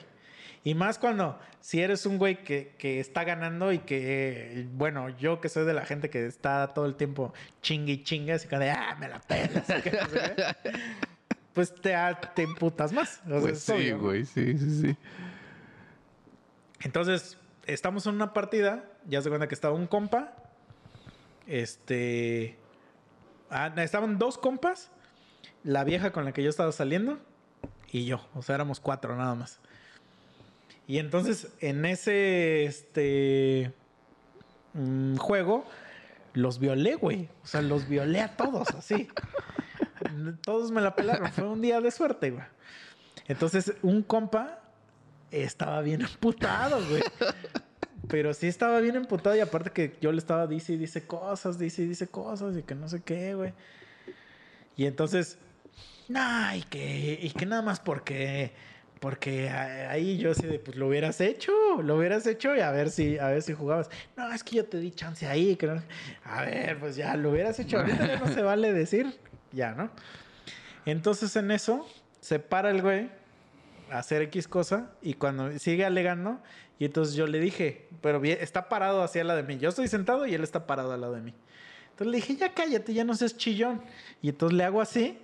Y 0.62 0.74
más 0.74 0.98
cuando 0.98 1.36
si 1.60 1.80
eres 1.80 2.06
un 2.06 2.18
güey 2.18 2.44
que, 2.44 2.76
está 3.00 3.24
ganando 3.24 3.72
y 3.72 3.80
que, 3.80 4.68
bueno, 4.72 5.08
yo 5.08 5.40
que 5.40 5.48
soy 5.48 5.64
de 5.64 5.74
la 5.74 5.84
gente 5.84 6.10
que 6.10 6.26
está 6.26 6.68
todo 6.68 6.86
el 6.86 6.94
tiempo 6.94 7.34
chingue 7.60 7.94
y 7.94 8.02
chingue, 8.04 8.34
así 8.34 8.46
que 8.46 8.56
de, 8.56 8.70
ah, 8.70 8.96
me 9.00 9.08
la 9.08 9.18
pelas. 9.18 9.66
pues 11.58 11.74
te, 11.74 11.92
te 12.36 12.42
emputas 12.44 12.92
más. 12.92 13.20
O 13.26 13.30
sea, 13.30 13.40
Pues 13.40 13.52
es 13.54 13.62
sí, 13.64 13.90
güey, 13.90 14.24
sí, 14.24 14.56
sí, 14.56 14.80
sí. 14.80 14.96
Entonces, 16.82 17.36
estamos 17.66 18.06
en 18.06 18.14
una 18.14 18.32
partida, 18.32 18.84
ya 19.08 19.20
se 19.22 19.28
cuenta 19.28 19.48
que 19.48 19.56
estaba 19.56 19.74
un 19.74 19.88
compa, 19.88 20.36
este, 21.48 22.56
ah, 23.50 23.72
estaban 23.78 24.20
dos 24.20 24.38
compas, 24.38 24.92
la 25.64 25.82
vieja 25.82 26.12
con 26.12 26.24
la 26.24 26.30
que 26.30 26.44
yo 26.44 26.48
estaba 26.48 26.70
saliendo 26.70 27.18
y 27.90 28.04
yo, 28.04 28.24
o 28.36 28.42
sea, 28.42 28.54
éramos 28.54 28.78
cuatro 28.78 29.16
nada 29.16 29.34
más. 29.34 29.58
Y 30.86 30.98
entonces, 30.98 31.48
en 31.58 31.86
ese, 31.86 32.66
este, 32.66 33.72
mm, 34.74 35.16
juego, 35.16 35.64
los 36.34 36.60
violé, 36.60 36.94
güey. 36.94 37.28
O 37.42 37.48
sea, 37.48 37.62
los 37.62 37.88
violé 37.88 38.20
a 38.20 38.36
todos, 38.36 38.68
así. 38.76 39.08
Todos 40.42 40.70
me 40.70 40.80
la 40.80 40.94
pelaron. 40.94 41.30
Fue 41.32 41.44
un 41.48 41.60
día 41.62 41.80
de 41.80 41.90
suerte, 41.90 42.30
güey. 42.30 42.44
Entonces, 43.26 43.72
un 43.82 44.02
compa 44.02 44.60
estaba 45.30 45.82
bien 45.82 46.00
emputado, 46.02 46.80
güey. 46.88 47.02
Pero 48.08 48.32
sí 48.32 48.46
estaba 48.46 48.80
bien 48.80 48.96
emputado 48.96 49.36
y 49.36 49.40
aparte 49.40 49.70
que 49.70 49.96
yo 50.00 50.12
le 50.12 50.18
estaba 50.18 50.46
dice 50.46 50.72
y 50.72 50.76
dice 50.78 51.06
cosas, 51.06 51.58
dice 51.58 51.82
y 51.82 51.86
dice 51.86 52.06
cosas 52.08 52.56
y 52.56 52.62
que 52.62 52.74
no 52.74 52.88
sé 52.88 53.02
qué, 53.02 53.34
güey. 53.34 53.52
Y 54.76 54.86
entonces, 54.86 55.36
no, 56.08 56.54
y 56.54 56.62
que, 56.62 57.18
y 57.20 57.30
que 57.32 57.44
nada 57.44 57.60
más 57.60 57.80
porque, 57.80 58.52
porque 59.00 59.50
ahí 59.50 60.16
yo 60.16 60.30
así 60.30 60.46
de, 60.46 60.58
pues 60.58 60.76
lo 60.78 60.86
hubieras 60.88 61.20
hecho, 61.20 61.52
lo 61.82 61.96
hubieras 61.98 62.26
hecho 62.26 62.56
y 62.56 62.60
a 62.60 62.70
ver 62.70 62.88
si, 62.90 63.18
a 63.18 63.26
ver 63.28 63.42
si 63.42 63.52
jugabas. 63.52 63.90
No, 64.16 64.32
es 64.32 64.42
que 64.42 64.56
yo 64.56 64.64
te 64.64 64.78
di 64.78 64.90
chance 64.92 65.26
ahí, 65.26 65.56
que 65.56 65.66
no- 65.66 65.82
A 66.24 66.42
ver, 66.44 66.78
pues 66.78 66.96
ya 66.96 67.14
lo 67.16 67.30
hubieras 67.30 67.58
hecho. 67.58 67.78
Ahorita 67.80 68.06
ya 68.06 68.20
no 68.20 68.32
se 68.32 68.40
vale 68.40 68.72
decir, 68.72 69.18
ya, 69.52 69.72
¿no? 69.72 69.90
Entonces 70.84 71.34
en 71.36 71.50
eso 71.50 71.86
se 72.20 72.38
para 72.38 72.70
el 72.70 72.82
güey 72.82 73.10
a 73.90 73.98
hacer 73.98 74.22
X 74.22 74.48
cosa 74.48 74.90
y 75.02 75.14
cuando 75.14 75.58
sigue 75.58 75.84
alegando 75.84 76.40
y 76.78 76.84
entonces 76.84 77.14
yo 77.14 77.26
le 77.26 77.40
dije, 77.40 77.88
pero 78.00 78.22
está 78.22 78.68
parado 78.68 79.02
hacia 79.02 79.24
la 79.24 79.34
de 79.34 79.42
mí. 79.42 79.58
Yo 79.58 79.68
estoy 79.68 79.88
sentado 79.88 80.26
y 80.26 80.34
él 80.34 80.44
está 80.44 80.66
parado 80.66 80.92
al 80.92 81.00
lado 81.00 81.14
de 81.14 81.22
mí. 81.22 81.34
Entonces 81.90 82.12
le 82.12 82.16
dije, 82.18 82.36
ya 82.36 82.54
cállate, 82.54 82.94
ya 82.94 83.04
no 83.04 83.14
seas 83.14 83.36
chillón. 83.36 83.82
Y 84.22 84.28
entonces 84.28 84.56
le 84.56 84.64
hago 84.64 84.80
así, 84.80 85.18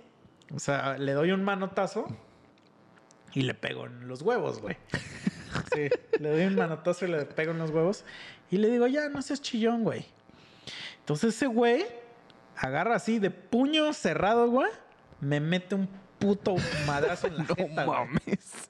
o 0.53 0.59
sea, 0.59 0.97
le 0.97 1.13
doy 1.13 1.31
un 1.31 1.43
manotazo 1.43 2.05
y 3.33 3.41
le 3.41 3.53
pego 3.53 3.85
en 3.85 4.07
los 4.07 4.21
huevos, 4.21 4.61
güey. 4.61 4.77
Sí, 5.73 5.87
le 6.19 6.29
doy 6.29 6.43
un 6.43 6.55
manotazo 6.55 7.05
y 7.05 7.11
le 7.11 7.25
pego 7.25 7.51
en 7.51 7.59
los 7.59 7.71
huevos. 7.71 8.03
Y 8.51 8.57
le 8.57 8.69
digo, 8.69 8.87
ya, 8.87 9.07
no 9.07 9.21
seas 9.21 9.41
chillón, 9.41 9.83
güey. 9.83 10.05
Entonces 10.99 11.33
ese 11.33 11.47
güey 11.47 11.85
agarra 12.57 12.95
así 12.95 13.19
de 13.19 13.31
puño 13.31 13.93
cerrado, 13.93 14.49
güey. 14.49 14.69
Me 15.19 15.39
mete 15.39 15.75
un 15.75 15.89
puto 16.19 16.55
madrazo 16.85 17.27
en 17.27 17.37
la 17.37 17.43
No 17.49 17.55
jeta, 17.55 17.85
mames. 17.85 18.69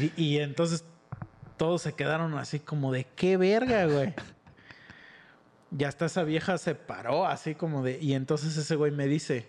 Y, 0.00 0.22
y 0.22 0.38
entonces 0.38 0.84
todos 1.56 1.82
se 1.82 1.94
quedaron 1.94 2.36
así 2.38 2.60
como 2.60 2.92
de 2.92 3.04
qué 3.04 3.36
verga, 3.36 3.86
güey. 3.86 4.14
Y 5.76 5.84
hasta 5.84 6.06
esa 6.06 6.22
vieja 6.22 6.58
se 6.58 6.74
paró 6.74 7.26
así 7.26 7.54
como 7.54 7.82
de... 7.82 7.98
Y 8.00 8.14
entonces 8.14 8.56
ese 8.56 8.76
güey 8.76 8.92
me 8.92 9.06
dice... 9.06 9.48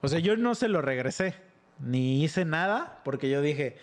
O 0.00 0.08
sea, 0.08 0.18
yo 0.18 0.36
no 0.36 0.54
se 0.54 0.68
lo 0.68 0.82
regresé. 0.82 1.34
Ni 1.78 2.22
hice 2.22 2.44
nada 2.44 3.00
porque 3.04 3.30
yo 3.30 3.40
dije... 3.40 3.78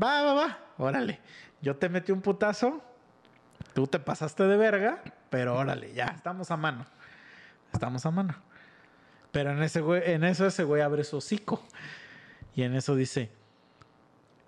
Va, 0.00 0.22
va, 0.22 0.32
va. 0.34 0.58
Órale. 0.78 1.20
Yo 1.60 1.76
te 1.76 1.88
metí 1.88 2.12
un 2.12 2.22
putazo. 2.22 2.82
Tú 3.74 3.86
te 3.86 3.98
pasaste 3.98 4.44
de 4.44 4.56
verga. 4.56 5.02
Pero 5.28 5.56
órale, 5.56 5.92
ya. 5.92 6.06
Estamos 6.06 6.50
a 6.50 6.56
mano. 6.56 6.86
Estamos 7.72 8.06
a 8.06 8.10
mano. 8.10 8.34
Pero 9.32 9.52
en, 9.52 9.62
ese 9.62 9.80
en 10.04 10.24
eso 10.24 10.46
ese 10.46 10.64
güey 10.64 10.82
abre 10.82 11.04
su 11.04 11.18
hocico. 11.18 11.62
Y 12.54 12.62
en 12.62 12.74
eso 12.74 12.96
dice... 12.96 13.30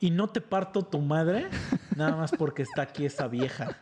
Y 0.00 0.12
no 0.12 0.28
te 0.28 0.40
parto 0.40 0.84
tu 0.84 1.00
madre 1.00 1.48
nada 1.96 2.14
más 2.16 2.30
porque 2.30 2.62
está 2.62 2.82
aquí 2.82 3.04
esa 3.04 3.26
vieja. 3.26 3.76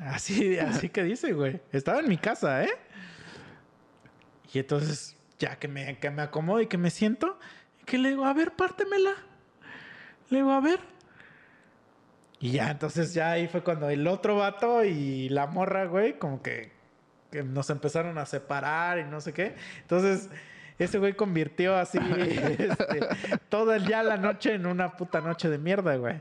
Así, 0.00 0.58
así 0.58 0.88
que 0.88 1.02
dice, 1.02 1.32
güey. 1.32 1.60
Estaba 1.72 2.00
en 2.00 2.08
mi 2.08 2.18
casa, 2.18 2.64
¿eh? 2.64 2.70
Y 4.52 4.58
entonces, 4.58 5.16
ya 5.38 5.56
que 5.58 5.68
me, 5.68 5.98
que 5.98 6.10
me 6.10 6.22
acomodo 6.22 6.60
y 6.60 6.66
que 6.66 6.78
me 6.78 6.90
siento, 6.90 7.38
que 7.84 7.98
le 7.98 8.10
digo, 8.10 8.24
a 8.24 8.32
ver, 8.32 8.52
pártemela. 8.52 9.12
Le 10.30 10.38
digo, 10.38 10.50
a 10.52 10.60
ver. 10.60 10.80
Y 12.40 12.50
ya, 12.50 12.70
entonces 12.70 13.14
ya 13.14 13.30
ahí 13.30 13.46
fue 13.46 13.62
cuando 13.62 13.88
el 13.88 14.06
otro 14.06 14.36
vato 14.36 14.84
y 14.84 15.28
la 15.28 15.46
morra, 15.46 15.84
güey, 15.86 16.18
como 16.18 16.42
que, 16.42 16.71
que 17.32 17.42
nos 17.42 17.70
empezaron 17.70 18.18
a 18.18 18.26
separar 18.26 18.98
y 18.98 19.04
no 19.04 19.20
sé 19.20 19.32
qué. 19.32 19.56
Entonces, 19.80 20.28
ese 20.78 20.98
güey 20.98 21.14
convirtió 21.14 21.76
así 21.76 21.98
este, 22.18 23.00
toda 23.48 23.78
ya 23.78 24.02
la 24.02 24.18
noche 24.18 24.54
en 24.54 24.66
una 24.66 24.96
puta 24.96 25.20
noche 25.20 25.48
de 25.48 25.58
mierda, 25.58 25.96
güey. 25.96 26.20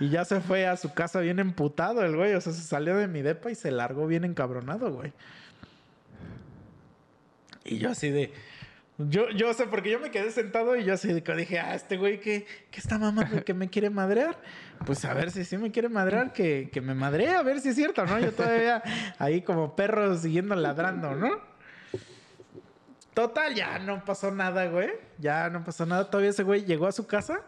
Y 0.00 0.08
ya 0.08 0.24
se 0.24 0.40
fue 0.40 0.66
a 0.66 0.76
su 0.76 0.94
casa 0.94 1.20
bien 1.20 1.38
emputado 1.40 2.02
el 2.04 2.16
güey. 2.16 2.34
O 2.34 2.40
sea, 2.40 2.52
se 2.52 2.62
salió 2.62 2.96
de 2.96 3.08
mi 3.08 3.22
depa 3.22 3.50
y 3.50 3.54
se 3.54 3.70
largó 3.70 4.06
bien 4.06 4.24
encabronado, 4.24 4.92
güey. 4.92 5.12
Y 7.64 7.78
yo 7.78 7.90
así 7.90 8.10
de... 8.10 8.32
Yo, 9.08 9.30
yo 9.30 9.52
sé, 9.54 9.66
porque 9.66 9.90
yo 9.90 10.00
me 10.00 10.10
quedé 10.10 10.30
sentado 10.30 10.76
y 10.76 10.84
yo 10.84 10.94
así 10.94 11.12
dije, 11.12 11.58
ah, 11.58 11.74
este 11.74 11.96
güey 11.96 12.20
que, 12.20 12.46
que 12.70 12.80
está 12.80 12.98
mamando 12.98 13.44
que 13.44 13.54
me 13.54 13.68
quiere 13.68 13.90
madrear. 13.90 14.36
Pues 14.84 15.04
a 15.04 15.14
ver 15.14 15.30
si 15.30 15.44
sí 15.44 15.56
me 15.56 15.70
quiere 15.70 15.88
madrear, 15.88 16.32
que, 16.32 16.68
que 16.72 16.80
me 16.80 16.94
madree, 16.94 17.30
a 17.30 17.42
ver 17.42 17.60
si 17.60 17.70
es 17.70 17.76
cierto, 17.76 18.04
¿no? 18.04 18.18
Yo 18.18 18.32
todavía 18.32 18.82
ahí 19.18 19.42
como 19.42 19.76
perro 19.76 20.16
siguiendo 20.16 20.54
ladrando, 20.54 21.14
¿no? 21.14 21.52
Total, 23.14 23.54
ya 23.54 23.78
no 23.78 24.04
pasó 24.04 24.30
nada, 24.30 24.66
güey. 24.66 24.90
Ya 25.18 25.50
no 25.50 25.62
pasó 25.64 25.84
nada. 25.84 26.08
Todavía 26.10 26.30
ese 26.30 26.42
güey 26.42 26.64
llegó 26.64 26.86
a 26.86 26.92
su 26.92 27.06
casa 27.06 27.42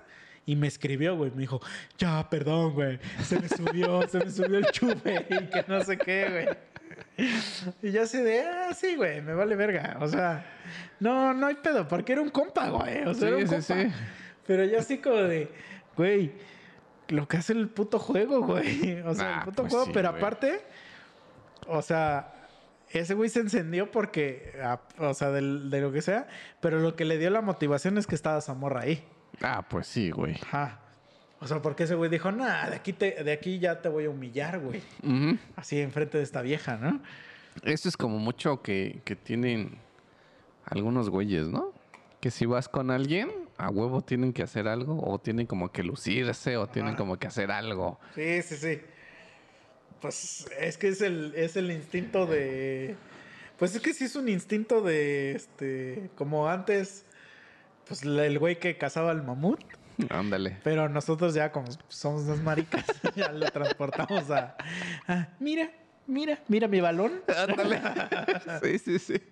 y 0.44 0.56
me 0.56 0.66
escribió, 0.66 1.16
güey. 1.16 1.30
Me 1.30 1.42
dijo, 1.42 1.60
ya, 1.96 2.28
perdón, 2.28 2.74
güey. 2.74 2.98
Se 3.22 3.40
me 3.40 3.48
subió, 3.48 4.06
se 4.06 4.18
me 4.18 4.30
subió 4.30 4.58
el 4.58 4.66
chupe 4.66 5.26
y 5.30 5.46
que 5.46 5.64
no 5.66 5.82
sé 5.82 5.96
qué, 5.96 6.28
güey. 6.30 6.73
Y 7.82 7.92
yo 7.92 8.02
así 8.02 8.18
de, 8.18 8.40
ah, 8.42 8.74
sí, 8.74 8.96
güey, 8.96 9.20
me 9.22 9.34
vale 9.34 9.54
verga. 9.56 9.96
O 10.00 10.08
sea, 10.08 10.44
no, 11.00 11.32
no 11.34 11.46
hay 11.46 11.54
pedo, 11.56 11.86
porque 11.86 12.12
era 12.12 12.22
un 12.22 12.30
compa, 12.30 12.68
güey. 12.68 13.02
O 13.06 13.14
sea, 13.14 13.28
era 13.28 13.36
un 13.36 13.42
Sí, 13.48 13.54
compa. 13.54 13.62
sí. 13.62 13.92
Pero 14.46 14.64
yo 14.64 14.78
así 14.78 14.98
como 14.98 15.16
de, 15.16 15.48
güey, 15.96 16.32
lo 17.08 17.28
que 17.28 17.36
hace 17.36 17.52
el 17.52 17.68
puto 17.68 17.98
juego, 17.98 18.40
güey. 18.42 19.00
O 19.02 19.14
sea, 19.14 19.36
Ah, 19.36 19.38
el 19.40 19.44
puto 19.44 19.62
pues 19.62 19.72
juego, 19.74 19.90
pero 19.92 20.10
güey. 20.10 20.20
aparte, 20.22 20.60
o 21.68 21.82
sea, 21.82 22.32
ese 22.90 23.14
güey 23.14 23.28
se 23.30 23.40
encendió 23.40 23.90
porque, 23.90 24.52
ah, 24.62 24.80
o 24.98 25.14
sea, 25.14 25.30
del- 25.30 25.70
de 25.70 25.80
lo 25.80 25.92
que 25.92 26.02
sea, 26.02 26.26
pero 26.60 26.78
lo 26.80 26.96
que 26.96 27.04
le 27.04 27.18
dio 27.18 27.30
la 27.30 27.40
motivación 27.42 27.96
es 27.98 28.06
que 28.06 28.14
estaba 28.14 28.40
Zamorra 28.40 28.82
ahí. 28.82 29.04
Ah, 29.40 29.64
pues 29.68 29.86
sí, 29.86 30.10
güey. 30.10 30.34
Ajá. 30.42 30.80
O 31.44 31.46
sea, 31.46 31.60
porque 31.60 31.82
ese 31.82 31.94
güey 31.94 32.10
dijo, 32.10 32.32
nah, 32.32 32.70
de 32.70 32.76
aquí, 32.76 32.94
te, 32.94 33.22
de 33.22 33.30
aquí 33.30 33.58
ya 33.58 33.82
te 33.82 33.90
voy 33.90 34.06
a 34.06 34.10
humillar, 34.10 34.60
güey. 34.60 34.80
Así 35.56 35.78
enfrente 35.78 36.16
de 36.16 36.24
esta 36.24 36.40
vieja, 36.40 36.78
¿no? 36.78 37.02
Eso 37.64 37.86
es 37.86 37.98
como 37.98 38.18
mucho 38.18 38.62
que, 38.62 39.02
que 39.04 39.14
tienen 39.14 39.76
algunos 40.64 41.10
güeyes, 41.10 41.48
¿no? 41.48 41.72
Que 42.20 42.30
si 42.30 42.46
vas 42.46 42.70
con 42.70 42.90
alguien, 42.90 43.30
a 43.58 43.68
huevo 43.68 44.00
tienen 44.00 44.32
que 44.32 44.42
hacer 44.42 44.66
algo, 44.66 44.98
o 45.06 45.18
tienen 45.18 45.46
como 45.46 45.70
que 45.70 45.82
lucirse, 45.82 46.56
o 46.56 46.66
tienen 46.66 46.92
Ajá. 46.92 46.96
como 46.96 47.18
que 47.18 47.26
hacer 47.26 47.50
algo. 47.50 48.00
Sí, 48.14 48.40
sí, 48.40 48.56
sí. 48.56 48.80
Pues 50.00 50.46
es 50.58 50.78
que 50.78 50.88
es 50.88 51.02
el, 51.02 51.34
es 51.36 51.56
el 51.56 51.70
instinto 51.70 52.24
de. 52.24 52.96
Pues 53.58 53.74
es 53.74 53.82
que 53.82 53.92
sí 53.92 54.04
es 54.04 54.16
un 54.16 54.30
instinto 54.30 54.80
de. 54.80 55.32
Este. 55.32 56.08
Como 56.14 56.48
antes. 56.48 57.04
Pues 57.86 58.02
el 58.02 58.38
güey 58.38 58.58
que 58.58 58.78
cazaba 58.78 59.10
al 59.10 59.22
mamut. 59.22 59.60
Ándale. 60.10 60.58
Pero 60.62 60.88
nosotros 60.88 61.34
ya, 61.34 61.52
como 61.52 61.68
somos 61.88 62.26
dos 62.26 62.40
maricas, 62.40 62.84
ya 63.16 63.32
lo 63.32 63.50
transportamos 63.50 64.30
a. 64.30 64.56
a, 65.06 65.28
mira, 65.38 65.70
mira, 66.06 66.40
mira 66.48 66.68
mi 66.68 66.80
balón. 66.80 67.22
Ándale. 67.36 67.80
sí, 68.62 68.78
sí, 68.78 68.98
sí. 68.98 69.22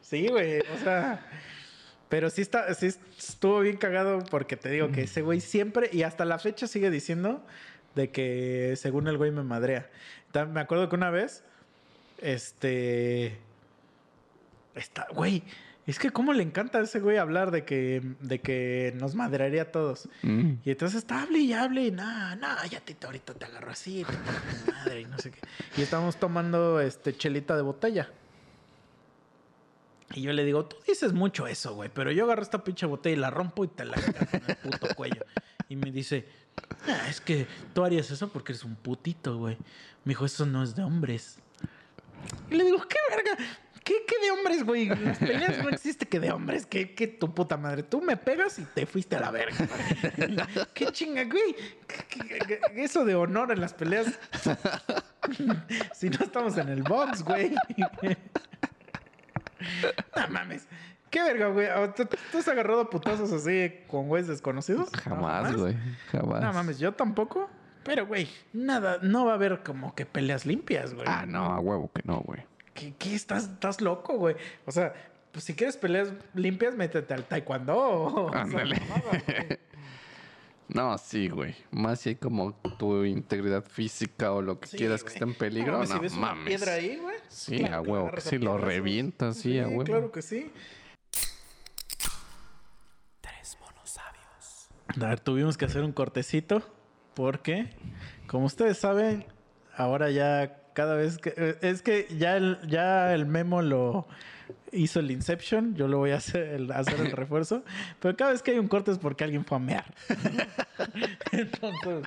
Sí, 0.00 0.28
güey. 0.28 0.60
O 0.60 0.78
sea. 0.82 1.26
Pero 2.08 2.30
sí, 2.30 2.42
está, 2.42 2.72
sí 2.74 2.86
estuvo 3.18 3.60
bien 3.60 3.76
cagado 3.76 4.20
porque 4.30 4.56
te 4.56 4.70
digo 4.70 4.92
que 4.92 5.02
ese 5.02 5.22
güey 5.22 5.40
siempre, 5.40 5.88
y 5.92 6.02
hasta 6.02 6.24
la 6.24 6.38
fecha 6.38 6.68
sigue 6.68 6.90
diciendo 6.90 7.44
de 7.94 8.10
que 8.10 8.74
según 8.76 9.08
el 9.08 9.16
güey 9.16 9.32
me 9.32 9.42
madrea. 9.42 9.90
Me 10.52 10.60
acuerdo 10.60 10.88
que 10.88 10.96
una 10.96 11.10
vez, 11.10 11.42
este... 12.18 13.38
Está, 14.74 15.06
güey, 15.12 15.42
es 15.86 15.98
que 15.98 16.10
cómo 16.10 16.32
le 16.32 16.42
encanta 16.42 16.78
a 16.78 16.82
ese 16.82 16.98
güey 17.00 17.18
hablar 17.18 17.50
de 17.50 17.64
que, 17.64 18.00
de 18.20 18.40
que 18.40 18.94
nos 18.96 19.14
madrearía 19.14 19.62
a 19.62 19.72
todos. 19.72 20.08
Mm. 20.22 20.54
Y 20.64 20.70
entonces 20.70 20.98
está 20.98 21.22
hable 21.22 21.38
y 21.40 21.52
hable 21.52 21.84
y 21.86 21.90
nada, 21.90 22.36
nada, 22.36 22.66
ya 22.66 22.80
te, 22.80 22.96
ahorita 23.04 23.34
te 23.34 23.44
agarro 23.44 23.70
así, 23.70 24.04
te 24.04 24.72
madre 24.72 25.00
y 25.02 25.04
no 25.04 25.18
sé 25.18 25.30
qué. 25.30 25.40
Y 25.76 25.82
estábamos 25.82 26.16
tomando 26.16 26.80
este 26.80 27.14
chelita 27.16 27.54
de 27.56 27.62
botella. 27.62 28.10
Y 30.14 30.22
yo 30.22 30.32
le 30.32 30.44
digo, 30.44 30.64
tú 30.64 30.76
dices 30.86 31.12
mucho 31.12 31.46
eso, 31.46 31.74
güey, 31.74 31.90
pero 31.92 32.12
yo 32.12 32.24
agarro 32.24 32.42
esta 32.42 32.62
pinche 32.62 32.86
botella 32.86 33.16
y 33.16 33.20
la 33.20 33.30
rompo 33.30 33.64
y 33.64 33.68
te 33.68 33.84
la 33.84 33.96
en 34.32 34.42
el 34.46 34.56
puto 34.56 34.94
cuello. 34.94 35.22
Y 35.68 35.76
me 35.76 35.90
dice, 35.90 36.26
"Ah, 36.86 37.08
es 37.08 37.20
que 37.20 37.46
tú 37.74 37.84
harías 37.84 38.10
eso 38.10 38.28
porque 38.28 38.52
eres 38.52 38.64
un 38.64 38.76
putito, 38.76 39.38
güey. 39.38 39.56
Me 40.04 40.10
dijo, 40.10 40.24
eso 40.24 40.46
no 40.46 40.62
es 40.62 40.76
de 40.76 40.82
hombres. 40.82 41.38
Y 42.50 42.54
le 42.54 42.64
digo, 42.64 42.78
¿qué 42.88 42.96
verga? 43.10 43.44
¿Qué, 43.84 43.94
qué 44.08 44.14
de 44.24 44.30
hombres, 44.30 44.64
güey? 44.64 44.86
Las 44.88 45.18
peleas 45.18 45.62
no 45.62 45.68
existe 45.68 46.06
que 46.06 46.18
de 46.18 46.32
hombres. 46.32 46.64
¿Qué, 46.64 46.94
qué 46.94 47.06
tu 47.06 47.34
puta 47.34 47.56
madre? 47.58 47.82
Tú 47.82 48.00
me 48.00 48.16
pegas 48.16 48.58
y 48.58 48.62
te 48.64 48.86
fuiste 48.86 49.16
a 49.16 49.20
la 49.20 49.30
verga. 49.30 49.56
¿Qué 50.72 50.86
chinga, 50.86 51.24
güey? 51.24 51.54
¿Qué- 51.86 52.24
qué- 52.26 52.38
qué- 52.46 52.60
Eso 52.82 53.04
de 53.04 53.14
honor 53.14 53.52
en 53.52 53.60
las 53.60 53.74
peleas. 53.74 54.18
si 55.94 56.08
no 56.10 56.18
estamos 56.24 56.56
en 56.56 56.70
el 56.70 56.82
box, 56.82 57.22
güey. 57.22 57.54
No 60.16 60.28
mames. 60.30 60.66
¿Qué 61.10 61.22
verga, 61.22 61.48
güey? 61.48 61.68
¿Tú, 61.94 62.06
tú 62.32 62.38
has 62.38 62.48
agarrado 62.48 62.90
putazos 62.90 63.32
así 63.32 63.72
con 63.86 64.08
güeyes 64.08 64.28
desconocidos? 64.28 64.90
No, 64.92 64.98
Jamás, 64.98 65.54
güey. 65.54 65.76
Jamás. 66.10 66.40
No 66.42 66.52
mames, 66.52 66.78
yo 66.78 66.92
tampoco. 66.92 67.48
Pero, 67.84 68.06
güey, 68.06 68.28
nada, 68.52 68.98
no 69.02 69.26
va 69.26 69.32
a 69.32 69.34
haber 69.34 69.62
como 69.62 69.94
que 69.94 70.06
peleas 70.06 70.46
limpias, 70.46 70.94
güey. 70.94 71.06
Ah, 71.08 71.24
no, 71.26 71.52
a 71.52 71.60
huevo 71.60 71.90
que 71.92 72.00
no, 72.04 72.20
güey. 72.20 72.42
¿Qué, 72.74 72.94
qué 72.98 73.14
estás, 73.14 73.44
estás 73.44 73.80
loco, 73.80 74.16
güey? 74.18 74.36
O 74.66 74.72
sea, 74.72 74.92
pues 75.32 75.44
si 75.44 75.54
quieres 75.54 75.76
peleas 75.76 76.12
limpias, 76.34 76.74
métete 76.76 77.14
al 77.14 77.24
taekwondo. 77.24 78.30
Ándale. 78.34 78.80
No, 80.66 80.96
sí, 80.96 81.28
güey. 81.28 81.54
Más 81.70 82.00
si 82.00 82.08
hay 82.08 82.14
como 82.16 82.54
tu 82.78 83.04
integridad 83.04 83.62
física 83.64 84.32
o 84.32 84.40
lo 84.40 84.58
que 84.60 84.66
Sí, 84.66 84.78
quieras 84.78 85.04
que 85.04 85.10
esté 85.12 85.22
en 85.24 85.34
peligro. 85.34 85.72
No 85.72 85.78
mames, 85.80 85.90
No, 85.90 85.96
si 85.96 86.02
ves 86.02 86.12
una 86.14 86.20
mames. 86.28 86.46
piedra 86.46 86.72
ahí, 86.72 86.96
güey. 86.96 87.16
Sí, 87.28 87.58
claro 87.58 87.74
a 87.76 87.80
huevo. 87.82 88.10
Que 88.12 88.20
sí, 88.22 88.38
lo 88.38 88.56
revientas, 88.56 89.36
sí, 89.36 89.58
a 89.58 89.68
huevo. 89.68 89.84
claro 89.84 90.10
que 90.10 90.22
sí. 90.22 90.50
Tres 93.20 93.58
monos 93.60 93.90
sabios. 93.90 94.68
A 95.02 95.08
ver, 95.08 95.20
tuvimos 95.20 95.58
que 95.58 95.66
hacer 95.66 95.82
un 95.82 95.92
cortecito 95.92 96.62
porque, 97.14 97.68
como 98.26 98.46
ustedes 98.46 98.78
saben, 98.78 99.26
ahora 99.76 100.10
ya 100.10 100.62
cada 100.74 100.94
vez 100.96 101.16
que... 101.18 101.32
eh, 101.36 101.56
Es 101.62 101.80
que 101.82 102.06
ya 102.18 102.36
el, 102.36 102.58
ya 102.68 103.14
el 103.14 103.24
memo 103.26 103.62
lo 103.62 104.06
hizo 104.72 105.00
el 105.00 105.10
Inception, 105.10 105.74
yo 105.74 105.88
lo 105.88 105.98
voy 105.98 106.10
a 106.10 106.16
hacer 106.16 106.42
el, 106.48 106.70
hacer 106.72 107.00
el 107.00 107.12
refuerzo, 107.12 107.64
pero 108.00 108.16
cada 108.16 108.32
vez 108.32 108.42
que 108.42 108.50
hay 108.50 108.58
un 108.58 108.68
corte 108.68 108.90
es 108.90 108.98
porque 108.98 109.24
alguien 109.24 109.44
fue 109.44 109.56
a 109.56 109.60
mear. 109.60 109.84
Entonces, 111.32 112.04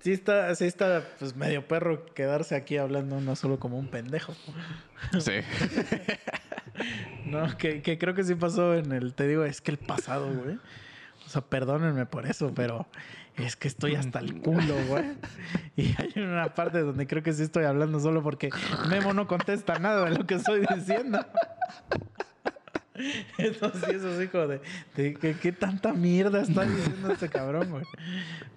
sí 0.00 0.12
está, 0.12 0.54
sí 0.54 0.64
está 0.64 1.02
pues 1.18 1.34
medio 1.36 1.66
perro 1.66 2.04
quedarse 2.06 2.54
aquí 2.56 2.76
hablando 2.76 3.20
no 3.20 3.36
solo 3.36 3.58
como 3.58 3.78
un 3.78 3.88
pendejo. 3.88 4.34
Sí. 5.18 5.32
No, 7.26 7.56
que, 7.56 7.82
que 7.82 7.98
creo 7.98 8.14
que 8.14 8.24
sí 8.24 8.34
pasó 8.34 8.74
en 8.74 8.90
el, 8.90 9.14
te 9.14 9.28
digo, 9.28 9.44
es 9.44 9.60
que 9.60 9.70
el 9.70 9.78
pasado, 9.78 10.28
güey. 10.32 10.58
O 11.24 11.28
sea, 11.28 11.40
perdónenme 11.40 12.04
por 12.04 12.26
eso, 12.26 12.52
pero 12.52 12.88
es 13.36 13.56
que 13.56 13.66
estoy 13.68 13.96
hasta 13.96 14.20
el 14.20 14.40
culo, 14.40 14.74
güey. 14.88 15.04
Y 15.76 15.92
hay 16.00 16.22
una 16.22 16.54
parte 16.54 16.78
donde 16.80 17.06
creo 17.08 17.22
que 17.24 17.32
sí 17.32 17.42
estoy 17.42 17.64
hablando 17.64 17.98
solo 17.98 18.22
porque 18.22 18.48
Memo 18.88 19.12
no 19.12 19.26
contesta 19.26 19.76
nada 19.80 20.08
de 20.08 20.16
lo 20.16 20.24
que 20.24 20.34
estoy 20.36 20.64
diciendo. 20.74 21.18
Entonces, 23.38 23.88
eso 23.88 24.20
sí, 24.20 24.28
como 24.28 24.46
de, 24.46 24.60
qué 24.94 25.52
tanta 25.52 25.92
mierda 25.92 26.42
está 26.42 26.64
diciendo 26.64 27.10
este 27.12 27.28
cabrón, 27.28 27.68
güey. 27.70 27.84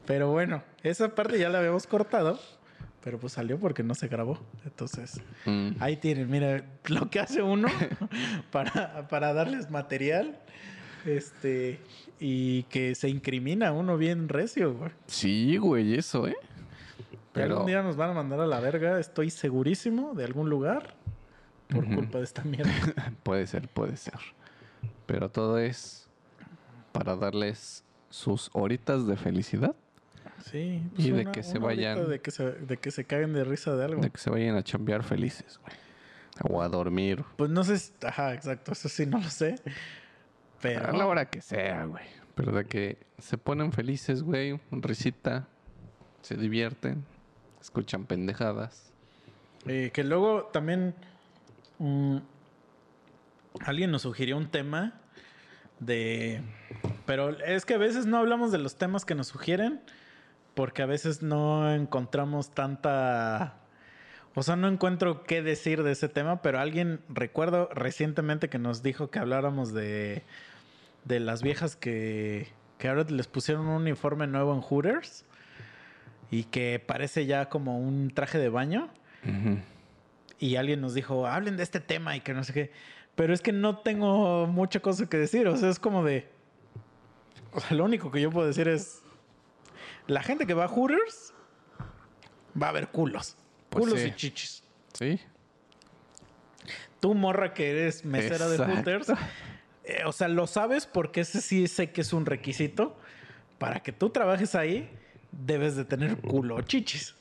Pero 0.06 0.30
bueno, 0.32 0.62
esa 0.84 1.16
parte 1.16 1.40
ya 1.40 1.50
la 1.50 1.58
habíamos 1.58 1.88
cortado, 1.88 2.40
pero 3.04 3.18
pues 3.20 3.34
salió 3.34 3.58
porque 3.60 3.82
no 3.82 3.96
se 3.96 4.08
grabó. 4.08 4.40
Entonces, 4.64 5.20
Mm. 5.46 5.72
ahí 5.80 5.98
tienen, 5.98 6.30
mira, 6.30 6.64
lo 6.86 7.10
que 7.10 7.20
hace 7.20 7.42
uno 7.42 7.68
para, 8.52 9.08
para 9.08 9.34
darles 9.34 9.72
material. 9.72 10.38
Este, 11.06 11.80
y 12.20 12.64
que 12.64 12.96
se 12.96 13.10
incrimina 13.10 13.72
uno 13.72 13.98
bien 13.98 14.30
recio, 14.30 14.74
güey. 14.74 14.92
Sí, 15.08 15.58
güey, 15.58 15.96
eso, 15.96 16.28
¿eh? 16.28 16.36
Pero 17.34 17.54
algún 17.56 17.68
día 17.68 17.84
nos 17.84 17.96
van 17.96 18.10
a 18.12 18.14
mandar 18.14 18.40
a 18.40 18.48
la 18.48 18.60
verga, 18.60 19.00
estoy 19.00 19.30
segurísimo, 19.30 20.14
de 20.16 20.24
algún 20.24 20.50
lugar, 20.50 20.96
por 21.70 21.86
culpa 21.94 22.18
de 22.18 22.24
esta 22.24 22.44
mierda. 22.44 22.72
puede 23.24 23.46
ser, 23.46 23.68
puede 23.68 23.96
ser. 23.98 24.20
Pero 25.06 25.30
todo 25.30 25.60
es 25.60 26.08
para 26.92 27.16
darles 27.16 27.84
sus 28.10 28.50
horitas 28.54 29.06
de 29.08 29.18
felicidad, 29.18 29.76
Sí. 30.46 30.82
Y 30.98 31.12
de 31.12 31.26
que 31.26 31.44
se 31.44 31.60
vayan- 31.60 32.08
De 32.08 32.22
que 32.22 32.32
se, 32.32 32.52
de 32.52 32.78
que 32.78 32.90
se 32.92 33.04
caguen 33.06 33.34
de 33.34 33.44
risa 33.44 33.76
de 33.76 33.84
algo. 33.84 34.02
de 34.02 34.10
que 34.12 34.18
se 34.18 34.30
vayan 34.30 34.56
a 34.56 34.64
chambear 34.64 35.04
felices, 35.04 35.60
güey. 35.62 35.76
O 36.56 36.62
a 36.62 36.70
dormir. 36.70 37.24
Pues 37.36 37.50
no 37.50 37.64
sé. 37.64 37.78
si- 37.80 37.92
Ajá, 38.06 38.34
exacto. 38.34 38.72
Eso 38.72 38.88
sí 38.88 39.06
no 39.08 39.18
lo 39.20 39.30
sé. 39.30 39.56
Pero. 40.62 40.90
A 40.90 40.92
la 40.92 41.06
hora 41.06 41.26
que 41.30 41.42
sea, 41.42 41.86
güey. 41.86 42.06
Pero 42.36 42.52
de 42.52 42.66
que 42.66 42.98
se 43.18 43.38
ponen 43.38 43.72
felices, 43.72 44.24
güey, 44.24 44.60
risita, 44.72 45.48
se 46.22 46.36
divierten, 46.36 47.04
escuchan 47.60 48.06
pendejadas. 48.06 48.92
Eh, 49.66 49.92
que 49.94 50.04
luego 50.04 50.44
también. 50.46 50.94
mm, 51.80 52.18
alguien 53.62 53.92
nos 53.92 54.04
sugirió 54.04 54.38
un 54.38 54.50
tema 54.50 54.94
de. 55.80 56.42
Pero 57.06 57.30
es 57.44 57.66
que 57.66 57.74
a 57.74 57.80
veces 57.80 58.06
no 58.06 58.18
hablamos 58.18 58.52
de 58.52 58.58
los 58.58 58.76
temas 58.76 59.06
que 59.06 59.16
nos 59.16 59.28
sugieren. 59.28 59.82
Porque 60.54 60.82
a 60.82 60.88
veces 60.88 61.22
no 61.22 61.72
encontramos 61.72 62.50
tanta. 62.50 63.60
O 64.34 64.44
sea, 64.44 64.56
no 64.56 64.68
encuentro 64.68 65.24
qué 65.24 65.42
decir 65.42 65.82
de 65.82 65.92
ese 65.92 66.10
tema, 66.10 66.42
pero 66.44 66.60
alguien, 66.60 67.00
recuerdo 67.10 67.70
recientemente 67.74 68.50
que 68.50 68.60
nos 68.60 68.84
dijo 68.84 69.10
que 69.10 69.18
habláramos 69.18 69.74
de, 69.74 70.24
de 71.08 71.20
las 71.20 71.42
viejas 71.42 71.76
que, 71.76 72.50
que 72.78 72.88
ahora 72.90 73.04
les 73.04 73.28
pusieron 73.28 73.68
un 73.68 73.82
uniforme 73.82 74.28
nuevo 74.28 74.54
en 74.54 74.62
Hooters 74.62 75.26
y 76.30 76.44
que 76.44 76.84
parece 76.86 77.26
ya 77.26 77.50
como 77.50 77.80
un 77.80 78.12
traje 78.12 78.38
de 78.38 78.50
baño. 78.50 78.90
Y 80.40 80.56
alguien 80.56 80.82
nos 80.82 80.94
dijo, 80.94 81.28
hablen 81.28 81.58
de 81.58 81.64
este 81.64 81.80
tema 81.80 82.16
y 82.16 82.22
que 82.22 82.34
no 82.34 82.44
sé 82.44 82.54
qué. 82.54 82.72
Pero 83.16 83.34
es 83.34 83.42
que 83.42 83.52
no 83.52 83.80
tengo 83.80 84.46
mucha 84.46 84.80
cosa 84.80 85.10
que 85.10 85.18
decir. 85.18 85.48
O 85.48 85.58
sea, 85.58 85.70
es 85.70 85.80
como 85.80 86.04
de. 86.04 86.30
O 87.52 87.60
sea, 87.60 87.76
lo 87.76 87.84
único 87.84 88.12
que 88.12 88.22
yo 88.22 88.30
puedo 88.30 88.46
decir 88.46 88.68
es. 88.68 89.02
La 90.06 90.22
gente 90.22 90.46
que 90.46 90.54
va 90.54 90.66
a 90.66 90.68
Hooters 90.68 91.34
va 92.62 92.70
a 92.70 92.72
ver 92.72 92.90
culos. 92.90 93.36
Pues 93.70 93.86
culos 93.86 94.00
sí. 94.00 94.08
y 94.08 94.16
chichis. 94.16 94.64
Sí. 94.94 95.20
Tú, 97.00 97.16
morra, 97.16 97.54
que 97.54 97.72
eres 97.72 98.06
mesera 98.06 98.48
de. 98.48 98.58
Hooters. 98.58 99.08
Eh, 99.88 100.04
o 100.06 100.12
sea, 100.12 100.28
lo 100.28 100.48
sabes 100.48 100.86
porque 100.86 101.22
ese 101.22 101.40
sí 101.40 101.68
sé 101.68 101.92
que 101.92 102.02
es 102.02 102.12
un 102.12 102.26
requisito. 102.26 102.98
Para 103.58 103.80
que 103.82 103.92
tú 103.92 104.10
trabajes 104.10 104.54
ahí, 104.54 104.90
debes 105.32 105.76
de 105.76 105.86
tener 105.86 106.18
culo 106.18 106.62
chichis. 106.62 107.16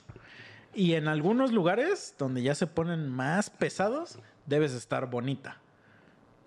Y 0.74 0.94
en 0.94 1.08
algunos 1.08 1.52
lugares 1.52 2.14
donde 2.18 2.42
ya 2.42 2.54
se 2.54 2.66
ponen 2.66 3.08
más 3.08 3.48
pesados, 3.48 4.18
debes 4.46 4.72
estar 4.72 5.08
bonita. 5.08 5.58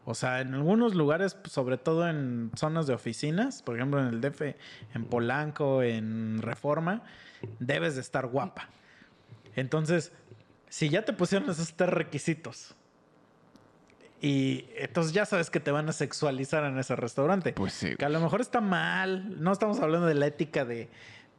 O 0.06 0.14
sea, 0.14 0.42
en 0.42 0.54
algunos 0.54 0.94
lugares, 0.94 1.36
pues, 1.36 1.54
sobre 1.54 1.78
todo 1.78 2.08
en 2.08 2.52
zonas 2.56 2.86
de 2.86 2.94
oficinas, 2.94 3.64
por 3.64 3.78
ejemplo 3.78 4.00
en 4.00 4.08
el 4.08 4.22
DF, 4.22 4.56
en 4.94 5.06
Polanco, 5.06 5.82
en 5.82 6.42
Reforma, 6.42 7.02
debes 7.60 7.96
de 7.96 8.02
estar 8.02 8.28
guapa. 8.28 8.70
Entonces, 9.56 10.12
si 10.68 10.90
ya 10.90 11.06
te 11.06 11.14
pusieron 11.14 11.50
esos 11.50 11.74
tres 11.74 11.90
requisitos 11.90 12.76
y 14.22 14.66
entonces 14.76 15.14
ya 15.14 15.26
sabes 15.26 15.50
que 15.50 15.60
te 15.60 15.72
van 15.72 15.88
a 15.90 15.94
sexualizar 15.94 16.64
en 16.66 16.78
ese 16.78 16.96
restaurante. 16.96 17.54
Pues 17.54 17.74
sí. 17.74 17.96
Que 17.98 18.06
a 18.06 18.10
lo 18.10 18.20
mejor 18.20 18.42
está 18.42 18.60
mal. 18.62 19.42
No 19.42 19.52
estamos 19.52 19.80
hablando 19.80 20.08
de 20.08 20.16
la 20.16 20.28
ética 20.28 20.66
de, 20.66 20.90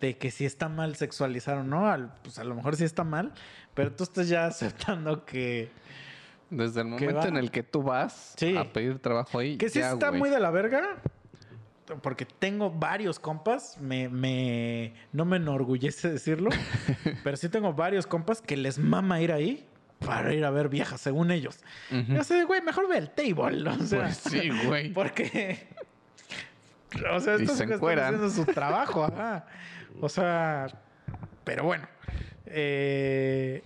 de 0.00 0.16
que 0.16 0.30
si 0.30 0.44
está 0.46 0.68
mal 0.68 0.96
sexualizar 0.96 1.58
o 1.58 1.64
no. 1.64 1.88
al- 1.90 2.12
pues 2.22 2.38
a 2.38 2.44
lo 2.44 2.54
mejor 2.54 2.76
sí 2.76 2.84
está 2.84 3.04
mal. 3.04 3.32
Pero 3.74 3.92
tú 3.92 4.04
estás 4.04 4.28
ya 4.28 4.46
aceptando 4.46 5.24
que... 5.24 5.70
Desde 6.48 6.80
el 6.80 6.88
momento 6.88 7.28
en 7.28 7.36
el 7.36 7.50
que 7.52 7.62
tú 7.62 7.82
vas 7.82 8.34
Sí. 8.36 8.56
a 8.56 8.72
pedir 8.72 8.98
trabajo 8.98 9.38
ahí. 9.38 9.56
Que 9.56 9.68
sí 9.68 9.78
ya, 9.78 9.92
está 9.92 10.10
muy 10.10 10.30
de 10.30 10.40
la 10.40 10.50
verga. 10.50 10.96
Porque 12.02 12.24
tengo 12.24 12.70
varios 12.70 13.18
compas. 13.18 13.76
Me, 13.80 14.08
me, 14.08 14.94
no 15.12 15.24
me 15.24 15.36
enorgullece 15.36 16.10
decirlo. 16.10 16.50
pero 17.24 17.36
sí 17.36 17.48
tengo 17.48 17.72
varios 17.72 18.06
compas 18.06 18.40
que 18.40 18.56
les 18.56 18.78
mama 18.78 19.20
ir 19.20 19.32
ahí 19.32 19.66
para 20.04 20.32
ir 20.34 20.44
a 20.44 20.50
ver 20.50 20.68
viejas, 20.68 21.00
según 21.00 21.30
ellos. 21.30 21.58
Yo 21.90 22.24
sé, 22.24 22.44
güey, 22.44 22.62
mejor 22.62 22.88
ve 22.88 22.98
el 22.98 23.10
table. 23.10 23.68
O 23.68 23.78
sea, 23.84 24.02
Pues 24.02 24.16
sí, 24.16 24.50
güey. 24.66 24.92
Porque. 24.94 25.68
O 27.12 27.20
sea, 27.20 27.34
estos 27.34 27.56
se 27.56 27.64
están 27.64 27.98
haciendo 27.98 28.30
su 28.30 28.44
trabajo, 28.46 29.04
ajá. 29.12 29.46
O 30.00 30.08
sea. 30.08 30.66
Pero 31.44 31.64
bueno. 31.64 31.86
Eh, 32.46 33.62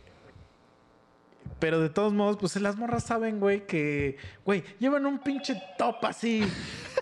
pero 1.58 1.80
de 1.80 1.88
todos 1.88 2.12
modos, 2.12 2.36
pues 2.38 2.56
las 2.56 2.76
morras 2.76 3.04
saben, 3.04 3.40
güey, 3.40 3.66
que. 3.66 4.18
Güey, 4.44 4.64
llevan 4.80 5.06
un 5.06 5.20
pinche 5.20 5.60
top 5.78 6.04
así. 6.04 6.46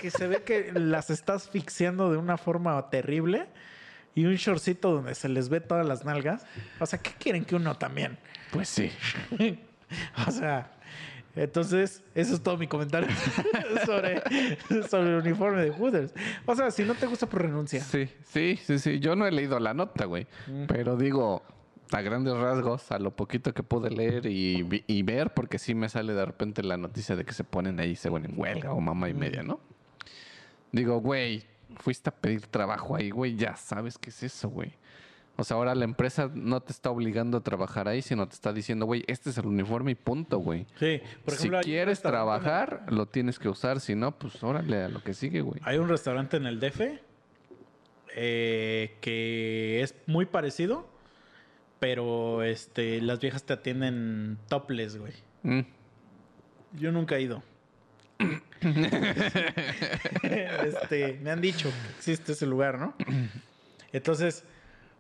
Que 0.01 0.11
se 0.11 0.27
ve 0.27 0.43
que 0.43 0.73
las 0.73 1.11
está 1.11 1.35
asfixiando 1.35 2.11
de 2.11 2.19
una 2.19 2.37
forma 2.37 2.91
terrible. 2.91 3.49
Y 4.15 4.27
un 4.27 4.35
shortcito 4.35 4.93
donde 4.93 5.15
se 5.15 5.29
les 5.29 5.49
ve 5.49 5.61
todas 5.61 5.87
las 5.87 6.05
nalgas. 6.05 6.45
O 6.79 6.87
sea, 6.87 6.99
¿qué 6.99 7.13
quieren 7.19 7.45
que 7.45 7.57
uno 7.57 7.77
también? 7.77 8.19
Pues 8.51 8.69
sí. 8.69 8.91
o 10.27 10.31
sea, 10.31 10.71
entonces, 11.35 12.03
eso 12.15 12.35
es 12.35 12.43
todo 12.43 12.59
mi 12.59 12.67
comentario 12.67 13.09
sobre, 13.87 14.23
sobre 14.89 15.17
el 15.17 15.23
uniforme 15.23 15.63
de 15.63 15.71
Hooters. 15.71 16.13
O 16.45 16.55
sea, 16.55 16.71
si 16.71 16.85
no 16.85 16.95
te 16.95 17.07
gusta, 17.07 17.27
pues 17.27 17.43
renuncia. 17.43 17.81
Sí, 17.81 18.09
sí, 18.25 18.59
sí, 18.63 18.79
sí. 18.79 19.01
Yo 19.01 19.17
no 19.17 19.27
he 19.27 19.33
leído 19.33 19.59
la 19.59 19.73
nota, 19.73 20.05
güey. 20.05 20.27
Pero 20.69 20.97
digo, 20.97 21.43
a 21.91 22.03
grandes 22.03 22.35
rasgos, 22.35 22.93
a 22.93 22.99
lo 22.99 23.17
poquito 23.17 23.55
que 23.55 23.63
pude 23.63 23.91
leer 23.91 24.27
y, 24.27 24.85
y 24.87 25.03
ver, 25.03 25.33
porque 25.33 25.59
sí 25.59 25.75
me 25.75 25.89
sale 25.89 26.13
de 26.13 26.25
repente 26.25 26.63
la 26.63 26.77
noticia 26.77 27.17
de 27.17 27.25
que 27.25 27.33
se 27.33 27.45
ponen 27.45 27.81
ahí, 27.81 27.97
se 27.97 28.11
ponen 28.11 28.33
en 28.33 28.39
huelga 28.39 28.73
o 28.75 28.81
mamá 28.81 29.09
y 29.09 29.15
media, 29.15 29.43
¿no? 29.43 29.59
Digo, 30.71 31.01
güey, 31.01 31.45
fuiste 31.77 32.11
a 32.11 32.15
pedir 32.15 32.47
trabajo 32.47 32.97
ahí, 32.97 33.11
güey, 33.11 33.37
ya 33.37 33.57
sabes 33.57 33.99
qué 33.99 34.11
es 34.11 34.23
eso, 34.23 34.49
güey. 34.49 34.73
O 35.37 35.45
sea, 35.45 35.57
ahora 35.57 35.75
la 35.75 35.85
empresa 35.85 36.31
no 36.35 36.61
te 36.61 36.73
está 36.73 36.91
obligando 36.91 37.39
a 37.39 37.41
trabajar 37.41 37.89
ahí, 37.89 38.03
sino 38.03 38.29
te 38.29 38.35
está 38.35 38.53
diciendo, 38.53 38.85
güey, 38.85 39.03
este 39.07 39.31
es 39.31 39.39
el 39.39 39.47
uniforme 39.47 39.93
y 39.93 39.95
punto, 39.95 40.39
güey. 40.39 40.67
Sí, 40.79 41.01
por 41.25 41.35
Si 41.35 41.41
ejemplo, 41.41 41.59
un 41.59 41.65
quieres 41.65 41.99
en 41.99 42.11
trabajar, 42.11 42.85
lo 42.89 43.07
tienes 43.07 43.39
que 43.39 43.49
usar. 43.49 43.81
Si 43.81 43.95
no, 43.95 44.19
pues 44.19 44.43
órale 44.43 44.83
a 44.83 44.89
lo 44.89 45.03
que 45.03 45.15
sigue, 45.15 45.41
güey. 45.41 45.61
Hay 45.65 45.79
un 45.79 45.89
restaurante 45.89 46.37
en 46.37 46.47
el 46.47 46.61
DF 46.61 46.81
eh, 48.15 48.97
que 49.01 49.81
es 49.83 49.95
muy 50.07 50.27
parecido, 50.27 50.87
pero 51.81 52.43
este, 52.43 53.01
las 53.01 53.19
viejas 53.19 53.43
te 53.45 53.55
atienden 53.55 54.39
topless, 54.49 54.99
güey. 54.99 55.15
Mm. 55.45 55.61
Yo 56.75 56.93
nunca 56.93 57.17
he 57.17 57.23
ido. 57.23 57.43
este, 60.65 61.19
me 61.23 61.31
han 61.31 61.41
dicho 61.41 61.71
que 61.71 61.97
existe 61.97 62.33
ese 62.33 62.47
lugar, 62.47 62.79
¿no? 62.79 62.95
Entonces, 63.93 64.45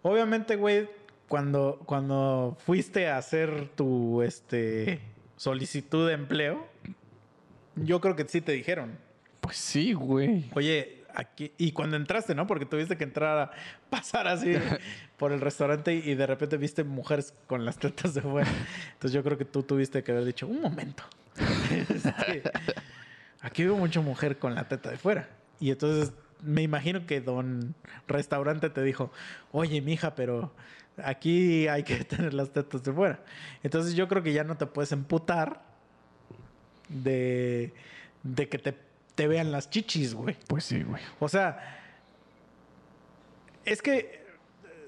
obviamente, 0.02 0.56
güey, 0.56 0.88
cuando, 1.28 1.80
cuando 1.86 2.56
fuiste 2.64 3.08
a 3.08 3.18
hacer 3.18 3.68
tu 3.74 4.22
este, 4.22 5.00
solicitud 5.36 6.08
de 6.08 6.14
empleo, 6.14 6.66
yo 7.76 8.00
creo 8.00 8.16
que 8.16 8.26
sí 8.28 8.40
te 8.40 8.52
dijeron. 8.52 8.98
Pues 9.40 9.56
sí, 9.56 9.92
güey. 9.92 10.44
Oye, 10.54 11.02
aquí. 11.14 11.52
Y 11.58 11.72
cuando 11.72 11.96
entraste, 11.96 12.34
¿no? 12.34 12.46
Porque 12.46 12.66
tuviste 12.66 12.96
que 12.96 13.04
entrar 13.04 13.38
a 13.38 13.50
pasar 13.90 14.28
así 14.28 14.54
por 15.16 15.32
el 15.32 15.40
restaurante 15.40 15.94
y 15.94 16.14
de 16.14 16.26
repente 16.26 16.56
viste 16.56 16.84
mujeres 16.84 17.34
con 17.46 17.64
las 17.64 17.78
tetas 17.78 18.14
de 18.14 18.22
fuera. 18.22 18.50
Entonces 18.92 19.12
yo 19.12 19.22
creo 19.22 19.38
que 19.38 19.44
tú 19.44 19.62
tuviste 19.62 20.02
que 20.02 20.12
haber 20.12 20.24
dicho, 20.24 20.46
un 20.46 20.60
momento. 20.60 21.04
Este, 21.72 22.42
aquí 23.42 23.64
veo 23.64 23.76
mucha 23.76 24.00
mujer 24.00 24.38
con 24.38 24.54
la 24.54 24.68
teta 24.68 24.90
de 24.90 24.96
fuera. 24.96 25.28
Y 25.60 25.70
entonces 25.70 26.12
me 26.40 26.62
imagino 26.62 27.06
que 27.06 27.20
don 27.20 27.74
restaurante 28.08 28.70
te 28.70 28.82
dijo, 28.82 29.12
oye, 29.52 29.80
mija, 29.80 30.14
pero 30.14 30.52
aquí 31.02 31.68
hay 31.68 31.82
que 31.82 32.04
tener 32.04 32.34
las 32.34 32.50
tetas 32.50 32.82
de 32.82 32.92
fuera. 32.92 33.20
Entonces 33.62 33.94
yo 33.94 34.08
creo 34.08 34.22
que 34.22 34.32
ya 34.32 34.44
no 34.44 34.56
te 34.56 34.66
puedes 34.66 34.92
emputar 34.92 35.62
de, 36.88 37.72
de 38.22 38.48
que 38.48 38.58
te, 38.58 38.76
te 39.14 39.28
vean 39.28 39.52
las 39.52 39.70
chichis, 39.70 40.14
güey. 40.14 40.36
Pues 40.48 40.64
sí, 40.64 40.82
güey. 40.82 41.02
O 41.20 41.28
sea, 41.28 41.78
Es 43.64 43.82
que 43.82 44.22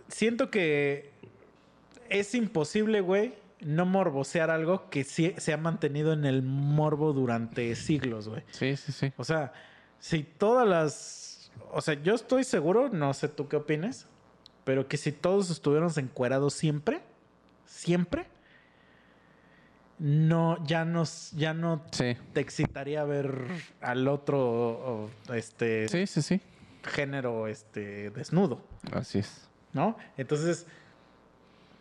siento 0.08 0.50
que 0.50 1.10
es 2.08 2.34
imposible, 2.34 3.00
güey, 3.00 3.34
no 3.64 3.86
morbosear 3.86 4.50
algo 4.50 4.88
que 4.90 5.04
sí 5.04 5.34
se 5.38 5.52
ha 5.52 5.56
mantenido 5.56 6.12
en 6.12 6.24
el 6.24 6.42
morbo 6.42 7.12
durante 7.12 7.74
siglos, 7.74 8.28
güey. 8.28 8.42
Sí, 8.50 8.76
sí, 8.76 8.92
sí. 8.92 9.12
O 9.16 9.24
sea, 9.24 9.52
si 9.98 10.22
todas 10.22 10.66
las. 10.68 11.50
O 11.72 11.80
sea, 11.80 11.94
yo 11.94 12.14
estoy 12.14 12.44
seguro, 12.44 12.88
no 12.90 13.12
sé 13.14 13.28
tú 13.28 13.48
qué 13.48 13.56
opinas, 13.56 14.06
pero 14.64 14.86
que 14.88 14.96
si 14.96 15.12
todos 15.12 15.50
estuviéramos 15.50 15.96
encuerados 15.98 16.52
siempre, 16.54 17.00
siempre, 17.64 18.26
no, 19.98 20.62
ya 20.66 20.84
nos, 20.84 21.30
ya 21.32 21.54
no 21.54 21.82
Sí. 21.92 22.16
te 22.32 22.40
excitaría 22.40 23.04
ver 23.04 23.46
al 23.80 24.08
otro 24.08 24.38
o, 24.40 25.10
este 25.32 25.88
Sí, 25.88 26.06
sí, 26.06 26.22
sí. 26.22 26.40
género 26.82 27.46
este 27.46 28.10
desnudo, 28.10 28.60
Así 28.92 29.20
es. 29.20 29.48
¿no? 29.72 29.96
Entonces, 30.16 30.66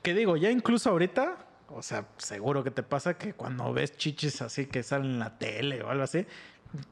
¿qué 0.02 0.14
digo? 0.14 0.38
Ya 0.38 0.52
incluso 0.52 0.90
ahorita, 0.92 1.38
o 1.76 1.82
sea, 1.82 2.08
seguro 2.18 2.64
que 2.64 2.72
te 2.72 2.84
pasa 2.84 3.18
que 3.18 3.34
cuando 3.34 3.72
ves 3.74 3.96
chichis 3.98 4.42
así 4.42 4.66
que 4.68 4.84
salen 4.84 5.12
en 5.12 5.20
la 5.20 5.38
tele 5.38 5.82
o 5.84 5.90
algo 5.90 6.04
así, 6.04 6.26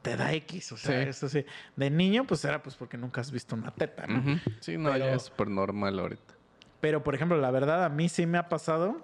te 0.02 0.16
da 0.16 0.32
X, 0.34 0.72
o 0.72 0.76
sea, 0.76 1.02
Sí. 1.02 1.08
eso 1.08 1.28
sí. 1.28 1.44
De 1.76 1.90
niño, 1.90 2.24
pues 2.26 2.44
era 2.44 2.62
pues 2.62 2.76
porque 2.76 2.96
nunca 2.96 3.20
has 3.20 3.30
visto 3.32 3.54
una 3.56 3.70
teta, 3.72 4.06
¿no? 4.06 4.40
Sí, 4.60 4.76
no, 4.78 4.92
Pero- 4.92 5.04
ya 5.06 5.14
es 5.14 5.22
súper 5.22 5.48
normal 5.48 5.98
ahorita. 5.98 6.34
Pero, 6.80 7.02
por 7.04 7.14
ejemplo, 7.14 7.36
la 7.38 7.50
verdad, 7.50 7.84
a 7.84 7.88
mí 7.88 8.08
sí 8.08 8.26
me 8.26 8.38
ha 8.38 8.48
pasado 8.48 9.00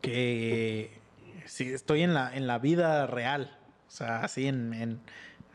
que 0.00 0.98
sí, 1.46 1.72
estoy 1.72 2.02
en 2.02 2.14
la, 2.14 2.34
en 2.36 2.46
la 2.46 2.58
vida 2.58 3.06
real. 3.06 3.58
O 3.88 3.90
sea, 3.90 4.20
así 4.20 4.46
en, 4.46 4.74
en, 4.74 5.00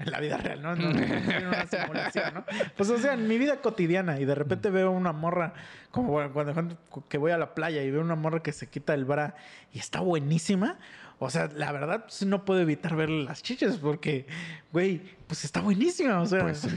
en 0.01 0.11
la 0.11 0.19
vida 0.19 0.38
real, 0.38 0.61
¿no? 0.61 0.75
No, 0.75 0.89
no, 0.93 0.99
en 0.99 1.47
una 1.47 1.65
simulación, 1.67 2.33
¿no? 2.33 2.45
Pues, 2.75 2.89
o 2.89 2.97
sea, 2.97 3.13
en 3.13 3.27
mi 3.27 3.38
vida 3.38 3.57
cotidiana 3.61 4.19
y 4.19 4.25
de 4.25 4.35
repente 4.35 4.69
veo 4.69 4.91
una 4.91 5.11
morra, 5.13 5.53
como 5.91 6.09
bueno, 6.11 6.31
cuando, 6.33 6.77
que 7.09 7.17
voy 7.17 7.31
a 7.31 7.38
la 7.38 7.53
playa 7.55 7.83
y 7.83 7.91
veo 7.91 8.01
una 8.01 8.15
morra 8.15 8.41
que 8.41 8.51
se 8.51 8.67
quita 8.67 8.93
el 8.93 9.05
bra 9.05 9.35
y 9.73 9.80
está 9.80 9.99
buenísima. 10.01 10.77
O 11.19 11.30
sea, 11.30 11.49
la 11.55 11.71
verdad, 11.71 12.05
pues, 12.05 12.25
no 12.25 12.45
puedo 12.45 12.59
evitar 12.61 12.95
verle 12.95 13.23
las 13.23 13.43
chiches 13.43 13.77
porque, 13.77 14.25
güey, 14.73 15.01
pues 15.27 15.45
está 15.45 15.61
buenísima. 15.61 16.19
O 16.21 16.25
sea, 16.25 16.41
Pues, 16.41 16.67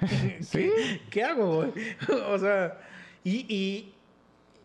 ¿qué, 0.52 1.00
qué 1.10 1.22
hago, 1.24 1.56
güey? 1.64 1.72
O 2.28 2.38
sea, 2.38 2.78
y, 3.22 3.46
y, 3.48 3.94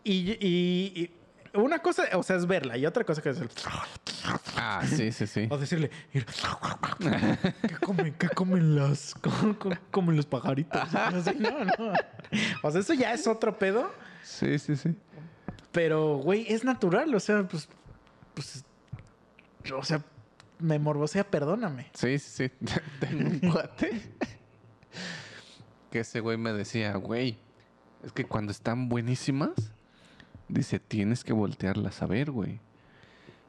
y, 0.04 0.30
y- 0.40 0.92
y 0.96 1.10
una 1.54 1.78
cosa, 1.80 2.04
o 2.14 2.22
sea, 2.22 2.36
es 2.36 2.46
verla 2.46 2.76
y 2.76 2.86
otra 2.86 3.04
cosa 3.04 3.22
que 3.22 3.30
es 3.30 3.40
el... 3.40 3.48
Ah, 4.56 4.82
sí, 4.86 5.12
sí, 5.12 5.26
sí. 5.26 5.46
O 5.50 5.58
decirle, 5.58 5.90
¿qué 6.12 7.76
comen, 7.80 8.14
qué 8.18 8.28
comen 8.28 8.78
cómo 9.20 9.56
comen 9.90 10.16
los 10.16 10.26
pajaritos? 10.26 10.82
Así, 10.94 11.34
no, 11.38 11.64
no. 11.64 11.92
O 12.62 12.70
sea, 12.70 12.80
eso 12.80 12.94
ya 12.94 13.12
es 13.12 13.26
otro 13.26 13.58
pedo, 13.58 13.90
Sí, 14.22 14.58
sí, 14.58 14.76
sí. 14.76 14.94
pero, 15.72 16.16
güey, 16.16 16.46
es 16.48 16.64
natural, 16.64 17.14
o 17.14 17.20
sea, 17.20 17.46
pues, 17.48 17.68
pues, 18.34 18.64
o 19.74 19.82
sea, 19.82 20.02
me 20.58 20.78
morbosea, 20.78 21.24
perdóname. 21.24 21.86
Sí, 21.94 22.18
sí, 22.18 22.48
sí. 22.48 22.66
Tengo 23.00 23.28
un 23.30 23.38
cuate 23.50 24.02
que 25.90 26.00
ese 26.00 26.20
güey 26.20 26.36
me 26.36 26.52
decía, 26.52 26.94
güey, 26.96 27.38
es 28.04 28.12
que 28.12 28.24
cuando 28.24 28.52
están 28.52 28.88
buenísimas, 28.88 29.52
dice, 30.48 30.78
tienes 30.78 31.24
que 31.24 31.32
voltearlas 31.32 32.02
a 32.02 32.06
ver, 32.06 32.30
güey. 32.30 32.60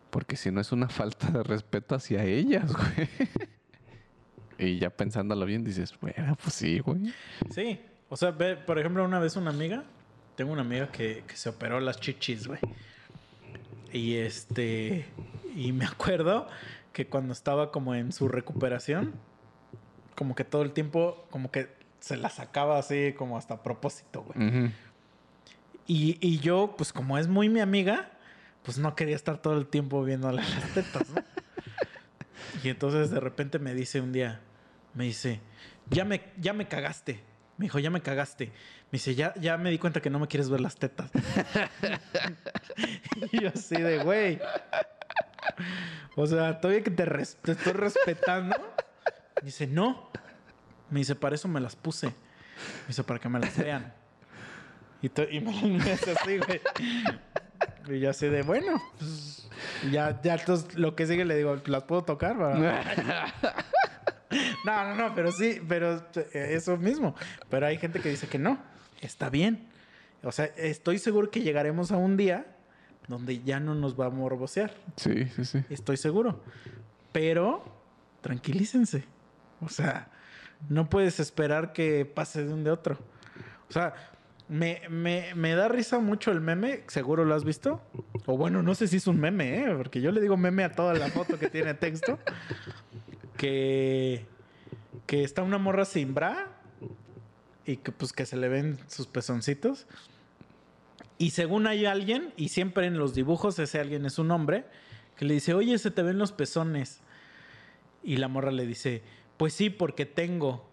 Porque 0.10 0.36
si 0.36 0.52
no 0.52 0.61
es 0.61 0.72
una 0.72 0.90
falta 0.90 1.30
de 1.32 1.44
respeto 1.44 1.95
hacia 1.95 2.24
ellas, 2.24 2.72
güey. 2.74 3.10
Y 4.61 4.78
ya 4.78 4.90
pensándolo 4.90 5.45
bien, 5.45 5.64
dices, 5.64 5.98
bueno, 6.02 6.36
pues 6.44 6.53
sí, 6.53 6.80
güey. 6.80 7.14
Sí, 7.50 7.80
o 8.10 8.18
sea, 8.18 8.32
ve, 8.32 8.58
por 8.58 8.78
ejemplo, 8.78 9.06
una 9.06 9.18
vez 9.18 9.38
una 9.38 9.52
amiga, 9.52 9.86
tengo 10.36 10.52
una 10.52 10.64
amiga 10.64 10.92
que, 10.92 11.24
que 11.26 11.38
se 11.38 11.48
operó 11.48 11.80
las 11.80 11.98
chichis, 12.02 12.45
güey. 12.45 12.60
Y 13.94 14.16
este, 14.18 15.06
y 15.56 15.72
me 15.72 15.86
acuerdo 15.86 16.48
que 16.92 17.08
cuando 17.08 17.32
estaba 17.32 17.72
como 17.72 17.95
en 17.95 18.11
su 18.11 18.28
recuperación, 18.28 19.14
como 20.16 20.36
que 20.36 20.44
todo 20.44 20.64
el 20.64 20.74
tiempo, 20.74 21.26
como 21.30 21.52
que 21.52 21.69
se 22.02 22.18
la 22.18 22.30
sacaba 22.30 22.78
así 22.78 23.14
como 23.18 23.38
hasta 23.38 23.56
a 23.56 23.64
propósito, 23.64 24.24
güey. 24.24 24.48
Ujú. 24.48 24.72
Y, 25.92 26.38
yo, 26.38 26.76
pues 26.77 26.93
como 26.93 27.18
es 27.18 27.27
muy 27.27 27.50
mi 27.50 27.61
amiga, 27.61 28.11
pues 28.61 28.77
no 28.77 28.95
quería 28.95 29.16
estar 29.16 29.42
todo 29.42 29.58
el 29.58 29.66
tiempo 29.66 30.03
viéndole 30.03 30.43
las 30.43 30.74
tetas, 30.76 31.09
¿no? 31.09 31.24
y 32.64 32.69
entonces 32.69 33.09
de 33.09 33.19
repente 33.19 33.58
me 33.58 33.74
dice 33.74 34.00
un 34.00 34.14
día, 34.14 34.40
me 34.93 35.06
dice, 35.06 35.42
ya 35.90 36.06
me, 36.06 36.22
ya 36.38 36.53
me 36.53 36.68
cagaste. 36.68 37.24
Me 37.58 37.66
dijo, 37.66 37.80
ya 37.80 37.90
me 37.90 38.01
cagaste. 38.01 38.45
Me 38.45 39.00
dice, 39.00 39.16
ya, 39.16 39.34
ya 39.42 39.58
me 39.58 39.72
di 39.72 39.80
cuenta 39.80 40.00
que 40.00 40.11
no 40.11 40.19
me 40.19 40.27
quieres 40.27 40.51
ver 40.51 40.61
las 40.61 40.76
tetas. 40.76 41.09
y 43.32 43.42
yo 43.42 43.50
así 43.50 43.82
de, 43.82 44.03
güey. 44.03 44.40
O 46.16 46.27
sea, 46.27 46.61
todavía 46.61 46.84
que 46.84 46.92
te, 46.92 47.03
te 47.03 47.51
estoy 47.51 47.74
respetando. 47.74 48.56
Me 49.42 49.48
dice, 49.48 49.66
no. 49.66 50.11
Me 50.92 51.00
dice, 51.00 51.16
para 51.16 51.34
eso 51.34 51.48
me 51.48 51.59
las 51.59 51.76
puse. 51.76 52.09
Me 52.09 52.90
dice, 52.90 53.03
para 53.03 53.19
que 53.19 53.27
me 53.27 53.40
las 53.40 53.58
vean. 53.58 53.99
Y, 55.02 55.08
y 55.08 55.40
me 55.42 55.92
hace 55.92 56.11
así, 56.11 56.38
güey. 56.38 56.61
Y 57.88 58.00
yo 58.00 58.10
así 58.10 58.28
de, 58.28 58.44
bueno, 58.44 58.82
pues, 58.98 59.50
ya, 59.92 60.22
ya, 60.22 60.36
entonces 60.36 60.76
lo 60.76 60.95
que 60.95 61.08
sigue 61.08 61.26
le 61.26 61.36
digo, 61.36 61.60
¿las 61.66 61.84
puedo 61.84 62.03
tocar? 62.03 62.38
para-?" 62.38 63.34
No, 64.64 64.86
no, 64.86 64.95
no, 64.95 65.16
pero 65.16 65.32
sí, 65.32 65.60
pero 65.68 66.06
eh, 66.16 66.50
eso 66.52 66.78
mismo. 66.78 67.16
Pero 67.50 67.66
hay 67.66 67.78
gente 67.78 68.00
que 68.00 68.10
dice 68.10 68.28
que 68.28 68.38
no, 68.38 68.60
está 69.02 69.30
bien. 69.30 69.68
O 70.22 70.32
sea, 70.32 70.45
estoy 70.45 71.00
seguro 71.00 71.32
que 71.32 71.42
llegaremos 71.42 71.92
a 71.92 71.98
un 71.98 72.16
día 72.16 72.45
donde 73.08 73.42
ya 73.42 73.60
no 73.60 73.74
nos 73.74 74.00
va 74.00 74.06
a 74.06 74.10
morbosear. 74.11 74.72
Sí, 74.98 75.26
sí, 75.36 75.45
sí. 75.45 75.64
Estoy 75.69 75.98
seguro. 75.98 76.44
Pero 77.11 77.64
tranquilícense. 78.22 79.06
O 79.61 79.69
sea, 79.69 80.10
no 80.68 80.90
puedes 80.90 81.19
esperar 81.19 81.74
que 81.74 82.06
pase 82.06 82.45
de 82.45 82.53
un 82.53 82.64
de 82.64 82.72
otro. 82.72 83.00
O 83.68 83.74
sea, 83.74 83.95
me, 84.50 85.56
da 85.56 85.68
risa 85.68 86.00
mucho 86.00 86.32
el 86.32 86.42
meme. 86.42 86.84
Seguro 86.88 87.24
lo 87.24 87.36
has 87.36 87.44
visto. 87.44 87.82
O 88.26 88.36
bueno, 88.36 88.64
no 88.64 88.76
sé 88.76 88.88
si 88.88 88.98
es 88.98 89.08
un 89.08 89.19
meme, 89.19 89.60
¿eh? 89.60 89.76
Porque 89.78 90.02
yo 90.02 90.11
le 90.11 90.19
digo 90.19 90.38
meme 90.38 90.64
a 90.64 90.72
toda 90.72 90.95
la 90.95 91.10
foto 91.10 91.38
que 91.38 91.50
tiene 91.50 91.74
texto. 91.76 92.19
Que, 93.38 94.26
está 95.08 95.44
una 95.44 95.60
morra 95.60 95.86
sin 95.86 96.14
bra. 96.14 96.48
Y 97.66 97.78
que 97.78 97.92
pues 97.92 98.11
que 98.11 98.26
se 98.26 98.38
le 98.38 98.50
ven 98.50 98.80
sus 98.88 99.06
pezoncitos. 99.06 99.86
Y 101.19 101.32
según 101.32 101.68
hay 101.68 101.86
alguien, 101.86 102.34
y 102.36 102.50
siempre 102.50 102.88
en 102.88 102.98
los 102.98 103.14
dibujos 103.14 103.60
ese 103.60 103.80
alguien 103.80 104.06
es 104.06 104.18
un 104.18 104.32
hombre, 104.32 104.66
que 105.16 105.26
le 105.26 105.36
dice, 105.36 105.53
oye, 105.53 105.78
se 105.78 105.92
te 105.92 106.02
ven 106.02 106.18
los 106.18 106.32
pezones. 106.32 107.02
Y 108.03 108.18
la 108.18 108.30
morra 108.30 108.52
le 108.52 108.66
dice, 108.66 109.03
pues 109.38 109.53
sí, 109.53 109.69
porque 109.69 110.06
tengo. 110.06 110.68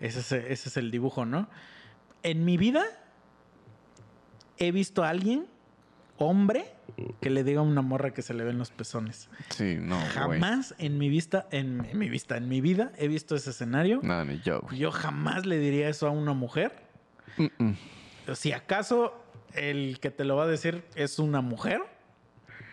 Ese 0.00 0.20
es, 0.20 0.32
ese 0.32 0.68
es 0.70 0.76
el 0.76 0.90
dibujo, 0.90 1.24
¿no? 1.24 1.48
En 2.24 2.44
mi 2.44 2.56
vida 2.56 2.84
he 4.66 4.72
visto 4.72 5.04
a 5.04 5.08
alguien, 5.08 5.46
hombre, 6.18 6.72
que 7.20 7.30
le 7.30 7.44
diga 7.44 7.60
a 7.60 7.62
una 7.62 7.82
morra 7.82 8.12
que 8.12 8.22
se 8.22 8.34
le 8.34 8.44
ven 8.44 8.58
los 8.58 8.70
pezones. 8.70 9.28
Sí, 9.50 9.76
no. 9.80 9.98
Jamás 10.14 10.74
en 10.78 10.98
mi 10.98 11.08
vista, 11.08 11.46
en, 11.50 11.84
en 11.90 11.98
mi 11.98 12.08
vista, 12.08 12.36
en 12.36 12.48
mi 12.48 12.60
vida 12.60 12.92
he 12.96 13.08
visto 13.08 13.34
ese 13.34 13.50
escenario. 13.50 14.00
No, 14.02 14.24
ni 14.24 14.40
yo. 14.40 14.62
Yo 14.70 14.90
jamás 14.90 15.46
le 15.46 15.58
diría 15.58 15.88
eso 15.88 16.06
a 16.06 16.10
una 16.10 16.32
mujer. 16.32 16.72
Mm, 17.36 17.46
mm. 17.58 17.76
Si 18.34 18.52
acaso 18.52 19.14
el 19.54 19.98
que 20.00 20.10
te 20.10 20.24
lo 20.24 20.36
va 20.36 20.44
a 20.44 20.46
decir 20.46 20.84
es 20.94 21.18
una 21.18 21.40
mujer, 21.40 21.80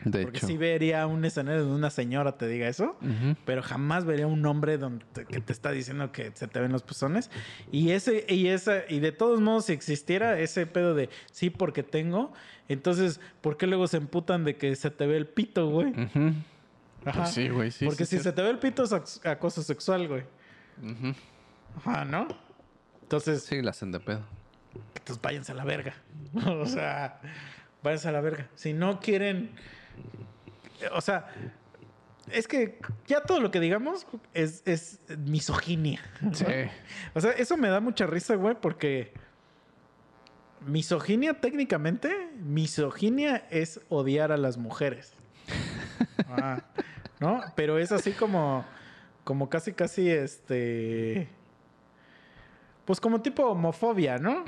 De 0.05 0.21
porque 0.23 0.37
hecho. 0.37 0.47
sí 0.47 0.55
vería 0.57 1.05
un 1.07 1.25
escenario 1.25 1.61
donde 1.61 1.75
una 1.75 1.89
señora 1.89 2.37
te 2.37 2.47
diga 2.47 2.67
eso, 2.69 2.97
pero 3.45 3.61
jamás 3.61 4.05
vería 4.05 4.27
un 4.27 4.45
hombre 4.45 4.77
donde 4.77 5.03
te- 5.13 5.25
que 5.25 5.41
te 5.41 5.51
está 5.51 5.71
diciendo 5.71 6.11
que 6.13 6.31
se 6.35 6.47
te 6.47 6.59
ven 6.61 6.71
los 6.71 6.83
pezones. 6.83 7.29
Y 7.71 7.91
ese, 7.91 8.25
y 8.29 8.47
esa, 8.47 8.83
y 8.87 8.99
de 9.01 9.11
todos 9.11 9.41
modos, 9.41 9.65
si 9.65 9.73
existiera 9.73 10.39
ese 10.39 10.65
pedo 10.67 10.93
de 10.95 11.09
sí, 11.31 11.49
porque 11.49 11.83
tengo, 11.83 12.31
entonces, 12.69 13.19
¿por 13.41 13.57
qué 13.57 13.67
luego 13.67 13.87
se 13.87 13.97
emputan 13.97 14.45
de 14.45 14.55
que 14.55 14.75
se 14.75 14.89
te 14.89 15.05
ve 15.05 15.17
el 15.17 15.27
pito, 15.27 15.69
güey? 15.69 15.93
Ajá. 17.05 17.19
Pues 17.23 17.29
sí, 17.31 17.49
güey, 17.49 17.71
sí. 17.71 17.85
porque 17.85 18.05
sí, 18.05 18.17
si 18.17 18.23
se 18.23 18.31
te 18.31 18.41
ve 18.41 18.49
el 18.51 18.59
pito 18.59 18.83
es 18.83 18.91
ac- 18.93 19.25
acoso 19.29 19.61
sexual, 19.63 20.07
güey. 20.07 20.23
Ajá, 21.77 22.05
¿no? 22.05 22.27
Entonces, 23.01 23.43
Sí, 23.43 23.61
la 23.61 23.71
hacen 23.71 23.91
de 23.91 23.99
pedo. 23.99 24.21
Entonces 24.95 25.21
váyanse 25.21 25.51
a 25.51 25.55
la 25.55 25.63
verga. 25.65 25.93
o 26.45 26.65
sea, 26.65 27.19
váyanse 27.83 28.07
a 28.07 28.11
la 28.11 28.21
verga. 28.21 28.47
Si 28.55 28.73
no 28.73 28.99
quieren. 28.99 29.51
O 30.93 31.01
sea, 31.01 31.27
es 32.31 32.47
que 32.47 32.79
ya 33.07 33.21
todo 33.21 33.39
lo 33.39 33.51
que 33.51 33.59
digamos 33.59 34.05
es, 34.33 34.63
es 34.65 34.99
misoginia. 35.17 36.01
Sí. 36.33 36.45
O 37.13 37.21
sea, 37.21 37.31
eso 37.31 37.57
me 37.57 37.69
da 37.69 37.79
mucha 37.79 38.05
risa, 38.05 38.35
güey, 38.35 38.55
porque 38.59 39.13
misoginia 40.65 41.33
técnicamente, 41.39 42.31
misoginia 42.37 43.47
es 43.49 43.81
odiar 43.89 44.31
a 44.31 44.37
las 44.37 44.57
mujeres. 44.57 45.13
Ah, 46.31 46.61
¿No? 47.19 47.41
Pero 47.55 47.79
es 47.79 47.91
así 47.91 48.11
como, 48.11 48.63
como 49.23 49.49
casi, 49.49 49.73
casi 49.73 50.09
este... 50.09 51.27
Pues 52.85 52.99
como 53.01 53.21
tipo 53.21 53.45
homofobia, 53.47 54.17
¿no? 54.19 54.43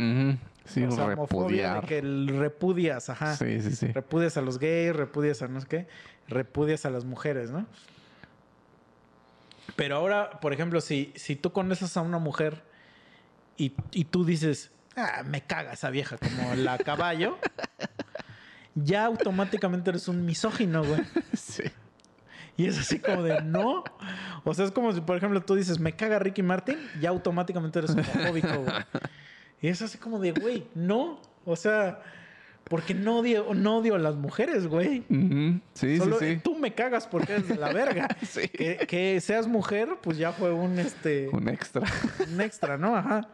Sí, 0.66 0.84
o 0.84 0.92
sea, 0.92 1.06
homofobia 1.06 1.74
de 1.76 1.82
repudiar. 1.82 1.86
que 1.88 2.02
repudias, 2.40 3.10
ajá. 3.10 3.36
Sí, 3.36 3.62
sí, 3.62 3.76
sí. 3.76 3.88
Repudias 3.88 4.38
a 4.38 4.42
los 4.42 4.60
gays, 4.60 4.96
repudias 4.96 5.42
a 5.42 5.48
no 5.48 5.60
sé 5.60 5.68
qué, 5.68 5.88
repudias 6.28 6.86
a 6.86 6.90
las 6.90 7.04
mujeres, 7.04 7.52
¿no? 7.52 7.66
Pero 9.76 9.96
ahora, 9.96 10.40
por 10.40 10.54
ejemplo, 10.54 10.82
si, 10.82 11.12
si 11.16 11.36
tú 11.36 11.52
conoces 11.52 11.96
a 11.98 12.02
una 12.02 12.20
mujer 12.20 12.64
y, 13.58 13.74
y 13.92 14.06
tú 14.06 14.26
dices, 14.26 14.72
ah, 14.96 15.24
me 15.26 15.42
caga 15.42 15.74
esa 15.74 15.90
vieja, 15.90 16.18
como 16.18 16.56
la 16.56 16.78
caballo, 16.80 17.38
ya 18.76 19.06
automáticamente 19.06 19.90
eres 19.90 20.08
un 20.08 20.26
misógino, 20.26 20.84
güey. 20.84 21.02
Sí. 21.38 21.64
Y 22.58 22.68
es 22.68 22.78
así 22.78 23.00
como 23.00 23.24
de, 23.24 23.42
no. 23.42 23.84
O 24.44 24.54
sea, 24.54 24.66
es 24.66 24.72
como 24.72 24.92
si, 24.92 25.02
por 25.02 25.16
ejemplo, 25.18 25.42
tú 25.42 25.56
dices, 25.56 25.80
me 25.80 25.96
caga 25.96 26.20
Ricky 26.20 26.44
Martin, 26.44 26.78
ya 27.00 27.10
automáticamente 27.10 27.80
eres 27.80 27.92
homofóbico, 27.92 28.60
güey. 28.60 28.76
Y 29.62 29.68
es 29.68 29.82
así 29.82 29.98
como 29.98 30.20
de, 30.20 30.32
güey, 30.32 30.66
no. 30.76 31.20
O 31.46 31.56
sea, 31.56 32.02
porque 32.66 32.94
no 32.94 33.20
odio, 33.20 33.54
no 33.54 33.78
odio 33.78 33.96
a 33.96 34.00
las 34.00 34.16
mujeres, 34.16 34.68
güey. 34.68 35.04
Ujú. 35.10 35.60
Sí, 35.74 35.98
Solo 35.98 36.20
sí, 36.20 36.36
sí. 36.36 36.42
tú 36.44 36.56
me 36.58 36.74
cagas 36.74 37.06
porque 37.08 37.34
eres 37.34 37.48
de 37.48 37.56
la 37.56 37.72
verga. 37.74 38.08
Sí. 38.28 38.48
que, 38.48 38.78
que 38.88 39.20
seas 39.22 39.48
mujer, 39.48 39.98
pues 40.02 40.18
ya 40.18 40.32
fue 40.32 40.52
un 40.52 40.80
este 40.80 41.30
Un 41.32 41.48
extra. 41.50 41.84
un 42.32 42.42
extra, 42.42 42.78
¿no? 42.78 42.96
Ajá. 42.96 43.28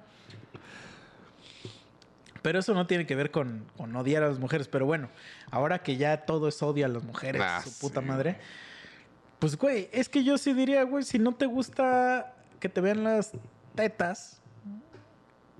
Pero 2.41 2.59
eso 2.59 2.73
no 2.73 2.88
tiene 2.88 3.06
que 3.06 3.15
ver 3.15 3.31
con, 3.31 3.65
con 3.75 3.95
odiar 3.95 4.23
a 4.23 4.27
las 4.30 4.39
mujeres. 4.39 4.67
Pero 4.67 4.85
bueno, 4.85 5.09
ahora 5.51 5.80
que 5.83 5.97
ya 5.97 6.25
todo 6.25 6.47
es 6.47 6.61
odio 6.64 6.85
a 6.85 6.89
las 6.89 7.03
mujeres, 7.03 7.41
Ah, 7.43 7.61
su 7.64 7.77
puta 7.80 7.99
sí. 8.01 8.06
madre. 8.07 8.38
Pues, 9.39 9.57
güey, 9.57 9.89
es 9.91 10.07
que 10.09 10.23
yo 10.23 10.38
sí 10.38 10.53
diría, 10.53 10.83
güey, 10.83 11.03
si 11.03 11.19
no 11.19 11.33
te 11.35 11.45
gusta 11.45 12.33
que 12.59 12.69
te 12.69 12.81
vean 12.81 13.03
las 13.03 13.31
tetas 13.75 14.41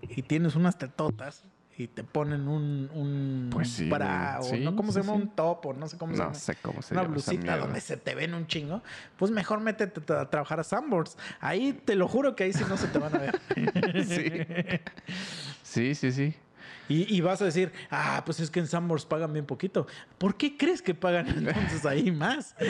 y 0.02 0.22
tienes 0.24 0.56
unas 0.56 0.78
tetotas 0.78 1.44
y 1.78 1.88
te 1.88 2.04
ponen 2.04 2.48
un, 2.48 2.90
un 2.94 3.50
Pues 3.52 3.70
sí, 3.70 3.88
bra 3.88 4.40
o 4.40 4.44
Sí, 4.44 4.60
no, 4.62 4.76
¿cómo 4.76 4.92
se 4.92 5.02
llama? 5.02 5.14
Un 5.14 5.30
top 5.30 5.66
o 5.68 5.74
no 5.74 5.88
sé 5.88 5.98
cómo 5.98 6.14
se 6.14 6.20
llama 6.20 6.34
sé 6.34 6.56
cómo 6.56 6.82
se 6.82 6.94
una 6.94 7.04
llama 7.04 7.14
blusita 7.14 7.58
donde 7.58 7.82
se 7.82 7.98
te 7.98 8.16
ven 8.16 8.34
un 8.34 8.48
chingo, 8.48 8.82
pues 9.18 9.30
mejor 9.32 9.60
métete 9.60 10.14
a 10.14 10.30
trabajar 10.30 10.60
a 10.60 10.64
Sanborns. 10.64 11.18
Ahí 11.40 11.74
te 11.74 11.96
lo 11.96 12.08
juro 12.08 12.36
que 12.36 12.46
ahí 12.46 12.54
sí 12.54 12.64
no 12.68 12.78
se 12.78 12.88
te 12.88 12.98
van 13.00 13.16
a 13.16 13.20
ver. 13.20 13.40
Sí. 14.08 14.32
Sí, 15.64 15.96
sí, 15.96 16.12
sí. 16.12 16.36
Y, 16.90 17.16
y 17.16 17.22
vas 17.22 17.42
a 17.42 17.46
decir, 17.46 17.72
ah, 17.92 18.24
pues 18.26 18.40
es 18.40 18.50
que 18.50 18.60
en 18.60 18.68
Sanborns 18.68 19.06
pagan 19.06 19.34
bien 19.34 19.46
poquito. 19.46 19.86
¿Por 20.18 20.36
qué 20.36 20.58
crees 20.58 20.82
que 20.82 20.96
pagan 20.96 21.28
entonces 21.28 21.86
ahí 21.86 22.12
más? 22.12 22.56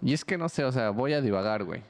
Y 0.00 0.12
es 0.12 0.24
que 0.24 0.38
no 0.38 0.48
sé, 0.48 0.64
o 0.64 0.70
sea, 0.70 0.90
voy 0.90 1.12
a 1.12 1.20
divagar, 1.20 1.64
güey. 1.64 1.82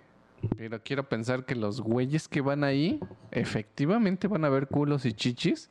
Pero 0.57 0.81
quiero 0.83 1.09
pensar 1.09 1.45
que 1.45 1.55
los 1.55 1.81
güeyes 1.81 2.29
que 2.29 2.41
van 2.41 2.65
ahí 2.65 3.01
efectivamente 3.31 4.29
van 4.29 4.45
a 4.45 4.49
ver 4.49 4.69
culos 4.69 5.05
y 5.05 5.13
chichis. 5.13 5.71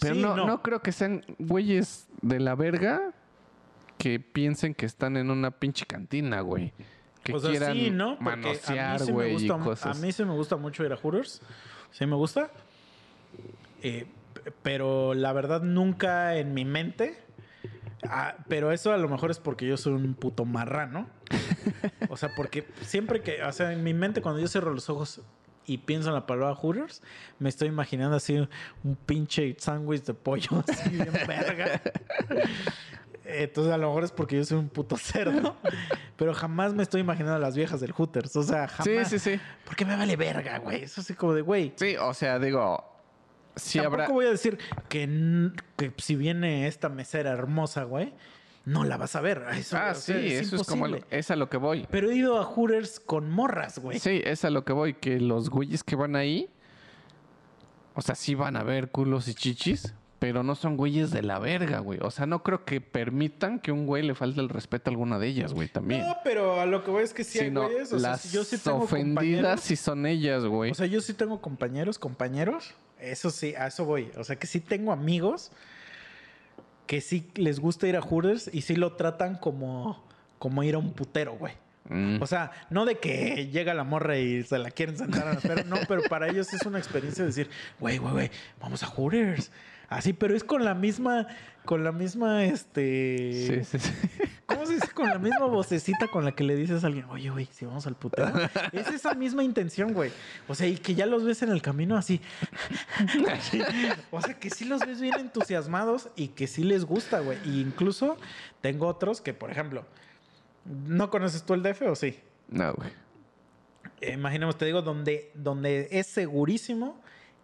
Pero 0.00 0.14
Sí, 0.14 0.20
no, 0.22 0.34
no. 0.36 0.46
no. 0.46 0.62
creo 0.62 0.80
que 0.80 0.92
sean 0.92 1.24
güeyes 1.38 2.08
de 2.22 2.40
la 2.40 2.54
verga 2.54 3.12
que 3.98 4.18
piensen 4.18 4.74
que 4.74 4.86
están 4.86 5.16
en 5.16 5.30
una 5.30 5.50
pinche 5.50 5.84
cantina, 5.86 6.40
güey. 6.40 6.72
Que 7.22 7.34
o 7.34 7.38
sea, 7.38 7.50
quieran 7.50 7.74
sí, 7.74 7.90
¿no? 7.90 8.16
Porque 8.18 8.24
manosear, 8.24 9.00
sí 9.00 9.12
güey, 9.12 9.30
y 9.30 9.32
gusta, 9.34 9.54
a 9.54 9.58
cosas. 9.58 10.00
mí 10.00 10.10
sí 10.10 10.24
me 10.24 10.32
gusta 10.32 10.56
mucho 10.56 10.84
ir 10.84 10.92
a 10.92 10.96
Hooters. 10.96 11.42
Sí 11.90 12.06
me 12.06 12.16
gusta. 12.16 12.50
Eh, 13.82 14.06
pero 14.62 15.12
la 15.14 15.32
verdad 15.34 15.62
nunca 15.62 16.36
en 16.36 16.54
mi 16.54 16.64
mente. 16.64 17.18
ah, 18.08 18.36
pero 18.48 18.72
eso 18.72 18.92
a 18.92 18.96
lo 18.96 19.08
mejor 19.08 19.30
es 19.30 19.38
porque 19.38 19.66
yo 19.66 19.76
soy 19.76 19.92
un 19.92 20.14
puto 20.14 20.46
marrano. 20.46 21.08
O 22.08 22.16
sea, 22.16 22.30
porque 22.34 22.66
siempre 22.82 23.22
que, 23.22 23.42
o 23.42 23.52
sea, 23.52 23.72
en 23.72 23.82
mi 23.84 23.94
mente 23.94 24.20
cuando 24.22 24.40
yo 24.40 24.48
cierro 24.48 24.72
los 24.74 24.88
ojos 24.90 25.20
y 25.66 25.78
pienso 25.78 26.08
en 26.08 26.14
la 26.14 26.26
palabra 26.26 26.54
Hooters, 26.54 27.02
me 27.38 27.48
estoy 27.48 27.68
imaginando 27.68 28.16
así 28.16 28.36
un 28.82 28.96
pinche 29.06 29.54
sándwich 29.58 30.02
de 30.04 30.14
pollo 30.14 30.64
así 30.68 30.90
bien 30.90 31.12
verga. 31.26 31.80
Entonces 33.24 33.72
a 33.72 33.76
lo 33.78 33.88
mejor 33.88 34.02
es 34.04 34.10
porque 34.10 34.36
yo 34.36 34.44
soy 34.44 34.58
un 34.58 34.68
puto 34.68 34.96
cerdo, 34.96 35.56
pero 36.16 36.34
jamás 36.34 36.74
me 36.74 36.82
estoy 36.82 37.00
imaginando 37.02 37.36
a 37.36 37.38
las 37.38 37.54
viejas 37.54 37.80
del 37.80 37.92
Hooters. 37.92 38.34
O 38.34 38.42
sea, 38.42 38.66
Sí, 38.68 38.90
jamás. 38.90 39.08
sí, 39.10 39.18
sí. 39.20 39.40
Porque 39.64 39.84
me 39.84 39.94
vale 39.94 40.16
verga, 40.16 40.58
güey. 40.58 40.82
Eso 40.82 41.00
así 41.00 41.14
como 41.14 41.34
de, 41.34 41.42
güey. 41.42 41.72
Sí, 41.76 41.96
o 41.96 42.12
sea, 42.12 42.40
digo, 42.40 42.84
sí 43.54 43.78
tampoco 43.78 44.02
habrá... 44.02 44.12
voy 44.12 44.26
a 44.26 44.30
decir 44.30 44.58
que 44.88 45.92
si 45.98 46.16
viene 46.16 46.66
esta 46.66 46.88
mesera 46.88 47.30
hermosa, 47.30 47.84
güey, 47.84 48.12
no 48.64 48.84
la 48.84 48.96
vas 48.96 49.16
a 49.16 49.20
ver. 49.20 49.42
Eso, 49.56 49.76
Ah, 49.76 49.94
sí, 49.94 50.12
sea, 50.12 50.40
eso 50.40 50.56
es 50.56 50.66
como... 50.66 50.86
Es 51.10 51.30
a 51.30 51.36
lo 51.36 51.48
que 51.48 51.56
voy. 51.56 51.86
Pero 51.90 52.10
he 52.10 52.16
ido 52.16 52.38
a 52.38 52.44
Hooters 52.44 53.00
con 53.00 53.30
morras, 53.30 53.78
güey. 53.78 53.98
Sí, 53.98 54.20
es 54.24 54.44
a 54.44 54.50
lo 54.50 54.64
que 54.64 54.72
voy, 54.72 54.94
que 54.94 55.20
los 55.20 55.50
güeyes 55.50 55.82
que 55.82 55.96
van 55.96 56.16
ahí, 56.16 56.48
o 57.94 58.02
sea, 58.02 58.14
sí 58.14 58.34
van 58.34 58.56
a 58.56 58.62
ver 58.62 58.90
culos 58.90 59.28
y 59.28 59.34
chichis, 59.34 59.94
pero 60.18 60.42
no 60.42 60.54
son 60.54 60.76
güeyes 60.76 61.10
de 61.10 61.22
la 61.22 61.38
verga, 61.38 61.78
güey. 61.78 61.98
O 62.02 62.10
sea, 62.10 62.26
no 62.26 62.42
creo 62.42 62.66
que 62.66 62.82
permitan 62.82 63.58
que 63.58 63.72
un 63.72 63.86
güey 63.86 64.02
le 64.02 64.14
falte 64.14 64.40
el 64.40 64.50
respeto 64.50 64.90
a 64.90 64.92
alguna 64.92 65.18
de 65.18 65.26
ellas, 65.26 65.54
güey, 65.54 65.68
también. 65.68 66.02
No, 66.02 66.16
pero 66.22 66.60
a 66.60 66.66
lo 66.66 66.84
que 66.84 66.90
voy 66.90 67.04
es 67.04 67.14
que 67.14 67.24
sí 67.24 67.38
hay 67.38 67.46
Sino 67.46 67.64
güeyes. 67.64 67.92
O 67.92 67.98
sea, 67.98 68.10
las 68.10 68.30
yo 68.30 68.44
sí 68.44 68.58
tengo 68.58 68.78
ofendidas 68.82 69.62
sí 69.62 69.76
son 69.76 70.04
ellas, 70.04 70.44
güey. 70.44 70.70
O 70.70 70.74
sea, 70.74 70.86
yo 70.86 71.00
sí 71.00 71.14
tengo 71.14 71.40
compañeros, 71.40 71.98
compañeros. 71.98 72.74
Eso 73.00 73.30
sí, 73.30 73.54
a 73.54 73.68
eso 73.68 73.86
voy. 73.86 74.10
O 74.18 74.24
sea, 74.24 74.36
que 74.36 74.46
sí 74.46 74.60
tengo 74.60 74.92
amigos 74.92 75.52
que 76.90 77.00
sí 77.00 77.30
les 77.36 77.60
gusta 77.60 77.86
ir 77.86 77.96
a 77.96 78.02
Hooters 78.02 78.50
y 78.52 78.62
sí 78.62 78.74
lo 78.74 78.94
tratan 78.94 79.36
como, 79.36 80.02
como 80.40 80.64
ir 80.64 80.74
a 80.74 80.78
un 80.78 80.92
putero, 80.92 81.36
güey. 81.36 81.52
Mm. 81.88 82.20
O 82.20 82.26
sea, 82.26 82.50
no 82.68 82.84
de 82.84 82.98
que 82.98 83.46
llega 83.52 83.74
la 83.74 83.84
morra 83.84 84.18
y 84.18 84.42
se 84.42 84.58
la 84.58 84.72
quieren 84.72 84.98
sentar 84.98 85.28
a 85.28 85.34
la 85.34 85.40
perra, 85.40 85.62
no, 85.62 85.76
pero 85.86 86.02
para 86.08 86.28
ellos 86.28 86.52
es 86.52 86.66
una 86.66 86.80
experiencia 86.80 87.24
decir, 87.24 87.48
güey, 87.78 87.98
güey, 87.98 88.12
güey, 88.12 88.30
vamos 88.60 88.82
a 88.82 88.86
Hooters. 88.88 89.52
Así, 89.90 90.12
pero 90.12 90.36
es 90.36 90.44
con 90.44 90.64
la 90.64 90.74
misma, 90.74 91.26
con 91.64 91.82
la 91.82 91.90
misma, 91.90 92.44
este... 92.44 93.64
sí, 93.64 93.64
sí, 93.64 93.78
sí. 93.80 93.92
¿Cómo 94.46 94.64
se 94.64 94.74
dice? 94.74 94.88
Con 94.92 95.08
la 95.08 95.18
misma 95.18 95.46
vocecita 95.46 96.06
con 96.06 96.24
la 96.24 96.30
que 96.32 96.44
le 96.44 96.54
dices 96.54 96.84
a 96.84 96.86
alguien, 96.86 97.06
oye, 97.06 97.28
güey, 97.28 97.48
si 97.50 97.66
vamos 97.66 97.88
al 97.88 97.96
putero. 97.96 98.32
Es 98.72 98.86
esa 98.88 99.14
misma 99.14 99.42
intención, 99.42 99.92
güey. 99.92 100.12
O 100.46 100.54
sea, 100.54 100.68
y 100.68 100.76
que 100.76 100.94
ya 100.94 101.06
los 101.06 101.24
ves 101.24 101.42
en 101.42 101.50
el 101.50 101.60
camino 101.60 101.96
así. 101.96 102.20
Sí. 103.50 103.62
O 104.12 104.22
sea, 104.22 104.38
que 104.38 104.48
sí 104.50 104.64
los 104.64 104.80
ves 104.86 105.00
bien 105.00 105.18
entusiasmados 105.18 106.10
y 106.14 106.28
que 106.28 106.46
sí 106.46 106.62
les 106.62 106.84
gusta, 106.84 107.18
güey. 107.18 107.38
Y 107.44 107.60
incluso 107.60 108.16
tengo 108.60 108.86
otros 108.86 109.20
que, 109.20 109.34
por 109.34 109.50
ejemplo, 109.50 109.84
¿no 110.86 111.10
conoces 111.10 111.42
tú 111.42 111.54
el 111.54 111.62
DF 111.64 111.82
o 111.82 111.96
sí? 111.96 112.18
No, 112.48 112.72
güey. 112.74 112.90
Eh, 114.00 114.12
imaginemos, 114.12 114.56
te 114.56 114.66
digo, 114.66 114.82
donde, 114.82 115.32
donde 115.34 115.88
es 115.90 116.06
segurísimo 116.06 117.00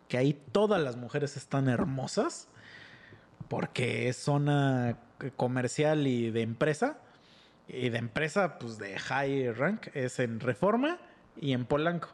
que 0.09 0.18
ahí 0.18 0.33
todas 0.52 0.81
las 0.81 0.97
mujeres 0.97 1.36
están 1.36 1.68
hermosas 1.68 2.49
porque 3.49 4.09
es 4.09 4.17
zona 4.17 4.99
comercial 5.36 6.07
y 6.07 6.31
de 6.31 6.43
empresa. 6.43 6.99
Y 7.68 7.89
de 7.89 7.99
empresa, 7.99 8.59
pues 8.60 8.78
de 8.78 8.97
high 8.99 9.52
rank, 9.52 9.89
es 9.94 10.20
en 10.20 10.39
Reforma 10.39 10.99
y 11.36 11.52
en 11.52 11.65
Polanco. 11.67 12.09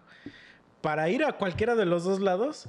Para 0.80 1.10
ir 1.10 1.24
a 1.24 1.32
cualquiera 1.34 1.74
de 1.74 1.84
los 1.84 2.04
dos 2.04 2.20
lados, 2.20 2.68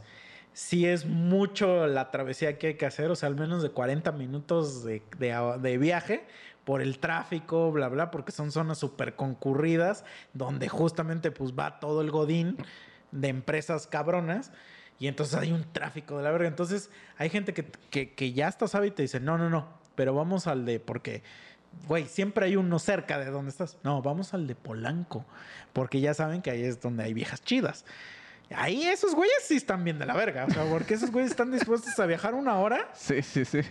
sí 0.51 0.85
es 0.85 1.05
mucho 1.05 1.87
la 1.87 2.11
travesía 2.11 2.57
que 2.57 2.67
hay 2.67 2.73
que 2.75 2.85
hacer, 2.85 3.09
o 3.09 3.15
sea, 3.15 3.27
al 3.29 3.35
menos 3.35 3.63
de 3.63 3.69
40 3.71 4.11
minutos 4.11 4.83
de, 4.83 5.01
de- 5.17 5.77
viaje 5.77 6.25
por 6.65 6.81
el 6.81 6.99
tráfico, 6.99 7.71
bla, 7.71 7.87
bla, 7.87 8.11
porque 8.11 8.31
son 8.33 8.51
zonas 8.51 8.77
súper 8.79 9.15
concurridas, 9.15 10.03
donde 10.33 10.67
justamente 10.67 11.31
pues 11.31 11.53
va 11.53 11.79
todo 11.79 12.01
el 12.01 12.11
godín 12.11 12.57
de 13.11 13.29
empresas 13.29 13.87
cabronas. 13.87 14.51
Y 14.99 15.07
entonces 15.07 15.35
hay 15.35 15.51
un 15.51 15.63
tráfico 15.71 16.17
de 16.17 16.23
la 16.23 16.31
verga. 16.31 16.47
Entonces 16.47 16.89
hay 17.17 17.29
gente 17.29 17.53
que, 17.53 17.65
que, 17.89 18.13
que 18.13 18.33
ya 18.33 18.47
está 18.47 18.67
sabe 18.67 18.87
y 18.87 18.91
te 18.91 19.01
dice, 19.01 19.19
no, 19.19 19.37
no, 19.37 19.49
no, 19.49 19.67
pero 19.95 20.13
vamos 20.13 20.47
al 20.47 20.65
de, 20.65 20.79
porque, 20.79 21.23
güey, 21.87 22.05
siempre 22.05 22.45
hay 22.45 22.55
uno 22.55 22.79
cerca 22.79 23.19
de 23.19 23.29
donde 23.29 23.51
estás. 23.51 23.77
No, 23.83 24.01
vamos 24.01 24.33
al 24.33 24.47
de 24.47 24.55
Polanco, 24.55 25.25
porque 25.73 25.99
ya 26.01 26.13
saben 26.13 26.41
que 26.41 26.51
ahí 26.51 26.63
es 26.63 26.81
donde 26.81 27.03
hay 27.03 27.13
viejas 27.13 27.41
chidas. 27.41 27.85
Ahí 28.55 28.83
esos 28.83 29.15
güeyes 29.15 29.43
sí 29.43 29.55
están 29.55 29.83
bien 29.83 29.99
de 29.99 30.05
la 30.05 30.13
verga, 30.13 30.45
o 30.45 30.51
sea, 30.51 30.65
porque 30.69 30.93
esos 30.93 31.11
güeyes 31.11 31.31
están 31.31 31.51
dispuestos 31.51 31.97
a 31.99 32.05
viajar 32.05 32.35
una 32.35 32.57
hora 32.57 32.89
Sí, 32.93 33.21
sí, 33.23 33.45
sí. 33.45 33.61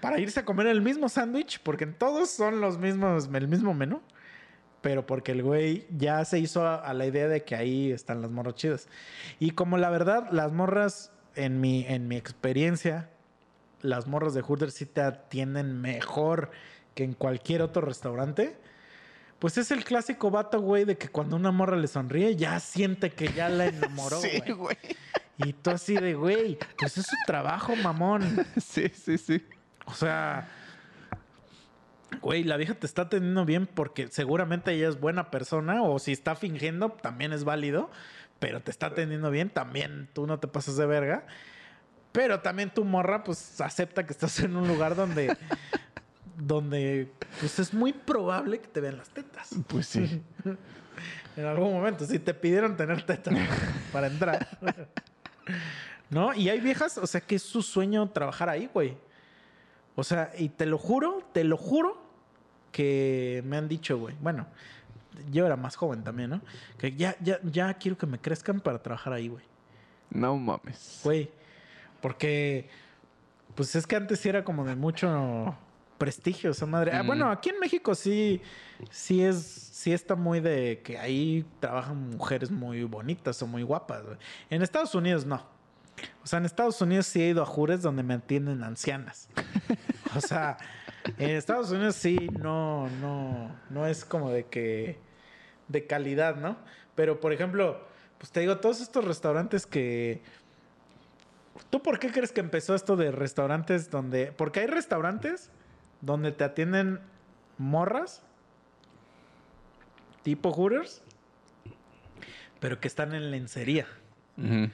para 0.00 0.18
irse 0.18 0.40
a 0.40 0.44
comer 0.44 0.66
el 0.68 0.80
mismo 0.80 1.08
sándwich, 1.08 1.60
porque 1.62 1.86
todos 1.86 2.30
son 2.30 2.60
los 2.60 2.78
mismos, 2.78 3.28
el 3.32 3.48
mismo 3.48 3.74
menú. 3.74 4.00
Pero 4.80 5.06
porque 5.06 5.32
el 5.32 5.42
güey 5.42 5.86
ya 5.90 6.24
se 6.24 6.38
hizo 6.38 6.66
a, 6.66 6.76
a 6.76 6.94
la 6.94 7.06
idea 7.06 7.26
de 7.28 7.42
que 7.44 7.56
ahí 7.56 7.90
están 7.90 8.22
las 8.22 8.30
morras 8.30 8.54
chidas. 8.54 8.88
Y 9.40 9.50
como 9.50 9.76
la 9.76 9.90
verdad, 9.90 10.28
las 10.30 10.52
morras, 10.52 11.10
en 11.34 11.60
mi, 11.60 11.84
en 11.86 12.06
mi 12.08 12.16
experiencia, 12.16 13.10
las 13.82 14.06
morras 14.06 14.34
de 14.34 14.42
Hooters 14.42 14.74
sí 14.74 14.86
te 14.86 15.00
atienden 15.00 15.80
mejor 15.80 16.50
que 16.94 17.04
en 17.04 17.12
cualquier 17.14 17.62
otro 17.62 17.82
restaurante. 17.82 18.56
Pues 19.38 19.56
es 19.56 19.70
el 19.70 19.84
clásico 19.84 20.30
vato, 20.32 20.60
güey, 20.60 20.84
de 20.84 20.98
que 20.98 21.08
cuando 21.08 21.36
una 21.36 21.52
morra 21.52 21.76
le 21.76 21.86
sonríe, 21.86 22.34
ya 22.34 22.58
siente 22.58 23.10
que 23.10 23.28
ya 23.32 23.48
la 23.48 23.66
enamoró, 23.66 24.20
Sí, 24.20 24.40
güey. 24.40 24.52
güey. 24.54 24.76
Y 25.38 25.52
tú 25.52 25.70
así 25.70 25.94
de, 25.94 26.14
güey, 26.14 26.58
pues 26.76 26.98
es 26.98 27.06
su 27.06 27.16
trabajo, 27.26 27.76
mamón. 27.76 28.22
Sí, 28.60 28.88
sí, 28.88 29.16
sí. 29.16 29.46
O 29.86 29.94
sea, 29.94 30.48
Güey, 32.20 32.44
la 32.44 32.56
vieja 32.56 32.74
te 32.74 32.86
está 32.86 33.02
atendiendo 33.02 33.44
bien 33.44 33.66
porque 33.66 34.08
seguramente 34.08 34.72
ella 34.72 34.88
es 34.88 34.98
buena 34.98 35.30
persona 35.30 35.82
o 35.82 35.98
si 35.98 36.12
está 36.12 36.34
fingiendo 36.34 36.90
también 36.90 37.32
es 37.32 37.44
válido, 37.44 37.90
pero 38.38 38.60
te 38.60 38.70
está 38.70 38.86
atendiendo 38.86 39.30
bien, 39.30 39.50
también 39.50 40.08
tú 40.12 40.26
no 40.26 40.38
te 40.38 40.48
pasas 40.48 40.76
de 40.76 40.86
verga. 40.86 41.26
Pero 42.12 42.40
también 42.40 42.70
tu 42.70 42.84
morra 42.84 43.22
pues 43.22 43.60
acepta 43.60 44.06
que 44.06 44.12
estás 44.12 44.40
en 44.40 44.56
un 44.56 44.66
lugar 44.66 44.96
donde 44.96 45.36
donde 46.38 47.10
pues 47.40 47.58
es 47.58 47.74
muy 47.74 47.92
probable 47.92 48.60
que 48.60 48.68
te 48.68 48.80
vean 48.80 48.96
las 48.96 49.10
tetas. 49.10 49.50
Pues 49.66 49.86
sí. 49.86 50.22
En 51.36 51.46
algún 51.46 51.72
momento, 51.72 52.04
si 52.04 52.18
te 52.18 52.34
pidieron 52.34 52.76
tener 52.76 53.02
tetas 53.02 53.32
para 53.92 54.08
entrar. 54.08 54.58
¿No? 56.10 56.34
Y 56.34 56.48
hay 56.48 56.58
viejas, 56.58 56.98
o 56.98 57.06
sea, 57.06 57.20
que 57.20 57.36
es 57.36 57.42
su 57.42 57.62
sueño 57.62 58.10
trabajar 58.10 58.48
ahí, 58.48 58.68
güey. 58.74 58.96
O 59.98 60.04
sea, 60.04 60.30
y 60.38 60.50
te 60.50 60.64
lo 60.64 60.78
juro, 60.78 61.24
te 61.32 61.42
lo 61.42 61.56
juro 61.56 62.00
que 62.70 63.42
me 63.44 63.56
han 63.56 63.66
dicho, 63.66 63.98
güey. 63.98 64.14
Bueno, 64.20 64.46
yo 65.32 65.44
era 65.44 65.56
más 65.56 65.74
joven 65.74 66.04
también, 66.04 66.30
¿no? 66.30 66.40
Que 66.78 66.92
ya, 66.94 67.16
ya, 67.20 67.40
ya 67.42 67.74
quiero 67.74 67.98
que 67.98 68.06
me 68.06 68.20
crezcan 68.20 68.60
para 68.60 68.80
trabajar 68.80 69.12
ahí, 69.12 69.26
güey. 69.26 69.42
No 70.10 70.36
mames. 70.36 71.00
Güey. 71.02 71.28
Porque, 72.00 72.68
pues 73.56 73.74
es 73.74 73.88
que 73.88 73.96
antes 73.96 74.20
sí 74.20 74.28
era 74.28 74.44
como 74.44 74.64
de 74.64 74.76
mucho 74.76 75.56
prestigio 75.98 76.52
esa 76.52 76.64
madre. 76.64 76.92
Ah, 76.92 77.02
bueno, 77.02 77.28
aquí 77.28 77.48
en 77.48 77.58
México 77.58 77.92
sí, 77.96 78.40
sí 78.90 79.24
es, 79.24 79.42
sí 79.42 79.92
está 79.92 80.14
muy 80.14 80.38
de 80.38 80.80
que 80.84 80.96
ahí 80.96 81.44
trabajan 81.58 82.10
mujeres 82.10 82.52
muy 82.52 82.84
bonitas 82.84 83.42
o 83.42 83.48
muy 83.48 83.64
guapas. 83.64 84.04
güey. 84.04 84.16
En 84.48 84.62
Estados 84.62 84.94
Unidos 84.94 85.26
no. 85.26 85.57
O 86.22 86.26
sea, 86.26 86.38
en 86.38 86.44
Estados 86.44 86.80
Unidos 86.80 87.06
sí 87.06 87.22
he 87.22 87.28
ido 87.28 87.42
a 87.42 87.46
jures 87.46 87.82
donde 87.82 88.02
me 88.02 88.14
atienden 88.14 88.62
ancianas. 88.62 89.28
O 90.16 90.22
sea, 90.22 90.56
en 91.18 91.30
Estados 91.30 91.70
Unidos 91.70 91.94
sí 91.94 92.30
no, 92.32 92.88
no, 93.02 93.54
no 93.68 93.86
es 93.86 94.06
como 94.06 94.30
de 94.30 94.46
que 94.46 94.98
de 95.68 95.86
calidad, 95.86 96.36
¿no? 96.36 96.56
Pero 96.94 97.20
por 97.20 97.34
ejemplo, 97.34 97.86
pues 98.16 98.32
te 98.32 98.40
digo, 98.40 98.56
todos 98.56 98.80
estos 98.80 99.04
restaurantes 99.04 99.66
que 99.66 100.22
¿Tú 101.70 101.82
por 101.82 101.98
qué 101.98 102.10
crees 102.10 102.32
que 102.32 102.40
empezó 102.40 102.74
esto 102.74 102.96
de 102.96 103.10
restaurantes 103.10 103.90
donde 103.90 104.32
porque 104.32 104.60
hay 104.60 104.66
restaurantes 104.66 105.50
donde 106.00 106.32
te 106.32 106.44
atienden 106.44 107.00
morras 107.58 108.22
tipo 110.22 110.52
Hooters, 110.52 111.02
pero 112.60 112.80
que 112.80 112.88
están 112.88 113.14
en 113.14 113.30
lencería? 113.30 113.86
Ujú. 114.36 114.70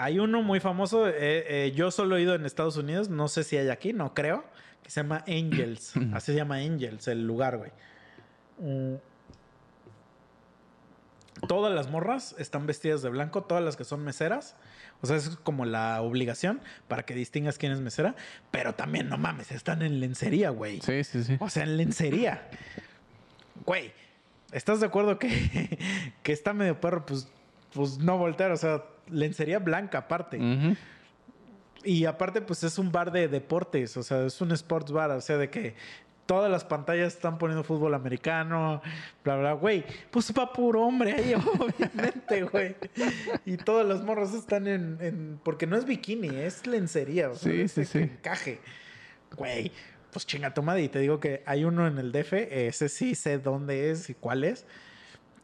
Hay 0.00 0.18
uno 0.18 0.42
muy 0.42 0.60
famoso, 0.60 1.06
eh, 1.06 1.12
eh, 1.18 1.72
yo 1.74 1.90
solo 1.90 2.16
he 2.16 2.22
ido 2.22 2.34
en 2.34 2.46
Estados 2.46 2.78
Unidos, 2.78 3.10
no 3.10 3.28
sé 3.28 3.44
si 3.44 3.58
hay 3.58 3.68
aquí, 3.68 3.92
no 3.92 4.14
creo, 4.14 4.44
que 4.82 4.90
se 4.90 5.02
llama 5.02 5.22
Angels. 5.28 5.92
Así 6.14 6.32
se 6.32 6.38
llama 6.38 6.56
Angels, 6.56 7.06
el 7.06 7.26
lugar, 7.26 7.58
güey. 7.58 7.70
Mm. 8.60 8.94
Todas 11.46 11.74
las 11.74 11.90
morras 11.90 12.34
están 12.38 12.66
vestidas 12.66 13.02
de 13.02 13.10
blanco, 13.10 13.42
todas 13.42 13.62
las 13.62 13.76
que 13.76 13.84
son 13.84 14.02
meseras. 14.02 14.56
O 15.02 15.06
sea, 15.06 15.16
es 15.16 15.36
como 15.36 15.66
la 15.66 16.00
obligación 16.00 16.60
para 16.88 17.04
que 17.04 17.14
distingas 17.14 17.58
quién 17.58 17.72
es 17.72 17.80
mesera. 17.80 18.14
Pero 18.50 18.74
también, 18.74 19.10
no 19.10 19.18
mames, 19.18 19.50
están 19.52 19.82
en 19.82 20.00
lencería, 20.00 20.48
güey. 20.48 20.80
Sí, 20.80 21.04
sí, 21.04 21.24
sí. 21.24 21.36
O 21.40 21.50
sea, 21.50 21.64
en 21.64 21.76
lencería. 21.76 22.48
Güey, 23.66 23.92
¿estás 24.52 24.80
de 24.80 24.86
acuerdo 24.86 25.18
que, 25.18 25.78
que 26.22 26.32
está 26.32 26.54
medio 26.54 26.80
perro? 26.80 27.04
Pues, 27.04 27.28
pues 27.74 27.98
no 27.98 28.16
voltear, 28.16 28.50
o 28.50 28.56
sea, 28.56 28.82
lencería 29.12 29.58
blanca 29.58 29.98
aparte. 29.98 30.38
Y 31.82 32.04
aparte, 32.04 32.42
pues 32.42 32.62
es 32.62 32.78
un 32.78 32.92
bar 32.92 33.10
de 33.10 33.28
deportes, 33.28 33.96
o 33.96 34.02
sea, 34.02 34.26
es 34.26 34.40
un 34.40 34.52
sports 34.52 34.92
bar, 34.92 35.10
o 35.12 35.20
sea, 35.22 35.38
de 35.38 35.48
que 35.48 35.74
todas 36.26 36.50
las 36.50 36.62
pantallas 36.62 37.14
están 37.14 37.38
poniendo 37.38 37.64
fútbol 37.64 37.94
americano, 37.94 38.82
bla, 39.24 39.36
bla, 39.36 39.52
güey. 39.54 39.84
Pues 40.10 40.32
va 40.38 40.52
puro 40.52 40.82
hombre 40.82 41.12
ahí, 41.12 41.34
obviamente, 41.58 42.42
güey. 42.44 42.76
Y 43.46 43.56
todas 43.56 43.86
las 43.86 44.02
morras 44.02 44.34
están 44.34 44.66
en, 44.66 44.98
en- 45.00 45.40
Porque 45.42 45.66
no 45.66 45.76
es 45.76 45.86
bikini, 45.86 46.28
es 46.28 46.66
lencería, 46.66 47.30
o 47.30 47.34
sea, 47.34 47.50
Sí, 47.50 47.60
es 47.62 47.72
sí, 47.72 47.84
sí. 47.86 47.98
encaje. 47.98 48.60
Güey, 49.36 49.72
pues 50.12 50.26
chinga 50.26 50.52
tu 50.52 50.62
madre. 50.62 50.82
Y 50.82 50.88
te 50.88 50.98
digo 50.98 51.18
que 51.18 51.42
hay 51.46 51.64
uno 51.64 51.86
en 51.86 51.96
el 51.98 52.12
DF, 52.12 52.34
ese 52.34 52.88
sí 52.90 53.14
sé 53.14 53.38
dónde 53.38 53.90
es 53.90 54.10
y 54.10 54.14
cuál 54.14 54.44
es, 54.44 54.66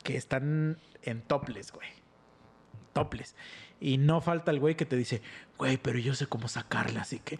que 0.04 0.16
están 0.16 0.76
en 1.02 1.22
topless, 1.22 1.72
güey. 1.72 1.88
Topless. 2.97 3.34
Y 3.78 3.99
no 3.99 4.23
falta 4.23 4.50
el 4.52 4.58
güey 4.58 4.75
que 4.75 4.86
te 4.86 4.97
dice, 4.97 5.20
güey, 5.58 5.76
pero 5.76 5.99
yo 5.99 6.15
sé 6.15 6.26
cómo 6.26 6.49
sacarla, 6.49 7.02
así 7.02 7.18
que. 7.18 7.36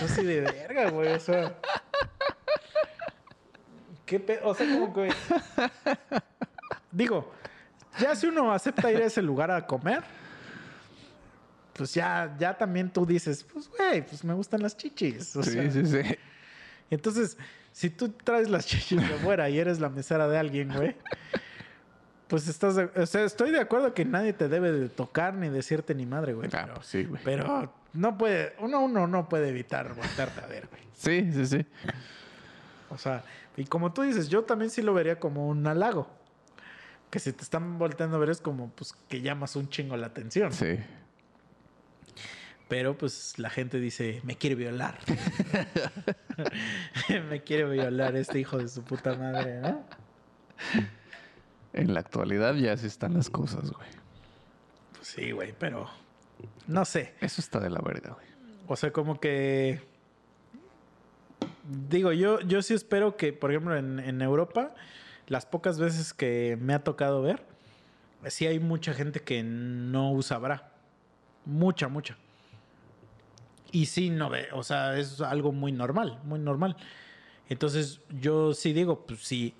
Yo 0.00 0.06
así 0.06 0.24
de 0.24 0.40
verga, 0.40 0.88
güey. 0.90 1.12
O 1.12 1.20
sea. 1.20 1.58
¿Qué 4.06 4.18
pe- 4.20 4.40
O 4.42 4.54
sea, 4.54 4.66
como 4.72 4.94
que. 4.94 5.12
Digo, 6.90 7.32
ya 7.98 8.14
si 8.16 8.26
uno 8.28 8.52
acepta 8.52 8.90
ir 8.90 8.98
a 9.02 9.06
ese 9.06 9.20
lugar 9.20 9.50
a 9.50 9.66
comer, 9.66 10.02
pues 11.74 11.92
ya, 11.94 12.34
ya 12.38 12.56
también 12.56 12.90
tú 12.90 13.04
dices, 13.04 13.44
pues 13.44 13.68
güey, 13.68 14.00
pues 14.06 14.24
me 14.24 14.32
gustan 14.34 14.62
las 14.62 14.76
chichis. 14.76 15.34
O 15.36 15.42
Sí, 15.42 15.50
sea, 15.52 15.70
sí, 15.70 15.84
sí. 15.86 16.16
entonces, 16.90 17.36
si 17.72 17.90
tú 17.90 18.10
traes 18.10 18.48
las 18.48 18.64
chichis 18.66 19.00
de 19.00 19.14
fuera 19.18 19.50
y 19.50 19.58
eres 19.58 19.80
la 19.80 19.88
mesera 19.88 20.28
de 20.28 20.38
alguien, 20.38 20.72
güey, 20.72 20.96
pues 22.28 22.48
estás. 22.48 22.76
de- 22.76 22.90
o 22.96 23.06
sea, 23.06 23.24
estoy 23.24 23.50
de 23.50 23.60
acuerdo 23.60 23.94
que 23.94 24.04
nadie 24.04 24.32
te 24.32 24.48
debe 24.48 24.72
de 24.72 24.88
tocar 24.88 25.34
ni 25.34 25.48
decirte 25.48 25.94
ni 25.94 26.06
madre, 26.06 26.32
güey. 26.34 26.48
Ah, 26.52 26.64
pero, 26.66 26.82
sí, 26.82 27.04
güey. 27.04 27.22
pero 27.24 27.72
no 27.92 28.16
puede. 28.18 28.54
Uno, 28.60 28.80
uno 28.80 29.06
no 29.06 29.28
puede 29.28 29.48
evitar 29.48 29.94
voltearte 29.94 30.40
a 30.40 30.46
ver, 30.46 30.68
güey. 30.68 30.82
Sí, 30.94 31.30
sí, 31.32 31.46
sí. 31.46 31.66
O 32.90 32.98
sea, 32.98 33.24
y 33.56 33.64
como 33.64 33.92
tú 33.92 34.02
dices, 34.02 34.28
yo 34.28 34.42
también 34.44 34.70
sí 34.70 34.82
lo 34.82 34.94
vería 34.94 35.18
como 35.18 35.48
un 35.48 35.66
halago. 35.66 36.08
Que 37.10 37.18
si 37.20 37.32
te 37.32 37.42
están 37.42 37.78
volteando 37.78 38.16
a 38.16 38.18
ver 38.20 38.30
es 38.30 38.40
como, 38.40 38.70
pues, 38.70 38.92
que 39.08 39.20
llamas 39.20 39.54
un 39.56 39.68
chingo 39.68 39.96
la 39.96 40.06
atención. 40.08 40.52
Sí. 40.52 40.78
Pero 42.68 42.96
pues 42.96 43.38
la 43.38 43.50
gente 43.50 43.78
dice, 43.78 44.20
me 44.24 44.36
quiere 44.36 44.56
violar. 44.56 44.98
me 47.28 47.42
quiere 47.42 47.64
violar 47.68 48.16
este 48.16 48.38
hijo 48.40 48.58
de 48.58 48.68
su 48.68 48.82
puta 48.82 49.14
madre, 49.14 49.60
¿no? 49.60 49.84
En 51.74 51.92
la 51.92 52.00
actualidad 52.00 52.54
ya 52.54 52.72
así 52.72 52.86
están 52.86 53.14
las 53.14 53.28
cosas, 53.28 53.70
güey. 53.72 53.88
Pues 54.92 55.08
sí, 55.08 55.32
güey, 55.32 55.52
pero 55.58 55.90
no 56.66 56.84
sé. 56.84 57.14
Eso 57.20 57.40
está 57.40 57.60
de 57.60 57.68
la 57.68 57.80
verga, 57.80 58.12
güey. 58.12 58.26
O 58.66 58.76
sea, 58.76 58.92
como 58.92 59.20
que... 59.20 59.80
Digo, 61.88 62.12
yo, 62.12 62.40
yo 62.40 62.62
sí 62.62 62.74
espero 62.74 63.16
que, 63.16 63.32
por 63.32 63.50
ejemplo, 63.50 63.76
en, 63.76 63.98
en 63.98 64.22
Europa, 64.22 64.74
las 65.26 65.46
pocas 65.46 65.78
veces 65.78 66.14
que 66.14 66.56
me 66.60 66.74
ha 66.74 66.84
tocado 66.84 67.22
ver, 67.22 67.44
sí 68.28 68.46
hay 68.46 68.60
mucha 68.60 68.94
gente 68.94 69.20
que 69.20 69.42
no 69.42 70.12
usa 70.12 70.38
bra. 70.38 70.70
Mucha, 71.44 71.88
mucha. 71.88 72.16
Y 73.72 73.86
sí, 73.86 74.10
no 74.10 74.30
ve, 74.30 74.46
o 74.52 74.62
sea, 74.62 74.96
es 74.96 75.20
algo 75.20 75.50
muy 75.50 75.72
normal, 75.72 76.20
muy 76.22 76.38
normal. 76.38 76.76
Entonces, 77.48 78.00
yo 78.08 78.54
sí 78.54 78.72
digo, 78.72 79.04
pues 79.04 79.20
sí, 79.20 79.54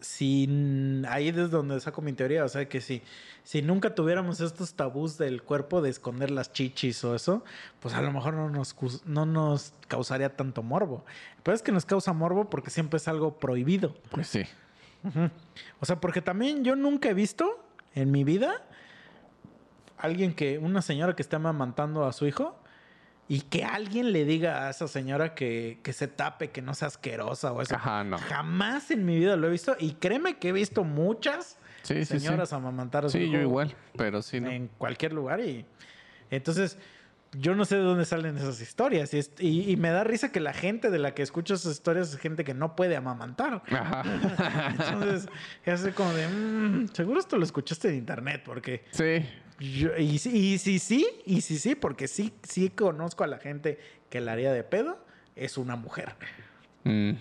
si 0.00 1.02
ahí 1.08 1.28
es 1.28 1.50
donde 1.50 1.80
saco 1.80 2.02
mi 2.02 2.12
teoría, 2.12 2.44
o 2.44 2.48
sea 2.48 2.68
que 2.68 2.80
si, 2.80 3.02
si 3.44 3.62
nunca 3.62 3.94
tuviéramos 3.94 4.40
estos 4.40 4.74
tabús 4.74 5.18
del 5.18 5.42
cuerpo 5.42 5.80
de 5.80 5.90
esconder 5.90 6.30
las 6.30 6.52
chichis 6.52 7.02
o 7.04 7.14
eso, 7.14 7.44
pues 7.80 7.94
a 7.94 8.02
lo 8.02 8.12
mejor 8.12 8.34
no 8.34 8.50
nos, 8.50 8.74
no 9.04 9.26
nos 9.26 9.72
causaría 9.88 10.36
tanto 10.36 10.62
morbo. 10.62 11.04
Pero 11.42 11.54
es 11.54 11.62
que 11.62 11.72
nos 11.72 11.84
causa 11.84 12.12
morbo 12.12 12.50
porque 12.50 12.70
siempre 12.70 12.96
es 12.96 13.08
algo 13.08 13.38
prohibido. 13.38 13.94
Pues 14.10 14.26
sí. 14.26 14.42
O 15.80 15.86
sea, 15.86 16.00
porque 16.00 16.20
también 16.20 16.64
yo 16.64 16.74
nunca 16.74 17.08
he 17.08 17.14
visto 17.14 17.64
en 17.94 18.10
mi 18.10 18.24
vida 18.24 18.62
alguien 19.98 20.34
que, 20.34 20.58
una 20.58 20.82
señora 20.82 21.14
que 21.14 21.22
esté 21.22 21.36
amamantando 21.36 22.04
a 22.04 22.12
su 22.12 22.26
hijo 22.26 22.58
y 23.28 23.40
que 23.42 23.64
alguien 23.64 24.12
le 24.12 24.24
diga 24.24 24.66
a 24.66 24.70
esa 24.70 24.86
señora 24.88 25.34
que, 25.34 25.80
que 25.82 25.92
se 25.92 26.06
tape, 26.08 26.50
que 26.50 26.62
no 26.62 26.74
sea 26.74 26.88
asquerosa 26.88 27.52
o 27.52 27.60
eso. 27.62 27.74
Ajá, 27.74 28.04
no. 28.04 28.18
Jamás 28.18 28.90
en 28.90 29.04
mi 29.04 29.18
vida 29.18 29.36
lo 29.36 29.48
he 29.48 29.50
visto 29.50 29.76
y 29.78 29.92
créeme 29.94 30.38
que 30.38 30.48
he 30.50 30.52
visto 30.52 30.84
muchas 30.84 31.58
Sí, 31.82 32.04
señoras 32.04 32.48
sí. 32.48 32.54
amamantar 32.54 33.04
a 33.04 33.08
su 33.08 33.16
Sí, 33.18 33.24
hijo 33.24 33.34
yo 33.34 33.40
igual. 33.40 33.74
Pero 33.96 34.20
sí, 34.22 34.40
¿no? 34.40 34.50
en 34.50 34.68
cualquier 34.78 35.12
lugar 35.12 35.40
y 35.40 35.64
entonces 36.30 36.78
yo 37.32 37.54
no 37.54 37.64
sé 37.64 37.76
de 37.76 37.82
dónde 37.82 38.04
salen 38.04 38.36
esas 38.38 38.60
historias 38.60 39.12
y, 39.12 39.18
es- 39.18 39.32
y- 39.38 39.70
y 39.70 39.76
me 39.76 39.90
da 39.90 40.04
risa 40.04 40.32
que 40.32 40.40
la 40.40 40.52
gente 40.52 40.90
de 40.90 40.98
la 40.98 41.12
que 41.14 41.22
escucho 41.22 41.54
esas 41.54 41.72
historias 41.72 42.10
es 42.12 42.18
gente 42.18 42.44
que 42.44 42.54
no 42.54 42.74
puede 42.76 42.96
amamantar. 42.96 43.62
Ajá. 43.70 44.02
Entonces, 44.70 45.28
es 45.64 45.80
así 45.82 45.92
como 45.92 46.12
de, 46.14 46.28
"Mm, 46.28 46.88
seguro 46.94 47.20
esto 47.20 47.36
lo 47.36 47.44
escuchaste 47.44 47.88
en 47.88 47.96
internet, 47.96 48.42
porque 48.44 48.84
sí. 48.90 49.26
Yo, 49.58 49.96
y, 49.96 50.18
sí- 50.18 50.36
y 50.36 50.58
sí, 50.58 50.78
sí, 50.78 51.06
y 51.24 51.40
sí, 51.40 51.58
sí, 51.58 51.74
porque 51.74 52.08
sí, 52.08 52.32
sí 52.42 52.70
conozco 52.70 53.24
a 53.24 53.26
la 53.26 53.38
gente 53.38 53.78
que 54.10 54.20
la 54.20 54.32
haría 54.32 54.52
de 54.52 54.62
pedo, 54.64 54.98
es 55.34 55.56
una 55.58 55.76
mujer. 55.76 56.14
Mm. 56.84 57.12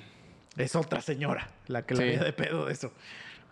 Es 0.58 0.76
otra 0.76 1.02
señora 1.02 1.50
la 1.68 1.86
que 1.86 1.96
la 1.96 2.04
haría 2.04 2.24
de 2.24 2.34
pedo 2.34 2.66
de 2.66 2.74
eso. 2.74 2.92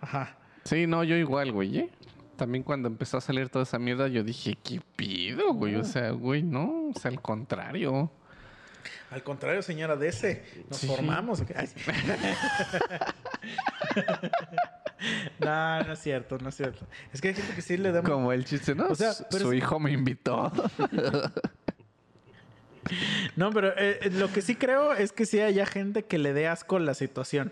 Ajá. 0.02 0.38
Sí, 0.64 0.88
no, 0.88 1.04
yo 1.04 1.16
igual, 1.18 1.52
güey. 1.52 1.78
¿eh? 1.80 1.90
También 2.38 2.64
cuando 2.64 2.88
empezó 2.88 3.18
a 3.18 3.22
salir 3.22 3.50
toda 3.50 3.64
esa 3.64 3.78
mierda, 3.80 4.08
yo 4.08 4.24
dije, 4.24 4.58
¿qué 4.64 4.82
pido, 4.96 5.54
güey? 5.54 5.76
O 5.76 5.84
sea, 5.84 6.12
güey, 6.12 6.42
no, 6.44 6.90
o 6.96 7.00
sea, 7.00 7.12
al 7.12 7.22
contrario. 7.22 8.10
Al 9.12 9.24
contrario, 9.24 9.62
señora 9.62 9.96
DC, 9.96 10.44
nos 10.70 10.78
Sí. 10.80 10.88
formamos. 10.88 11.44
no, 15.40 15.84
no 15.84 15.94
es 15.94 16.00
cierto, 16.00 16.38
no 16.40 16.50
es 16.50 16.56
cierto. 16.56 16.86
Es 17.12 17.22
que 17.22 17.30
hay 17.30 17.34
gente 17.34 17.54
que 17.54 17.62
sí 17.62 17.78
le 17.78 17.92
da... 17.92 18.02
Como 18.04 18.32
el 18.32 18.46
chiste, 18.46 18.76
¿no? 18.76 18.88
O 18.88 18.96
sea, 18.96 19.14
Su- 19.14 19.26
pero 19.30 19.46
su 19.46 19.52
es- 19.52 19.58
hijo 19.58 19.80
me 19.80 19.92
invitó. 19.92 20.52
No, 23.38 23.52
pero 23.52 23.70
eh, 23.78 24.00
eh, 24.02 24.10
lo 24.12 24.32
que 24.32 24.42
sí 24.42 24.56
creo 24.56 24.94
es 24.94 25.14
que 25.14 25.26
sí 25.26 25.40
haya 25.40 25.66
gente 25.66 26.04
que 26.04 26.18
le 26.18 26.34
dé 26.34 26.48
asco 26.48 26.80
la 26.80 26.94
situación. 26.94 27.52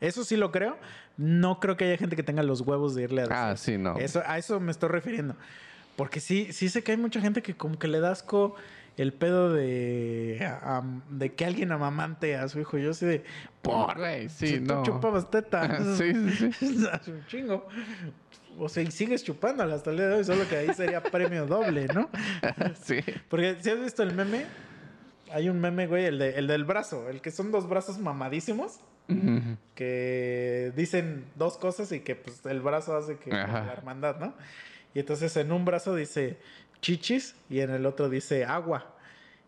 Eso 0.00 0.22
sí 0.22 0.36
lo 0.36 0.52
creo. 0.52 0.76
No 1.16 1.60
creo 1.60 1.76
que 1.78 1.84
haya 1.86 1.96
gente 1.96 2.14
que 2.14 2.22
tenga 2.22 2.42
los 2.42 2.60
huevos 2.60 2.94
de 2.94 3.04
irle 3.04 3.22
a 3.22 3.24
decir. 3.24 3.36
ah, 3.38 3.56
sí, 3.56 3.78
no. 3.78 3.96
Eso, 3.96 4.22
a 4.26 4.36
eso 4.36 4.60
me 4.60 4.70
estoy 4.70 4.90
refiriendo. 4.90 5.34
Porque 5.96 6.20
sí, 6.20 6.52
sí 6.52 6.68
sé 6.68 6.82
que 6.82 6.92
hay 6.92 6.98
mucha 6.98 7.20
gente 7.22 7.40
que 7.40 7.56
como 7.56 7.78
que 7.78 7.88
le 7.88 8.00
da 8.00 8.10
asco 8.10 8.54
el 8.96 9.12
pedo 9.12 9.52
de, 9.52 10.48
de 11.10 11.34
que 11.34 11.44
alguien 11.44 11.72
amamante 11.72 12.36
a 12.36 12.48
su 12.48 12.60
hijo. 12.60 12.78
Yo 12.78 12.94
sé 12.94 13.06
de, 13.06 13.24
por, 13.62 13.96
Güey, 13.96 14.28
sí, 14.28 14.46
si 14.46 14.60
tú 14.60 14.74
no. 14.74 14.82
chupabas 14.82 15.30
teta. 15.30 15.78
sí, 15.96 16.12
sí, 16.30 16.52
sí. 16.52 16.86
Hace 16.92 17.12
un 17.12 17.26
chingo. 17.26 17.66
O 18.58 18.68
sea, 18.68 18.84
y 18.84 18.90
sigues 18.92 19.24
chupándola 19.24 19.74
hasta 19.74 19.90
el 19.90 19.96
día 19.96 20.06
de 20.08 20.14
hoy, 20.16 20.24
solo 20.24 20.48
que 20.48 20.56
ahí 20.56 20.72
sería 20.74 21.02
premio 21.02 21.44
doble, 21.46 21.88
¿no? 21.92 22.08
sí. 22.84 23.00
Porque 23.28 23.56
si 23.60 23.70
has 23.70 23.80
visto 23.80 24.04
el 24.04 24.14
meme, 24.14 24.46
hay 25.32 25.48
un 25.48 25.60
meme, 25.60 25.88
güey, 25.88 26.04
el, 26.04 26.18
de, 26.20 26.38
el 26.38 26.46
del 26.46 26.64
brazo, 26.64 27.08
el 27.08 27.20
que 27.20 27.32
son 27.32 27.50
dos 27.50 27.68
brazos 27.68 27.98
mamadísimos, 27.98 28.78
que 29.74 30.72
dicen 30.76 31.24
dos 31.34 31.58
cosas 31.58 31.90
y 31.92 32.00
que 32.00 32.14
pues 32.14 32.46
el 32.46 32.60
brazo 32.60 32.96
hace 32.96 33.18
que 33.18 33.32
Ajá. 33.34 33.64
la 33.66 33.72
hermandad, 33.72 34.18
¿no? 34.18 34.34
Y 34.94 35.00
entonces 35.00 35.36
en 35.36 35.50
un 35.52 35.64
brazo 35.64 35.94
dice 35.94 36.38
chichis 36.84 37.34
y 37.48 37.60
en 37.60 37.70
el 37.70 37.86
otro 37.86 38.10
dice 38.10 38.44
agua. 38.44 38.94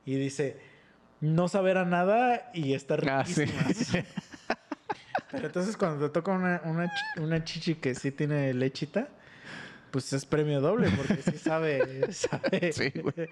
Y 0.06 0.16
dice 0.16 0.58
no 1.20 1.48
saber 1.48 1.76
a 1.76 1.84
nada 1.84 2.50
y 2.54 2.72
está 2.72 2.96
Ah, 3.10 3.24
sí. 3.26 3.44
Pero 5.30 5.46
entonces 5.46 5.76
cuando 5.76 6.06
te 6.06 6.12
toca 6.14 6.30
una, 6.32 6.62
una, 6.64 6.86
chi- 6.86 7.20
una 7.20 7.44
chichi 7.44 7.74
que 7.74 7.94
sí 7.94 8.10
tiene 8.12 8.54
lechita, 8.54 9.08
pues 9.90 10.12
es 10.12 10.24
premio 10.24 10.60
doble 10.60 10.88
porque 10.96 11.20
sí 11.22 11.36
sabe, 11.36 12.10
sabe. 12.12 12.72
Sí, 12.72 12.90
güey. 13.00 13.28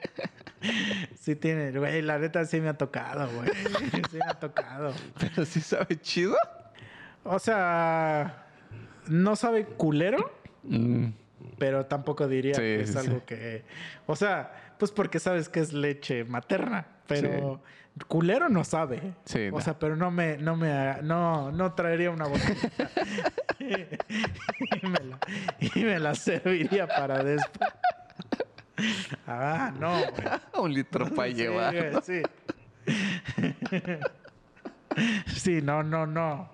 Sí 1.19 1.37
tiene, 1.37 1.71
güey, 1.73 2.03
la 2.03 2.19
neta 2.19 2.45
sí 2.45 2.61
me 2.61 2.69
ha 2.69 2.75
tocado, 2.77 3.29
güey. 3.37 3.49
Sí 4.11 4.19
me 4.19 4.25
ha 4.31 4.35
tocado. 4.39 4.93
Pero 5.19 5.45
sí 5.47 5.61
sabe 5.61 5.99
chido. 6.01 6.37
O 7.23 7.39
sea, 7.39 8.45
no 9.09 9.35
sabe 9.37 9.65
culero, 9.65 10.43
Mm, 10.67 11.09
pero 11.59 11.87
tampoco 11.87 12.29
diría 12.29 12.55
Sí, 12.55 12.61
que 12.61 12.81
es 12.83 12.93
sí, 12.93 12.99
algo 12.99 13.19
sí. 13.19 13.23
que... 13.27 13.65
O 14.07 14.17
sea, 14.17 14.75
pues 14.79 14.91
porque 14.91 15.19
sabes 15.19 15.49
que 15.49 15.61
es 15.61 15.73
leche 15.73 16.25
materna, 16.25 16.87
pero 17.07 17.63
culero 18.09 18.49
no 18.49 18.65
sabe. 18.65 19.15
O 19.53 19.57
no. 19.57 19.61
sea, 19.61 19.79
pero 19.79 19.97
no 19.97 20.11
me, 20.11 20.37
no 20.37 20.57
me, 20.57 20.97
no, 21.03 21.53
no 21.53 21.73
traería 21.75 22.11
una 22.11 22.27
botellita. 22.27 22.91
y, 23.61 24.87
me 24.87 24.99
la, 25.01 25.19
y 25.61 25.85
me 25.85 25.99
la 25.99 26.15
serviría 26.15 26.87
para 26.87 27.23
después. 27.23 27.71
Ah, 29.27 29.73
no, 29.79 29.91
güey. 29.91 30.65
un 30.65 30.75
litro 30.75 31.09
para 31.15 31.29
llevar. 31.29 32.03
Sí. 32.03 32.23
Sí, 35.35 35.63
no, 35.63 35.83
no, 35.83 36.07
no. 36.07 36.51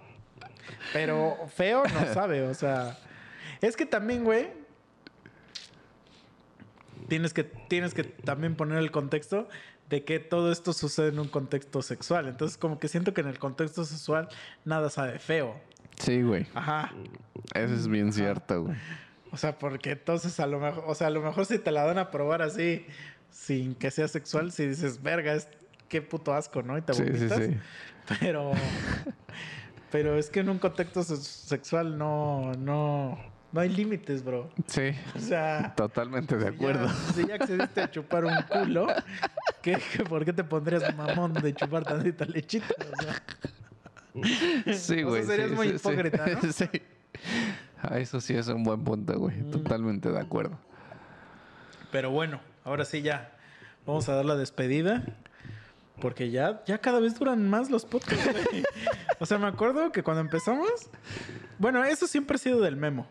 Pero 0.92 1.36
feo 1.54 1.82
no 1.84 2.12
sabe, 2.12 2.42
o 2.42 2.54
sea. 2.54 2.96
Es 3.60 3.76
que 3.76 3.86
también, 3.86 4.24
güey. 4.24 4.59
Tienes 7.10 7.34
que, 7.34 7.44
tienes 7.44 7.92
que 7.92 8.04
también 8.04 8.54
poner 8.56 8.78
el 8.78 8.90
contexto 8.90 9.46
de 9.90 10.04
que 10.04 10.18
todo 10.20 10.50
esto 10.50 10.72
sucede 10.72 11.08
en 11.08 11.18
un 11.18 11.28
contexto 11.28 11.82
sexual. 11.82 12.26
Entonces, 12.28 12.56
como 12.56 12.78
que 12.78 12.88
siento 12.88 13.12
que 13.12 13.20
en 13.20 13.26
el 13.28 13.38
contexto 13.38 13.84
sexual 13.84 14.28
nada 14.64 14.88
sabe 14.88 15.18
feo. 15.18 15.60
Sí, 15.98 16.22
güey. 16.22 16.46
Ajá. 16.54 16.92
Eso 17.52 17.74
es 17.74 17.86
bien 17.88 18.12
cierto, 18.14 18.62
güey. 18.62 18.76
O 19.32 19.36
sea, 19.36 19.58
porque 19.58 19.90
entonces 19.90 20.40
a 20.40 20.46
lo 20.46 20.58
mejor, 20.60 20.84
o 20.86 20.94
sea, 20.94 21.08
a 21.08 21.10
lo 21.10 21.20
mejor 21.20 21.44
si 21.44 21.58
te 21.58 21.70
la 21.70 21.84
dan 21.84 21.98
a 21.98 22.10
probar 22.10 22.40
así, 22.40 22.86
sin 23.30 23.74
que 23.74 23.90
sea 23.90 24.08
sexual, 24.08 24.50
si 24.52 24.66
dices, 24.66 25.02
verga, 25.02 25.34
es 25.34 25.46
qué 25.88 26.00
puto 26.02 26.32
asco, 26.32 26.62
¿no? 26.62 26.78
Y 26.78 26.82
te 26.82 26.94
Sí, 26.94 27.02
sí, 27.04 27.10
vomitas. 27.12 27.38
sí. 27.44 27.56
Pero, 28.20 28.52
pero 29.90 30.16
es 30.18 30.30
que 30.30 30.40
en 30.40 30.48
un 30.48 30.58
contexto 30.58 31.02
se- 31.02 31.16
sexual 31.16 31.98
no, 31.98 32.52
no, 32.58 33.18
no 33.52 33.60
hay 33.60 33.68
límites, 33.68 34.24
bro. 34.24 34.50
Sí, 34.66 34.90
O 35.16 35.18
sea, 35.18 35.74
totalmente 35.76 36.36
de 36.36 36.48
si 36.50 36.54
acuerdo. 36.54 36.86
Ya, 36.86 36.94
si 37.14 37.26
ya 37.26 37.34
accediste 37.34 37.80
a 37.82 37.90
chupar 37.90 38.24
un 38.24 38.34
culo, 38.48 38.86
¿qué, 39.62 39.78
qué- 39.92 40.04
por 40.04 40.24
qué 40.24 40.32
te 40.32 40.44
pondrías 40.44 40.94
mamón 40.96 41.34
de 41.34 41.54
chupar 41.54 41.84
tantita 41.84 42.24
lechita? 42.24 42.66
O 42.78 43.02
sea, 43.02 44.74
Sí, 44.74 45.02
o 45.02 45.08
güey. 45.10 45.22
sea, 45.22 45.30
serías 45.36 45.50
sí, 45.50 45.56
muy 45.56 45.66
sí, 45.68 45.72
sí. 45.72 45.88
hipócrita, 45.88 46.26
¿no? 46.26 46.52
Sí. 46.52 46.68
Ah, 47.82 47.98
Eso 47.98 48.20
sí 48.20 48.34
es 48.34 48.48
un 48.48 48.62
buen 48.64 48.82
punto, 48.84 49.18
güey. 49.18 49.36
Mm. 49.36 49.50
Totalmente 49.52 50.10
de 50.10 50.18
acuerdo. 50.20 50.58
Pero 51.90 52.10
bueno, 52.10 52.40
ahora 52.64 52.84
sí 52.84 53.02
ya 53.02 53.32
vamos 53.86 54.08
a 54.08 54.14
dar 54.14 54.24
la 54.24 54.36
despedida. 54.36 55.02
Porque 56.00 56.30
ya, 56.30 56.62
ya 56.66 56.78
cada 56.78 56.98
vez 56.98 57.18
duran 57.18 57.48
más 57.50 57.68
los 57.70 57.84
podcasts, 57.84 58.26
güey. 58.50 58.62
O 59.18 59.26
sea, 59.26 59.36
me 59.38 59.46
acuerdo 59.46 59.92
que 59.92 60.02
cuando 60.02 60.22
empezamos. 60.22 60.70
Bueno, 61.58 61.84
eso 61.84 62.06
siempre 62.06 62.36
ha 62.36 62.38
sido 62.38 62.60
del 62.62 62.76
memo. 62.76 63.06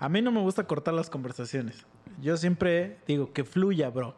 A 0.00 0.08
mí 0.08 0.22
no 0.22 0.30
me 0.30 0.40
gusta 0.40 0.64
cortar 0.64 0.94
las 0.94 1.10
conversaciones. 1.10 1.84
Yo 2.20 2.36
siempre 2.36 2.98
digo 3.06 3.32
que 3.32 3.44
fluya, 3.44 3.90
bro. 3.90 4.16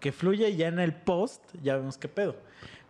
Que 0.00 0.12
fluya 0.12 0.48
y 0.48 0.56
ya 0.56 0.68
en 0.68 0.78
el 0.78 0.94
post 0.94 1.42
ya 1.62 1.76
vemos 1.76 1.98
qué 1.98 2.08
pedo. 2.08 2.36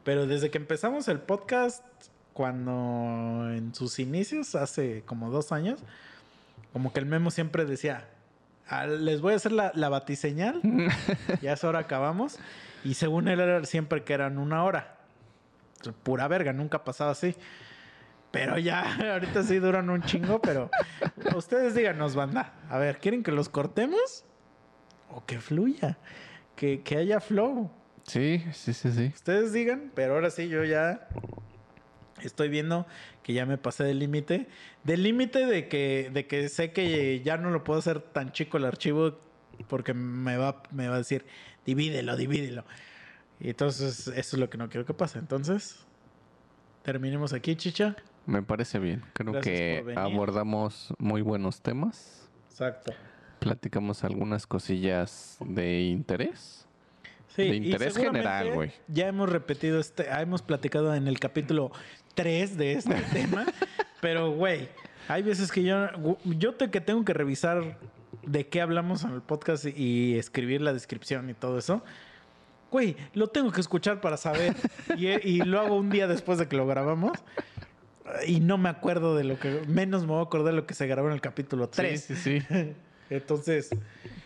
Pero 0.04 0.26
desde 0.26 0.50
que 0.50 0.58
empezamos 0.58 1.08
el 1.08 1.18
podcast, 1.20 1.84
cuando 2.32 3.50
en 3.52 3.74
sus 3.74 3.98
inicios, 3.98 4.54
hace 4.54 5.02
como 5.04 5.30
dos 5.30 5.52
años, 5.52 5.80
como 6.72 6.92
que 6.92 7.00
el 7.00 7.06
memo 7.06 7.30
siempre 7.30 7.64
decía, 7.64 8.08
"Ah, 8.68 8.86
les 8.86 9.20
voy 9.20 9.32
a 9.32 9.36
hacer 9.36 9.52
la, 9.52 9.72
la 9.74 9.88
batiseñal, 9.88 10.60
ya 11.42 11.52
es 11.52 11.64
hora 11.64 11.80
acabamos. 11.80 12.38
Y 12.84 12.94
según 12.94 13.28
él 13.28 13.40
era 13.40 13.64
siempre 13.64 14.04
que 14.04 14.14
eran 14.14 14.38
una 14.38 14.64
hora. 14.64 14.96
Pura 16.02 16.28
verga, 16.28 16.52
nunca 16.52 16.78
ha 16.78 16.84
pasado 16.84 17.10
así. 17.10 17.34
Pero 18.30 18.58
ya, 18.58 18.96
ahorita 19.12 19.42
sí 19.42 19.58
duran 19.58 19.90
un 19.90 20.02
chingo, 20.02 20.40
pero 20.40 20.70
ustedes 21.36 21.74
díganos, 21.74 22.14
banda. 22.14 22.52
A 22.68 22.78
ver, 22.78 22.98
¿quieren 22.98 23.22
que 23.22 23.32
los 23.32 23.48
cortemos? 23.48 24.24
O 25.10 25.24
que 25.24 25.40
fluya, 25.40 25.98
que, 26.54 26.82
que 26.82 26.96
haya 26.96 27.20
flow. 27.20 27.70
Sí, 28.04 28.44
sí, 28.52 28.72
sí, 28.72 28.92
sí. 28.92 29.12
Ustedes 29.14 29.52
digan, 29.52 29.90
pero 29.94 30.14
ahora 30.14 30.30
sí 30.30 30.48
yo 30.48 30.64
ya 30.64 31.08
estoy 32.22 32.48
viendo 32.48 32.86
que 33.22 33.32
ya 33.32 33.46
me 33.46 33.58
pasé 33.58 33.84
del 33.84 33.98
límite. 33.98 34.46
Del 34.84 35.02
límite 35.02 35.46
de 35.46 35.68
que, 35.68 36.10
de 36.12 36.26
que 36.26 36.48
sé 36.48 36.72
que 36.72 37.20
ya 37.22 37.36
no 37.36 37.50
lo 37.50 37.64
puedo 37.64 37.78
hacer 37.78 38.00
tan 38.00 38.32
chico 38.32 38.56
el 38.56 38.64
archivo 38.64 39.18
porque 39.68 39.94
me 39.94 40.36
va, 40.36 40.62
me 40.70 40.88
va 40.88 40.94
a 40.94 40.98
decir, 40.98 41.26
divídelo, 41.66 42.16
divídelo. 42.16 42.64
Y 43.40 43.50
entonces 43.50 44.08
eso 44.08 44.14
es 44.14 44.34
lo 44.34 44.50
que 44.50 44.58
no 44.58 44.68
quiero 44.68 44.86
que 44.86 44.94
pase. 44.94 45.18
Entonces, 45.18 45.80
terminemos 46.82 47.32
aquí, 47.32 47.56
chicha. 47.56 47.96
Me 48.30 48.42
parece 48.42 48.78
bien. 48.78 49.02
Creo 49.12 49.32
Gracias 49.32 49.52
que 49.52 49.94
abordamos 49.96 50.94
muy 50.98 51.20
buenos 51.20 51.62
temas. 51.62 52.30
Exacto. 52.48 52.92
Platicamos 53.40 54.04
algunas 54.04 54.46
cosillas 54.46 55.36
de 55.40 55.80
interés. 55.80 56.64
Sí, 57.34 57.42
De 57.42 57.56
interés 57.56 57.96
general, 57.96 58.52
güey. 58.54 58.70
Ya 58.86 59.08
hemos 59.08 59.28
repetido 59.28 59.80
este, 59.80 60.08
ah, 60.10 60.22
hemos 60.22 60.42
platicado 60.42 60.94
en 60.94 61.08
el 61.08 61.18
capítulo 61.18 61.72
3 62.14 62.56
de 62.56 62.72
este 62.74 62.94
tema, 63.12 63.46
pero 64.00 64.30
güey, 64.30 64.68
hay 65.08 65.22
veces 65.22 65.50
que 65.50 65.64
yo 65.64 65.88
yo 66.24 66.54
te, 66.54 66.70
que 66.70 66.80
tengo 66.80 67.04
que 67.04 67.14
revisar 67.14 67.78
de 68.22 68.46
qué 68.46 68.60
hablamos 68.60 69.02
en 69.02 69.10
el 69.10 69.22
podcast 69.22 69.64
y 69.64 70.16
escribir 70.16 70.60
la 70.60 70.72
descripción 70.72 71.30
y 71.30 71.34
todo 71.34 71.58
eso. 71.58 71.82
Güey, 72.70 72.96
lo 73.14 73.26
tengo 73.26 73.50
que 73.50 73.60
escuchar 73.60 74.00
para 74.00 74.16
saber 74.16 74.54
y, 74.96 75.08
y 75.08 75.40
lo 75.40 75.58
hago 75.58 75.74
un 75.74 75.90
día 75.90 76.06
después 76.06 76.38
de 76.38 76.46
que 76.46 76.56
lo 76.56 76.68
grabamos. 76.68 77.18
Y 78.26 78.40
no 78.40 78.58
me 78.58 78.68
acuerdo 78.68 79.16
de 79.16 79.24
lo 79.24 79.38
que, 79.38 79.62
menos 79.68 80.02
me 80.02 80.08
voy 80.08 80.20
a 80.20 80.22
acordar 80.22 80.54
de 80.54 80.60
lo 80.60 80.66
que 80.66 80.74
se 80.74 80.86
grabó 80.86 81.08
en 81.08 81.14
el 81.14 81.20
capítulo 81.20 81.68
3. 81.68 82.00
Sí, 82.00 82.16
sí, 82.16 82.40
sí. 82.40 82.74
Entonces, 83.10 83.70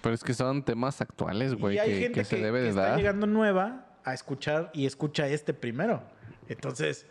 Pero 0.02 0.14
es 0.14 0.22
que 0.22 0.34
son 0.34 0.62
temas 0.62 1.00
actuales, 1.00 1.54
güey, 1.54 1.76
y 1.76 1.78
hay 1.78 1.88
que, 1.90 2.00
gente 2.00 2.20
que 2.20 2.24
se 2.24 2.36
que, 2.36 2.42
debe 2.42 2.58
que 2.58 2.64
de 2.64 2.68
está 2.70 2.82
dar. 2.82 2.98
llegando 2.98 3.26
nueva 3.26 3.86
a 4.04 4.12
escuchar 4.12 4.70
y 4.74 4.84
escucha 4.86 5.26
este 5.26 5.54
primero. 5.54 6.02
Entonces, 6.48 7.06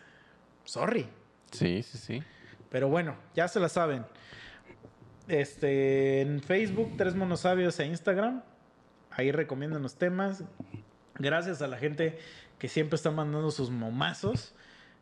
sorry. 0.63 1.07
Sí, 1.51 1.81
sí, 1.83 1.97
sí. 1.97 2.23
Pero 2.69 2.89
bueno, 2.89 3.15
ya 3.35 3.47
se 3.47 3.59
la 3.59 3.69
saben. 3.69 4.05
Este, 5.27 6.21
en 6.21 6.41
Facebook, 6.41 6.93
Tres 6.97 7.15
Monosabios 7.15 7.79
e 7.79 7.85
Instagram. 7.85 8.43
Ahí 9.09 9.31
recomiendan 9.31 9.81
los 9.81 9.95
temas. 9.95 10.43
Gracias 11.15 11.61
a 11.61 11.67
la 11.67 11.77
gente 11.77 12.19
que 12.59 12.67
siempre 12.67 12.95
está 12.95 13.09
mandando 13.09 13.49
sus 13.51 13.69
momazos. 13.69 14.53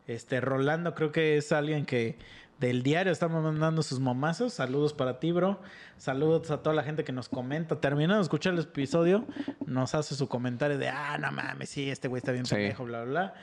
Este, 0.06 0.40
Rolando 0.40 0.94
creo 0.94 1.12
que 1.12 1.36
es 1.36 1.52
alguien 1.52 1.84
que 1.86 2.16
del 2.58 2.82
diario 2.82 3.12
estamos 3.12 3.42
mandando 3.42 3.82
sus 3.82 3.98
momazos. 4.00 4.52
Saludos 4.54 4.92
para 4.92 5.18
ti, 5.20 5.32
bro. 5.32 5.60
Saludos 5.98 6.50
a 6.50 6.58
toda 6.62 6.74
la 6.76 6.82
gente 6.84 7.02
que 7.04 7.12
nos 7.12 7.28
comenta. 7.28 7.80
Terminando 7.80 8.16
de 8.16 8.22
escuchar 8.22 8.52
el 8.54 8.60
episodio, 8.60 9.24
nos 9.66 9.94
hace 9.94 10.14
su 10.14 10.28
comentario 10.28 10.78
de, 10.78 10.88
ah, 10.88 11.18
no 11.18 11.30
mames, 11.32 11.70
sí, 11.70 11.90
este 11.90 12.08
güey 12.08 12.18
está 12.18 12.32
bien 12.32 12.46
Sí. 12.46 12.54
pendejo, 12.54 12.84
bla, 12.84 13.02
bla, 13.04 13.10
bla. 13.10 13.34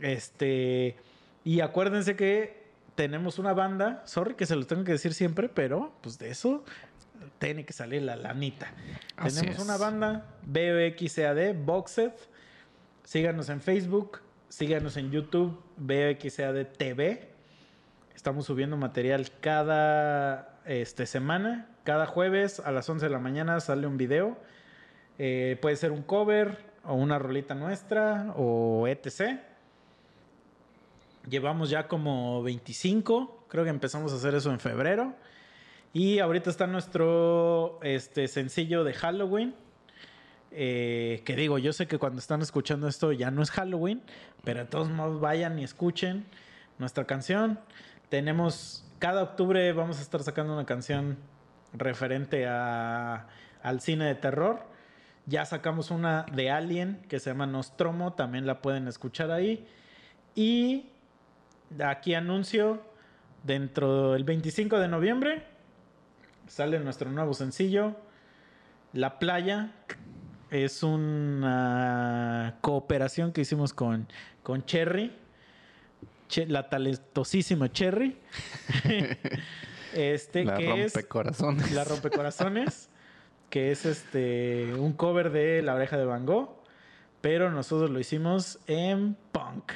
Este, 0.00 0.96
y 1.44 1.60
acuérdense 1.60 2.16
que 2.16 2.60
tenemos 2.94 3.38
una 3.38 3.54
banda, 3.54 4.02
sorry 4.06 4.34
que 4.34 4.46
se 4.46 4.56
lo 4.56 4.66
tengo 4.66 4.84
que 4.84 4.92
decir 4.92 5.14
siempre, 5.14 5.48
pero 5.48 5.92
pues 6.02 6.18
de 6.18 6.30
eso 6.30 6.64
tiene 7.38 7.64
que 7.64 7.72
salir 7.72 8.02
la 8.02 8.16
lanita. 8.16 8.72
Así 9.16 9.36
tenemos 9.40 9.58
es. 9.58 9.64
una 9.64 9.76
banda, 9.78 10.26
BOXAD, 10.46 11.54
Boxed. 11.64 12.12
Síganos 13.04 13.48
en 13.48 13.60
Facebook, 13.60 14.20
síganos 14.50 14.96
en 14.96 15.10
YouTube, 15.10 15.58
BOXAD 15.76 16.66
TV. 16.76 17.30
Estamos 18.14 18.44
subiendo 18.44 18.76
material 18.76 19.30
cada 19.40 20.60
este, 20.66 21.06
semana. 21.06 21.68
Cada 21.84 22.04
jueves 22.04 22.60
a 22.60 22.72
las 22.72 22.88
11 22.88 23.06
de 23.06 23.10
la 23.10 23.20
mañana 23.20 23.60
sale 23.60 23.86
un 23.86 23.96
video. 23.96 24.36
Eh, 25.18 25.56
puede 25.62 25.76
ser 25.76 25.92
un 25.92 26.02
cover 26.02 26.58
o 26.84 26.94
una 26.94 27.18
rolita 27.18 27.54
nuestra 27.54 28.34
o 28.36 28.86
etc. 28.88 29.38
Llevamos 31.28 31.70
ya 31.70 31.86
como 31.86 32.42
25. 32.42 33.46
Creo 33.48 33.64
que 33.64 33.70
empezamos 33.70 34.12
a 34.12 34.16
hacer 34.16 34.34
eso 34.34 34.50
en 34.50 34.58
febrero. 34.58 35.14
Y 35.92 36.18
ahorita 36.18 36.50
está 36.50 36.66
nuestro 36.66 37.78
este, 37.82 38.26
sencillo 38.26 38.82
de 38.84 38.94
Halloween. 38.94 39.54
Eh, 40.52 41.22
que 41.24 41.36
digo, 41.36 41.58
yo 41.58 41.72
sé 41.72 41.86
que 41.86 41.98
cuando 41.98 42.18
están 42.18 42.42
escuchando 42.42 42.88
esto 42.88 43.12
ya 43.12 43.30
no 43.30 43.42
es 43.42 43.50
Halloween, 43.50 44.02
pero 44.44 44.60
de 44.60 44.66
todos 44.66 44.90
modos 44.90 45.20
vayan 45.20 45.58
y 45.58 45.64
escuchen 45.64 46.24
nuestra 46.78 47.06
canción. 47.06 47.60
Tenemos, 48.08 48.84
cada 48.98 49.22
octubre 49.22 49.72
vamos 49.72 49.98
a 49.98 50.02
estar 50.02 50.22
sacando 50.22 50.52
una 50.52 50.66
canción 50.66 51.18
referente 51.72 52.46
a, 52.48 53.28
al 53.62 53.80
cine 53.80 54.06
de 54.06 54.14
terror. 54.14 54.64
Ya 55.26 55.44
sacamos 55.44 55.90
una 55.90 56.26
de 56.32 56.50
Alien 56.50 57.02
que 57.08 57.20
se 57.20 57.30
llama 57.30 57.46
Nostromo, 57.46 58.14
también 58.14 58.46
la 58.46 58.60
pueden 58.62 58.88
escuchar 58.88 59.30
ahí. 59.30 59.68
Y 60.34 60.90
aquí 61.84 62.14
anuncio, 62.14 62.82
dentro 63.44 64.12
del 64.12 64.24
25 64.24 64.78
de 64.78 64.88
noviembre 64.88 65.50
sale 66.50 66.80
nuestro 66.80 67.10
nuevo 67.10 67.32
sencillo, 67.32 67.94
La 68.92 69.18
Playa. 69.18 69.70
Es 70.50 70.82
una 70.82 72.56
cooperación 72.60 73.32
que 73.32 73.42
hicimos 73.42 73.72
con, 73.72 74.08
con 74.42 74.64
Cherry, 74.64 75.12
Che- 76.28 76.46
la 76.46 76.68
talentosísima 76.68 77.70
Cherry. 77.70 78.16
este 79.94 80.44
La 80.44 80.56
que 80.56 80.84
es 80.84 80.94
rompecorazones. 80.94 81.72
La 81.72 81.84
Rompecorazones, 81.84 82.88
que 83.48 83.70
es 83.70 83.86
este 83.86 84.72
un 84.74 84.92
cover 84.92 85.30
de 85.30 85.62
La 85.62 85.74
Oreja 85.74 85.96
de 85.96 86.04
Van 86.04 86.26
Gogh, 86.26 86.50
pero 87.20 87.50
nosotros 87.50 87.90
lo 87.90 88.00
hicimos 88.00 88.58
en 88.66 89.16
punk. 89.32 89.72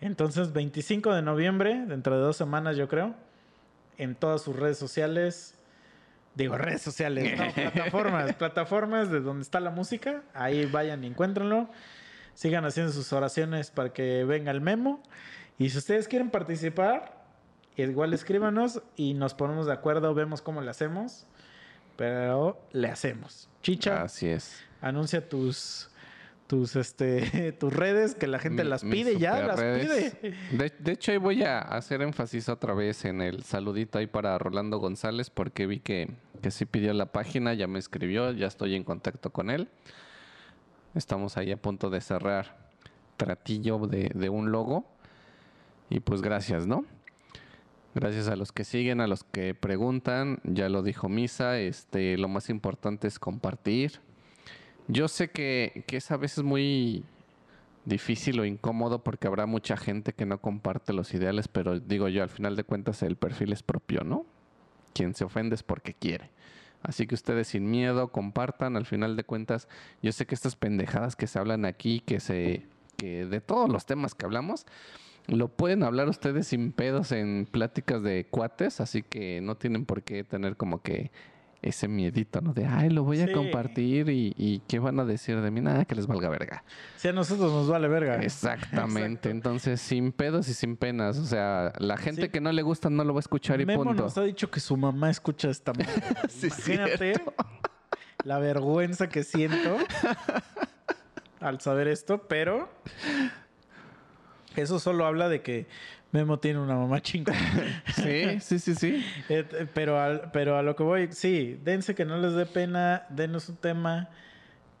Entonces, 0.00 0.52
25 0.52 1.12
de 1.14 1.22
noviembre, 1.22 1.84
dentro 1.86 2.16
de 2.16 2.22
dos 2.22 2.36
semanas 2.36 2.76
yo 2.76 2.88
creo, 2.88 3.14
en 3.98 4.14
todas 4.14 4.40
sus 4.42 4.56
redes 4.56 4.78
sociales, 4.78 5.54
digo 6.42 6.56
redes 6.58 6.82
sociales, 6.82 7.38
no, 7.38 7.52
plataformas, 7.72 8.34
plataformas 8.34 9.10
de 9.10 9.20
donde 9.20 9.42
está 9.42 9.60
la 9.60 9.70
música, 9.70 10.22
ahí 10.34 10.66
vayan 10.66 11.04
y 11.04 11.06
encuéntrenlo. 11.06 11.68
Sigan 12.34 12.64
haciendo 12.64 12.92
sus 12.92 13.12
oraciones 13.12 13.70
para 13.70 13.92
que 13.92 14.24
venga 14.24 14.50
el 14.50 14.60
memo. 14.60 15.02
Y 15.58 15.68
si 15.70 15.76
ustedes 15.78 16.08
quieren 16.08 16.30
participar, 16.30 17.22
igual 17.76 18.14
escríbanos 18.14 18.82
y 18.96 19.12
nos 19.14 19.34
ponemos 19.34 19.66
de 19.66 19.72
acuerdo, 19.74 20.14
vemos 20.14 20.40
cómo 20.40 20.62
le 20.62 20.70
hacemos. 20.70 21.26
Pero 21.96 22.58
le 22.72 22.88
hacemos. 22.88 23.48
Chicha, 23.62 24.02
Así 24.02 24.26
es. 24.28 24.64
anuncia 24.80 25.28
tus 25.28 25.90
tus 26.46 26.74
este 26.76 27.52
tus 27.60 27.72
redes 27.72 28.14
que 28.14 28.26
la 28.26 28.38
gente 28.38 28.64
Mi- 28.64 28.70
las 28.70 28.82
pide 28.82 29.18
ya, 29.18 29.42
las 29.42 29.60
pide. 29.60 30.34
De, 30.52 30.72
de 30.78 30.92
hecho, 30.92 31.12
ahí 31.12 31.18
voy 31.18 31.42
a 31.42 31.58
hacer 31.60 32.00
énfasis 32.00 32.48
otra 32.48 32.72
vez 32.74 33.04
en 33.04 33.20
el 33.20 33.42
saludito 33.44 33.98
ahí 33.98 34.06
para 34.06 34.38
Rolando 34.38 34.78
González, 34.78 35.28
porque 35.30 35.66
vi 35.66 35.80
que, 35.80 36.08
que 36.40 36.50
sí 36.50 36.66
pidió 36.66 36.92
la 36.92 37.06
página, 37.06 37.54
ya 37.54 37.66
me 37.66 37.78
escribió, 37.78 38.32
ya 38.32 38.46
estoy 38.46 38.74
en 38.74 38.84
contacto 38.84 39.30
con 39.30 39.50
él. 39.50 39.68
Estamos 40.94 41.36
ahí 41.36 41.52
a 41.52 41.56
punto 41.56 41.88
de 41.90 42.00
cerrar 42.00 42.70
tratillo 43.16 43.78
de, 43.86 44.28
un 44.28 44.50
logo. 44.50 44.84
Y 45.88 46.00
pues 46.00 46.22
gracias, 46.22 46.66
¿no? 46.66 46.84
Gracias 47.94 48.28
a 48.28 48.36
los 48.36 48.52
que 48.52 48.64
siguen, 48.64 49.00
a 49.00 49.06
los 49.06 49.24
que 49.24 49.54
preguntan. 49.54 50.40
Ya 50.44 50.68
lo 50.68 50.82
dijo 50.82 51.08
Misa, 51.08 51.58
este, 51.58 52.16
lo 52.16 52.28
más 52.28 52.50
importante 52.50 53.08
es 53.08 53.18
compartir. 53.18 54.00
Yo 54.88 55.08
sé 55.08 55.30
que, 55.30 55.84
que 55.86 55.98
es 55.98 56.10
a 56.10 56.16
veces 56.16 56.42
muy 56.42 57.04
difícil 57.84 58.40
o 58.40 58.44
incómodo 58.44 59.02
porque 59.02 59.26
habrá 59.26 59.46
mucha 59.46 59.76
gente 59.76 60.12
que 60.12 60.26
no 60.26 60.40
comparte 60.40 60.92
los 60.92 61.12
ideales, 61.14 61.48
pero 61.48 61.78
digo 61.78 62.08
yo, 62.08 62.22
al 62.22 62.28
final 62.28 62.56
de 62.56 62.64
cuentas 62.64 63.02
el 63.02 63.16
perfil 63.16 63.52
es 63.52 63.62
propio, 63.62 64.02
¿no? 64.04 64.26
Quien 64.92 65.14
se 65.14 65.24
ofende 65.24 65.54
es 65.54 65.62
porque 65.62 65.94
quiere. 65.94 66.30
Así 66.82 67.06
que 67.06 67.14
ustedes 67.14 67.48
sin 67.48 67.70
miedo 67.70 68.08
compartan, 68.08 68.76
al 68.76 68.86
final 68.86 69.16
de 69.16 69.24
cuentas, 69.24 69.68
yo 70.02 70.12
sé 70.12 70.26
que 70.26 70.34
estas 70.34 70.56
pendejadas 70.56 71.14
que 71.14 71.26
se 71.26 71.38
hablan 71.38 71.64
aquí, 71.64 72.00
que 72.00 72.20
se 72.20 72.66
que 72.96 73.24
de 73.24 73.40
todos 73.40 73.70
los 73.70 73.86
temas 73.86 74.14
que 74.14 74.26
hablamos, 74.26 74.66
lo 75.26 75.48
pueden 75.48 75.82
hablar 75.82 76.08
ustedes 76.08 76.48
sin 76.48 76.72
pedos 76.72 77.12
en 77.12 77.46
pláticas 77.50 78.02
de 78.02 78.26
cuates, 78.26 78.80
así 78.80 79.02
que 79.02 79.40
no 79.40 79.56
tienen 79.56 79.86
por 79.86 80.02
qué 80.02 80.24
tener 80.24 80.56
como 80.56 80.82
que 80.82 81.10
ese 81.62 81.88
miedito, 81.88 82.40
¿no? 82.40 82.52
De, 82.54 82.64
ay, 82.66 82.88
lo 82.90 83.04
voy 83.04 83.20
a 83.20 83.30
compartir 83.32 84.08
y, 84.08 84.34
y 84.38 84.60
¿qué 84.68 84.78
van 84.78 84.98
a 84.98 85.04
decir 85.04 85.40
de 85.40 85.50
mí? 85.50 85.60
Nada, 85.60 85.84
que 85.84 85.94
les 85.94 86.06
valga 86.06 86.28
verga. 86.28 86.64
Si 86.96 87.08
a 87.08 87.12
nosotros 87.12 87.52
nos 87.52 87.68
vale 87.68 87.86
verga. 87.88 88.16
Exactamente. 88.22 89.10
Exacto. 89.10 89.28
Entonces, 89.30 89.80
sin 89.80 90.12
pedos 90.12 90.48
y 90.48 90.54
sin 90.54 90.76
penas. 90.76 91.18
O 91.18 91.24
sea, 91.26 91.72
la 91.78 91.96
gente 91.96 92.22
Sí. 92.22 92.28
que 92.30 92.40
no 92.40 92.50
le 92.52 92.62
gusta 92.62 92.88
no 92.90 93.04
lo 93.04 93.12
va 93.14 93.18
a 93.18 93.20
escuchar 93.20 93.60
y 93.60 93.66
punto. 93.66 93.92
nos 93.94 94.16
ha 94.16 94.22
dicho 94.22 94.50
que 94.50 94.60
su 94.60 94.76
mamá 94.76 95.10
escucha 95.10 95.50
esta. 95.50 95.72
Sí, 96.28 96.46
Imagínate 96.46 97.14
la 98.24 98.38
vergüenza 98.38 99.08
que 99.08 99.22
siento 99.24 99.76
al 101.40 101.60
saber 101.60 101.88
esto, 101.88 102.26
pero 102.28 102.70
eso 104.56 104.78
solo 104.80 105.06
habla 105.06 105.28
de 105.28 105.42
que 105.42 105.66
Memo 106.12 106.38
tiene 106.38 106.58
una 106.58 106.74
mamá 106.76 107.00
chingona. 107.00 107.38
Sí, 107.94 108.40
sí, 108.40 108.58
sí, 108.58 108.74
sí. 108.74 109.04
Pero, 109.74 110.00
al- 110.00 110.30
pero 110.32 110.56
a 110.56 110.62
lo 110.62 110.74
que 110.74 110.82
voy, 110.82 111.08
sí, 111.12 111.58
dense 111.62 111.94
que 111.94 112.04
no 112.04 112.18
les 112.18 112.34
dé 112.34 112.46
pena, 112.46 113.06
denos 113.10 113.48
un 113.48 113.56
tema. 113.56 114.08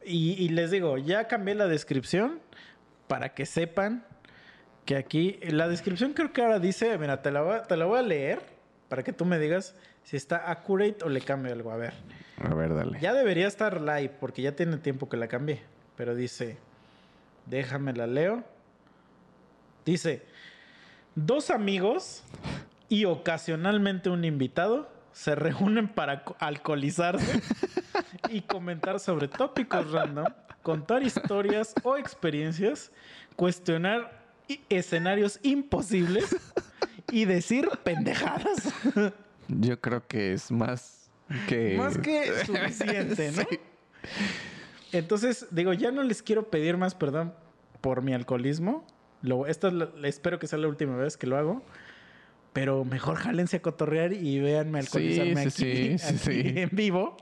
Y, 0.04 0.32
y 0.42 0.48
les 0.48 0.70
digo, 0.70 0.96
ya 0.98 1.28
cambié 1.28 1.54
la 1.54 1.66
descripción 1.68 2.40
para 3.06 3.34
que 3.34 3.46
sepan 3.46 4.04
que 4.86 4.96
aquí, 4.96 5.38
la 5.42 5.68
descripción 5.68 6.14
creo 6.14 6.32
que 6.32 6.42
ahora 6.42 6.58
dice, 6.58 6.96
mira, 6.98 7.22
te 7.22 7.30
la, 7.30 7.42
voy, 7.42 7.54
a- 7.56 7.62
te 7.62 7.76
la 7.76 7.84
voy 7.84 7.98
a 7.98 8.02
leer 8.02 8.40
para 8.88 9.02
que 9.04 9.12
tú 9.12 9.24
me 9.24 9.38
digas 9.38 9.76
si 10.02 10.16
está 10.16 10.50
accurate 10.50 11.04
o 11.04 11.08
le 11.08 11.20
cambio 11.20 11.52
algo. 11.52 11.70
A 11.70 11.76
ver, 11.76 11.92
A 12.42 12.54
ver, 12.54 12.74
dale. 12.74 12.98
ya 12.98 13.12
debería 13.12 13.46
estar 13.46 13.80
live 13.80 14.10
porque 14.18 14.42
ya 14.42 14.56
tiene 14.56 14.78
tiempo 14.78 15.08
que 15.08 15.16
la 15.16 15.28
cambié. 15.28 15.60
Pero 15.96 16.14
dice, 16.16 16.56
déjame 17.46 17.92
la 17.92 18.06
leo. 18.08 18.42
Dice, 19.84 20.22
dos 21.26 21.50
amigos 21.50 22.22
y 22.88 23.04
ocasionalmente 23.04 24.10
un 24.10 24.24
invitado 24.24 24.90
se 25.12 25.34
reúnen 25.34 25.88
para 25.88 26.24
co- 26.24 26.36
alcoholizarse 26.38 27.40
y 28.30 28.42
comentar 28.42 29.00
sobre 29.00 29.28
tópicos 29.28 29.90
random, 29.90 30.26
contar 30.62 31.02
historias 31.02 31.74
o 31.82 31.96
experiencias, 31.96 32.90
cuestionar 33.36 34.20
escenarios 34.68 35.38
imposibles 35.42 36.36
y 37.12 37.24
decir 37.24 37.68
pendejadas. 37.84 38.72
Yo 39.48 39.80
creo 39.80 40.06
que 40.06 40.32
es 40.32 40.50
más 40.50 41.10
que... 41.48 41.76
Más 41.76 41.98
que 41.98 42.32
suficiente, 42.46 43.32
¿no? 43.32 43.42
Sí. 43.48 43.60
Entonces, 44.92 45.46
digo, 45.50 45.72
ya 45.72 45.90
no 45.92 46.02
les 46.02 46.22
quiero 46.22 46.50
pedir 46.50 46.76
más 46.76 46.94
perdón 46.94 47.32
por 47.80 48.02
mi 48.02 48.12
alcoholismo. 48.14 48.84
Lo, 49.22 49.46
esta 49.46 49.68
es 49.68 49.74
espero 50.04 50.38
que 50.38 50.46
sea 50.46 50.58
la 50.58 50.68
última 50.68 50.96
vez 50.96 51.16
que 51.16 51.26
lo 51.26 51.36
hago. 51.36 51.62
Pero 52.52 52.84
mejor 52.84 53.16
jálense 53.16 53.58
a 53.58 53.62
cotorrear 53.62 54.12
y 54.12 54.40
véanme 54.40 54.80
alcoholizarme 54.80 55.50
Sí, 55.50 55.50
sí, 55.50 55.70
aquí, 55.70 56.18
sí, 56.18 56.40
aquí 56.40 56.58
en 56.60 56.70
vivo. 56.72 57.16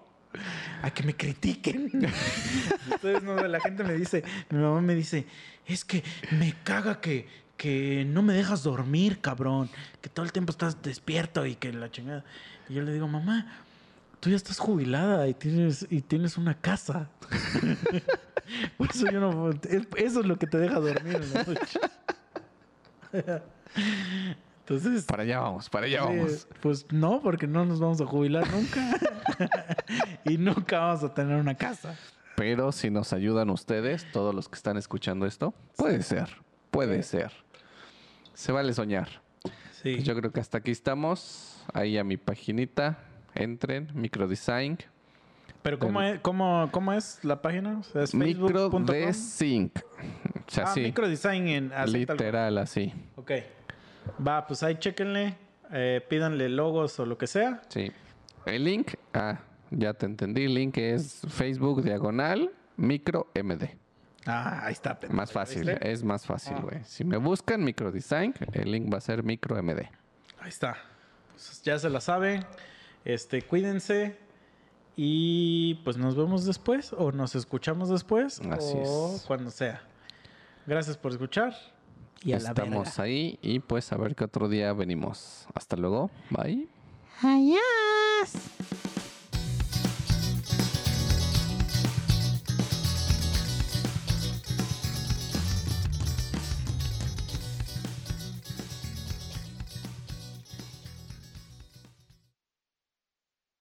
A 0.83 0.91
que 0.91 1.02
me 1.02 1.15
critiquen. 1.15 1.91
Entonces, 2.93 3.23
no, 3.23 3.36
la 3.47 3.60
gente 3.60 3.85
me 3.85 3.94
dice, 3.94 4.23
mi 4.51 4.59
mamá 4.59 4.81
me 4.81 4.94
dice, 4.94 5.27
es 5.67 5.85
que 5.85 6.02
me 6.31 6.55
caga 6.65 7.01
que, 7.01 7.27
que 7.57 8.05
no 8.07 8.23
me 8.23 8.33
dejas 8.33 8.62
dormir, 8.62 9.20
cabrón. 9.20 9.68
Que 10.01 10.09
todo 10.09 10.25
el 10.25 10.33
tiempo 10.33 10.52
estás 10.52 10.81
despierto 10.83 11.44
y 11.44 11.57
que 11.57 11.73
la 11.73 11.91
chingada. 11.91 12.25
Y 12.68 12.75
yo 12.75 12.83
le 12.83 12.93
digo, 12.93 13.09
mamá, 13.09 13.65
tú 14.20 14.31
ya 14.31 14.36
estás 14.36 14.59
jubilada 14.59 15.28
y 15.28 15.35
tienes, 15.35 15.86
y 15.91 16.01
tienes 16.02 16.39
una 16.39 16.55
casa. 16.55 17.10
Por 18.77 18.91
eso 18.91 19.07
yo 19.10 19.20
no. 19.20 19.51
Eso 19.51 20.20
es 20.20 20.27
lo 20.27 20.39
que 20.39 20.47
te 20.47 20.59
deja 20.59 20.81
dormir 20.81 21.17
en 21.17 21.33
la 21.35 21.43
noche. 21.44 21.81
Entonces, 24.60 25.05
Para 25.05 25.23
allá 25.23 25.41
vamos, 25.41 25.70
para 25.70 25.86
allá 25.86 26.02
vamos. 26.05 26.47
pues 26.60 26.85
no, 26.93 27.23
porque 27.23 27.47
no 27.47 27.65
nos 27.65 27.81
vamos 27.81 28.01
a 28.02 28.07
jubilar 28.07 28.47
nunca. 28.51 28.99
y 30.25 30.36
nunca 30.36 30.78
vamos 30.81 31.05
a 31.05 31.15
tener 31.15 31.41
una 31.41 31.55
casa. 31.55 31.97
Pero 32.36 32.70
si 32.70 32.91
nos 32.91 33.15
ayudan 33.15 33.49
ustedes, 33.51 34.07
todos 34.12 34.35
los 34.35 34.49
que 34.49 34.57
están 34.57 34.77
escuchando 34.77 35.25
esto, 35.27 35.55
puede 35.77 36.02
ser, 36.02 36.28
puede 36.70 37.02
ser. 37.02 37.33
Se 38.35 38.52
vale 38.52 38.75
soñar. 38.75 39.09
Sí. 39.73 39.94
Pues 39.94 40.05
yo 40.05 40.15
creo 40.15 40.33
que 40.33 40.41
hasta 40.41 40.59
aquí 40.59 40.70
estamos. 40.70 41.65
Ahí 41.73 41.97
a 41.97 42.05
mi 42.05 42.17
paginita. 42.18 42.99
Entren, 43.35 43.91
Microdesign. 43.94 44.78
Pero 45.62 45.78
¿cómo 45.78 46.01
es, 46.03 46.20
cómo, 46.20 46.69
cómo 46.70 46.93
es 46.93 47.19
la 47.25 47.43
página? 47.43 47.78
O 47.78 47.83
sea, 47.83 48.03
es 48.05 48.12
facebook.com. 48.12 48.83
Microdesign. 48.83 49.73
O 50.47 50.51
sea, 50.51 50.65
Ah, 50.65 50.75
sí. 50.75 50.81
microdesign 50.83 51.49
en 51.49 51.73
así. 51.73 51.93
Literal, 51.93 52.59
así. 52.59 52.93
Ok. 53.17 53.33
Va, 54.27 54.47
pues 54.47 54.62
ahí 54.62 54.77
chéquenle. 54.77 55.35
eh, 55.70 56.01
pídanle 56.09 56.49
logos 56.49 56.99
o 56.99 57.05
lo 57.05 57.19
que 57.19 57.27
sea. 57.27 57.61
Sí. 57.69 57.93
El 58.47 58.65
link, 58.65 58.93
ah, 59.12 59.41
ya 59.70 59.93
te 59.93 60.07
entendí. 60.07 60.45
El 60.45 60.55
link 60.55 60.78
es 60.78 61.20
Facebook 61.28 61.83
diagonal 61.83 62.51
micro 62.78 63.27
MD. 63.35 63.77
Ah, 64.25 64.62
ahí 64.65 64.73
está. 64.73 64.99
pendejo, 64.99 65.17
Más 65.17 65.31
fácil, 65.33 65.65
¿viste? 65.67 65.91
es 65.93 66.03
más 66.05 66.25
fácil, 66.25 66.55
Ah. 66.57 66.62
güey. 66.62 66.78
Si 66.85 67.05
me 67.05 67.19
buscan 67.19 67.62
microdesign, 67.65 68.33
el 68.53 68.70
link 68.73 68.91
va 68.93 68.97
a 68.99 69.01
ser 69.03 69.23
micro 69.23 69.57
MD. 69.62 69.91
Ahí 70.41 70.49
está. 70.49 70.77
Pues 71.33 71.61
ya 71.62 71.78
se 71.78 71.91
la 71.91 72.01
sabe. 72.01 72.41
Este, 73.05 73.43
cuídense. 73.43 74.17
Y 75.01 75.77
pues 75.85 75.97
nos 75.97 76.17
vemos 76.17 76.44
después. 76.44 76.93
O 76.93 77.12
nos 77.12 77.36
escuchamos 77.36 77.89
después. 77.89 78.41
Así 78.51 78.75
o 78.85 79.15
es. 79.15 79.23
cuando 79.28 79.49
sea. 79.52 79.81
Gracias 80.67 80.97
por 80.97 81.12
escuchar. 81.12 81.55
Y 82.25 82.33
a 82.33 82.41
la 82.41 82.49
Estamos 82.49 82.86
verga. 82.89 83.02
ahí 83.05 83.39
y 83.41 83.60
pues 83.60 83.93
a 83.93 83.97
ver 83.97 84.17
qué 84.17 84.25
otro 84.25 84.49
día 84.49 84.73
venimos. 84.73 85.47
Hasta 85.55 85.77
luego. 85.77 86.10
Bye. 86.31 86.67
Adiós. 87.23 88.33